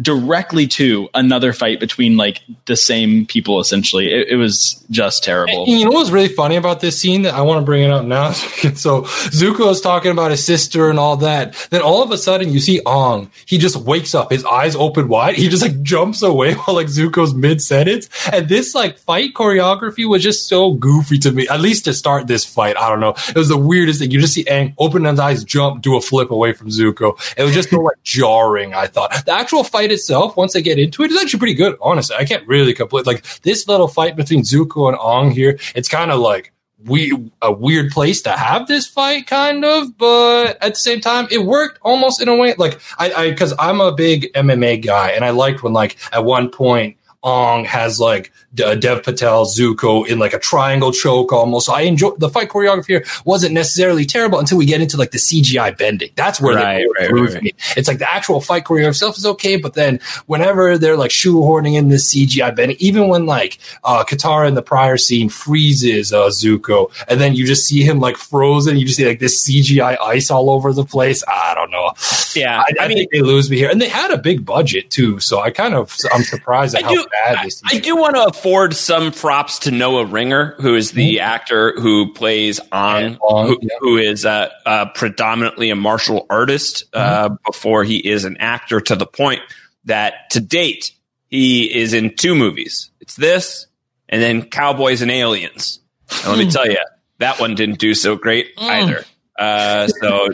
directly 0.00 0.66
to 0.66 1.08
another 1.14 1.52
fight 1.52 1.80
between 1.80 2.16
like 2.16 2.40
the 2.66 2.76
same 2.76 3.26
people 3.26 3.60
essentially 3.60 4.12
it, 4.12 4.28
it 4.28 4.36
was 4.36 4.84
just 4.90 5.24
terrible 5.24 5.64
And 5.64 5.80
you 5.80 5.84
know 5.84 5.90
what's 5.90 6.10
really 6.10 6.28
funny 6.28 6.56
about 6.56 6.80
this 6.80 6.98
scene 6.98 7.22
that 7.22 7.34
I 7.34 7.42
want 7.42 7.60
to 7.60 7.64
bring 7.64 7.82
it 7.82 7.90
up 7.90 8.04
now? 8.04 8.32
so 8.74 9.02
Zuko 9.02 9.70
is 9.70 9.80
talking 9.80 10.10
about 10.10 10.30
his 10.30 10.44
sister 10.44 10.90
and 10.90 10.98
all 10.98 11.16
that. 11.18 11.54
Then 11.70 11.82
all 11.82 12.02
of 12.02 12.10
a 12.10 12.18
sudden 12.18 12.52
you 12.52 12.60
see 12.60 12.80
Ong. 12.86 13.30
He 13.46 13.58
just 13.58 13.76
wakes 13.76 14.14
up, 14.14 14.30
his 14.30 14.44
eyes 14.44 14.76
open 14.76 15.08
wide. 15.08 15.36
He 15.36 15.48
just 15.48 15.62
like 15.62 15.82
jumps 15.82 16.22
away 16.22 16.54
while 16.54 16.76
like 16.76 16.86
Zuko's 16.86 17.34
mid 17.34 17.60
sentence. 17.60 18.08
And 18.32 18.48
this 18.48 18.74
like 18.74 18.98
fight 18.98 19.34
choreography 19.34 20.08
was 20.08 20.22
just 20.22 20.48
so 20.48 20.72
goofy 20.72 21.18
to 21.18 21.32
me. 21.32 21.48
At 21.48 21.60
least 21.60 21.84
to 21.86 21.94
start 21.94 22.26
this 22.26 22.44
fight, 22.44 22.76
I 22.76 22.88
don't 22.88 23.00
know. 23.00 23.14
It 23.28 23.36
was 23.36 23.48
the 23.48 23.58
weirdest 23.58 24.00
thing. 24.00 24.10
You 24.10 24.20
just 24.20 24.34
see 24.34 24.44
Aang 24.44 24.74
open 24.78 25.04
his 25.04 25.18
eyes, 25.18 25.44
jump, 25.44 25.82
do 25.82 25.96
a 25.96 26.00
flip 26.00 26.30
away 26.30 26.52
from 26.52 26.68
Zuko. 26.68 27.18
It 27.36 27.42
was 27.42 27.54
just 27.54 27.70
so 27.70 27.80
like 27.80 28.02
jarring. 28.02 28.74
I 28.74 28.86
thought 28.86 29.24
the 29.24 29.32
actual 29.32 29.63
fight 29.64 29.92
itself, 29.92 30.36
once 30.36 30.52
they 30.52 30.62
get 30.62 30.78
into 30.78 31.02
it, 31.02 31.10
is 31.10 31.20
actually 31.20 31.38
pretty 31.38 31.54
good. 31.54 31.76
Honestly, 31.80 32.16
I 32.16 32.24
can't 32.24 32.46
really 32.46 32.74
complain. 32.74 33.04
Like 33.04 33.24
this 33.42 33.66
little 33.68 33.88
fight 33.88 34.16
between 34.16 34.42
Zuko 34.42 34.88
and 34.88 34.98
Ong 34.98 35.30
here, 35.30 35.58
it's 35.74 35.88
kind 35.88 36.10
of 36.10 36.20
like 36.20 36.52
we 36.84 37.30
a 37.40 37.50
weird 37.52 37.90
place 37.90 38.22
to 38.22 38.30
have 38.30 38.66
this 38.66 38.86
fight, 38.86 39.26
kind 39.26 39.64
of. 39.64 39.96
But 39.96 40.62
at 40.62 40.74
the 40.74 40.80
same 40.80 41.00
time, 41.00 41.28
it 41.30 41.44
worked 41.44 41.78
almost 41.82 42.20
in 42.20 42.28
a 42.28 42.36
way. 42.36 42.54
Like 42.56 42.80
I, 42.98 43.12
I, 43.12 43.30
because 43.30 43.54
I'm 43.58 43.80
a 43.80 43.92
big 43.92 44.32
MMA 44.34 44.84
guy, 44.84 45.10
and 45.10 45.24
I 45.24 45.30
liked 45.30 45.62
when 45.62 45.72
like 45.72 45.96
at 46.12 46.24
one 46.24 46.50
point. 46.50 46.96
Ong 47.26 47.64
has 47.64 47.98
like 47.98 48.30
D- 48.54 48.74
Dev 48.76 49.02
Patel, 49.02 49.44
Zuko 49.46 50.06
in 50.06 50.18
like 50.18 50.32
a 50.32 50.38
triangle 50.38 50.92
choke 50.92 51.32
almost. 51.32 51.66
So 51.66 51.74
I 51.74 51.82
enjoy 51.82 52.10
the 52.18 52.28
fight 52.28 52.48
choreography 52.48 52.86
here 52.86 53.04
wasn't 53.24 53.52
necessarily 53.54 54.04
terrible 54.04 54.38
until 54.38 54.58
we 54.58 54.66
get 54.66 54.80
into 54.80 54.96
like 54.96 55.10
the 55.10 55.18
CGI 55.18 55.76
bending. 55.76 56.10
That's 56.14 56.40
where 56.40 56.56
Right, 56.56 56.86
they 56.98 57.08
right, 57.08 57.32
right, 57.34 57.42
me. 57.42 57.52
It's 57.76 57.88
like 57.88 57.98
the 57.98 58.12
actual 58.12 58.40
fight 58.40 58.64
choreography 58.64 58.88
itself 58.90 59.18
is 59.18 59.26
okay, 59.26 59.56
but 59.56 59.74
then 59.74 59.98
whenever 60.26 60.78
they're 60.78 60.96
like 60.96 61.10
shoehorning 61.10 61.76
in 61.76 61.88
this 61.88 62.14
CGI 62.14 62.54
bending, 62.54 62.76
even 62.80 63.08
when 63.08 63.26
like 63.26 63.58
uh 63.84 64.04
Katara 64.04 64.48
in 64.48 64.54
the 64.54 64.62
prior 64.62 64.96
scene 64.96 65.28
freezes 65.28 66.12
uh 66.12 66.28
Zuko, 66.28 66.90
and 67.08 67.20
then 67.20 67.34
you 67.34 67.46
just 67.46 67.66
see 67.66 67.82
him 67.82 68.00
like 68.00 68.16
frozen, 68.16 68.76
you 68.78 68.84
just 68.86 68.96
see 68.98 69.06
like 69.06 69.18
this 69.20 69.44
CGI 69.48 69.98
ice 70.00 70.30
all 70.30 70.50
over 70.50 70.72
the 70.72 70.84
place. 70.84 71.22
I 71.26 71.54
don't 71.54 71.70
know. 71.70 71.90
Yeah, 72.34 72.60
I, 72.60 72.72
I, 72.80 72.84
I 72.84 72.88
mean, 72.88 72.98
think 72.98 73.10
they 73.12 73.20
lose 73.20 73.50
me 73.50 73.56
here, 73.56 73.70
and 73.70 73.80
they 73.80 73.88
had 73.88 74.10
a 74.10 74.18
big 74.18 74.44
budget 74.44 74.90
too. 74.90 75.20
So 75.20 75.40
I 75.40 75.50
kind 75.50 75.74
of 75.74 75.96
I'm 76.12 76.22
surprised 76.22 76.74
at 76.74 76.82
I 76.84 76.86
how 76.86 76.94
do- 76.94 77.06
bad 77.24 77.44
this. 77.44 77.62
I 77.66 77.78
do 77.78 77.96
want 77.96 78.16
to 78.16 78.40
afford 78.44 78.74
some 78.74 79.10
props 79.10 79.60
to 79.60 79.70
Noah 79.70 80.04
Ringer, 80.04 80.54
who 80.60 80.74
is 80.74 80.90
the 80.90 81.20
actor 81.20 81.72
who 81.80 82.12
plays 82.12 82.60
on, 82.70 83.16
Ong, 83.16 83.18
Ong, 83.22 83.46
who, 83.46 83.58
yeah. 83.62 83.68
who 83.80 83.96
is 83.96 84.26
uh, 84.26 84.50
uh, 84.66 84.86
predominantly 84.90 85.70
a 85.70 85.74
martial 85.74 86.26
artist 86.28 86.84
uh, 86.92 87.30
before 87.46 87.84
he 87.84 87.96
is 87.96 88.26
an 88.26 88.36
actor. 88.40 88.82
To 88.82 88.96
the 88.96 89.06
point 89.06 89.40
that 89.86 90.28
to 90.32 90.40
date 90.40 90.92
he 91.28 91.74
is 91.74 91.94
in 91.94 92.16
two 92.16 92.34
movies. 92.34 92.90
It's 93.00 93.16
this, 93.16 93.66
and 94.10 94.20
then 94.20 94.42
Cowboys 94.42 95.00
and 95.00 95.10
Aliens. 95.10 95.80
And 96.10 96.28
let 96.28 96.38
me 96.38 96.50
tell 96.50 96.66
you, 96.66 96.84
that 97.20 97.40
one 97.40 97.54
didn't 97.54 97.78
do 97.78 97.94
so 97.94 98.14
great 98.14 98.48
either. 98.58 99.06
Uh, 99.38 99.88
so 99.88 100.28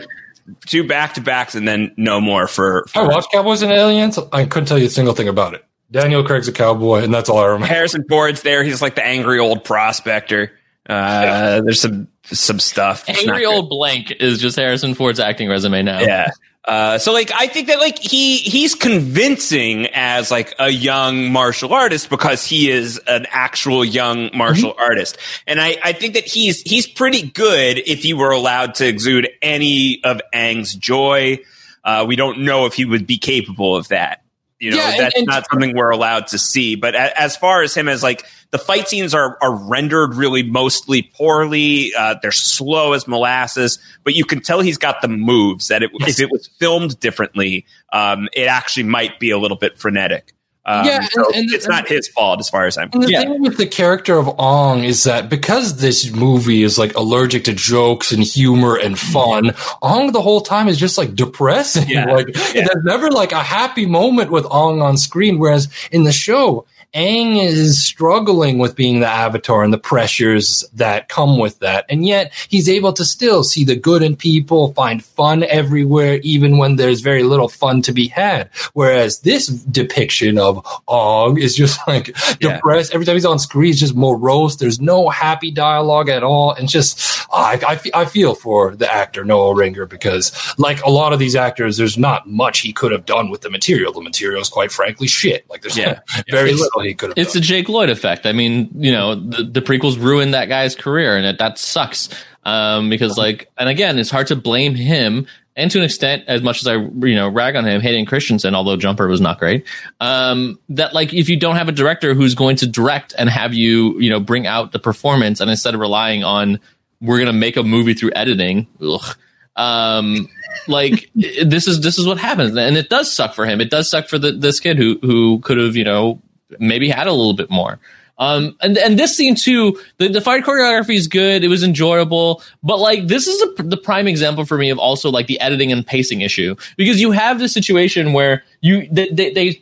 two 0.65 0.85
back 0.85 1.13
to 1.13 1.21
backs, 1.21 1.55
and 1.55 1.65
then 1.65 1.93
no 1.95 2.19
more 2.19 2.47
for. 2.47 2.85
for 2.89 2.99
I 2.99 3.07
watched 3.07 3.31
Cowboys 3.31 3.61
and 3.61 3.71
Aliens. 3.71 4.19
I 4.33 4.43
couldn't 4.43 4.67
tell 4.67 4.77
you 4.77 4.87
a 4.87 4.89
single 4.89 5.13
thing 5.13 5.29
about 5.29 5.53
it. 5.53 5.63
Daniel 5.91 6.23
Craig's 6.23 6.47
a 6.47 6.53
cowboy, 6.53 7.03
and 7.03 7.13
that's 7.13 7.29
all 7.29 7.39
I 7.39 7.45
remember. 7.47 7.67
Harrison 7.67 8.05
Ford's 8.07 8.41
there. 8.41 8.63
He's 8.63 8.81
like 8.81 8.95
the 8.95 9.05
angry 9.05 9.39
old 9.39 9.63
prospector. 9.63 10.53
Uh, 10.87 11.61
there's 11.61 11.81
some 11.81 12.07
some 12.25 12.59
stuff. 12.59 13.07
It's 13.07 13.19
Angry 13.19 13.45
old 13.45 13.69
blank 13.69 14.11
is 14.11 14.39
just 14.39 14.55
Harrison 14.55 14.93
Ford's 14.93 15.19
acting 15.19 15.49
resume 15.49 15.83
now. 15.83 15.99
Yeah. 15.99 16.31
Uh, 16.63 16.99
so 16.99 17.11
like 17.11 17.31
I 17.33 17.47
think 17.47 17.67
that 17.67 17.79
like 17.79 17.97
he 17.97 18.37
he's 18.37 18.75
convincing 18.75 19.87
as 19.93 20.29
like 20.29 20.53
a 20.59 20.69
young 20.69 21.31
martial 21.31 21.73
artist 21.73 22.09
because 22.09 22.45
he 22.45 22.69
is 22.69 22.99
an 23.07 23.25
actual 23.31 23.83
young 23.83 24.29
martial 24.33 24.75
artist. 24.77 25.17
And 25.47 25.59
I, 25.59 25.77
I 25.83 25.93
think 25.93 26.13
that 26.13 26.25
he's 26.25 26.61
he's 26.61 26.85
pretty 26.87 27.23
good 27.23 27.79
if 27.79 28.03
he 28.03 28.13
were 28.13 28.31
allowed 28.31 28.75
to 28.75 28.87
exude 28.87 29.27
any 29.41 30.03
of 30.03 30.21
Aang's 30.33 30.75
joy. 30.75 31.39
Uh, 31.83 32.05
we 32.07 32.15
don't 32.15 32.41
know 32.41 32.67
if 32.67 32.75
he 32.75 32.85
would 32.85 33.07
be 33.07 33.17
capable 33.17 33.75
of 33.75 33.87
that. 33.87 34.20
You 34.61 34.71
know, 34.71 34.77
Yeah, 34.77 34.95
that's 34.95 35.15
and- 35.17 35.25
not 35.25 35.43
something 35.51 35.75
we're 35.75 35.89
allowed 35.89 36.27
to 36.27 36.37
see. 36.37 36.75
But 36.75 36.93
a, 36.93 37.19
as 37.19 37.35
far 37.35 37.63
as 37.63 37.73
him 37.75 37.89
as 37.89 38.03
like 38.03 38.23
the 38.51 38.59
fight 38.59 38.87
scenes 38.87 39.13
are 39.15 39.37
are 39.41 39.55
rendered 39.55 40.13
really 40.13 40.43
mostly 40.43 41.01
poorly. 41.01 41.93
Uh, 41.97 42.15
they're 42.21 42.31
slow 42.31 42.93
as 42.93 43.07
molasses, 43.07 43.79
but 44.03 44.13
you 44.13 44.23
can 44.23 44.39
tell 44.39 44.61
he's 44.61 44.77
got 44.77 45.01
the 45.01 45.07
moves. 45.07 45.69
That 45.69 45.81
it, 45.81 45.89
if 45.95 46.19
it 46.19 46.29
was 46.31 46.47
filmed 46.59 46.99
differently, 46.99 47.65
um, 47.91 48.29
it 48.33 48.45
actually 48.47 48.83
might 48.83 49.19
be 49.19 49.31
a 49.31 49.37
little 49.39 49.57
bit 49.57 49.79
frenetic. 49.79 50.31
Um, 50.63 50.85
Yeah, 50.85 50.97
and- 50.97 51.09
so 51.11 51.31
and- 51.33 51.51
it's 51.51 51.67
not 51.67 51.87
his 51.87 52.07
fault 52.07 52.39
as 52.39 52.49
far 52.49 52.67
as 52.67 52.77
I'm. 52.77 52.89
And 52.93 53.03
the 53.03 53.09
Yeah. 53.11 53.21
thing 53.21 53.41
with 53.41 53.57
the 53.57 53.65
character 53.65 54.17
of 54.19 54.29
Ong 54.39 54.83
is 54.83 55.03
that 55.05 55.27
because 55.29 55.77
this 55.77 56.11
movie 56.11 56.61
is 56.61 56.77
like 56.77 56.95
allergic 56.95 57.45
to 57.45 57.53
jokes 57.53 58.11
and 58.11 58.23
humor 58.23 58.75
and 58.75 58.99
fun, 58.99 59.53
Ong 59.81 60.11
the 60.11 60.21
whole 60.21 60.41
time 60.41 60.67
is 60.67 60.77
just 60.77 60.97
like 60.97 61.15
depressing. 61.15 61.89
Yeah. 61.89 62.05
Like 62.05 62.27
Yeah. 62.53 62.67
there's 62.67 62.83
never 62.85 63.09
like 63.09 63.31
a 63.31 63.41
happy 63.43 63.85
moment 63.87 64.31
with 64.31 64.45
Ong 64.51 64.81
on 64.83 64.97
screen. 64.97 65.39
Whereas 65.39 65.67
in 65.91 66.03
the 66.03 66.11
show, 66.11 66.65
Aang 66.93 67.41
is 67.41 67.81
struggling 67.83 68.57
with 68.57 68.75
being 68.75 68.99
the 68.99 69.07
avatar 69.07 69.63
and 69.63 69.71
the 69.73 69.77
pressures 69.77 70.65
that 70.73 71.07
come 71.07 71.37
with 71.39 71.59
that. 71.59 71.85
And 71.87 72.05
yet 72.05 72.33
he's 72.49 72.67
able 72.67 72.91
to 72.93 73.05
still 73.05 73.43
see 73.45 73.63
the 73.63 73.77
good 73.77 74.03
in 74.03 74.17
people, 74.17 74.73
find 74.73 75.01
fun 75.03 75.43
everywhere, 75.43 76.15
even 76.23 76.57
when 76.57 76.75
there's 76.75 76.99
very 76.99 77.23
little 77.23 77.47
fun 77.47 77.81
to 77.83 77.93
be 77.93 78.07
had. 78.09 78.49
Whereas 78.73 79.19
this 79.19 79.47
depiction 79.47 80.37
of 80.37 80.65
Og 80.89 81.39
is 81.39 81.55
just 81.55 81.79
like 81.87 82.09
Yeah. 82.41 82.55
depressed. 82.55 82.93
Every 82.93 83.05
time 83.05 83.15
he's 83.15 83.25
on 83.25 83.39
screen, 83.39 83.67
he's 83.67 83.79
just 83.79 83.95
morose. 83.95 84.57
There's 84.57 84.81
no 84.81 85.07
happy 85.07 85.49
dialogue 85.51 86.09
at 86.09 86.23
all. 86.23 86.51
And 86.51 86.67
just, 86.67 86.99
ah, 87.31 87.51
I, 87.61 87.73
I, 87.93 88.01
I 88.01 88.05
feel 88.05 88.35
for 88.35 88.75
the 88.75 88.91
actor, 88.93 89.23
Noah 89.23 89.55
Ringer, 89.55 89.85
because 89.85 90.33
like 90.57 90.81
a 90.83 90.89
lot 90.89 91.13
of 91.13 91.19
these 91.19 91.37
actors, 91.37 91.77
there's 91.77 91.97
not 91.97 92.27
much 92.27 92.59
he 92.59 92.73
could 92.73 92.91
have 92.91 93.05
done 93.05 93.29
with 93.29 93.41
the 93.41 93.49
material. 93.49 93.93
The 93.93 94.01
material 94.01 94.41
is 94.41 94.49
quite 94.49 94.73
frankly 94.73 95.07
shit. 95.07 95.49
Like 95.49 95.61
there's 95.61 95.77
Yeah. 95.77 95.99
very 96.29 96.49
It's- 96.49 96.59
little 96.59 96.80
he 96.81 96.93
could 96.93 97.09
have 97.09 97.17
It's 97.17 97.33
done. 97.33 97.41
the 97.41 97.45
Jake 97.45 97.69
Lloyd 97.69 97.89
effect. 97.89 98.25
I 98.25 98.31
mean, 98.31 98.69
you 98.75 98.91
know, 98.91 99.15
the, 99.15 99.43
the 99.43 99.61
prequels 99.61 100.01
ruined 100.01 100.33
that 100.33 100.45
guy's 100.49 100.75
career, 100.75 101.15
and 101.17 101.25
it, 101.25 101.39
that 101.39 101.57
sucks. 101.57 102.09
Um, 102.43 102.89
because 102.89 103.17
like, 103.17 103.49
and 103.57 103.69
again, 103.69 103.99
it's 103.99 104.09
hard 104.09 104.27
to 104.27 104.35
blame 104.35 104.73
him, 104.73 105.27
and 105.55 105.69
to 105.69 105.77
an 105.77 105.83
extent, 105.83 106.23
as 106.27 106.41
much 106.41 106.61
as 106.61 106.67
I 106.67 106.75
you 106.75 107.15
know 107.15 107.27
rag 107.29 107.55
on 107.55 107.65
him, 107.65 107.81
Hayden 107.81 108.05
Christensen, 108.07 108.55
although 108.55 108.77
Jumper 108.77 109.07
was 109.07 109.21
not 109.21 109.37
great. 109.37 109.65
Um, 109.99 110.57
that 110.69 110.93
like, 110.93 111.13
if 111.13 111.29
you 111.29 111.37
don't 111.37 111.55
have 111.57 111.69
a 111.69 111.71
director 111.73 112.13
who's 112.15 112.33
going 112.33 112.55
to 112.57 112.67
direct 112.67 113.13
and 113.17 113.29
have 113.29 113.53
you 113.53 113.99
you 113.99 114.09
know 114.09 114.19
bring 114.19 114.47
out 114.47 114.71
the 114.71 114.79
performance, 114.79 115.39
and 115.39 115.49
instead 115.51 115.73
of 115.75 115.79
relying 115.79 116.23
on 116.23 116.59
we're 116.99 117.19
gonna 117.19 117.33
make 117.33 117.57
a 117.57 117.63
movie 117.63 117.93
through 117.93 118.11
editing, 118.15 118.65
ugh, 118.81 119.15
um, 119.55 120.27
like 120.67 121.09
this 121.15 121.67
is 121.67 121.81
this 121.81 121.99
is 121.99 122.07
what 122.07 122.17
happens, 122.17 122.55
and 122.57 122.75
it 122.75 122.89
does 122.89 123.11
suck 123.11 123.35
for 123.35 123.45
him. 123.45 123.61
It 123.61 123.69
does 123.69 123.89
suck 123.89 124.07
for 124.07 124.17
the, 124.17 124.31
this 124.31 124.59
kid 124.59 124.77
who 124.77 124.97
who 125.03 125.39
could 125.41 125.57
have 125.59 125.75
you 125.75 125.83
know 125.83 126.21
maybe 126.59 126.89
had 126.89 127.07
a 127.07 127.13
little 127.13 127.33
bit 127.33 127.49
more. 127.49 127.79
Um, 128.21 128.55
and 128.61 128.77
and 128.77 128.99
this 128.99 129.17
scene 129.17 129.33
too, 129.33 129.79
the, 129.97 130.07
the 130.07 130.21
fight 130.21 130.43
choreography 130.43 130.95
is 130.95 131.07
good. 131.07 131.43
It 131.43 131.47
was 131.47 131.63
enjoyable, 131.63 132.43
but 132.61 132.77
like 132.77 133.07
this 133.07 133.27
is 133.27 133.41
a, 133.41 133.63
the 133.63 133.77
prime 133.77 134.07
example 134.07 134.45
for 134.45 134.59
me 134.59 134.69
of 134.69 134.77
also 134.77 135.09
like 135.09 135.25
the 135.25 135.39
editing 135.39 135.71
and 135.71 135.85
pacing 135.85 136.21
issue 136.21 136.55
because 136.77 137.01
you 137.01 137.11
have 137.11 137.39
this 137.39 137.51
situation 137.51 138.13
where 138.13 138.43
you 138.61 138.87
they, 138.91 139.09
they, 139.09 139.33
they 139.33 139.61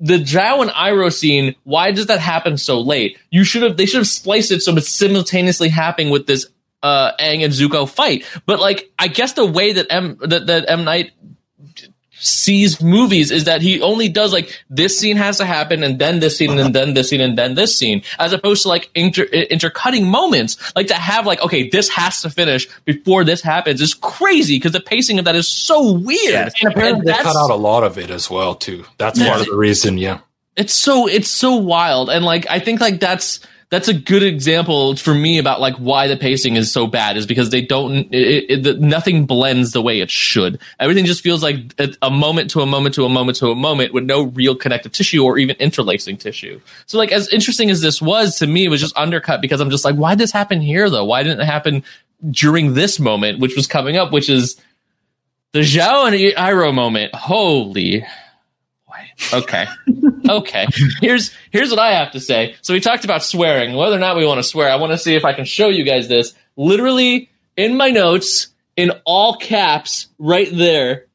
the 0.00 0.18
Zhao 0.18 0.60
and 0.60 0.70
Iroh 0.72 1.12
scene. 1.12 1.54
Why 1.62 1.92
does 1.92 2.06
that 2.06 2.18
happen 2.18 2.56
so 2.56 2.80
late? 2.80 3.16
You 3.30 3.44
should 3.44 3.62
have 3.62 3.76
they 3.76 3.86
should 3.86 3.98
have 3.98 4.08
spliced 4.08 4.50
it 4.50 4.60
so 4.60 4.74
it's 4.74 4.88
simultaneously 4.88 5.68
happening 5.68 6.10
with 6.10 6.26
this 6.26 6.46
uh 6.82 7.12
Aang 7.20 7.44
and 7.44 7.52
Zuko 7.52 7.88
fight. 7.88 8.26
But 8.44 8.58
like 8.58 8.90
I 8.98 9.06
guess 9.06 9.34
the 9.34 9.46
way 9.46 9.74
that 9.74 9.86
M 9.88 10.18
that, 10.22 10.48
that 10.48 10.64
M 10.68 10.82
Night 10.82 11.12
sees 12.20 12.80
movies 12.82 13.30
is 13.30 13.44
that 13.44 13.62
he 13.62 13.80
only 13.80 14.08
does 14.08 14.32
like 14.32 14.62
this 14.68 14.98
scene 14.98 15.16
has 15.16 15.38
to 15.38 15.44
happen 15.44 15.82
and 15.82 15.98
then 15.98 16.20
this 16.20 16.36
scene 16.36 16.58
and 16.58 16.74
then 16.74 16.94
this 16.94 17.08
scene 17.08 17.20
and 17.20 17.36
then 17.38 17.54
this 17.54 17.76
scene 17.76 18.02
as 18.18 18.32
opposed 18.32 18.62
to 18.62 18.68
like 18.68 18.90
inter 18.94 19.22
intercutting 19.24 20.06
moments 20.06 20.56
like 20.76 20.86
to 20.86 20.94
have 20.94 21.26
like 21.26 21.40
okay 21.42 21.68
this 21.70 21.88
has 21.88 22.20
to 22.22 22.30
finish 22.30 22.68
before 22.84 23.24
this 23.24 23.40
happens 23.42 23.80
is 23.80 23.94
crazy 23.94 24.56
because 24.56 24.72
the 24.72 24.80
pacing 24.80 25.18
of 25.18 25.24
that 25.24 25.34
is 25.34 25.48
so 25.48 25.92
weird 25.92 26.18
Yes. 26.22 26.52
and 26.62 26.72
apparently 26.72 27.00
And 27.00 27.08
they 27.08 27.22
cut 27.22 27.36
out 27.36 27.50
a 27.50 27.54
lot 27.56 27.82
of 27.84 27.98
it 27.98 28.10
as 28.10 28.30
well 28.30 28.54
too. 28.54 28.84
That's 28.98 29.18
Yeah. 29.18 29.28
part 29.28 29.40
of 29.40 29.46
the 29.46 29.56
reason. 29.56 29.96
Yeah. 29.98 30.18
it's 30.56 30.74
so 30.74 31.06
it's 31.08 31.28
so 31.28 31.54
wild 31.56 32.10
and 32.10 32.24
like 32.24 32.44
i 32.50 32.58
think 32.58 32.80
like 32.80 33.00
that's 33.00 33.40
that's 33.70 33.86
a 33.86 33.94
good 33.94 34.24
example 34.24 34.96
for 34.96 35.14
me 35.14 35.38
about 35.38 35.60
like 35.60 35.76
why 35.76 36.08
the 36.08 36.16
pacing 36.16 36.56
is 36.56 36.72
so 36.72 36.88
bad 36.88 37.16
is 37.16 37.24
because 37.24 37.50
they 37.50 37.60
don't 37.60 38.12
it, 38.12 38.66
it, 38.66 38.80
nothing 38.80 39.26
blends 39.26 39.70
the 39.70 39.80
way 39.80 40.00
it 40.00 40.10
should. 40.10 40.60
Everything 40.80 41.04
just 41.06 41.22
feels 41.22 41.40
like 41.40 41.72
a, 41.78 41.94
a 42.02 42.10
moment 42.10 42.50
to 42.50 42.60
a 42.60 42.66
moment 42.66 42.96
to 42.96 43.04
a 43.04 43.08
moment 43.08 43.38
to 43.38 43.50
a 43.50 43.54
moment 43.54 43.94
with 43.94 44.04
no 44.04 44.24
real 44.24 44.56
connective 44.56 44.90
tissue 44.90 45.24
or 45.24 45.38
even 45.38 45.54
interlacing 45.56 46.16
tissue. 46.16 46.60
So 46.86 46.98
like 46.98 47.12
as 47.12 47.28
interesting 47.28 47.70
as 47.70 47.80
this 47.80 48.02
was 48.02 48.36
to 48.38 48.46
me 48.46 48.64
it 48.64 48.68
was 48.68 48.80
just 48.80 48.96
undercut 48.96 49.40
because 49.40 49.60
i'm 49.60 49.70
just 49.70 49.84
like 49.84 49.94
why 49.94 50.10
did 50.10 50.18
this 50.18 50.32
happen 50.32 50.60
here 50.60 50.90
though? 50.90 51.04
Why 51.04 51.22
didn't 51.22 51.40
it 51.40 51.46
happen 51.46 51.84
during 52.28 52.74
this 52.74 52.98
moment 52.98 53.38
which 53.38 53.54
was 53.54 53.66
coming 53.68 53.96
up 53.96 54.12
which 54.12 54.28
is 54.28 54.60
the 55.52 55.60
Zhao 55.60 56.06
and 56.06 56.16
Iroh 56.16 56.74
moment. 56.74 57.14
Holy 57.14 58.04
Okay. 59.32 59.66
okay. 60.28 60.66
Here's 61.00 61.34
here's 61.50 61.70
what 61.70 61.78
I 61.78 61.92
have 61.92 62.12
to 62.12 62.20
say. 62.20 62.56
So 62.62 62.74
we 62.74 62.80
talked 62.80 63.04
about 63.04 63.22
swearing, 63.22 63.74
whether 63.74 63.96
or 63.96 64.00
not 64.00 64.16
we 64.16 64.26
want 64.26 64.38
to 64.38 64.44
swear. 64.44 64.70
I 64.70 64.76
want 64.76 64.92
to 64.92 64.98
see 64.98 65.14
if 65.14 65.24
I 65.24 65.32
can 65.32 65.44
show 65.44 65.68
you 65.68 65.84
guys 65.84 66.08
this. 66.08 66.34
Literally 66.56 67.30
in 67.56 67.76
my 67.76 67.90
notes, 67.90 68.48
in 68.76 68.92
all 69.04 69.36
caps, 69.36 70.08
right 70.18 70.48
there. 70.50 71.06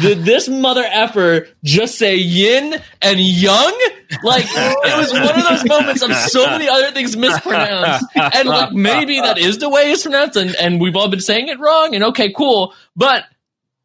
Did 0.00 0.24
this 0.24 0.48
mother 0.48 0.82
effer 0.84 1.48
just 1.62 1.98
say 1.98 2.16
yin 2.16 2.74
and 3.00 3.20
young? 3.20 3.80
Like 4.22 4.44
it 4.46 4.98
was 4.98 5.12
one 5.12 5.38
of 5.38 5.48
those 5.48 5.64
moments 5.64 6.02
of 6.02 6.12
so 6.30 6.46
many 6.46 6.68
other 6.68 6.90
things 6.90 7.16
mispronounced. 7.16 8.06
And 8.14 8.48
like 8.48 8.72
maybe 8.72 9.20
that 9.20 9.38
is 9.38 9.58
the 9.58 9.68
way 9.68 9.92
it's 9.92 10.02
pronounced 10.02 10.36
and, 10.36 10.54
and 10.56 10.80
we've 10.80 10.96
all 10.96 11.08
been 11.08 11.20
saying 11.20 11.48
it 11.48 11.58
wrong 11.60 11.94
and 11.94 12.04
okay, 12.04 12.32
cool. 12.32 12.74
But 12.96 13.24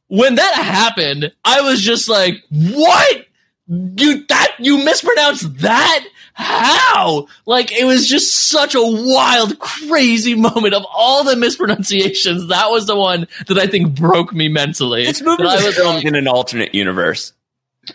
when 0.10 0.36
that 0.36 0.54
happened, 0.56 1.32
I 1.46 1.62
was 1.62 1.82
just 1.82 2.08
like, 2.10 2.44
what? 2.52 3.26
You 3.68 4.26
that 4.28 4.56
you 4.60 4.84
mispronounced 4.84 5.60
that? 5.60 6.06
How? 6.34 7.28
Like 7.46 7.72
it 7.72 7.86
was 7.86 8.08
just 8.08 8.34
such 8.50 8.74
a 8.74 8.82
wild, 8.82 9.60
crazy 9.60 10.34
moment 10.36 10.74
of 10.74 10.84
all 10.92 11.24
the 11.24 11.36
mispronunciations. 11.36 12.48
That 12.48 12.72
was 12.72 12.88
the 12.88 12.96
one 12.96 13.28
that 13.48 13.58
I 13.60 13.68
think 13.68 13.94
broke 13.96 14.34
me 14.34 14.48
mentally. 14.48 15.06
This 15.06 15.22
movie 15.22 15.44
That 15.44 15.50
I 15.52 15.56
was 15.58 15.66
was 15.66 15.76
filmed 15.76 15.96
like, 15.98 16.06
in 16.06 16.16
an 16.16 16.28
alternate 16.28 16.74
universe. 16.74 17.34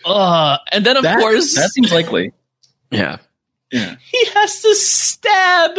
uh, 0.04 0.58
and 0.70 0.84
then 0.86 0.96
of 0.96 1.02
That, 1.02 1.18
course 1.18 1.54
that 1.56 1.70
seems 1.70 1.92
likely. 1.92 2.32
Yeah. 2.92 3.16
Yeah. 3.72 3.96
he 4.12 4.24
has 4.34 4.60
to 4.62 4.74
stab 4.76 5.74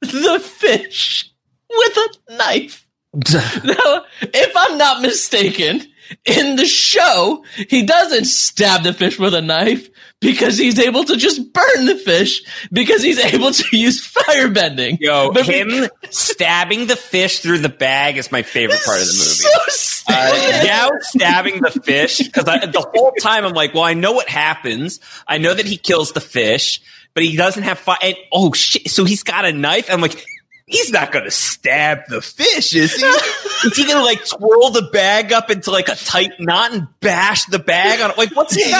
the 0.00 0.40
fish 0.42 1.30
with 1.70 1.96
a 1.96 2.34
knife. 2.36 2.86
Now, 3.14 4.04
if 4.22 4.52
I'm 4.56 4.78
not 4.78 5.02
mistaken, 5.02 5.82
in 6.24 6.56
the 6.56 6.66
show, 6.66 7.44
he 7.68 7.84
doesn't 7.84 8.24
stab 8.24 8.82
the 8.82 8.92
fish 8.92 9.18
with 9.18 9.34
a 9.34 9.40
knife 9.40 9.88
because 10.20 10.58
he's 10.58 10.78
able 10.78 11.04
to 11.04 11.16
just 11.16 11.52
burn 11.52 11.86
the 11.86 11.96
fish 11.96 12.42
because 12.72 13.02
he's 13.02 13.18
able 13.18 13.52
to 13.52 13.76
use 13.76 14.06
firebending. 14.12 14.98
Yo, 15.00 15.30
But 15.32 15.46
him 15.46 15.88
stabbing 16.10 16.86
the 16.86 16.96
fish 16.96 17.40
through 17.40 17.58
the 17.58 17.68
bag 17.68 18.16
is 18.16 18.30
my 18.32 18.42
favorite 18.42 18.80
part 18.84 19.00
of 19.00 19.06
the 19.06 19.12
movie. 19.12 19.70
So. 19.70 19.90
Uh, 20.12 20.62
Yao 20.64 20.90
stabbing 21.00 21.60
the 21.60 21.70
fish 21.70 22.18
because 22.18 22.44
the 22.44 22.86
whole 22.94 23.12
time 23.20 23.44
I'm 23.44 23.52
like, 23.52 23.74
well, 23.74 23.84
I 23.84 23.94
know 23.94 24.12
what 24.12 24.28
happens. 24.28 24.98
I 25.26 25.38
know 25.38 25.54
that 25.54 25.66
he 25.66 25.76
kills 25.76 26.12
the 26.12 26.20
fish, 26.20 26.80
but 27.14 27.22
he 27.22 27.36
doesn't 27.36 27.62
have 27.62 27.78
fire. 27.78 27.98
And 28.02 28.16
oh 28.32 28.52
shit! 28.52 28.90
So 28.90 29.04
he's 29.04 29.22
got 29.22 29.44
a 29.44 29.52
knife. 29.52 29.88
I'm 29.90 30.00
like, 30.00 30.24
he's 30.70 30.90
not 30.90 31.12
going 31.12 31.24
to 31.24 31.30
stab 31.30 32.06
the 32.08 32.22
fish, 32.22 32.74
is 32.74 32.94
he? 32.94 33.04
is 33.04 33.76
he 33.76 33.84
going 33.84 33.98
to 33.98 34.04
like 34.04 34.24
twirl 34.26 34.70
the 34.70 34.88
bag 34.92 35.32
up 35.32 35.50
into 35.50 35.70
like 35.70 35.88
a 35.88 35.96
tight 35.96 36.32
knot 36.38 36.72
and 36.72 36.88
bash 37.00 37.44
the 37.46 37.58
bag 37.58 38.00
on 38.00 38.12
it? 38.12 38.18
Like, 38.18 38.34
what's 38.34 38.54
he? 38.54 38.72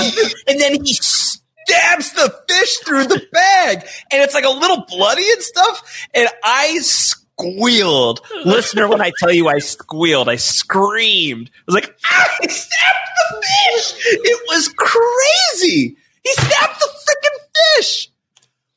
And 0.47 0.61
then 0.61 0.85
he 0.85 0.95
stabs 0.95 2.13
the 2.13 2.35
fish 2.49 2.79
through 2.79 3.05
the 3.05 3.23
bag, 3.33 3.83
and 4.11 4.23
it's 4.23 4.35
like 4.35 4.45
a 4.45 4.51
little 4.51 4.87
bloody 4.89 5.29
and 5.31 5.43
stuff. 5.43 6.09
And 6.15 6.29
I 6.43 6.79
squealed, 6.81 8.21
listener. 8.45 8.89
When 8.89 9.01
I 9.03 9.13
tell 9.19 9.33
you 9.33 9.49
I 9.49 9.59
squealed, 9.59 10.29
I 10.29 10.37
screamed. 10.37 11.51
I 11.51 11.63
was 11.67 11.75
like, 11.75 11.97
"Ah, 12.05 12.37
I 12.43 12.47
stabbed 12.47 13.09
the 13.31 13.43
fish!" 13.43 13.95
It 14.25 14.41
was 14.49 14.69
crazy. 14.77 15.97
He 16.23 16.33
stabbed 16.33 16.81
the 16.81 16.89
freaking 16.89 17.77
fish. 17.77 18.11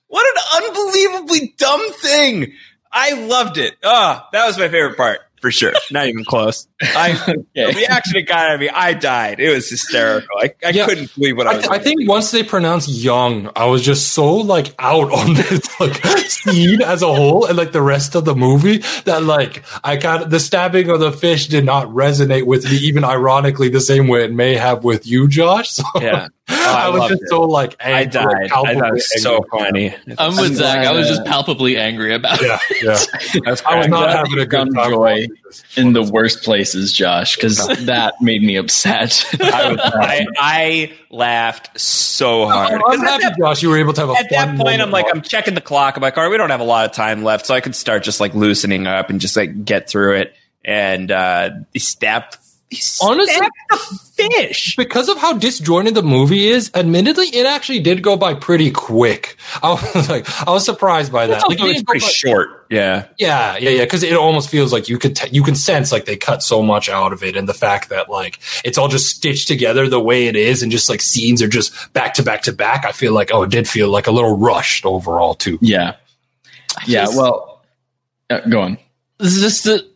What 0.07 0.26
an 0.27 0.64
unbelievably 0.64 1.56
dumb 1.57 1.91
thing. 1.94 2.53
I 2.94 3.14
loved 3.14 3.57
it. 3.57 3.76
Oh, 3.84 4.22
that 4.32 4.45
was 4.45 4.57
my 4.57 4.70
favorite 4.70 4.95
part 4.95 5.20
for 5.41 5.52
sure. 5.52 5.74
Not 5.91 6.07
even 6.07 6.24
close. 6.24 6.68
I 6.96 7.14
the 7.56 7.74
reaction 7.76 8.18
it 8.18 8.24
got 8.24 8.50
out 8.50 8.56
of 8.56 8.60
me. 8.60 8.70
I 8.70 8.94
died. 8.94 9.40
It 9.40 9.54
was 9.54 9.70
hysterical. 9.70 10.28
I, 10.40 10.54
I 10.66 10.70
Yeah. 10.70 10.86
couldn't 10.86 11.14
believe 11.16 11.38
what 11.38 11.48
I 11.48 11.54
I, 11.54 11.56
was. 11.58 11.68
I 11.68 11.80
think 11.80 12.08
once 12.08 12.32
they 12.32 12.44
pronounced 12.44 12.90
young, 12.90 13.50
I 13.56 13.66
was 13.66 13.82
just 13.84 14.14
so 14.14 14.36
like 14.36 14.74
out 14.80 15.12
on 15.12 15.34
this 15.36 15.80
like 15.80 15.96
scene 16.30 16.82
as 16.82 17.02
a 17.02 17.14
whole 17.14 17.46
and 17.46 17.58
like 17.58 17.72
the 17.72 17.82
rest 17.82 18.16
of 18.16 18.26
the 18.26 18.36
movie 18.36 18.80
that 19.06 19.24
like 19.24 19.64
I 19.84 19.96
got 19.98 20.30
the 20.30 20.40
stabbing 20.40 20.90
of 20.90 21.00
the 21.00 21.12
fish 21.12 21.48
did 21.48 21.66
not 21.66 21.88
resonate 21.88 22.46
with 22.46 22.66
me, 22.66 22.78
even 22.78 23.04
ironically 23.04 23.70
the 23.70 23.82
same 23.82 24.08
way 24.08 24.24
it 24.24 24.32
may 24.34 24.56
have 24.56 24.84
with 24.84 25.08
you, 25.08 25.28
Josh. 25.28 25.72
So 25.84 25.84
yeah. 26.02 26.28
Oh, 26.50 26.56
I, 26.56 26.86
I 26.88 26.90
was 26.90 27.10
just 27.10 27.24
it. 27.24 27.30
so 27.30 27.42
like 27.44 27.76
I 27.82 28.02
angry, 28.02 28.12
died. 28.12 28.28
I 28.44 28.48
palpably 28.50 28.76
thought 28.80 28.88
it 28.90 28.94
was 28.94 29.22
so 29.24 29.46
funny. 29.50 29.96
I'm 30.18 30.36
with 30.36 30.56
Zach. 30.56 30.86
I 30.86 30.92
was 30.92 31.08
just 31.08 31.24
palpably 31.24 31.78
angry 31.78 32.14
about 32.14 32.40
it. 32.42 32.60
Yeah, 32.84 33.00
yeah. 33.36 33.56
I 33.66 33.78
was 33.80 33.88
not 33.88 34.10
having 34.10 34.40
a 34.40 34.46
good 34.46 34.74
time. 34.76 34.92
joy 34.92 35.26
in 35.78 35.94
the 35.94 36.04
worst 36.04 36.44
places, 36.74 36.94
Josh, 36.94 37.36
because 37.36 37.58
that 37.86 38.16
made 38.22 38.41
me 38.44 38.56
upset. 38.58 39.26
I, 39.41 39.72
was, 39.72 39.80
I, 39.82 40.26
I 40.38 40.94
laughed 41.10 41.80
so 41.80 42.48
hard. 42.48 42.74
I'm, 42.74 42.82
'Cause 42.82 43.00
I'm 43.00 43.06
happy, 43.06 43.24
that- 43.24 43.38
Josh. 43.38 43.62
You 43.64 43.70
were 43.70 43.78
able 43.78 43.94
to 43.94 44.02
have 44.02 44.10
a 44.10 44.14
At 44.14 44.30
that 44.32 44.48
fun 44.50 44.58
point, 44.58 44.82
I'm 44.82 44.91
like. 44.91 45.06
I'm 45.14 45.22
checking 45.22 45.54
the 45.54 45.62
clock. 45.62 45.95
I'm 45.95 46.02
like, 46.02 46.18
all 46.18 46.24
right, 46.24 46.30
we 46.30 46.38
don't 46.38 46.50
have 46.50 46.60
a 46.60 46.66
lot 46.66 46.86
of 46.86 46.91
time 46.91 47.24
left, 47.24 47.45
so 47.45 47.54
I 47.56 47.62
could 47.62 47.76
start 47.76 48.04
just 48.04 48.20
like 48.20 48.34
loosening 48.34 48.88
up 48.88 49.10
and 49.10 49.20
just 49.22 49.36
like 49.38 49.64
get 49.66 49.90
through 49.90 50.18
it. 50.18 50.34
And 50.66 51.12
uh, 51.12 51.52
he 51.74 51.80
stabbed. 51.80 52.36
He 52.36 52.43
Honestly- 53.02 53.34
stabbed 53.34 53.52
the 53.70 54.00
fish. 54.14 54.76
because 54.76 55.10
of 55.10 55.18
how 55.18 55.34
disjointed 55.34 55.95
the 55.95 56.04
movie 56.04 56.48
is, 56.48 56.70
admittedly, 56.76 57.28
it 57.28 57.45
actually 57.45 57.80
did 57.80 58.02
go 58.02 58.16
by 58.16 58.34
pretty 58.34 58.72
quick. 58.72 59.38
I 59.62 59.72
was 59.72 60.10
like, 60.10 60.48
I 60.48 60.52
was 60.52 60.64
surprised 60.66 61.12
by 61.12 61.28
that. 61.28 61.48
Like, 61.50 61.60
it's 61.60 61.62
didn't 61.62 61.88
pretty 61.88 62.06
short. 62.06 62.66
Yeah. 62.70 63.06
Yeah, 63.18 63.58
yeah, 63.58 63.70
yeah. 63.72 63.84
Because 63.84 64.04
it 64.04 64.14
almost 64.16 64.50
feels 64.50 64.72
like 64.74 64.90
you 64.90 64.98
could 64.98 65.16
t- 65.16 65.30
you 65.32 65.44
can 65.44 65.56
sense 65.56 65.91
like 65.91 66.06
they 66.06 66.16
cut 66.16 66.41
so 66.44 66.62
much 66.64 66.90
out 66.90 67.14
of 67.14 67.24
it, 67.24 67.36
and 67.36 67.48
the 67.48 67.54
fact 67.54 67.90
that 67.90 68.10
like 68.10 68.40
it's 68.64 68.78
all 68.78 68.88
just 68.88 69.10
stitched 69.16 69.48
together 69.48 69.88
the 69.88 70.00
way 70.00 70.28
it 70.28 70.36
is, 70.36 70.64
and 70.64 70.72
just 70.72 70.90
like 70.90 71.02
scenes 71.02 71.41
are 71.41 71.48
just 71.48 71.72
back 71.94 72.14
to 72.16 72.24
back 72.24 72.44
to 72.44 72.52
back. 72.54 72.86
I 72.86 72.91
feel 72.91 73.14
like 73.14 73.30
oh, 73.34 73.44
it 73.44 73.52
did 73.52 73.68
feel 73.68 73.90
like 73.90 74.08
a 74.08 74.12
little 74.12 74.38
rushed 74.38 74.86
overall 74.86 75.34
too. 75.36 75.58
yeah, 75.62 75.95
yeah. 76.88 77.06
just- 77.06 77.18
Well, 77.18 77.64
uh, 78.30 78.40
go 78.50 78.62
on. 78.62 78.78
This 79.20 79.36
is 79.36 79.41
just 79.41 79.64
the, 79.66 79.88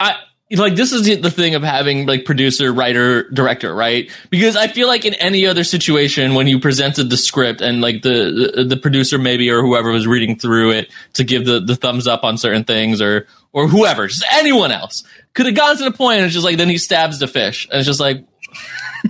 I 0.00 0.16
like 0.50 0.76
this 0.76 0.92
is 0.92 1.04
the, 1.04 1.30
thing 1.30 1.54
of 1.54 1.62
having 1.62 2.06
like 2.06 2.24
producer, 2.24 2.72
writer, 2.72 3.28
director, 3.30 3.74
right? 3.74 4.10
Because 4.30 4.56
I 4.56 4.68
feel 4.68 4.88
like 4.88 5.04
in 5.04 5.14
any 5.14 5.46
other 5.46 5.64
situation, 5.64 6.34
when 6.34 6.46
you 6.46 6.60
presented 6.60 7.08
the 7.10 7.16
script 7.16 7.60
and 7.60 7.80
like 7.80 8.02
the 8.02 8.52
the, 8.54 8.64
the 8.64 8.76
producer 8.76 9.18
maybe 9.18 9.50
or 9.50 9.62
whoever 9.62 9.90
was 9.90 10.06
reading 10.06 10.38
through 10.38 10.72
it 10.72 10.90
to 11.14 11.24
give 11.24 11.46
the, 11.46 11.60
the 11.60 11.76
thumbs 11.76 12.06
up 12.06 12.24
on 12.24 12.36
certain 12.36 12.64
things 12.64 13.00
or 13.00 13.26
or 13.52 13.68
whoever, 13.68 14.06
just 14.06 14.24
anyone 14.32 14.70
else 14.70 15.04
could 15.32 15.46
have 15.46 15.54
gotten 15.54 15.78
to 15.78 15.84
the 15.84 15.96
point 15.96 16.18
and 16.18 16.26
it's 16.26 16.34
just 16.34 16.44
like 16.44 16.58
then 16.58 16.68
he 16.68 16.78
stabs 16.78 17.18
the 17.18 17.26
fish 17.26 17.66
and 17.70 17.78
it's 17.78 17.86
just 17.86 18.00
like 18.00 18.24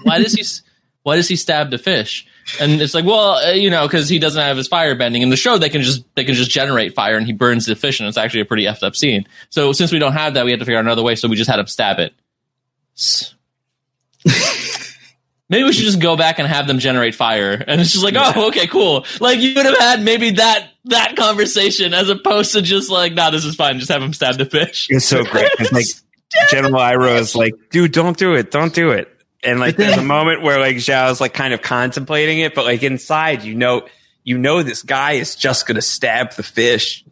why 0.02 0.22
does 0.22 0.32
he 0.34 0.44
why 1.02 1.16
does 1.16 1.28
he 1.28 1.36
stab 1.36 1.70
the 1.70 1.78
fish? 1.78 2.26
And 2.60 2.80
it's 2.80 2.94
like, 2.94 3.04
well, 3.04 3.36
uh, 3.36 3.52
you 3.52 3.70
know, 3.70 3.86
because 3.86 4.08
he 4.08 4.18
doesn't 4.18 4.40
have 4.40 4.56
his 4.56 4.68
fire 4.68 4.94
bending. 4.94 5.22
In 5.22 5.30
the 5.30 5.36
show, 5.36 5.58
they 5.58 5.68
can 5.68 5.82
just 5.82 6.04
they 6.14 6.24
can 6.24 6.34
just 6.34 6.50
generate 6.50 6.94
fire, 6.94 7.16
and 7.16 7.26
he 7.26 7.32
burns 7.32 7.66
the 7.66 7.74
fish, 7.74 8.00
and 8.00 8.08
it's 8.08 8.18
actually 8.18 8.40
a 8.40 8.44
pretty 8.44 8.64
effed 8.64 8.82
up 8.82 8.96
scene. 8.96 9.26
So 9.50 9.72
since 9.72 9.92
we 9.92 9.98
don't 9.98 10.12
have 10.12 10.34
that, 10.34 10.44
we 10.44 10.50
had 10.50 10.60
to 10.60 10.66
figure 10.66 10.78
out 10.78 10.84
another 10.84 11.02
way. 11.02 11.16
So 11.16 11.28
we 11.28 11.36
just 11.36 11.50
had 11.50 11.58
him 11.58 11.66
stab 11.66 11.98
it. 11.98 12.14
Maybe 15.50 15.64
we 15.64 15.72
should 15.72 15.84
just 15.84 16.00
go 16.00 16.16
back 16.16 16.38
and 16.38 16.48
have 16.48 16.66
them 16.66 16.78
generate 16.78 17.14
fire, 17.14 17.52
and 17.52 17.80
it's 17.80 17.92
just 17.92 18.02
like, 18.02 18.14
oh, 18.16 18.48
okay, 18.48 18.66
cool. 18.66 19.04
Like 19.20 19.40
you 19.40 19.54
would 19.54 19.66
have 19.66 19.78
had 19.78 20.02
maybe 20.02 20.30
that 20.32 20.70
that 20.86 21.16
conversation 21.16 21.92
as 21.92 22.08
opposed 22.08 22.52
to 22.52 22.62
just 22.62 22.90
like, 22.90 23.12
nah, 23.12 23.30
this 23.30 23.44
is 23.44 23.54
fine. 23.54 23.78
Just 23.78 23.90
have 23.92 24.02
him 24.02 24.14
stab 24.14 24.36
the 24.36 24.46
fish. 24.46 24.86
It's 24.90 25.04
so 25.04 25.22
great. 25.22 25.50
It's 25.58 25.70
like 25.70 25.84
General 26.50 26.80
Iroh 26.80 27.18
is 27.18 27.36
like, 27.36 27.54
dude, 27.70 27.92
don't 27.92 28.16
do 28.16 28.34
it. 28.34 28.50
Don't 28.50 28.74
do 28.74 28.90
it. 28.90 29.13
And 29.44 29.60
like 29.60 29.76
there's 29.76 29.96
a 29.96 30.02
moment 30.02 30.42
where 30.42 30.58
like 30.58 30.76
Zhao's 30.76 31.20
like 31.20 31.34
kind 31.34 31.52
of 31.54 31.62
contemplating 31.62 32.38
it, 32.40 32.54
but 32.54 32.64
like 32.64 32.82
inside, 32.82 33.42
you 33.42 33.54
know, 33.54 33.86
you 34.24 34.38
know, 34.38 34.62
this 34.62 34.82
guy 34.82 35.12
is 35.12 35.36
just 35.36 35.66
going 35.66 35.76
to 35.76 35.82
stab 35.82 36.32
the 36.32 36.42
fish. 36.42 37.04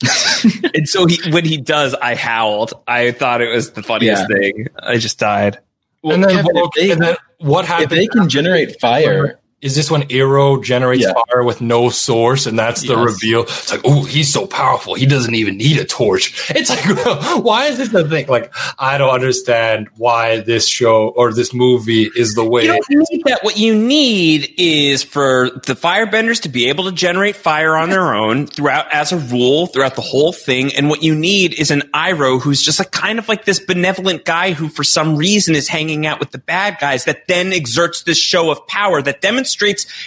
and 0.74 0.88
so 0.88 1.06
he, 1.06 1.30
when 1.30 1.44
he 1.44 1.56
does, 1.56 1.94
I 1.94 2.14
howled. 2.14 2.74
I 2.86 3.10
thought 3.12 3.40
it 3.40 3.48
was 3.52 3.72
the 3.72 3.82
funniest 3.82 4.28
thing. 4.28 4.68
I 4.78 4.98
just 4.98 5.18
died. 5.18 5.58
and 6.04 6.22
then, 6.22 6.30
Kevin, 6.30 6.56
if 6.56 6.62
okay, 6.64 6.86
they- 6.86 6.92
and 6.92 7.02
then 7.02 7.16
what 7.40 7.64
If 7.64 7.68
happened? 7.70 7.90
they 7.90 8.06
can 8.06 8.28
generate 8.28 8.80
fire, 8.80 9.40
is 9.60 9.74
this 9.74 9.90
when 9.90 10.02
Iroh 10.04 10.62
generates 10.62 11.02
Yeah. 11.02 11.12
fire 11.28 11.42
with 11.42 11.60
no 11.60 11.88
source, 11.90 12.46
and 12.46 12.56
that's 12.56 12.82
the 12.82 12.94
Yes. 12.94 12.98
reveal? 12.98 13.42
It's 13.42 13.72
like, 13.72 13.80
oh, 13.84 14.04
he's 14.04 14.32
so 14.32 14.46
powerful, 14.46 14.94
he 14.94 15.04
doesn't 15.04 15.34
even 15.34 15.56
need 15.56 15.78
a 15.78 15.84
torch. 15.84 16.32
It's 16.54 16.70
like, 16.70 16.84
why 17.44 17.66
is 17.66 17.78
this 17.78 17.88
the 17.88 18.08
thing? 18.08 18.26
Like, 18.28 18.52
I 18.78 18.98
don't 18.98 19.10
understand 19.10 19.88
why 19.96 20.40
this 20.40 20.66
show 20.68 21.08
or 21.08 21.32
this 21.32 21.52
movie 21.52 22.08
is 22.14 22.34
the 22.34 22.44
way. 22.44 22.62
You 22.64 22.68
don't 22.68 22.84
need 23.10 23.22
that. 23.26 23.42
What 23.42 23.58
you 23.58 23.74
need 23.74 24.52
is 24.56 25.02
for 25.02 25.50
the 25.66 25.74
firebenders 25.74 26.40
to 26.42 26.48
be 26.48 26.68
able 26.68 26.84
to 26.84 26.92
generate 26.92 27.34
fire 27.36 27.76
on 27.76 27.90
their 27.90 28.14
own 28.14 28.46
throughout, 28.46 28.86
as 28.94 29.10
a 29.12 29.16
rule, 29.18 29.66
throughout 29.66 29.96
the 29.96 30.02
whole 30.02 30.32
thing. 30.32 30.72
And 30.74 30.88
what 30.88 31.02
you 31.02 31.14
need 31.14 31.58
is 31.58 31.70
an 31.72 31.82
Iroh 31.92 32.40
who's 32.40 32.62
just 32.62 32.78
like 32.78 32.92
kind 32.92 33.18
of 33.18 33.28
like 33.28 33.44
this 33.44 33.58
benevolent 33.60 34.24
guy 34.24 34.52
who, 34.52 34.68
for 34.68 34.84
some 34.84 35.16
reason, 35.16 35.54
is 35.56 35.66
hanging 35.68 36.06
out 36.06 36.20
with 36.20 36.30
the 36.30 36.38
bad 36.38 36.78
guys. 36.80 37.04
That 37.04 37.26
then 37.26 37.52
exerts 37.52 38.02
this 38.04 38.18
show 38.18 38.50
of 38.50 38.64
power 38.68 39.02
that 39.02 39.20
demonstrates 39.20 39.47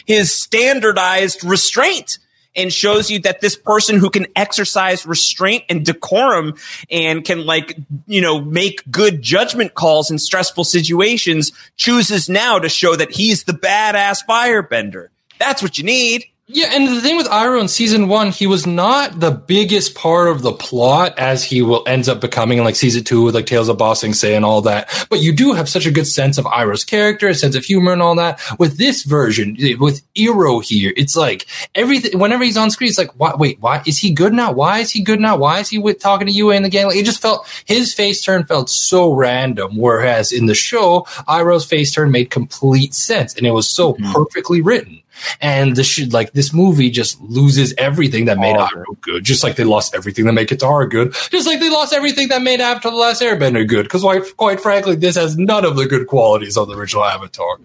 his 0.06 0.34
standardized 0.34 1.44
restraint. 1.44 2.20
And 2.54 2.74
shows 2.74 3.10
you 3.10 3.20
that 3.20 3.40
this 3.40 3.56
person 3.56 3.98
who 3.98 4.10
can 4.10 4.28
exercise 4.36 5.06
restraint 5.06 5.64
and 5.70 5.86
decorum 5.86 6.56
and 6.90 7.24
can 7.24 7.46
like, 7.46 7.78
you 8.08 8.20
know, 8.20 8.42
make 8.42 8.84
good 8.92 9.22
judgment 9.22 9.74
calls 9.74 10.12
in 10.12 10.20
stressful 10.20 10.66
situations 10.66 11.54
chooses 11.78 12.28
now 12.28 12.60
to 12.60 12.68
show 12.68 12.94
that 12.98 13.14
he's 13.14 13.46
the 13.46 13.54
badass 13.54 14.26
firebender. 14.28 15.08
That's 15.40 15.64
what 15.64 15.78
you 15.78 15.86
need. 15.86 16.26
Yeah, 16.54 16.68
and 16.74 16.86
the 16.86 17.00
thing 17.00 17.16
with 17.16 17.28
Iroh 17.28 17.62
in 17.62 17.70
season 17.70 18.10
one, 18.10 18.30
he 18.30 18.46
was 18.46 18.68
not 18.68 19.22
the 19.22 19.32
biggest 19.32 19.96
part 19.96 20.28
of 20.28 20.42
the 20.42 20.52
plot 20.52 21.18
as 21.18 21.46
he 21.46 21.62
will 21.62 21.82
ends 21.88 22.10
up 22.10 22.20
becoming 22.20 22.58
in 22.58 22.66
like 22.66 22.76
season 22.76 23.06
two 23.06 23.24
with 23.24 23.36
like 23.36 23.46
Tales 23.46 23.70
of 23.70 23.78
Ba 23.78 23.96
Sing 23.96 24.14
Se 24.14 24.36
and 24.36 24.44
all 24.44 24.62
that. 24.64 25.08
But 25.10 25.22
you 25.22 25.32
do 25.32 25.54
have 25.54 25.70
such 25.70 25.86
a 25.86 25.92
good 25.92 26.08
sense 26.08 26.38
of 26.38 26.44
Iroh's 26.44 26.84
character, 26.84 27.30
a 27.30 27.36
sense 27.36 27.56
of 27.56 27.64
humor 27.64 27.94
and 27.94 28.02
all 28.02 28.16
that. 28.16 28.42
With 28.60 28.78
this 28.78 29.04
version, 29.04 29.56
with 29.80 30.02
Iroh 30.14 30.62
here, 30.62 30.92
it's 30.98 31.16
like 31.16 31.48
everything. 31.74 32.20
Whenever 32.20 32.44
he's 32.44 32.58
on 32.58 32.70
screen, 32.70 32.90
it's 32.90 32.98
like, 32.98 33.18
why, 33.18 33.34
wait, 33.34 33.62
why 33.62 33.82
is 33.86 33.98
he 33.98 34.12
good 34.12 34.34
now? 34.34 34.52
Why 34.52 34.80
is 34.80 34.92
he 34.92 35.04
good 35.04 35.22
now? 35.22 35.38
Why 35.38 35.60
is 35.60 35.70
he 35.70 35.78
with 35.78 36.00
talking 36.00 36.28
to 36.28 36.34
you 36.34 36.52
and 36.52 36.66
the 36.66 36.70
gang? 36.70 36.88
Like, 36.88 36.98
it 36.98 37.06
just 37.06 37.22
felt 37.22 37.48
his 37.64 37.94
face 37.94 38.22
turn 38.22 38.44
felt 38.44 38.70
so 38.70 39.14
random. 39.14 39.78
Whereas 39.78 40.34
in 40.34 40.48
the 40.48 40.56
show, 40.56 41.04
Iroh's 41.30 41.66
face 41.66 41.94
turn 41.94 42.12
made 42.12 42.30
complete 42.30 42.94
sense, 42.94 43.38
and 43.38 43.48
it 43.48 43.52
was 43.52 43.70
so 43.70 43.94
mm-hmm. 43.94 44.12
perfectly 44.12 44.60
written. 44.62 45.01
And 45.40 45.76
the 45.76 45.84
shit, 45.84 46.14
like 46.14 46.34
this 46.34 46.54
movie 46.54 46.90
just 46.90 47.20
loses 47.22 47.74
everything 47.78 48.26
that 48.26 48.38
made 48.38 48.56
Iroh 48.56 49.00
good. 49.02 49.24
Just 49.24 49.44
like 49.44 49.56
they 49.56 49.64
lost 49.64 49.94
everything 49.96 50.26
that 50.26 50.34
made 50.34 50.48
Katara 50.48 50.90
good. 50.90 51.14
Just 51.32 51.48
like 51.48 51.60
they 51.60 51.70
lost 51.70 51.94
everything 51.94 52.30
that 52.30 52.42
made 52.42 52.62
Avatar 52.62 52.92
The 52.92 52.98
Last 52.98 53.22
Airbender 53.22 53.68
good. 53.68 53.84
Because 53.84 54.02
quite, 54.02 54.38
quite 54.38 54.60
frankly, 54.60 54.96
this 54.96 55.16
has 55.16 55.38
none 55.38 55.66
of 55.66 55.76
the 55.76 55.86
good 55.86 56.08
qualities 56.08 56.58
of 56.58 56.68
the 56.68 56.76
original 56.76 57.04
Avatar. 57.04 57.60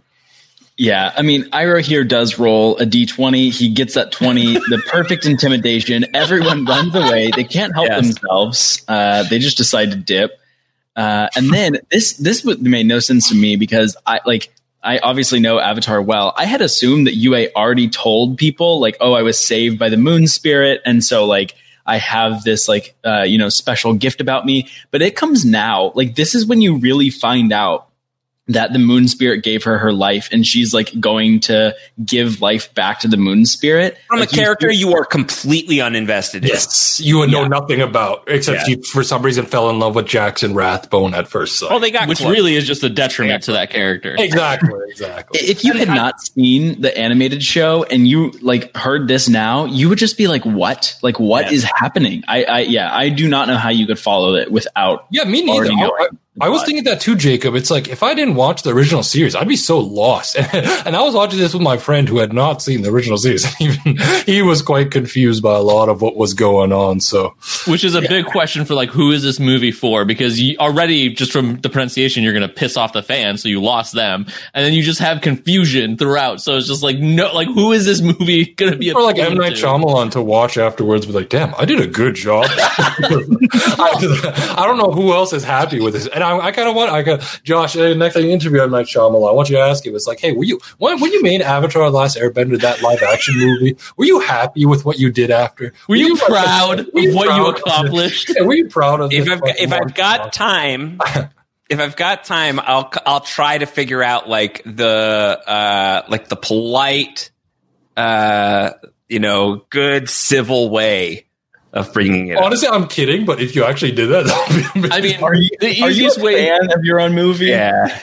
Yeah, 0.78 1.11
I 1.16 1.23
mean, 1.23 1.45
Iroh 1.53 1.81
here 1.81 2.05
does 2.05 2.39
roll 2.39 2.77
a 2.77 2.85
d20. 2.85 3.51
He 3.51 3.70
gets 3.70 3.95
that 3.95 4.12
20, 4.12 4.55
the 4.69 4.83
perfect 4.89 5.24
intimidation. 5.24 6.05
Everyone 6.15 6.66
runs 6.66 6.95
away. 6.95 7.31
They 7.35 7.45
can't 7.45 7.73
help 7.73 7.89
Yes. 7.89 8.03
themselves. 8.15 8.85
Uh, 8.87 9.23
they 9.23 9.39
just 9.39 9.57
decide 9.57 9.91
to 9.93 9.97
dip. 9.97 10.39
Uh, 10.95 11.28
and 11.37 11.51
then 11.53 11.78
this 11.91 12.15
this 12.19 12.45
made 12.45 12.87
no 12.87 12.99
sense 13.01 13.28
to 13.28 13.35
me 13.35 13.57
because 13.57 13.97
I 14.07 14.20
like 14.27 14.51
I 14.86 14.98
obviously 14.98 15.40
know 15.40 15.58
Avatar 15.58 16.00
well. 16.00 16.32
I 16.36 16.44
had 16.44 16.62
assumed 16.62 17.08
that 17.08 17.16
Yue 17.16 17.48
already 17.56 17.88
told 17.88 18.38
people 18.38 18.80
like, 18.80 18.96
oh, 19.00 19.14
I 19.14 19.22
was 19.22 19.44
saved 19.44 19.78
by 19.78 19.88
the 19.88 19.96
Moon 19.96 20.28
Spirit, 20.28 20.80
and 20.86 21.04
so 21.04 21.26
like 21.26 21.54
I 21.84 21.98
have 21.98 22.44
this 22.44 22.68
like 22.68 22.94
uh, 23.04 23.22
you 23.22 23.36
know 23.36 23.48
special 23.48 23.94
gift 23.94 24.20
about 24.20 24.46
me. 24.46 24.68
But 24.92 25.02
it 25.02 25.16
comes 25.16 25.44
now. 25.44 25.92
Like 25.94 26.14
this 26.14 26.34
is 26.34 26.46
when 26.46 26.60
you 26.60 26.76
really 26.76 27.10
find 27.10 27.52
out 27.52 27.88
that 28.48 28.73
the 28.73 28.78
moon 28.78 29.09
spirit 29.09 29.43
gave 29.43 29.64
her 29.64 29.77
her 29.78 29.93
life 29.93 30.28
and 30.31 30.47
she's 30.47 30.73
like 30.73 30.93
going 31.01 31.40
to 31.40 31.74
give 32.05 32.40
life 32.40 32.73
back 32.74 33.01
to 33.01 33.09
the 33.09 33.16
moon 33.16 33.44
spirit 33.44 33.98
From 34.09 34.20
Like, 34.20 34.32
a 34.32 34.36
you- 34.36 34.43
character 34.43 34.70
you 34.70 34.94
are 34.94 35.05
completely 35.05 35.77
uninvested 35.78 36.43
in. 36.43 36.48
Yes, 36.48 37.01
you 37.01 37.18
would 37.18 37.31
know 37.31 37.43
Yeah. 37.43 37.48
nothing 37.48 37.81
about, 37.81 38.23
except 38.28 38.68
Yeah. 38.68 38.77
you 38.77 38.82
for 38.85 39.02
some 39.02 39.23
reason 39.23 39.47
fell 39.47 39.68
in 39.70 39.78
love 39.81 39.94
with 39.97 40.06
Jackson 40.06 40.55
Rathbone 40.55 41.12
at 41.14 41.27
first 41.27 41.59
sight. 41.59 41.70
Well, 41.70 41.81
they 41.81 41.90
got 41.90 42.06
Which 42.09 42.18
close. 42.18 42.31
really 42.32 42.55
is 42.55 42.66
just 42.66 42.85
a 42.85 42.89
detriment 42.89 43.43
to 43.44 43.52
that 43.52 43.70
character. 43.70 44.14
exactly, 44.18 44.70
exactly. 44.90 45.40
if 45.40 45.64
you 45.64 45.73
had 45.73 45.89
not 45.89 46.20
seen 46.20 46.81
the 46.81 46.97
animated 46.97 47.43
show 47.43 47.82
and 47.90 48.06
you 48.06 48.31
like 48.43 48.74
heard 48.77 49.09
this 49.09 49.28
now 49.28 49.64
you 49.64 49.89
would 49.89 49.98
just 49.98 50.16
be 50.16 50.28
like 50.28 50.44
what 50.44 50.94
like 51.02 51.18
what 51.18 51.52
is 51.52 51.64
happening 51.64 52.23
i 52.28 52.44
i 52.44 52.60
yeah 52.60 52.94
i 52.94 53.09
do 53.09 53.28
not 53.28 53.48
know 53.48 53.56
how 53.56 53.70
you 53.70 53.86
could 53.86 53.98
follow 53.98 54.35
it 54.35 54.51
without 54.52 55.06
Yeah, 55.10 55.24
me 55.24 55.43
neither. 55.43 55.70
Already 56.40 56.42
I, 56.42 56.46
knowing. 56.46 56.46
I- 56.46 56.46
I 56.46 56.48
was 56.48 56.64
thinking 56.64 56.84
that 56.84 57.00
too, 57.00 57.16
Jacob. 57.16 57.54
It's 57.54 57.70
like 57.70 57.88
if 57.88 58.02
I 58.02 58.14
didn't 58.14 58.34
watch 58.34 58.62
the 58.62 58.70
original 58.70 59.02
series, 59.02 59.34
I'd 59.34 59.48
be 59.48 59.56
so 59.56 59.78
lost. 59.78 60.36
and 60.52 60.96
I 60.96 61.02
was 61.02 61.14
watching 61.14 61.38
this 61.38 61.52
with 61.54 61.62
my 61.62 61.76
friend 61.76 62.08
who 62.08 62.18
had 62.18 62.32
not 62.32 62.62
seen 62.62 62.82
the 62.82 62.90
original 62.90 63.18
series. 63.18 63.46
Even 63.60 63.98
he 64.26 64.42
was 64.42 64.62
quite 64.62 64.90
confused 64.90 65.42
by 65.42 65.54
a 65.54 65.60
lot 65.60 65.88
of 65.88 66.02
what 66.02 66.16
was 66.16 66.34
going 66.34 66.72
on. 66.72 67.00
So, 67.00 67.34
which 67.66 67.84
is 67.84 67.94
a 67.94 68.02
yeah. 68.02 68.08
big 68.08 68.26
question 68.26 68.64
for 68.64 68.74
like 68.74 68.90
who 68.90 69.12
is 69.12 69.22
this 69.22 69.40
movie 69.40 69.72
for? 69.72 70.04
Because 70.04 70.40
you 70.40 70.56
already 70.58 71.10
just 71.12 71.32
from 71.32 71.60
the 71.60 71.70
pronunciation, 71.70 72.22
you're 72.22 72.32
going 72.32 72.46
to 72.46 72.54
piss 72.54 72.76
off 72.76 72.92
the 72.92 73.02
fans, 73.02 73.42
so 73.42 73.48
you 73.48 73.62
lost 73.62 73.94
them, 73.94 74.26
and 74.54 74.64
then 74.64 74.72
you 74.72 74.82
just 74.82 75.00
have 75.00 75.20
confusion 75.20 75.96
throughout. 75.96 76.40
So 76.40 76.56
it's 76.56 76.66
just 76.66 76.82
like 76.82 76.98
no, 76.98 77.32
like 77.34 77.48
who 77.48 77.72
is 77.72 77.86
this 77.86 78.00
movie 78.00 78.44
going 78.56 78.72
to 78.72 78.78
be? 78.78 78.90
For 78.90 79.02
like 79.02 79.18
M 79.18 79.34
Night 79.34 79.54
Shyamalan 79.54 80.10
to 80.12 80.22
watch 80.22 80.58
afterwards, 80.58 81.06
be 81.06 81.12
like, 81.12 81.28
damn, 81.28 81.54
I 81.56 81.64
did 81.64 81.80
a 81.80 81.86
good 81.86 82.14
job. 82.14 82.46
I, 82.48 83.14
I 84.58 84.66
don't 84.66 84.78
know 84.78 84.92
who 84.92 85.12
else 85.12 85.32
is 85.32 85.44
happy 85.44 85.80
with 85.80 85.94
this, 85.94 86.06
and 86.06 86.22
I, 86.27 86.47
I 86.47 86.53
kind 86.53 86.69
of 86.69 86.74
want, 86.74 86.90
I 86.90 87.03
got 87.03 87.40
Josh. 87.43 87.77
Uh, 87.77 87.94
next 87.94 88.15
time 88.15 88.24
you 88.24 88.31
interview 88.31 88.62
M 88.62 88.70
Night 88.70 88.86
Shyamalan, 88.86 89.28
I 89.28 89.32
want 89.32 89.48
you 89.48 89.57
to 89.57 89.62
ask 89.62 89.86
him. 89.86 89.94
It's 89.94 90.07
like, 90.07 90.20
hey, 90.20 90.32
were 90.32 90.44
you 90.44 90.61
when, 90.78 91.01
when 91.01 91.12
you 91.12 91.23
made 91.23 91.43
Avatar: 91.43 91.90
The 91.90 91.97
Last 91.97 92.16
Airbender 92.16 92.61
that 92.61 92.82
live 92.82 93.03
action 93.03 93.36
movie? 93.39 93.77
Were 93.97 94.05
you 94.05 94.20
happy 94.20 94.66
with 94.66 94.85
what 94.85 94.98
you 94.98 95.11
did 95.11 95.31
after? 95.31 95.65
Were, 95.65 95.73
were 95.89 95.97
you, 95.97 96.09
you, 96.09 96.16
proud 96.16 96.78
like, 96.78 97.09
of 97.09 97.15
what 97.15 97.36
you 97.36 97.47
accomplished? 97.47 98.32
Yeah, 98.35 98.44
were 98.44 98.55
you 98.55 98.69
proud 98.69 99.01
of? 99.01 99.12
If 99.12 99.28
I've 99.28 99.40
if 99.44 99.73
I've 99.73 99.94
got 99.94 100.32
time. 100.32 101.01
if 101.69 101.81
I've 101.81 101.97
got 101.97 102.24
time, 102.24 102.61
I'll 102.61 102.90
I'll 103.05 103.20
try 103.20 103.59
to 103.59 103.66
figure 103.66 104.03
out 104.03 104.28
like 104.28 104.62
the 104.65 105.43
uh 105.47 106.03
like 106.09 106.28
the 106.28 106.36
polite 106.36 107.31
uh 107.97 108.73
you 109.09 109.20
know 109.20 109.65
good 109.70 110.09
civil 110.09 110.70
way 110.70 111.26
of 111.77 111.93
bringing 111.93 112.28
it. 112.28 112.39
Honestly, 112.39 112.66
up. 112.69 112.74
I'm 112.74 112.89
kidding, 112.89 113.24
but 113.24 113.40
if 113.40 113.55
you 113.55 113.65
actually 113.65 113.93
did 113.93 114.09
that, 114.09 114.27
I 114.93 115.01
mean, 115.01 115.23
are 115.23 115.35
you, 115.35 115.51
the 115.61 115.70
easiest 115.70 116.20
way 116.20 116.47
fan 116.47 116.73
of 116.73 116.85
your 116.85 117.01
own 117.01 117.15
movie? 117.15 117.47
Yeah. 117.47 117.98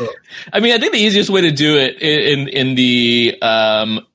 I 0.52 0.60
mean, 0.60 0.74
I 0.74 0.78
think 0.78 0.94
the 0.94 1.00
easiest 1.00 1.30
way 1.30 1.41
to 1.41 1.52
do 1.52 1.78
it 1.78 2.02
in 2.02 2.48
in 2.48 2.76
the 2.76 3.38
um 3.41 4.06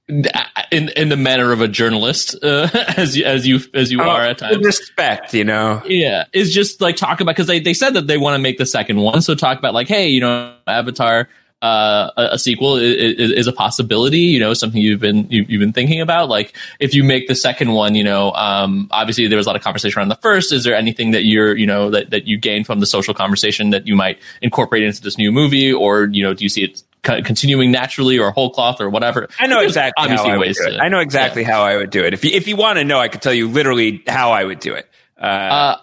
in 0.71 0.89
in 0.91 1.09
the 1.09 1.17
manner 1.17 1.53
of 1.53 1.61
a 1.61 1.69
journalist, 1.69 2.37
uh, 2.43 2.69
as 2.97 3.17
you, 3.17 3.25
as 3.25 3.47
you 3.47 3.61
as 3.75 3.93
you 3.93 4.01
oh, 4.01 4.09
are 4.09 4.23
at 4.23 4.39
times, 4.39 4.65
respect, 4.65 5.35
you 5.35 5.45
know, 5.45 5.83
yeah, 5.87 6.25
is 6.33 6.55
just 6.55 6.81
like 6.81 6.97
talk 6.97 7.21
about 7.21 7.33
because 7.33 7.47
they 7.47 7.61
they 7.61 7.75
said 7.75 7.95
that 7.95 8.07
they 8.07 8.17
want 8.17 8.35
to 8.35 8.39
make 8.39 8.59
the 8.59 8.67
second 8.67 8.99
one, 8.99 9.21
so 9.21 9.35
talk 9.35 9.59
about 9.59 9.75
like, 9.75 9.89
hey, 9.89 10.09
you 10.09 10.21
know, 10.21 10.55
Avatar 10.67 11.29
uh, 11.61 12.11
a, 12.17 12.23
a, 12.33 12.39
sequel 12.39 12.77
is, 12.77 13.33
is, 13.33 13.47
a 13.49 13.53
possibility. 13.53 14.21
You 14.21 14.39
know, 14.39 14.55
something 14.55 14.81
you've 14.81 15.01
been 15.01 15.29
you've, 15.29 15.51
you've, 15.51 15.61
been 15.61 15.73
thinking 15.73 16.01
about. 16.01 16.29
Like, 16.29 16.57
if 16.79 16.95
you 16.95 17.03
make 17.03 17.27
the 17.27 17.35
second 17.35 17.73
one, 17.73 17.95
you 17.97 18.05
know, 18.05 18.33
um, 18.33 18.87
obviously 18.93 19.27
there 19.27 19.37
was 19.37 19.47
a 19.47 19.51
lot 19.51 19.57
of 19.57 19.63
conversation 19.63 19.99
around 19.99 20.09
the 20.09 20.17
first. 20.17 20.53
Is 20.53 20.63
there 20.63 20.77
anything 20.77 21.11
that 21.13 21.25
you're, 21.25 21.57
you 21.57 21.67
know, 21.67 21.91
that 21.91 22.11
that 22.11 22.27
you 22.27 22.39
gain 22.39 22.63
from 22.63 22.79
the 22.79 22.87
social 22.87 23.13
conversation 23.13 23.71
that 23.71 23.87
you 23.87 23.97
might 23.97 24.19
incorporate 24.41 24.85
into 24.85 25.03
this 25.03 25.19
new 25.19 25.33
movie, 25.33 25.73
or 25.73 26.05
you 26.05 26.23
know, 26.23 26.33
do 26.33 26.45
you 26.45 26.49
see 26.49 26.63
it 26.63 26.83
continuing 27.03 27.71
naturally 27.71 28.19
or 28.19 28.31
whole 28.31 28.51
cloth 28.51 28.81
or 28.81 28.91
whatever. 28.91 29.29
I 29.39 29.47
know 29.47 29.61
exactly 29.61 30.03
obviously 30.03 30.29
how 30.29 30.35
I 30.35 30.39
would 30.39 30.55
do 30.55 30.65
it. 30.67 30.71
To, 30.73 30.83
I 30.83 30.89
know 30.89 30.99
exactly 31.01 31.43
yeah. 31.43 31.51
how 31.51 31.63
I 31.63 31.77
would 31.77 31.91
do 31.91 32.05
it. 32.05 32.13
If 32.13 32.25
you, 32.25 32.33
if 32.33 32.49
you 32.49 32.57
want 32.57 32.79
to 32.79 32.85
know, 32.85 32.99
I 32.99 33.09
could 33.09 33.23
tell 33.23 33.33
you 33.33 33.49
literally 33.49 34.03
how 34.07 34.33
I 34.33 34.45
would 34.45 34.61
do 34.61 34.75
it. 34.75 34.89
Uh, 35.21 35.25
uh, 35.25 35.77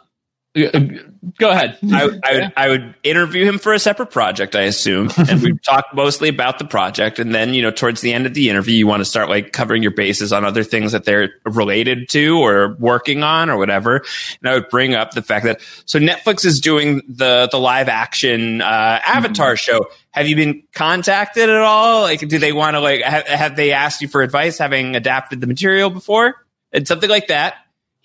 Go 0.55 1.49
ahead. 1.49 1.77
I, 1.91 2.01
I, 2.01 2.05
would, 2.05 2.53
I 2.55 2.69
would 2.69 2.95
interview 3.03 3.43
him 3.43 3.59
for 3.59 3.73
a 3.73 3.79
separate 3.79 4.11
project, 4.11 4.55
I 4.55 4.61
assume, 4.61 5.09
and 5.17 5.41
we 5.41 5.57
talk 5.57 5.85
mostly 5.93 6.29
about 6.29 6.59
the 6.59 6.65
project. 6.65 7.19
And 7.19 7.35
then, 7.35 7.53
you 7.53 7.61
know, 7.61 7.71
towards 7.71 7.99
the 7.99 8.13
end 8.13 8.25
of 8.25 8.33
the 8.33 8.49
interview, 8.49 8.73
you 8.73 8.87
want 8.87 9.01
to 9.01 9.05
start 9.05 9.27
like 9.27 9.51
covering 9.51 9.81
your 9.83 9.91
bases 9.91 10.31
on 10.31 10.45
other 10.45 10.63
things 10.63 10.93
that 10.93 11.03
they're 11.03 11.31
related 11.43 12.07
to 12.09 12.39
or 12.39 12.77
working 12.79 13.21
on 13.21 13.49
or 13.49 13.57
whatever. 13.57 13.97
And 14.41 14.49
I 14.49 14.53
would 14.53 14.69
bring 14.69 14.95
up 14.95 15.11
the 15.11 15.21
fact 15.21 15.45
that 15.45 15.59
so 15.85 15.99
Netflix 15.99 16.45
is 16.45 16.61
doing 16.61 17.01
the 17.09 17.49
the 17.51 17.59
live 17.59 17.89
action 17.89 18.61
uh, 18.61 19.01
Avatar 19.05 19.55
mm-hmm. 19.55 19.55
show. 19.55 19.87
Have 20.11 20.29
you 20.29 20.37
been 20.37 20.63
contacted 20.73 21.49
at 21.49 21.61
all? 21.61 22.03
Like, 22.03 22.25
do 22.25 22.39
they 22.39 22.53
want 22.53 22.75
to 22.75 22.79
like 22.79 23.01
have, 23.01 23.27
have 23.27 23.55
they 23.57 23.73
asked 23.73 24.01
you 24.01 24.07
for 24.07 24.21
advice, 24.21 24.57
having 24.57 24.95
adapted 24.95 25.41
the 25.41 25.47
material 25.47 25.89
before 25.89 26.35
and 26.71 26.87
something 26.87 27.09
like 27.09 27.27
that? 27.27 27.55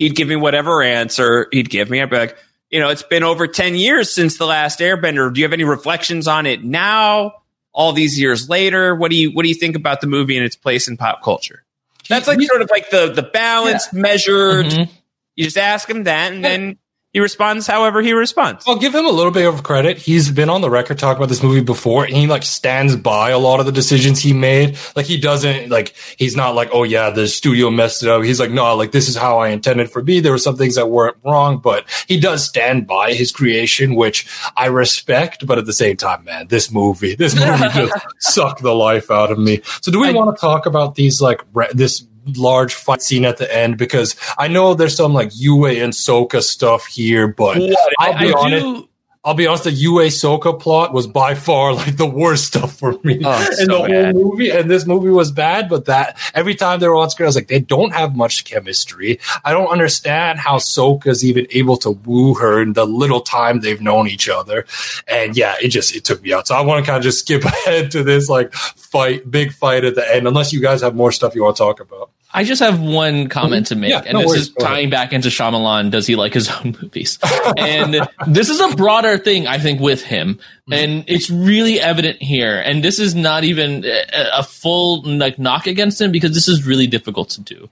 He'd 0.01 0.17
give 0.17 0.27
me 0.27 0.35
whatever 0.35 0.83
answer 0.83 1.47
he'd 1.53 1.71
give 1.71 1.89
me. 1.89 2.03
I'd 2.03 2.11
be 2.11 2.19
like 2.19 2.37
you 2.71 2.79
know, 2.79 2.89
it's 2.89 3.03
been 3.03 3.25
over 3.25 3.47
10 3.47 3.75
years 3.75 4.13
since 4.13 4.39
the 4.39 4.47
last 4.47 4.79
Airbender. 4.79 5.33
Do 5.33 5.41
you 5.41 5.45
have 5.45 5.53
any 5.53 5.65
reflections 5.65 6.29
on 6.29 6.47
it 6.47 6.65
now, 6.65 7.35
all 7.73 7.93
these 7.93 8.19
years 8.19 8.49
later? 8.49 8.95
What 8.95 9.11
do 9.11 9.17
you 9.17 9.31
what 9.33 9.43
do 9.43 9.49
you 9.49 9.55
think 9.55 9.77
about 9.77 10.01
the 10.01 10.07
movie 10.07 10.37
and 10.37 10.47
its 10.47 10.57
place 10.57 10.89
in 10.89 10.97
pop 10.97 11.23
culture? 11.23 11.65
That's 12.09 12.27
like 12.27 12.41
sort 12.43 12.63
of 12.63 12.71
like 12.71 12.91
the 12.91 13.13
the 13.13 13.23
balanced, 13.23 13.91
yeah. 13.93 14.01
measured. 14.01 14.67
Mm-hmm. 14.67 14.93
You 15.37 15.45
just 15.45 15.59
ask 15.59 15.89
him 15.89 16.05
that, 16.05 16.33
and 16.33 16.45
then 16.45 16.79
he 17.12 17.19
responds 17.19 17.66
however 17.66 18.03
he 18.03 18.12
responds. 18.12 18.65
I'll 18.69 18.78
give 18.78 18.95
him 18.95 19.05
a 19.05 19.11
little 19.11 19.32
bit 19.32 19.47
of 19.47 19.65
credit. 19.65 19.99
He's 19.99 20.31
been 20.31 20.49
on 20.49 20.61
the 20.61 20.70
record 20.70 20.99
talking 20.99 21.16
about 21.16 21.28
this 21.28 21.43
movie 21.43 21.61
before, 21.61 22.05
and 22.05 22.15
he 22.15 22.28
like 22.28 22.45
stands 22.45 22.95
by 22.95 23.31
a 23.31 23.39
lot 23.39 23.59
of 23.59 23.66
the 23.66 23.73
decisions 23.73 24.20
he 24.20 24.32
made. 24.32 24.78
Like 24.95 25.07
he 25.07 25.19
doesn't 25.19 25.70
like 25.70 25.97
he's 26.16 26.37
not 26.37 26.55
like, 26.55 26.70
oh 26.73 26.85
yeah, 26.85 27.11
the 27.11 27.27
studio 27.27 27.69
messed 27.69 28.05
it 28.05 28.09
up. 28.09 28.23
He's 28.23 28.39
like, 28.39 28.53
no, 28.53 28.77
like 28.77 28.93
this 28.93 29.09
is 29.09 29.16
how 29.16 29.39
I 29.39 29.49
intended 29.49 29.91
for 29.91 30.03
me. 30.03 30.20
There 30.20 30.31
were 30.31 30.39
some 30.39 30.57
things 30.57 30.77
that 30.77 30.89
weren't 30.89 31.16
wrong, 31.24 31.59
but 31.59 31.85
he 32.07 32.20
does 32.20 32.45
stand 32.45 32.87
by 32.87 33.12
his 33.12 33.32
creation, 33.32 33.97
which 33.97 34.28
I 34.57 34.66
respect. 34.66 35.47
But 35.47 35.59
at 35.59 35.66
the 35.66 35.73
same 35.73 35.97
time, 35.97 36.24
man, 36.24 36.47
this 36.47 36.70
movie, 36.70 37.16
this 37.16 37.35
movie 37.35 37.69
just 37.74 37.95
sucked 38.20 38.62
the 38.62 38.74
life 38.74 39.11
out 39.11 39.32
of 39.32 39.39
me. 39.39 39.62
So 39.81 39.91
do 39.91 39.99
we 40.01 40.12
want 40.12 40.37
to 40.37 40.41
talk 40.41 40.65
about 40.65 40.95
these 40.95 41.20
like 41.20 41.41
re- 41.53 41.70
this 41.73 42.07
large 42.36 42.74
fight 42.74 43.02
scene 43.02 43.24
at 43.24 43.36
the 43.36 43.55
end 43.55 43.78
because 43.78 44.16
I 44.39 44.48
know 44.48 44.74
there's 44.74 44.97
some 44.97 45.12
like 45.12 45.31
Yue 45.35 45.66
and 45.66 45.93
Sokka 45.93 46.43
stuff 46.43 46.86
here, 46.86 47.28
but 47.28 47.59
what? 47.59 47.94
I'll 47.98 48.19
be 48.19 48.27
I, 48.27 48.31
I 48.31 48.40
honest. 48.40 48.65
Do- 48.65 48.86
I'll 49.23 49.35
be 49.35 49.47
honest, 49.47 49.65
the 49.65 49.73
Yue 49.73 49.98
Sokka 50.09 50.59
plot 50.59 50.94
was 50.94 51.07
by 51.07 51.35
far 51.35 51.74
like 51.74 51.98
the 51.98 52.07
worst 52.07 52.47
stuff 52.47 52.78
for 52.78 52.93
me 53.05 53.20
oh, 53.23 53.47
in 53.51 53.55
so 53.55 53.65
the 53.66 53.77
whole 53.77 53.86
bad. 53.86 54.15
movie. 54.15 54.51
And 54.51 54.70
this 54.70 54.86
movie 54.86 55.11
was 55.11 55.31
bad, 55.31 55.69
but 55.69 55.85
that 55.85 56.19
every 56.32 56.55
time 56.55 56.81
they 56.81 56.89
were 56.89 56.97
on 56.97 57.11
screen, 57.11 57.27
I 57.27 57.28
was 57.28 57.35
like, 57.35 57.48
they 57.48 57.61
don't 57.61 57.93
have 57.93 58.16
much 58.16 58.44
chemistry. 58.44 59.20
I 59.44 59.52
don't 59.52 59.69
understand 59.69 60.39
how 60.39 60.57
Sokka's 60.57 61.23
even 61.23 61.47
able 61.51 61.77
to 61.78 61.90
woo 61.90 62.32
her 62.35 62.62
in 62.62 62.73
the 62.73 62.86
little 62.86 63.20
time 63.20 63.61
they've 63.61 63.81
known 63.81 64.09
each 64.09 64.31
other. 64.31 64.65
And 65.07 65.36
yeah, 65.36 65.57
it 65.61 65.69
just 65.69 65.94
it 65.94 66.05
took 66.05 66.23
me 66.23 66.32
out. 66.32 66.47
So 66.48 66.55
I 66.55 66.62
want 66.62 66.82
to 66.82 66.90
kind 66.90 66.97
of 66.97 67.02
just 67.02 67.19
skip 67.27 67.44
ahead 67.44 67.90
to 67.90 68.02
this 68.02 68.31
like 68.31 68.55
fight, 68.55 69.31
big 69.31 69.52
fight 69.52 69.85
at 69.85 69.97
the 69.97 70.15
end, 70.15 70.28
unless 70.28 70.51
you 70.55 70.62
guys 70.62 70.81
have 70.81 70.94
more 70.94 71.12
stuff 71.12 71.35
you 71.35 71.43
want 71.43 71.57
to 71.57 71.62
talk 71.62 71.81
about. 71.81 72.11
I 72.32 72.44
just 72.44 72.62
have 72.62 72.81
one 72.81 73.28
comment 73.28 73.66
to 73.66 73.77
make, 73.77 73.90
yeah, 73.90 74.02
and 74.05 74.12
no 74.12 74.20
this 74.20 74.28
worries, 74.28 74.43
is 74.43 74.55
tying 74.55 74.89
back 74.89 75.12
into 75.12 75.28
Shyamalan. 75.28 75.90
Does 75.90 76.07
he 76.07 76.15
like 76.15 76.32
his 76.32 76.48
own 76.65 76.77
movies? 76.81 77.19
and 77.57 78.09
this 78.27 78.48
is 78.48 78.61
a 78.61 78.77
broader 78.77 79.19
thing, 79.19 79.48
I 79.48 79.59
think, 79.59 79.81
with 79.81 80.02
him, 80.02 80.35
mm-hmm. 80.35 80.73
and 80.73 81.05
it's 81.09 81.28
really 81.28 81.81
evident 81.81 82.23
here. 82.23 82.61
And 82.61 82.85
this 82.85 83.01
is 83.01 83.15
not 83.15 83.43
even 83.44 83.85
a, 84.12 84.44
full 84.44 85.02
like 85.02 85.39
knock 85.39 85.66
against 85.66 86.01
him 86.01 86.12
because 86.12 86.32
this 86.32 86.47
is 86.47 86.65
really 86.65 86.86
difficult 86.86 87.31
to 87.31 87.40
do. 87.40 87.69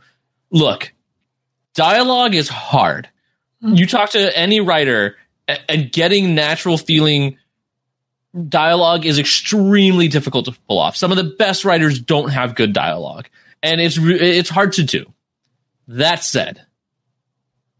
Look, 0.51 0.93
dialogue 1.74 2.35
is 2.35 2.48
hard. 2.48 3.09
Mm-hmm. 3.62 3.74
You 3.74 3.86
talk 3.86 4.10
to 4.10 4.36
any 4.36 4.60
writer, 4.60 5.16
and 5.68 5.93
getting 5.93 6.35
natural 6.35 6.78
feeling 6.78 7.39
dialogue 8.48 9.06
is 9.06 9.18
extremely 9.20 10.09
difficult 10.09 10.47
to 10.47 10.52
pull 10.66 10.78
off. 10.78 10.97
Some 10.97 11.12
of 11.12 11.16
the 11.16 11.24
best 11.24 11.64
writers 11.64 12.01
don't 12.01 12.30
have 12.30 12.56
good 12.56 12.72
dialogue 12.72 13.28
and 13.62 13.80
it's 13.80 13.98
it's 13.98 14.51
hard 14.51 14.72
to 14.74 14.82
do. 14.82 15.06
That 15.89 16.22
said, 16.24 16.66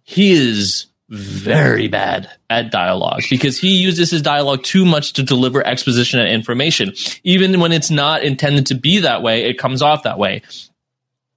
he 0.02 0.32
is 0.32 0.86
very 1.10 1.88
bad 1.88 2.30
at 2.50 2.70
dialogue 2.70 3.22
because 3.30 3.59
he 3.59 3.78
uses 3.78 4.10
his 4.10 4.22
dialogue 4.22 4.62
too 4.62 4.84
much 4.84 5.14
to 5.14 5.22
deliver 5.22 5.66
exposition 5.66 6.20
and 6.20 6.28
information. 6.28 6.92
Even 7.24 7.60
when 7.60 7.72
it's 7.72 7.90
not 7.90 8.22
intended 8.22 8.66
to 8.66 8.74
be 8.74 9.00
that 9.00 9.22
way, 9.22 9.44
it 9.44 9.59
comes 9.59 9.80
off 9.80 10.02
that 10.02 10.18
way. 10.18 10.42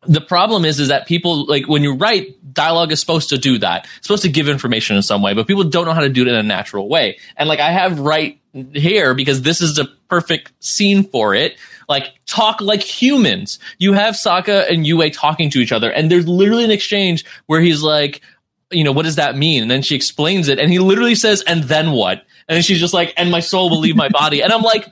The 0.07 0.21
problem 0.21 0.65
is, 0.65 0.79
is 0.79 0.87
that 0.87 1.05
people 1.07 1.45
like 1.45 1.67
when 1.67 1.83
you 1.83 1.95
write 1.95 2.53
dialogue 2.53 2.91
is 2.91 2.99
supposed 2.99 3.29
to 3.29 3.37
do 3.37 3.59
that. 3.59 3.87
It's 3.97 4.07
supposed 4.07 4.23
to 4.23 4.29
give 4.29 4.49
information 4.49 4.95
in 4.95 5.03
some 5.03 5.21
way, 5.21 5.33
but 5.33 5.47
people 5.47 5.63
don't 5.63 5.85
know 5.85 5.93
how 5.93 6.01
to 6.01 6.09
do 6.09 6.23
it 6.23 6.27
in 6.27 6.35
a 6.35 6.43
natural 6.43 6.89
way. 6.89 7.17
And 7.37 7.47
like 7.47 7.59
I 7.59 7.71
have 7.71 7.99
right 7.99 8.39
here 8.73 9.13
because 9.13 9.41
this 9.41 9.61
is 9.61 9.75
the 9.75 9.89
perfect 10.09 10.51
scene 10.59 11.03
for 11.03 11.33
it 11.33 11.57
like 11.87 12.13
talk 12.25 12.61
like 12.61 12.81
humans. 12.81 13.59
You 13.77 13.93
have 13.93 14.15
Sokka 14.15 14.71
and 14.71 14.85
Yue 14.85 15.09
talking 15.09 15.49
to 15.51 15.59
each 15.59 15.71
other, 15.71 15.91
and 15.91 16.09
there's 16.09 16.27
literally 16.27 16.63
an 16.63 16.71
exchange 16.71 17.25
where 17.47 17.61
he's 17.61 17.81
like, 17.81 18.21
you 18.71 18.83
know, 18.83 18.91
what 18.91 19.03
does 19.03 19.15
that 19.15 19.35
mean? 19.35 19.61
And 19.63 19.71
then 19.71 19.81
she 19.81 19.95
explains 19.95 20.47
it, 20.47 20.59
and 20.59 20.71
he 20.71 20.79
literally 20.79 21.15
says, 21.15 21.43
and 21.45 21.63
then 21.63 21.91
what? 21.91 22.19
And 22.47 22.55
then 22.55 22.61
she's 22.63 22.79
just 22.79 22.93
like, 22.93 23.13
and 23.17 23.31
my 23.31 23.39
soul 23.39 23.69
will 23.69 23.79
leave 23.79 23.95
my 23.95 24.09
body. 24.09 24.41
And 24.41 24.51
I'm 24.51 24.61
like, 24.61 24.87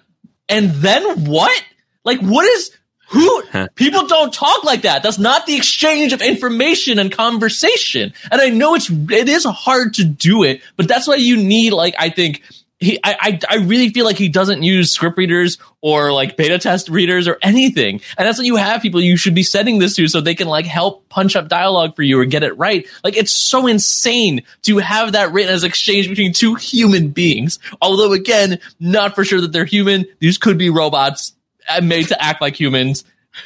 and 0.47 0.71
then 0.71 1.25
what? 1.25 1.63
Like, 2.03 2.19
what 2.21 2.45
is 2.45 2.71
who 3.09 3.43
people 3.75 4.05
don't 4.05 4.31
talk 4.31 4.63
like 4.63 4.83
that. 4.83 5.01
That's 5.01 5.17
not 5.17 5.47
the 5.47 5.55
exchange 5.55 6.13
of 6.13 6.21
information 6.21 6.99
and 6.99 7.11
conversation. 7.11 8.13
And 8.31 8.39
I 8.39 8.49
know 8.49 8.75
it's 8.75 8.89
it 8.89 9.27
is 9.27 9.45
hard 9.45 9.95
to 9.95 10.03
do 10.03 10.43
it, 10.43 10.61
but 10.77 10.87
that's 10.87 11.07
why 11.07 11.15
you 11.15 11.37
need 11.37 11.73
like 11.73 11.95
I 11.97 12.09
think 12.09 12.43
he 12.79 12.97
I, 13.03 13.15
I 13.19 13.39
I 13.49 13.55
really 13.57 13.89
feel 13.89 14.05
like 14.05 14.17
he 14.17 14.29
doesn't 14.29 14.63
use 14.63 14.91
script 14.91 15.17
readers 15.17 15.57
or 15.81 16.11
like 16.13 16.37
beta 16.37 16.57
test 16.57 16.89
readers 16.89 17.27
or 17.27 17.37
anything. 17.41 18.01
And 18.17 18.27
that's 18.27 18.37
what 18.37 18.47
you 18.47 18.55
have 18.55 18.81
people 18.81 19.01
you 19.01 19.17
should 19.17 19.35
be 19.35 19.43
sending 19.43 19.79
this 19.79 19.95
to 19.97 20.07
so 20.07 20.21
they 20.21 20.35
can 20.35 20.47
like 20.47 20.65
help 20.65 21.07
punch 21.09 21.35
up 21.35 21.49
dialogue 21.49 21.95
for 21.95 22.03
you 22.03 22.19
or 22.19 22.25
get 22.25 22.43
it 22.43 22.57
right. 22.57 22.87
Like 23.03 23.17
it's 23.17 23.33
so 23.33 23.67
insane 23.67 24.43
to 24.63 24.77
have 24.77 25.11
that 25.11 25.33
written 25.33 25.53
as 25.53 25.63
exchange 25.63 26.07
between 26.07 26.33
two 26.33 26.55
human 26.55 27.09
beings. 27.09 27.59
Although 27.81 28.13
again, 28.13 28.59
not 28.79 29.13
for 29.13 29.25
sure 29.25 29.41
that 29.41 29.51
they're 29.51 29.65
human. 29.65 30.05
These 30.19 30.37
could 30.37 30.57
be 30.57 30.69
robots 30.69 31.33
uh, 31.67 31.81
made 31.81 32.07
to 32.07 32.21
act 32.21 32.41
like 32.41 32.57
humans 32.57 33.03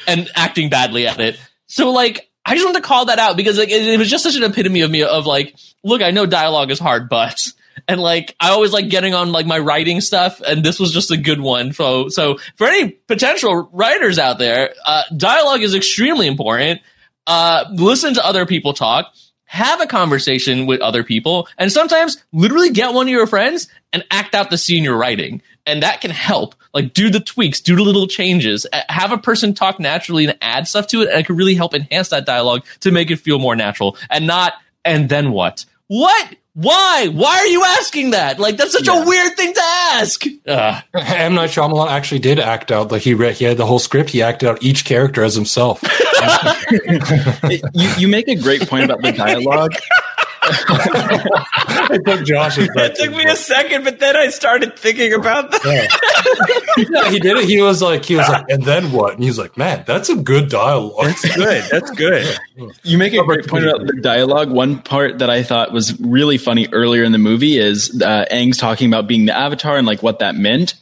and 0.08 0.30
acting 0.36 0.70
badly 0.70 1.08
at 1.08 1.20
it. 1.20 1.40
So 1.66 1.92
like 1.92 2.30
I 2.46 2.54
just 2.54 2.66
want 2.66 2.76
to 2.76 2.84
call 2.84 3.06
that 3.06 3.20
out 3.20 3.36
because 3.36 3.58
like 3.58 3.70
it, 3.70 3.88
it 3.88 3.98
was 3.98 4.10
just 4.10 4.24
such 4.24 4.36
an 4.36 4.44
epitome 4.44 4.82
of 4.82 4.92
me 4.92 5.02
of 5.02 5.26
like, 5.26 5.56
look, 5.84 6.02
I 6.02 6.12
know 6.12 6.26
dialogue 6.26 6.72
is 6.72 6.80
hard, 6.80 7.10
but 7.10 7.52
and 7.88 8.00
like 8.00 8.36
I 8.40 8.50
always 8.50 8.72
like 8.72 8.90
getting 8.90 9.14
on 9.14 9.32
like 9.32 9.46
my 9.46 9.60
writing 9.60 10.02
stuff, 10.02 10.42
and 10.42 10.64
this 10.64 10.80
was 10.80 10.92
just 10.92 11.12
a 11.12 11.18
good 11.18 11.42
one. 11.42 11.74
So 11.74 12.10
so 12.10 12.38
for 12.56 12.68
any 12.68 12.90
potential 12.90 13.70
writers 13.72 14.20
out 14.20 14.40
there, 14.40 14.74
uh, 14.86 15.04
dialogue 15.16 15.62
is 15.62 15.76
extremely 15.76 16.28
important. 16.28 16.82
Uh, 17.26 17.66
listen 17.74 18.14
to 18.16 18.26
other 18.26 18.46
people 18.46 18.74
talk. 18.74 19.14
Have 19.46 19.82
a 19.82 19.88
conversation 19.88 20.66
with 20.66 20.82
other 20.82 21.04
people, 21.04 21.48
and 21.58 21.72
sometimes 21.72 22.24
literally 22.32 22.72
get 22.72 22.94
one 22.94 23.08
of 23.08 23.12
your 23.12 23.28
friends 23.28 23.68
and 23.92 24.04
act 24.10 24.34
out 24.34 24.50
the 24.50 24.58
scene 24.58 24.84
you're 24.84 24.98
writing, 24.98 25.44
and 25.68 25.84
that 25.84 26.02
can 26.02 26.10
help. 26.10 26.56
Like 26.74 26.94
do 26.94 27.12
the 27.12 27.20
tweaks, 27.20 27.62
do 27.62 27.76
the 27.76 27.84
little 27.84 28.08
changes, 28.08 28.66
have 28.90 29.12
a 29.12 29.18
person 29.20 29.54
talk 29.54 29.80
naturally 29.80 30.26
and 30.26 30.36
add 30.42 30.68
stuff 30.68 30.88
to 30.88 31.04
it, 31.04 31.10
and 31.10 31.20
it 31.20 31.28
can 31.28 31.36
really 31.36 31.54
help 31.54 31.76
enhance 31.76 32.10
that 32.10 32.26
dialogue 32.26 32.66
to 32.80 32.92
make 32.92 33.12
it 33.12 33.18
feel 33.18 33.38
more 33.38 33.56
natural, 33.56 33.96
and 34.10 34.26
not 34.26 34.54
and 34.86 35.10
then 35.10 35.32
what? 35.32 35.66
What? 35.88 36.36
Why? 36.56 37.08
Why 37.08 37.38
are 37.40 37.48
you 37.48 37.64
asking 37.64 38.12
that? 38.12 38.40
Like 38.40 38.58
that's 38.58 38.74
such 38.74 38.88
yeah. 38.88 39.02
a 39.02 39.08
weird 39.08 39.36
thing 39.36 39.54
to 39.54 39.62
ask. 39.64 40.24
Ugh. 40.48 40.84
M 40.94 41.34
Night 41.34 41.50
Shyamalan 41.50 41.90
actually 41.90 42.20
did 42.20 42.38
act 42.40 42.72
out 42.72 42.92
like 42.92 43.02
he 43.02 43.16
read. 43.16 43.36
He 43.36 43.46
had 43.46 43.58
the 43.58 43.66
whole 43.66 43.80
script. 43.80 44.12
He 44.12 44.22
acted 44.22 44.50
out 44.50 44.62
each 44.62 44.86
character 44.86 45.24
as 45.24 45.34
himself. 45.34 45.82
you, 47.74 47.90
you 47.98 48.08
make 48.08 48.28
a 48.28 48.36
great 48.36 48.70
point 48.70 48.86
about 48.86 49.02
the 49.02 49.12
dialogue. 49.12 49.74
it 50.46 52.06
took 52.06 52.26
Josh. 52.26 52.58
It 52.58 52.96
took 52.96 53.12
me 53.12 53.26
a 53.26 53.36
second, 53.36 53.84
but 53.84 54.00
then 54.00 54.16
I 54.16 54.30
started 54.30 54.78
thinking 54.78 55.14
about 55.14 55.52
that. 55.52 55.64
Yeah. 56.78 56.86
yeah. 56.90 57.10
he 57.10 57.20
did 57.20 57.38
it. 57.38 57.46
He 57.46 57.62
was 57.62 57.82
like, 57.82 58.06
he 58.06 58.16
was 58.16 58.28
like, 58.28 58.46
and 58.50 58.64
then 58.64 58.92
what? 58.92 59.16
And 59.16 59.24
he's 59.24 59.38
like, 59.38 59.58
man, 59.58 59.84
that's 59.88 60.10
a 60.10 60.16
good 60.16 60.50
dialogue. 60.50 61.06
That's 61.06 61.36
good. 61.36 61.64
That's 61.72 61.92
good. 61.92 62.38
You 62.84 62.98
make 62.98 63.14
a 63.14 63.24
great 63.24 63.48
point 63.48 63.66
about 63.66 63.88
the 63.88 64.00
dialogue. 64.02 64.52
One 64.52 64.80
part 64.80 65.20
that 65.20 65.30
I 65.30 65.44
thought 65.44 65.72
was 65.72 66.00
really 66.00 66.38
funny 66.38 66.68
earlier 66.72 67.04
in 67.04 67.12
the 67.12 67.18
movie 67.18 67.58
is 67.58 68.02
uh, 68.02 68.26
Aang's 68.32 68.58
talking 68.58 68.88
about 68.88 69.08
being 69.08 69.26
the 69.26 69.38
Avatar 69.38 69.78
and 69.78 69.88
like 69.88 70.04
what 70.04 70.20
that 70.20 70.36
meant. 70.36 70.76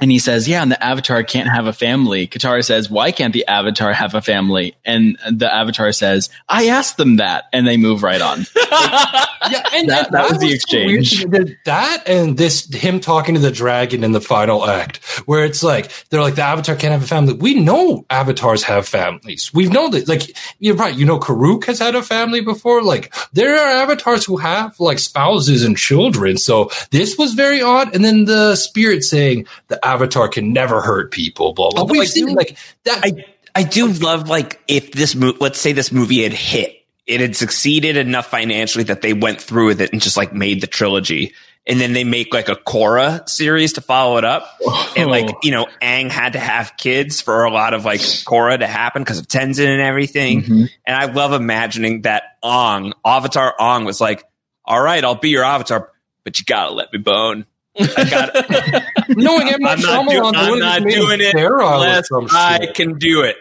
And 0.00 0.10
he 0.10 0.18
says, 0.18 0.48
yeah, 0.48 0.62
and 0.62 0.70
the 0.70 0.82
avatar 0.82 1.22
can't 1.22 1.48
have 1.48 1.66
a 1.66 1.72
family. 1.72 2.26
Katara 2.26 2.64
says, 2.64 2.90
why 2.90 3.10
can't 3.12 3.32
the 3.32 3.46
avatar 3.46 3.92
have 3.92 4.14
a 4.14 4.22
family? 4.22 4.76
And 4.84 5.18
the 5.30 5.52
avatar 5.52 5.92
says, 5.92 6.30
I 6.48 6.68
asked 6.68 6.96
them 6.96 7.16
that. 7.16 7.44
And 7.52 7.66
they 7.66 7.76
move 7.76 8.02
right 8.02 8.20
on. 8.20 8.40
yeah, 8.56 9.62
and 9.74 9.88
that, 9.88 10.10
that, 10.10 10.12
that 10.12 10.30
was 10.30 10.38
the 10.38 10.52
exchange. 10.52 11.24
That 11.64 12.02
and 12.06 12.36
this, 12.36 12.72
him 12.72 13.00
talking 13.00 13.34
to 13.34 13.40
the 13.40 13.50
dragon 13.50 14.04
in 14.04 14.12
the 14.12 14.20
final 14.20 14.64
act, 14.64 15.04
where 15.26 15.44
it's 15.44 15.62
like, 15.62 15.90
they're 16.10 16.22
like, 16.22 16.36
the 16.36 16.42
avatar 16.42 16.76
can't 16.76 16.92
have 16.92 17.02
a 17.02 17.06
family. 17.06 17.34
We 17.34 17.54
know 17.54 18.06
avatars 18.10 18.62
have 18.64 18.86
families. 18.86 19.52
We've 19.52 19.72
known 19.72 19.90
that, 19.92 20.08
like, 20.08 20.36
you're 20.58 20.76
right. 20.76 20.94
You 20.94 21.06
know, 21.06 21.18
Kuruk 21.18 21.64
has 21.64 21.78
had 21.78 21.94
a 21.94 22.02
family 22.02 22.40
before. 22.40 22.82
Like, 22.82 23.12
there 23.32 23.54
are 23.54 23.82
avatars 23.82 24.24
who 24.24 24.36
have 24.36 24.78
like 24.80 24.98
spouses 24.98 25.64
and 25.64 25.76
children. 25.76 26.36
So 26.36 26.70
this 26.90 27.16
was 27.18 27.34
very 27.34 27.62
odd. 27.62 27.94
And 27.94 28.04
then 28.04 28.24
the 28.24 28.56
spirit 28.56 29.04
saying, 29.04 29.46
the 29.68 29.84
Avatar 29.88 30.28
can 30.28 30.52
never 30.52 30.80
hurt 30.80 31.10
people. 31.10 31.52
Blah 31.54 31.70
blah. 31.70 31.84
We've 31.84 32.08
seen 32.08 32.34
like 32.34 32.56
that. 32.84 33.00
I 33.02 33.24
I 33.54 33.62
do 33.64 33.88
love 33.88 34.28
like 34.28 34.60
if 34.68 34.92
this 34.92 35.14
movie, 35.14 35.38
let's 35.40 35.60
say 35.60 35.72
this 35.72 35.90
movie 35.90 36.22
had 36.22 36.32
hit, 36.32 36.84
it 37.06 37.20
had 37.20 37.34
succeeded 37.34 37.96
enough 37.96 38.26
financially 38.26 38.84
that 38.84 39.02
they 39.02 39.12
went 39.12 39.40
through 39.40 39.66
with 39.66 39.80
it 39.80 39.92
and 39.92 40.00
just 40.00 40.16
like 40.16 40.32
made 40.32 40.60
the 40.60 40.66
trilogy. 40.66 41.34
And 41.66 41.80
then 41.80 41.92
they 41.92 42.04
make 42.04 42.32
like 42.32 42.48
a 42.48 42.54
Korra 42.54 43.28
series 43.28 43.74
to 43.74 43.80
follow 43.80 44.16
it 44.16 44.24
up. 44.24 44.48
Oh. 44.62 44.94
And 44.96 45.10
like, 45.10 45.28
you 45.42 45.50
know, 45.50 45.66
Aang 45.82 46.08
had 46.10 46.34
to 46.34 46.38
have 46.38 46.76
kids 46.78 47.20
for 47.20 47.44
a 47.44 47.50
lot 47.50 47.74
of 47.74 47.84
like 47.84 48.00
Korra 48.00 48.58
to 48.58 48.66
happen 48.66 49.02
because 49.02 49.18
of 49.18 49.26
Tenzin 49.26 49.66
and 49.66 49.82
everything. 49.82 50.42
Mm-hmm. 50.42 50.64
And 50.86 50.96
I 50.96 51.12
love 51.12 51.32
imagining 51.32 52.02
that 52.02 52.22
Ong, 52.42 52.94
Avatar 53.04 53.54
Ong 53.60 53.84
was 53.84 54.00
like, 54.00 54.24
all 54.64 54.80
right, 54.80 55.02
I'll 55.02 55.14
be 55.14 55.30
your 55.30 55.44
Avatar, 55.44 55.90
but 56.24 56.38
you 56.38 56.44
gotta 56.46 56.72
let 56.72 56.92
me 56.92 57.00
bone. 57.00 57.44
I 57.78 58.10
got 58.10 59.16
knowing 59.16 59.48
M 59.48 59.60
Night 59.60 59.78
Shyamalan, 59.78 60.32
I'm 60.34 60.58
not 60.58 60.82
doing 60.82 61.20
it 61.20 61.34
unless 61.34 62.08
I 62.32 62.66
can 62.74 62.98
do 62.98 63.22
it. 63.22 63.36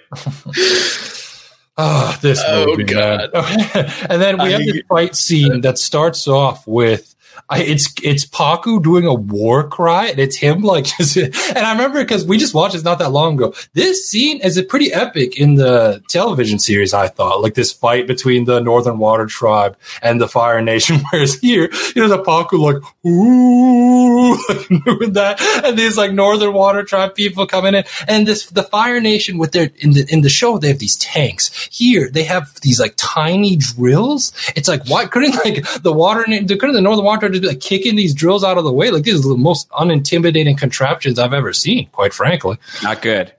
oh, 1.77 2.17
this 2.21 2.41
oh, 2.45 2.67
movie, 2.67 2.83
God. 2.83 3.29
and 3.33 4.21
then 4.21 4.37
we 4.37 4.45
I, 4.45 4.49
have 4.49 4.61
this 4.61 4.81
fight 4.87 5.15
scene 5.15 5.61
that 5.61 5.77
starts 5.77 6.27
off 6.27 6.67
with 6.67 7.15
I, 7.49 7.63
it's 7.63 7.93
it's 8.03 8.25
Pakku 8.25 8.81
doing 8.81 9.05
a 9.05 9.13
war 9.13 9.67
cry, 9.67 10.07
and 10.07 10.19
it's 10.19 10.35
him 10.35 10.61
like 10.61 10.85
just. 10.97 11.17
And 11.17 11.59
I 11.59 11.71
remember 11.71 12.01
because 12.01 12.25
we 12.25 12.37
just 12.37 12.53
watched 12.53 12.73
this 12.73 12.83
not 12.83 12.99
that 12.99 13.11
long 13.11 13.35
ago. 13.35 13.53
This 13.73 14.07
scene 14.07 14.41
is 14.41 14.57
a 14.57 14.63
pretty 14.63 14.93
epic 14.93 15.39
in 15.39 15.55
the 15.55 16.03
television 16.09 16.59
series. 16.59 16.93
I 16.93 17.07
thought 17.07 17.41
like 17.41 17.53
this 17.53 17.71
fight 17.71 18.07
between 18.07 18.45
the 18.45 18.59
Northern 18.59 18.97
Water 18.97 19.25
Tribe 19.25 19.77
and 20.01 20.19
the 20.19 20.27
Fire 20.27 20.61
Nation. 20.61 21.01
Whereas 21.09 21.35
here, 21.35 21.69
you 21.95 22.01
know, 22.01 22.07
the 22.07 22.23
Pakku 22.23 22.59
like 22.59 22.83
ooh, 23.05 24.37
doing 24.85 25.13
that, 25.13 25.41
and 25.63 25.77
these 25.77 25.97
like 25.97 26.13
Northern 26.13 26.53
Water 26.53 26.83
Tribe 26.83 27.15
people 27.15 27.47
coming 27.47 27.75
in, 27.75 27.83
and 28.07 28.27
this 28.27 28.47
the 28.47 28.63
Fire 28.63 28.99
Nation 28.99 29.37
with 29.37 29.51
their 29.51 29.71
in 29.77 29.91
the 29.91 30.05
in 30.09 30.21
the 30.21 30.29
show 30.29 30.57
they 30.57 30.69
have 30.69 30.79
these 30.79 30.97
tanks. 30.97 31.69
Here 31.71 32.09
they 32.09 32.23
have 32.23 32.59
these 32.61 32.79
like 32.79 32.93
tiny 32.97 33.55
drills. 33.55 34.33
It's 34.55 34.67
like 34.67 34.87
why 34.87 35.05
couldn't 35.05 35.35
like 35.45 35.65
the 35.81 35.93
water 35.93 36.23
couldn't 36.23 36.73
the 36.73 36.81
Northern 36.81 37.05
Water 37.05 37.26
just 37.29 37.41
be 37.41 37.47
like 37.47 37.59
kicking 37.61 37.95
these 37.95 38.13
drills 38.13 38.43
out 38.43 38.57
of 38.57 38.63
the 38.63 38.73
way. 38.73 38.91
Like 38.91 39.03
these 39.03 39.25
are 39.25 39.29
the 39.29 39.37
most 39.37 39.69
unintimidating 39.69 40.57
contraptions 40.57 41.19
I've 41.19 41.33
ever 41.33 41.53
seen, 41.53 41.87
quite 41.91 42.13
frankly. 42.13 42.57
Not 42.83 43.01
good. 43.01 43.33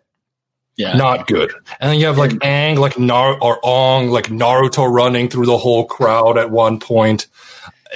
Yeah. 0.78 0.96
Not 0.96 1.26
good. 1.26 1.52
And 1.80 1.90
then 1.90 1.98
you 1.98 2.06
have 2.06 2.18
like 2.18 2.30
Aang, 2.30 2.78
like 2.78 2.98
Nar 2.98 3.36
or 3.42 3.58
Ong, 3.64 4.10
like 4.10 4.26
Naruto 4.26 4.90
running 4.90 5.28
through 5.28 5.46
the 5.46 5.58
whole 5.58 5.84
crowd 5.84 6.38
at 6.38 6.52
one 6.52 6.78
point. 6.78 7.26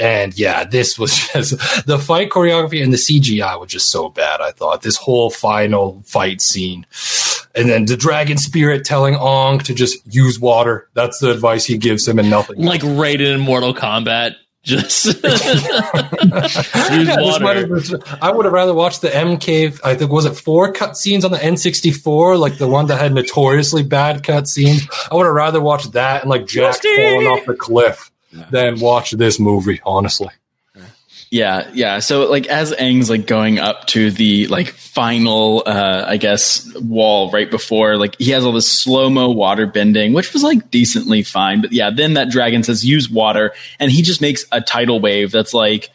And 0.00 0.36
yeah, 0.36 0.64
this 0.64 0.98
was 0.98 1.16
just 1.32 1.86
the 1.86 1.98
fight 1.98 2.30
choreography 2.30 2.82
and 2.82 2.92
the 2.92 2.96
CGI 2.96 3.58
was 3.60 3.70
just 3.70 3.90
so 3.90 4.08
bad. 4.08 4.40
I 4.40 4.50
thought 4.50 4.82
this 4.82 4.96
whole 4.96 5.30
final 5.30 6.02
fight 6.06 6.40
scene, 6.40 6.86
and 7.54 7.68
then 7.68 7.84
the 7.84 7.96
dragon 7.96 8.38
spirit 8.38 8.84
telling 8.84 9.14
Ong 9.14 9.58
to 9.60 9.74
just 9.74 9.98
use 10.12 10.40
water. 10.40 10.88
That's 10.94 11.18
the 11.18 11.30
advice 11.30 11.64
he 11.64 11.76
gives 11.76 12.08
him, 12.08 12.18
and 12.18 12.30
nothing. 12.30 12.58
Like 12.58 12.80
Raiden 12.80 13.40
Mortal 13.40 13.74
Kombat. 13.74 14.34
Just. 14.62 15.06
I 18.22 18.30
would 18.32 18.44
have 18.44 18.52
rather 18.52 18.74
watched 18.74 19.00
the 19.00 19.08
MK. 19.08 19.80
I 19.84 19.96
think 19.96 20.12
was 20.12 20.24
it 20.24 20.36
four 20.36 20.72
cutscenes 20.72 21.24
on 21.24 21.32
the 21.32 21.38
N64, 21.38 22.38
like 22.38 22.58
the 22.58 22.68
one 22.68 22.86
that 22.86 23.00
had 23.00 23.12
notoriously 23.12 23.82
bad 23.82 24.22
cutscenes. 24.22 24.88
I 25.10 25.16
would 25.16 25.26
have 25.26 25.34
rather 25.34 25.60
watched 25.60 25.92
that 25.92 26.22
and 26.22 26.30
like 26.30 26.46
Jack 26.46 26.76
Justy! 26.76 26.96
falling 26.96 27.26
off 27.26 27.44
the 27.44 27.54
cliff 27.54 28.12
than 28.50 28.78
watch 28.78 29.10
this 29.10 29.40
movie. 29.40 29.80
Honestly. 29.84 30.30
Yeah, 31.32 31.70
yeah. 31.72 32.00
So 32.00 32.28
like 32.30 32.46
as 32.48 32.72
Aang's 32.72 33.08
like 33.08 33.26
going 33.26 33.58
up 33.58 33.86
to 33.86 34.10
the 34.10 34.48
like 34.48 34.68
final 34.68 35.62
uh 35.64 36.04
I 36.06 36.18
guess 36.18 36.70
wall 36.74 37.30
right 37.30 37.50
before 37.50 37.96
like 37.96 38.16
he 38.18 38.32
has 38.32 38.44
all 38.44 38.52
this 38.52 38.70
slow-mo 38.70 39.30
water 39.30 39.64
bending, 39.64 40.12
which 40.12 40.34
was 40.34 40.42
like 40.42 40.70
decently 40.70 41.22
fine. 41.22 41.62
But 41.62 41.72
yeah, 41.72 41.88
then 41.88 42.14
that 42.14 42.28
dragon 42.28 42.62
says 42.62 42.84
use 42.84 43.08
water 43.08 43.54
and 43.80 43.90
he 43.90 44.02
just 44.02 44.20
makes 44.20 44.44
a 44.52 44.60
tidal 44.60 45.00
wave 45.00 45.32
that's 45.32 45.54
like 45.54 45.88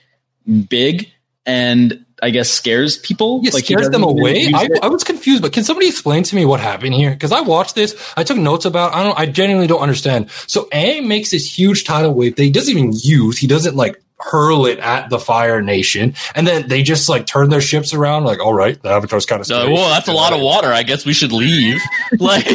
big 0.69 1.11
and 1.45 2.03
I 2.19 2.31
guess 2.31 2.49
scares 2.49 2.97
people. 2.97 3.41
Yeah, 3.43 3.51
like 3.53 3.65
scares 3.65 3.91
them 3.91 4.01
away. 4.01 4.51
I, 4.51 4.67
I, 4.81 4.87
was 4.87 5.03
confused, 5.03 5.43
but 5.43 5.53
can 5.53 5.63
somebody 5.63 5.87
explain 5.87 6.23
to 6.23 6.35
me 6.35 6.45
what 6.45 6.59
happened 6.59 6.95
here? 6.95 7.11
Because 7.11 7.31
I 7.31 7.41
watched 7.41 7.75
this, 7.75 7.95
I 8.17 8.23
took 8.23 8.37
notes 8.37 8.65
about. 8.65 8.95
I 8.95 9.03
don't. 9.03 9.19
I 9.19 9.27
genuinely 9.27 9.67
don't 9.67 9.81
understand. 9.81 10.31
So 10.47 10.65
Aang 10.73 11.05
makes 11.05 11.29
this 11.29 11.45
huge 11.45 11.85
tidal 11.85 12.15
wave 12.15 12.35
that 12.37 12.43
he 12.43 12.49
doesn't 12.49 12.75
even 12.75 12.91
use. 12.91 13.37
He 13.37 13.45
doesn't 13.45 13.75
like 13.75 14.01
hurl 14.19 14.65
it 14.65 14.79
at 14.79 15.09
the 15.09 15.19
Fire 15.19 15.61
Nation, 15.61 16.15
and 16.35 16.47
then 16.47 16.67
they 16.67 16.81
just 16.81 17.07
like 17.09 17.25
turn 17.25 17.49
their 17.49 17.61
ships 17.61 17.93
around. 17.93 18.23
Like, 18.23 18.39
all 18.39 18.53
right, 18.53 18.81
the 18.81 18.89
Avatar's 18.89 19.25
kind 19.25 19.41
of. 19.41 19.47
Well, 19.49 19.89
that's 19.89 20.07
a 20.07 20.13
lot 20.13 20.33
of 20.33 20.41
water. 20.41 20.71
I 20.71 20.83
guess 20.83 21.05
we 21.05 21.13
should 21.13 21.31
leave. 21.31 21.79
like, 22.19 22.45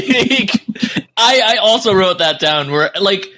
I 1.17 1.41
I 1.41 1.59
also 1.61 1.95
wrote 1.95 2.19
that 2.19 2.41
down. 2.41 2.71
Where 2.71 2.91
like. 3.01 3.29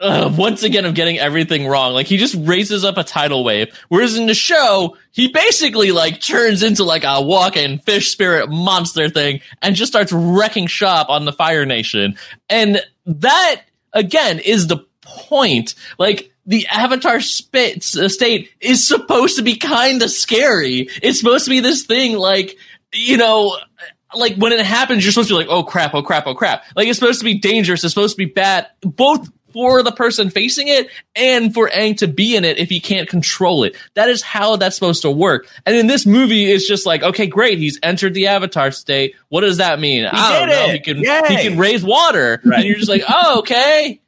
Uh, 0.00 0.34
once 0.36 0.64
again, 0.64 0.84
I'm 0.84 0.94
getting 0.94 1.20
everything 1.20 1.64
wrong. 1.64 1.92
Like 1.92 2.08
he 2.08 2.16
just 2.16 2.34
raises 2.36 2.84
up 2.84 2.98
a 2.98 3.04
tidal 3.04 3.44
wave, 3.44 3.72
whereas 3.88 4.16
in 4.16 4.26
the 4.26 4.34
show, 4.34 4.96
he 5.12 5.28
basically 5.28 5.92
like 5.92 6.20
turns 6.20 6.64
into 6.64 6.82
like 6.82 7.04
a 7.04 7.22
walking 7.22 7.78
fish 7.78 8.10
spirit 8.10 8.50
monster 8.50 9.08
thing 9.08 9.42
and 9.60 9.76
just 9.76 9.92
starts 9.92 10.10
wrecking 10.12 10.66
shop 10.66 11.08
on 11.08 11.24
the 11.24 11.32
Fire 11.32 11.64
Nation. 11.64 12.16
And 12.50 12.82
that 13.06 13.62
again 13.92 14.40
is 14.40 14.66
the 14.66 14.78
point. 15.02 15.76
Like 15.98 16.31
the 16.46 16.66
Avatar 16.68 17.20
sp- 17.22 17.78
uh, 17.78 18.08
state 18.08 18.50
is 18.60 18.86
supposed 18.86 19.36
to 19.36 19.42
be 19.42 19.56
kind 19.56 20.02
of 20.02 20.10
scary. 20.10 20.88
It's 21.02 21.18
supposed 21.18 21.44
to 21.44 21.50
be 21.50 21.60
this 21.60 21.84
thing 21.84 22.16
like, 22.16 22.56
you 22.92 23.16
know, 23.16 23.56
like 24.14 24.36
when 24.36 24.52
it 24.52 24.64
happens, 24.64 25.04
you're 25.04 25.12
supposed 25.12 25.28
to 25.28 25.34
be 25.34 25.38
like, 25.38 25.48
oh 25.48 25.62
crap, 25.62 25.94
oh 25.94 26.02
crap, 26.02 26.26
oh 26.26 26.34
crap. 26.34 26.64
Like 26.76 26.88
it's 26.88 26.98
supposed 26.98 27.20
to 27.20 27.24
be 27.24 27.38
dangerous. 27.38 27.84
It's 27.84 27.94
supposed 27.94 28.16
to 28.16 28.24
be 28.26 28.30
bad, 28.30 28.66
both 28.80 29.30
for 29.52 29.82
the 29.82 29.92
person 29.92 30.30
facing 30.30 30.68
it 30.68 30.88
and 31.14 31.52
for 31.52 31.68
Aang 31.68 31.96
to 31.98 32.08
be 32.08 32.36
in 32.36 32.44
it 32.44 32.58
if 32.58 32.68
he 32.70 32.80
can't 32.80 33.08
control 33.08 33.64
it. 33.64 33.76
That 33.94 34.08
is 34.08 34.22
how 34.22 34.56
that's 34.56 34.74
supposed 34.74 35.02
to 35.02 35.10
work. 35.10 35.46
And 35.66 35.76
in 35.76 35.86
this 35.86 36.06
movie, 36.06 36.50
it's 36.50 36.66
just 36.66 36.86
like, 36.86 37.02
okay, 37.02 37.26
great, 37.26 37.58
he's 37.58 37.78
entered 37.82 38.14
the 38.14 38.28
Avatar 38.28 38.70
state. 38.70 39.14
What 39.28 39.42
does 39.42 39.58
that 39.58 39.78
mean? 39.78 40.02
He 40.02 40.10
I 40.10 40.38
don't 40.38 40.48
know. 40.48 40.64
It. 40.66 40.72
He 40.72 40.78
can 40.80 40.98
Yay. 40.98 41.22
he 41.28 41.48
can 41.48 41.58
raise 41.58 41.84
water, 41.84 42.40
right. 42.44 42.60
and 42.60 42.64
you're 42.64 42.78
just 42.78 42.88
like, 42.88 43.04
oh, 43.08 43.40
okay, 43.40 44.00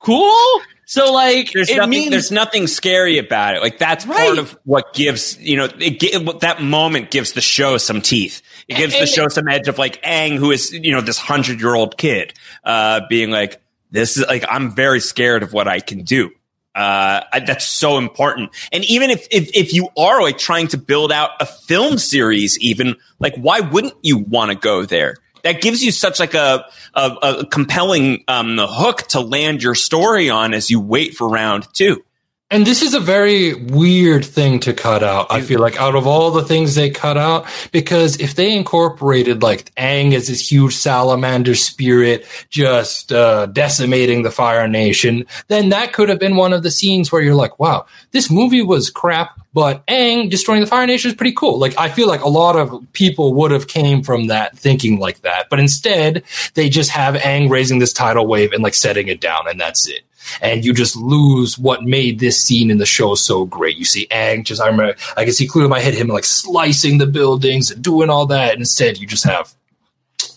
cool. 0.00 0.60
So 0.88 1.12
like, 1.12 1.50
there's 1.52 1.68
nothing, 1.74 1.90
means- 1.90 2.10
there's 2.12 2.30
nothing 2.30 2.68
scary 2.68 3.18
about 3.18 3.56
it. 3.56 3.60
Like 3.60 3.78
that's 3.78 4.06
right. 4.06 4.26
part 4.26 4.38
of 4.38 4.56
what 4.64 4.94
gives 4.94 5.36
you 5.40 5.56
know 5.56 5.68
it, 5.78 6.40
that 6.40 6.62
moment 6.62 7.10
gives 7.10 7.32
the 7.32 7.40
show 7.40 7.76
some 7.76 8.00
teeth. 8.00 8.40
It 8.68 8.76
gives 8.76 8.94
and, 8.94 9.02
the 9.02 9.06
show 9.06 9.26
some 9.28 9.48
edge 9.48 9.66
of 9.66 9.78
like 9.78 10.00
Aang, 10.02 10.36
who 10.36 10.52
is 10.52 10.72
you 10.72 10.92
know 10.92 11.00
this 11.00 11.18
hundred 11.18 11.60
year 11.60 11.74
old 11.74 11.98
kid, 11.98 12.34
uh, 12.64 13.00
being 13.08 13.30
like, 13.30 13.60
this 13.90 14.16
is 14.16 14.26
like 14.28 14.44
I'm 14.48 14.76
very 14.76 15.00
scared 15.00 15.42
of 15.42 15.52
what 15.52 15.66
I 15.66 15.80
can 15.80 16.02
do. 16.02 16.30
Uh, 16.76 17.22
that's 17.46 17.66
so 17.66 17.96
important. 17.96 18.50
And 18.70 18.84
even 18.84 19.08
if, 19.08 19.26
if, 19.30 19.48
if 19.54 19.72
you 19.72 19.88
are 19.96 20.20
like 20.20 20.36
trying 20.36 20.68
to 20.68 20.76
build 20.76 21.10
out 21.10 21.30
a 21.40 21.46
film 21.46 21.96
series, 21.96 22.58
even 22.60 22.96
like, 23.18 23.34
why 23.36 23.60
wouldn't 23.60 23.94
you 24.02 24.18
want 24.18 24.50
to 24.50 24.58
go 24.58 24.84
there? 24.84 25.16
That 25.46 25.60
gives 25.60 25.80
you 25.80 25.92
such 25.92 26.18
like 26.18 26.34
a, 26.34 26.66
a, 26.92 27.10
a 27.22 27.46
compelling, 27.46 28.24
um, 28.26 28.58
hook 28.58 29.02
to 29.10 29.20
land 29.20 29.62
your 29.62 29.76
story 29.76 30.28
on 30.28 30.54
as 30.54 30.70
you 30.70 30.80
wait 30.80 31.14
for 31.14 31.28
round 31.28 31.72
two. 31.72 32.02
And 32.48 32.64
this 32.64 32.80
is 32.80 32.94
a 32.94 33.00
very 33.00 33.54
weird 33.54 34.24
thing 34.24 34.60
to 34.60 34.72
cut 34.72 35.02
out. 35.02 35.26
I 35.30 35.40
feel 35.40 35.58
like 35.58 35.80
out 35.80 35.96
of 35.96 36.06
all 36.06 36.30
the 36.30 36.44
things 36.44 36.76
they 36.76 36.90
cut 36.90 37.16
out, 37.16 37.44
because 37.72 38.20
if 38.20 38.36
they 38.36 38.56
incorporated 38.56 39.42
like 39.42 39.74
Aang 39.74 40.12
as 40.12 40.28
this 40.28 40.52
huge 40.52 40.76
salamander 40.76 41.56
spirit 41.56 42.24
just 42.48 43.10
uh, 43.12 43.46
decimating 43.46 44.22
the 44.22 44.30
Fire 44.30 44.68
Nation, 44.68 45.26
then 45.48 45.70
that 45.70 45.92
could 45.92 46.08
have 46.08 46.20
been 46.20 46.36
one 46.36 46.52
of 46.52 46.62
the 46.62 46.70
scenes 46.70 47.10
where 47.10 47.20
you're 47.20 47.34
like, 47.34 47.58
wow, 47.58 47.84
this 48.12 48.30
movie 48.30 48.62
was 48.62 48.90
crap, 48.90 49.40
but 49.52 49.84
Aang 49.88 50.30
destroying 50.30 50.60
the 50.60 50.68
Fire 50.68 50.86
Nation 50.86 51.10
is 51.10 51.16
pretty 51.16 51.34
cool. 51.34 51.58
Like 51.58 51.76
I 51.76 51.88
feel 51.88 52.06
like 52.06 52.22
a 52.22 52.28
lot 52.28 52.54
of 52.54 52.80
people 52.92 53.34
would 53.34 53.50
have 53.50 53.66
came 53.66 54.04
from 54.04 54.28
that 54.28 54.56
thinking 54.56 55.00
like 55.00 55.22
that, 55.22 55.48
but 55.50 55.58
instead 55.58 56.22
they 56.54 56.68
just 56.68 56.90
have 56.90 57.16
Aang 57.16 57.50
raising 57.50 57.80
this 57.80 57.92
tidal 57.92 58.28
wave 58.28 58.52
and 58.52 58.62
like 58.62 58.74
setting 58.74 59.08
it 59.08 59.20
down, 59.20 59.48
and 59.48 59.60
that's 59.60 59.88
it 59.88 60.02
and 60.40 60.64
you 60.64 60.72
just 60.72 60.96
lose 60.96 61.58
what 61.58 61.82
made 61.82 62.18
this 62.18 62.40
scene 62.42 62.70
in 62.70 62.78
the 62.78 62.86
show 62.86 63.14
so 63.14 63.44
great. 63.44 63.76
You 63.76 63.84
see 63.84 64.06
Aang 64.08 64.44
just, 64.44 64.60
I 64.60 64.66
remember, 64.66 64.96
I 65.16 65.24
can 65.24 65.32
see 65.32 65.46
clearly 65.46 65.66
in 65.66 65.70
my 65.70 65.80
head 65.80 65.94
him 65.94 66.08
like 66.08 66.24
slicing 66.24 66.98
the 66.98 67.06
buildings 67.06 67.70
and 67.70 67.82
doing 67.82 68.10
all 68.10 68.26
that. 68.26 68.56
Instead, 68.56 68.98
you 68.98 69.06
just 69.06 69.24
have 69.24 69.54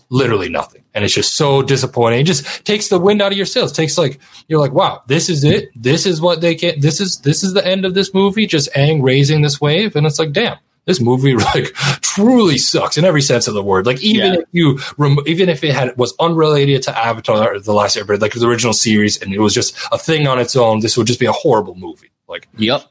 literally 0.10 0.50
nothing. 0.50 0.84
And 0.94 1.06
it's 1.06 1.14
just 1.14 1.36
so 1.36 1.62
disappointing. 1.62 2.22
It 2.22 2.24
just 2.24 2.66
takes 2.66 2.90
the 2.90 3.00
wind 3.00 3.22
out 3.22 3.32
of 3.32 3.38
your 3.38 3.46
sails. 3.46 3.72
It 3.72 3.76
takes 3.76 3.98
like, 3.98 4.20
you're 4.48 4.60
like, 4.60 4.74
wow, 4.74 5.04
this 5.08 5.30
is 5.30 5.44
it. 5.44 5.70
This 5.76 6.06
is 6.06 6.20
what 6.20 6.42
they 6.42 6.56
can 6.56 6.80
This 6.80 7.00
is, 7.00 7.20
this 7.20 7.44
is 7.44 7.54
the 7.54 7.66
end 7.66 7.86
of 7.86 7.94
this 7.94 8.14
movie. 8.14 8.48
Just 8.48 8.74
Aang 8.74 9.04
raising 9.04 9.42
this 9.42 9.62
wave. 9.62 9.96
And 9.96 10.08
it's 10.08 10.20
like, 10.20 10.32
damn 10.32 10.58
this 10.86 11.00
movie 11.00 11.36
like 11.54 11.74
truly 12.02 12.58
sucks 12.58 12.98
in 12.98 13.06
every 13.06 13.22
sense 13.22 13.48
of 13.48 13.54
the 13.54 13.64
word. 13.64 13.86
Like 13.86 14.02
even 14.02 14.34
yeah. 14.34 14.40
if 14.40 14.48
you 14.52 14.80
rem- 14.98 15.20
even 15.26 15.50
if 15.50 15.64
it 15.64 15.74
had 15.74 15.96
was 15.98 16.14
unrelated 16.20 16.84
to 16.84 16.98
Avatar 16.98 17.56
or 17.56 17.60
the 17.60 17.74
last 17.74 17.98
Airbender, 17.98 18.22
like 18.22 18.34
the 18.34 18.48
original 18.48 18.74
series, 18.74 19.22
and 19.22 19.34
it 19.34 19.40
was 19.40 19.54
just 19.54 19.76
a 19.92 19.98
thing 19.98 20.28
on 20.28 20.40
its 20.40 20.56
own, 20.56 20.80
this 20.80 20.98
would 20.98 21.08
just 21.08 21.20
be 21.20 21.26
a 21.26 21.32
horrible 21.32 21.76
movie. 21.76 22.12
Like 22.28 22.48
yep. 22.58 22.84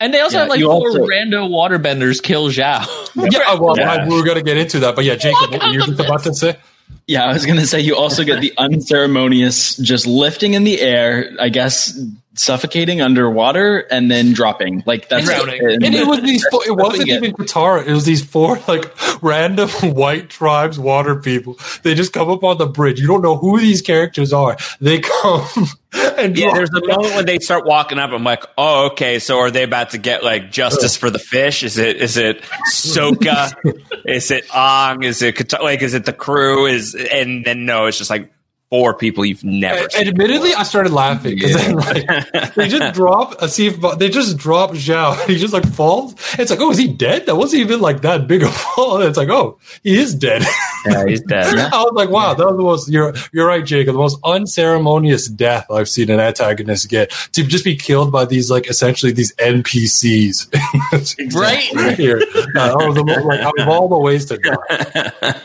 And 0.00 0.12
they 0.12 0.20
also 0.20 0.36
yeah, 0.36 0.40
have 0.40 0.48
like 0.48 0.60
four 0.60 0.88
also, 0.88 1.06
rando 1.06 1.48
waterbenders 1.48 2.20
kill 2.20 2.48
Zhao. 2.48 2.84
yeah, 3.32 3.54
well, 3.54 3.78
yeah. 3.78 4.08
we 4.08 4.16
were 4.16 4.24
gonna 4.24 4.42
get 4.42 4.56
into 4.56 4.80
that, 4.80 4.96
but 4.96 5.04
yeah, 5.04 5.14
Jacob, 5.14 5.52
what 5.52 5.62
were 5.62 5.68
you 5.68 5.84
just 5.84 6.00
about 6.00 6.24
to 6.24 6.34
say? 6.34 6.56
Yeah, 7.06 7.24
I 7.24 7.32
was 7.32 7.46
going 7.46 7.58
to 7.58 7.66
say 7.66 7.80
you 7.80 7.96
also 7.96 8.22
get 8.22 8.40
the 8.40 8.52
unceremonious 8.58 9.76
just 9.76 10.06
lifting 10.06 10.54
in 10.54 10.64
the 10.64 10.80
air, 10.80 11.32
I 11.40 11.48
guess 11.48 11.98
suffocating 12.34 13.00
underwater 13.00 13.78
and 13.78 14.10
then 14.10 14.32
dropping. 14.32 14.82
Like 14.86 15.08
that's 15.08 15.26
drowning. 15.26 15.60
And, 15.60 15.84
and 15.84 15.94
it 15.94 16.06
was 16.06 16.20
these 16.22 16.44
four, 16.50 16.66
it 16.66 16.74
wasn't 16.74 17.08
even 17.08 17.32
Katara. 17.32 17.86
It 17.86 17.92
was 17.92 18.04
these 18.04 18.24
four 18.24 18.58
like 18.68 18.92
random 19.22 19.68
white 19.82 20.30
tribes 20.30 20.78
water 20.78 21.16
people. 21.16 21.58
They 21.82 21.94
just 21.94 22.12
come 22.12 22.30
up 22.30 22.42
on 22.42 22.58
the 22.58 22.66
bridge. 22.66 23.00
You 23.00 23.06
don't 23.06 23.22
know 23.22 23.36
who 23.36 23.60
these 23.60 23.82
characters 23.82 24.32
are. 24.32 24.56
They 24.80 25.00
come 25.00 25.46
and 25.92 26.36
yeah, 26.36 26.54
there's 26.54 26.70
a 26.70 26.86
moment 26.86 27.14
when 27.14 27.26
they 27.26 27.38
start 27.38 27.66
walking 27.66 27.98
up. 27.98 28.10
I'm 28.10 28.24
like, 28.24 28.44
oh, 28.56 28.86
okay. 28.92 29.18
So 29.18 29.38
are 29.38 29.50
they 29.50 29.62
about 29.62 29.90
to 29.90 29.98
get 29.98 30.24
like 30.24 30.50
justice 30.50 30.96
for 30.96 31.10
the 31.10 31.18
fish? 31.18 31.62
Is 31.62 31.76
it 31.76 31.96
is 31.96 32.16
it 32.16 32.42
Sokka? 32.72 33.52
is 34.06 34.30
it 34.30 34.48
Aang? 34.48 35.04
Is 35.04 35.22
it 35.22 35.36
Katara? 35.36 35.62
like 35.62 35.82
is 35.82 35.94
it 35.94 36.06
the 36.06 36.12
crew? 36.12 36.66
Is 36.66 36.94
and 36.94 37.44
then 37.44 37.66
no, 37.66 37.86
it's 37.86 37.98
just 37.98 38.10
like 38.10 38.32
four 38.72 38.94
people 38.94 39.22
you've 39.22 39.44
never. 39.44 39.90
seen 39.90 40.08
Admittedly, 40.08 40.48
before. 40.48 40.60
I 40.60 40.62
started 40.62 40.92
laughing 40.94 41.34
because 41.34 41.50
yeah. 41.50 41.74
like, 41.74 42.54
they 42.54 42.68
just 42.68 42.94
drop 42.94 43.42
a 43.42 43.46
see 43.46 43.66
if 43.66 43.78
they 43.98 44.08
just 44.08 44.38
drop 44.38 44.70
Zhao. 44.70 45.26
He 45.26 45.36
just 45.36 45.52
like 45.52 45.66
falls. 45.66 46.14
It's 46.38 46.50
like, 46.50 46.58
oh, 46.58 46.70
is 46.70 46.78
he 46.78 46.88
dead? 46.88 47.26
That 47.26 47.36
wasn't 47.36 47.60
even 47.60 47.82
like 47.82 48.00
that 48.00 48.26
big 48.26 48.42
of 48.42 48.48
a 48.48 48.52
fall. 48.52 49.02
It's 49.02 49.18
like, 49.18 49.28
oh, 49.28 49.58
he 49.82 49.98
is 49.98 50.14
dead. 50.14 50.42
Yeah, 50.86 51.04
he's 51.06 51.20
dead. 51.20 51.54
I 51.72 51.82
was 51.82 51.92
like, 51.92 52.08
wow, 52.08 52.28
yeah. 52.30 52.34
that 52.34 52.46
was 52.46 52.56
the 52.56 52.62
most. 52.62 52.88
You're 52.90 53.12
you're 53.34 53.46
right, 53.46 53.62
Jacob. 53.62 53.92
The 53.92 53.98
most 53.98 54.18
unceremonious 54.24 55.28
death 55.28 55.70
I've 55.70 55.90
seen 55.90 56.10
an 56.10 56.18
antagonist 56.18 56.88
get 56.88 57.10
to 57.32 57.44
just 57.44 57.64
be 57.64 57.76
killed 57.76 58.10
by 58.10 58.24
these 58.24 58.50
like 58.50 58.70
essentially 58.70 59.12
these 59.12 59.34
NPCs. 59.36 61.34
right 61.34 61.98
here. 61.98 62.22
Uh, 62.56 62.74
was 62.78 62.94
the, 62.94 63.02
like, 63.04 63.40
out 63.40 63.52
of 63.58 63.68
all 63.68 63.88
the 63.88 63.98
ways 63.98 64.24
to 64.26 64.38
die. 64.38 65.40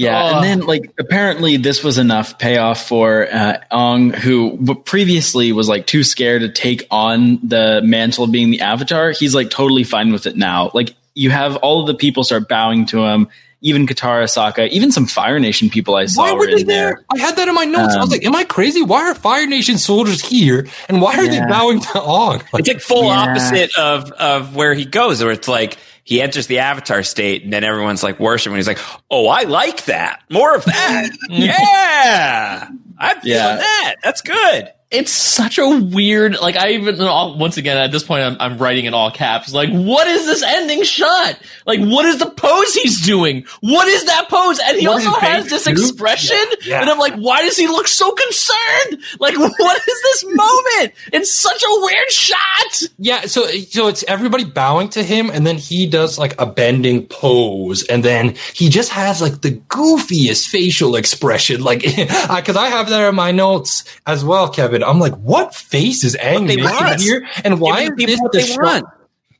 Yeah, 0.00 0.36
and 0.36 0.44
then 0.44 0.66
like 0.66 0.92
apparently 0.98 1.58
this 1.58 1.84
was 1.84 1.98
enough 1.98 2.38
payoff 2.38 2.86
for 2.86 3.28
uh, 3.30 3.58
Aang, 3.70 4.14
who 4.14 4.74
previously 4.84 5.52
was 5.52 5.68
like 5.68 5.86
too 5.86 6.04
scared 6.04 6.40
to 6.40 6.48
take 6.48 6.86
on 6.90 7.38
the 7.46 7.82
mantle 7.84 8.24
of 8.24 8.32
being 8.32 8.50
the 8.50 8.62
Avatar. 8.62 9.10
He's 9.10 9.34
like 9.34 9.50
totally 9.50 9.84
fine 9.84 10.10
with 10.10 10.26
it 10.26 10.36
now. 10.36 10.70
Like 10.72 10.94
you 11.14 11.28
have 11.30 11.56
all 11.56 11.82
of 11.82 11.86
the 11.86 11.94
people 11.94 12.24
start 12.24 12.48
bowing 12.48 12.86
to 12.86 13.04
him. 13.04 13.28
Even 13.62 13.86
Katara, 13.86 14.24
Sokka, 14.24 14.70
even 14.70 14.90
some 14.90 15.04
Fire 15.04 15.38
Nation 15.38 15.68
people 15.68 15.94
I 15.94 16.06
saw 16.06 16.22
why 16.22 16.32
were, 16.32 16.46
they 16.46 16.62
there. 16.62 16.64
there. 16.64 17.04
I 17.14 17.18
had 17.18 17.36
that 17.36 17.46
in 17.46 17.54
my 17.54 17.66
notes. 17.66 17.92
Um, 17.92 17.98
I 17.98 18.04
was 18.04 18.04
um, 18.04 18.10
like, 18.12 18.24
"Am 18.24 18.34
I 18.34 18.44
crazy? 18.44 18.80
Why 18.80 19.02
are 19.10 19.14
Fire 19.14 19.46
Nation 19.46 19.76
soldiers 19.76 20.22
here? 20.22 20.66
And 20.88 21.02
why 21.02 21.16
are 21.16 21.24
yeah. 21.24 21.44
they 21.44 21.46
bowing 21.46 21.80
to 21.80 22.00
Ong?" 22.00 22.38
Like, 22.54 22.60
it's 22.60 22.68
like 22.68 22.80
full 22.80 23.04
yeah. 23.04 23.18
opposite 23.18 23.76
of 23.76 24.10
of 24.12 24.56
where 24.56 24.72
he 24.72 24.86
goes, 24.86 25.22
where 25.22 25.32
it's 25.32 25.46
like 25.46 25.76
he 26.04 26.20
enters 26.20 26.46
the 26.46 26.58
avatar 26.60 27.02
state 27.02 27.44
and 27.44 27.52
then 27.52 27.64
everyone's 27.64 28.02
like 28.02 28.18
worshiping. 28.18 28.56
He's 28.56 28.68
like, 28.68 28.80
Oh, 29.10 29.28
I 29.28 29.42
like 29.42 29.84
that. 29.84 30.22
More 30.30 30.54
of 30.54 30.64
that. 30.64 31.10
yeah. 31.28 32.68
I'm 32.98 33.20
feeling 33.20 33.38
yeah. 33.38 33.56
that. 33.56 33.96
That's 34.02 34.22
good 34.22 34.72
it's 34.90 35.12
such 35.12 35.58
a 35.58 35.68
weird 35.68 36.40
like 36.40 36.56
i 36.56 36.70
even 36.70 36.98
once 36.98 37.56
again 37.56 37.76
at 37.76 37.92
this 37.92 38.02
point 38.02 38.24
I'm, 38.24 38.36
I'm, 38.40 38.58
writing 38.58 38.86
in 38.86 38.94
all 38.94 39.10
caps. 39.10 39.52
Like 39.54 39.70
what 39.70 40.06
is 40.08 40.26
this 40.26 40.42
ending 40.42 40.82
shot? 40.82 41.38
Like 41.64 41.80
what 41.80 42.04
is 42.04 42.18
the 42.18 42.28
pose 42.28 42.74
he's 42.74 43.00
doing? 43.06 43.46
What 43.60 43.86
is 43.86 44.04
that 44.06 44.28
pose? 44.28 44.58
And 44.58 44.78
he 44.78 44.88
what 44.88 45.06
also 45.06 45.18
has 45.20 45.48
this 45.48 45.66
expression 45.66 46.36
yeah. 46.62 46.70
Yeah. 46.70 46.80
and 46.80 46.90
i'm 46.90 46.98
like 46.98 47.14
why 47.14 47.42
does 47.42 47.56
he 47.56 47.68
look 47.68 47.86
so 47.86 48.10
concerned? 48.12 49.02
Like 49.20 49.38
what 49.38 49.76
is 49.76 50.02
this 50.02 50.24
moment? 50.26 50.94
It's 51.12 51.32
such 51.32 51.62
a 51.62 51.80
weird 51.82 52.10
shot. 52.10 52.82
Yeah 52.98 53.22
so 53.22 53.46
so 53.46 53.86
it's 53.86 54.02
everybody 54.08 54.44
bowing 54.44 54.88
to 54.90 55.04
him 55.04 55.30
and 55.30 55.46
then 55.46 55.56
he 55.56 55.86
does 55.86 56.18
like 56.18 56.38
a 56.40 56.46
bending 56.46 57.06
pose 57.06 57.84
and 57.84 58.04
then 58.04 58.34
he 58.54 58.68
just 58.68 58.90
has 58.90 59.22
like 59.22 59.40
the 59.42 59.52
goofiest 59.52 60.48
facial 60.48 60.96
expression. 60.96 61.62
Like 61.62 61.82
because 62.40 62.56
i 62.56 62.68
have 62.68 62.88
that 62.88 63.08
in 63.08 63.14
my 63.14 63.30
notes 63.30 63.84
as 64.06 64.24
well 64.24 64.48
kevin 64.48 64.79
I'm 64.84 64.98
like, 64.98 65.14
what 65.14 65.54
face 65.54 66.04
is 66.04 66.16
Aang 66.16 66.46
making 66.46 66.64
here? 66.98 67.26
And 67.44 67.60
why 67.60 67.82
is 67.82 67.90
this 67.96 68.20
the 68.32 68.40
shot? 68.40 68.84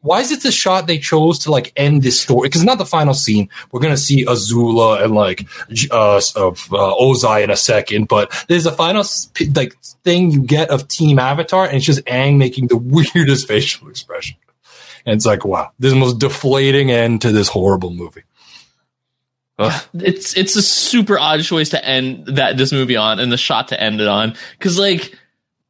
Why 0.02 0.20
is 0.20 0.32
it 0.32 0.42
the 0.42 0.50
shot 0.50 0.86
they 0.86 0.98
chose 0.98 1.40
to 1.40 1.50
like 1.50 1.72
end 1.76 2.02
this 2.02 2.18
story? 2.18 2.48
Because 2.48 2.62
it's 2.62 2.66
not 2.66 2.78
the 2.78 2.86
final 2.86 3.12
scene. 3.12 3.50
We're 3.70 3.80
gonna 3.80 3.98
see 3.98 4.24
Azula 4.24 5.04
and 5.04 5.14
like 5.14 5.46
uh, 5.90 6.20
of 6.36 6.72
uh, 6.72 6.94
Ozai 6.96 7.44
in 7.44 7.50
a 7.50 7.56
second, 7.56 8.08
but 8.08 8.32
there's 8.48 8.64
a 8.64 8.72
final 8.72 9.04
like 9.54 9.76
thing 10.04 10.30
you 10.30 10.42
get 10.42 10.70
of 10.70 10.88
Team 10.88 11.18
Avatar, 11.18 11.66
and 11.66 11.76
it's 11.76 11.84
just 11.84 12.04
Aang 12.06 12.38
making 12.38 12.68
the 12.68 12.76
weirdest 13.14 13.46
facial 13.46 13.88
expression. 13.88 14.36
And 15.04 15.16
it's 15.16 15.26
like, 15.26 15.44
wow, 15.44 15.70
this 15.78 15.88
is 15.88 15.94
the 15.94 16.00
most 16.00 16.18
deflating 16.18 16.90
end 16.90 17.22
to 17.22 17.32
this 17.32 17.48
horrible 17.48 17.90
movie. 17.90 18.22
It's 19.92 20.34
it's 20.36 20.56
a 20.56 20.62
super 20.62 21.18
odd 21.18 21.42
choice 21.42 21.68
to 21.70 21.84
end 21.84 22.24
that 22.26 22.56
this 22.56 22.72
movie 22.72 22.96
on 22.96 23.20
and 23.20 23.30
the 23.30 23.36
shot 23.36 23.68
to 23.68 23.80
end 23.80 24.00
it 24.00 24.08
on 24.08 24.34
because 24.58 24.78
like 24.78 25.14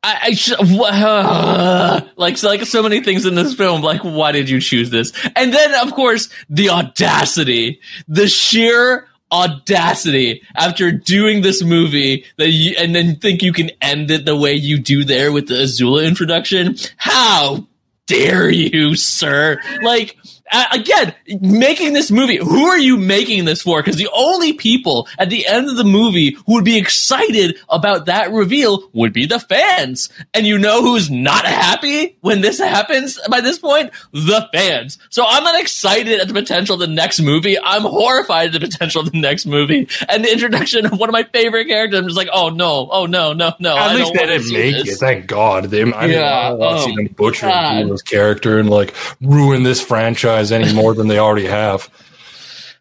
I, 0.02 0.18
I 0.22 0.34
sh- 0.34 0.52
uh, 0.52 2.00
like 2.16 2.38
so, 2.38 2.48
like 2.48 2.64
so 2.64 2.82
many 2.82 3.02
things 3.02 3.26
in 3.26 3.34
this 3.34 3.54
film. 3.54 3.82
Like, 3.82 4.02
why 4.02 4.32
did 4.32 4.48
you 4.48 4.60
choose 4.60 4.90
this? 4.90 5.12
And 5.36 5.52
then, 5.52 5.74
of 5.86 5.94
course, 5.94 6.28
the 6.48 6.70
audacity, 6.70 7.80
the 8.08 8.28
sheer 8.28 9.06
audacity 9.32 10.42
after 10.56 10.90
doing 10.90 11.42
this 11.42 11.62
movie 11.62 12.24
that 12.36 12.48
you, 12.50 12.74
and 12.78 12.94
then 12.94 13.16
think 13.16 13.42
you 13.42 13.52
can 13.52 13.70
end 13.80 14.10
it 14.10 14.24
the 14.24 14.36
way 14.36 14.54
you 14.54 14.78
do 14.78 15.04
there 15.04 15.32
with 15.32 15.48
the 15.48 15.54
Azula 15.54 16.06
introduction? 16.06 16.76
How 16.96 17.68
dare 18.06 18.50
you, 18.50 18.96
sir? 18.96 19.60
Like, 19.82 20.16
uh, 20.52 20.64
again, 20.72 21.14
making 21.40 21.92
this 21.92 22.10
movie, 22.10 22.36
who 22.36 22.66
are 22.66 22.78
you 22.78 22.96
making 22.96 23.44
this 23.44 23.62
for? 23.62 23.80
Because 23.82 23.96
the 23.96 24.08
only 24.14 24.52
people 24.52 25.08
at 25.18 25.30
the 25.30 25.46
end 25.46 25.68
of 25.68 25.76
the 25.76 25.84
movie 25.84 26.36
who 26.46 26.54
would 26.54 26.64
be 26.64 26.78
excited 26.78 27.58
about 27.68 28.06
that 28.06 28.30
reveal 28.32 28.88
would 28.92 29.12
be 29.12 29.26
the 29.26 29.38
fans. 29.40 30.08
And 30.34 30.46
you 30.46 30.58
know 30.58 30.82
who's 30.82 31.10
not 31.10 31.44
happy 31.44 32.16
when 32.20 32.40
this 32.40 32.58
happens 32.58 33.18
by 33.30 33.40
this 33.40 33.58
point? 33.58 33.90
The 34.12 34.48
fans. 34.52 34.98
So 35.10 35.24
I'm 35.26 35.44
not 35.44 35.60
excited 35.60 36.20
at 36.20 36.28
the 36.28 36.34
potential 36.34 36.74
of 36.74 36.80
the 36.80 36.86
next 36.86 37.20
movie. 37.20 37.58
I'm 37.62 37.82
horrified 37.82 38.54
at 38.54 38.60
the 38.60 38.66
potential 38.66 39.02
of 39.02 39.12
the 39.12 39.20
next 39.20 39.46
movie. 39.46 39.88
And 40.08 40.24
the 40.24 40.32
introduction 40.32 40.86
of 40.86 40.98
one 40.98 41.08
of 41.08 41.12
my 41.12 41.24
favorite 41.24 41.66
characters, 41.66 41.98
I'm 42.00 42.06
just 42.06 42.16
like, 42.16 42.28
oh 42.32 42.48
no, 42.48 42.88
oh 42.90 43.06
no, 43.06 43.32
no, 43.32 43.52
no. 43.58 43.76
At 43.76 43.90
I 43.90 43.94
least 43.94 44.12
they 44.14 44.26
didn't 44.26 44.52
make 44.52 44.74
this. 44.84 44.94
it. 44.94 44.98
Thank 44.98 45.26
God. 45.26 45.64
They, 45.64 45.82
I 45.92 46.06
Yeah, 46.06 46.52
want 46.52 46.78
to 46.78 46.82
oh, 46.82 46.86
see 46.86 46.96
them 46.96 47.06
butcher 47.16 47.46
God. 47.46 48.04
Character 48.06 48.58
and 48.58 48.70
like 48.70 48.94
ruin 49.20 49.62
this 49.62 49.80
franchise 49.80 50.39
any 50.52 50.72
more 50.72 50.94
than 50.94 51.08
they 51.08 51.18
already 51.18 51.46
have. 51.46 51.90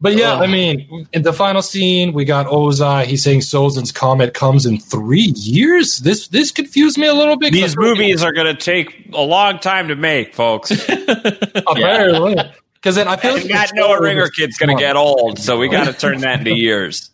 But 0.01 0.15
yeah, 0.15 0.35
Ugh. 0.35 0.43
I 0.43 0.47
mean, 0.47 1.07
in 1.11 1.23
the 1.23 1.33
final 1.33 1.61
scene, 1.61 2.13
we 2.13 2.23
got 2.23 2.45
Ozai. 2.47 3.03
He's 3.05 3.21
saying 3.21 3.41
Sozin's 3.41 3.91
comet 3.91 4.33
comes 4.33 4.65
in 4.65 4.79
three 4.79 5.33
years. 5.35 5.97
This 5.97 6.29
this 6.29 6.51
confused 6.51 6.97
me 6.97 7.07
a 7.07 7.13
little 7.13 7.35
bit. 7.37 7.51
These 7.51 7.73
I 7.73 7.75
thought- 7.75 7.81
movies 7.81 8.23
are 8.23 8.31
going 8.31 8.47
to 8.47 8.59
take 8.61 9.09
a 9.13 9.21
long 9.21 9.59
time 9.59 9.89
to 9.89 9.95
make, 9.97 10.33
folks. 10.33 10.71
apparently, 11.67 12.37
because 12.75 12.95
then 12.95 13.09
I 13.09 13.17
feel 13.17 13.33
like 13.33 13.49
and 13.49 13.71
Noah 13.73 14.01
Ringer 14.01 14.29
kid's 14.29 14.57
going 14.57 14.75
to 14.75 14.81
get 14.81 14.95
old, 14.95 15.37
so 15.37 15.57
we 15.57 15.67
got 15.67 15.85
to 15.85 15.93
turn 15.93 16.21
that 16.21 16.39
into 16.39 16.55
years. 16.55 17.11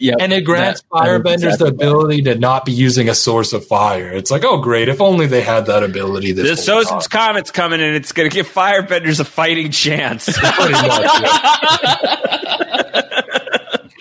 Yeah, 0.00 0.14
And 0.20 0.32
it 0.32 0.42
grants 0.42 0.82
that- 0.92 1.02
that 1.04 1.08
is 1.08 1.20
firebenders 1.20 1.34
exactly 1.54 1.70
the 1.70 1.74
ability 1.74 2.22
to 2.22 2.34
not 2.36 2.64
be 2.64 2.72
using 2.72 3.08
a 3.08 3.14
source 3.14 3.52
of 3.52 3.66
fire. 3.66 4.10
It's 4.12 4.30
like, 4.30 4.44
oh, 4.44 4.58
great! 4.60 4.88
If 4.88 5.00
only 5.00 5.26
they 5.26 5.40
had 5.42 5.66
that 5.66 5.82
ability. 5.82 6.32
This 6.32 6.66
whole 6.68 6.82
Sozin's 6.84 7.08
time. 7.08 7.34
Comet's 7.34 7.50
coming, 7.50 7.80
and 7.80 7.96
it's 7.96 8.12
going 8.12 8.30
to 8.30 8.34
give 8.34 8.48
Firebenders 8.48 9.18
a 9.20 9.24
fighting 9.24 9.70
chance. 9.72 10.28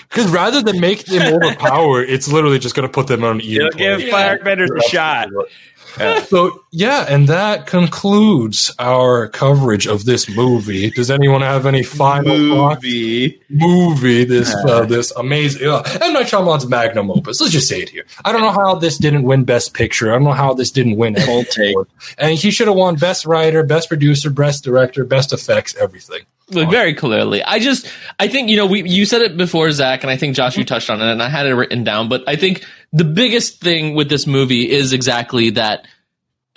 Because 0.09 0.29
rather 0.31 0.61
than 0.61 0.79
make 0.79 1.05
them 1.05 1.33
overpower, 1.35 2.01
it's 2.01 2.27
literally 2.27 2.59
just 2.59 2.75
going 2.75 2.87
to 2.87 2.91
put 2.91 3.07
them 3.07 3.23
on 3.23 3.35
an 3.37 3.41
even. 3.41 3.67
It'll 3.67 3.77
give 3.77 3.99
plane. 4.09 4.11
Firebenders 4.39 4.69
a 4.75 4.81
shot. 4.89 5.29
So 6.27 6.63
yeah, 6.77 7.05
and 7.09 7.27
that 7.27 7.65
concludes 7.67 8.73
our 8.77 9.27
coverage 9.27 9.87
of 9.87 10.05
this 10.05 10.29
movie. 10.29 10.91
Does 10.91 11.09
anyone 11.09 11.41
have 11.41 11.65
any 11.65 11.83
final 11.83 12.55
thoughts? 12.55 12.83
movie. 12.83 13.41
Movie, 13.49 14.23
this 14.25 14.53
uh, 14.53 14.85
this 14.85 15.11
amazing 15.11 15.67
uh, 15.67 15.81
M 16.01 16.13
Night 16.13 16.27
Shyamalan's 16.27 16.67
magnum 16.67 17.09
opus. 17.11 17.41
Let's 17.41 17.53
just 17.53 17.67
say 17.67 17.81
it 17.81 17.89
here. 17.89 18.05
I 18.23 18.31
don't 18.31 18.41
know 18.41 18.51
how 18.51 18.75
this 18.75 18.97
didn't 18.97 19.23
win 19.23 19.43
Best 19.43 19.73
Picture. 19.73 20.11
I 20.11 20.15
don't 20.15 20.23
know 20.23 20.31
how 20.31 20.53
this 20.53 20.71
didn't 20.71 20.97
win. 20.97 21.15
take. 21.15 21.75
And 22.17 22.37
he 22.37 22.51
should 22.51 22.67
have 22.67 22.77
won 22.77 22.95
Best 22.95 23.25
Writer, 23.25 23.63
Best 23.63 23.87
Producer, 23.87 24.29
Best 24.29 24.63
Director, 24.63 25.03
Best 25.03 25.33
Effects, 25.33 25.75
everything. 25.75 26.23
Like, 26.49 26.69
very 26.69 26.93
clearly. 26.93 27.43
I 27.43 27.59
just, 27.59 27.91
I 28.19 28.29
think, 28.29 28.49
you 28.49 28.55
know, 28.55 28.67
we, 28.67 28.87
you 28.87 29.05
said 29.05 29.21
it 29.21 29.35
before, 29.35 29.69
Zach, 29.71 30.03
and 30.03 30.09
I 30.09 30.15
think 30.15 30.35
Josh, 30.35 30.57
you 30.57 30.63
touched 30.63 30.89
on 30.89 31.01
it, 31.01 31.11
and 31.11 31.21
I 31.21 31.27
had 31.27 31.45
it 31.45 31.53
written 31.53 31.83
down, 31.83 32.07
but 32.07 32.23
I 32.25 32.37
think 32.37 32.63
the 32.93 33.03
biggest 33.03 33.59
thing 33.59 33.95
with 33.95 34.07
this 34.09 34.25
movie 34.25 34.69
is 34.69 34.93
exactly 34.93 35.49
that 35.51 35.87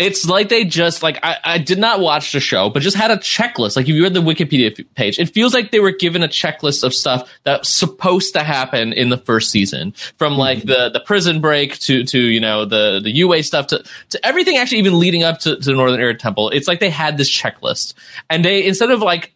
it's 0.00 0.26
like 0.26 0.48
they 0.48 0.64
just, 0.64 1.02
like, 1.02 1.18
I, 1.22 1.36
I 1.44 1.58
did 1.58 1.78
not 1.78 2.00
watch 2.00 2.32
the 2.32 2.40
show, 2.40 2.70
but 2.70 2.82
just 2.82 2.96
had 2.96 3.10
a 3.10 3.18
checklist. 3.18 3.76
Like, 3.76 3.88
if 3.88 3.94
you 3.94 4.02
read 4.02 4.14
the 4.14 4.20
Wikipedia 4.20 4.84
page, 4.94 5.18
it 5.18 5.26
feels 5.26 5.54
like 5.54 5.70
they 5.70 5.80
were 5.80 5.92
given 5.92 6.22
a 6.22 6.28
checklist 6.28 6.82
of 6.82 6.94
stuff 6.94 7.30
that's 7.44 7.68
supposed 7.68 8.32
to 8.32 8.42
happen 8.42 8.92
in 8.92 9.10
the 9.10 9.18
first 9.18 9.50
season. 9.50 9.92
From, 10.18 10.32
hmm. 10.32 10.38
like, 10.38 10.62
the, 10.62 10.90
the 10.90 11.00
prison 11.00 11.40
break 11.40 11.78
to, 11.80 12.04
to, 12.04 12.18
you 12.18 12.40
know, 12.40 12.64
the, 12.64 13.00
the 13.00 13.10
Yue 13.10 13.42
stuff 13.42 13.68
to, 13.68 13.84
to 14.08 14.26
everything 14.26 14.56
actually 14.56 14.78
even 14.78 14.98
leading 14.98 15.22
up 15.22 15.38
to, 15.40 15.56
to 15.56 15.62
the 15.62 15.74
Northern 15.74 16.00
Air 16.00 16.14
Temple. 16.14 16.50
It's 16.50 16.66
like 16.66 16.80
they 16.80 16.90
had 16.90 17.16
this 17.16 17.30
checklist. 17.30 17.94
And 18.28 18.44
they, 18.44 18.66
instead 18.66 18.90
of, 18.90 19.02
like, 19.02 19.34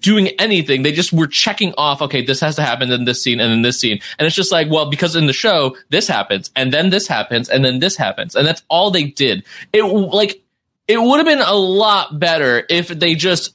doing 0.00 0.28
anything. 0.38 0.82
They 0.82 0.92
just 0.92 1.12
were 1.12 1.26
checking 1.26 1.74
off, 1.76 2.00
okay, 2.02 2.24
this 2.24 2.40
has 2.40 2.56
to 2.56 2.62
happen 2.62 2.90
in 2.90 3.04
this 3.04 3.22
scene 3.22 3.40
and 3.40 3.52
in 3.52 3.62
this 3.62 3.78
scene. 3.78 4.00
And 4.18 4.26
it's 4.26 4.36
just 4.36 4.52
like, 4.52 4.70
well, 4.70 4.88
because 4.88 5.14
in 5.14 5.26
the 5.26 5.32
show, 5.32 5.76
this 5.90 6.08
happens 6.08 6.50
and 6.56 6.72
then 6.72 6.90
this 6.90 7.06
happens 7.06 7.48
and 7.48 7.64
then 7.64 7.80
this 7.80 7.96
happens. 7.96 8.34
And 8.34 8.46
that's 8.46 8.62
all 8.68 8.90
they 8.90 9.04
did. 9.04 9.44
It 9.72 9.82
like, 9.82 10.42
it 10.88 11.00
would 11.00 11.18
have 11.18 11.26
been 11.26 11.46
a 11.46 11.54
lot 11.54 12.18
better 12.18 12.64
if 12.68 12.88
they 12.88 13.14
just 13.14 13.54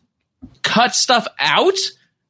cut 0.61 0.95
stuff 0.95 1.27
out. 1.39 1.77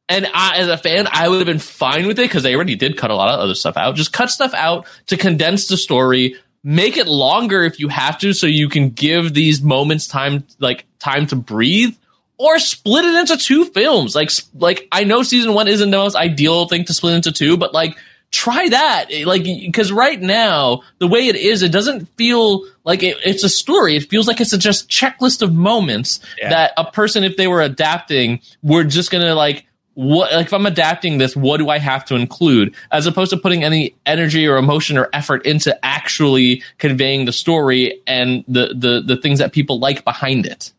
And 0.07 0.27
I, 0.33 0.57
as 0.57 0.67
a 0.69 0.77
fan, 0.77 1.07
I 1.11 1.27
would 1.29 1.37
have 1.37 1.45
been 1.45 1.59
fine 1.59 2.07
with 2.07 2.19
it 2.19 2.23
because 2.23 2.43
they 2.43 2.55
already 2.55 2.75
did 2.75 2.97
cut 2.97 3.11
a 3.11 3.15
lot 3.15 3.29
of 3.29 3.39
other 3.39 3.53
stuff 3.53 3.77
out. 3.77 3.95
Just 3.95 4.13
cut 4.13 4.31
stuff 4.31 4.53
out 4.53 4.87
to 5.07 5.17
condense 5.17 5.67
the 5.67 5.77
story, 5.77 6.35
make 6.63 6.97
it 6.97 7.07
longer 7.07 7.63
if 7.63 7.79
you 7.79 7.89
have 7.89 8.17
to, 8.19 8.33
so 8.33 8.47
you 8.47 8.69
can 8.69 8.89
give 8.89 9.33
these 9.33 9.61
moments 9.61 10.07
time, 10.07 10.45
like 10.57 10.85
time 10.99 11.27
to 11.27 11.35
breathe 11.35 11.95
or 12.39 12.57
split 12.57 13.05
it 13.05 13.13
into 13.13 13.37
two 13.37 13.65
films. 13.65 14.15
Like, 14.15 14.31
like 14.55 14.87
I 14.91 15.03
know 15.03 15.21
season 15.21 15.53
one 15.53 15.67
isn't 15.67 15.91
the 15.91 15.97
most 15.97 16.15
ideal 16.15 16.67
thing 16.67 16.85
to 16.85 16.93
split 16.93 17.13
into 17.15 17.31
two, 17.31 17.57
but 17.57 17.73
like 17.73 17.95
try 18.31 18.69
that. 18.69 19.07
Like, 19.25 19.43
because 19.43 19.91
right 19.91 20.19
now 20.19 20.81
the 20.99 21.07
way 21.07 21.27
it 21.27 21.35
is, 21.35 21.61
it 21.63 21.71
doesn't 21.71 22.05
feel 22.17 22.63
like 22.83 23.03
it, 23.03 23.17
it's 23.25 23.43
a 23.43 23.49
story. 23.49 23.95
It 23.95 24.09
feels 24.09 24.27
like 24.27 24.39
it's 24.39 24.53
a 24.53 24.57
just 24.57 24.89
checklist 24.89 25.41
of 25.41 25.53
moments 25.53 26.19
Yeah. 26.39 26.49
that 26.49 26.71
a 26.77 26.89
person, 26.89 27.23
if 27.23 27.37
they 27.37 27.47
were 27.47 27.61
adapting, 27.61 28.39
were 28.63 28.83
just 28.83 29.11
gonna 29.11 29.35
like. 29.35 29.65
What 29.95 30.31
like 30.31 30.45
if 30.45 30.53
I'm 30.53 30.65
adapting 30.65 31.17
this, 31.17 31.35
what 31.35 31.57
do 31.57 31.67
I 31.67 31.77
have 31.77 32.05
to 32.05 32.15
include 32.15 32.73
as 32.89 33.05
opposed 33.05 33.31
to 33.31 33.37
putting 33.37 33.65
any 33.65 33.95
energy 34.05 34.47
or 34.47 34.55
emotion 34.55 34.97
or 34.97 35.09
effort 35.11 35.45
into 35.45 35.77
actually 35.85 36.63
conveying 36.77 37.25
the 37.25 37.33
story 37.33 37.99
and 38.07 38.45
the 38.47 38.73
the 38.73 39.01
the 39.05 39.17
things 39.17 39.39
that 39.39 39.51
people 39.51 39.77
like 39.79 40.05
behind 40.05 40.45
it. 40.45 40.71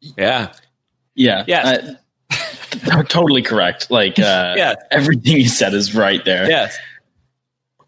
Yeah. 0.00 0.52
Yeah. 1.16 1.44
Yes. 1.48 1.96
uh, 2.30 3.02
totally 3.08 3.42
correct. 3.42 3.90
Like, 3.90 4.18
uh, 4.18 4.54
Yes. 4.56 4.76
everything 4.90 5.36
you 5.36 5.48
said 5.48 5.74
is 5.74 5.94
right 5.94 6.24
there. 6.24 6.48
Yes. 6.48 6.76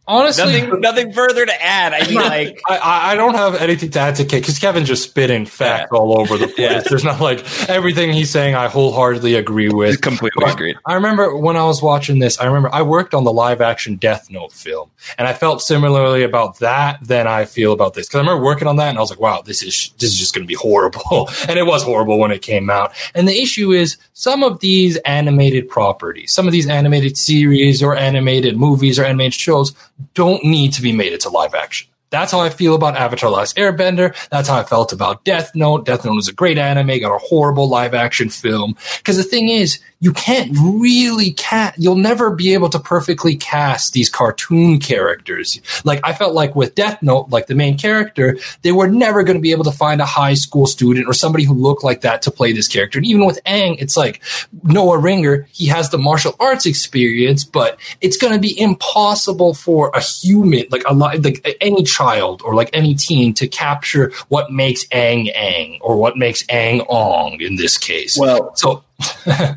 Honestly, 0.08 0.62
Nothing. 0.62 0.80
Nothing 0.80 1.12
further 1.12 1.44
to 1.44 1.62
add. 1.64 1.92
I 1.92 2.06
mean, 2.06 2.14
like. 2.16 2.60
I- 2.66 2.78
I, 2.78 3.12
I 3.12 3.14
don't 3.16 3.34
have 3.34 3.56
anything 3.56 3.90
to 3.90 3.98
add 3.98 4.16
to 4.16 4.24
Kate 4.24 4.40
because 4.40 4.58
Kevin 4.58 4.84
just 4.84 5.02
spit 5.04 5.30
in 5.30 5.44
facts 5.46 5.90
all 5.92 6.18
over 6.18 6.38
the 6.38 6.46
place. 6.46 6.58
Yeah. 6.58 6.80
There's 6.80 7.04
not 7.04 7.20
like 7.20 7.44
everything 7.68 8.12
he's 8.12 8.30
saying 8.30 8.54
I 8.54 8.68
wholeheartedly 8.68 9.34
agree 9.34 9.68
with. 9.68 10.00
Completely 10.00 10.44
But 10.44 10.54
agreed. 10.54 10.76
I 10.86 10.94
remember 10.94 11.36
when 11.36 11.56
I 11.56 11.64
was 11.64 11.82
watching 11.82 12.18
this, 12.20 12.38
I 12.40 12.46
remember 12.46 12.70
I 12.72 12.82
worked 12.82 13.14
on 13.14 13.24
the 13.24 13.32
live 13.32 13.60
action 13.60 13.96
Death 13.96 14.30
Note 14.30 14.52
film, 14.52 14.90
and 15.18 15.26
I 15.28 15.32
felt 15.34 15.60
similarly 15.62 16.22
about 16.22 16.58
that 16.60 16.98
than 17.02 17.26
I 17.26 17.44
feel 17.44 17.72
about 17.72 17.94
this. 17.94 18.06
Because 18.06 18.16
I 18.18 18.20
remember 18.20 18.44
working 18.44 18.68
on 18.68 18.76
that, 18.76 18.88
and 18.88 18.98
I 18.98 19.00
was 19.00 19.10
like, 19.10 19.20
"Wow, 19.20 19.42
this 19.42 19.62
is 19.62 19.90
this 19.98 20.10
is 20.12 20.18
just 20.18 20.34
going 20.34 20.44
to 20.44 20.48
be 20.48 20.54
horrible," 20.54 21.28
and 21.48 21.58
it 21.58 21.66
was 21.66 21.82
horrible 21.82 22.18
when 22.18 22.30
it 22.30 22.40
came 22.42 22.70
out. 22.70 22.92
And 23.14 23.26
the 23.28 23.36
issue 23.38 23.72
is 23.72 23.96
some 24.14 24.42
of 24.42 24.60
these 24.60 24.96
animated 24.98 25.68
properties, 25.68 26.32
some 26.32 26.46
of 26.46 26.52
these 26.52 26.68
animated 26.68 27.16
series 27.18 27.82
or 27.82 27.96
animated 27.96 28.56
movies 28.56 28.98
or 28.98 29.04
animated 29.04 29.34
shows 29.34 29.74
don't 30.14 30.44
need 30.44 30.72
to 30.74 30.82
be 30.82 30.92
made 30.92 31.12
into 31.12 31.28
live 31.28 31.54
action. 31.54 31.88
That's 32.10 32.32
how 32.32 32.40
I 32.40 32.48
feel 32.48 32.74
about 32.74 32.96
Avatar: 32.96 33.30
Last 33.30 33.56
Airbender. 33.56 34.14
That's 34.30 34.48
how 34.48 34.58
I 34.58 34.64
felt 34.64 34.92
about 34.92 35.24
Death 35.24 35.54
Note. 35.54 35.84
Death 35.84 36.04
Note 36.04 36.14
was 36.14 36.28
a 36.28 36.32
great 36.32 36.56
anime, 36.56 37.00
got 37.00 37.14
a 37.14 37.18
horrible 37.18 37.68
live 37.68 37.94
action 37.94 38.30
film. 38.30 38.76
Because 38.98 39.18
the 39.18 39.22
thing 39.22 39.50
is, 39.50 39.78
you 40.00 40.12
can't 40.12 40.56
really 40.56 41.32
cast. 41.32 41.78
You'll 41.78 41.96
never 41.96 42.30
be 42.30 42.54
able 42.54 42.68
to 42.68 42.78
perfectly 42.78 43.34
cast 43.34 43.92
these 43.92 44.08
cartoon 44.08 44.78
characters. 44.78 45.60
Like 45.84 46.00
I 46.04 46.12
felt 46.12 46.34
like 46.34 46.54
with 46.54 46.74
Death 46.74 47.02
Note, 47.02 47.30
like 47.30 47.48
the 47.48 47.56
main 47.56 47.76
character, 47.76 48.38
they 48.62 48.70
were 48.70 48.88
never 48.88 49.24
going 49.24 49.36
to 49.36 49.42
be 49.42 49.50
able 49.50 49.64
to 49.64 49.72
find 49.72 50.00
a 50.00 50.06
high 50.06 50.34
school 50.34 50.66
student 50.66 51.08
or 51.08 51.12
somebody 51.12 51.44
who 51.44 51.54
looked 51.54 51.82
like 51.82 52.02
that 52.02 52.22
to 52.22 52.30
play 52.30 52.52
this 52.52 52.68
character. 52.68 52.98
And 52.98 53.06
even 53.06 53.26
with 53.26 53.40
Aang, 53.44 53.76
it's 53.80 53.96
like 53.96 54.22
Noah 54.62 54.98
Ringer. 54.98 55.48
He 55.50 55.66
has 55.66 55.90
the 55.90 55.98
martial 55.98 56.36
arts 56.38 56.64
experience, 56.64 57.44
but 57.44 57.78
it's 58.00 58.16
going 58.16 58.32
to 58.32 58.38
be 58.38 58.58
impossible 58.60 59.54
for 59.54 59.90
a 59.94 60.00
human, 60.00 60.66
like 60.70 60.84
a 60.86 60.94
lot, 60.94 61.22
like 61.24 61.56
any 61.60 61.82
child 61.82 62.42
or 62.44 62.54
like 62.54 62.70
any 62.72 62.94
teen, 62.94 63.34
to 63.34 63.48
capture 63.48 64.12
what 64.28 64.52
makes 64.52 64.86
Aang 64.88 65.34
Aang 65.34 65.78
or 65.80 65.96
what 65.96 66.16
makes 66.16 66.44
Aang 66.44 66.86
Ong 66.88 67.40
in 67.40 67.56
this 67.56 67.76
case. 67.78 68.16
Well, 68.16 68.54
so 68.54 68.84
yeah. 69.26 69.54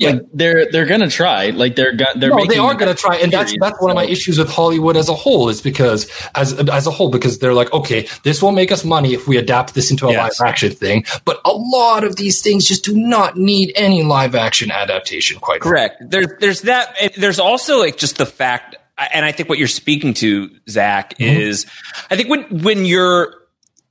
like 0.00 0.22
they're 0.34 0.70
they're 0.70 0.84
gonna 0.84 1.08
try. 1.08 1.50
Like 1.50 1.74
they're 1.74 1.94
go- 1.96 2.12
they're 2.16 2.30
no, 2.30 2.44
they 2.46 2.58
are 2.58 2.74
going 2.74 2.94
to 2.94 3.00
try, 3.00 3.16
and 3.16 3.32
that's 3.32 3.54
that's 3.58 3.80
one 3.80 3.90
of 3.90 3.94
my 3.94 4.04
issues 4.04 4.38
with 4.38 4.50
Hollywood 4.50 4.96
as 4.96 5.08
a 5.08 5.14
whole. 5.14 5.48
Is 5.48 5.62
because 5.62 6.10
as 6.34 6.52
as 6.68 6.86
a 6.86 6.90
whole, 6.90 7.08
because 7.08 7.38
they're 7.38 7.54
like, 7.54 7.72
okay, 7.72 8.06
this 8.24 8.42
will 8.42 8.52
make 8.52 8.70
us 8.70 8.84
money 8.84 9.14
if 9.14 9.26
we 9.26 9.38
adapt 9.38 9.74
this 9.74 9.90
into 9.90 10.06
a 10.06 10.12
Yes. 10.12 10.38
live 10.38 10.48
action 10.48 10.72
thing, 10.72 11.04
but 11.24 11.40
a 11.46 11.52
lot 11.52 12.04
of 12.04 12.16
these 12.16 12.42
things 12.42 12.68
just 12.68 12.84
do 12.84 12.94
not 12.94 13.38
need 13.38 13.72
any 13.74 14.02
live 14.02 14.34
action 14.34 14.70
adaptation. 14.70 15.38
Quite 15.40 15.62
Correct. 15.62 16.02
There's 16.10 16.28
there's 16.40 16.60
that. 16.62 16.94
and 17.00 17.10
There's 17.16 17.38
also 17.38 17.78
like 17.78 17.96
just 17.96 18.18
the 18.18 18.26
fact, 18.26 18.76
and 18.98 19.24
I 19.24 19.32
think 19.32 19.48
what 19.48 19.58
you're 19.58 19.66
speaking 19.66 20.12
to, 20.14 20.50
Zach, 20.68 21.16
mm-hmm. 21.16 21.40
is 21.40 21.64
I 22.10 22.16
think 22.16 22.28
when 22.28 22.62
when 22.62 22.84
you're, 22.84 23.34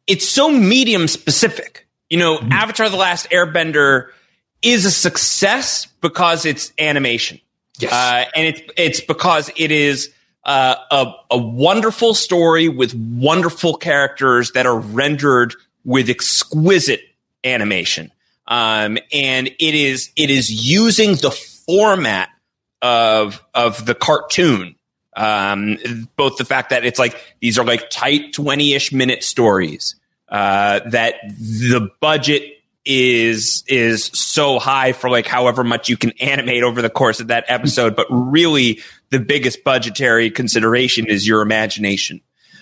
it's 0.05 0.27
so 0.27 0.51
medium 0.51 1.07
specific. 1.07 1.87
You 2.11 2.19
know, 2.19 2.37
mm-hmm. 2.37 2.51
Avatar: 2.51 2.89
The 2.89 2.97
Last 2.97 3.31
Airbender 3.31 4.09
is 4.63 4.85
a 4.85 4.91
success 4.91 5.85
because 6.01 6.45
it's 6.45 6.71
animation. 6.79 7.39
Yes. 7.79 7.91
Uh, 7.91 8.29
and 8.35 8.47
it's 8.47 8.61
it's 8.77 9.01
because 9.01 9.51
it 9.57 9.71
is 9.71 10.13
uh, 10.43 10.75
a 10.91 11.13
a 11.31 11.37
wonderful 11.37 12.13
story 12.13 12.69
with 12.69 12.93
wonderful 12.95 13.75
characters 13.75 14.51
that 14.51 14.65
are 14.65 14.77
rendered 14.77 15.55
with 15.83 16.09
exquisite 16.09 17.01
animation. 17.43 18.11
Um, 18.47 18.97
and 19.11 19.47
it 19.47 19.75
is 19.75 20.11
it 20.15 20.29
is 20.29 20.51
using 20.51 21.15
the 21.15 21.31
format 21.31 22.29
of 22.81 23.43
of 23.53 23.85
the 23.85 23.95
cartoon. 23.95 24.75
Um, 25.15 25.77
both 26.15 26.37
the 26.37 26.45
fact 26.45 26.71
that 26.71 26.85
it's 26.85 26.97
like 26.97 27.15
these 27.39 27.59
are 27.59 27.65
like 27.65 27.89
tight 27.89 28.33
twenty 28.33 28.73
ish 28.73 28.91
minute 28.91 29.23
stories. 29.23 29.95
Uh, 30.29 30.79
that 30.89 31.15
the 31.27 31.91
budget 31.99 32.52
is 32.85 33.63
is 33.67 34.05
so 34.05 34.59
high 34.59 34.91
for 34.91 35.09
like 35.09 35.25
however 35.25 35.63
much 35.63 35.89
you 35.89 35.97
can 35.97 36.11
animate 36.19 36.63
over 36.63 36.81
the 36.81 36.89
course 36.89 37.19
of 37.19 37.27
that 37.27 37.45
episode, 37.47 37.95
but 37.95 38.07
really 38.09 38.81
the 39.09 39.19
biggest 39.19 39.63
budgetary 39.63 40.29
consideration 40.29 41.07
is 41.07 41.27
your 41.27 41.41
imagination. 41.41 42.21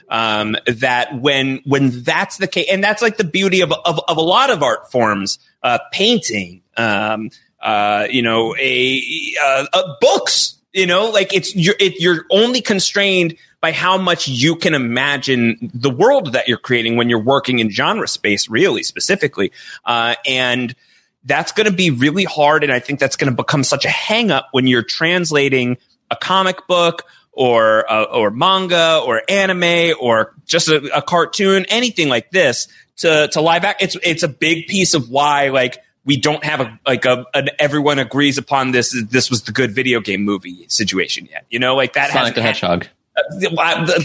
Um, 0.09 0.57
that 0.67 1.19
when 1.19 1.61
when 1.65 2.03
that's 2.03 2.37
the 2.37 2.47
case, 2.47 2.67
and 2.69 2.83
that's 2.83 3.01
like 3.01 3.17
the 3.17 3.23
beauty 3.23 3.61
of 3.61 3.71
of, 3.71 3.99
of 4.07 4.17
a 4.17 4.21
lot 4.21 4.49
of 4.49 4.61
art 4.61 4.91
forms, 4.91 5.39
uh, 5.63 5.79
painting, 5.91 6.61
um, 6.77 7.29
uh, 7.61 8.07
you 8.09 8.21
know, 8.21 8.55
a, 8.57 9.01
uh, 9.41 9.65
uh, 9.71 9.95
books, 10.01 10.59
you 10.73 10.85
know, 10.85 11.09
like 11.09 11.33
it's 11.33 11.55
you're 11.55 11.75
it, 11.79 11.99
you're 11.99 12.25
only 12.29 12.61
constrained 12.61 13.37
by 13.61 13.71
how 13.71 13.97
much 13.97 14.27
you 14.27 14.55
can 14.55 14.73
imagine 14.73 15.71
the 15.73 15.89
world 15.89 16.33
that 16.33 16.47
you're 16.47 16.57
creating 16.57 16.97
when 16.97 17.09
you're 17.09 17.21
working 17.21 17.59
in 17.59 17.69
genre 17.69 18.07
space, 18.07 18.49
really 18.49 18.83
specifically, 18.83 19.51
uh, 19.85 20.15
and 20.25 20.75
that's 21.23 21.51
going 21.51 21.69
to 21.69 21.75
be 21.75 21.91
really 21.91 22.23
hard, 22.23 22.63
and 22.63 22.73
I 22.73 22.79
think 22.79 22.99
that's 22.99 23.15
going 23.15 23.31
to 23.31 23.35
become 23.35 23.63
such 23.63 23.85
a 23.85 23.89
hangup 23.89 24.45
when 24.51 24.67
you're 24.67 24.83
translating 24.83 25.77
a 26.09 26.15
comic 26.15 26.67
book 26.67 27.05
or 27.31 27.89
uh, 27.91 28.03
or 28.03 28.31
manga 28.31 29.01
or 29.05 29.21
anime 29.29 29.95
or 29.99 30.33
just 30.45 30.67
a, 30.67 30.97
a, 30.97 31.01
cartoon, 31.01 31.65
anything 31.69 32.09
like 32.09 32.31
this 32.31 32.67
to 32.97 33.27
to 33.29 33.41
live 33.41 33.63
act. 33.63 33.81
It's 33.81 33.95
it's 34.03 34.23
a 34.23 34.27
big 34.27 34.67
piece 34.67 34.93
of 34.93 35.09
why 35.09 35.49
like 35.49 35.77
we 36.03 36.17
don't 36.17 36.43
have 36.43 36.61
a 36.61 36.79
like 36.85 37.05
a 37.05 37.25
an 37.33 37.49
everyone 37.59 37.99
agrees 37.99 38.37
upon 38.37 38.71
this. 38.71 38.95
This 39.09 39.29
was 39.29 39.43
the 39.43 39.51
good 39.51 39.71
video 39.71 39.99
game 39.99 40.23
movie 40.23 40.65
situation 40.67 41.27
yet. 41.31 41.45
You 41.49 41.59
know, 41.59 41.75
like 41.75 41.93
that. 41.93 42.11
Sonic 42.11 42.35
the 42.35 42.41
Hedgehog. 42.41 42.87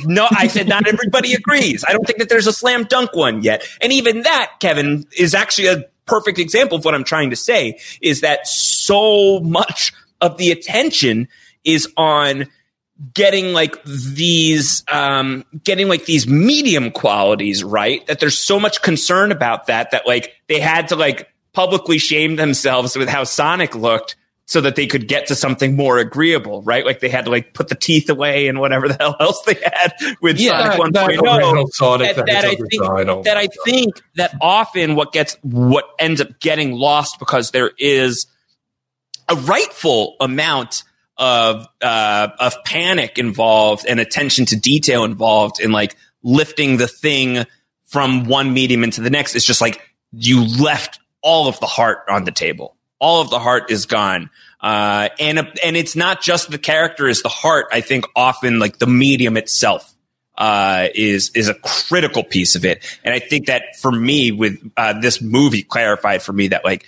No, 0.05 0.27
I 0.31 0.49
said 0.49 0.69
not 0.69 0.87
everybody 0.87 1.35
agrees. 1.35 1.85
I 1.87 1.93
don't 1.93 2.05
think 2.07 2.19
that 2.19 2.29
there's 2.29 2.47
a 2.47 2.53
slam 2.53 2.85
dunk 2.85 3.15
one 3.15 3.43
yet. 3.43 3.67
And 3.81 3.93
even 3.93 4.23
that, 4.23 4.55
Kevin, 4.61 5.05
is 5.17 5.35
actually 5.35 5.69
a 5.69 5.85
perfect 6.07 6.39
example 6.39 6.79
of 6.79 6.85
what 6.85 6.95
I'm 6.95 7.05
trying 7.05 7.31
to 7.31 7.37
say 7.37 7.79
is 8.01 8.21
that 8.21 8.47
so 8.47 9.41
much 9.41 9.93
of 10.21 10.39
the 10.39 10.51
attention 10.51 11.29
is 11.65 11.89
on 11.97 12.47
getting 13.13 13.53
like 13.53 13.77
these 13.85 14.83
um 14.91 15.45
getting 15.63 15.87
like 15.87 16.07
these 16.07 16.27
medium 16.27 16.91
qualities 16.91 17.63
right 17.63 18.07
that 18.07 18.21
there's 18.21 18.39
so 18.39 18.59
much 18.59 18.81
concern 18.81 19.31
about 19.33 19.67
that 19.67 19.91
that 19.91 20.07
like 20.07 20.33
they 20.47 20.59
had 20.59 20.89
to 20.89 20.97
like 20.97 21.29
publicly 21.53 21.99
shame 21.99 22.37
themselves 22.37 22.97
with 22.97 23.09
how 23.09 23.23
sonic 23.23 23.75
looked 23.75 24.17
so 24.47 24.61
that 24.61 24.77
they 24.77 24.87
could 24.87 25.09
get 25.09 25.27
to 25.27 25.35
something 25.35 25.75
more 25.75 25.99
agreeable, 25.99 26.63
right? 26.63 26.87
Like 26.87 27.01
they 27.01 27.09
had 27.09 27.25
to 27.25 27.33
like 27.33 27.53
put 27.53 27.67
the 27.69 27.75
teeth 27.75 28.09
away 28.09 28.47
and 28.47 28.61
whatever 28.61 28.89
the 28.89 28.95
hell 29.01 29.17
else 29.19 29.43
they 29.43 29.55
had 29.55 29.93
with 30.23 30.39
yeah, 30.39 30.77
Sonic 30.77 30.93
that, 30.95 31.11
1.0. 31.11 31.69
Sonic, 31.71 32.17
that, 32.17 32.27
that 32.27 32.45
I 32.45 32.55
think 32.55 32.83
oh 32.83 33.23
that 33.25 33.37
I 33.37 33.49
think 33.65 34.01
that 34.15 34.35
often 34.41 34.95
what 34.95 35.13
gets 35.13 35.37
what 35.43 35.85
ends 35.99 36.21
up 36.21 36.39
getting 36.39 36.73
lost 36.73 37.19
because 37.19 37.51
there 37.51 37.73
is 37.77 38.27
a 39.29 39.35
rightful 39.35 40.15
amount 40.21 40.85
of 41.19 41.67
uh, 41.83 42.29
of 42.39 42.55
panic 42.65 43.19
involved 43.19 43.85
and 43.89 43.99
attention 43.99 44.47
to 44.47 44.57
detail 44.57 45.03
involved 45.03 45.61
in 45.61 45.73
like 45.73 45.97
lifting 46.23 46.77
the 46.77 46.87
thing 46.87 47.45
from 47.87 48.25
one 48.25 48.55
medium 48.55 48.85
into 48.85 49.01
the 49.01 49.11
next. 49.11 49.35
It's 49.35 49.45
just 49.45 49.61
like 49.61 49.81
you 50.13 50.45
left 50.45 51.01
all 51.21 51.49
of 51.49 51.59
the 51.59 51.67
heart 51.67 52.05
on 52.09 52.23
the 52.23 52.31
table 52.31 52.76
all 52.99 53.21
of 53.21 53.31
the 53.31 53.39
heart 53.39 53.71
is 53.71 53.87
gone. 53.87 54.31
Uh, 54.61 55.09
and, 55.19 55.39
and 55.63 55.77
it's 55.77 55.97
not 55.97 56.23
just 56.23 56.51
the 56.51 56.59
character 56.59 57.07
is 57.09 57.23
the 57.23 57.29
heart. 57.29 57.67
I 57.73 57.81
think 57.81 58.05
often 58.17 58.59
like 58.59 58.79
the 58.79 58.87
medium 58.87 59.37
itself, 59.37 59.93
uh, 60.39 60.89
is, 60.95 61.31
is 61.35 61.49
a 61.49 61.55
critical 61.55 62.23
piece 62.23 62.57
of 62.57 62.65
it. 62.65 62.85
And 63.05 63.15
I 63.15 63.19
think 63.19 63.47
that 63.47 63.77
for 63.81 63.91
me 63.91 64.33
with, 64.33 64.59
uh, 64.77 64.99
this 65.01 65.23
movie 65.23 65.63
clarified 65.63 66.23
for 66.23 66.33
me 66.33 66.49
that 66.49 66.65
like 66.65 66.87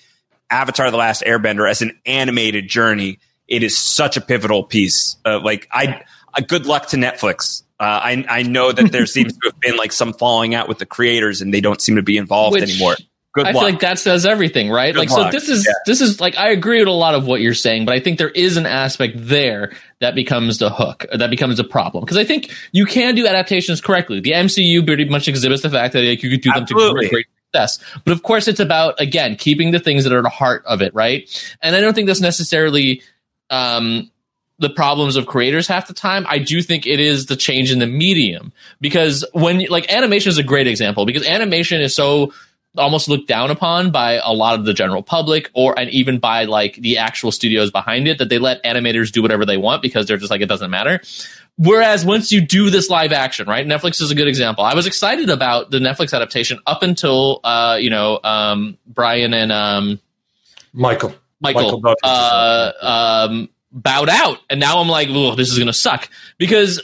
Avatar, 0.51 0.91
the 0.91 0.97
last 0.97 1.23
airbender 1.23 1.69
as 1.69 1.83
an 1.83 1.99
animated 2.05 2.69
journey, 2.69 3.19
it 3.47 3.63
is 3.63 3.77
such 3.77 4.17
a 4.17 4.21
pivotal 4.21 4.65
piece. 4.65 5.17
Uh, 5.25 5.41
like 5.41 5.69
I, 5.73 6.03
uh, 6.35 6.43
good 6.47 6.67
luck 6.67 6.89
to 6.89 6.97
Netflix. 6.97 7.63
Uh, 7.81 7.85
I, 7.85 8.25
I 8.29 8.43
know 8.43 8.73
that 8.73 8.93
there 8.93 9.07
seems 9.07 9.33
to 9.35 9.51
have 9.51 9.61
been 9.61 9.77
like 9.77 9.93
some 9.93 10.13
falling 10.13 10.55
out 10.55 10.69
with 10.69 10.79
the 10.79 10.87
creators 10.87 11.41
and 11.41 11.53
they 11.53 11.61
don't 11.61 11.81
seem 11.81 11.97
to 11.97 12.03
be 12.03 12.17
involved 12.17 12.55
Which, 12.55 12.63
anymore. 12.65 12.97
Good 13.39 13.47
I 13.47 13.53
luck. 13.53 13.63
feel 13.63 13.71
like 13.71 13.81
that 13.81 13.99
says 13.99 14.27
everything, 14.27 14.71
right? 14.71 14.93
Good 14.93 14.99
like, 14.99 15.11
luck. 15.11 15.33
so 15.33 15.39
this 15.39 15.49
is 15.49 15.65
Yeah. 15.67 15.73
this 15.87 16.01
is 16.01 16.21
like 16.21 16.37
I 16.37 16.51
agree 16.51 16.81
with 16.81 16.89
a 16.89 16.93
lot 16.93 17.15
of 17.15 17.27
what 17.27 17.41
you're 17.41 17.55
saying, 17.55 17.85
but 17.85 17.95
I 17.95 18.01
think 18.01 18.19
there 18.19 18.31
is 18.31 18.57
an 18.57 18.67
aspect 18.67 19.15
there 19.17 19.73
that 20.01 20.15
becomes 20.15 20.59
the 20.59 20.71
hook, 20.71 21.07
that 21.13 21.31
becomes 21.31 21.59
a 21.59 21.65
problem. 21.65 22.05
Because 22.05 22.17
I 22.17 22.25
think 22.25 22.51
you 22.73 22.85
can 22.85 23.15
do 23.15 23.27
adaptations 23.27 23.81
correctly. 23.81 24.21
The 24.21 24.33
MCU 24.33 24.85
pretty 24.85 25.05
much 25.05 25.29
exhibits 25.29 25.63
the 25.63 25.71
fact 25.71 25.93
that 25.95 26.03
like, 26.05 26.23
you 26.23 26.31
could 26.31 26.41
do 26.41 26.51
them 26.51 26.63
Absolutely. 26.63 27.07
to 27.07 27.11
great, 27.11 27.11
great 27.11 27.27
success. 27.47 28.01
But 28.05 28.13
of 28.13 28.23
course, 28.23 28.49
it's 28.49 28.61
about 28.61 29.01
again 29.01 29.37
keeping 29.37 29.71
the 29.71 29.81
things 29.81 30.05
that 30.05 30.13
are 30.13 30.19
at 30.19 30.25
the 30.25 30.29
heart 30.29 30.65
of 30.67 30.83
it, 30.83 30.95
right? 30.95 31.29
And 31.63 31.75
I 31.77 31.81
don't 31.81 31.95
think 31.95 32.07
that's 32.07 32.21
necessarily. 32.21 33.03
Um, 33.51 34.11
the 34.59 34.69
problems 34.69 35.17
of 35.17 35.27
creators 35.27 35.69
half 35.69 35.87
the 35.87 35.95
time. 35.95 36.27
I 36.29 36.39
do 36.39 36.61
think 36.63 36.87
it 36.87 36.99
is 36.99 37.27
the 37.27 37.37
change 37.37 37.71
in 37.71 37.79
the 37.79 37.87
medium 37.87 38.53
because 38.81 39.25
when 39.33 39.65
like 39.69 39.93
animation 39.93 40.31
is 40.31 40.39
a 40.39 40.43
great 40.43 40.67
example 40.67 41.07
because 41.07 41.25
animation 41.25 41.81
is 41.81 41.95
so 41.95 42.33
almost 42.79 43.09
looked 43.09 43.29
down 43.29 43.51
upon 43.51 43.91
by 43.91 44.21
a 44.25 44.33
lot 44.33 44.59
of 44.59 44.65
the 44.65 44.73
general 44.73 45.03
public 45.03 45.51
or 45.55 45.79
and 45.79 45.91
even 45.91 46.19
by 46.19 46.45
like 46.45 46.77
the 46.77 46.99
actual 46.99 47.33
studios 47.33 47.71
behind 47.71 48.09
it 48.09 48.19
that 48.19 48.29
they 48.29 48.39
let 48.39 48.63
animators 48.65 49.13
do 49.13 49.23
whatever 49.23 49.45
they 49.45 49.57
want 49.57 49.83
because 49.83 50.07
they're 50.07 50.17
just 50.17 50.31
like 50.31 50.41
it 50.41 50.47
doesn't 50.49 50.71
matter. 50.71 51.01
Whereas 51.57 52.05
once 52.05 52.31
you 52.31 52.41
do 52.41 52.71
this 52.71 52.89
live 52.89 53.13
action, 53.13 53.49
right? 53.49 53.67
Netflix 53.67 54.01
is 54.01 54.13
a 54.13 54.15
good 54.15 54.29
example. 54.29 54.65
I 54.65 54.75
was 54.75 54.87
excited 54.87 55.29
about 55.29 55.73
the 55.73 55.79
Netflix 55.79 56.15
adaptation 56.15 56.61
up 56.67 56.85
until 56.85 57.41
uh, 57.43 57.79
you 57.81 57.91
know, 57.91 58.21
um, 58.23 58.79
Brian 58.87 59.35
and 59.35 59.51
um, 59.51 60.01
Michael. 60.73 61.15
Michael, 61.41 61.81
Michael 61.81 61.97
uh, 62.03 62.73
um, 63.29 63.49
bowed 63.71 64.09
out, 64.09 64.39
and 64.51 64.59
now 64.59 64.81
I'm 64.81 64.89
like, 64.89 65.09
"Ugh, 65.09 65.37
this 65.37 65.51
is 65.53 65.59
gonna 65.59 65.73
suck 65.73 66.09
because 66.37 66.81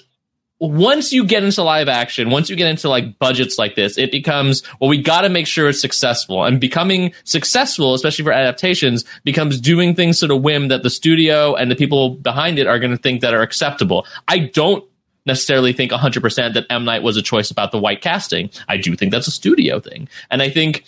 once 0.60 1.12
you 1.12 1.24
get 1.24 1.42
into 1.42 1.62
live 1.62 1.88
action, 1.88 2.30
once 2.30 2.48
you 2.48 2.56
get 2.56 2.68
into 2.68 2.88
like 2.88 3.18
budgets 3.18 3.58
like 3.58 3.74
this, 3.74 3.98
it 3.98 4.12
becomes 4.12 4.62
well, 4.80 4.88
we 4.88 5.00
got 5.00 5.22
to 5.22 5.28
make 5.28 5.46
sure 5.46 5.68
it's 5.68 5.80
successful, 5.80 6.44
and 6.44 6.60
becoming 6.60 7.12
successful, 7.24 7.94
especially 7.94 8.24
for 8.24 8.32
adaptations, 8.32 9.04
becomes 9.24 9.60
doing 9.60 9.94
things 9.94 10.20
to 10.20 10.26
the 10.26 10.36
whim 10.36 10.68
that 10.68 10.82
the 10.82 10.90
studio 10.90 11.54
and 11.54 11.70
the 11.70 11.76
people 11.76 12.10
behind 12.10 12.58
it 12.58 12.66
are 12.66 12.78
going 12.78 12.92
to 12.92 12.96
think 12.96 13.20
that 13.20 13.34
are 13.34 13.42
acceptable. 13.42 14.06
I 14.28 14.38
don't 14.38 14.84
necessarily 15.26 15.72
think 15.72 15.90
100% 15.90 16.54
that 16.54 16.66
M 16.70 16.84
Night 16.84 17.02
was 17.02 17.16
a 17.16 17.22
choice 17.22 17.50
about 17.50 17.72
the 17.72 17.78
white 17.78 18.00
casting. 18.00 18.50
I 18.68 18.76
do 18.76 18.94
think 18.94 19.10
that's 19.10 19.26
a 19.26 19.32
studio 19.32 19.80
thing, 19.80 20.08
and 20.30 20.40
I 20.40 20.50
think 20.50 20.84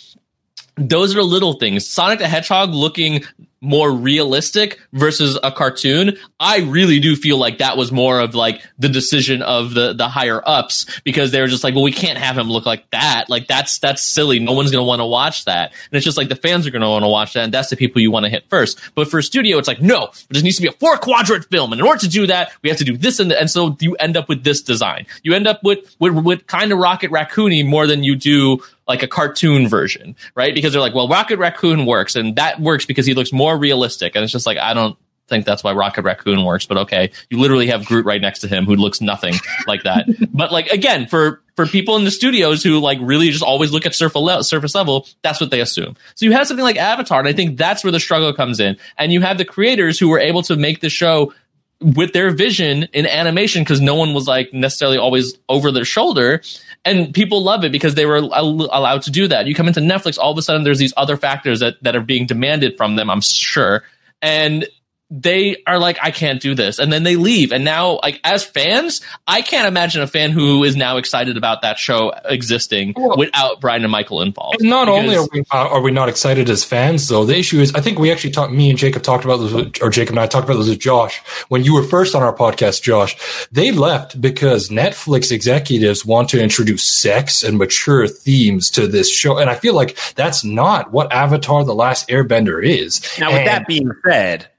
those 0.75 1.15
are 1.15 1.23
little 1.23 1.53
things. 1.53 1.87
Sonic 1.87 2.19
the 2.19 2.27
Hedgehog 2.27 2.69
looking 2.69 3.23
more 3.61 3.91
realistic 3.91 4.79
versus 4.93 5.37
a 5.43 5.51
cartoon. 5.51 6.17
I 6.39 6.59
really 6.59 6.99
do 6.99 7.15
feel 7.15 7.37
like 7.37 7.57
that 7.57 7.77
was 7.77 7.91
more 7.91 8.19
of 8.19 8.35
like 8.35 8.61
the 8.77 8.89
decision 8.89 9.41
of 9.41 9.73
the 9.73 9.93
the 9.93 10.07
higher 10.07 10.41
ups 10.45 10.85
because 11.03 11.31
they 11.31 11.41
were 11.41 11.47
just 11.47 11.63
like, 11.63 11.73
well, 11.73 11.83
we 11.83 11.91
can't 11.91 12.17
have 12.17 12.37
him 12.37 12.49
look 12.49 12.65
like 12.65 12.89
that. 12.91 13.25
Like 13.29 13.47
that's 13.47 13.79
that's 13.79 14.03
silly. 14.03 14.39
No 14.39 14.53
one's 14.53 14.71
gonna 14.71 14.83
want 14.83 14.99
to 14.99 15.05
watch 15.05 15.45
that. 15.45 15.71
And 15.71 15.97
it's 15.97 16.05
just 16.05 16.17
like 16.17 16.29
the 16.29 16.35
fans 16.35 16.67
are 16.67 16.71
gonna 16.71 16.89
want 16.89 17.03
to 17.03 17.09
watch 17.09 17.33
that, 17.33 17.43
and 17.43 17.53
that's 17.53 17.69
the 17.69 17.77
people 17.77 18.01
you 18.01 18.11
want 18.11 18.25
to 18.25 18.29
hit 18.29 18.45
first. 18.49 18.79
But 18.95 19.09
for 19.09 19.17
a 19.17 19.23
studio, 19.23 19.57
it's 19.57 19.67
like, 19.67 19.81
no, 19.81 20.05
it 20.05 20.33
just 20.33 20.43
needs 20.43 20.57
to 20.57 20.61
be 20.61 20.67
a 20.67 20.73
four 20.73 20.97
quadrant 20.97 21.45
film, 21.45 21.71
and 21.71 21.81
in 21.81 21.87
order 21.87 21.99
to 22.01 22.09
do 22.09 22.27
that, 22.27 22.51
we 22.61 22.69
have 22.69 22.77
to 22.77 22.85
do 22.85 22.97
this 22.97 23.19
and 23.19 23.31
that. 23.31 23.39
And 23.39 23.49
so 23.49 23.75
you 23.79 23.95
end 23.95 24.17
up 24.17 24.29
with 24.29 24.43
this 24.43 24.61
design. 24.61 25.05
You 25.23 25.33
end 25.33 25.47
up 25.47 25.63
with 25.63 25.95
with, 25.99 26.13
with 26.13 26.47
kind 26.47 26.71
of 26.71 26.77
Rocket 26.77 27.11
Raccoony 27.11 27.65
more 27.65 27.87
than 27.87 28.03
you 28.03 28.15
do 28.15 28.59
like 28.87 29.03
a 29.03 29.07
cartoon 29.07 29.67
version, 29.67 30.15
right? 30.35 30.53
Because 30.53 30.71
they're 30.71 30.81
like, 30.81 30.95
well, 30.95 31.07
Rocket 31.07 31.39
Raccoon 31.39 31.85
works, 31.85 32.15
and 32.15 32.35
that 32.35 32.59
works 32.59 32.85
because 32.85 33.05
he 33.05 33.13
looks 33.13 33.33
more 33.33 33.57
realistic. 33.57 34.15
And 34.15 34.23
it's 34.23 34.31
just 34.31 34.45
like, 34.45 34.57
I 34.57 34.73
don't 34.73 34.97
think 35.27 35.45
that's 35.45 35.63
why 35.63 35.73
Rocket 35.73 36.03
Raccoon 36.03 36.43
works, 36.43 36.65
but 36.65 36.77
okay. 36.77 37.11
You 37.29 37.39
literally 37.39 37.67
have 37.67 37.85
Groot 37.85 38.05
right 38.05 38.21
next 38.21 38.39
to 38.39 38.47
him 38.47 38.65
who 38.65 38.75
looks 38.75 39.01
nothing 39.01 39.33
like 39.67 39.83
that. 39.83 40.07
but 40.33 40.51
like 40.51 40.67
again, 40.67 41.07
for 41.07 41.41
for 41.55 41.65
people 41.65 41.97
in 41.97 42.05
the 42.05 42.11
studios 42.11 42.63
who 42.63 42.79
like 42.79 42.99
really 43.01 43.29
just 43.29 43.43
always 43.43 43.71
look 43.71 43.85
at 43.85 43.95
surface 43.95 44.21
level, 44.21 44.43
surface 44.43 44.75
level, 44.75 45.07
that's 45.21 45.41
what 45.41 45.51
they 45.51 45.59
assume. 45.59 45.95
So 46.15 46.25
you 46.25 46.31
have 46.31 46.47
something 46.47 46.63
like 46.63 46.77
Avatar, 46.77 47.19
and 47.19 47.27
I 47.27 47.33
think 47.33 47.57
that's 47.57 47.83
where 47.83 47.91
the 47.91 47.99
struggle 47.99 48.33
comes 48.33 48.59
in. 48.59 48.77
And 48.97 49.11
you 49.11 49.21
have 49.21 49.37
the 49.37 49.45
creators 49.45 49.99
who 49.99 50.09
were 50.09 50.19
able 50.19 50.43
to 50.43 50.55
make 50.55 50.81
the 50.81 50.89
show 50.89 51.33
with 51.79 52.13
their 52.13 52.31
vision 52.31 52.83
in 52.93 53.05
animation 53.05 53.63
because 53.63 53.81
no 53.81 53.95
one 53.95 54.13
was 54.13 54.27
like 54.27 54.53
necessarily 54.53 54.97
always 54.97 55.37
over 55.47 55.71
their 55.71 55.85
shoulder 55.85 56.41
and 56.87 57.13
people 57.13 57.43
love 57.43 57.63
it 57.63 57.71
because 57.71 57.95
they 57.95 58.05
were 58.05 58.17
al- 58.17 58.69
allowed 58.71 59.03
to 59.03 59.11
do 59.11 59.27
that. 59.27 59.47
You 59.47 59.55
come 59.55 59.67
into 59.67 59.81
netflix 59.81 60.17
all 60.17 60.31
of 60.31 60.37
a 60.37 60.41
sudden 60.41 60.63
there's 60.63 60.79
these 60.79 60.93
other 60.97 61.17
factors 61.17 61.59
that, 61.59 61.81
that 61.83 61.95
are 61.95 62.01
being 62.01 62.25
demanded 62.25 62.77
from 62.77 62.95
them 62.95 63.09
i'm 63.09 63.21
sure. 63.21 63.83
And 64.21 64.67
they 65.09 65.63
are 65.65 65.79
like, 65.79 65.97
I 66.01 66.11
can't 66.11 66.41
do 66.41 66.53
this. 66.53 66.79
And 66.79 66.91
then 66.91 67.03
they 67.03 67.15
leave. 67.15 67.53
And 67.53 67.63
now, 67.63 67.99
like, 68.03 68.19
as 68.25 68.43
fans, 68.43 69.01
I 69.25 69.41
can't 69.41 69.67
imagine 69.67 70.01
a 70.01 70.07
fan 70.07 70.31
who 70.31 70.65
is 70.65 70.75
now 70.75 70.97
excited 70.97 71.37
about 71.37 71.61
that 71.61 71.79
show 71.79 72.11
existing 72.25 72.93
well, 72.97 73.17
without 73.17 73.61
Brian 73.61 73.83
and 73.83 73.91
Michael 73.91 74.21
involved. 74.21 74.61
Not 74.61 74.89
only 74.89 75.15
are 75.15 75.27
we, 75.31 75.43
uh, 75.51 75.69
are 75.69 75.81
we 75.81 75.91
not 75.91 76.09
excited 76.09 76.49
as 76.49 76.65
fans, 76.65 77.07
though, 77.07 77.23
the 77.23 77.37
issue 77.37 77.59
is, 77.59 77.73
I 77.73 77.79
think 77.79 77.99
we 77.99 78.11
actually 78.11 78.31
talked, 78.31 78.51
me 78.51 78.69
and 78.69 78.77
Jacob 78.77 79.01
talked 79.01 79.23
about 79.23 79.37
this, 79.37 79.81
or 79.81 79.89
Jacob 79.89 80.13
and 80.13 80.19
I 80.19 80.27
talked 80.27 80.45
about 80.45 80.57
this 80.57 80.67
with 80.67 80.79
Josh. 80.79 81.19
When 81.47 81.63
you 81.63 81.73
were 81.73 81.83
first 81.83 82.13
on 82.13 82.21
our 82.21 82.35
podcast, 82.35 82.81
Josh, 82.81 83.15
they 83.49 83.71
left 83.71 84.19
because 84.19 84.69
Netflix 84.69 85.31
executives 85.31 86.05
want 86.05 86.27
to 86.29 86.41
introduce 86.41 86.97
sex 86.97 87.43
and 87.43 87.57
mature 87.57 88.07
themes 88.07 88.69
to 88.71 88.87
this 88.87 89.09
show. 89.09 89.37
And 89.37 89.49
I 89.49 89.55
feel 89.55 89.73
like 89.73 89.97
that's 90.15 90.43
not 90.43 90.91
what 90.91 91.13
Avatar 91.13 91.63
The 91.63 91.73
Last 91.73 92.09
Airbender 92.09 92.61
is. 92.61 93.01
Now, 93.17 93.29
with 93.29 93.37
and, 93.37 93.47
that 93.47 93.67
being 93.67 93.89
said, 94.05 94.49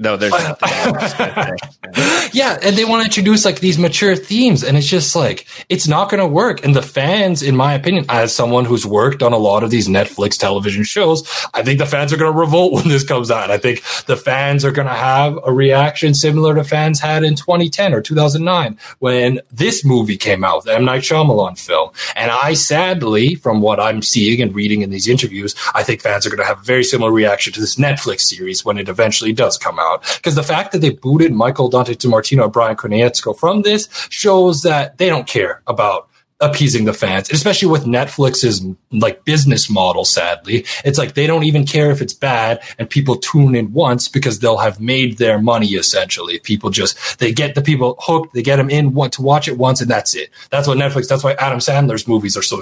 no, 0.00 0.16
there's 0.16 0.32
yeah, 2.32 2.58
and 2.62 2.74
they 2.74 2.86
want 2.86 3.02
to 3.02 3.04
introduce 3.04 3.44
like 3.44 3.60
these 3.60 3.78
mature 3.78 4.16
themes, 4.16 4.64
and 4.64 4.78
it's 4.78 4.86
just 4.86 5.14
like 5.14 5.46
it's 5.68 5.86
not 5.86 6.08
going 6.08 6.22
to 6.22 6.26
work. 6.26 6.64
And 6.64 6.74
the 6.74 6.80
fans, 6.80 7.42
in 7.42 7.54
my 7.54 7.74
opinion, 7.74 8.06
as 8.08 8.34
someone 8.34 8.64
who's 8.64 8.86
worked 8.86 9.22
on 9.22 9.34
a 9.34 9.36
lot 9.36 9.62
of 9.62 9.68
these 9.68 9.88
Netflix 9.88 10.38
television 10.38 10.84
shows, 10.84 11.22
I 11.52 11.62
think 11.62 11.78
the 11.78 11.86
fans 11.86 12.14
are 12.14 12.16
going 12.16 12.32
to 12.32 12.38
revolt 12.38 12.72
when 12.76 12.88
this 12.88 13.04
comes 13.04 13.30
out. 13.30 13.50
I 13.50 13.58
think 13.58 13.82
the 14.06 14.16
fans 14.16 14.64
are 14.64 14.72
going 14.72 14.88
to 14.88 14.94
have 14.94 15.38
a 15.44 15.52
reaction 15.52 16.14
similar 16.14 16.54
to 16.54 16.64
fans 16.64 16.98
had 16.98 17.22
in 17.22 17.34
2010 17.34 17.92
or 17.92 18.00
2009 18.00 18.78
when 19.00 19.40
this 19.52 19.84
movie 19.84 20.16
came 20.16 20.44
out, 20.44 20.64
the 20.64 20.74
M 20.74 20.86
Night 20.86 21.02
Shyamalan 21.02 21.58
film. 21.58 21.90
And 22.16 22.30
I 22.30 22.54
sadly, 22.54 23.34
from 23.34 23.60
what 23.60 23.78
I'm 23.78 24.00
seeing 24.00 24.40
and 24.40 24.54
reading 24.54 24.80
in 24.80 24.88
these 24.88 25.08
interviews, 25.08 25.54
I 25.74 25.82
think 25.82 26.00
fans 26.00 26.26
are 26.26 26.30
going 26.30 26.38
to 26.38 26.46
have 26.46 26.60
a 26.60 26.64
very 26.64 26.84
similar 26.84 27.12
reaction 27.12 27.52
to 27.52 27.60
this 27.60 27.74
Netflix 27.74 28.20
series 28.20 28.64
when 28.64 28.78
it 28.78 28.88
eventually 28.88 29.34
does 29.34 29.58
come 29.58 29.78
out 29.78 29.89
Because 29.98 30.34
the 30.34 30.42
fact 30.42 30.72
that 30.72 30.78
they 30.78 30.90
booted 30.90 31.32
Michael 31.32 31.68
Dante 31.68 31.94
DiMartino 31.94 32.44
and 32.44 32.52
Brian 32.52 32.76
Konietzko 32.76 33.38
from 33.38 33.62
this 33.62 33.88
shows 34.10 34.62
that 34.62 34.98
they 34.98 35.08
don't 35.08 35.26
care 35.26 35.62
about 35.66 36.10
appeasing 36.40 36.86
the 36.86 36.94
fans, 36.94 37.30
especially 37.30 37.68
with 37.68 37.84
Netflix's 37.84 38.64
like 38.90 39.24
business 39.24 39.68
model. 39.68 40.04
Sadly, 40.04 40.64
it's 40.84 40.98
like 40.98 41.14
they 41.14 41.26
don't 41.26 41.44
even 41.44 41.66
care 41.66 41.90
if 41.90 42.00
it's 42.00 42.14
bad, 42.14 42.62
and 42.78 42.88
people 42.88 43.16
tune 43.16 43.54
in 43.54 43.72
once 43.72 44.08
because 44.08 44.40
they'll 44.40 44.58
have 44.58 44.80
made 44.80 45.18
their 45.18 45.38
money. 45.38 45.68
Essentially, 45.68 46.38
people 46.38 46.70
just 46.70 47.18
they 47.18 47.32
get 47.32 47.54
the 47.54 47.62
people 47.62 47.96
hooked, 48.00 48.34
they 48.34 48.42
get 48.42 48.56
them 48.56 48.70
in 48.70 48.94
want 48.94 49.12
to 49.14 49.22
watch 49.22 49.48
it 49.48 49.58
once, 49.58 49.80
and 49.80 49.90
that's 49.90 50.14
it. 50.14 50.30
That's 50.50 50.66
what 50.66 50.78
Netflix. 50.78 51.08
That's 51.08 51.24
why 51.24 51.34
Adam 51.34 51.58
Sandler's 51.58 52.08
movies 52.08 52.36
are 52.36 52.42
so 52.42 52.60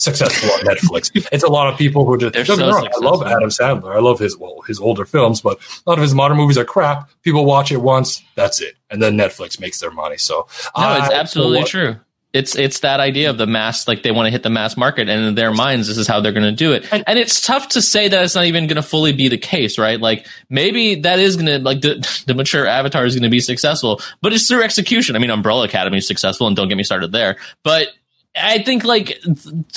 successful 0.00 0.50
on 0.50 0.60
Netflix. 0.60 1.10
it's 1.30 1.44
a 1.44 1.48
lot 1.48 1.72
of 1.72 1.78
people 1.78 2.04
who 2.04 2.18
just 2.18 2.46
so 2.46 2.56
wrong, 2.56 2.88
I 2.92 3.04
love 3.04 3.22
Adam 3.22 3.50
Sandler. 3.50 3.94
I 3.94 4.00
love 4.00 4.18
his 4.18 4.36
well 4.36 4.62
his 4.66 4.80
older 4.80 5.04
films, 5.04 5.40
but 5.40 5.58
a 5.86 5.90
lot 5.90 5.98
of 5.98 6.02
his 6.02 6.14
modern 6.14 6.36
movies 6.36 6.58
are 6.58 6.64
crap. 6.64 7.10
People 7.22 7.44
watch 7.44 7.70
it 7.70 7.78
once, 7.78 8.22
that's 8.34 8.60
it, 8.60 8.76
and 8.90 9.00
then 9.00 9.16
Netflix 9.16 9.60
makes 9.60 9.78
their 9.78 9.90
money. 9.90 10.16
So 10.16 10.48
no, 10.76 10.96
it's 10.96 11.10
absolutely 11.12 11.64
true. 11.64 11.96
It's 12.32 12.54
it's 12.54 12.80
that 12.80 13.00
idea 13.00 13.28
of 13.28 13.38
the 13.38 13.46
mass, 13.46 13.88
like 13.88 14.04
they 14.04 14.12
want 14.12 14.26
to 14.26 14.30
hit 14.30 14.44
the 14.44 14.50
mass 14.50 14.76
market, 14.76 15.08
and 15.08 15.26
in 15.26 15.34
their 15.34 15.52
minds, 15.52 15.88
this 15.88 15.98
is 15.98 16.06
how 16.06 16.20
they're 16.20 16.32
going 16.32 16.44
to 16.44 16.52
do 16.52 16.72
it. 16.72 16.86
And, 16.92 17.02
and, 17.08 17.18
it's 17.18 17.40
tough 17.40 17.70
to 17.70 17.82
say 17.82 18.06
that 18.06 18.24
it's 18.24 18.36
not 18.36 18.44
even 18.44 18.68
going 18.68 18.76
to 18.76 18.84
fully 18.84 19.12
be 19.12 19.28
the 19.28 19.36
case, 19.36 19.78
right? 19.78 20.00
Like 20.00 20.28
maybe 20.48 20.94
that 21.00 21.18
is 21.18 21.34
going 21.34 21.46
to 21.46 21.58
like 21.58 21.80
the, 21.80 22.22
the 22.28 22.34
mature 22.34 22.68
avatar 22.68 23.04
is 23.04 23.16
going 23.16 23.24
to 23.24 23.30
be 23.30 23.40
successful, 23.40 24.00
but 24.22 24.32
it's 24.32 24.46
through 24.46 24.62
execution. 24.62 25.16
I 25.16 25.18
mean, 25.18 25.30
Umbrella 25.30 25.64
Academy 25.64 25.98
is 25.98 26.06
successful, 26.06 26.46
and 26.46 26.54
don't 26.54 26.68
get 26.68 26.76
me 26.76 26.84
started 26.84 27.10
there. 27.10 27.36
But 27.64 27.88
I 28.36 28.62
think 28.62 28.84
like 28.84 29.20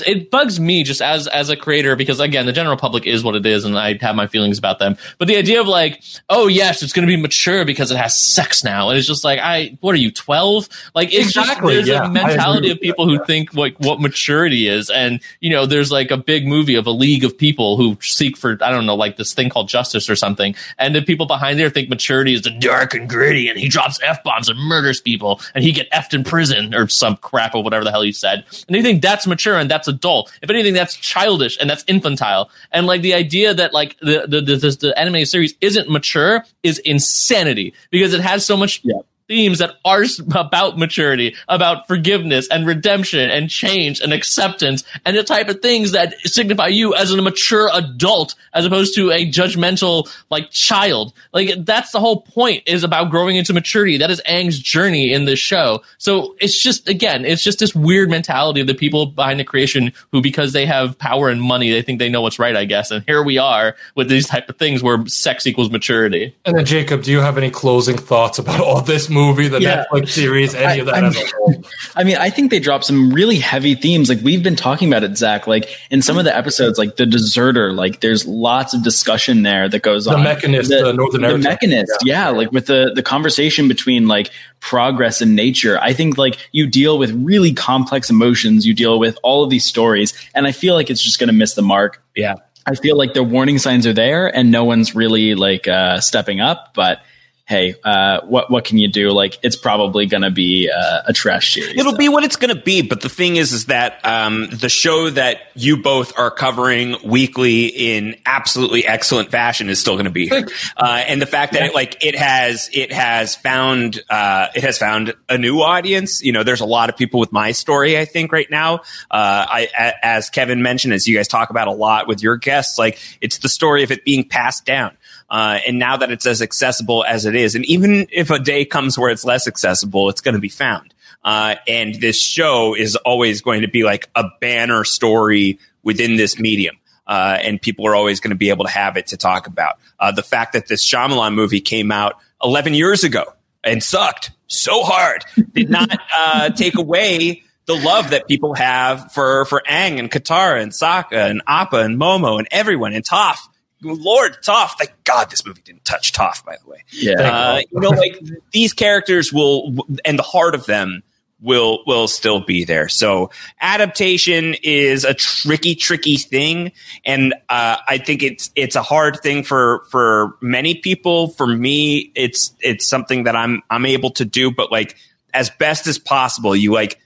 it 0.06 0.30
bugs 0.30 0.60
me 0.60 0.84
just 0.84 1.02
as 1.02 1.28
as 1.28 1.50
a 1.50 1.56
creator 1.56 1.96
because 1.96 2.20
again 2.20 2.46
the 2.46 2.52
general 2.54 2.78
public 2.78 3.08
is 3.08 3.24
what 3.24 3.36
it 3.36 3.44
is 3.48 3.66
and 3.66 3.78
I 3.78 3.98
have 4.00 4.16
my 4.16 4.28
feelings 4.28 4.60
about 4.60 4.78
them. 4.78 4.96
But 5.18 5.28
the 5.28 5.38
idea 5.38 5.60
of 5.60 5.68
like, 5.68 6.04
oh 6.30 6.46
yes, 6.46 6.84
it's 6.84 6.94
going 6.94 7.08
to 7.08 7.12
be 7.12 7.20
mature 7.20 7.66
because 7.66 7.90
it 7.90 7.98
has 7.98 8.16
sex 8.16 8.64
now, 8.64 8.90
and 8.90 8.98
it's 8.98 9.08
just 9.08 9.24
like, 9.24 9.40
I 9.40 9.76
what 9.82 9.96
are 9.96 9.98
you 9.98 10.12
twelve? 10.12 10.70
Like 10.94 11.12
it's 11.12 11.30
exactly, 11.30 11.78
just 11.78 11.88
there's 11.88 12.00
yeah, 12.00 12.06
a 12.06 12.10
mentality 12.10 12.70
of 12.70 12.80
people 12.80 13.10
who 13.10 13.26
think 13.26 13.56
like 13.56 13.76
what 13.80 14.00
maturity 14.00 14.68
is, 14.68 14.92
and 14.92 15.20
you 15.40 15.50
know 15.50 15.66
there's 15.66 15.92
like 15.92 16.12
a 16.12 16.18
big 16.18 16.46
movie 16.46 16.76
of 16.76 16.86
a 16.86 16.92
league 16.92 17.24
of 17.24 17.36
people 17.36 17.76
who 17.76 17.98
seek 18.02 18.38
for 18.38 18.60
I 18.62 18.70
don't 18.70 18.86
know 18.86 18.96
like 18.96 19.18
this 19.18 19.34
thing 19.34 19.50
called 19.50 19.68
justice 19.68 20.08
or 20.08 20.16
something, 20.16 20.54
and 20.78 20.94
the 20.94 21.02
people 21.02 21.26
behind 21.26 21.58
there 21.58 21.72
think 21.72 21.90
maturity 21.90 22.36
is 22.36 22.44
the 22.44 22.52
dark 22.52 22.94
and 22.94 23.10
gritty, 23.10 23.50
and 23.50 23.58
he 23.58 23.68
drops 23.68 24.00
f 24.04 24.24
bombs 24.24 24.48
and 24.48 24.60
murders 24.60 25.02
people, 25.02 25.42
and 25.56 25.64
he 25.64 25.72
get 25.72 25.90
effed 25.90 26.14
in 26.14 26.24
prison 26.24 26.76
or 26.76 26.88
some 26.88 27.18
crap 27.18 27.56
or 27.56 27.64
whatever 27.64 27.84
the 27.84 27.90
hell 27.90 28.04
he 28.04 28.12
said. 28.12 28.44
And 28.68 28.76
anything 28.76 29.00
that's 29.00 29.26
mature 29.26 29.58
and 29.58 29.70
that's 29.70 29.88
adult. 29.88 30.32
If 30.42 30.50
anything, 30.50 30.74
that's 30.74 30.96
childish 30.96 31.58
and 31.60 31.70
that's 31.70 31.84
infantile. 31.88 32.50
And 32.72 32.86
like 32.86 33.02
the 33.02 33.14
idea 33.14 33.54
that 33.54 33.74
like 33.74 33.98
the 34.00 34.26
the 34.28 34.42
the, 34.42 34.56
the, 34.58 34.78
the 34.80 35.00
anime 35.00 35.26
series 35.26 35.56
isn't 35.62 35.90
mature 35.90 36.46
is 36.62 36.80
insanity 36.80 37.74
because 37.90 38.14
it 38.14 38.22
has 38.22 38.46
so 38.46 38.56
much 38.56 38.82
yeah 38.84 39.00
themes 39.34 39.58
that 39.58 39.78
are 39.84 40.04
about 40.36 40.78
maturity, 40.78 41.36
about 41.48 41.88
forgiveness 41.88 42.48
and 42.52 42.68
redemption 42.68 43.32
and 43.32 43.50
change 43.50 44.00
and 44.00 44.14
acceptance 44.14 44.84
and 45.06 45.18
the 45.18 45.24
type 45.24 45.50
of 45.50 45.60
things 45.60 45.92
that 45.94 46.14
signify 46.20 46.68
you 46.68 46.94
as 46.94 47.12
a 47.12 47.20
mature 47.20 47.72
adult 47.74 48.36
as 48.54 48.64
opposed 48.64 48.94
to 48.94 49.10
a 49.10 49.26
judgmental 49.26 50.08
like 50.30 50.52
child. 50.52 51.14
Like 51.34 51.66
that's 51.66 51.92
the 51.92 52.00
whole 52.00 52.22
point 52.22 52.62
is 52.68 52.84
about 52.84 53.10
growing 53.10 53.36
into 53.36 53.54
maturity. 53.54 53.98
That 53.98 54.12
is 54.12 54.22
Aang's 54.28 54.60
journey 54.60 55.12
in 55.12 55.26
this 55.26 55.40
show. 55.40 55.82
So 55.98 56.36
it's 56.40 56.62
just 56.62 56.88
again, 56.88 57.26
it's 57.26 57.44
just 57.44 57.58
this 57.58 57.74
weird 57.74 58.12
mentality 58.12 58.62
of 58.62 58.68
the 58.68 58.76
people 58.76 59.08
behind 59.08 59.40
the 59.40 59.44
creation 59.44 59.94
who 60.12 60.22
because 60.22 60.54
they 60.54 60.68
have 60.68 61.00
power 61.00 61.30
and 61.30 61.42
money, 61.42 61.72
they 61.72 61.82
think 61.82 61.98
they 61.98 62.10
know 62.10 62.22
what's 62.22 62.38
right, 62.38 62.56
I 62.56 62.66
guess. 62.66 62.92
And 62.92 63.04
here 63.08 63.24
we 63.24 63.40
are 63.40 63.76
with 63.96 64.10
these 64.10 64.28
type 64.28 64.48
of 64.48 64.58
things 64.58 64.84
where 64.84 65.04
sex 65.08 65.48
equals 65.48 65.72
maturity. 65.72 66.36
And 66.46 66.56
then 66.56 66.66
Jacob, 66.66 67.02
do 67.02 67.12
you 67.12 67.20
have 67.20 67.40
any 67.40 67.50
closing 67.50 67.98
thoughts 67.98 68.38
about 68.38 68.60
all 68.60 68.82
this 68.82 69.10
movie, 69.26 69.48
the 69.48 69.60
yeah. 69.60 69.86
Netflix 69.92 70.10
series, 70.10 70.54
any 70.56 70.66
I, 70.66 70.74
of 70.76 70.86
that 70.88 70.96
I 70.96 71.10
mean, 71.10 71.64
I 71.96 72.04
mean, 72.04 72.18
I 72.18 72.30
think 72.30 72.52
they 72.52 72.60
dropped 72.60 72.86
some 72.86 73.12
really 73.12 73.40
heavy 73.40 73.76
themes. 73.76 74.10
Like 74.10 74.20
we've 74.22 74.44
been 74.44 74.56
talking 74.56 74.88
about 74.88 75.04
it, 75.04 75.18
Zach. 75.18 75.48
Like 75.48 75.70
in 75.90 76.02
some 76.02 76.18
of 76.18 76.26
the 76.26 76.36
episodes, 76.36 76.78
like 76.78 76.96
the 76.96 77.06
deserter, 77.06 77.72
like 77.72 78.02
there's 78.02 78.26
lots 78.26 78.74
of 78.74 78.84
discussion 78.84 79.44
there 79.44 79.70
that 79.70 79.82
goes 79.82 80.08
on 80.08 80.14
the 80.14 80.20
on. 80.20 80.36
Mechanist, 80.36 80.70
the, 80.70 80.84
the 80.84 80.94
Northern 80.94 81.22
the 81.22 81.38
Mechanist, 81.38 81.92
yeah. 82.04 82.30
yeah, 82.30 82.30
like 82.30 82.52
with 82.52 82.68
the 82.68 82.92
the 82.94 83.04
conversation 83.04 83.68
between 83.68 84.08
like 84.08 84.32
progress 84.60 85.22
and 85.22 85.36
nature. 85.36 85.80
I 85.80 85.94
think 85.94 86.18
like 86.18 86.38
you 86.52 86.68
deal 86.68 86.98
with 86.98 87.12
really 87.12 87.54
complex 87.54 88.10
emotions. 88.10 88.66
You 88.66 88.74
deal 88.74 89.00
with 89.00 89.18
all 89.24 89.44
of 89.44 89.50
these 89.50 89.66
stories, 89.66 90.14
and 90.36 90.48
I 90.48 90.52
feel 90.52 90.76
like 90.76 90.90
it's 90.90 91.02
just 91.02 91.20
going 91.20 91.28
to 91.28 91.34
miss 91.34 91.54
the 91.54 91.62
mark. 91.62 92.02
Yeah. 92.16 92.36
I 92.66 92.76
feel 92.76 92.98
like 92.98 93.14
the 93.14 93.24
warning 93.24 93.58
signs 93.58 93.86
are 93.86 93.94
there 93.94 94.34
and 94.34 94.50
no 94.50 94.64
one's 94.64 94.96
really 94.96 95.36
like 95.36 95.68
uh, 95.68 96.00
stepping 96.00 96.40
up, 96.40 96.74
but 96.74 97.02
hey, 97.46 97.76
uh, 97.84 98.22
what 98.22 98.50
what 98.50 98.64
can 98.64 98.78
you 98.78 98.88
do? 98.88 99.12
Like, 99.12 99.38
it's 99.44 99.56
probably 99.56 100.06
going 100.06 100.24
to 100.24 100.32
be 100.32 100.70
uh, 100.70 101.02
a 101.08 101.14
trash 101.14 101.54
series. 101.54 101.78
It'll 101.78 101.92
so. 101.92 101.98
be 101.98 102.10
what 102.10 102.24
it's 102.24 102.36
going 102.36 102.56
to 102.56 102.62
be. 102.62 102.82
But 102.82 103.02
the 103.02 103.10
thing 103.10 103.36
is, 103.36 103.54
is 103.54 103.66
that 103.66 104.04
um, 104.06 104.48
the 104.50 104.70
show 104.70 105.10
that 105.10 105.42
you 105.56 105.82
both 105.82 106.18
are 106.18 106.32
covering 106.32 106.96
weekly 107.04 107.68
in 107.68 108.16
absolutely 108.26 108.86
excellent 108.86 109.30
fashion 109.30 109.70
is 109.70 109.80
still 109.80 109.96
going 109.96 110.06
to 110.06 110.12
be 110.12 110.28
here. 110.28 110.48
Uh, 110.78 111.04
and 111.08 111.22
the 111.22 111.26
fact 111.26 111.54
that 111.54 111.62
yeah. 111.62 111.68
it, 111.68 111.76
like 111.76 112.04
it 112.04 112.16
has 112.16 112.70
it 112.74 112.92
has 112.92 113.36
found 113.36 114.02
uh, 114.10 114.48
it 114.56 114.64
has 114.64 114.78
found 114.78 115.14
a 115.30 115.38
new 115.38 115.62
audience. 115.62 116.24
You 116.24 116.32
know, 116.32 116.44
there's 116.44 116.62
a 116.62 116.66
lot 116.66 116.90
of 116.90 116.98
people 116.98 117.20
with 117.20 117.32
my 117.32 117.52
story. 117.52 117.98
I 117.98 118.06
think 118.06 118.32
right 118.32 118.50
now, 118.50 118.76
uh, 118.76 118.80
I 119.12 119.94
as 120.02 120.30
Kevin 120.30 120.62
mentioned, 120.62 120.94
as 120.94 121.08
you 121.08 121.18
guys 121.18 121.28
talk 121.28 121.50
about 121.50 121.68
a 121.68 121.72
lot 121.72 122.08
with 122.08 122.24
your 122.24 122.38
guests, 122.38 122.78
like 122.78 123.00
it's 123.22 123.40
the 123.40 123.50
story 123.50 123.84
of 123.84 123.92
it 123.92 124.06
being 124.06 124.28
passed 124.28 124.66
down. 124.66 124.96
Uh, 125.34 125.58
and 125.66 125.80
now 125.80 125.98
that 125.98 126.12
it's 126.12 126.28
as 126.28 126.44
accessible 126.44 127.04
as 127.04 127.26
it 127.26 127.34
is, 127.34 127.56
and 127.56 127.66
even 127.66 128.06
if 128.12 128.30
a 128.30 128.38
day 128.38 128.66
comes 128.66 129.00
where 129.00 129.10
it's 129.10 129.26
less 129.26 129.48
accessible, 129.48 130.08
it's 130.10 130.22
going 130.22 130.36
to 130.36 130.40
be 130.40 130.48
found. 130.48 130.94
Uh, 131.24 131.56
and 131.68 131.96
this 131.96 132.22
show 132.22 132.76
is 132.76 132.96
always 132.98 133.42
going 133.42 133.62
to 133.62 133.68
be 133.68 133.84
like 133.84 134.08
a 134.16 134.26
banner 134.40 134.84
story 134.84 135.58
within 135.82 136.18
this 136.18 136.38
medium. 136.38 136.78
Uh, 137.08 137.40
and 137.42 137.60
people 137.60 137.88
are 137.88 137.96
always 137.96 138.20
going 138.20 138.30
to 138.30 138.38
be 138.38 138.50
able 138.50 138.64
to 138.64 138.72
have 138.72 138.96
it 138.96 139.08
to 139.08 139.18
talk 139.18 139.48
about. 139.48 139.80
Uh, 140.00 140.12
the 140.12 140.22
fact 140.22 140.54
that 140.54 140.68
this 140.68 140.88
Shyamalan 140.88 141.34
movie 141.34 141.62
came 141.62 141.92
out 141.92 142.20
11 142.44 142.76
years 142.76 143.04
ago 143.04 143.24
and 143.64 143.82
sucked 143.82 144.30
so 144.46 144.84
hard 144.84 145.26
did 145.54 145.68
not 145.68 145.90
uh, 146.16 146.52
take 146.52 146.78
away 146.78 147.42
the 147.66 147.74
love 147.74 148.12
that 148.12 148.28
people 148.28 148.54
have 148.54 149.12
for 149.14 149.46
for 149.46 149.64
Aang 149.68 149.98
and 149.98 150.12
Katara 150.12 150.62
and 150.62 150.72
Sokka 150.72 151.30
and 151.30 151.42
Appa 151.48 151.78
and 151.78 152.00
Momo 152.00 152.38
and 152.38 152.48
everyone 152.52 152.94
and 152.94 153.04
Toph 153.04 153.38
Lord 153.84 154.38
Toph, 154.44 154.72
thank 154.78 154.92
God 155.04 155.30
this 155.30 155.46
movie 155.46 155.62
didn't 155.64 155.86
touch 155.86 156.14
Toph, 156.14 156.44
by 156.46 156.58
the 156.64 156.70
way. 156.70 156.84
Yeah. 156.92 157.22
Uh, 157.22 157.62
you 157.72 157.80
know, 157.80 157.90
like 157.90 158.20
these 158.52 158.74
characters 158.74 159.32
will, 159.32 159.76
and 160.06 160.18
the 160.18 160.24
heart 160.24 160.56
of 160.56 160.66
them 160.66 161.04
will, 161.42 161.84
will 161.86 162.08
still 162.08 162.40
be 162.40 162.64
there. 162.64 162.88
So 162.88 163.30
adaptation 163.60 164.56
is 164.64 165.04
a 165.04 165.14
tricky, 165.14 165.76
tricky 165.76 166.18
thing. 166.18 166.72
And, 167.04 167.34
uh, 167.50 167.78
I 167.88 167.98
think 167.98 168.24
it's, 168.24 168.50
it's 168.56 168.76
a 168.76 168.82
hard 168.82 169.20
thing 169.22 169.44
for, 169.44 169.84
for 169.90 170.38
many 170.42 170.76
people. 170.76 171.30
For 171.30 171.46
me, 171.46 172.12
it's, 172.16 172.54
it's 172.62 172.88
something 172.88 173.26
that 173.26 173.36
I'm, 173.36 173.62
I'm 173.70 173.86
able 173.86 174.12
to 174.12 174.26
do, 174.26 174.52
but 174.52 174.72
like 174.72 174.96
as 175.34 175.50
best 175.50 175.88
as 175.88 176.00
possible, 176.00 176.56
you 176.56 176.72
like, 176.72 177.00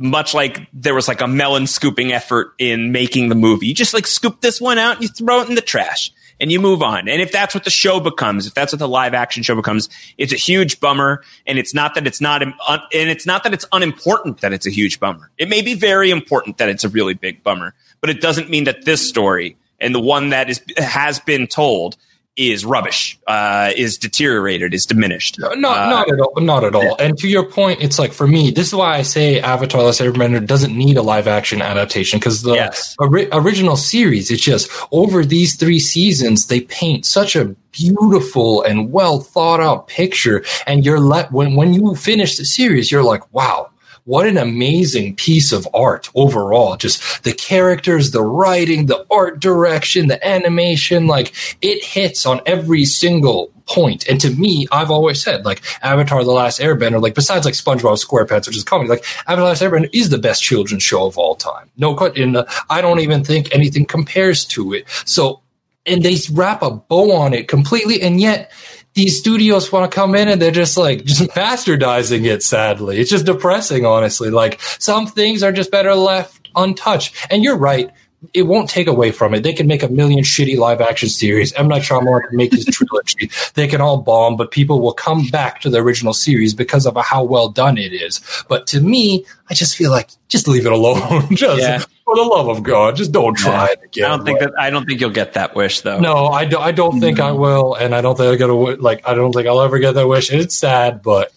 much 0.00 0.32
like 0.32 0.60
there 0.72 0.94
was 0.94 1.08
like 1.08 1.20
a 1.20 1.26
melon 1.26 1.66
scooping 1.66 2.12
effort 2.12 2.54
in 2.58 2.92
making 2.92 3.30
the 3.30 3.34
movie. 3.34 3.66
You 3.66 3.74
just 3.74 3.94
like 3.94 4.06
scoop 4.06 4.40
this 4.40 4.60
one 4.60 4.78
out 4.78 4.94
and 4.94 5.02
you 5.02 5.08
throw 5.08 5.40
it 5.40 5.48
in 5.48 5.56
the 5.56 5.60
trash 5.60 6.12
and 6.40 6.52
you 6.52 6.60
move 6.60 6.82
on. 6.82 7.08
And 7.08 7.20
if 7.20 7.32
that's 7.32 7.54
what 7.54 7.64
the 7.64 7.70
show 7.70 8.00
becomes, 8.00 8.46
if 8.46 8.54
that's 8.54 8.72
what 8.72 8.78
the 8.78 8.88
live 8.88 9.14
action 9.14 9.42
show 9.42 9.54
becomes, 9.54 9.88
it's 10.16 10.32
a 10.32 10.36
huge 10.36 10.80
bummer. 10.80 11.22
And 11.46 11.58
it's 11.58 11.74
not 11.74 11.94
that 11.94 12.06
it's 12.06 12.20
not, 12.20 12.42
and 12.42 12.54
it's 12.92 13.26
not 13.26 13.44
that 13.44 13.54
it's 13.54 13.66
unimportant 13.72 14.40
that 14.40 14.52
it's 14.52 14.66
a 14.66 14.70
huge 14.70 15.00
bummer. 15.00 15.30
It 15.38 15.48
may 15.48 15.62
be 15.62 15.74
very 15.74 16.10
important 16.10 16.58
that 16.58 16.68
it's 16.68 16.84
a 16.84 16.88
really 16.88 17.14
big 17.14 17.42
bummer, 17.42 17.74
but 18.00 18.10
it 18.10 18.20
doesn't 18.20 18.50
mean 18.50 18.64
that 18.64 18.84
this 18.84 19.06
story 19.06 19.56
and 19.80 19.94
the 19.94 20.00
one 20.00 20.30
that 20.30 20.50
is 20.50 20.60
has 20.76 21.20
been 21.20 21.46
told 21.46 21.96
is 22.38 22.64
rubbish, 22.64 23.18
uh, 23.26 23.72
is 23.76 23.98
deteriorated, 23.98 24.72
is 24.72 24.86
diminished. 24.86 25.38
No, 25.38 25.52
not, 25.54 25.78
uh, 25.78 25.90
not 25.90 26.12
at 26.12 26.20
all. 26.20 26.32
Not 26.40 26.64
at 26.64 26.74
all. 26.74 26.96
And 27.00 27.18
to 27.18 27.28
your 27.28 27.44
point, 27.44 27.82
it's 27.82 27.98
like 27.98 28.12
for 28.12 28.28
me, 28.28 28.50
this 28.50 28.68
is 28.68 28.74
why 28.74 28.96
I 28.96 29.02
say 29.02 29.40
Avatar: 29.40 29.80
The 29.80 29.86
Last 29.86 30.00
Airbender 30.00 30.46
doesn't 30.46 30.76
need 30.76 30.96
a 30.96 31.02
live 31.02 31.26
action 31.26 31.60
adaptation 31.60 32.20
because 32.20 32.42
the 32.42 32.54
yes. 32.54 32.94
ori- 32.98 33.28
original 33.32 33.76
series, 33.76 34.30
it's 34.30 34.42
just 34.42 34.70
over 34.92 35.24
these 35.24 35.56
three 35.56 35.80
seasons, 35.80 36.46
they 36.46 36.60
paint 36.60 37.04
such 37.04 37.34
a 37.34 37.56
beautiful 37.72 38.62
and 38.62 38.92
well 38.92 39.20
thought 39.20 39.60
out 39.60 39.88
picture, 39.88 40.44
and 40.66 40.84
you're 40.84 41.00
let 41.00 41.32
when 41.32 41.56
when 41.56 41.74
you 41.74 41.96
finish 41.96 42.36
the 42.36 42.44
series, 42.44 42.92
you're 42.92 43.02
like, 43.02 43.32
wow 43.34 43.70
what 44.08 44.26
an 44.26 44.38
amazing 44.38 45.14
piece 45.14 45.52
of 45.52 45.68
art 45.74 46.08
overall. 46.14 46.78
Just 46.78 47.22
the 47.24 47.34
characters, 47.34 48.10
the 48.10 48.22
writing, 48.22 48.86
the 48.86 49.04
art 49.10 49.38
direction, 49.38 50.08
the 50.08 50.26
animation, 50.26 51.06
like 51.06 51.34
it 51.60 51.84
hits 51.84 52.24
on 52.24 52.40
every 52.46 52.86
single 52.86 53.52
point. 53.66 54.08
And 54.08 54.18
to 54.22 54.30
me, 54.30 54.66
I've 54.72 54.90
always 54.90 55.22
said, 55.22 55.44
like, 55.44 55.60
Avatar 55.82 56.24
The 56.24 56.30
Last 56.30 56.58
Airbender, 56.58 57.02
like, 57.02 57.14
besides 57.14 57.44
like 57.44 57.52
SpongeBob 57.52 58.02
SquarePants, 58.02 58.46
which 58.46 58.56
is 58.56 58.64
comedy, 58.64 58.88
like, 58.88 59.04
Avatar 59.26 59.36
The 59.36 59.42
Last 59.44 59.60
Airbender 59.60 59.90
is 59.92 60.08
the 60.08 60.16
best 60.16 60.42
children's 60.42 60.82
show 60.82 61.06
of 61.06 61.18
all 61.18 61.34
time. 61.34 61.68
No, 61.76 61.94
cut 61.94 62.16
in 62.16 62.32
the, 62.32 62.50
I 62.70 62.80
don't 62.80 63.00
even 63.00 63.22
think 63.24 63.54
anything 63.54 63.84
compares 63.84 64.46
to 64.46 64.72
it. 64.72 64.88
So, 65.04 65.42
and 65.84 66.02
they 66.02 66.16
wrap 66.32 66.62
a 66.62 66.70
bow 66.70 67.12
on 67.12 67.34
it 67.34 67.46
completely, 67.46 68.00
and 68.00 68.18
yet 68.18 68.52
these 68.98 69.16
studios 69.16 69.70
want 69.70 69.88
to 69.88 69.94
come 69.94 70.16
in 70.16 70.26
and 70.26 70.42
they're 70.42 70.50
just 70.50 70.76
like 70.76 71.04
just 71.04 71.30
bastardizing 71.30 72.24
it 72.26 72.42
sadly 72.42 72.98
it's 72.98 73.08
just 73.08 73.24
depressing 73.26 73.86
honestly 73.86 74.28
like 74.28 74.60
some 74.80 75.06
things 75.06 75.44
are 75.44 75.52
just 75.52 75.70
better 75.70 75.94
left 75.94 76.48
untouched 76.56 77.14
and 77.30 77.44
you're 77.44 77.56
right 77.56 77.92
it 78.34 78.42
won't 78.42 78.68
take 78.68 78.88
away 78.88 79.12
from 79.12 79.32
it. 79.32 79.44
They 79.44 79.52
can 79.52 79.68
make 79.68 79.84
a 79.84 79.88
million 79.88 80.24
shitty 80.24 80.58
live 80.58 80.80
action 80.80 81.08
series. 81.08 81.52
M 81.52 81.68
Night 81.68 81.82
Shyamalan 81.82 82.26
can 82.28 82.36
make 82.36 82.52
his 82.52 82.64
trilogy. 82.72 83.30
They 83.54 83.68
can 83.68 83.80
all 83.80 83.98
bomb, 83.98 84.36
but 84.36 84.50
people 84.50 84.80
will 84.80 84.92
come 84.92 85.28
back 85.28 85.60
to 85.60 85.70
the 85.70 85.78
original 85.78 86.12
series 86.12 86.52
because 86.52 86.84
of 86.84 86.96
how 86.96 87.22
well 87.22 87.48
done 87.48 87.78
it 87.78 87.92
is. 87.92 88.20
But 88.48 88.66
to 88.68 88.80
me, 88.80 89.24
I 89.48 89.54
just 89.54 89.76
feel 89.76 89.92
like 89.92 90.10
just 90.26 90.48
leave 90.48 90.66
it 90.66 90.72
alone. 90.72 91.28
just 91.36 91.60
yeah. 91.60 91.84
For 92.08 92.16
the 92.16 92.22
love 92.22 92.48
of 92.48 92.62
God, 92.62 92.96
just 92.96 93.12
don't 93.12 93.36
try 93.36 93.66
it 93.66 93.80
again. 93.84 94.06
I 94.06 94.08
don't 94.16 94.24
think 94.24 94.40
that. 94.40 94.52
I 94.58 94.70
don't 94.70 94.86
think 94.86 94.98
you'll 94.98 95.10
get 95.10 95.34
that 95.34 95.54
wish 95.54 95.82
though. 95.82 96.00
No, 96.00 96.28
I 96.28 96.46
don't. 96.46 96.62
I 96.62 96.72
don't 96.72 97.00
think 97.00 97.20
I 97.20 97.32
will, 97.32 97.74
and 97.74 97.94
I 97.94 98.00
don't 98.00 98.16
think 98.16 98.32
I 98.32 98.36
get 98.36 98.48
a 98.48 98.54
like. 98.54 99.06
I 99.06 99.12
don't 99.12 99.32
think 99.32 99.46
I'll 99.46 99.60
ever 99.60 99.78
get 99.78 99.92
that 99.92 100.08
wish. 100.08 100.30
And 100.30 100.40
it's 100.40 100.54
sad, 100.54 101.02
but 101.02 101.32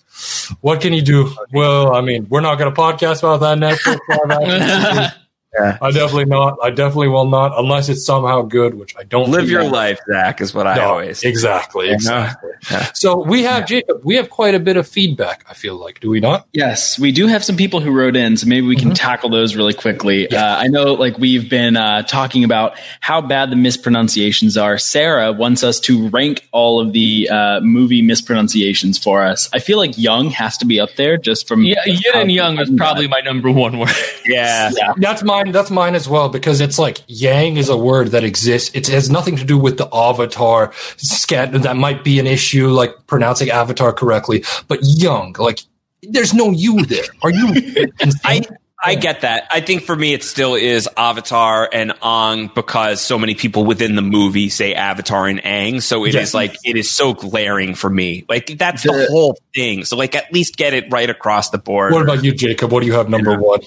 what 0.61 0.79
can 0.79 0.93
you 0.93 1.01
do? 1.01 1.29
Well, 1.51 1.93
I 1.93 1.99
mean, 1.99 2.27
we're 2.29 2.39
not 2.39 2.57
going 2.57 2.73
to 2.73 2.81
podcast 2.81 3.19
about 3.19 3.41
that 3.41 3.57
Netflix. 3.57 5.11
Yeah. 5.57 5.77
I 5.81 5.91
definitely 5.91 6.25
not. 6.25 6.57
I 6.63 6.69
definitely 6.69 7.09
will 7.09 7.29
not, 7.29 7.51
unless 7.57 7.89
it's 7.89 8.05
somehow 8.05 8.41
good, 8.41 8.75
which 8.75 8.95
I 8.95 9.03
don't. 9.03 9.29
Live 9.29 9.49
your 9.49 9.65
life, 9.65 9.99
Zach, 10.09 10.39
is 10.39 10.53
what 10.53 10.65
I 10.65 10.75
no, 10.75 10.81
always. 10.83 11.23
Exactly. 11.23 11.89
Exactly. 11.89 12.51
Yeah. 12.71 12.91
So 12.93 13.21
we 13.21 13.43
have 13.43 13.61
yeah. 13.61 13.65
Jacob. 13.65 14.01
We 14.05 14.15
have 14.15 14.29
quite 14.29 14.55
a 14.55 14.59
bit 14.59 14.77
of 14.77 14.87
feedback. 14.87 15.43
I 15.49 15.53
feel 15.53 15.75
like, 15.75 15.99
do 15.99 16.09
we 16.09 16.21
not? 16.21 16.47
Yes, 16.53 16.97
we 16.97 17.11
do 17.11 17.27
have 17.27 17.43
some 17.43 17.57
people 17.57 17.81
who 17.81 17.91
wrote 17.91 18.15
in, 18.15 18.37
so 18.37 18.47
maybe 18.47 18.65
we 18.65 18.75
can 18.75 18.89
mm-hmm. 18.89 18.93
tackle 18.93 19.29
those 19.29 19.55
really 19.55 19.73
quickly. 19.73 20.27
Yeah. 20.31 20.53
Uh, 20.53 20.57
I 20.59 20.67
know, 20.67 20.93
like 20.93 21.17
we've 21.17 21.49
been 21.49 21.75
uh, 21.75 22.03
talking 22.03 22.45
about 22.45 22.77
how 23.01 23.19
bad 23.19 23.51
the 23.51 23.57
mispronunciations 23.57 24.55
are. 24.55 24.77
Sarah 24.77 25.33
wants 25.33 25.63
us 25.63 25.79
to 25.81 26.07
rank 26.09 26.47
all 26.51 26.79
of 26.79 26.93
the 26.93 27.29
uh, 27.29 27.59
movie 27.61 28.01
mispronunciations 28.01 28.97
for 28.97 29.23
us. 29.23 29.49
I 29.51 29.59
feel 29.59 29.77
like 29.77 29.97
Young 29.97 30.29
has 30.29 30.57
to 30.59 30.65
be 30.65 30.79
up 30.79 30.91
there 30.95 31.17
just 31.17 31.47
from. 31.47 31.63
Yeah, 31.63 31.83
Yin 31.85 32.15
and 32.15 32.31
Young 32.31 32.59
is 32.59 32.69
probably 32.77 33.07
my 33.07 33.19
number 33.19 33.51
one 33.51 33.79
word. 33.79 33.89
yeah, 34.25 34.71
yeah, 34.77 34.93
that's 34.97 35.23
my 35.23 35.40
mine. 35.43 35.51
That's 35.51 35.71
mine 35.71 35.95
as 35.95 36.07
well 36.07 36.29
because 36.29 36.61
it's 36.61 36.79
like 36.79 36.99
Yang 37.07 37.57
is 37.57 37.69
a 37.69 37.77
word 37.77 38.09
that 38.09 38.23
exists. 38.23 38.71
It 38.73 38.87
has 38.87 39.09
nothing 39.09 39.37
to 39.37 39.43
do 39.43 39.57
with 39.57 39.77
the 39.77 39.89
Avatar 39.93 40.71
scat. 40.97 41.51
That 41.53 41.77
might 41.77 42.03
be 42.03 42.19
an 42.19 42.27
issue, 42.27 42.69
like 42.69 43.07
pronouncing 43.07 43.49
Avatar 43.49 43.93
correctly. 43.93 44.43
But 44.67 44.79
Young, 44.83 45.35
like, 45.39 45.61
there's 46.03 46.33
no 46.33 46.51
you 46.51 46.85
there. 46.85 47.05
Are 47.21 47.31
you? 47.31 47.81
I 48.23 48.41
I 48.83 48.95
get 48.95 49.21
that. 49.21 49.47
I 49.51 49.61
think 49.61 49.83
for 49.83 49.95
me, 49.95 50.13
it 50.13 50.23
still 50.23 50.55
is 50.55 50.89
Avatar 50.97 51.69
and 51.71 51.91
Aang 52.01 52.53
because 52.53 52.99
so 52.99 53.19
many 53.19 53.35
people 53.35 53.63
within 53.63 53.95
the 53.95 54.01
movie 54.01 54.49
say 54.49 54.73
Avatar 54.73 55.27
and 55.27 55.39
Aang. 55.43 55.83
So 55.83 56.03
it 56.03 56.15
yes. 56.15 56.29
is 56.29 56.33
like, 56.33 56.55
it 56.63 56.75
is 56.75 56.89
so 56.89 57.13
glaring 57.13 57.75
for 57.75 57.91
me. 57.91 58.25
Like, 58.27 58.57
that's 58.57 58.81
the, 58.81 58.91
the, 58.91 59.07
whole 59.11 59.37
thing. 59.53 59.85
So, 59.85 59.95
like, 59.97 60.15
at 60.15 60.33
least 60.33 60.57
get 60.57 60.73
it 60.73 60.91
right 60.91 61.09
across 61.09 61.51
the 61.51 61.59
board. 61.59 61.93
What 61.93 62.01
about 62.01 62.23
you, 62.23 62.33
Jacob? 62.33 62.71
What 62.71 62.79
do 62.79 62.87
you 62.87 62.93
have 62.93 63.07
number 63.07 63.33
yeah. 63.33 63.37
one? 63.37 63.59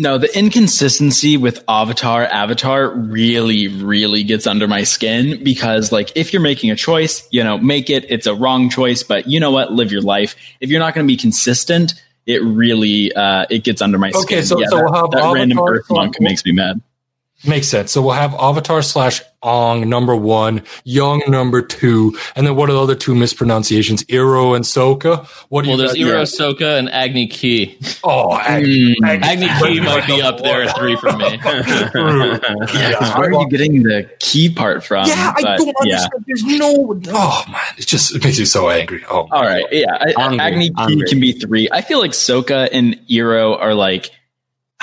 No, 0.00 0.16
the 0.16 0.38
inconsistency 0.38 1.36
with 1.36 1.64
Avatar, 1.66 2.24
Avatar 2.24 2.88
really, 2.88 3.66
really 3.66 4.22
gets 4.22 4.46
under 4.46 4.68
my 4.68 4.84
skin 4.84 5.42
because, 5.42 5.90
like, 5.90 6.12
if 6.14 6.32
you're 6.32 6.40
making 6.40 6.70
a 6.70 6.76
choice, 6.76 7.26
you 7.32 7.42
know, 7.42 7.58
make 7.58 7.90
it. 7.90 8.06
It's 8.08 8.28
a 8.28 8.32
wrong 8.32 8.70
choice, 8.70 9.02
but 9.02 9.26
you 9.26 9.40
know 9.40 9.50
what? 9.50 9.72
Live 9.72 9.90
your 9.90 10.02
life. 10.02 10.36
If 10.60 10.70
you're 10.70 10.78
not 10.78 10.94
going 10.94 11.04
to 11.04 11.12
be 11.12 11.16
consistent, 11.16 11.94
it 12.26 12.40
really 12.44 13.12
uh, 13.12 13.46
it 13.50 13.64
gets 13.64 13.82
under 13.82 13.98
my 13.98 14.10
skin. 14.10 14.22
Okay, 14.22 14.42
so, 14.42 14.60
yeah, 14.60 14.68
so 14.68 14.84
we'll 14.84 14.92
have 14.92 15.10
that, 15.10 15.22
that 15.22 15.32
random 15.32 15.58
Earth 15.58 15.90
monk 15.90 16.20
makes 16.20 16.44
me 16.44 16.52
mad. 16.52 16.80
Makes 17.46 17.68
sense. 17.68 17.92
So 17.92 18.02
we'll 18.02 18.14
have 18.14 18.34
Avatar 18.34 18.82
slash 18.82 19.22
Aang 19.44 19.86
number 19.86 20.16
one, 20.16 20.62
Young 20.82 21.22
number 21.28 21.62
two, 21.62 22.18
and 22.34 22.44
then 22.44 22.56
what 22.56 22.68
are 22.68 22.72
the 22.72 22.82
other 22.82 22.96
two 22.96 23.14
mispronunciations? 23.14 24.04
Iro 24.08 24.54
and 24.54 24.64
Sokka. 24.64 25.24
What 25.48 25.62
do 25.62 25.70
well, 25.70 25.94
you? 25.94 26.06
Well, 26.06 26.16
there's 26.16 26.36
Iroh, 26.36 26.56
Sokka, 26.56 26.76
and 26.76 26.90
Agni 26.90 27.28
Key. 27.28 27.78
Oh, 28.02 28.36
Agni, 28.36 28.96
mm. 29.00 29.06
Agni, 29.06 29.46
Agni 29.46 29.74
Ki 29.74 29.80
might 29.80 30.06
be 30.08 30.20
up 30.20 30.42
there 30.42 30.64
at 30.64 30.76
three 30.76 30.96
for 30.96 31.12
me. 31.12 31.38
yeah, 32.74 33.16
where 33.16 33.28
are 33.28 33.32
you 33.32 33.48
getting 33.48 33.84
the 33.84 34.10
key 34.18 34.52
part 34.52 34.82
from? 34.82 35.06
Yeah, 35.06 35.32
but, 35.36 35.46
I 35.46 35.56
don't 35.56 35.68
understand. 35.80 36.10
Yeah. 36.12 36.22
There's 36.26 36.44
no. 36.58 37.00
Oh 37.10 37.44
man, 37.48 37.60
it 37.76 37.86
just 37.86 38.16
it 38.16 38.24
makes 38.24 38.40
me 38.40 38.46
so 38.46 38.68
angry. 38.68 39.04
Oh, 39.08 39.28
all 39.30 39.42
right, 39.44 39.64
yeah. 39.70 40.12
I, 40.16 40.36
Agni 40.40 40.70
Key 40.70 41.04
can 41.08 41.20
be 41.20 41.30
three. 41.30 41.68
I 41.70 41.82
feel 41.82 42.00
like 42.00 42.10
Sokka 42.10 42.68
and 42.72 42.98
Iro 43.08 43.54
are 43.54 43.74
like 43.74 44.10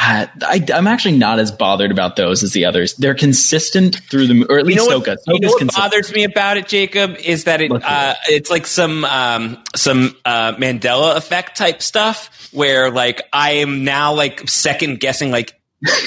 I, 0.05 0.65
am 0.69 0.87
actually 0.87 1.17
not 1.17 1.39
as 1.39 1.51
bothered 1.51 1.91
about 1.91 2.15
those 2.15 2.43
as 2.43 2.53
the 2.53 2.65
others. 2.65 2.93
They're 2.95 3.15
consistent 3.15 3.97
through 4.09 4.27
the, 4.27 4.45
or 4.49 4.59
at 4.59 4.65
least 4.65 4.83
you 4.83 4.89
know 4.89 4.99
Sokka. 4.99 5.17
You 5.27 5.39
know 5.39 5.49
what 5.49 5.73
bothers 5.73 6.13
me 6.13 6.23
about 6.23 6.57
it, 6.57 6.67
Jacob, 6.67 7.15
is 7.17 7.45
that 7.45 7.61
it 7.61 7.71
uh, 7.71 8.13
it's 8.27 8.49
like 8.49 8.67
some 8.67 9.03
um, 9.05 9.63
some 9.75 10.15
uh, 10.25 10.53
Mandela 10.55 11.15
effect 11.15 11.57
type 11.57 11.81
stuff 11.81 12.49
where 12.51 12.91
like 12.91 13.21
I 13.33 13.51
am 13.51 13.83
now 13.83 14.13
like 14.13 14.47
second 14.47 14.99
guessing 14.99 15.31
like 15.31 15.59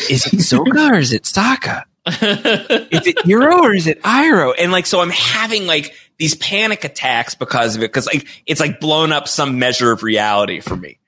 is 0.08 0.26
it 0.26 0.38
Sokka 0.38 0.90
or 0.90 0.98
is 0.98 1.12
it 1.12 1.26
Saka? 1.26 1.84
is 2.06 3.06
it 3.06 3.16
Iroh 3.18 3.60
or 3.60 3.74
is 3.74 3.86
it 3.86 4.00
Iro? 4.04 4.52
And 4.52 4.72
like 4.72 4.86
so 4.86 5.00
I'm 5.00 5.10
having 5.10 5.66
like 5.66 5.94
these 6.18 6.34
panic 6.36 6.84
attacks 6.84 7.34
because 7.34 7.76
of 7.76 7.82
it 7.82 7.86
because 7.86 8.06
like 8.06 8.26
it's 8.46 8.60
like 8.60 8.80
blown 8.80 9.12
up 9.12 9.28
some 9.28 9.58
measure 9.58 9.92
of 9.92 10.02
reality 10.02 10.60
for 10.60 10.76
me. 10.76 10.98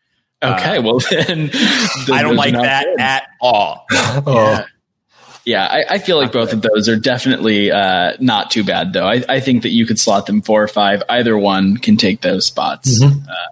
Okay, 0.42 0.78
uh, 0.78 0.82
well 0.82 0.98
then, 1.10 1.50
I 2.12 2.22
don't 2.22 2.36
like 2.36 2.54
that 2.54 2.84
good. 2.84 3.00
at 3.00 3.28
all. 3.40 3.86
Oh. 3.90 4.64
Yeah, 5.46 5.66
yeah 5.72 5.84
I, 5.88 5.94
I, 5.94 5.98
feel 5.98 6.18
like 6.18 6.32
both 6.32 6.52
of 6.52 6.60
those 6.60 6.86
are 6.86 6.96
definitely 6.96 7.70
uh, 7.72 8.12
not 8.20 8.50
too 8.50 8.62
bad, 8.62 8.92
though. 8.92 9.06
I, 9.06 9.24
I, 9.26 9.40
think 9.40 9.62
that 9.62 9.70
you 9.70 9.86
could 9.86 9.98
slot 9.98 10.26
them 10.26 10.42
four 10.42 10.62
or 10.62 10.68
five. 10.68 11.02
Either 11.08 11.36
one 11.36 11.78
can 11.78 11.96
take 11.96 12.20
those 12.20 12.44
spots. 12.44 13.02
Mm-hmm. 13.02 13.26
Uh, 13.26 13.50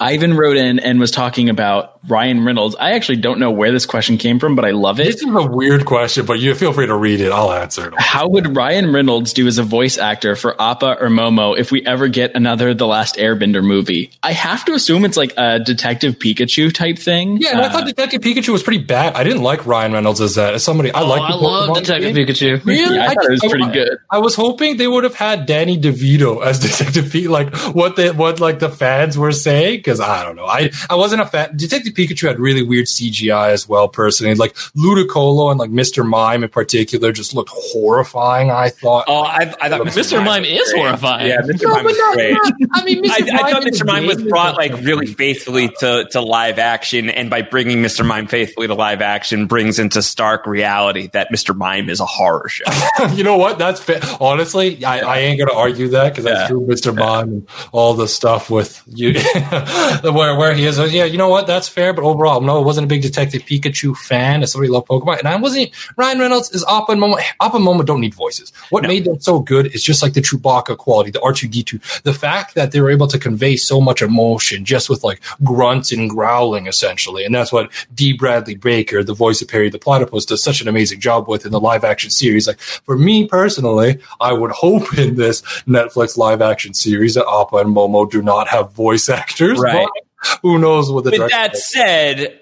Ivan 0.00 0.36
wrote 0.36 0.56
in 0.56 0.80
and 0.80 0.98
was 0.98 1.12
talking 1.12 1.48
about 1.48 1.97
Ryan 2.06 2.44
Reynolds. 2.44 2.76
I 2.78 2.92
actually 2.92 3.16
don't 3.16 3.38
know 3.38 3.50
where 3.50 3.72
this 3.72 3.86
question 3.86 4.18
came 4.18 4.38
from, 4.38 4.54
but 4.54 4.64
I 4.64 4.70
love 4.70 5.00
it. 5.00 5.04
This 5.04 5.22
is 5.22 5.34
a 5.34 5.46
weird 5.46 5.84
question, 5.84 6.26
but 6.26 6.38
you 6.38 6.54
feel 6.54 6.72
free 6.72 6.86
to 6.86 6.96
read 6.96 7.20
it. 7.20 7.32
I'll 7.32 7.52
answer 7.52 7.88
it. 7.88 7.94
How 7.98 8.28
would 8.28 8.56
Ryan 8.56 8.92
Reynolds 8.92 9.32
do 9.32 9.46
as 9.46 9.58
a 9.58 9.62
voice 9.62 9.98
actor 9.98 10.36
for 10.36 10.60
Appa 10.60 10.98
or 11.00 11.08
Momo 11.08 11.58
if 11.58 11.72
we 11.72 11.84
ever 11.84 12.08
get 12.08 12.34
another 12.34 12.74
The 12.74 12.86
Last 12.86 13.16
Airbender 13.16 13.64
movie? 13.64 14.10
I 14.22 14.32
have 14.32 14.64
to 14.66 14.72
assume 14.72 15.04
it's 15.04 15.16
like 15.16 15.32
a 15.36 15.58
Detective 15.58 16.18
Pikachu 16.18 16.72
type 16.72 16.98
thing. 16.98 17.38
Yeah, 17.38 17.58
uh, 17.58 17.66
I 17.66 17.68
thought 17.68 17.86
Detective 17.86 18.22
Pikachu 18.22 18.50
was 18.50 18.62
pretty 18.62 18.82
bad. 18.82 19.14
I 19.14 19.24
didn't 19.24 19.42
like 19.42 19.66
Ryan 19.66 19.92
Reynolds 19.92 20.20
as 20.20 20.34
that. 20.36 20.54
As 20.54 20.64
somebody, 20.64 20.92
I 20.92 21.02
oh, 21.02 21.06
like. 21.06 21.22
I 21.22 21.34
love 21.34 21.76
Detective 21.76 22.14
game. 22.14 22.26
Pikachu. 22.26 22.64
Really? 22.64 22.96
Yeah, 22.96 23.02
I, 23.02 23.06
I 23.06 23.14
thought 23.14 23.24
it 23.24 23.30
was 23.30 23.40
pretty 23.40 23.64
I, 23.64 23.72
good. 23.72 23.98
I 24.10 24.18
was 24.18 24.34
hoping 24.34 24.76
they 24.76 24.88
would 24.88 25.04
have 25.04 25.14
had 25.14 25.46
Danny 25.46 25.78
DeVito 25.78 26.44
as 26.44 26.58
Detective 26.68 27.06
Pikachu, 27.06 27.28
like 27.28 27.56
what 27.74 27.96
they 27.96 28.10
what 28.10 28.40
like 28.40 28.58
the 28.58 28.70
fans 28.70 29.18
were 29.18 29.32
saying, 29.32 29.78
because 29.78 30.00
I 30.00 30.24
don't 30.24 30.36
know. 30.36 30.46
I 30.46 30.70
I 30.88 30.94
wasn't 30.94 31.22
a 31.22 31.26
fan. 31.26 31.56
Detective 31.56 31.87
Detective 31.94 32.16
Pikachu 32.16 32.28
had 32.28 32.38
really 32.38 32.62
weird 32.62 32.86
CGI 32.86 33.50
as 33.50 33.68
well. 33.68 33.88
Personally, 33.88 34.34
like 34.34 34.54
Ludicolo 34.76 35.50
and 35.50 35.58
like 35.58 35.70
Mr. 35.70 36.06
Mime 36.06 36.44
in 36.44 36.50
particular 36.50 37.12
just 37.12 37.34
looked 37.34 37.50
horrifying. 37.52 38.50
I 38.50 38.68
thought. 38.70 39.04
Oh, 39.08 39.22
I, 39.22 39.54
I 39.60 39.68
thought 39.68 39.82
Mr. 39.82 40.24
Mime 40.24 40.44
is 40.44 40.72
great. 40.72 40.80
horrifying. 40.82 41.28
Yeah, 41.28 41.40
Mr. 41.42 41.62
No, 41.62 41.68
Mime 41.70 41.76
but 41.76 41.84
was 41.84 41.98
not- 41.98 42.14
great. 42.14 42.32
not- 42.32 42.52
I 42.72 42.84
mean, 42.84 43.02
Mr. 43.04 43.10
I, 43.32 43.42
I 43.48 43.50
thought 43.52 43.62
Mr. 43.62 43.86
Mime 43.86 44.06
was 44.06 44.22
brought 44.22 44.56
like 44.56 44.72
really 44.82 45.06
faithfully 45.06 45.68
to, 45.80 46.06
to 46.12 46.20
live 46.20 46.58
action, 46.58 47.10
and 47.10 47.30
by 47.30 47.42
bringing 47.42 47.78
Mr. 47.82 48.04
Mime 48.06 48.26
faithfully 48.26 48.66
to 48.66 48.74
live 48.74 49.00
action, 49.00 49.46
brings 49.46 49.78
into 49.78 50.02
stark 50.02 50.46
reality 50.46 51.08
that 51.12 51.28
Mr. 51.32 51.56
Mime 51.56 51.88
is 51.90 52.00
a 52.00 52.06
horror 52.06 52.48
show. 52.48 52.64
you 53.14 53.24
know 53.24 53.36
what? 53.36 53.58
That's 53.58 53.80
fa- 53.80 54.00
honestly, 54.20 54.84
I, 54.84 55.00
I 55.00 55.18
ain't 55.20 55.38
gonna 55.38 55.52
argue 55.58 55.88
that 55.88 56.10
because 56.10 56.24
that's 56.24 56.40
Yeah. 56.42 56.48
true, 56.48 56.60
Mr. 56.66 56.94
Mime 56.96 57.28
and 57.28 57.48
all 57.72 57.94
the 57.94 58.08
stuff 58.08 58.50
with 58.50 58.82
you, 58.86 59.14
where 60.02 60.36
where 60.36 60.54
he 60.54 60.64
is. 60.64 60.78
Yeah, 60.92 61.04
you 61.04 61.18
know 61.18 61.28
what? 61.28 61.46
That's 61.46 61.68
fair. 61.78 61.92
But 61.92 62.04
overall, 62.04 62.40
no, 62.40 62.58
I 62.58 62.64
wasn't 62.64 62.86
a 62.86 62.88
big 62.88 63.02
Detective 63.02 63.42
Pikachu 63.42 63.96
fan. 63.96 64.42
As 64.42 64.52
somebody 64.52 64.68
who 64.68 64.74
loved 64.74 64.88
Pokemon, 64.88 65.18
and 65.20 65.28
I 65.28 65.36
wasn't. 65.36 65.70
Ryan 65.96 66.18
Reynolds 66.18 66.50
is 66.50 66.64
Appa 66.68 66.92
and 66.92 67.00
Momo. 67.00 67.20
Appa 67.40 67.56
and 67.56 67.66
Momo 67.66 67.84
don't 67.84 68.00
need 68.00 68.14
voices. 68.14 68.52
What 68.70 68.84
made 68.84 69.04
them 69.04 69.20
so 69.20 69.40
good 69.40 69.74
is 69.74 69.82
just 69.82 70.02
like 70.02 70.14
the 70.14 70.20
Chewbacca 70.20 70.76
quality, 70.76 71.10
the 71.10 71.20
R 71.22 71.32
two 71.32 71.48
D 71.48 71.62
two, 71.62 71.78
the 72.02 72.14
fact 72.14 72.54
that 72.54 72.72
they 72.72 72.80
were 72.80 72.90
able 72.90 73.06
to 73.08 73.18
convey 73.18 73.56
so 73.56 73.80
much 73.80 74.02
emotion 74.02 74.64
just 74.64 74.90
with 74.90 75.04
like 75.04 75.20
grunts 75.44 75.92
and 75.92 76.10
growling, 76.10 76.66
essentially, 76.66 77.24
and 77.24 77.34
that's 77.34 77.52
what 77.52 77.70
Dee 77.94 78.12
Bradley 78.12 78.56
Baker, 78.56 79.04
the 79.04 79.14
voice 79.14 79.40
of 79.40 79.48
Perry 79.48 79.70
the 79.70 79.78
Platypus, 79.78 80.26
does 80.26 80.42
such 80.42 80.60
an 80.60 80.68
amazing 80.68 81.00
job 81.00 81.28
with 81.28 81.46
in 81.46 81.52
the 81.52 81.60
live 81.60 81.84
action 81.84 82.10
series. 82.10 82.46
Like 82.46 82.60
for 82.60 82.96
me 82.96 83.26
personally, 83.26 83.98
I 84.20 84.32
would 84.32 84.50
hope 84.50 84.96
in 84.98 85.16
this 85.16 85.42
Netflix 85.66 86.16
live 86.16 86.42
action 86.42 86.74
series 86.74 87.14
that 87.14 87.26
Appa 87.28 87.58
and 87.58 87.74
Momo 87.74 88.10
do 88.10 88.22
not 88.22 88.48
have 88.48 88.72
voice 88.72 89.08
actors. 89.08 89.58
Right. 89.58 89.86
but 89.94 90.07
who 90.42 90.58
knows 90.58 90.90
what 90.90 91.04
the 91.04 91.10
With 91.10 91.20
director 91.20 91.36
that 91.36 91.56
said, 91.56 92.40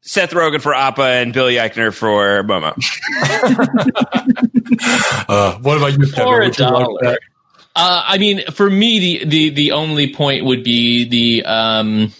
Seth 0.00 0.32
Rogen 0.32 0.60
for 0.60 0.74
Appa 0.74 1.02
and 1.02 1.32
Billy 1.32 1.54
Eichner 1.54 1.94
for 1.94 2.42
Momo. 2.42 2.72
uh, 5.28 5.58
what 5.58 5.78
about 5.78 5.92
you, 5.92 5.98
Kevin? 5.98 6.08
For 6.08 6.40
a 6.40 6.44
Would 6.46 6.58
you 6.58 6.64
like 6.64 6.74
dollar. 6.74 7.18
Uh, 7.74 8.02
I 8.06 8.18
mean, 8.18 8.42
for 8.52 8.68
me, 8.68 8.98
the, 8.98 9.24
the 9.24 9.50
the 9.50 9.72
only 9.72 10.12
point 10.12 10.44
would 10.44 10.64
be 10.64 11.08
the 11.08 11.44
um 11.46 12.12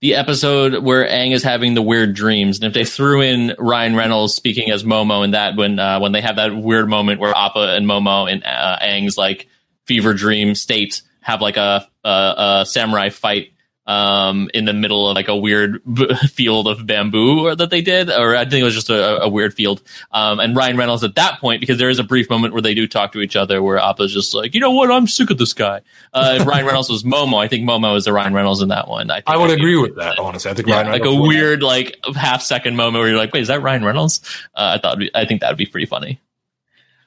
the 0.00 0.14
episode 0.14 0.84
where 0.84 1.06
Aang 1.06 1.32
is 1.32 1.42
having 1.42 1.74
the 1.74 1.82
weird 1.82 2.14
dreams, 2.14 2.58
and 2.58 2.66
if 2.66 2.74
they 2.74 2.84
threw 2.84 3.20
in 3.20 3.54
Ryan 3.58 3.96
Reynolds 3.96 4.34
speaking 4.34 4.70
as 4.70 4.84
Momo, 4.84 5.24
and 5.24 5.34
that 5.34 5.56
when 5.56 5.78
uh, 5.78 5.98
when 6.00 6.12
they 6.12 6.20
have 6.20 6.36
that 6.36 6.54
weird 6.54 6.88
moment 6.88 7.20
where 7.20 7.36
Appa 7.36 7.74
and 7.74 7.86
Momo 7.86 8.30
and 8.30 8.44
uh, 8.44 8.78
Aang's 8.80 9.16
like 9.16 9.48
fever 9.86 10.14
dream 10.14 10.54
state 10.54 11.02
have 11.22 11.40
like 11.40 11.56
a 11.56 11.88
a, 12.04 12.08
a 12.08 12.64
samurai 12.66 13.08
fight 13.08 13.52
um 13.90 14.48
in 14.54 14.66
the 14.66 14.72
middle 14.72 15.08
of 15.08 15.16
like 15.16 15.26
a 15.26 15.36
weird 15.36 15.82
b- 15.94 16.14
field 16.28 16.68
of 16.68 16.86
bamboo 16.86 17.46
or 17.46 17.56
that 17.56 17.70
they 17.70 17.80
did 17.82 18.08
or 18.08 18.36
i 18.36 18.44
think 18.44 18.60
it 18.60 18.64
was 18.64 18.74
just 18.74 18.88
a, 18.90 19.22
a 19.22 19.28
weird 19.28 19.52
field. 19.52 19.82
Um 20.12 20.38
and 20.38 20.54
ryan 20.54 20.76
reynolds 20.76 21.02
at 21.02 21.16
that 21.16 21.40
point 21.40 21.60
because 21.60 21.78
there 21.78 21.90
is 21.90 21.98
a 21.98 22.04
brief 22.04 22.30
moment 22.30 22.52
where 22.52 22.62
they 22.62 22.74
do 22.74 22.86
talk 22.86 23.12
to 23.12 23.20
each 23.20 23.34
other 23.34 23.62
where 23.62 23.78
appa's 23.78 24.12
just 24.14 24.32
like 24.32 24.54
you 24.54 24.60
know 24.60 24.70
what? 24.70 24.90
I'm 24.90 25.06
sick 25.08 25.30
of 25.30 25.38
this 25.38 25.52
guy. 25.52 25.80
Uh 26.12 26.44
ryan 26.46 26.66
reynolds 26.66 26.88
was 26.88 27.02
momo. 27.02 27.42
I 27.42 27.48
think 27.48 27.68
momo 27.68 27.96
is 27.96 28.04
the 28.04 28.12
ryan 28.12 28.32
reynolds 28.32 28.62
in 28.62 28.68
that 28.68 28.86
one. 28.86 29.10
I, 29.10 29.16
think 29.16 29.28
I 29.28 29.36
would 29.36 29.50
I'd 29.50 29.58
agree 29.58 29.76
with 29.76 29.96
that. 29.96 30.18
Honestly, 30.18 30.50
I 30.50 30.54
think 30.54 30.68
yeah, 30.68 30.76
Ryan 30.76 30.92
like 30.92 31.02
a 31.02 31.04
Reynolds 31.06 31.28
weird 31.28 31.62
like 31.62 31.98
half 32.14 32.42
second 32.42 32.76
moment 32.76 33.00
where 33.00 33.08
you're 33.08 33.18
like 33.18 33.32
wait 33.32 33.40
is 33.42 33.48
that 33.48 33.62
ryan 33.62 33.84
reynolds? 33.84 34.20
Uh, 34.54 34.76
i 34.76 34.78
thought 34.78 34.98
be- 34.98 35.10
i 35.14 35.24
think 35.24 35.40
that 35.40 35.50
would 35.50 35.58
be 35.58 35.66
pretty 35.66 35.86
funny 35.86 36.20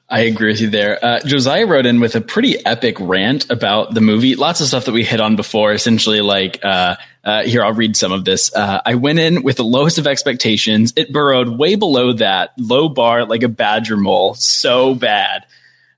I 0.08 0.20
agree 0.20 0.52
with 0.52 0.60
you 0.60 0.68
there. 0.68 1.02
Uh, 1.02 1.20
Josiah 1.20 1.66
wrote 1.66 1.86
in 1.86 1.98
with 1.98 2.14
a 2.14 2.20
pretty 2.20 2.64
epic 2.66 2.96
rant 3.00 3.50
about 3.50 3.94
the 3.94 4.02
movie. 4.02 4.36
Lots 4.36 4.60
of 4.60 4.66
stuff 4.66 4.84
that 4.84 4.92
we 4.92 5.02
hit 5.02 5.18
on 5.18 5.34
before. 5.34 5.72
Essentially, 5.72 6.20
like 6.20 6.62
uh, 6.62 6.96
uh, 7.24 7.42
here, 7.44 7.64
I'll 7.64 7.72
read 7.72 7.96
some 7.96 8.12
of 8.12 8.24
this. 8.24 8.54
Uh, 8.54 8.82
I 8.84 8.96
went 8.96 9.18
in 9.18 9.42
with 9.42 9.56
the 9.56 9.64
lowest 9.64 9.96
of 9.98 10.06
expectations. 10.06 10.92
It 10.94 11.10
burrowed 11.10 11.58
way 11.58 11.74
below 11.74 12.12
that, 12.14 12.52
low 12.58 12.90
bar 12.90 13.24
like 13.24 13.42
a 13.42 13.48
badger 13.48 13.96
mole. 13.96 14.34
So 14.34 14.94
bad. 14.94 15.46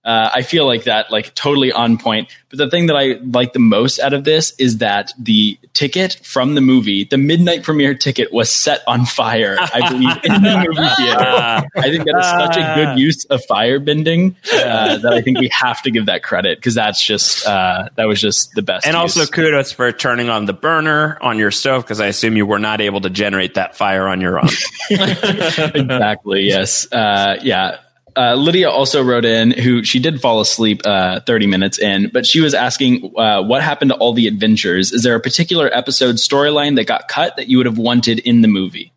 Uh, 0.06 0.30
I 0.32 0.42
feel 0.42 0.66
like 0.66 0.84
that, 0.84 1.10
like 1.10 1.34
totally 1.34 1.72
on 1.72 1.98
point. 1.98 2.28
But 2.48 2.58
the 2.58 2.70
thing 2.70 2.86
that 2.86 2.96
I 2.96 3.18
like 3.24 3.52
the 3.54 3.58
most 3.58 3.98
out 3.98 4.12
of 4.12 4.22
this 4.22 4.52
is 4.56 4.78
that 4.78 5.12
the 5.18 5.58
ticket 5.74 6.20
from 6.22 6.54
the 6.54 6.60
movie, 6.60 7.02
the 7.02 7.18
midnight 7.18 7.64
premiere 7.64 7.92
ticket, 7.92 8.32
was 8.32 8.48
set 8.48 8.82
on 8.86 9.04
fire. 9.04 9.56
I 9.58 9.88
believe 9.90 10.16
in 10.22 10.42
the 10.42 10.64
movie 10.64 10.88
theater. 10.96 11.66
I 11.76 11.90
think 11.90 12.04
that 12.04 12.18
is 12.20 12.24
such 12.24 12.56
a 12.56 12.74
good 12.76 13.00
use 13.00 13.24
of 13.24 13.44
fire 13.46 13.80
bending 13.80 14.36
uh, 14.54 14.98
that 14.98 15.12
I 15.12 15.22
think 15.22 15.40
we 15.40 15.48
have 15.48 15.82
to 15.82 15.90
give 15.90 16.06
that 16.06 16.22
credit 16.22 16.58
because 16.58 16.76
that's 16.76 17.04
just 17.04 17.44
uh, 17.44 17.88
that 17.96 18.04
was 18.04 18.20
just 18.20 18.52
the 18.52 18.62
best. 18.62 18.86
And 18.86 18.94
use. 18.94 19.16
also 19.16 19.26
kudos 19.28 19.72
for 19.72 19.90
turning 19.90 20.28
on 20.28 20.44
the 20.44 20.52
burner 20.52 21.18
on 21.20 21.36
your 21.36 21.50
stove 21.50 21.82
because 21.82 22.00
I 22.00 22.06
assume 22.06 22.36
you 22.36 22.46
were 22.46 22.60
not 22.60 22.80
able 22.80 23.00
to 23.00 23.10
generate 23.10 23.54
that 23.54 23.76
fire 23.76 24.06
on 24.06 24.20
your 24.20 24.38
own. 24.38 24.50
exactly. 24.90 26.44
Yes. 26.44 26.90
Uh, 26.92 27.38
yeah. 27.42 27.78
Uh, 28.16 28.34
Lydia 28.34 28.70
also 28.70 29.02
wrote 29.02 29.24
in 29.24 29.50
who 29.50 29.84
she 29.84 29.98
did 29.98 30.20
fall 30.20 30.40
asleep 30.40 30.80
uh, 30.84 31.20
30 31.20 31.46
minutes 31.46 31.78
in, 31.78 32.08
but 32.12 32.24
she 32.24 32.40
was 32.40 32.54
asking 32.54 33.12
uh, 33.16 33.42
what 33.42 33.62
happened 33.62 33.90
to 33.90 33.96
all 33.98 34.14
the 34.14 34.26
adventures. 34.26 34.92
Is 34.92 35.02
there 35.02 35.14
a 35.14 35.20
particular 35.20 35.68
episode 35.72 36.14
storyline 36.14 36.76
that 36.76 36.84
got 36.84 37.08
cut 37.08 37.36
that 37.36 37.48
you 37.48 37.58
would 37.58 37.66
have 37.66 37.78
wanted 37.78 38.18
in 38.20 38.40
the 38.40 38.48
movie? 38.48 38.92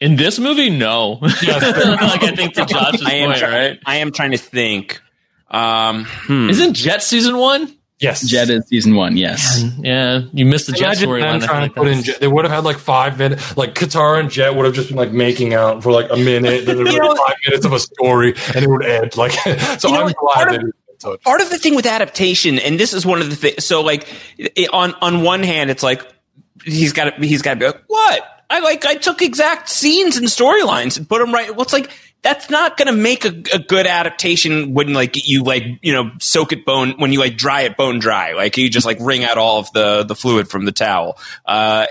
in 0.00 0.16
this 0.16 0.38
movie 0.38 0.70
no 0.70 1.12
like 1.20 2.22
i 2.22 2.32
think 2.34 2.54
to 2.54 2.64
josh's 2.68 3.02
I 3.04 3.16
am, 3.16 3.28
point 3.28 3.38
try- 3.38 3.50
right 3.50 3.80
I 3.84 3.96
am 3.96 4.12
trying 4.12 4.30
to 4.30 4.38
think. 4.38 5.00
Um, 5.50 6.04
hmm. 6.06 6.48
isn't 6.48 6.74
jet 6.74 7.02
season 7.02 7.36
one 7.36 7.76
Yes, 8.00 8.26
Jet 8.26 8.48
is 8.48 8.66
season 8.66 8.94
one. 8.94 9.16
Yes. 9.18 9.62
yeah 9.78 10.22
you 10.32 10.46
missed 10.46 10.66
the 10.66 10.72
jet 10.72 10.96
storyline 10.96 11.44
trying 11.44 11.68
to 11.68 11.74
put 11.74 11.86
like 11.86 11.96
in. 11.98 12.02
Jet. 12.02 12.20
They 12.20 12.28
would 12.28 12.44
have 12.46 12.52
had 12.52 12.64
like 12.64 12.78
five 12.78 13.18
minutes. 13.18 13.56
Like 13.58 13.74
Katara 13.74 14.20
and 14.20 14.30
Jet 14.30 14.54
would 14.54 14.64
have 14.64 14.74
just 14.74 14.88
been 14.88 14.96
like 14.96 15.12
making 15.12 15.52
out 15.52 15.82
for 15.82 15.92
like 15.92 16.10
a 16.10 16.16
minute. 16.16 16.64
Then 16.64 16.76
there 16.76 16.84
would 16.84 16.90
be 16.92 16.98
five 16.98 17.36
minutes 17.46 17.66
of 17.66 17.72
a 17.74 17.78
story, 17.78 18.34
and 18.54 18.64
it 18.64 18.68
would 18.68 18.84
end. 18.86 19.16
Like, 19.18 19.32
so 19.78 19.88
You 19.88 19.94
I'm 19.96 20.04
what? 20.04 20.16
glad 20.16 20.34
Part 20.34 20.48
they 20.50 20.56
of- 20.56 20.60
didn't 20.62 20.74
part 21.24 21.40
of 21.40 21.48
the 21.50 21.58
thing 21.58 21.74
with 21.74 21.86
adaptation, 21.86 22.58
and 22.58 22.78
this 22.80 22.92
is 22.94 23.04
one 23.06 23.20
of 23.22 23.28
the 23.30 23.36
things. 23.36 23.64
So, 23.64 23.80
like, 23.82 24.06
it, 24.38 24.68
on 24.72 24.94
on 25.02 25.22
one 25.22 25.42
hand, 25.42 25.70
it's 25.70 25.82
like 25.82 26.06
he's 26.64 26.92
got 26.92 27.22
he's 27.22 27.42
got 27.42 27.54
to 27.54 27.60
be 27.60 27.66
like, 27.66 27.82
what? 27.86 28.22
I 28.50 28.60
like 28.60 28.84
I 28.84 28.94
took 28.96 29.22
exact 29.22 29.68
scenes 29.68 30.16
and 30.16 30.26
storylines 30.26 30.96
and 30.98 31.08
put 31.08 31.18
them 31.20 31.32
right. 31.32 31.54
Well, 31.54 31.66
like 31.72 31.90
that's 32.22 32.50
not 32.50 32.76
going 32.76 32.86
to 32.86 32.92
make 32.92 33.24
a, 33.24 33.42
a 33.54 33.58
good 33.58 33.86
adaptation 33.86 34.74
when 34.74 34.92
like 34.92 35.26
you 35.26 35.42
like 35.42 35.64
you 35.82 35.92
know 35.92 36.10
soak 36.20 36.52
it 36.52 36.64
bone 36.64 36.94
when 36.98 37.12
you 37.12 37.18
like 37.18 37.36
dry 37.36 37.62
it 37.62 37.76
bone 37.76 37.98
dry. 37.98 38.32
Like 38.32 38.56
you 38.56 38.68
just 38.68 38.86
like 38.86 38.98
wring 39.00 39.24
out 39.24 39.38
all 39.38 39.58
of 39.58 39.72
the 39.72 40.04
the 40.04 40.14
fluid 40.14 40.48
from 40.48 40.64
the 40.64 40.72
towel. 40.72 41.18
Uh, 41.46 41.86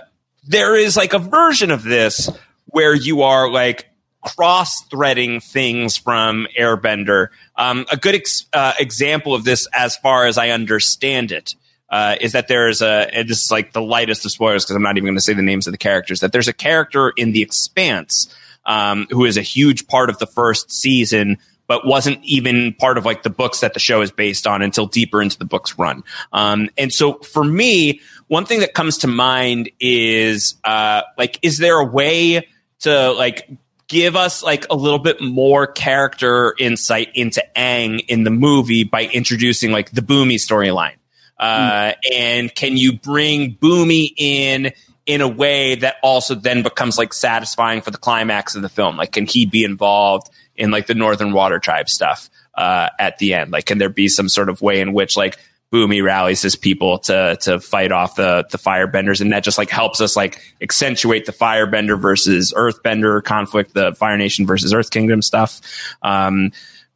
there 0.48 0.75
is 0.75 0.95
like 0.95 1.14
a 1.14 1.19
version 1.19 1.72
of 1.72 1.83
this 1.83 2.30
where 2.66 2.93
you 2.93 3.24
are 3.24 3.49
like 3.49 3.90
cross 4.22 4.82
threading 4.83 5.40
things 5.40 5.98
from 5.98 6.48
Airbender. 6.58 7.30
Um, 7.56 7.85
a 7.91 7.98
good 7.98 8.16
ex- 8.16 8.45
uh, 8.53 8.74
example 8.80 9.33
of 9.33 9.43
this, 9.43 9.67
as 9.74 9.98
far 9.98 10.25
as 10.25 10.38
I 10.38 10.49
understand 10.49 11.32
it, 11.32 11.56
uh, 11.90 12.16
is 12.19 12.33
that 12.33 12.48
there's 12.48 12.82
a, 12.82 13.09
and 13.14 13.27
this 13.27 13.43
is 13.43 13.51
like 13.51 13.74
the 13.74 13.82
lightest 13.82 14.25
of 14.25 14.32
spoilers 14.32 14.66
because 14.66 14.75
I'm 14.75 14.83
not 14.83 14.98
even 14.98 15.06
going 15.06 15.16
to 15.16 15.22
say 15.22 15.33
the 15.33 15.41
names 15.41 15.67
of 15.67 15.72
the 15.72 15.77
characters, 15.77 16.19
that 16.19 16.32
there's 16.32 16.48
a 16.48 16.53
character 16.53 17.11
in 17.16 17.32
The 17.32 17.41
Expanse 17.41 18.33
um, 18.69 19.07
who 19.09 19.25
is 19.25 19.35
a 19.35 19.41
huge 19.41 19.88
part 19.88 20.09
of 20.09 20.17
the 20.19 20.27
first 20.27 20.72
season. 20.72 21.38
But 21.67 21.85
wasn't 21.85 22.23
even 22.23 22.73
part 22.73 22.98
of 22.98 23.06
like 23.06 23.22
the 23.22 23.30
books 23.30 23.59
that 23.59 23.75
the 23.75 23.80
show 23.80 24.01
is 24.01 24.09
based 24.09 24.48
on 24.48 24.64
until 24.64 24.88
deeper 24.88 25.22
into 25.22 25.38
the 25.38 25.45
book's 25.45 25.77
run. 25.77 26.03
Um, 26.33 26.69
and 26.80 26.91
so 26.91 27.19
for 27.19 27.43
me, 27.43 28.01
one 28.27 28.45
thing 28.45 28.61
that 28.61 28.73
comes 28.73 28.98
to 28.99 29.07
mind 29.07 29.69
is 29.80 30.56
uh, 30.64 31.03
like, 31.15 31.38
is 31.43 31.59
there 31.59 31.77
a 31.80 31.85
way 31.85 32.48
to 32.80 33.11
like 33.11 33.48
give 33.88 34.15
us 34.15 34.41
like 34.41 34.65
a 34.72 34.75
little 34.75 34.98
bit 34.98 35.22
more 35.22 35.67
character 35.67 36.56
insight 36.57 37.09
into 37.14 37.45
Aang 37.56 38.03
in 38.07 38.23
the 38.23 38.31
movie 38.31 38.83
by 38.83 39.03
introducing 39.03 39.72
like 39.72 39.91
the 39.91 40.01
Bumi 40.01 40.38
storyline? 40.38 40.95
Uh, 41.38 41.93
And 42.11 42.53
can 42.56 42.77
you 42.77 42.93
bring 42.93 43.56
Bumi 43.56 44.11
in 44.17 44.72
in 45.10 45.22
a 45.22 45.28
way 45.28 45.74
that 45.74 45.96
also 46.04 46.36
then 46.36 46.62
becomes 46.62 46.96
like 46.96 47.14
satisfying 47.14 47.82
for 47.82 47.90
the 47.90 47.98
climax 47.98 48.56
of 48.56 48.62
the 48.62 48.70
film? 48.70 48.96
Like, 48.96 49.12
can 49.12 49.26
he 49.26 49.48
be 49.48 49.64
involved 49.64 50.30
in 50.56 50.70
like 50.70 50.86
the 50.86 50.94
Northern 50.94 51.34
Water 51.34 51.58
Tribe 51.58 51.90
stuff 51.90 52.30
uh, 52.54 52.90
at 53.00 53.18
the 53.18 53.34
end? 53.34 53.52
Like, 53.52 53.66
can 53.66 53.80
there 53.80 53.90
be 53.90 54.08
some 54.08 54.30
sort 54.30 54.50
of 54.50 54.62
way 54.62 54.82
in 54.82 54.94
which 54.94 55.18
like 55.18 55.40
Bumi 55.74 56.04
rallies 56.04 56.44
his 56.44 56.56
people 56.56 57.00
to 57.00 57.36
to 57.42 57.60
fight 57.60 57.92
off 57.92 58.18
the 58.18 58.46
the 58.52 58.60
firebenders, 58.60 59.20
and 59.20 59.34
that 59.34 59.44
just 59.44 59.58
like 59.58 59.72
helps 59.72 60.00
us 60.00 60.16
like 60.16 60.40
accentuate 60.62 61.26
the 61.26 61.34
firebender 61.34 62.00
versus 62.00 62.54
earthbender 62.56 63.24
conflict, 63.24 63.74
the 63.74 63.96
Fire 63.96 64.18
Nation 64.18 64.46
versus 64.46 64.74
Earth 64.76 64.92
Kingdom 64.92 65.24
stuff. 65.24 65.60
Um, 66.04 66.52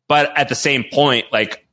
but 0.08 0.38
at 0.38 0.50
the 0.50 0.56
same 0.56 0.85
point, 0.92 1.25
like 1.32 1.66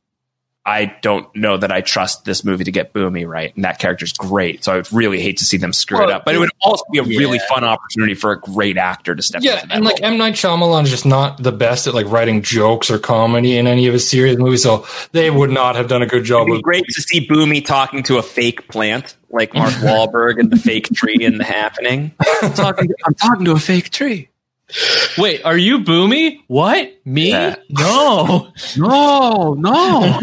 I 0.70 0.96
don't 1.02 1.26
know 1.34 1.56
that 1.56 1.72
I 1.72 1.80
trust 1.80 2.24
this 2.24 2.44
movie 2.44 2.62
to 2.64 2.70
get 2.70 2.92
Bumi 2.92 3.26
right, 3.26 3.54
and 3.56 3.64
that 3.64 3.78
character's 3.80 4.12
great. 4.12 4.62
So 4.62 4.72
I 4.72 4.76
would 4.76 4.92
really 4.92 5.20
hate 5.20 5.36
to 5.38 5.44
see 5.44 5.56
them 5.56 5.72
screw 5.72 5.98
Well, 5.98 6.08
it 6.08 6.12
up. 6.12 6.24
But 6.24 6.36
it 6.36 6.38
would 6.38 6.50
also 6.62 6.84
be 6.92 6.98
a 6.98 7.02
really 7.02 7.40
fun 7.48 7.64
opportunity 7.64 8.14
for 8.14 8.30
a 8.32 8.38
great 8.40 8.76
actor 8.76 9.14
to 9.14 9.22
step 9.22 9.42
Yeah, 9.42 9.54
into 9.56 9.66
that 9.68 9.74
and 9.74 9.84
like 9.84 9.98
role. 10.00 10.12
M 10.12 10.18
Night 10.18 10.34
Shyamalan 10.34 10.84
is 10.84 10.90
just 10.90 11.04
not 11.06 11.42
the 11.42 11.50
best 11.52 11.86
at 11.88 11.94
like 11.94 12.06
writing 12.06 12.42
jokes 12.42 12.90
or 12.90 12.98
comedy 12.98 13.56
in 13.56 13.66
any 13.66 13.86
of 13.88 13.92
his 13.92 14.08
serious 14.08 14.36
movies, 14.38 14.62
so 14.62 14.86
they 15.12 15.30
would 15.30 15.50
not 15.50 15.74
have 15.76 15.88
done 15.88 16.02
a 16.02 16.06
good 16.06 16.24
job 16.24 16.42
It'd 16.42 16.46
be 16.46 16.52
with. 16.52 16.62
great 16.62 16.84
to 16.86 17.02
see 17.02 17.26
Bumi 17.26 17.64
talking 17.64 18.02
to 18.04 18.18
a 18.18 18.22
fake 18.22 18.68
plant, 18.68 19.16
like 19.30 19.52
Mark 19.54 19.72
Wahlberg 19.82 20.38
and 20.38 20.50
the 20.50 20.56
fake 20.56 20.88
tree 20.94 21.16
in 21.20 21.38
The 21.38 21.44
Happening. 21.44 22.12
I'm 22.42 22.52
talking, 22.54 22.88
to, 22.88 22.94
I'm 23.06 23.14
talking 23.14 23.44
to 23.46 23.52
a 23.52 23.58
fake 23.58 23.90
tree. 23.90 24.28
Wait, 25.18 25.44
are 25.44 25.56
you 25.58 25.80
Bumi? 25.80 26.38
What? 26.46 26.92
Me? 27.04 27.30
Yeah. 27.30 27.56
No. 27.70 28.52
No, 28.76 29.54
no, 29.54 30.20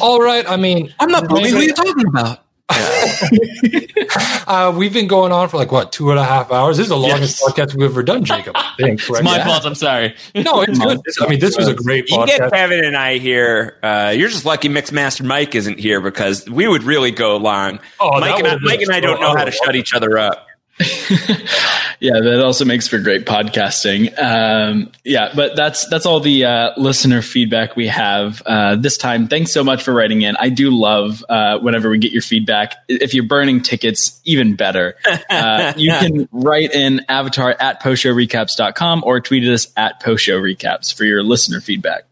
All 0.00 0.20
right, 0.20 0.48
I 0.48 0.56
mean, 0.56 0.92
I'm 0.98 1.10
not 1.10 1.24
Bumi. 1.24 1.50
Who 1.50 1.56
are 1.58 1.62
you 1.62 1.72
talking 1.74 2.06
about? 2.06 2.40
uh, 4.46 4.74
we've 4.76 4.92
been 4.92 5.06
going 5.06 5.32
on 5.32 5.48
for 5.48 5.56
like 5.56 5.72
what 5.72 5.92
two 5.92 6.10
and 6.10 6.18
a 6.18 6.24
half 6.24 6.50
hours. 6.52 6.76
This 6.76 6.84
is 6.84 6.90
the 6.90 6.96
longest 6.96 7.40
Yes. 7.40 7.52
podcast 7.52 7.74
we've 7.74 7.90
ever 7.90 8.02
done, 8.02 8.24
Jacob. 8.24 8.54
I 8.56 8.74
think. 8.78 9.00
It's 9.08 9.22
my 9.22 9.36
Yeah. 9.36 9.46
fault. 9.46 9.64
I'm 9.64 9.74
sorry. 9.74 10.14
No, 10.34 10.60
it's 10.62 10.78
good. 10.84 11.00
This- 11.04 11.20
I 11.22 11.28
mean, 11.28 11.40
this 11.40 11.56
was 11.56 11.68
a 11.68 11.74
great 11.74 12.08
You 12.10 12.18
can 12.18 12.26
get. 12.26 12.52
Kevin 12.52 12.84
and 12.84 12.96
I 12.96 13.18
here. 13.18 13.78
Uh, 13.82 14.12
you're 14.16 14.28
just 14.28 14.44
lucky 14.44 14.68
Mixmaster 14.68 15.24
Mike 15.24 15.54
isn't 15.54 15.78
here 15.78 16.00
because 16.00 16.48
we 16.48 16.66
would 16.68 16.82
really 16.82 17.10
go 17.10 17.36
long. 17.36 17.78
Oh, 18.00 18.20
Mike 18.20 18.38
and 18.38 18.46
I, 18.48 18.56
Mike 18.60 18.82
and 18.82 18.92
I 18.92 19.00
don't 19.00 19.20
know 19.20 19.34
how 19.34 19.44
to 19.44 19.50
shut 19.52 19.74
each 19.76 19.94
other 19.94 20.18
up. 20.18 20.46
yeah, 22.00 22.20
that 22.20 22.40
also 22.44 22.64
makes 22.64 22.86
for 22.86 22.98
great 22.98 23.26
podcasting. 23.26 24.16
Um, 24.16 24.92
yeah, 25.04 25.32
but 25.34 25.56
that's 25.56 25.88
that's 25.88 26.06
all 26.06 26.20
the 26.20 26.44
uh, 26.44 26.70
listener 26.76 27.20
feedback 27.20 27.74
we 27.74 27.88
have 27.88 28.42
uh, 28.46 28.76
this 28.76 28.96
time. 28.96 29.26
Thanks 29.26 29.50
so 29.50 29.64
much 29.64 29.82
for 29.82 29.92
writing 29.92 30.22
in. 30.22 30.36
I 30.36 30.50
do 30.50 30.70
love 30.70 31.24
uh, 31.28 31.58
whenever 31.58 31.90
we 31.90 31.98
get 31.98 32.12
your 32.12 32.22
feedback. 32.22 32.76
If 32.88 33.12
you're 33.12 33.24
burning 33.24 33.62
tickets, 33.62 34.20
even 34.24 34.54
better. 34.54 34.96
Uh, 35.30 35.72
you 35.76 35.90
can 35.90 36.28
write 36.32 36.72
in 36.72 37.04
avatar 37.08 37.54
at 37.60 37.82
postshowrecaps.com 37.82 39.02
or 39.04 39.20
tweet 39.20 39.44
at 39.44 39.52
us 39.52 39.66
at 39.76 40.02
postshowrecaps 40.02 40.94
for 40.94 41.04
your 41.04 41.22
listener 41.22 41.60
feedback. 41.60 42.04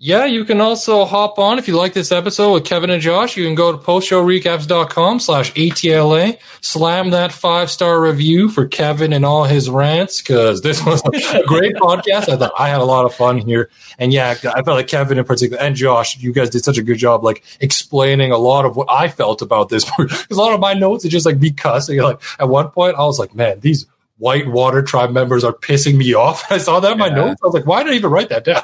Yeah, 0.00 0.26
you 0.26 0.44
can 0.44 0.60
also 0.60 1.04
hop 1.04 1.40
on 1.40 1.58
if 1.58 1.66
you 1.66 1.74
like 1.76 1.92
this 1.92 2.12
episode 2.12 2.52
with 2.52 2.64
Kevin 2.64 2.88
and 2.90 3.02
Josh. 3.02 3.36
You 3.36 3.44
can 3.44 3.56
go 3.56 3.72
to 3.72 3.78
postshowrecaps.com 3.78 5.18
slash 5.18 5.52
ATLA, 5.56 6.36
slam 6.60 7.10
that 7.10 7.32
five 7.32 7.68
star 7.68 8.00
review 8.00 8.48
for 8.48 8.68
Kevin 8.68 9.12
and 9.12 9.24
all 9.24 9.42
his 9.42 9.68
rants 9.68 10.22
because 10.22 10.60
this 10.62 10.84
was 10.86 11.02
a 11.34 11.42
great 11.48 11.74
podcast. 11.74 12.28
I 12.28 12.36
thought 12.36 12.52
I 12.56 12.68
had 12.68 12.80
a 12.80 12.84
lot 12.84 13.06
of 13.06 13.14
fun 13.14 13.38
here. 13.38 13.70
And 13.98 14.12
yeah, 14.12 14.30
I 14.30 14.34
felt 14.62 14.68
like 14.68 14.86
Kevin 14.86 15.18
in 15.18 15.24
particular 15.24 15.60
and 15.60 15.74
Josh, 15.74 16.16
you 16.18 16.32
guys 16.32 16.50
did 16.50 16.62
such 16.62 16.78
a 16.78 16.82
good 16.84 16.98
job 16.98 17.24
like 17.24 17.42
explaining 17.60 18.30
a 18.30 18.38
lot 18.38 18.66
of 18.66 18.76
what 18.76 18.88
I 18.88 19.08
felt 19.08 19.42
about 19.42 19.68
this. 19.68 19.84
Because 19.98 20.30
a 20.30 20.40
lot 20.40 20.54
of 20.54 20.60
my 20.60 20.74
notes 20.74 21.04
are 21.06 21.08
just 21.08 21.26
like 21.26 21.38
me 21.40 21.50
cussing. 21.50 21.98
Like 21.98 22.20
at 22.38 22.48
one 22.48 22.70
point, 22.70 22.94
I 22.94 23.00
was 23.02 23.18
like, 23.18 23.34
man, 23.34 23.58
these 23.60 23.84
Whitewater 24.18 24.82
tribe 24.82 25.10
members 25.10 25.42
are 25.42 25.52
pissing 25.52 25.96
me 25.96 26.14
off. 26.14 26.44
I 26.52 26.58
saw 26.58 26.78
that 26.78 26.92
in 26.92 26.98
my 26.98 27.08
Yeah. 27.08 27.14
notes. 27.16 27.40
I 27.42 27.46
was 27.46 27.54
like, 27.54 27.66
why 27.66 27.82
did 27.82 27.92
I 27.94 27.96
even 27.96 28.12
write 28.12 28.28
that 28.28 28.44
down? 28.44 28.62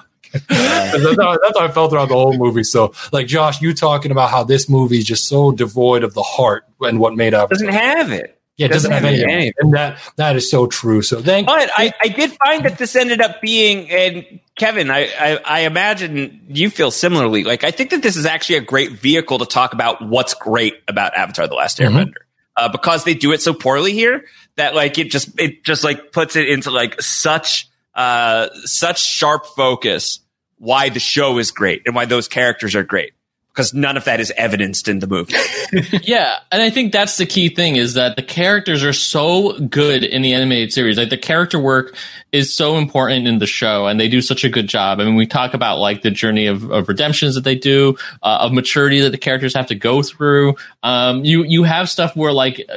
That's, 0.48 1.20
how, 1.20 1.38
that's 1.42 1.58
how 1.58 1.64
I 1.64 1.70
felt 1.70 1.90
throughout 1.90 2.08
the 2.08 2.14
whole 2.14 2.36
movie. 2.36 2.64
So, 2.64 2.92
like 3.12 3.26
Josh, 3.26 3.60
you 3.62 3.74
talking 3.74 4.10
about 4.10 4.30
how 4.30 4.44
this 4.44 4.68
movie 4.68 4.98
is 4.98 5.04
just 5.04 5.28
so 5.28 5.52
devoid 5.52 6.04
of 6.04 6.14
the 6.14 6.22
heart 6.22 6.66
and 6.80 6.98
what 6.98 7.14
made 7.14 7.34
up. 7.34 7.50
Doesn't 7.50 7.68
have 7.68 8.10
it. 8.12 8.38
yeah, 8.56 8.66
it 8.66 8.72
doesn't, 8.72 8.90
have 8.90 9.02
doesn't 9.02 9.18
have 9.18 9.24
any, 9.28 9.32
anything. 9.32 9.52
and 9.58 9.72
that 9.74 9.98
that 10.16 10.36
is 10.36 10.50
so 10.50 10.66
true. 10.66 11.02
So, 11.02 11.20
thank 11.22 11.46
But 11.46 11.70
I, 11.76 11.92
I 12.02 12.08
did 12.08 12.32
find 12.44 12.64
that 12.64 12.78
this 12.78 12.94
ended 12.96 13.20
up 13.20 13.40
being, 13.40 13.90
and 13.90 14.40
Kevin, 14.56 14.90
I, 14.90 15.08
I, 15.18 15.40
I 15.44 15.60
imagine 15.60 16.46
you 16.48 16.70
feel 16.70 16.90
similarly. 16.90 17.42
Like, 17.44 17.64
I 17.64 17.70
think 17.70 17.90
that 17.90 18.02
this 18.02 18.16
is 18.16 18.26
actually 18.26 18.56
a 18.56 18.60
great 18.62 18.92
vehicle 18.92 19.38
to 19.38 19.46
talk 19.46 19.72
about 19.72 20.00
what's 20.06 20.34
great 20.34 20.74
about 20.88 21.16
Avatar: 21.16 21.46
The 21.48 21.54
Last 21.54 21.78
Mhm. 21.78 21.88
Airbender, 21.88 22.14
uh, 22.56 22.68
because 22.68 23.04
they 23.04 23.14
do 23.14 23.32
it 23.32 23.42
so 23.42 23.52
poorly 23.54 23.92
here 23.92 24.24
that 24.56 24.74
like 24.74 24.98
it 24.98 25.10
just 25.10 25.40
it 25.40 25.64
just 25.64 25.82
like 25.82 26.12
puts 26.12 26.36
it 26.36 26.48
into 26.48 26.70
like 26.70 27.00
such 27.02 27.68
uh 27.96 28.48
such 28.64 29.00
sharp 29.00 29.46
focus 29.46 30.20
why 30.64 30.88
the 30.88 31.00
show 31.00 31.38
is 31.38 31.50
great 31.50 31.82
and 31.86 31.94
why 31.94 32.06
those 32.06 32.26
characters 32.26 32.74
are 32.74 32.82
great 32.82 33.12
because 33.54 33.72
none 33.72 33.96
of 33.96 34.04
that 34.04 34.18
is 34.18 34.32
evidenced 34.36 34.88
in 34.88 34.98
the 34.98 35.06
movie. 35.06 35.34
yeah, 36.02 36.38
and 36.50 36.60
I 36.60 36.70
think 36.70 36.92
that's 36.92 37.18
the 37.18 37.26
key 37.26 37.48
thing 37.48 37.76
is 37.76 37.94
that 37.94 38.16
the 38.16 38.22
characters 38.22 38.82
are 38.82 38.92
so 38.92 39.56
good 39.60 40.02
in 40.02 40.22
the 40.22 40.34
animated 40.34 40.72
series. 40.72 40.98
Like 40.98 41.10
the 41.10 41.16
character 41.16 41.60
work 41.60 41.94
is 42.32 42.52
so 42.52 42.76
important 42.78 43.28
in 43.28 43.38
the 43.38 43.46
show, 43.46 43.86
and 43.86 44.00
they 44.00 44.08
do 44.08 44.20
such 44.20 44.42
a 44.42 44.48
good 44.48 44.66
job. 44.66 44.98
I 44.98 45.04
mean, 45.04 45.14
we 45.14 45.26
talk 45.26 45.54
about 45.54 45.78
like 45.78 46.02
the 46.02 46.10
journey 46.10 46.46
of, 46.46 46.68
of 46.68 46.88
redemptions 46.88 47.36
that 47.36 47.44
they 47.44 47.54
do, 47.54 47.96
uh, 48.24 48.38
of 48.40 48.52
maturity 48.52 49.00
that 49.02 49.10
the 49.10 49.18
characters 49.18 49.54
have 49.54 49.68
to 49.68 49.76
go 49.76 50.02
through. 50.02 50.56
Um, 50.82 51.24
you 51.24 51.44
you 51.44 51.62
have 51.62 51.88
stuff 51.88 52.16
where 52.16 52.32
like. 52.32 52.68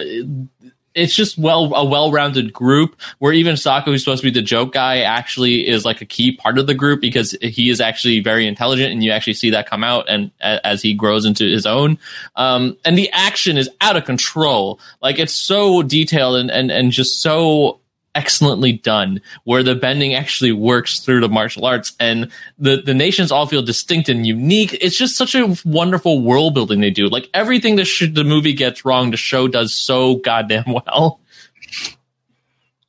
It's 0.98 1.16
just 1.16 1.38
well 1.38 1.74
a 1.74 1.86
well-rounded 1.86 2.52
group 2.52 3.00
where 3.20 3.32
even 3.32 3.56
Sokka, 3.56 3.86
who's 3.86 4.04
supposed 4.04 4.22
to 4.24 4.32
be 4.32 4.38
the 4.38 4.46
joke 4.46 4.74
guy, 4.74 5.02
actually 5.02 5.68
is 5.68 5.86
like 5.86 6.02
a 6.02 6.06
key 6.06 6.36
part 6.36 6.58
of 6.58 6.68
the 6.68 6.74
group 6.74 7.00
because 7.02 7.38
he 7.42 7.70
is 7.70 7.80
actually 7.80 8.20
very 8.20 8.48
intelligent, 8.48 8.92
and 8.92 9.04
you 9.04 9.12
actually 9.12 9.36
see 9.36 9.52
that 9.52 9.70
come 9.70 9.84
out 9.84 10.10
and 10.10 10.32
as 10.42 10.82
he 10.82 10.94
grows 10.94 11.26
into 11.26 11.46
his 11.46 11.66
own. 11.66 11.98
Um, 12.36 12.78
and 12.84 12.98
the 12.98 13.10
action 13.12 13.58
is 13.58 13.70
out 13.80 13.96
of 13.96 14.06
control. 14.06 14.80
Like 15.02 15.20
it's 15.20 15.34
so 15.34 15.84
detailed 15.84 16.38
and 16.38 16.52
and 16.52 16.72
and 16.72 16.92
just 16.92 17.22
so 17.22 17.80
excellently 18.18 18.72
done 18.74 19.22
where 19.44 19.62
the 19.62 19.76
bending 19.76 20.16
actually 20.16 20.52
works 20.52 21.00
through 21.00 21.22
the 21.22 21.30
martial 21.30 21.66
arts 21.66 21.94
and 22.00 22.32
the 22.58 22.82
the 22.82 22.94
nations 22.96 23.32
all 23.32 23.46
feel 23.46 23.62
distinct 23.62 24.10
and 24.10 24.26
unique 24.26 24.74
it's 24.82 24.98
just 24.98 25.16
such 25.16 25.36
a 25.36 25.56
wonderful 25.64 26.20
world 26.22 26.56
building 26.56 26.82
they 26.82 26.90
do 26.90 27.08
like 27.08 27.30
everything 27.36 27.76
the, 27.76 27.86
sh- 27.86 28.12
the 28.12 28.24
movie 28.24 28.54
gets 28.54 28.84
wrong 28.84 29.12
the 29.12 29.18
show 29.18 29.48
does 29.48 29.72
so 29.74 30.16
goddamn 30.16 30.66
well 30.68 31.20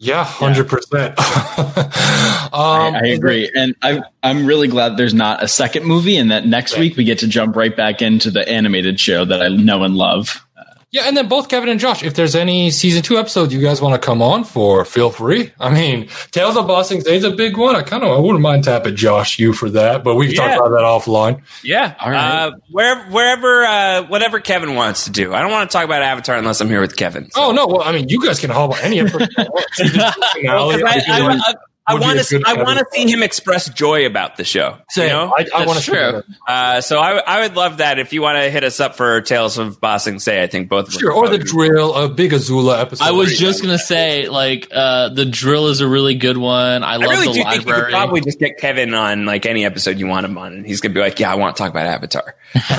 yeah, 0.01 0.23
hundred 0.25 0.69
percent. 0.69 1.15
I, 1.19 2.49
Um, 2.53 2.95
I 2.95 3.09
agree, 3.09 3.51
and 3.57 3.75
I, 3.83 4.01
I'm 4.23 4.47
really 4.47 4.69
glad 4.69 4.97
there's 4.97 5.13
not 5.13 5.43
a 5.43 5.49
second 5.49 5.87
movie, 5.87 6.17
and 6.17 6.31
that 6.31 6.47
next 6.47 6.75
Right. 6.75 6.81
week 6.83 6.97
we 6.97 7.03
get 7.03 7.19
to 7.19 7.27
jump 7.27 7.57
right 7.57 7.77
back 7.77 8.01
into 8.01 8.31
the 8.31 8.49
animated 8.49 9.01
show 9.01 9.25
that 9.25 9.43
I 9.43 9.49
know 9.49 9.83
and 9.83 9.97
love. 9.97 10.47
Yeah, 10.91 11.03
and 11.05 11.15
then 11.15 11.29
both 11.29 11.51
Kevin 11.51 11.69
and 11.69 11.79
Josh, 11.79 12.03
if 12.03 12.15
there's 12.15 12.35
any 12.35 12.71
season 12.71 13.03
two 13.03 13.19
episodes 13.19 13.53
you 13.53 13.61
guys 13.61 13.79
want 13.83 14.01
to 14.01 14.05
come 14.07 14.23
on 14.23 14.43
for, 14.45 14.87
feel 14.87 15.11
free. 15.11 15.53
I 15.61 15.69
mean, 15.71 16.09
Tales 16.31 16.57
of 16.57 16.67
Ba 16.67 16.83
Sing 16.83 17.03
Se 17.03 17.15
is 17.15 17.25
a 17.25 17.31
big 17.31 17.59
one. 17.59 17.77
I 17.77 17.83
kind 17.83 18.03
of 18.03 18.17
I 18.17 18.19
wouldn't 18.19 18.41
mind 18.41 18.65
tapping 18.65 18.97
Josh 18.97 19.39
you 19.39 19.53
for 19.53 19.69
that, 19.69 20.03
but 20.03 20.15
we 20.15 20.29
can 20.29 20.37
Yeah. 20.37 20.57
talk 20.57 20.67
about 20.67 20.71
that 20.71 20.85
offline. 20.85 21.43
Yeah. 21.63 21.95
All 22.01 22.11
right. 22.11 22.45
Uh, 22.47 22.51
wherever, 22.71 23.03
wherever, 23.11 23.65
uh, 23.65 24.03
whatever 24.05 24.41
Kevin 24.41 24.75
wants 24.77 25.05
to 25.05 25.11
do. 25.11 25.35
I 25.35 25.43
don't 25.43 25.51
want 25.51 25.69
to 25.71 25.73
talk 25.77 25.85
about 25.85 26.01
Avatar 26.01 26.37
unless 26.37 26.59
I'm 26.63 26.69
here 26.69 26.81
with 26.81 26.97
Kevin. 26.97 27.31
So- 27.33 27.43
Oh 27.49 27.53
no, 27.53 27.67
well, 27.67 27.83
I 27.83 27.93
mean, 27.93 28.09
you 28.09 28.25
guys 28.25 28.41
can 28.41 28.49
hop 28.49 28.71
on 28.71 28.79
any 28.81 29.01
episode. 29.01 29.29
I, 29.39 30.13
I, 30.49 31.03
I, 31.07 31.55
I 31.89 31.95
want 31.95 32.19
to. 32.21 32.39
good 32.39 32.47
I 32.47 32.63
want 32.63 32.79
to 32.79 32.87
see 32.93 33.11
him 33.11 33.23
express 33.23 33.69
joy 33.71 34.07
about 34.07 34.37
the 34.37 34.45
show. 34.45 34.79
Same. 34.91 35.07
You 35.09 35.13
know? 35.15 35.35
I, 35.37 35.47
I 35.55 35.67
want 35.67 35.77
That's 35.79 35.87
to 35.87 35.91
true. 35.93 36.23
Uh, 36.47 36.81
so 36.83 36.99
I, 37.01 37.17
I 37.19 37.41
would 37.41 37.57
love 37.57 37.79
that 37.79 37.99
if 37.99 38.13
you 38.13 38.21
want 38.23 38.37
to 38.37 38.51
hit 38.51 38.63
us 38.63 38.79
up 38.79 38.95
for 38.97 39.21
Tales 39.23 39.57
of 39.59 39.81
Ba 39.81 39.99
Sing 39.99 40.19
Se. 40.19 40.43
I 40.43 40.47
think 40.47 40.69
both 40.69 40.89
of 40.89 40.95
us 40.95 41.01
Sure, 41.01 41.13
or 41.13 41.29
the 41.29 41.39
drill, 41.39 41.95
a 41.95 42.09
big 42.09 42.33
Azula 42.33 42.81
episode. 42.81 43.05
i 43.05 43.11
was 43.13 43.39
just 43.39 43.63
gonna 43.63 43.79
say 43.79 44.29
like 44.29 44.69
uh 44.73 45.09
the 45.09 45.25
drill 45.25 45.69
is 45.69 45.81
a 45.81 45.89
really 45.89 46.15
good 46.15 46.37
one 46.37 46.83
i 46.83 46.93
I 46.93 46.97
love 46.97 47.11
really 47.11 47.27
the 47.29 47.33
do 47.33 47.43
think 47.43 47.47
you 47.53 47.59
could 47.61 47.67
library 47.69 47.91
probably 47.93 48.21
just 48.21 48.39
get 48.39 48.59
Kevin 48.59 48.93
on 48.95 49.25
like 49.25 49.47
any 49.47 49.65
episode 49.65 49.99
you 49.99 50.07
want 50.07 50.27
him 50.27 50.37
on, 50.37 50.53
and 50.53 50.67
he's 50.67 50.81
gonna 50.81 50.95
be 50.95 51.01
like, 51.01 51.19
"Yeah, 51.19 51.33
I 51.33 51.37
want 51.37 51.57
to 51.57 51.63
talk 51.63 51.71
about 51.71 51.87
Avatar." 51.87 52.35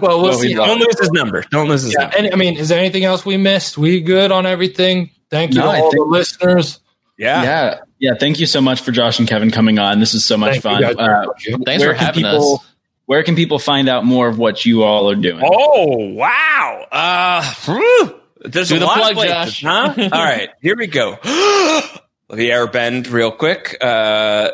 we'll 0.00 0.22
Well, 0.22 0.32
see. 0.38 0.48
we 0.48 0.54
Don't 0.54 0.78
lose 0.78 0.98
his 0.98 1.10
number. 1.10 1.42
Don't 1.50 1.68
lose 1.68 1.82
his 1.82 1.92
Yeah, 1.94 2.02
number. 2.04 2.16
and 2.18 2.32
I 2.32 2.36
mean, 2.36 2.56
is 2.56 2.68
there 2.68 2.78
anything 2.78 3.04
else 3.04 3.24
we 3.24 3.36
missed? 3.36 3.78
We 3.78 4.00
good 4.00 4.30
on 4.32 4.46
everything? 4.46 5.10
Thank 5.30 5.54
you 5.54 5.60
No, 5.60 5.72
to 5.72 5.78
all 5.82 5.90
think- 5.90 6.04
the 6.04 6.10
listeners. 6.10 6.80
Yeah. 7.18 7.42
yeah, 7.42 7.78
yeah. 7.98 8.14
Thank 8.18 8.40
you 8.40 8.46
so 8.46 8.60
much 8.60 8.80
for 8.82 8.92
Josh 8.92 9.18
and 9.18 9.26
Kevin 9.28 9.50
coming 9.50 9.78
on. 9.78 10.00
This 10.00 10.14
is 10.14 10.24
so 10.24 10.36
much 10.36 10.60
Thank 10.60 10.62
fun. 10.62 10.84
Uh, 10.84 11.26
thanks 11.64 11.82
for 11.82 11.94
having 11.94 12.24
people, 12.24 12.56
us 12.56 12.66
Where 13.06 13.22
can 13.22 13.36
people 13.36 13.58
find 13.58 13.88
out 13.88 14.04
more 14.04 14.28
of 14.28 14.38
what 14.38 14.64
you 14.66 14.82
all 14.82 15.08
are 15.10 15.14
doing? 15.16 15.42
Oh 15.44 15.96
wow! 16.12 16.86
Uh, 16.92 17.54
whew. 17.64 18.20
there's 18.44 18.68
Do 18.68 18.76
a 18.76 18.78
the 18.80 18.84
lot 18.86 18.98
plug, 18.98 19.10
of 19.12 19.16
places, 19.16 19.56
Josh. 19.56 19.62
huh? 19.62 19.94
All 20.12 20.22
right, 20.24 20.50
here 20.60 20.76
we 20.76 20.86
go. 20.88 21.18
the 22.28 22.50
air 22.50 22.66
bend 22.66 23.06
real 23.06 23.30
quick. 23.30 23.76
Uh, 23.80 24.50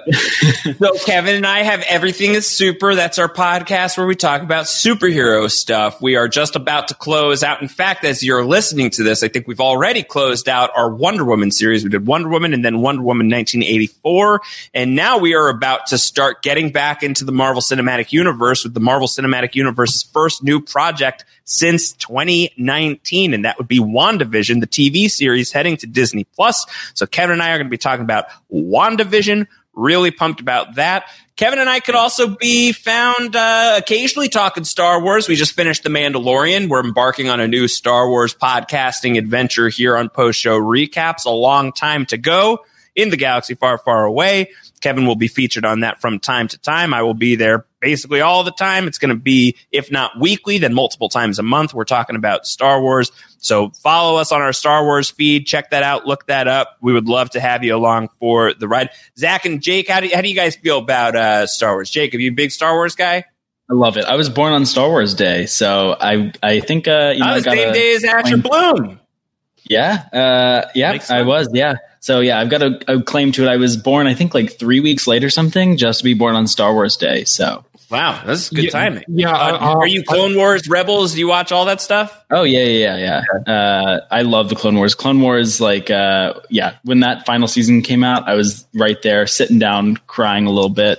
so 0.78 0.92
Kevin 1.06 1.36
and 1.36 1.46
I 1.46 1.62
have 1.62 1.80
everything 1.88 2.34
is 2.34 2.46
super. 2.46 2.94
That's 2.94 3.18
our 3.18 3.32
podcast 3.32 3.96
where 3.96 4.06
we 4.06 4.14
talk 4.14 4.42
about 4.42 4.66
superhero 4.66 5.50
stuff. 5.50 6.02
We 6.02 6.16
are 6.16 6.28
just 6.28 6.54
about 6.54 6.88
to 6.88 6.94
close 6.94 7.42
out. 7.42 7.62
In 7.62 7.68
fact, 7.68 8.04
as 8.04 8.22
you're 8.22 8.44
listening 8.44 8.90
to 8.90 9.02
this, 9.02 9.22
I 9.22 9.28
think 9.28 9.48
we've 9.48 9.60
already 9.60 10.02
closed 10.02 10.50
out 10.50 10.70
our 10.76 10.90
Wonder 10.90 11.24
Woman 11.24 11.50
series. 11.50 11.82
We 11.82 11.88
did 11.88 12.06
Wonder 12.06 12.28
Woman 12.28 12.52
and 12.52 12.62
then 12.62 12.82
Wonder 12.82 13.02
Woman 13.02 13.28
1984, 13.28 14.42
and 14.74 14.94
now 14.94 15.16
we 15.16 15.34
are 15.34 15.48
about 15.48 15.86
to 15.86 15.98
start 15.98 16.42
getting 16.42 16.72
back 16.72 17.02
into 17.02 17.24
the 17.24 17.32
Marvel 17.32 17.62
Cinematic 17.62 18.12
Universe 18.12 18.64
with 18.64 18.74
the 18.74 18.80
Marvel 18.80 19.08
Cinematic 19.08 19.54
Universe's 19.54 20.02
first 20.02 20.42
new 20.44 20.60
project 20.60 21.24
since 21.44 21.92
2019, 21.92 23.34
and 23.34 23.44
that 23.44 23.58
would 23.58 23.68
be 23.68 23.78
WandaVision, 23.78 24.60
the 24.60 24.66
TV 24.66 25.10
series 25.10 25.52
heading 25.52 25.76
to 25.78 25.86
Disney 25.86 26.24
Plus. 26.24 26.66
So 26.94 27.06
Kevin 27.06 27.34
and 27.34 27.42
I 27.42 27.50
are 27.50 27.58
going 27.58 27.66
to 27.66 27.70
be 27.70 27.78
talking 27.78 28.04
about 28.04 28.26
WandaVision, 28.52 29.46
Really 29.74 30.10
pumped 30.10 30.40
about 30.40 30.74
that. 30.74 31.08
Kevin 31.36 31.58
and 31.58 31.68
I 31.68 31.80
could 31.80 31.94
also 31.94 32.36
be 32.36 32.72
found 32.72 33.34
uh, 33.34 33.76
occasionally 33.78 34.28
talking 34.28 34.64
Star 34.64 35.02
Wars. 35.02 35.28
We 35.28 35.34
just 35.34 35.54
finished 35.54 35.82
The 35.82 35.88
Mandalorian. 35.88 36.68
We're 36.68 36.84
embarking 36.84 37.30
on 37.30 37.40
a 37.40 37.48
new 37.48 37.66
Star 37.68 38.06
Wars 38.06 38.34
podcasting 38.34 39.16
adventure 39.16 39.70
here 39.70 39.96
on 39.96 40.10
Post 40.10 40.38
Show 40.38 40.60
Recaps. 40.60 41.24
A 41.24 41.30
long 41.30 41.72
time 41.72 42.04
to 42.06 42.18
go 42.18 42.66
in 42.94 43.08
the 43.08 43.16
galaxy 43.16 43.54
far, 43.54 43.78
far 43.78 44.04
away. 44.04 44.50
Kevin 44.82 45.06
will 45.06 45.16
be 45.16 45.28
featured 45.28 45.64
on 45.64 45.80
that 45.80 46.00
from 46.00 46.18
time 46.18 46.48
to 46.48 46.58
time. 46.58 46.92
I 46.92 47.02
will 47.02 47.14
be 47.14 47.36
there 47.36 47.66
basically 47.80 48.20
all 48.20 48.44
the 48.44 48.52
time. 48.52 48.86
It's 48.86 48.98
going 48.98 49.10
to 49.10 49.20
be, 49.20 49.56
if 49.70 49.90
not 49.90 50.18
weekly, 50.18 50.58
then 50.58 50.74
multiple 50.74 51.08
times 51.08 51.38
a 51.38 51.42
month. 51.42 51.72
We're 51.72 51.84
talking 51.84 52.16
about 52.16 52.46
Star 52.46 52.82
Wars. 52.82 53.12
So 53.38 53.70
follow 53.70 54.18
us 54.18 54.32
on 54.32 54.42
our 54.42 54.52
Star 54.52 54.84
Wars 54.84 55.10
feed. 55.10 55.46
Check 55.46 55.70
that 55.70 55.82
out. 55.82 56.06
Look 56.06 56.26
that 56.26 56.48
up. 56.48 56.76
We 56.80 56.92
would 56.92 57.08
love 57.08 57.30
to 57.30 57.40
have 57.40 57.64
you 57.64 57.74
along 57.74 58.10
for 58.20 58.52
the 58.54 58.68
ride. 58.68 58.90
Zach 59.16 59.46
and 59.46 59.62
Jake, 59.62 59.88
how 59.88 60.00
do, 60.00 60.10
how 60.12 60.20
do 60.20 60.28
you 60.28 60.34
guys 60.34 60.56
feel 60.56 60.78
about 60.78 61.16
uh, 61.16 61.46
Star 61.46 61.74
Wars? 61.74 61.90
Jake, 61.90 62.14
are 62.14 62.18
you 62.18 62.30
a 62.30 62.34
big 62.34 62.50
Star 62.50 62.74
Wars 62.74 62.94
guy? 62.94 63.24
I 63.70 63.74
love 63.74 63.96
it. 63.96 64.04
I 64.04 64.16
was 64.16 64.28
born 64.28 64.52
on 64.52 64.66
Star 64.66 64.88
Wars 64.88 65.14
Day, 65.14 65.46
so 65.46 65.96
I 65.98 66.32
I 66.42 66.60
think 66.60 66.88
uh, 66.88 67.12
you 67.14 67.20
know, 67.20 67.30
uh, 67.30 67.34
the 67.36 67.42
same 67.42 67.72
day 67.72 67.94
as 67.94 68.04
Asher 68.04 68.36
Bloom. 68.36 69.00
Yeah, 69.64 70.04
uh, 70.12 70.70
yeah, 70.74 70.98
I 71.08 71.22
was. 71.22 71.48
Yeah, 71.52 71.74
so 72.02 72.18
yeah, 72.18 72.40
I've 72.40 72.50
got 72.50 72.62
a, 72.62 72.80
a, 72.88 73.00
claim 73.00 73.30
to 73.32 73.44
it. 73.44 73.48
I 73.48 73.56
was 73.58 73.76
born, 73.76 74.08
I 74.08 74.14
think, 74.14 74.34
like 74.34 74.58
three 74.58 74.80
weeks 74.80 75.06
late 75.06 75.22
or 75.22 75.30
something, 75.30 75.76
just 75.76 76.00
to 76.00 76.04
be 76.04 76.14
born 76.14 76.34
on 76.34 76.48
Star 76.48 76.74
Wars 76.74 76.96
Day. 76.96 77.22
So 77.22 77.64
wow, 77.90 78.20
that's 78.26 78.50
good 78.50 78.64
yeah, 78.64 78.70
timing. 78.70 79.04
Yeah, 79.06 79.30
uh, 79.30 79.52
uh, 79.52 79.78
are 79.78 79.86
you 79.86 80.02
Clone 80.02 80.34
Wars 80.34 80.68
Rebels? 80.68 81.12
Do 81.12 81.20
you 81.20 81.28
watch 81.28 81.52
all 81.52 81.66
that 81.66 81.80
stuff? 81.80 82.24
Oh 82.28 82.42
yeah, 82.42 82.64
yeah, 82.64 82.96
yeah. 82.96 83.22
yeah. 83.46 83.52
Uh, 83.54 84.00
I 84.10 84.22
love 84.22 84.48
the 84.48 84.56
Clone 84.56 84.74
Wars. 84.74 84.96
Clone 84.96 85.20
Wars, 85.20 85.60
like, 85.60 85.90
uh, 85.92 86.34
yeah, 86.50 86.74
when 86.82 87.00
that 87.00 87.24
final 87.24 87.46
season 87.46 87.82
came 87.82 88.02
out, 88.02 88.28
I 88.28 88.34
was 88.34 88.66
right 88.74 89.00
there, 89.02 89.28
sitting 89.28 89.60
down, 89.60 89.96
crying 90.08 90.46
a 90.46 90.50
little 90.50 90.70
bit. 90.70 90.98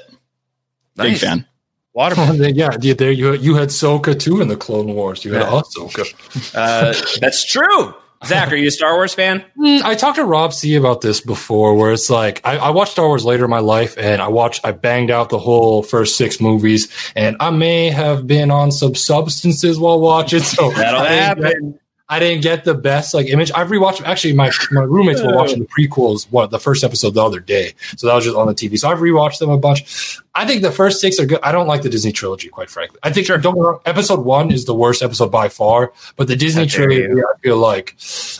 Nice. 0.95 1.19
Big 1.19 1.19
fan. 1.19 1.45
Water. 1.93 2.15
yeah, 2.33 2.69
there 2.77 3.11
you 3.11 3.33
you 3.33 3.55
had 3.55 3.69
Soka 3.69 4.17
too 4.17 4.39
in 4.39 4.47
the 4.47 4.55
Clone 4.55 4.93
Wars. 4.93 5.25
You 5.25 5.33
had 5.33 5.41
yeah. 5.41 5.61
Ahsoka. 5.61 6.55
Uh, 6.55 6.93
that's 7.19 7.43
true. 7.43 7.93
Zach, 8.25 8.51
are 8.51 8.55
you 8.55 8.67
a 8.67 8.71
Star 8.71 8.95
Wars 8.95 9.13
fan? 9.13 9.43
Mm, 9.57 9.83
I 9.83 9.95
talked 9.95 10.15
to 10.15 10.25
Rob 10.25 10.53
C 10.53 10.75
about 10.75 11.01
this 11.01 11.21
before, 11.21 11.75
where 11.75 11.91
it's 11.91 12.09
like 12.09 12.41
I, 12.43 12.57
I, 12.57 12.69
watched 12.69 12.93
Star 12.93 13.07
Wars 13.07 13.25
later 13.25 13.45
in 13.45 13.49
my 13.49 13.59
life, 13.59 13.97
and 13.97 14.21
I 14.21 14.27
watched, 14.27 14.65
I 14.65 14.71
banged 14.71 15.11
out 15.11 15.29
the 15.29 15.39
whole 15.39 15.83
first 15.83 16.17
six 16.17 16.39
movies, 16.39 16.87
and 17.15 17.35
I 17.39 17.49
may 17.49 17.89
have 17.89 18.25
been 18.25 18.51
on 18.51 18.71
some 18.71 18.95
substances 18.95 19.77
while 19.79 19.99
watching. 19.99 20.41
So 20.41 20.71
that'll 20.75 21.03
happen. 21.03 21.79
I 22.09 22.19
didn't 22.19 22.43
get 22.43 22.63
the 22.63 22.75
best 22.75 23.13
like 23.13 23.27
image. 23.27 23.51
I've 23.55 23.69
rewatched. 23.69 24.03
Actually, 24.03 24.33
my 24.33 24.51
my 24.71 24.83
roommates 24.83 25.21
were 25.21 25.35
watching 25.35 25.59
the 25.59 25.67
prequels. 25.67 26.27
What 26.29 26.51
the 26.51 26.59
first 26.59 26.83
episode 26.83 27.15
the 27.15 27.23
other 27.23 27.39
day, 27.39 27.73
so 27.97 28.07
that 28.07 28.13
was 28.13 28.25
just 28.25 28.35
on 28.35 28.47
the 28.47 28.53
TV. 28.53 28.77
So 28.77 28.89
I've 28.89 28.99
rewatched 28.99 29.39
them 29.39 29.49
a 29.49 29.57
bunch. 29.57 30.19
I 30.35 30.47
think 30.47 30.63
the 30.63 30.71
first 30.71 30.99
six 30.99 31.19
are 31.19 31.27
good. 31.27 31.39
I 31.43 31.51
don't 31.51 31.67
like 31.67 31.83
the 31.83 31.89
Disney 31.89 32.11
trilogy, 32.11 32.49
quite 32.49 32.69
frankly. 32.69 32.99
I 33.03 33.11
think 33.11 33.27
sure. 33.27 33.37
don't 33.37 33.57
wrong, 33.57 33.79
episode 33.85 34.21
one 34.21 34.51
is 34.51 34.65
the 34.65 34.73
worst 34.73 35.03
episode 35.03 35.31
by 35.31 35.49
far, 35.49 35.93
but 36.15 36.27
the 36.27 36.35
Disney 36.35 36.65
trilogy, 36.65 37.05
I 37.05 37.37
feel 37.41 37.57
like 37.57 37.95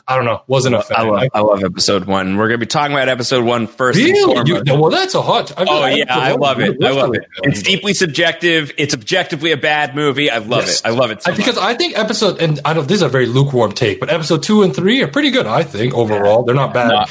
I 0.07 0.15
don't 0.15 0.25
know, 0.25 0.41
wasn't 0.47 0.75
a 0.75 0.81
fan. 0.81 0.97
I 0.97 1.03
love, 1.03 1.29
I 1.33 1.39
love 1.41 1.63
episode 1.63 2.05
one. 2.05 2.37
We're 2.37 2.47
gonna 2.47 2.57
be 2.57 2.65
talking 2.65 2.95
about 2.95 3.09
episode 3.09 3.45
one 3.45 3.67
first. 3.67 3.99
Really? 3.99 4.19
You, 4.19 4.63
well, 4.79 4.89
that's 4.89 5.13
a 5.13 5.21
hot. 5.21 5.51
I 5.57 5.65
oh 5.67 5.85
yeah, 5.85 6.05
I 6.09 6.31
love 6.33 6.59
it. 6.59 6.83
I 6.83 6.91
love 6.91 7.13
it. 7.13 7.25
It's 7.43 7.61
deeply 7.61 7.93
subjective. 7.93 8.71
It's 8.77 8.95
objectively 8.95 9.51
a 9.51 9.57
bad 9.57 9.95
movie. 9.95 10.31
I 10.31 10.39
love 10.39 10.65
yes. 10.65 10.79
it. 10.79 10.87
I 10.87 10.89
love 10.89 11.11
it 11.11 11.21
so 11.21 11.35
because 11.35 11.59
I 11.59 11.75
think 11.75 11.97
episode 11.97 12.41
and 12.41 12.59
I 12.65 12.73
don't. 12.73 12.87
This 12.87 12.97
is 12.97 13.01
a 13.03 13.09
very 13.09 13.27
lukewarm 13.27 13.71
take, 13.71 13.99
but 13.99 14.09
episode 14.09 14.41
two 14.41 14.63
and 14.63 14.75
three 14.75 15.03
are 15.03 15.07
pretty 15.07 15.29
good. 15.29 15.45
I 15.45 15.61
think 15.63 15.93
overall, 15.93 16.43
they're 16.43 16.55
not 16.55 16.73
bad. 16.73 16.87
No. 16.87 17.05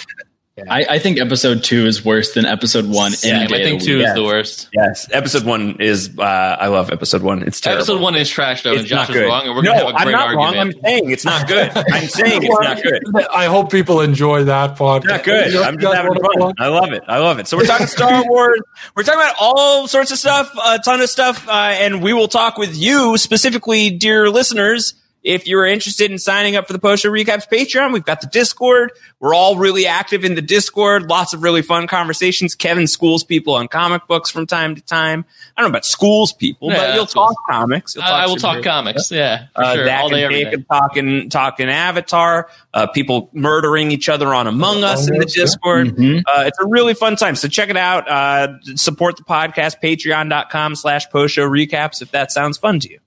Yeah. 0.57 0.65
I, 0.69 0.85
I, 0.91 0.99
think 0.99 1.19
episode 1.19 1.65
two 1.65 1.87
is 1.87 2.05
worse 2.05 2.35
than 2.35 2.45
episode 2.45 2.87
one. 2.87 3.13
Yeah, 3.23 3.45
I 3.45 3.47
think 3.47 3.83
two 3.83 4.03
is 4.03 4.13
the 4.13 4.23
worst. 4.23 4.69
Yes, 4.75 5.09
episode 5.11 5.45
one 5.45 5.81
is. 5.81 6.11
Uh, 6.19 6.23
I 6.23 6.67
love 6.67 6.91
episode 6.91 7.23
one. 7.23 7.43
It's 7.43 7.59
terrible. 7.59 7.79
Episode 7.79 8.03
one 8.03 8.17
is 8.17 8.29
trash 8.29 8.63
though, 8.63 8.73
it's 8.73 8.81
and 8.81 8.89
Josh 8.89 9.09
is 9.09 9.17
wrong, 9.17 9.47
and 9.47 9.57
we're 9.57 9.63
no, 9.63 9.73
gonna 9.73 9.79
have 9.79 9.89
a 9.89 9.93
great 9.93 10.07
I'm 10.07 10.13
not 10.13 10.27
argument. 10.27 10.37
wrong. 10.37 10.59
I'm 10.59 10.73
saying 10.83 11.11
it's 11.11 11.25
not 11.25 11.49
good. 11.49 11.73
I'm 11.91 12.07
saying 12.07 12.43
it's 12.43 12.61
not 12.61 12.83
good. 12.83 13.03
I 13.29 13.47
hope 13.47 13.73
people 13.73 14.03
enjoy 14.03 14.45
that 14.45 14.77
podcast. 14.77 15.05
Not 15.07 15.25
good. 15.25 15.57
I'm 15.57 15.79
just 15.79 15.95
having 15.95 16.23
fun. 16.23 16.53
I 16.59 16.67
love 16.67 16.93
it. 16.93 17.03
I 17.09 17.17
love 17.17 17.39
it. 17.39 17.49
So 17.49 17.57
we're 17.57 17.65
talking 17.65 17.87
Star 17.89 18.23
Wars. 18.29 18.61
We're 18.95 19.05
talking 19.05 19.23
about 19.23 19.37
all 19.41 19.89
sorts 19.89 20.11
of 20.11 20.19
stuff, 20.19 20.55
a 20.63 20.79
ton 20.81 21.01
of 21.01 21.09
stuff, 21.09 21.49
uh, 21.49 21.53
and 21.53 22.03
we 22.03 22.13
will 22.13 22.29
talk 22.29 22.59
with 22.59 22.77
you 22.77 23.17
specifically, 23.17 23.89
dear 23.89 24.29
listeners 24.29 24.97
if 25.23 25.47
you're 25.47 25.67
interested 25.67 26.11
in 26.11 26.19
signing 26.19 26.57
up 26.57 26.67
for 26.67 26.73
the 26.73 26.79
Post 26.79 27.05
Show 27.05 27.11
Recaps 27.11 27.49
Patreon, 27.49 27.93
we've 27.93 28.05
got 28.05 28.21
the 28.21 28.27
Discord. 28.27 28.93
We're 29.21 29.35
all 29.35 29.57
really 29.57 29.87
active 29.87 30.25
in 30.25 30.35
the 30.35 30.43
Discord. 30.43 31.09
Lots 31.09 31.33
of 31.33 31.43
really 31.43 31.63
fun 31.63 31.87
conversations. 31.87 32.55
Kevin 32.55 32.87
schools 32.89 33.23
people 33.23 33.55
on 33.55 33.69
comic 33.69 34.07
books 34.09 34.31
from 34.31 34.47
time 34.47 34.75
to 34.75 34.83
time. 34.83 35.25
I 35.57 35.61
don't 35.61 35.71
know 35.71 35.75
about 35.75 35.85
schools 35.85 36.33
people, 36.33 36.71
yeah, 36.71 36.79
but 36.79 36.95
you'll 36.95 37.07
talk 37.07 37.35
comics. 37.49 37.95
You'll 37.95 38.03
talk 38.03 38.13
I, 38.13 38.27
will 38.27 38.37
talk 38.37 38.63
comics. 38.65 39.13
Yeah, 39.13 39.47
uh, 39.55 39.75
sure. 39.75 39.85
Zach 39.85 40.03
all 40.03 40.09
day, 40.09 40.25
and 40.25 40.33
Jacob 40.33 40.67
talking 40.69 41.31
talking 41.31 41.69
Avatar. 41.69 42.51
Uh, 42.75 42.87
people 42.89 43.31
murdering 43.33 43.93
each 43.93 44.09
other 44.09 44.35
on 44.35 44.47
Among 44.49 44.83
Us 44.83 45.09
in 45.09 45.19
the 45.19 45.27
Discord. 45.27 45.89
Mm-hmm. 45.89 46.21
Uh, 46.27 46.45
it's 46.47 46.59
a 46.59 46.67
really 46.67 46.95
fun 46.95 47.17
time. 47.17 47.37
So 47.37 47.47
check 47.47 47.69
it 47.69 47.77
out. 47.77 48.09
Uh, 48.09 48.59
support 48.75 49.17
the 49.17 49.25
podcast. 49.25 49.77
Patreon.com 49.83 50.75
slash 50.75 51.09
Post 51.11 51.35
Show 51.35 51.49
Recaps 51.49 52.03
if 52.03 52.11
that 52.11 52.33
sounds 52.33 52.59
fun 52.59 52.81
to 52.81 52.91
you. 52.91 52.99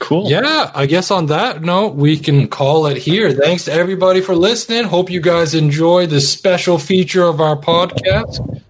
Cool. 0.00 0.30
Yeah, 0.30 0.70
I 0.74 0.86
guess 0.86 1.10
on 1.10 1.26
that 1.26 1.62
note, 1.62 1.94
we 1.94 2.18
can 2.18 2.48
call 2.48 2.86
it 2.86 2.96
here. 2.96 3.32
Thanks 3.32 3.66
to 3.66 3.72
everybody 3.72 4.22
for 4.22 4.34
listening. 4.34 4.84
Hope 4.84 5.10
you 5.10 5.20
guys 5.20 5.54
enjoy 5.54 6.06
this 6.06 6.28
special 6.28 6.78
feature 6.78 7.22
of 7.22 7.40
our 7.40 7.56
podcast. 7.56 8.62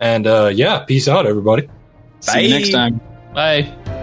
And 0.00 0.26
uh, 0.26 0.50
yeah, 0.52 0.80
peace 0.80 1.06
out, 1.06 1.26
everybody. 1.26 1.68
See 2.20 2.40
you 2.40 2.48
next 2.48 2.72
time. 2.72 3.00
Bye. 3.34 3.96